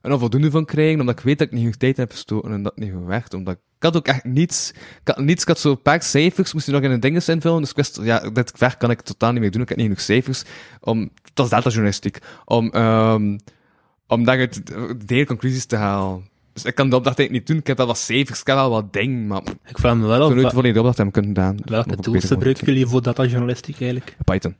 een 0.00 0.12
onvoldoende 0.12 0.50
van 0.50 0.64
krijgen, 0.64 1.00
omdat 1.00 1.18
ik 1.18 1.24
weet 1.24 1.38
dat 1.38 1.46
ik 1.46 1.52
niet 1.52 1.62
genoeg 1.62 1.76
tijd 1.76 1.96
heb 1.96 2.10
gestoken 2.10 2.52
en 2.52 2.62
dat 2.62 2.76
niet 2.76 2.92
werkt, 3.06 3.34
omdat 3.34 3.54
ik 3.54 3.82
had 3.82 3.96
ook 3.96 4.06
echt 4.06 4.24
niets, 4.24 4.70
ik 5.00 5.08
had 5.08 5.18
niets, 5.18 5.42
ik 5.42 5.48
had 5.48 5.58
zo 5.58 5.70
een 5.70 5.82
paar 5.82 6.02
cijfers, 6.02 6.52
moest 6.52 6.66
je 6.66 6.72
nog 6.72 6.82
in 6.82 6.90
een 6.90 7.00
dinges 7.00 7.28
invullen, 7.28 7.60
dus 7.60 7.70
ik 7.70 7.76
wist, 7.76 8.00
ja, 8.02 8.30
dit 8.30 8.58
werk 8.58 8.78
kan 8.78 8.90
ik 8.90 9.00
totaal 9.00 9.32
niet 9.32 9.40
meer 9.40 9.50
doen, 9.50 9.62
ik 9.62 9.68
heb 9.68 9.76
niet 9.76 9.86
genoeg 9.86 10.02
cijfers, 10.02 10.42
om, 10.80 11.10
dat 11.34 11.44
is 11.44 11.50
datajournalistiek, 11.50 12.18
om, 12.44 12.74
um, 12.74 13.38
om 14.06 14.24
daaruit 14.24 14.66
de 14.66 15.14
hele 15.14 15.26
conclusies 15.26 15.66
te 15.66 15.76
halen. 15.76 16.28
Dus 16.52 16.64
ik 16.64 16.74
kan 16.74 16.90
de 16.90 16.96
opdracht 16.96 17.18
eigenlijk 17.18 17.38
niet 17.38 17.56
doen, 17.56 17.62
ik 17.62 17.66
heb 17.66 17.76
wel 17.76 17.86
wat 17.86 17.98
cijfers, 17.98 18.40
ik 18.40 18.46
heb 18.46 18.56
wel 18.56 18.70
wat 18.70 18.92
dingen, 18.92 19.26
maar 19.26 19.42
Ik 19.64 19.78
vraag 19.78 19.96
me 19.96 20.06
wel 20.06 20.14
ik 20.14 20.20
af, 20.20 20.26
zou 20.26 20.40
nooit 20.40 20.52
voor 20.52 20.62
die 20.62 20.76
opdracht 20.76 20.96
hebben 20.96 21.14
kunnen 21.14 21.34
gedaan. 21.34 21.56
welke 21.64 21.96
tools 21.96 22.24
gebruiken 22.24 22.66
jullie 22.66 22.86
voor 22.86 23.02
datajournalistiek 23.02 23.80
eigenlijk? 23.80 24.16
Python. 24.24 24.56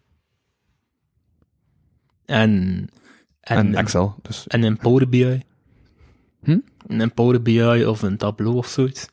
En, 2.24 2.88
en, 3.44 3.56
En, 3.56 3.74
Excel, 3.74 4.14
dus. 4.22 4.46
en 4.46 4.62
een 4.62 4.76
Power 4.76 5.08
BI? 5.08 5.42
Hm? 6.42 6.58
Een 6.86 7.14
Power 7.14 7.42
BI 7.42 7.84
of 7.84 8.02
een 8.02 8.16
Tableau 8.16 8.56
of 8.56 8.66
zoiets? 8.66 9.08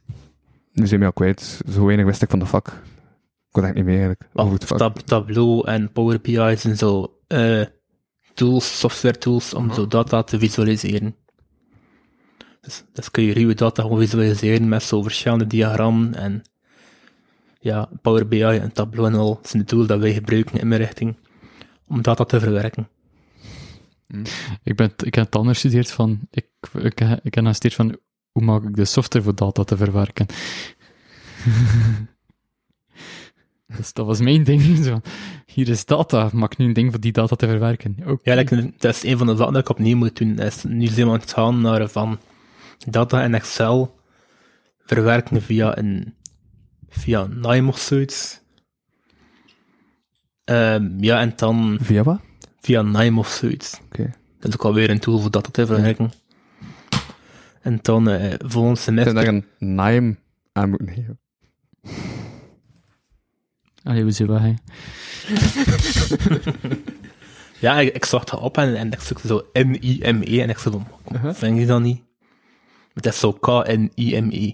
Nu 0.74 0.88
zijn 0.88 1.00
we 1.00 1.06
al 1.06 1.14
kwijt. 1.14 1.61
Zo 1.69 1.85
weinig 1.85 2.06
wist 2.06 2.22
ik 2.22 2.30
van 2.30 2.40
de 2.40 2.45
vak. 2.45 2.68
Ik 2.68 3.51
kon 3.51 3.64
echt 3.64 3.74
niet 3.74 3.85
meer 3.85 3.98
eigenlijk. 3.98 4.27
Over 4.34 4.53
het 4.53 4.66
vak. 4.66 4.77
Tab 4.77 5.00
Tableau 5.00 5.68
en 5.68 5.92
Power 5.92 6.22
BI 6.22 6.58
zijn 6.58 6.77
zo 6.77 7.18
eh, 7.27 7.61
tools, 8.34 8.80
software 8.80 9.18
tools 9.18 9.53
om 9.53 9.74
zo 9.74 9.88
data 9.88 10.24
te 10.24 10.40
visualiseren. 10.40 11.16
Dus, 12.61 12.84
dus 12.93 13.11
kun 13.11 13.24
je 13.24 13.34
ruwe 13.34 13.53
data 13.53 13.82
gewoon 13.82 14.00
visualiseren 14.00 14.69
met 14.69 14.84
zo 14.84 15.01
verschillende 15.01 15.48
diagrammen 15.48 16.16
en 16.16 16.42
ja, 17.60 17.90
Power 18.01 18.27
BI 18.27 18.42
en 18.43 18.72
Tableau 18.72 19.08
en 19.14 19.19
al 19.19 19.40
zijn 19.43 19.64
de 19.64 19.68
tools 19.68 19.88
dat 19.88 20.00
wij 20.00 20.14
gebruiken 20.14 20.60
in 20.60 20.68
mijn 20.68 20.82
richting 20.82 21.16
om 21.88 22.01
data 22.01 22.24
te 22.24 22.40
verwerken. 22.40 22.88
Ik, 24.64 24.75
ben, 24.75 24.93
ik 25.03 25.15
heb 25.15 25.25
het 25.25 25.35
anders 25.35 25.59
gestudeerd 25.59 25.91
van, 25.91 26.19
ik, 26.31 26.48
ik, 26.73 26.99
ik 27.23 27.33
heb 27.33 27.45
gestudeerd 27.45 27.73
van, 27.73 27.98
hoe 28.31 28.43
maak 28.43 28.64
ik 28.64 28.75
de 28.75 28.85
software 28.85 29.23
voor 29.23 29.35
data 29.35 29.64
te 29.64 29.77
verwerken? 29.77 30.25
dus 33.77 33.93
dat 33.93 34.06
was 34.06 34.19
mijn 34.19 34.43
ding. 34.43 34.61
Zo, 34.85 35.01
hier 35.45 35.69
is 35.69 35.85
data, 35.85 36.30
maak 36.33 36.57
nu 36.57 36.65
een 36.65 36.73
ding 36.73 36.91
voor 36.91 36.99
die 36.99 37.11
data 37.11 37.35
te 37.35 37.48
verwerken. 37.48 37.95
Ja, 38.23 38.35
like, 38.35 38.73
dat 38.77 38.95
is 38.95 39.03
een 39.03 39.17
van 39.17 39.27
de 39.27 39.35
zaken 39.35 39.53
dat 39.53 39.61
ik 39.61 39.69
opnieuw 39.69 39.98
moet 39.98 40.17
doen. 40.17 40.40
Is, 40.40 40.64
nu 40.64 40.88
zijn 40.88 41.06
we 41.07 41.14
aan 41.14 41.19
het 41.19 41.33
gaan 41.33 41.61
naar 41.61 41.90
van 41.90 42.19
data 42.90 43.23
in 43.23 43.33
Excel 43.33 43.99
verwerken 44.85 45.41
via 45.41 45.77
een 45.77 46.15
via 46.90 47.25
Nime 47.25 47.67
of 47.67 47.80
zoiets. 47.80 48.40
Ehm, 50.43 51.03
ja, 51.03 51.19
en 51.19 51.33
dan 51.35 51.77
Via 51.81 52.03
wat? 52.03 52.19
Via 52.61 52.81
Nime 52.81 53.19
of 53.19 53.27
zoiets. 53.27 53.80
Oké. 53.85 54.11
Dat 54.40 54.48
is 54.49 54.53
ook 54.53 54.65
alweer 54.65 54.90
een 54.90 54.99
tool 54.99 55.19
voor 55.19 55.31
data 55.31 55.49
te 55.51 55.65
verwerken. 55.65 56.11
En 57.61 57.80
dan 57.81 58.09
eh 58.09 58.33
volgend 58.45 58.80
semester... 58.80 59.14
daar 59.14 59.27
een 59.27 59.45
Nime 59.57 60.15
aan 60.51 60.69
moeten 60.69 60.88
geven. 60.88 61.19
Allee, 63.83 64.06
we 64.06 64.11
zijn 64.11 64.27
weg, 64.30 64.41
hè. 64.41 64.53
Ja, 67.59 67.80
ik, 67.80 67.95
ik 67.95 68.06
zag 68.06 68.23
dat 68.23 68.40
op 68.40 68.57
en, 68.57 68.75
en 68.75 68.91
ik 68.91 68.99
zoekte 68.99 69.27
zo 69.27 69.45
N-I-M-E 69.53 70.41
en 70.41 70.49
ik 70.49 70.57
zei 70.57 70.73
van, 70.75 70.88
Uh-huh. 71.11 71.33
vind 71.33 71.57
je 71.57 71.65
dat 71.65 71.81
niet? 71.81 72.01
Het 72.93 73.06
is 73.06 73.19
zo 73.19 73.31
K-N-I-M-E. 73.33 74.53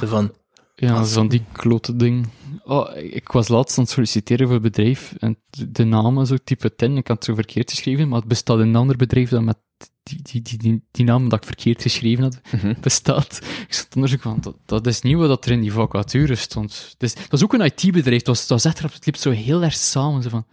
Zo 0.00 0.06
van, 0.06 0.32
Ja, 0.74 0.94
dat 0.94 1.06
is 1.06 1.12
van 1.12 1.28
die 1.28 1.44
klote 1.52 1.96
ding. 1.96 2.28
Oh, 2.64 2.96
ik 2.96 3.28
was 3.28 3.48
laatst 3.48 3.78
aan 3.78 3.84
het 3.84 3.92
solliciteren 3.92 4.46
voor 4.46 4.56
een 4.56 4.62
bedrijf 4.62 5.14
en 5.18 5.36
de- 5.50 5.84
naam 5.84 6.24
zo 6.24 6.36
type 6.44 6.74
10, 6.74 6.96
ik 6.96 7.06
had 7.08 7.16
het 7.16 7.24
zo 7.24 7.34
verkeerd 7.34 7.70
geschreven, 7.70 8.08
maar 8.08 8.18
het 8.18 8.28
bestaat 8.28 8.58
in 8.58 8.68
een 8.68 8.76
ander 8.76 8.96
bedrijf 8.96 9.28
dat 9.28 9.42
met 9.42 9.58
die, 10.02 10.22
die, 10.22 10.42
die, 10.42 10.58
die, 10.58 10.82
die 10.90 11.04
naam 11.04 11.28
dat 11.28 11.38
ik 11.38 11.44
verkeerd 11.46 11.82
geschreven 11.82 12.22
had, 12.24 12.40
bestaat. 12.80 13.40
Ik 13.66 13.74
zat 13.74 13.94
onderzoek 13.94 14.20
van, 14.20 14.38
dat, 14.40 14.56
dat 14.66 14.86
is 14.86 15.00
niet 15.00 15.16
wat 15.16 15.44
er 15.44 15.52
in 15.52 15.60
die 15.60 15.72
vacature 15.72 16.34
stond. 16.34 16.94
Dus, 16.98 17.14
dat 17.14 17.32
is 17.32 17.42
ook 17.42 17.52
een 17.52 17.60
IT-bedrijf, 17.64 18.18
het 18.18 18.26
was, 18.26 18.40
het 18.40 18.48
was 18.48 18.64
echt, 18.64 18.78
het 18.78 19.06
liep 19.06 19.16
zo 19.16 19.30
heel 19.30 19.62
erg 19.62 19.74
samen, 19.74 20.22
zo 20.22 20.28
van... 20.28 20.46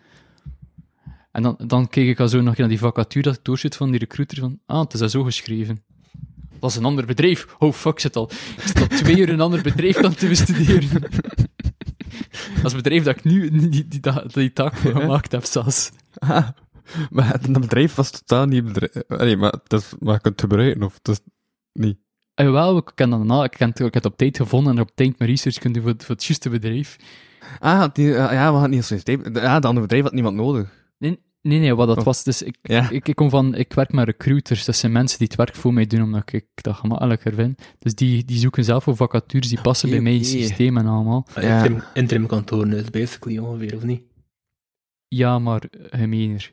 En 1.32 1.44
dan, 1.44 1.56
dan 1.68 1.88
keek 1.88 2.08
ik 2.08 2.20
al 2.20 2.28
zo 2.28 2.42
nog 2.42 2.58
naar 2.58 2.68
die 2.68 2.80
vacature 2.80 3.24
dat 3.24 3.36
ik 3.36 3.44
doorzit 3.44 3.76
van 3.76 3.90
die 3.90 4.00
recruiter 4.00 4.38
van, 4.38 4.60
ah, 4.66 4.80
het 4.80 4.94
is 4.94 5.00
dat 5.00 5.12
zo 5.12 5.24
geschreven. 5.24 5.84
Dat 6.60 6.70
is 6.70 6.76
een 6.76 6.86
ander 6.86 7.06
bedrijf. 7.06 7.56
Oh 7.60 7.74
fuck, 7.74 8.00
zit 8.00 8.16
al. 8.16 8.32
Ik 8.58 8.64
zit 8.64 8.82
al 8.82 8.88
twee 8.88 9.18
uur 9.18 9.30
een 9.30 9.42
ander 9.42 9.62
bedrijf 9.62 9.98
aan 9.98 10.14
te 10.14 10.28
bestuderen. 10.28 10.90
Dat 12.62 12.72
het 12.72 12.76
bedrijf 12.84 13.04
dat 13.04 13.16
ik 13.16 13.24
nu 13.24 13.50
die, 13.50 13.70
die, 13.70 13.88
die, 13.88 14.00
die 14.32 14.54
taak 14.54 14.76
voor 14.76 14.92
gemaakt 15.02 15.32
heb, 15.32 15.46
zelfs. 15.46 15.92
Ah, 16.18 16.48
maar 17.10 17.42
dat 17.52 17.62
bedrijf 17.62 17.96
was 17.96 18.10
totaal 18.12 18.46
niet 18.46 18.66
bedrijf. 18.66 18.92
Nee, 19.08 19.38
maar, 19.38 19.54
dat 19.68 19.82
is, 19.82 19.94
maar 20.00 20.14
je 20.14 20.20
kunt 20.22 20.42
het 20.42 20.52
gebruiken, 20.52 20.84
of 20.84 21.00
dat 21.02 21.16
is 21.26 21.32
niet. 21.74 21.98
En 22.34 22.46
jawel, 22.46 22.78
ik 22.78 22.92
ken 22.96 23.10
dat 23.10 23.24
na, 23.24 23.44
ik, 23.44 23.54
het- 23.58 23.80
ik 23.80 23.84
heb 23.84 23.94
het 23.94 24.06
op 24.06 24.18
tijd 24.18 24.38
gevonden 24.38 24.76
en 24.76 24.82
op 24.82 24.92
tijd 24.96 25.20
mijn 25.20 25.30
research 25.32 25.58
kunnen 25.58 25.82
doen 25.82 25.92
voor, 25.92 26.06
voor 26.06 26.16
het 26.16 26.24
juiste 26.24 26.50
bedrijf. 26.50 26.96
Ah, 27.60 27.84
die, 27.94 28.16
eh, 28.16 28.32
ja, 28.32 28.46
we 28.46 28.52
hadden 28.52 28.70
niet 28.70 28.80
als 28.80 28.88
systeem. 28.88 29.22
Ja, 29.34 29.60
de 29.60 29.68
andere 29.68 29.82
bedrijf 29.86 30.04
had 30.04 30.14
niemand 30.14 30.36
nodig. 30.36 30.79
Nee, 31.42 31.60
nee, 31.60 31.76
wat 31.76 31.88
dat 31.88 31.98
Oh. 31.98 32.04
was, 32.04 32.24
dus 32.24 32.42
ik, 32.42 32.58
Ja. 32.62 32.90
ik, 32.90 33.08
ik 33.08 33.16
kom 33.16 33.30
van, 33.30 33.56
ik 33.56 33.74
werk 33.74 33.92
met 33.92 34.06
recruiters, 34.06 34.66
dat 34.66 34.76
zijn 34.76 34.92
mensen 34.92 35.18
die 35.18 35.28
het 35.28 35.36
werk 35.38 35.56
voor 35.56 35.74
mij 35.74 35.86
doen, 35.88 36.02
omdat 36.02 36.34
ik 36.34 36.46
dat 36.56 36.76
gemakkelijker 36.76 37.34
vind. 37.34 37.62
Dus 37.80 37.96
die, 37.96 38.26
die 38.26 38.38
zoeken 38.40 38.64
zelf 38.64 38.84
voor 38.84 38.96
vacatures 38.96 39.50
die 39.50 39.62
passen 39.62 39.90
bij 39.90 40.02
mijn 40.02 40.26
systeem 40.26 40.78
en 40.78 40.88
allemaal. 40.88 41.28
Ja. 41.36 41.42
interim, 41.64 41.84
interim 41.94 42.26
kantoor 42.28 42.68
is 42.68 42.90
basically 42.90 43.38
ongeveer, 43.38 43.76
of 43.76 43.84
niet? 43.84 44.02
Ja, 45.08 45.40
maar 45.40 45.64
gemeener. 45.90 46.52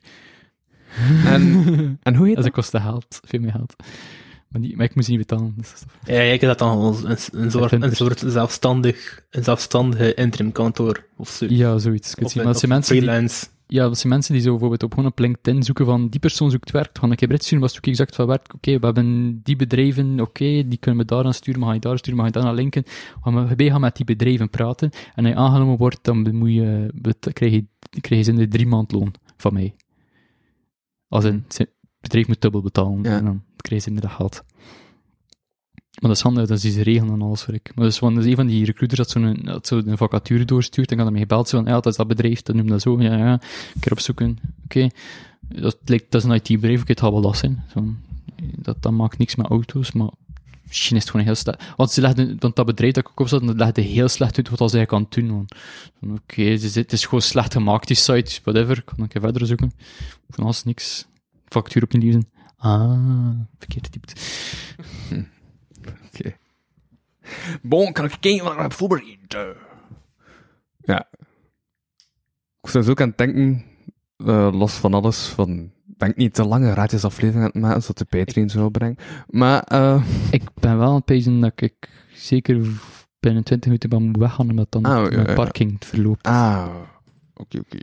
En, 1.24 1.42
en 2.02 2.14
hoe 2.14 2.26
heet 2.26 2.34
Dat 2.34 2.44
dat? 2.44 2.52
kostte 2.52 2.80
geld, 2.80 3.20
veel 3.24 3.40
meer 3.40 3.50
geld. 3.52 3.74
Maar, 4.48 4.60
die, 4.60 4.76
maar 4.76 4.84
ik 4.86 4.94
moest 4.94 5.08
niet 5.08 5.18
betalen. 5.18 5.54
Dus 5.56 5.72
Ja, 6.04 6.20
ik 6.20 6.40
heb 6.40 6.50
dat 6.50 6.58
dan 6.58 6.78
een, 7.04 7.16
een, 7.32 7.50
soort, 7.50 7.72
een 7.72 7.96
soort 7.96 8.22
zelfstandig, 8.26 9.22
een 9.30 9.44
zelfstandige 9.44 10.14
interim 10.14 10.52
kantoor 10.52 11.06
of 11.16 11.28
zo. 11.28 11.46
Ja, 11.48 11.78
zoiets. 11.78 12.14
Of, 12.14 12.24
of 12.24 12.30
zijn 12.32 12.68
mensen 12.68 12.68
die, 12.94 13.02
freelance. 13.02 13.46
Ja, 13.66 13.82
dat 13.82 13.98
zijn 13.98 14.12
mensen 14.12 14.32
die 14.32 14.42
zo 14.42 14.50
bijvoorbeeld 14.50 14.82
op 14.82 14.94
gewoon 14.94 15.10
op 15.10 15.18
LinkedIn 15.18 15.62
zoeken 15.62 15.84
van 15.84 16.08
die 16.08 16.20
persoon 16.20 16.50
zoekt 16.50 16.70
werk. 16.70 16.92
Keer 17.14 17.38
sturen, 17.38 17.60
wat 17.60 17.72
zoek 17.72 17.84
je 17.84 17.90
exact 17.90 18.14
van 18.14 18.26
werk? 18.26 18.54
Oké, 18.54 18.78
we 18.78 18.86
hebben 18.86 19.40
die 19.42 19.56
bedrijven, 19.56 20.20
oké, 20.20 20.68
die 20.68 20.76
kunnen 20.78 21.00
we 21.00 21.06
daar 21.06 21.24
aan 21.24 21.34
sturen, 21.34 21.60
mag 21.60 21.74
je 21.74 21.80
daar 21.80 21.98
sturen, 21.98 22.16
mag 22.18 22.26
je 22.26 22.32
daar 22.32 22.44
naar 22.44 22.54
linken. 22.54 22.82
Gaan 23.22 23.56
we 23.56 23.70
gaan 23.70 23.80
met 23.80 23.96
die 23.96 24.04
bedrijven 24.04 24.50
praten. 24.50 24.90
En 25.14 25.24
als 25.24 25.34
je 25.34 25.40
aangenomen 25.40 25.76
wordt, 25.76 25.98
dan 26.02 26.36
moet 26.36 26.52
je, 26.52 26.90
krijg 27.32 27.52
je, 27.52 27.66
krijg 28.00 28.20
je 28.20 28.22
ze 28.22 28.30
in 28.30 28.36
de 28.36 28.48
drie 28.48 28.66
maand 28.66 28.92
loon 28.92 29.14
van 29.36 29.52
mij. 29.52 29.74
Als 31.08 31.24
een 31.24 31.44
het 31.48 31.70
bedrijf 32.00 32.26
moet 32.28 32.40
dubbel 32.40 32.62
betalen, 32.62 33.02
Ja. 33.02 33.16
en 33.18 33.24
dan 33.24 33.42
krijg 33.56 33.84
je 33.84 33.88
inderdaad 33.90 34.16
geld. 34.16 34.42
Maar 36.00 36.08
dat 36.10 36.16
is 36.16 36.20
handig, 36.22 36.46
dat 36.46 36.62
is 36.64 36.74
die 36.74 36.82
regelen 36.82 37.12
en 37.14 37.22
alles 37.22 37.42
voor 37.42 37.54
ik. 37.54 37.72
Maar 37.74 37.84
dus, 37.84 37.98
want 37.98 38.18
is 38.18 38.24
een 38.24 38.34
van 38.36 38.46
die 38.46 38.64
recruiters 38.64 39.00
dat 39.00 39.10
zo'n 39.10 39.48
zo 39.62 39.76
een 39.84 39.96
vacature 39.96 40.44
doorstuurt, 40.44 40.90
en 40.90 40.96
kan 40.96 41.06
ermee 41.06 41.20
gebeld 41.20 41.48
zo 41.48 41.56
van, 41.56 41.66
ja, 41.66 41.72
dat 41.72 41.86
is 41.86 41.96
dat 41.96 42.06
bedrijf, 42.08 42.42
dat 42.42 42.56
noemt 42.56 42.68
dat 42.68 42.82
zo, 42.82 43.00
ja, 43.00 43.16
ja, 43.16 43.32
een 43.32 43.80
keer 43.80 43.92
opzoeken, 43.92 44.38
oké. 44.64 44.88
Dat, 45.48 45.76
lijkt, 45.84 46.10
dat 46.10 46.22
is 46.24 46.28
een 46.28 46.34
IT-bedrijf, 46.34 46.80
oké, 46.80 46.90
het 46.90 47.00
gaat 47.00 47.10
wel 47.10 47.20
last 47.20 47.40
zijn. 47.40 47.64
Zo, 47.74 47.84
dat, 48.56 48.76
dat 48.82 48.92
maakt 48.92 49.18
niks 49.18 49.34
met 49.36 49.46
auto's, 49.46 49.92
maar 49.92 50.08
misschien 50.66 50.96
is 50.96 51.02
het 51.02 51.10
gewoon 51.10 51.26
heel 51.26 51.34
slecht. 51.34 51.62
Want, 51.76 51.90
ze 51.90 52.00
legden, 52.00 52.36
dat 52.38 52.66
bedrijf 52.66 52.92
dat 52.92 53.08
ik 53.08 53.20
op 53.20 53.28
zat, 53.28 53.46
dat 53.46 53.56
legde 53.56 53.80
heel 53.80 54.08
slecht 54.08 54.36
uit 54.36 54.48
wat 54.48 54.60
als 54.60 54.72
hij 54.72 54.86
kan 54.86 55.06
doen. 55.08 55.30
want, 55.30 55.54
van, 56.00 56.12
Oké, 56.12 56.42
het, 56.42 56.62
is- 56.62 56.74
het 56.74 56.92
is 56.92 57.04
gewoon 57.04 57.22
slecht 57.22 57.52
gemaakt, 57.52 57.86
die 57.86 57.96
site, 57.96 58.40
whatever. 58.44 58.78
Ik 58.78 58.84
kan 58.84 58.94
een 59.00 59.08
keer 59.08 59.20
verder 59.20 59.46
zoeken. 59.46 59.72
Van 60.30 60.44
alles 60.44 60.64
niks. 60.64 61.06
Factuur 61.48 61.82
opnieuw 61.82 62.02
lezen. 62.02 62.28
Ah, 62.56 63.30
verkeerd 63.58 63.84
getypt. 63.86 64.20
Oké. 65.10 65.26
Bon, 67.62 67.92
kan 67.92 68.04
ik 68.04 68.16
kijken 68.20 68.44
wat 68.44 68.52
ik 68.52 68.58
heb 68.58 68.72
voorbereid? 68.72 69.18
Ja. 70.80 71.08
Ik 72.60 72.72
was 72.72 72.84
zo 72.84 72.90
ook 72.90 73.00
aan 73.00 73.08
het 73.08 73.18
denken, 73.18 73.64
eh, 74.16 74.48
los 74.52 74.74
van 74.74 74.94
alles, 74.94 75.26
van... 75.28 75.74
Denk 75.96 76.16
niet 76.16 76.34
te 76.34 76.44
lange 76.44 76.72
raadjes 76.74 77.04
aflevering 77.04 77.44
aan 77.44 77.50
het 77.52 77.60
maken, 77.62 77.80
zodat 77.82 77.98
de 77.98 78.04
Patreon 78.18 78.48
zou 78.48 78.70
brengen. 78.70 78.96
Maar, 79.26 79.62
eh 79.62 80.02
Ik 80.30 80.42
ben 80.54 80.78
wel 80.78 80.88
aan 80.88 80.94
het 80.94 81.04
pezen 81.04 81.40
dat 81.40 81.52
ik 81.60 81.88
zeker 82.14 82.54
binnen 83.20 83.44
20 83.44 83.64
minuten 83.64 83.90
wel 83.90 84.00
moet 84.00 84.16
weggaan, 84.16 84.50
omdat 84.50 84.72
dan 84.72 84.84
Ah, 84.84 85.04
ja, 85.04 85.16
mijn 85.16 85.28
ja. 85.28 85.34
parking 85.34 85.76
verloopt. 85.84 86.26
Ah, 86.26 86.68
oké, 87.34 87.58
oké. 87.58 87.78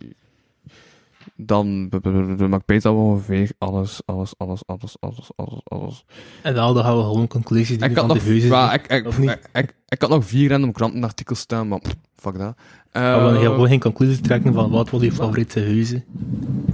Dan 1.46 1.88
b- 1.90 1.96
b- 1.96 2.02
b- 2.02 2.38
b- 2.38 2.48
maak 2.48 2.60
ik 2.60 2.66
beter 2.66 2.92
ongeveer 2.92 3.52
alles, 3.58 4.02
alles, 4.06 4.34
alles, 4.38 4.62
alles, 4.66 4.96
alles, 5.00 5.30
alles, 5.36 5.60
alles. 5.64 6.06
En 6.42 6.54
dan 6.54 6.76
gaan 6.78 6.98
we 6.98 7.04
gewoon 7.04 7.28
conclusies 7.28 7.78
die 7.78 7.90
Ik 7.90 7.96
had 7.96 8.06
van 8.06 8.16
nog, 8.16 8.24
de 8.24 8.48
ja, 8.48 8.74
ik, 8.74 8.88
ik, 8.88 9.06
ik, 9.08 9.50
ik, 9.54 9.76
ik 9.88 10.02
had 10.02 10.10
nog 10.10 10.26
vier 10.26 10.50
random 10.50 10.72
krantenartikels 10.72 11.40
staan, 11.40 11.68
maar 11.68 11.80
fuck 12.16 12.38
dat. 12.38 12.56
Maar 12.94 13.24
we 13.24 13.30
gaan 13.30 13.36
Eh, 13.36 13.42
gewoon 13.42 13.68
geen 13.68 13.80
conclusies 13.80 14.22
trekken 14.22 14.54
van 14.54 14.70
wat 14.70 14.90
was 14.90 15.02
je 15.02 15.12
favoriete 15.12 15.60
huizen. 15.60 16.04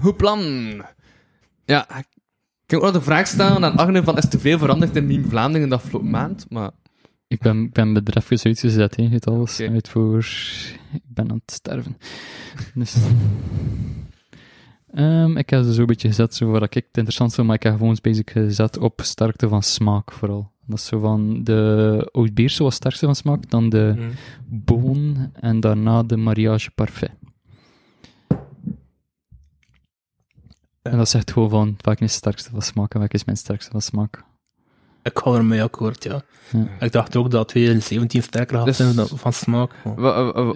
Goed 0.01 0.17
plan. 0.17 0.39
Ja, 1.65 1.97
ik 1.97 2.05
kan 2.65 2.77
ook 2.79 2.83
nog 2.83 2.93
de 2.93 3.01
vraag 3.01 3.27
stellen 3.27 3.65
aan 3.65 3.77
Agne 3.77 4.03
van 4.03 4.17
is 4.17 4.23
er 4.23 4.29
te 4.29 4.39
veel 4.39 4.57
veranderd 4.57 4.95
in 4.95 5.07
Meme 5.07 5.27
Vlaanderen 5.27 5.69
de 5.69 5.75
afgelopen 5.75 6.09
maand, 6.09 6.45
maar 6.49 6.71
Ik 7.27 7.39
ben, 7.39 7.63
ik 7.63 7.73
ben 7.73 7.93
bedrijf 7.93 8.31
uitgezet, 8.45 8.95
hè. 8.95 9.03
Je 9.03 9.09
weet 9.09 9.27
alles 9.27 9.59
Oké. 9.59 9.71
uit 9.71 9.89
voor... 9.89 10.17
Ik 10.93 11.01
ben 11.05 11.29
aan 11.31 11.39
het 11.45 11.51
sterven. 11.55 11.97
Dus... 12.73 12.95
Ehm, 14.93 15.37
ik 15.37 15.49
heb 15.49 15.63
ze 15.63 15.73
zo 15.73 15.79
een 15.81 15.85
beetje 15.85 16.07
gezet, 16.07 16.35
zo 16.35 16.47
wat 16.49 16.63
ik 16.63 16.73
het 16.73 16.85
interessant 16.91 17.35
vond, 17.35 17.47
maar 17.47 17.55
ik 17.55 17.63
heb 17.63 17.77
gewoon 17.77 17.97
basic 18.01 18.29
gezet 18.29 18.77
op 18.77 19.01
sterkte 19.03 19.47
van 19.47 19.63
smaak, 19.63 20.11
vooral. 20.11 20.51
Dat 20.65 20.77
is 20.77 20.85
zo 20.85 20.99
van 20.99 21.43
de 21.43 22.09
oud 22.11 22.57
was 22.57 22.75
sterkste 22.75 23.05
van 23.05 23.15
smaak, 23.15 23.49
dan 23.49 23.69
de 23.69 23.93
Mhm. 23.97 24.09
boon 24.45 25.31
en 25.33 25.59
daarna 25.59 26.03
de 26.03 26.17
mariage 26.17 26.71
parfait. 26.71 27.11
En 30.81 30.97
dat 30.97 31.09
zegt 31.09 31.31
gewoon 31.31 31.49
van, 31.49 31.75
welke 31.81 32.03
is 32.03 32.09
het 32.11 32.19
sterkste 32.19 32.49
van 32.49 32.61
smaak 32.61 32.93
en 32.93 32.99
welke 32.99 33.15
is 33.15 33.25
mijn 33.25 33.37
sterkste 33.37 33.71
van 33.71 33.81
smaak. 33.81 34.23
Ik 35.03 35.19
ga 35.19 35.33
ermee 35.33 35.63
akkoord, 35.63 36.03
ja. 36.03 36.21
Ja. 36.51 36.67
Ik 36.85 36.91
dacht 36.91 37.15
ook 37.15 37.31
dat 37.31 37.47
2017 37.47 38.23
sterker 38.23 38.57
had 38.57 38.65
Dus- 38.65 38.77
zijn 38.77 39.07
van 39.07 39.33
smaak. 39.33 39.71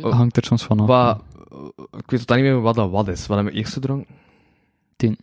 Hangt 0.02 0.38
er 0.38 0.44
soms 0.44 0.64
van 0.64 0.80
af. 0.80 0.88
wat, 0.88 1.22
ik 1.98 2.10
weet 2.12 2.20
totaal 2.20 2.38
niet 2.38 2.45
meer 2.45 2.62
wat 2.62 2.76
dat 2.76 2.90
wat 2.90 3.08
is. 3.08 3.28
Wat 3.28 3.36
hebben 3.36 3.53
we 3.53 3.60
eerst 3.60 3.74
gedronken? 3.74 4.16
De, 4.95 5.17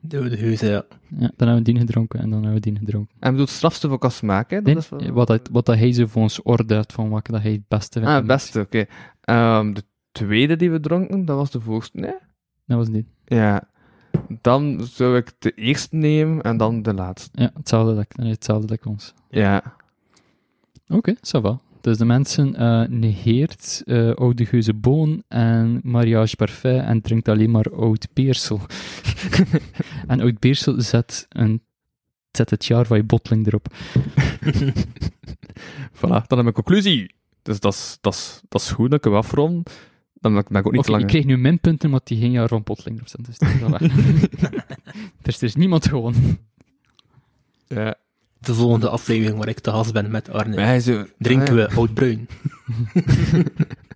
de 0.00 0.38
huizen, 0.40 0.68
ja. 0.68 0.84
Ja, 1.08 1.30
dan 1.36 1.48
hebben 1.48 1.56
we 1.56 1.62
die 1.62 1.78
gedronken 1.78 2.20
en 2.20 2.30
dan 2.30 2.42
hebben 2.42 2.62
we 2.62 2.70
die 2.70 2.78
gedronken. 2.78 3.14
En 3.18 3.30
bedoelt 3.30 3.48
strafste 3.48 3.88
voor 3.88 3.98
kan 3.98 4.10
smaak, 4.10 4.50
hè? 4.50 4.56
Dat 4.56 4.66
Nee, 4.66 4.76
is 4.76 4.88
wat, 4.88 5.06
wat, 5.08 5.26
dat, 5.26 5.48
wat 5.52 5.66
dat 5.66 5.76
hij 5.76 5.92
zo 5.92 6.06
voor 6.06 6.22
ons 6.22 6.42
orde 6.42 6.74
had 6.74 6.92
van 6.92 7.08
wat 7.08 7.26
dat 7.26 7.42
hij 7.42 7.52
het 7.52 7.68
beste 7.68 7.92
vindt. 7.98 8.08
Ah, 8.08 8.16
het 8.16 8.26
beste, 8.26 8.60
oké. 8.60 8.84
Ehm, 9.20 9.72
de 9.72 9.82
tweede 10.12 10.56
die 10.56 10.70
we 10.70 10.80
dronken, 10.80 11.24
dat 11.24 11.36
was 11.36 11.50
de 11.50 11.60
voorste, 11.60 11.98
nee? 11.98 12.14
Dat 12.66 12.78
was 12.78 12.88
niet. 12.88 13.08
Ja. 13.24 13.68
Dan 14.40 14.80
zou 14.84 15.16
ik 15.16 15.32
de 15.38 15.50
eerste 15.54 15.96
nemen 15.96 16.42
en 16.42 16.56
dan 16.56 16.82
de 16.82 16.94
laatste. 16.94 17.42
Ja, 17.42 17.50
hetzelfde 17.54 17.94
dat, 17.94 18.16
nee, 18.16 18.30
hetzelfde 18.30 18.66
dat 18.66 18.76
ik 18.76 18.86
ons. 18.86 19.14
Ja. 19.28 19.62
Oké, 20.88 21.14
ça 21.16 21.40
va. 21.42 21.60
Dus 21.80 21.98
de 21.98 22.04
mensen 22.04 22.54
eh, 22.54 22.88
negeert 22.88 23.82
eh 23.84 24.14
oude 24.14 24.46
geuze 24.46 24.74
boon 24.74 25.22
en 25.28 25.80
mariage 25.82 26.36
parfait 26.36 26.84
en 26.84 27.00
drinkt 27.00 27.28
alleen 27.28 27.50
maar 27.50 27.72
oud 27.72 28.08
beersel. 28.12 28.60
en 30.06 30.20
oud 30.20 30.38
beersel 30.38 30.80
zet, 30.80 31.26
een, 31.28 31.62
zet 32.30 32.50
het 32.50 32.64
jaar 32.64 32.86
van 32.86 32.96
je 32.96 33.02
botteling 33.02 33.46
erop. 33.46 33.66
Voilà, 35.94 36.26
dan 36.26 36.38
heb 36.38 36.46
ik 36.46 36.54
conclusie. 36.54 37.14
Dus 37.42 37.60
dat 37.60 37.72
is, 37.72 37.98
dat 38.00 38.14
is, 38.14 38.40
dat 38.48 38.60
is 38.60 38.70
goed 38.70 38.90
dat 38.90 38.98
ik 38.98 39.04
hem 39.04 39.14
afrond. 39.14 39.70
Dan 40.14 40.32
ben 40.32 40.40
ik, 40.40 40.48
ben 40.48 40.60
ik 40.60 40.66
ook 40.66 40.72
niet 40.72 40.84
te 40.84 40.90
lang. 40.90 41.02
ik 41.02 41.08
kreeg 41.08 41.24
nu 41.24 41.36
minpunten 41.36 41.86
omdat 41.86 42.06
die 42.06 42.20
geen 42.20 42.30
jaar 42.30 42.48
van 42.48 42.62
botteling 42.62 42.96
erop 42.96 43.08
zet. 43.08 43.24
Dus 43.24 43.38
dat 43.38 43.48
is 43.54 43.60
wel 43.60 43.74
er 45.22 45.42
is 45.42 45.54
niemand 45.54 45.88
gewoon. 45.88 46.14
Ja. 47.66 47.96
De 48.40 48.54
volgende 48.54 48.88
aflevering 48.88 49.38
waar 49.38 49.48
ik 49.48 49.60
te 49.60 49.70
gast 49.70 49.92
ben 49.92 50.10
met 50.10 50.30
Arne. 50.30 50.60
Hij 50.60 50.80
zo, 50.80 51.04
Drinken 51.18 51.48
ah, 51.48 51.54
we 51.54 51.76
oud-bruin. 51.76 52.28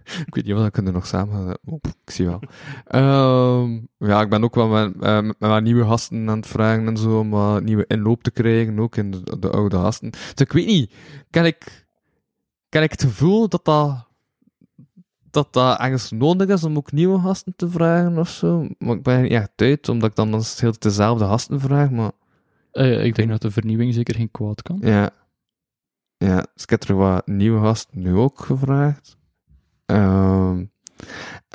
Ik 0.26 0.34
weet 0.34 0.44
niet 0.44 0.52
wat, 0.52 0.62
dan 0.62 0.70
kunnen 0.70 0.92
we 0.92 0.98
nog 0.98 1.06
samen 1.06 1.34
gaan. 1.34 1.56
Oh, 1.64 1.78
ik 2.04 2.10
zie 2.10 2.26
wel. 2.26 2.40
Ehm, 2.84 3.80
ja, 3.98 4.20
ik 4.20 4.28
ben 4.28 4.44
ook 4.44 4.54
wel 4.54 4.68
met, 4.68 4.94
eh, 5.00 5.28
met, 5.38 5.62
nieuwe 5.62 5.84
gasten 5.84 6.30
aan 6.30 6.36
het 6.36 6.46
vragen 6.46 6.86
en 6.86 6.96
zo, 6.96 7.18
om 7.18 7.64
nieuwe 7.64 7.84
inloop 7.86 8.22
te 8.22 8.30
krijgen, 8.30 8.78
ook 8.78 8.96
in 8.96 9.10
de, 9.10 9.38
de 9.38 9.50
oude 9.50 9.76
gasten. 9.76 10.10
Dus 10.10 10.34
ik 10.36 10.52
weet 10.52 10.66
niet, 10.66 10.92
kan 11.30 11.44
ik, 11.44 11.86
kan 12.68 12.82
ik 12.82 12.90
het 12.90 13.02
gevoel 13.02 13.48
dat 13.48 13.64
dat, 13.64 14.06
dat 15.30 15.52
dat 15.52 15.78
ergens 15.78 16.10
nodig 16.10 16.48
is 16.48 16.64
om 16.64 16.76
ook 16.76 16.92
nieuwe 16.92 17.20
gasten 17.20 17.52
te 17.56 17.68
vragen 17.68 18.18
of 18.18 18.28
zo? 18.28 18.66
Maar 18.78 18.96
ik 18.96 19.02
ben 19.02 19.14
er 19.14 19.22
niet 19.22 19.32
echt 19.32 19.50
uit, 19.56 19.88
omdat 19.88 20.10
ik 20.10 20.16
dan 20.16 20.30
dan 20.30 20.42
heel 20.56 20.74
dezelfde 20.78 21.24
gasten 21.24 21.60
vraag, 21.60 21.90
maar 21.90 22.12
Eh, 22.74 23.04
ik 23.04 23.14
denk 23.14 23.28
dat 23.28 23.42
de 23.42 23.50
vernieuwing 23.50 23.94
zeker 23.94 24.14
geen 24.14 24.30
kwaad 24.30 24.62
kan. 24.62 24.78
ja. 24.82 25.10
Ja, 26.16 26.46
dus 26.54 26.62
ik 26.62 26.70
heb 26.70 26.82
er 26.82 26.94
wat 26.94 27.26
nieuwe 27.26 27.60
gasten 27.60 28.02
nu 28.02 28.14
ook 28.14 28.40
gevraagd. 28.40 29.16
Ehm, 29.86 30.64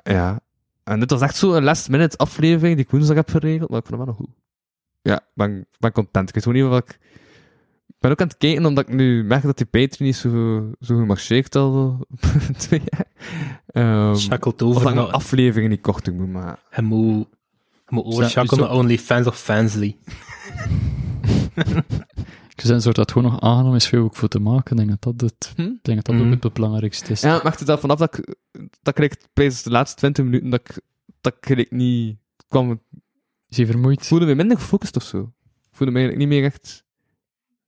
ja. 0.03 0.39
En 0.83 0.99
dit 0.99 1.09
was 1.09 1.21
echt 1.21 1.35
zo 1.35 1.53
een 1.53 1.63
last 1.63 1.89
minute 1.89 2.17
aflevering 2.17 2.75
die 2.75 2.85
ik 2.85 2.91
woensdag 2.91 3.15
heb 3.15 3.29
geregeld, 3.29 3.69
maar 3.69 3.79
ik 3.79 3.85
vond 3.85 3.97
hem 3.97 4.05
wel 4.05 4.15
nog 4.15 4.15
goed. 4.15 4.35
Ja, 5.01 5.15
ik 5.15 5.31
ben, 5.33 5.65
ben 5.79 5.91
content. 5.91 6.27
Ik 6.27 6.35
weet 6.35 6.43
gewoon 6.43 6.61
niet 6.61 6.69
wat 6.69 6.83
ik... 6.83 6.99
Ik 7.87 7.95
ben 7.99 8.11
ook 8.11 8.21
aan 8.21 8.27
het 8.27 8.37
kijken, 8.37 8.65
omdat 8.65 8.87
ik 8.89 8.93
nu 8.95 9.23
merk 9.23 9.43
dat 9.43 9.57
die 9.57 9.65
Patreon 9.65 10.07
niet 10.07 10.15
zo, 10.15 10.29
zo 10.79 10.97
gemarcheerd 10.97 11.55
al 11.55 12.05
twee 12.57 12.81
jaar. 12.85 13.07
Ehm, 13.65 14.15
Schakelt 14.15 14.61
of 14.61 14.69
over 14.69 14.81
dat 14.83 14.91
ik 14.91 14.97
naar... 14.97 15.07
afleveringen 15.07 15.69
niet 15.69 15.81
korter 15.81 16.13
moet 16.13 16.31
maken. 16.31 16.63
Hij 16.69 16.83
moet... 16.83 17.27
Hij 17.85 17.97
moet 17.97 18.05
overschakelen 18.05 18.63
naar 18.63 18.73
OnlyFans 18.73 19.27
of 19.27 19.39
Fansly. 19.39 19.97
Ik 22.55 22.65
zijn 22.65 22.81
soort 22.81 22.95
dat 22.95 23.11
gewoon 23.11 23.31
nog 23.31 23.41
aangenomen 23.41 23.75
is 23.77 23.87
veel 23.87 24.03
ook 24.03 24.15
voor 24.15 24.27
te 24.27 24.39
maken. 24.39 24.71
Ik 24.79 24.85
denk 24.87 25.01
dat 25.01 25.17
dat, 25.19 25.29
het, 25.29 25.53
Hm? 25.55 25.61
ik 25.61 25.83
denk 25.83 25.97
dat, 25.97 26.05
dat 26.05 26.15
Mhm. 26.25 26.33
ook 26.33 26.43
het 26.43 26.53
belangrijkste 26.53 27.11
is. 27.11 27.21
Ja, 27.21 27.33
het 27.33 27.43
maakt 27.43 27.59
het 27.59 27.67
wel 27.67 27.77
vanaf 27.77 27.97
dat 27.97 28.17
ik... 28.17 28.35
Dat 28.81 28.93
kreeg 28.93 29.11
ik 29.11 29.19
tijdens 29.33 29.63
de 29.63 29.69
laatste 29.69 29.97
20 29.97 30.23
minuten 30.25 30.49
dat 30.49 30.59
ik... 30.59 30.81
Dat 31.21 31.33
ik 31.37 31.45
eigenlijk 31.45 31.71
niet... 31.83 32.17
kwam 32.47 32.81
Is 33.49 33.57
je 33.57 33.65
vermoeid? 33.65 34.07
voelde 34.07 34.25
me 34.25 34.35
minder 34.35 34.57
gefocust 34.57 34.95
of 34.95 35.03
zo. 35.03 35.31
Voelde 35.71 35.93
me 35.93 35.99
eigenlijk 35.99 36.17
niet 36.29 36.39
meer 36.39 36.43
echt... 36.51 36.83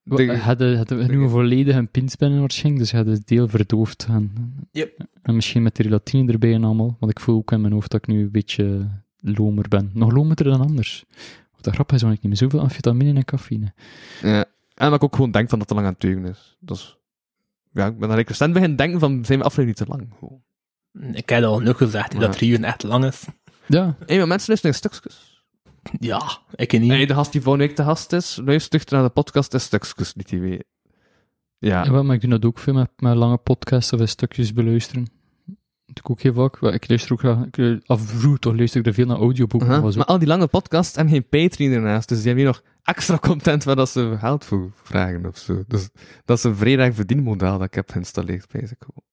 de- 0.04 0.38
Hadden 0.38 0.78
hadden 0.78 0.98
we 0.98 1.04
nu 1.06 1.22
een 1.24 1.30
volledige 1.30 1.84
pinspin 1.92 2.40
waarschijnlijk, 2.40 2.84
dus 2.84 2.92
je 2.92 2.98
had 2.98 3.06
het 3.06 3.28
deel 3.28 3.48
verdoofd. 3.48 4.06
En, 4.10 4.34
Yep. 4.72 5.06
en 5.22 5.36
misschien 5.36 5.64
met 5.64 5.76
de 5.76 5.84
relatine 5.84 6.32
erbij 6.32 6.54
en 6.54 6.64
allemaal, 6.64 6.98
want 7.00 7.12
ik 7.12 7.20
voel 7.20 7.36
ook 7.38 7.52
in 7.52 7.62
mijn 7.62 7.74
hoofd 7.74 7.92
dat 7.92 8.02
ik 8.02 8.08
nu 8.08 8.22
een 8.22 8.32
beetje 8.32 8.88
lomer 9.18 9.68
ben. 9.68 9.90
Nog 9.94 10.12
lomerder 10.12 10.46
dan 10.46 10.62
anders. 10.62 11.06
Wat 11.62 11.74
dat 11.74 11.74
grappig 11.74 11.96
is, 11.96 12.02
want 12.02 12.14
ik 12.14 12.22
niet 12.22 12.32
meer 12.32 12.42
zoveel 12.42 12.60
amfetamine 12.60 13.14
en 13.14 13.26
cafeïne. 13.26 13.74
Ja. 14.22 14.46
En 14.76 14.90
dat 14.90 14.94
ik 14.94 15.04
ook 15.04 15.16
gewoon 15.16 15.32
denk 15.32 15.50
van 15.50 15.60
dat 15.60 15.70
het 15.70 15.78
te 15.78 15.84
lang 15.84 15.86
aan 15.86 15.94
het 15.94 16.02
teugen 16.02 16.26
is. 16.26 16.58
Dat 16.60 16.78
is... 16.78 16.98
Ja, 17.74 17.86
ik 17.86 18.00
ben 18.00 18.10
daar 18.10 18.22
recent 18.22 18.54
beginnen 18.54 18.78
denken 18.78 19.00
van, 19.00 19.26
zijn 19.26 19.40
we 19.40 19.46
aflevering 19.46 19.80
niet 19.80 19.88
te 19.88 19.96
lang? 19.96 20.14
Gewoon. 20.20 21.16
Ik 21.16 21.30
heb 21.30 21.44
al 21.44 21.58
genoeg 21.58 21.78
gezegd, 21.78 22.20
dat 22.20 22.32
drie 22.32 22.52
uur 22.52 22.64
echt 22.64 22.84
lang 22.84 23.06
is. 23.06 23.26
Ja, 23.68 23.96
Hé, 24.06 24.18
maar 24.18 24.28
mensen 24.28 24.48
luisteren 24.48 24.62
naar 24.62 24.74
stukjes. 24.74 25.44
Ja, 26.00 26.38
ik 26.56 26.72
niet. 26.72 26.82
Nee, 26.82 27.08
de 27.08 27.14
gast 27.14 27.32
die 27.32 27.42
volgende 27.42 27.68
week 27.68 27.76
de 27.76 27.84
gast 27.84 28.14
is, 28.14 28.40
luistert 28.44 28.90
naar 28.90 29.04
de 29.04 29.10
podcast, 29.10 29.54
is 29.54 29.64
stukjes 29.64 30.14
niet 30.14 30.30
die 30.30 30.40
weet. 30.40 30.64
Ja. 31.58 31.84
Ja, 31.84 31.92
wel, 31.92 32.04
maar 32.04 32.16
ik 32.16 32.22
doe 32.22 32.30
dat 32.30 32.46
ook 32.46 32.60
veel 32.60 32.74
met, 32.74 32.90
met 32.96 33.16
lange 33.16 33.38
podcasts 33.38 33.94
of 33.94 34.10
stukjes 34.10 34.54
beluisteren. 34.54 35.08
Ik 35.94 36.10
ook 36.10 36.22
heel 36.22 36.34
vaak. 36.34 36.62
Ik 36.74 36.90
luister 36.90 37.12
ook 37.14 37.20
graag, 37.20 37.46
ik, 37.46 37.58
eh, 37.58 37.76
af 37.86 38.02
toch 38.40 38.56
luister 38.56 38.80
ik 38.80 38.86
er 38.86 38.94
veel 38.94 39.06
naar 39.06 39.18
audioboeken. 39.18 39.82
Was 39.82 39.92
ook- 39.92 39.98
Maar 39.98 40.06
al 40.06 40.20
die 40.20 40.28
lange 40.28 40.48
podcasts 40.48 40.96
hebben 40.96 41.14
geen 41.14 41.28
Patreon 41.30 41.72
ernaast, 41.72 42.08
dus 42.10 42.18
die 42.18 42.28
hebben 42.28 42.44
hier 42.46 42.54
nog 42.54 42.64
extra 42.84 43.18
content 43.18 43.64
waar 43.64 43.76
dat 43.76 43.90
ze 43.90 44.16
geld 44.20 44.46
voor 44.46 44.72
vragen 44.84 45.26
of 45.26 45.38
zo. 45.38 45.64
Dus 45.68 45.90
dat 46.26 46.38
is 46.38 46.44
een 46.44 46.56
vrij 46.56 46.94
verdienmodel 46.94 47.58
dat 47.58 47.68
ik 47.68 47.74
heb 47.74 47.90
geïnstalleerd, 47.92 48.46
gewoon. 48.52 49.04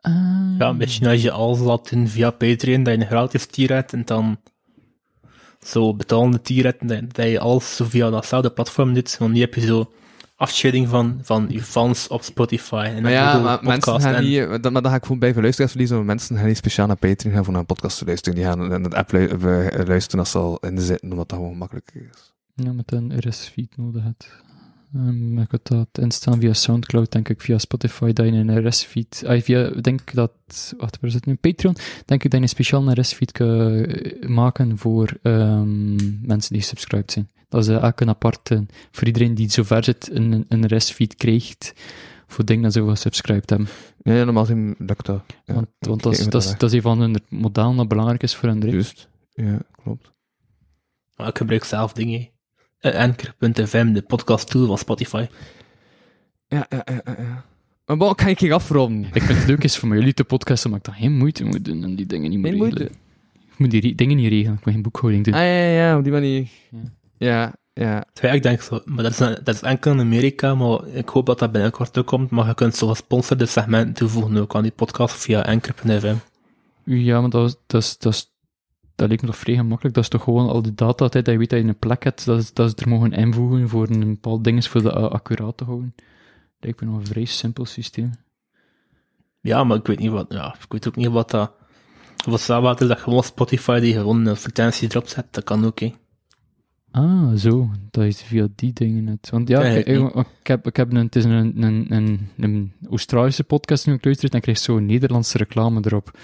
Ah. 0.00 0.58
Ja, 0.58 0.72
misschien 0.72 1.06
als 1.06 1.22
je 1.22 1.30
alles 1.30 1.58
laat 1.58 1.90
doen 1.90 2.08
via 2.08 2.30
Patreon, 2.30 2.82
dat 2.82 2.94
je 2.94 3.00
een 3.00 3.06
gratis 3.06 3.46
tier 3.46 3.72
hebt, 3.72 3.92
en 3.92 4.02
dan 4.04 4.36
zo 5.60 5.94
betalende 5.94 6.40
tier 6.40 6.64
hebt, 6.64 6.80
en 6.80 6.86
dat, 6.86 7.14
dat 7.14 7.26
je 7.28 7.40
alles 7.40 7.76
zo 7.76 7.84
via 7.84 8.10
datzelfde 8.10 8.50
platform 8.50 8.94
doet, 8.94 9.18
want 9.18 9.32
nu 9.32 9.40
heb 9.40 9.54
je 9.54 9.60
zo 9.60 9.92
afscheiding 10.42 10.88
van, 10.88 11.18
van 11.22 11.46
je 11.48 11.62
fans 11.62 12.08
op 12.08 12.22
Spotify. 12.22 12.84
En 12.86 12.92
dan 12.92 13.02
Maar 13.02 13.12
ja, 13.12 13.38
maar 13.38 13.58
mensen 13.62 14.00
gaan 14.00 14.14
en- 14.14 14.24
niet, 14.24 14.62
dat, 14.62 14.72
maar 14.72 14.82
dan 14.82 14.90
ga 14.90 14.96
ik 14.96 15.02
gewoon 15.02 15.18
bij 15.18 15.34
luisteraars 15.34 15.70
verliezen, 15.70 15.96
maar 15.96 16.06
mensen 16.06 16.36
gaan 16.36 16.46
niet 16.46 16.56
speciaal 16.56 16.86
naar 16.86 16.96
Patreon 16.96 17.34
gaan 17.34 17.42
voor 17.44 17.52
naar 17.52 17.60
een 17.62 17.66
podcast 17.74 17.98
te 17.98 18.04
luisteren. 18.04 18.38
Die 18.38 18.44
gaan 18.48 18.72
in 18.72 18.82
de 18.82 18.96
app 18.96 19.12
lu- 19.12 19.26
eh, 19.26 19.86
luisteren 19.86 20.20
als 20.20 20.30
ze 20.30 20.38
al 20.38 20.58
in 20.60 20.74
de 20.74 20.82
zitten, 20.82 21.10
omdat 21.10 21.28
dat 21.28 21.38
gewoon 21.38 21.56
makkelijker 21.56 22.08
is. 22.12 22.32
Ja, 22.54 22.72
met 22.72 22.92
een 22.92 23.12
RS-feed 23.28 23.76
nodig 23.76 24.02
hebt. 24.02 24.28
Um, 24.96 25.38
ik 25.38 25.50
had 25.50 25.66
dat 25.66 25.88
instellen 26.00 26.40
via 26.40 26.52
Soundcloud, 26.52 27.12
denk 27.12 27.28
ik, 27.28 27.40
via 27.40 27.58
Spotify, 27.58 28.12
dat 28.12 28.26
je 28.26 28.32
een 28.32 28.66
RS-feed... 28.68 29.22
Ah, 29.26 29.42
via, 29.42 29.68
denk 29.70 30.00
ik 30.00 30.14
dat... 30.14 30.32
Wacht, 30.78 30.98
waar 31.00 31.10
is 31.10 31.14
het 31.14 31.26
nu? 31.26 31.34
Patreon? 31.34 31.76
Denk 32.04 32.24
ik 32.24 32.30
dat 32.30 32.32
je 32.32 32.46
een 32.46 32.48
speciaal 32.48 32.92
RS-feed 33.00 33.32
kan 33.32 33.74
eh, 33.74 34.28
maken 34.28 34.78
voor 34.78 35.12
ehm, 35.22 36.26
mensen 36.26 36.52
die 36.52 36.62
subscribed 36.62 37.12
zijn. 37.12 37.28
Dat 37.52 37.62
is 37.62 37.68
eh, 37.68 37.82
elk 37.82 38.00
een 38.00 38.08
aparte... 38.08 38.66
Voor 38.90 39.06
iedereen 39.06 39.34
die 39.34 39.50
zover 39.50 39.84
zit, 39.84 40.10
een, 40.12 40.44
een 40.48 40.76
RS-feed 40.76 41.14
krijgt 41.14 41.72
voor 42.26 42.44
dingen 42.44 42.62
dat 42.62 42.72
ze 42.72 42.88
gesubscribed 42.88 43.50
hebben. 43.50 43.68
Ja, 44.02 44.12
ja 44.12 44.24
normaal 44.24 44.44
gezien 44.44 44.74
lukt 44.78 45.06
dat. 45.06 45.22
Ja, 45.44 45.54
want 45.54 45.68
want 45.78 45.96
ik 45.98 46.02
dat, 46.02 46.12
is, 46.12 46.28
dat, 46.28 46.42
is, 46.42 46.50
dat 46.50 46.62
is 46.62 46.72
een 46.72 46.82
van 46.82 47.00
hun 47.00 47.16
modellen 47.28 47.76
dat 47.76 47.88
belangrijk 47.88 48.22
is 48.22 48.34
voor 48.34 48.48
hun 48.48 48.60
direct. 48.60 48.74
Juist. 48.82 49.08
Ja, 49.32 49.58
klopt. 49.82 50.12
Maar 51.16 51.28
ik 51.28 51.36
gebruik 51.36 51.64
zelf 51.64 51.92
dingen. 51.92 52.28
Uh, 52.80 52.94
Anchor.fm, 52.94 53.92
de 53.92 54.02
podcast 54.02 54.50
tool 54.50 54.66
van 54.66 54.78
Spotify. 54.78 55.26
Ja, 56.48 56.66
ja, 56.68 56.84
ja, 56.84 57.02
ja. 57.18 57.44
Maar 57.86 57.96
bon, 57.96 58.14
kan 58.14 58.28
ik 58.28 58.38
hier 58.38 58.52
afronden? 58.52 59.10
Ik 59.12 59.22
vind 59.22 59.38
het 59.38 59.48
leuk 59.48 59.64
is 59.64 59.76
voor 59.76 59.88
mij 59.88 59.98
jullie 59.98 60.14
te 60.14 60.24
podcasten, 60.24 60.70
maar 60.70 60.78
ik 60.78 60.84
dan 60.84 60.94
geen 60.94 61.16
moeite 61.16 61.44
moet 61.44 61.64
doen 61.64 61.84
en 61.84 61.94
die 61.94 62.06
dingen 62.06 62.30
niet 62.30 62.38
meer 62.40 62.50
Geen 62.50 62.60
moeite? 62.60 62.78
regelen. 62.78 63.00
Ik 63.52 63.58
moet 63.58 63.70
die 63.70 63.94
dingen 63.94 64.16
niet 64.16 64.28
regelen, 64.28 64.54
ik 64.58 64.64
moet 64.64 64.74
geen 64.74 64.82
boekhouding 64.82 65.24
doen. 65.24 65.34
Ah, 65.34 65.40
ja, 65.40 65.46
ja, 65.46 65.70
ja, 65.70 65.96
op 65.96 66.02
die 66.02 66.12
manier. 66.12 66.48
Ja. 66.70 66.78
Ja, 67.22 67.54
ja. 67.72 68.04
Terwijl 68.12 68.34
ik 68.34 68.42
denk 68.42 68.62
zo, 68.62 68.80
maar 68.84 69.02
dat 69.02 69.12
is, 69.12 69.18
dat 69.18 69.48
is 69.54 69.62
enkel 69.62 69.92
in 69.92 70.00
Amerika, 70.00 70.54
maar 70.54 70.86
ik 70.86 71.08
hoop 71.08 71.26
dat 71.26 71.38
dat 71.38 71.52
binnenkort 71.52 71.98
ook 71.98 72.06
komt, 72.06 72.30
maar 72.30 72.46
je 72.46 72.54
kunt 72.54 72.76
zo 72.76 72.88
gesponsorde 72.88 73.46
segmenten 73.46 73.94
toevoegen 73.94 74.36
ook 74.36 74.54
aan 74.54 74.62
die 74.62 74.72
podcast 74.72 75.14
via 75.14 75.40
Anchor.fm. 75.40 76.14
Ja, 76.84 77.20
maar 77.20 77.30
dat, 77.30 77.48
is, 77.48 77.56
dat, 77.66 77.82
is, 77.82 77.98
dat, 77.98 78.12
is, 78.12 78.32
dat 78.94 79.08
lijkt 79.08 79.22
me 79.22 79.28
toch 79.28 79.38
vrij 79.38 79.54
gemakkelijk. 79.54 79.94
Dat 79.94 80.04
is 80.04 80.10
toch 80.10 80.22
gewoon 80.22 80.48
al 80.48 80.62
die 80.62 80.74
data 80.74 81.08
dat 81.08 81.26
je 81.26 81.38
weet 81.38 81.50
dat 81.50 81.58
je 81.58 81.68
een 81.68 81.78
plek 81.78 82.04
hebt, 82.04 82.24
dat, 82.24 82.38
is, 82.38 82.52
dat 82.52 82.70
ze 82.70 82.76
er 82.84 82.88
mogen 82.88 83.12
invoegen 83.12 83.68
voor 83.68 83.88
een 83.88 84.08
bepaald 84.08 84.44
ding 84.44 84.66
voor 84.66 84.82
de 84.82 84.88
uh, 84.88 85.10
accuraat 85.10 85.56
te 85.56 85.64
houden. 85.64 85.94
Lijkt 86.60 86.80
me 86.80 86.86
nog 86.86 86.96
een 86.96 87.06
vrij 87.06 87.24
simpel 87.24 87.64
systeem. 87.64 88.10
Ja, 89.40 89.64
maar 89.64 89.76
ik 89.76 89.86
weet 89.86 89.98
niet 89.98 90.10
wat, 90.10 90.26
ja, 90.28 90.54
ik 90.54 90.72
weet 90.72 90.88
ook 90.88 90.96
niet 90.96 91.08
wat 91.08 91.30
dat, 91.30 91.52
wat 92.24 92.40
zou 92.40 92.74
is 92.78 92.88
dat 92.88 92.98
gewoon 92.98 93.22
Spotify 93.22 93.80
die 93.80 93.92
gewoon 93.92 94.26
een 94.26 94.36
frequentie 94.36 94.88
erop 94.90 95.08
zet, 95.08 95.26
dat 95.30 95.44
kan 95.44 95.64
ook, 95.64 95.80
hè. 95.80 95.92
Ah, 96.92 97.32
zo. 97.34 97.70
Dat 97.90 98.04
is 98.04 98.22
via 98.22 98.48
die 98.54 98.72
dingen 98.72 99.04
net. 99.04 99.30
Want 99.30 99.48
ja, 99.48 99.62
ik, 99.62 99.86
ja, 99.86 99.92
ik, 100.14 100.26
ik 100.40 100.46
heb, 100.46 100.66
ik 100.66 100.76
heb 100.76 100.92
een, 100.92 100.96
het 100.96 101.16
is 101.16 101.24
een, 101.24 101.62
een, 101.62 101.86
een, 101.88 102.28
een 102.36 102.72
Australische 102.90 103.44
podcast 103.44 103.86
nu 103.86 103.94
ik 103.94 104.04
luister, 104.04 104.30
en 104.30 104.40
krijg 104.40 104.58
zo 104.58 104.78
Nederlandse 104.78 105.38
reclame 105.38 105.80
erop. 105.84 106.18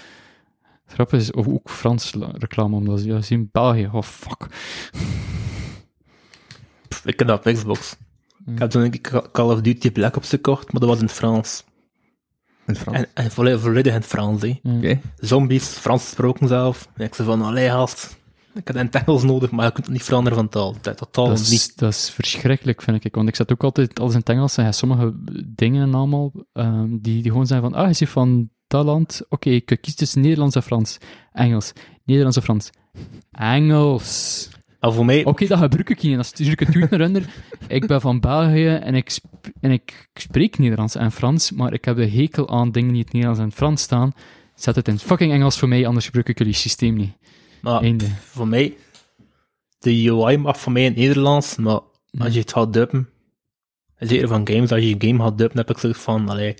Het 0.85 1.13
is, 1.13 1.31
of 1.31 1.47
ook 1.47 1.69
Frans 1.69 2.13
la- 2.13 2.31
reclame, 2.33 2.75
omdat 2.75 2.99
ze 2.99 3.07
ja, 3.07 3.21
zien 3.21 3.39
in 3.39 3.49
België, 3.51 3.89
oh 3.91 4.01
fuck. 4.01 4.47
Pff, 6.87 7.05
ik 7.05 7.19
heb 7.19 7.27
dat 7.27 7.45
op 7.45 7.53
Xbox. 7.53 7.95
Ik 8.45 8.59
heb 8.59 8.69
toen 8.69 8.81
een 8.83 9.01
Call 9.31 9.51
of 9.51 9.61
Duty 9.61 9.91
Black 9.91 10.15
Ops 10.15 10.29
gekocht, 10.29 10.71
maar 10.71 10.81
dat 10.81 10.89
was 10.89 10.99
in 10.99 11.05
het 11.05 11.13
Frans. 11.13 11.63
In 12.65 12.73
het 12.73 12.77
Frans. 12.77 12.97
En, 12.97 13.07
en 13.13 13.31
volledig, 13.31 13.61
volledig 13.61 13.93
in 13.93 13.99
het 13.99 14.07
Frans, 14.07 14.41
hè. 14.41 14.99
Zombies, 15.15 15.65
Frans 15.65 16.03
gesproken 16.03 16.47
zelf. 16.47 16.89
En 16.95 17.05
ik 17.05 17.13
zei 17.15 17.27
van, 17.27 17.41
allee, 17.41 17.69
gast, 17.69 18.17
ik 18.53 18.67
heb 18.67 18.75
een 18.75 18.91
Engels 18.91 19.23
nodig, 19.23 19.51
maar 19.51 19.65
je 19.65 19.71
kunt 19.71 19.85
het 19.85 19.95
niet 19.95 20.03
veranderen 20.03 20.37
van 20.37 20.49
taal. 20.49 20.75
Dat 20.81 20.97
totaal 20.97 21.27
Dat 21.27 21.37
niet. 21.37 21.51
is, 21.51 21.75
dat 21.75 21.93
is 21.93 22.09
verschrikkelijk, 22.09 22.81
vind 22.81 23.05
ik. 23.05 23.15
Want 23.15 23.27
ik 23.27 23.35
zat 23.35 23.51
ook 23.51 23.63
altijd 23.63 23.99
alles 23.99 24.13
in 24.13 24.19
het 24.19 24.29
Engels 24.29 24.55
hebt 24.55 24.75
sommige 24.75 25.13
dingen 25.55 25.81
en 25.81 25.93
allemaal 25.93 26.31
ehm, 26.53 26.87
die, 26.89 27.21
die 27.21 27.31
gewoon 27.31 27.47
zijn 27.47 27.61
van, 27.61 27.73
ah, 27.73 27.87
je 27.87 27.93
zit 27.93 28.09
van 28.09 28.49
dat 28.67 28.85
land, 28.85 29.21
oké, 29.29 29.49
ik 29.49 29.77
kies 29.81 29.95
tussen 29.95 30.21
Nederlands 30.21 30.55
en 30.55 30.63
Frans. 30.63 30.97
Engels. 31.31 31.73
Nederlands 32.05 32.37
en 32.37 32.43
Frans. 32.43 32.69
Engels. 33.31 34.49
Maar 34.79 34.93
voor 34.93 35.05
mij, 35.05 35.25
Oké, 35.25 35.47
dat 35.47 35.59
gebruik 35.59 35.89
ik 35.89 36.01
niet. 36.01 36.11
En 36.11 36.15
dan 36.15 36.25
stuur 36.25 36.51
ik 36.51 36.59
het 36.59 36.71
tweet 36.71 36.89
naar 36.89 37.01
onder. 37.01 37.33
Ik 37.67 37.87
ben 37.87 38.01
van 38.01 38.19
België 38.19 38.67
en 38.67 38.95
ik, 38.95 39.19
en 39.59 39.71
ik 39.71 40.09
spreek 40.13 40.57
Nederlands 40.57 40.95
en 40.95 41.11
Frans, 41.11 41.51
maar 41.51 41.73
ik 41.73 41.85
heb 41.85 41.95
de 41.95 42.09
hekel 42.09 42.49
aan 42.49 42.71
dingen 42.71 42.89
die 42.89 42.97
in 42.97 43.03
het 43.03 43.13
Nederlands 43.13 43.41
en 43.43 43.51
Frans 43.51 43.81
staan. 43.81 44.11
Zet 44.55 44.75
het 44.75 44.87
in 44.87 44.99
fucking 44.99 45.31
Engels 45.31 45.57
voor 45.57 45.67
mij, 45.67 45.87
anders 45.87 46.05
gebruik 46.05 46.29
ik 46.29 46.37
jullie 46.37 46.53
systeem 46.53 46.95
niet. 46.95 47.11
Maar 47.61 47.81
Einde. 47.81 48.05
voor 48.07 48.47
mij, 48.47 48.77
de 49.79 50.09
UI 50.09 50.37
mag 50.37 50.59
voor 50.59 50.71
mij 50.71 50.83
in 50.83 50.89
het 50.89 50.97
Nederlands, 50.97 51.55
maar 51.55 51.79
als 52.17 52.33
je 52.33 52.39
het 52.39 52.53
gaat 52.53 52.73
dubben, 52.73 53.09
zeker 53.97 54.27
van 54.27 54.47
games, 54.47 54.71
als 54.71 54.81
je 54.81 54.95
een 54.99 55.09
game 55.09 55.23
gaat 55.23 55.37
dubben, 55.37 55.57
heb 55.57 55.69
ik 55.69 55.77
zoiets 55.77 55.99
van, 55.99 56.29
allee, 56.29 56.55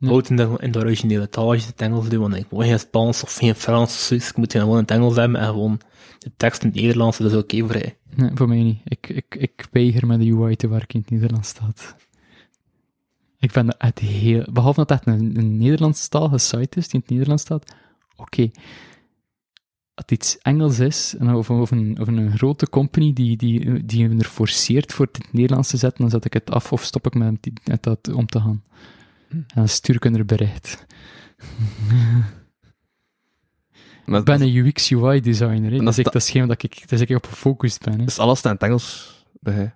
houd 0.00 0.28
in 0.28 0.36
de, 0.36 0.54
in 0.58 0.70
de 0.70 0.78
originele 0.78 1.28
taal 1.28 1.50
als 1.50 1.62
je 1.62 1.66
het 1.70 1.80
Engels 1.80 2.08
doet, 2.08 2.20
want 2.20 2.34
ik 2.34 2.46
wil 2.50 2.60
geen 2.60 2.78
Spaans 2.78 3.22
of 3.22 3.34
geen 3.34 3.54
Frans 3.54 3.92
of 3.92 4.00
zoiets, 4.00 4.28
ik 4.28 4.36
moet 4.36 4.52
het 4.52 4.62
gewoon 4.62 4.76
in 4.76 4.82
het 4.82 4.90
Engels 4.90 5.16
hebben 5.16 5.40
en 5.40 5.46
gewoon 5.46 5.80
de 6.18 6.30
tekst 6.36 6.62
in 6.62 6.68
het 6.68 6.80
Nederlands, 6.80 7.18
dat 7.18 7.30
is 7.30 7.36
oké 7.36 7.58
voor 7.58 7.68
mij. 7.68 7.96
Nee, 8.14 8.30
voor 8.34 8.48
mij 8.48 8.62
niet. 8.62 8.80
Ik, 8.84 9.08
ik, 9.08 9.34
ik 9.34 9.66
weiger 9.70 10.06
met 10.06 10.20
de 10.20 10.32
UI 10.32 10.56
te 10.56 10.68
werken 10.68 10.94
in 10.94 11.00
het 11.00 11.10
Nederlands 11.10 11.48
staat. 11.48 11.96
Ik 13.38 13.50
vind 13.50 13.66
dat 13.66 13.76
echt 13.78 13.98
heel... 13.98 14.44
Behalve 14.52 14.84
dat 14.84 14.88
het 14.88 14.98
echt 14.98 15.18
een, 15.20 15.36
een 15.38 15.56
Nederlandstalige 15.56 16.38
site 16.38 16.78
is, 16.78 16.88
die 16.88 16.94
in 16.94 17.00
het 17.00 17.10
Nederlands 17.10 17.42
staat. 17.42 17.74
Oké. 18.16 18.50
Het 19.96 20.10
iets 20.10 20.38
Engels 20.38 20.78
is, 20.78 21.14
en 21.18 21.34
of, 21.34 21.50
of, 21.50 21.70
een, 21.70 22.00
of 22.00 22.08
een 22.08 22.36
grote 22.36 22.68
company 22.68 23.12
die, 23.12 23.36
die, 23.36 23.84
die 23.86 24.08
me 24.08 24.18
er 24.18 24.24
forceert 24.28 24.92
voor 24.92 25.08
het 25.12 25.32
Nederlands 25.32 25.68
te 25.68 25.76
zetten, 25.76 26.00
dan 26.00 26.10
zet 26.10 26.24
ik 26.24 26.32
het 26.32 26.50
af 26.50 26.72
of 26.72 26.82
stop 26.82 27.06
ik 27.06 27.14
met, 27.14 27.42
die- 27.42 27.52
met 27.64 27.82
dat 27.82 28.08
om 28.12 28.26
te 28.26 28.40
gaan. 28.40 28.62
En 29.28 29.46
dan 29.54 29.68
stuur 29.68 29.94
ik 29.94 30.04
een 30.04 30.26
bericht. 30.26 30.84
Maar 34.04 34.18
Ik 34.18 34.24
ben 34.24 34.40
een 34.42 34.54
UX-UI-designer, 34.66 35.70
hè. 35.70 35.76
dat 35.76 35.84
Dat 35.84 35.92
is 35.92 35.98
ik- 35.98 36.04
dat 36.04 36.14
is 36.14 36.30
geen 36.30 36.46
dat 36.48 36.62
ik, 36.62 36.80
dat 36.80 36.92
is 36.92 37.00
ik 37.00 37.16
op 37.16 37.26
gefocust 37.26 37.84
ben. 37.84 37.98
Hè. 37.98 38.04
Dus 38.04 38.18
alles 38.18 38.38
staat 38.38 38.52
in 38.52 38.58
het 38.58 38.68
Engels 38.68 39.14
bij 39.40 39.74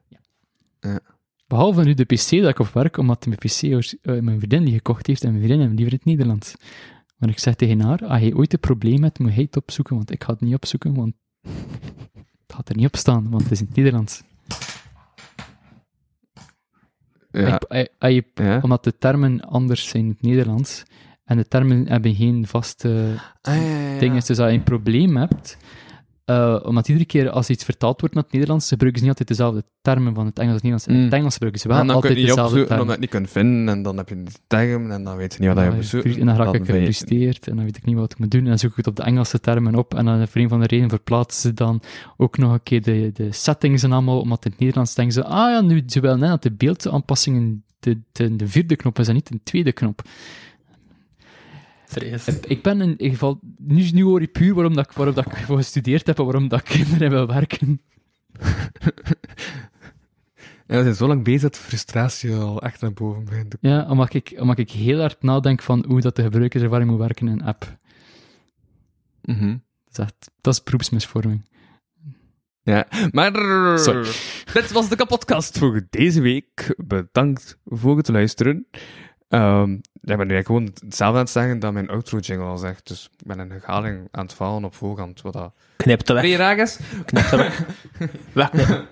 Behalve 1.47 1.83
nu 1.83 1.95
de 1.95 2.05
PC 2.05 2.31
dat 2.31 2.49
ik 2.49 2.59
op 2.59 2.69
werk, 2.73 2.97
omdat 2.97 3.27
mijn 3.27 3.39
PC 3.39 3.63
eh, 3.63 4.21
mijn 4.21 4.39
vriendin 4.39 4.65
die 4.65 4.75
gekocht 4.75 5.07
heeft 5.07 5.23
en 5.25 5.29
mijn 5.33 5.43
vriendin 5.45 5.67
hem 5.67 5.75
liever 5.75 5.93
in 5.93 5.99
het 5.99 6.07
Nederlands. 6.07 6.55
Maar 7.21 7.29
ik 7.29 7.39
zeg 7.39 7.55
tegen 7.55 7.81
haar, 7.81 8.05
als 8.07 8.21
je 8.21 8.37
ooit 8.37 8.53
een 8.53 8.61
probleem 8.61 9.03
hebt, 9.03 9.19
moet 9.19 9.35
hij 9.35 9.43
het 9.43 9.57
opzoeken, 9.57 9.97
want 9.97 10.11
ik 10.11 10.25
ga 10.25 10.33
het 10.33 10.41
niet 10.41 10.55
opzoeken, 10.55 10.95
want 10.95 11.15
het 12.47 12.55
gaat 12.55 12.69
er 12.69 12.77
niet 12.77 12.87
op 12.87 12.97
staan, 12.97 13.31
want 13.31 13.43
het 13.43 13.53
is 13.53 13.61
in 13.61 13.67
het 13.67 13.77
Nederlands. 13.77 14.23
Ja. 17.31 17.59
Als 17.69 17.89
als 17.99 18.13
je- 18.13 18.25
ja. 18.35 18.61
omdat 18.63 18.85
de 18.85 18.99
termen 18.99 19.41
anders 19.41 19.89
zijn 19.89 20.03
in 20.05 20.09
het 20.11 20.23
Nederlands, 20.23 20.83
en 21.25 21.37
de 21.37 21.49
termen 21.49 21.89
hebben 21.89 22.15
geen 22.15 22.47
vaste 22.47 23.15
Ah, 23.43 23.55
ja, 23.55 23.63
ja, 23.63 23.93
ja. 23.93 23.99
ding 23.99 24.17
is 24.17 24.25
dus 24.25 24.37
dat 24.37 24.51
je 24.51 24.57
een 24.57 24.63
probleem 24.63 25.17
hebt, 25.17 25.57
eh, 26.31 26.57
omdat 26.63 26.89
iedere 26.89 27.07
keer 27.07 27.31
als 27.31 27.51
iets 27.51 27.65
vertaald 27.65 28.01
wordt 28.01 28.15
naar 28.15 28.25
het 28.25 28.33
Nederlands, 28.33 28.69
gebruiken 28.69 29.01
ze 29.03 29.07
niet 29.09 29.19
altijd 29.19 29.39
dezelfde 29.39 29.65
termen 29.83 30.15
van 30.15 30.27
het 30.27 30.39
Engels 30.39 30.51
en 30.51 30.55
het 30.55 30.63
Nederlands. 30.63 30.87
En 30.87 30.97
Mm. 30.97 31.05
het 31.05 31.13
Engels 31.13 31.33
gebruiken 31.33 31.61
ze 31.63 31.69
wel 31.69 31.79
en 31.79 31.87
dan 31.87 32.01
kun 32.01 32.11
je 32.11 32.17
niet 32.17 32.27
dezelfde 32.27 32.57
termen. 32.67 32.81
omdat 32.81 32.87
je 32.87 32.93
het 32.93 33.01
niet 33.01 33.11
kunt 33.11 33.31
vinden, 33.31 33.75
en 33.75 33.83
dan 33.83 33.97
heb 33.97 34.09
je 34.09 34.23
die 34.23 34.35
term, 34.47 34.91
en 34.91 35.05
dan 35.05 35.17
weet 35.17 35.33
je 35.35 35.41
niet 35.41 35.55
wat 35.55 35.65
je 35.65 35.71
moet 35.71 35.85
zoeken. 35.87 36.19
En 36.21 36.27
dan 36.27 36.37
raak 36.37 36.55
ik 36.55 36.65
gefrustreerd 36.65 37.49
en 37.49 37.57
dan 37.57 37.65
weet 37.65 37.77
ik 37.77 37.85
niet 37.85 37.97
wat 37.97 38.13
ik 38.13 38.19
moet 38.19 38.31
doen. 38.31 38.41
En 38.41 38.49
dan 38.49 38.59
zoek 38.59 38.71
ik 38.71 38.77
het 38.77 38.87
op 38.87 38.97
de 38.97 39.03
Engelse 39.03 39.41
termen 39.41 39.75
op. 39.75 39.95
En 39.95 40.05
dan 40.05 40.29
voor 40.29 40.41
een 40.41 40.49
van 40.49 40.61
de 40.61 40.67
redenen 40.67 40.91
verplaatsen 40.91 41.41
ze 41.43 41.55
dan 41.55 41.83
ook 42.17 42.39
nog 42.39 42.53
een 42.53 42.63
keer 42.63 42.83
de, 42.83 43.11
de 43.15 43.33
settings 43.33 43.83
en 43.83 43.93
allemaal. 43.93 44.21
Omdat 44.21 44.45
in 44.45 44.51
het 44.51 44.61
Nederlands 44.61 44.95
denken 44.95 45.15
ze, 45.15 45.25
ah 45.25 45.51
ja, 45.51 45.61
nu 45.61 45.83
ze 45.87 46.01
wel 46.01 46.17
net 46.17 46.29
dat 46.29 46.43
de 46.43 46.53
beeldaanpassingen 46.53 47.65
de, 47.81 47.99
de, 48.13 48.37
de 48.37 48.49
vierde 48.49 48.77
knop 48.77 48.99
is 48.99 49.09
en 49.09 49.15
niet 49.15 49.29
de 49.29 49.41
tweede 49.43 49.73
knop. 49.73 50.03
Ik 52.47 52.63
ben 52.63 52.81
in 52.81 52.91
ieder 52.91 53.11
geval, 53.11 53.41
nu, 53.59 53.91
nu 53.91 54.03
hoor 54.03 54.21
je 54.21 54.27
puur 54.27 54.55
waarom, 54.55 54.75
dat 54.75 54.91
ik, 54.91 54.93
waarom 54.93 55.15
dat 55.15 55.27
ik 55.27 55.37
voor 55.37 55.57
gestudeerd 55.57 56.07
heb 56.07 56.19
en 56.19 56.25
waarom 56.25 56.49
dat 56.49 56.61
ik 56.61 56.69
erin 56.69 57.11
wil 57.11 57.27
werken. 57.27 57.81
Ja, 60.71 60.77
we 60.77 60.83
zijn 60.83 60.95
zo 60.95 61.07
lang 61.07 61.25
bezig 61.25 61.41
dat 61.41 61.55
de 61.55 61.61
frustratie 61.61 62.35
al 62.35 62.63
echt 62.63 62.81
naar 62.81 62.93
boven 62.93 63.25
begint. 63.25 63.57
Ja, 63.61 63.89
omdat 63.89 64.15
ik, 64.15 64.35
omdat 64.39 64.59
ik 64.59 64.71
heel 64.71 65.01
hard 65.01 65.23
nadenk 65.23 65.63
van 65.63 65.85
hoe 65.89 66.01
dat 66.01 66.17
de 66.17 66.23
gebruikerservaring 66.23 66.91
moet 66.91 66.99
werken 66.99 67.27
in 67.27 67.33
een 67.33 67.45
app. 67.45 67.77
Mhm. 69.23 69.57
Dat 69.85 69.93
is, 69.93 69.99
echt, 69.99 70.31
dat 70.41 70.55
is 70.55 70.63
beroepsmisvorming. 70.63 71.49
Ja, 72.63 72.87
maar 73.11 73.33
Sorry. 73.79 74.11
dit 74.53 74.73
was 74.73 74.89
de 74.89 74.97
kapotkast 74.97 75.59
voor 75.59 75.87
deze 75.91 76.21
week. 76.21 76.75
Bedankt 76.77 77.59
voor 77.65 77.97
het 77.97 78.09
luisteren. 78.09 78.67
Ehm 79.31 79.71
ja, 80.03 80.13
ik 80.13 80.19
ben 80.19 80.27
nu 80.27 80.35
eigenlijk 80.35 80.47
gewoon 80.47 80.71
hetzelfde 80.85 81.17
aan 81.19 81.25
het 81.25 81.31
zeggen 81.33 81.59
dat 81.59 81.73
mijn 81.73 81.89
outro 81.89 82.19
jingle 82.19 82.47
al 82.47 82.57
zegt. 82.59 82.89
Dus 82.89 83.09
ik 83.19 83.27
ben 83.27 83.39
een 83.39 83.51
herhaling 83.51 84.09
aan 84.11 84.25
het 84.25 84.35
vallen 84.35 84.65
op 84.65 84.75
voorhand, 84.75 85.23
wat 85.23 85.33
dat 85.33 85.53
Knip 85.77 85.99
het 85.99 86.09
weg. 86.09 86.59
is. 86.59 86.79
Knip 87.05 87.31
het 87.31 87.41
weg. 87.41 87.65
Wegknippen. 88.33 88.87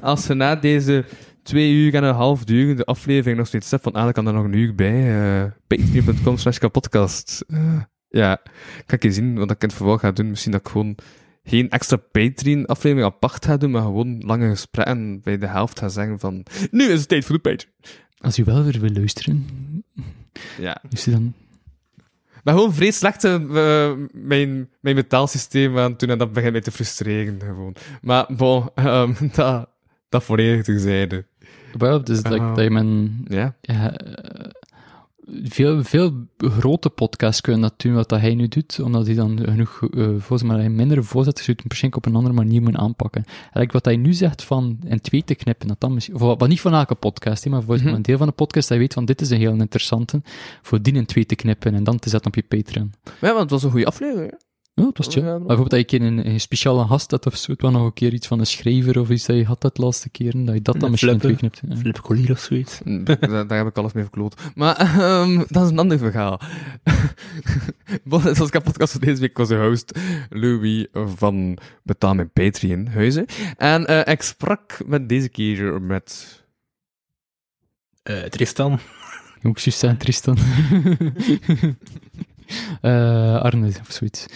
Als 0.00 0.26
je 0.26 0.34
na 0.34 0.56
deze 0.56 1.04
twee 1.42 1.72
uur 1.72 1.94
en 1.94 2.04
een 2.04 2.14
half 2.14 2.44
durende 2.44 2.84
aflevering 2.84 3.38
nog 3.38 3.46
steeds 3.46 3.70
hebt 3.70 3.82
van, 3.82 3.92
ah, 3.92 4.02
dan 4.04 4.12
kan 4.12 4.26
er 4.26 4.32
nog 4.32 4.44
een 4.44 4.52
uur 4.52 4.74
bij. 4.74 5.42
eh 5.42 5.50
Patreon.com 5.66 6.36
slash 6.36 6.58
kapodcast. 6.58 7.44
Eh, 7.48 7.80
ja, 8.08 8.40
kan 8.86 8.96
ik 8.98 9.04
eens 9.04 9.14
zien 9.14 9.34
wat 9.38 9.50
ik 9.50 9.62
in 9.62 9.68
het 9.68 9.76
vervolg 9.76 10.00
ga 10.00 10.12
doen. 10.12 10.28
Misschien 10.30 10.52
dat 10.52 10.60
ik 10.60 10.68
gewoon 10.68 10.94
geen 11.44 11.70
extra 11.70 11.96
Patreon-aflevering 11.96 13.06
apart 13.06 13.44
ga 13.44 13.56
doen, 13.56 13.70
maar 13.70 13.82
gewoon 13.82 14.22
lange 14.26 14.48
gesprekken 14.48 15.20
bij 15.22 15.38
de 15.38 15.46
helft 15.46 15.78
ga 15.78 15.88
zeggen 15.88 16.18
van, 16.18 16.44
nu 16.70 16.84
is 16.84 16.98
het 17.00 17.08
tijd 17.08 17.24
voor 17.24 17.34
de 17.34 17.50
Patreon. 17.50 17.72
Als 18.24 18.38
u 18.38 18.44
wel 18.44 18.62
weer 18.64 18.80
wil 18.80 18.90
luisteren, 18.92 19.46
Ja. 20.60 20.82
is 20.90 21.06
u 21.06 21.10
dan... 21.10 21.34
Ben 22.42 22.54
gewoon 22.54 22.74
vrij 22.74 22.90
slecht 22.90 23.24
eh, 23.24 23.92
mijn, 24.12 24.68
mijn 24.80 24.94
betaalsysteem 24.94 25.78
aan 25.78 25.90
het 25.90 26.00
doen 26.00 26.10
en 26.10 26.18
dat 26.18 26.32
begint 26.32 26.52
mij 26.52 26.60
te 26.60 26.70
frustreren 26.70 27.40
gewoon. 27.40 27.74
Maar 28.02 28.26
bon, 28.36 28.68
ehm, 28.74 29.12
dat, 29.36 29.68
dat 30.08 30.24
volledig 30.24 30.64
terzijde. 30.64 31.24
Wel, 31.78 32.04
dus 32.04 32.22
dat, 32.22 32.38
Ah. 32.38 32.54
dat 32.54 32.64
je 32.64 32.70
mijn... 32.70 33.24
Ja. 33.28 33.56
Veel, 35.42 35.84
veel 35.84 36.26
grote 36.36 36.90
podcasts 36.90 37.40
kunnen 37.40 37.60
dat 37.62 37.80
doen 37.80 37.94
wat 37.94 38.08
dat 38.08 38.20
hij 38.20 38.34
nu 38.34 38.48
doet, 38.48 38.80
omdat 38.80 39.06
hij 39.06 39.14
dan 39.14 39.38
genoeg, 39.42 39.78
volgens 40.18 40.42
mij, 40.42 40.56
hij 40.56 40.68
mindere 40.70 41.02
voorzetters 41.02 41.48
uit 41.48 41.62
waarschijnlijk 41.62 42.06
op 42.06 42.12
een 42.12 42.18
andere 42.18 42.34
manier 42.34 42.62
moet 42.62 42.76
aanpakken. 42.76 43.24
Eigenlijk 43.40 43.72
wat 43.72 43.84
hij 43.84 43.96
nu 43.96 44.12
zegt 44.12 44.44
van 44.44 44.78
in 44.84 45.00
twee 45.00 45.24
te 45.24 45.34
knippen, 45.34 45.68
dat 45.68 45.80
dan 45.80 45.94
misschien, 45.94 46.18
wat, 46.18 46.48
niet 46.48 46.60
van 46.60 46.74
elke 46.74 46.94
podcast, 46.94 47.44
hè, 47.44 47.50
maar 47.50 47.62
voor 47.62 47.76
Mhm. 47.76 47.88
een 47.88 48.02
deel 48.02 48.18
van 48.18 48.26
de 48.26 48.32
podcast, 48.32 48.68
dat 48.68 48.76
je 48.76 48.82
weet 48.82 48.92
van 48.94 49.04
dit 49.04 49.20
is 49.20 49.30
een 49.30 49.38
heel 49.38 49.52
interessante, 49.60 50.22
voor 50.62 50.82
die 50.82 50.92
in 50.94 51.06
twee 51.06 51.26
te 51.26 51.34
knippen 51.34 51.74
en 51.74 51.84
dan 51.84 51.98
te 51.98 52.08
zetten 52.08 52.28
op 52.28 52.34
je 52.34 52.42
Patreon. 52.42 52.92
Ja, 53.04 53.28
want 53.28 53.40
het 53.40 53.50
was 53.50 53.62
een 53.62 53.70
goede 53.70 53.86
aflevering. 53.86 54.34
Hè? 54.74 54.82
Ja, 54.82 54.88
het 54.88 54.98
was 54.98 55.06
chill. 55.06 55.22
Ja, 55.22 55.28
maar 55.28 55.38
dat- 55.38 55.46
bijvoorbeeld 55.46 55.82
dat 55.82 55.90
je 55.90 56.00
een, 56.00 56.26
een, 56.28 56.40
speciale 56.40 56.86
gast 56.86 57.10
had 57.10 57.26
of 57.26 57.36
zo, 57.36 57.52
het 57.52 57.60
was 57.60 57.72
nog 57.72 57.84
een 57.84 57.92
keer 57.92 58.12
iets 58.12 58.26
van 58.26 58.38
een 58.38 58.46
schrijver 58.46 59.00
of 59.00 59.10
iets 59.10 59.26
dat 59.26 59.36
je 59.36 59.44
had 59.44 59.60
dat 59.60 59.78
laatste 59.78 60.08
keer, 60.10 60.34
en 60.34 60.44
dat 60.44 60.54
je 60.54 60.62
dat 60.62 60.80
dan 60.80 60.90
misschien 60.90 61.12
in 61.12 61.18
twee 61.18 61.36
flippen. 61.36 61.60
knipt. 61.60 61.74
Ja. 61.76 61.80
Flip 61.82 62.00
Collier 62.00 62.30
of 62.30 62.38
zoiets. 62.38 62.80
daar, 62.84 63.46
daar 63.46 63.58
heb 63.58 63.66
ik 63.66 63.78
alles 63.78 63.92
mee 63.92 64.02
verkloot. 64.02 64.40
Maar 64.54 64.76
ehm, 64.76 65.36
dat 65.48 65.64
is 65.64 65.70
een 65.70 65.78
ander 65.78 65.98
verhaal. 65.98 66.40
Zoals 68.10 68.40
ik 68.40 68.52
heb 68.52 68.64
podcast 68.64 68.92
van 68.92 69.00
deze 69.00 69.20
week 69.20 69.36
was 69.36 69.48
de 69.48 69.56
host 69.56 69.98
Louis 70.30 70.86
van 70.92 71.58
Betaal 71.82 72.14
mijn 72.14 72.30
Patreon 72.30 72.86
huizen. 72.86 73.26
En 73.56 73.86
eh, 73.86 74.12
ik 74.12 74.22
sprak 74.22 74.78
met 74.86 75.08
deze 75.08 75.28
keer 75.28 75.82
met... 75.82 76.42
Eh, 78.02 78.22
Tristan. 78.22 78.78
Ook 79.42 79.58
Tristan. 79.58 80.36
Eh 82.80 83.40
Arne 83.42 83.66
of 83.80 83.92
zoiets. 83.92 84.26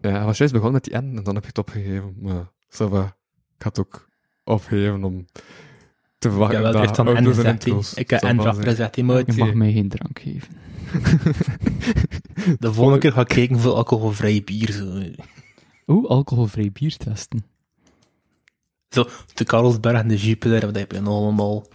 Ja, 0.00 0.10
hij 0.10 0.24
was 0.24 0.38
juist 0.38 0.52
begonnen 0.54 0.80
met 0.82 0.92
die 0.92 1.00
N 1.02 1.16
en 1.16 1.22
dan 1.24 1.34
heb 1.34 1.42
je 1.42 1.48
het 1.48 1.58
opgegeven. 1.58 2.14
Maar. 2.20 2.52
Ik 3.58 3.62
had 3.62 3.76
het 3.76 3.78
ook 3.78 4.08
opgegeven 4.44 5.04
om 5.04 5.26
te 6.18 6.28
Ik 6.28 6.34
verwachten 6.34 6.54
heb 6.62 6.72
wel 6.72 6.72
dat 6.72 6.82
Tristan 6.82 7.06
auto's 7.06 7.38
en 7.38 7.44
en 7.46 7.58
gezegd. 7.60 7.64
hè. 7.64 7.70
intro's 7.70 7.94
Ik 7.94 8.10
heb 8.10 8.20
zal 8.20 8.28
en 8.28 8.36
wel 8.36 8.44
erachter 8.44 8.62
zijn. 8.64 8.76
gezegd. 8.76 8.96
hè, 8.96 9.02
maar 9.02 9.22
Je 9.26 9.44
mag 9.44 9.54
mij 9.54 9.72
geen 9.72 9.88
drank 9.88 10.18
geven. 10.18 10.54
De 12.60 12.72
volgende 12.72 12.98
keer 13.00 13.12
ga 13.12 13.20
ik 13.20 13.26
kijken 13.28 13.58
voor 13.58 13.72
alcoholvrij 13.72 14.42
bier. 14.44 14.70
Zo, 14.72 15.02
Oeh, 15.86 16.10
alcoholvrij 16.10 16.70
bier 16.72 16.96
testen. 16.96 17.44
zo 18.90 19.08
de 19.34 19.44
Karlsberg 19.44 20.00
en 20.00 20.08
de 20.08 20.16
Jupiter, 20.16 20.60
dat 20.60 20.76
heb 20.76 20.92
je 20.92 21.00
nog 21.00 21.14
allemaal. 21.14 21.66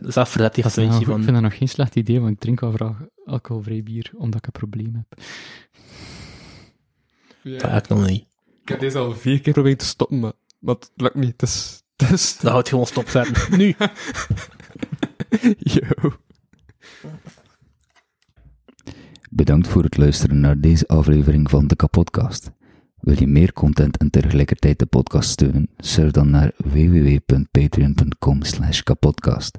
Dat 0.00 0.08
is 0.08 0.16
afverzet 0.16 0.54
die 0.54 0.64
Nou, 0.64 0.74
gaswindje 0.74 1.00
ik 1.00 1.06
vind 1.06 1.24
van... 1.24 1.34
dat 1.34 1.42
nog 1.42 1.56
geen 1.56 1.68
slecht 1.68 1.96
idee, 1.96 2.20
want 2.20 2.32
ik 2.32 2.38
drink 2.38 2.60
wel 2.60 2.72
graag 2.72 2.96
alcoholvrij 3.24 3.82
bier, 3.82 4.12
omdat 4.14 4.38
ik 4.38 4.46
een 4.46 4.52
probleem 4.52 4.94
heb. 4.94 5.20
Dat 7.60 7.70
heb 7.70 7.84
ik 7.84 7.88
nog 7.88 8.06
niet. 8.06 8.26
Ik 8.62 8.68
heb 8.68 8.80
deze 8.80 8.98
al 8.98 9.12
vier 9.12 9.34
keer 9.34 9.44
geprobeerd 9.44 9.78
te 9.78 9.84
stoppen, 9.84 10.20
maar, 10.20 10.32
maar 10.58 10.74
het 10.74 10.90
lukt 10.94 11.14
niet. 11.14 11.32
Het 11.40 11.42
is... 11.42 11.82
Het 11.96 12.10
is... 12.10 12.38
Dat 12.38 12.52
houdt 12.52 12.68
gewoon 12.68 12.86
stopzetten. 12.86 13.34
nu! 13.58 13.74
Yo. 15.74 16.12
Bedankt 19.30 19.68
voor 19.68 19.82
het 19.82 19.96
luisteren 19.96 20.40
naar 20.40 20.60
deze 20.60 20.86
aflevering 20.86 21.50
van 21.50 21.66
de 21.66 21.76
Kapodcast. 21.76 22.50
Wil 23.00 23.18
je 23.18 23.26
meer 23.26 23.52
content 23.52 23.96
en 23.96 24.10
tegelijkertijd 24.10 24.78
de 24.78 24.86
podcast 24.86 25.30
steunen? 25.30 25.68
Surf 25.76 26.10
dan 26.10 26.30
naar 26.30 26.52
www.patreon.com 26.56 28.42
slash 28.42 28.80
kapodcast. 28.80 29.58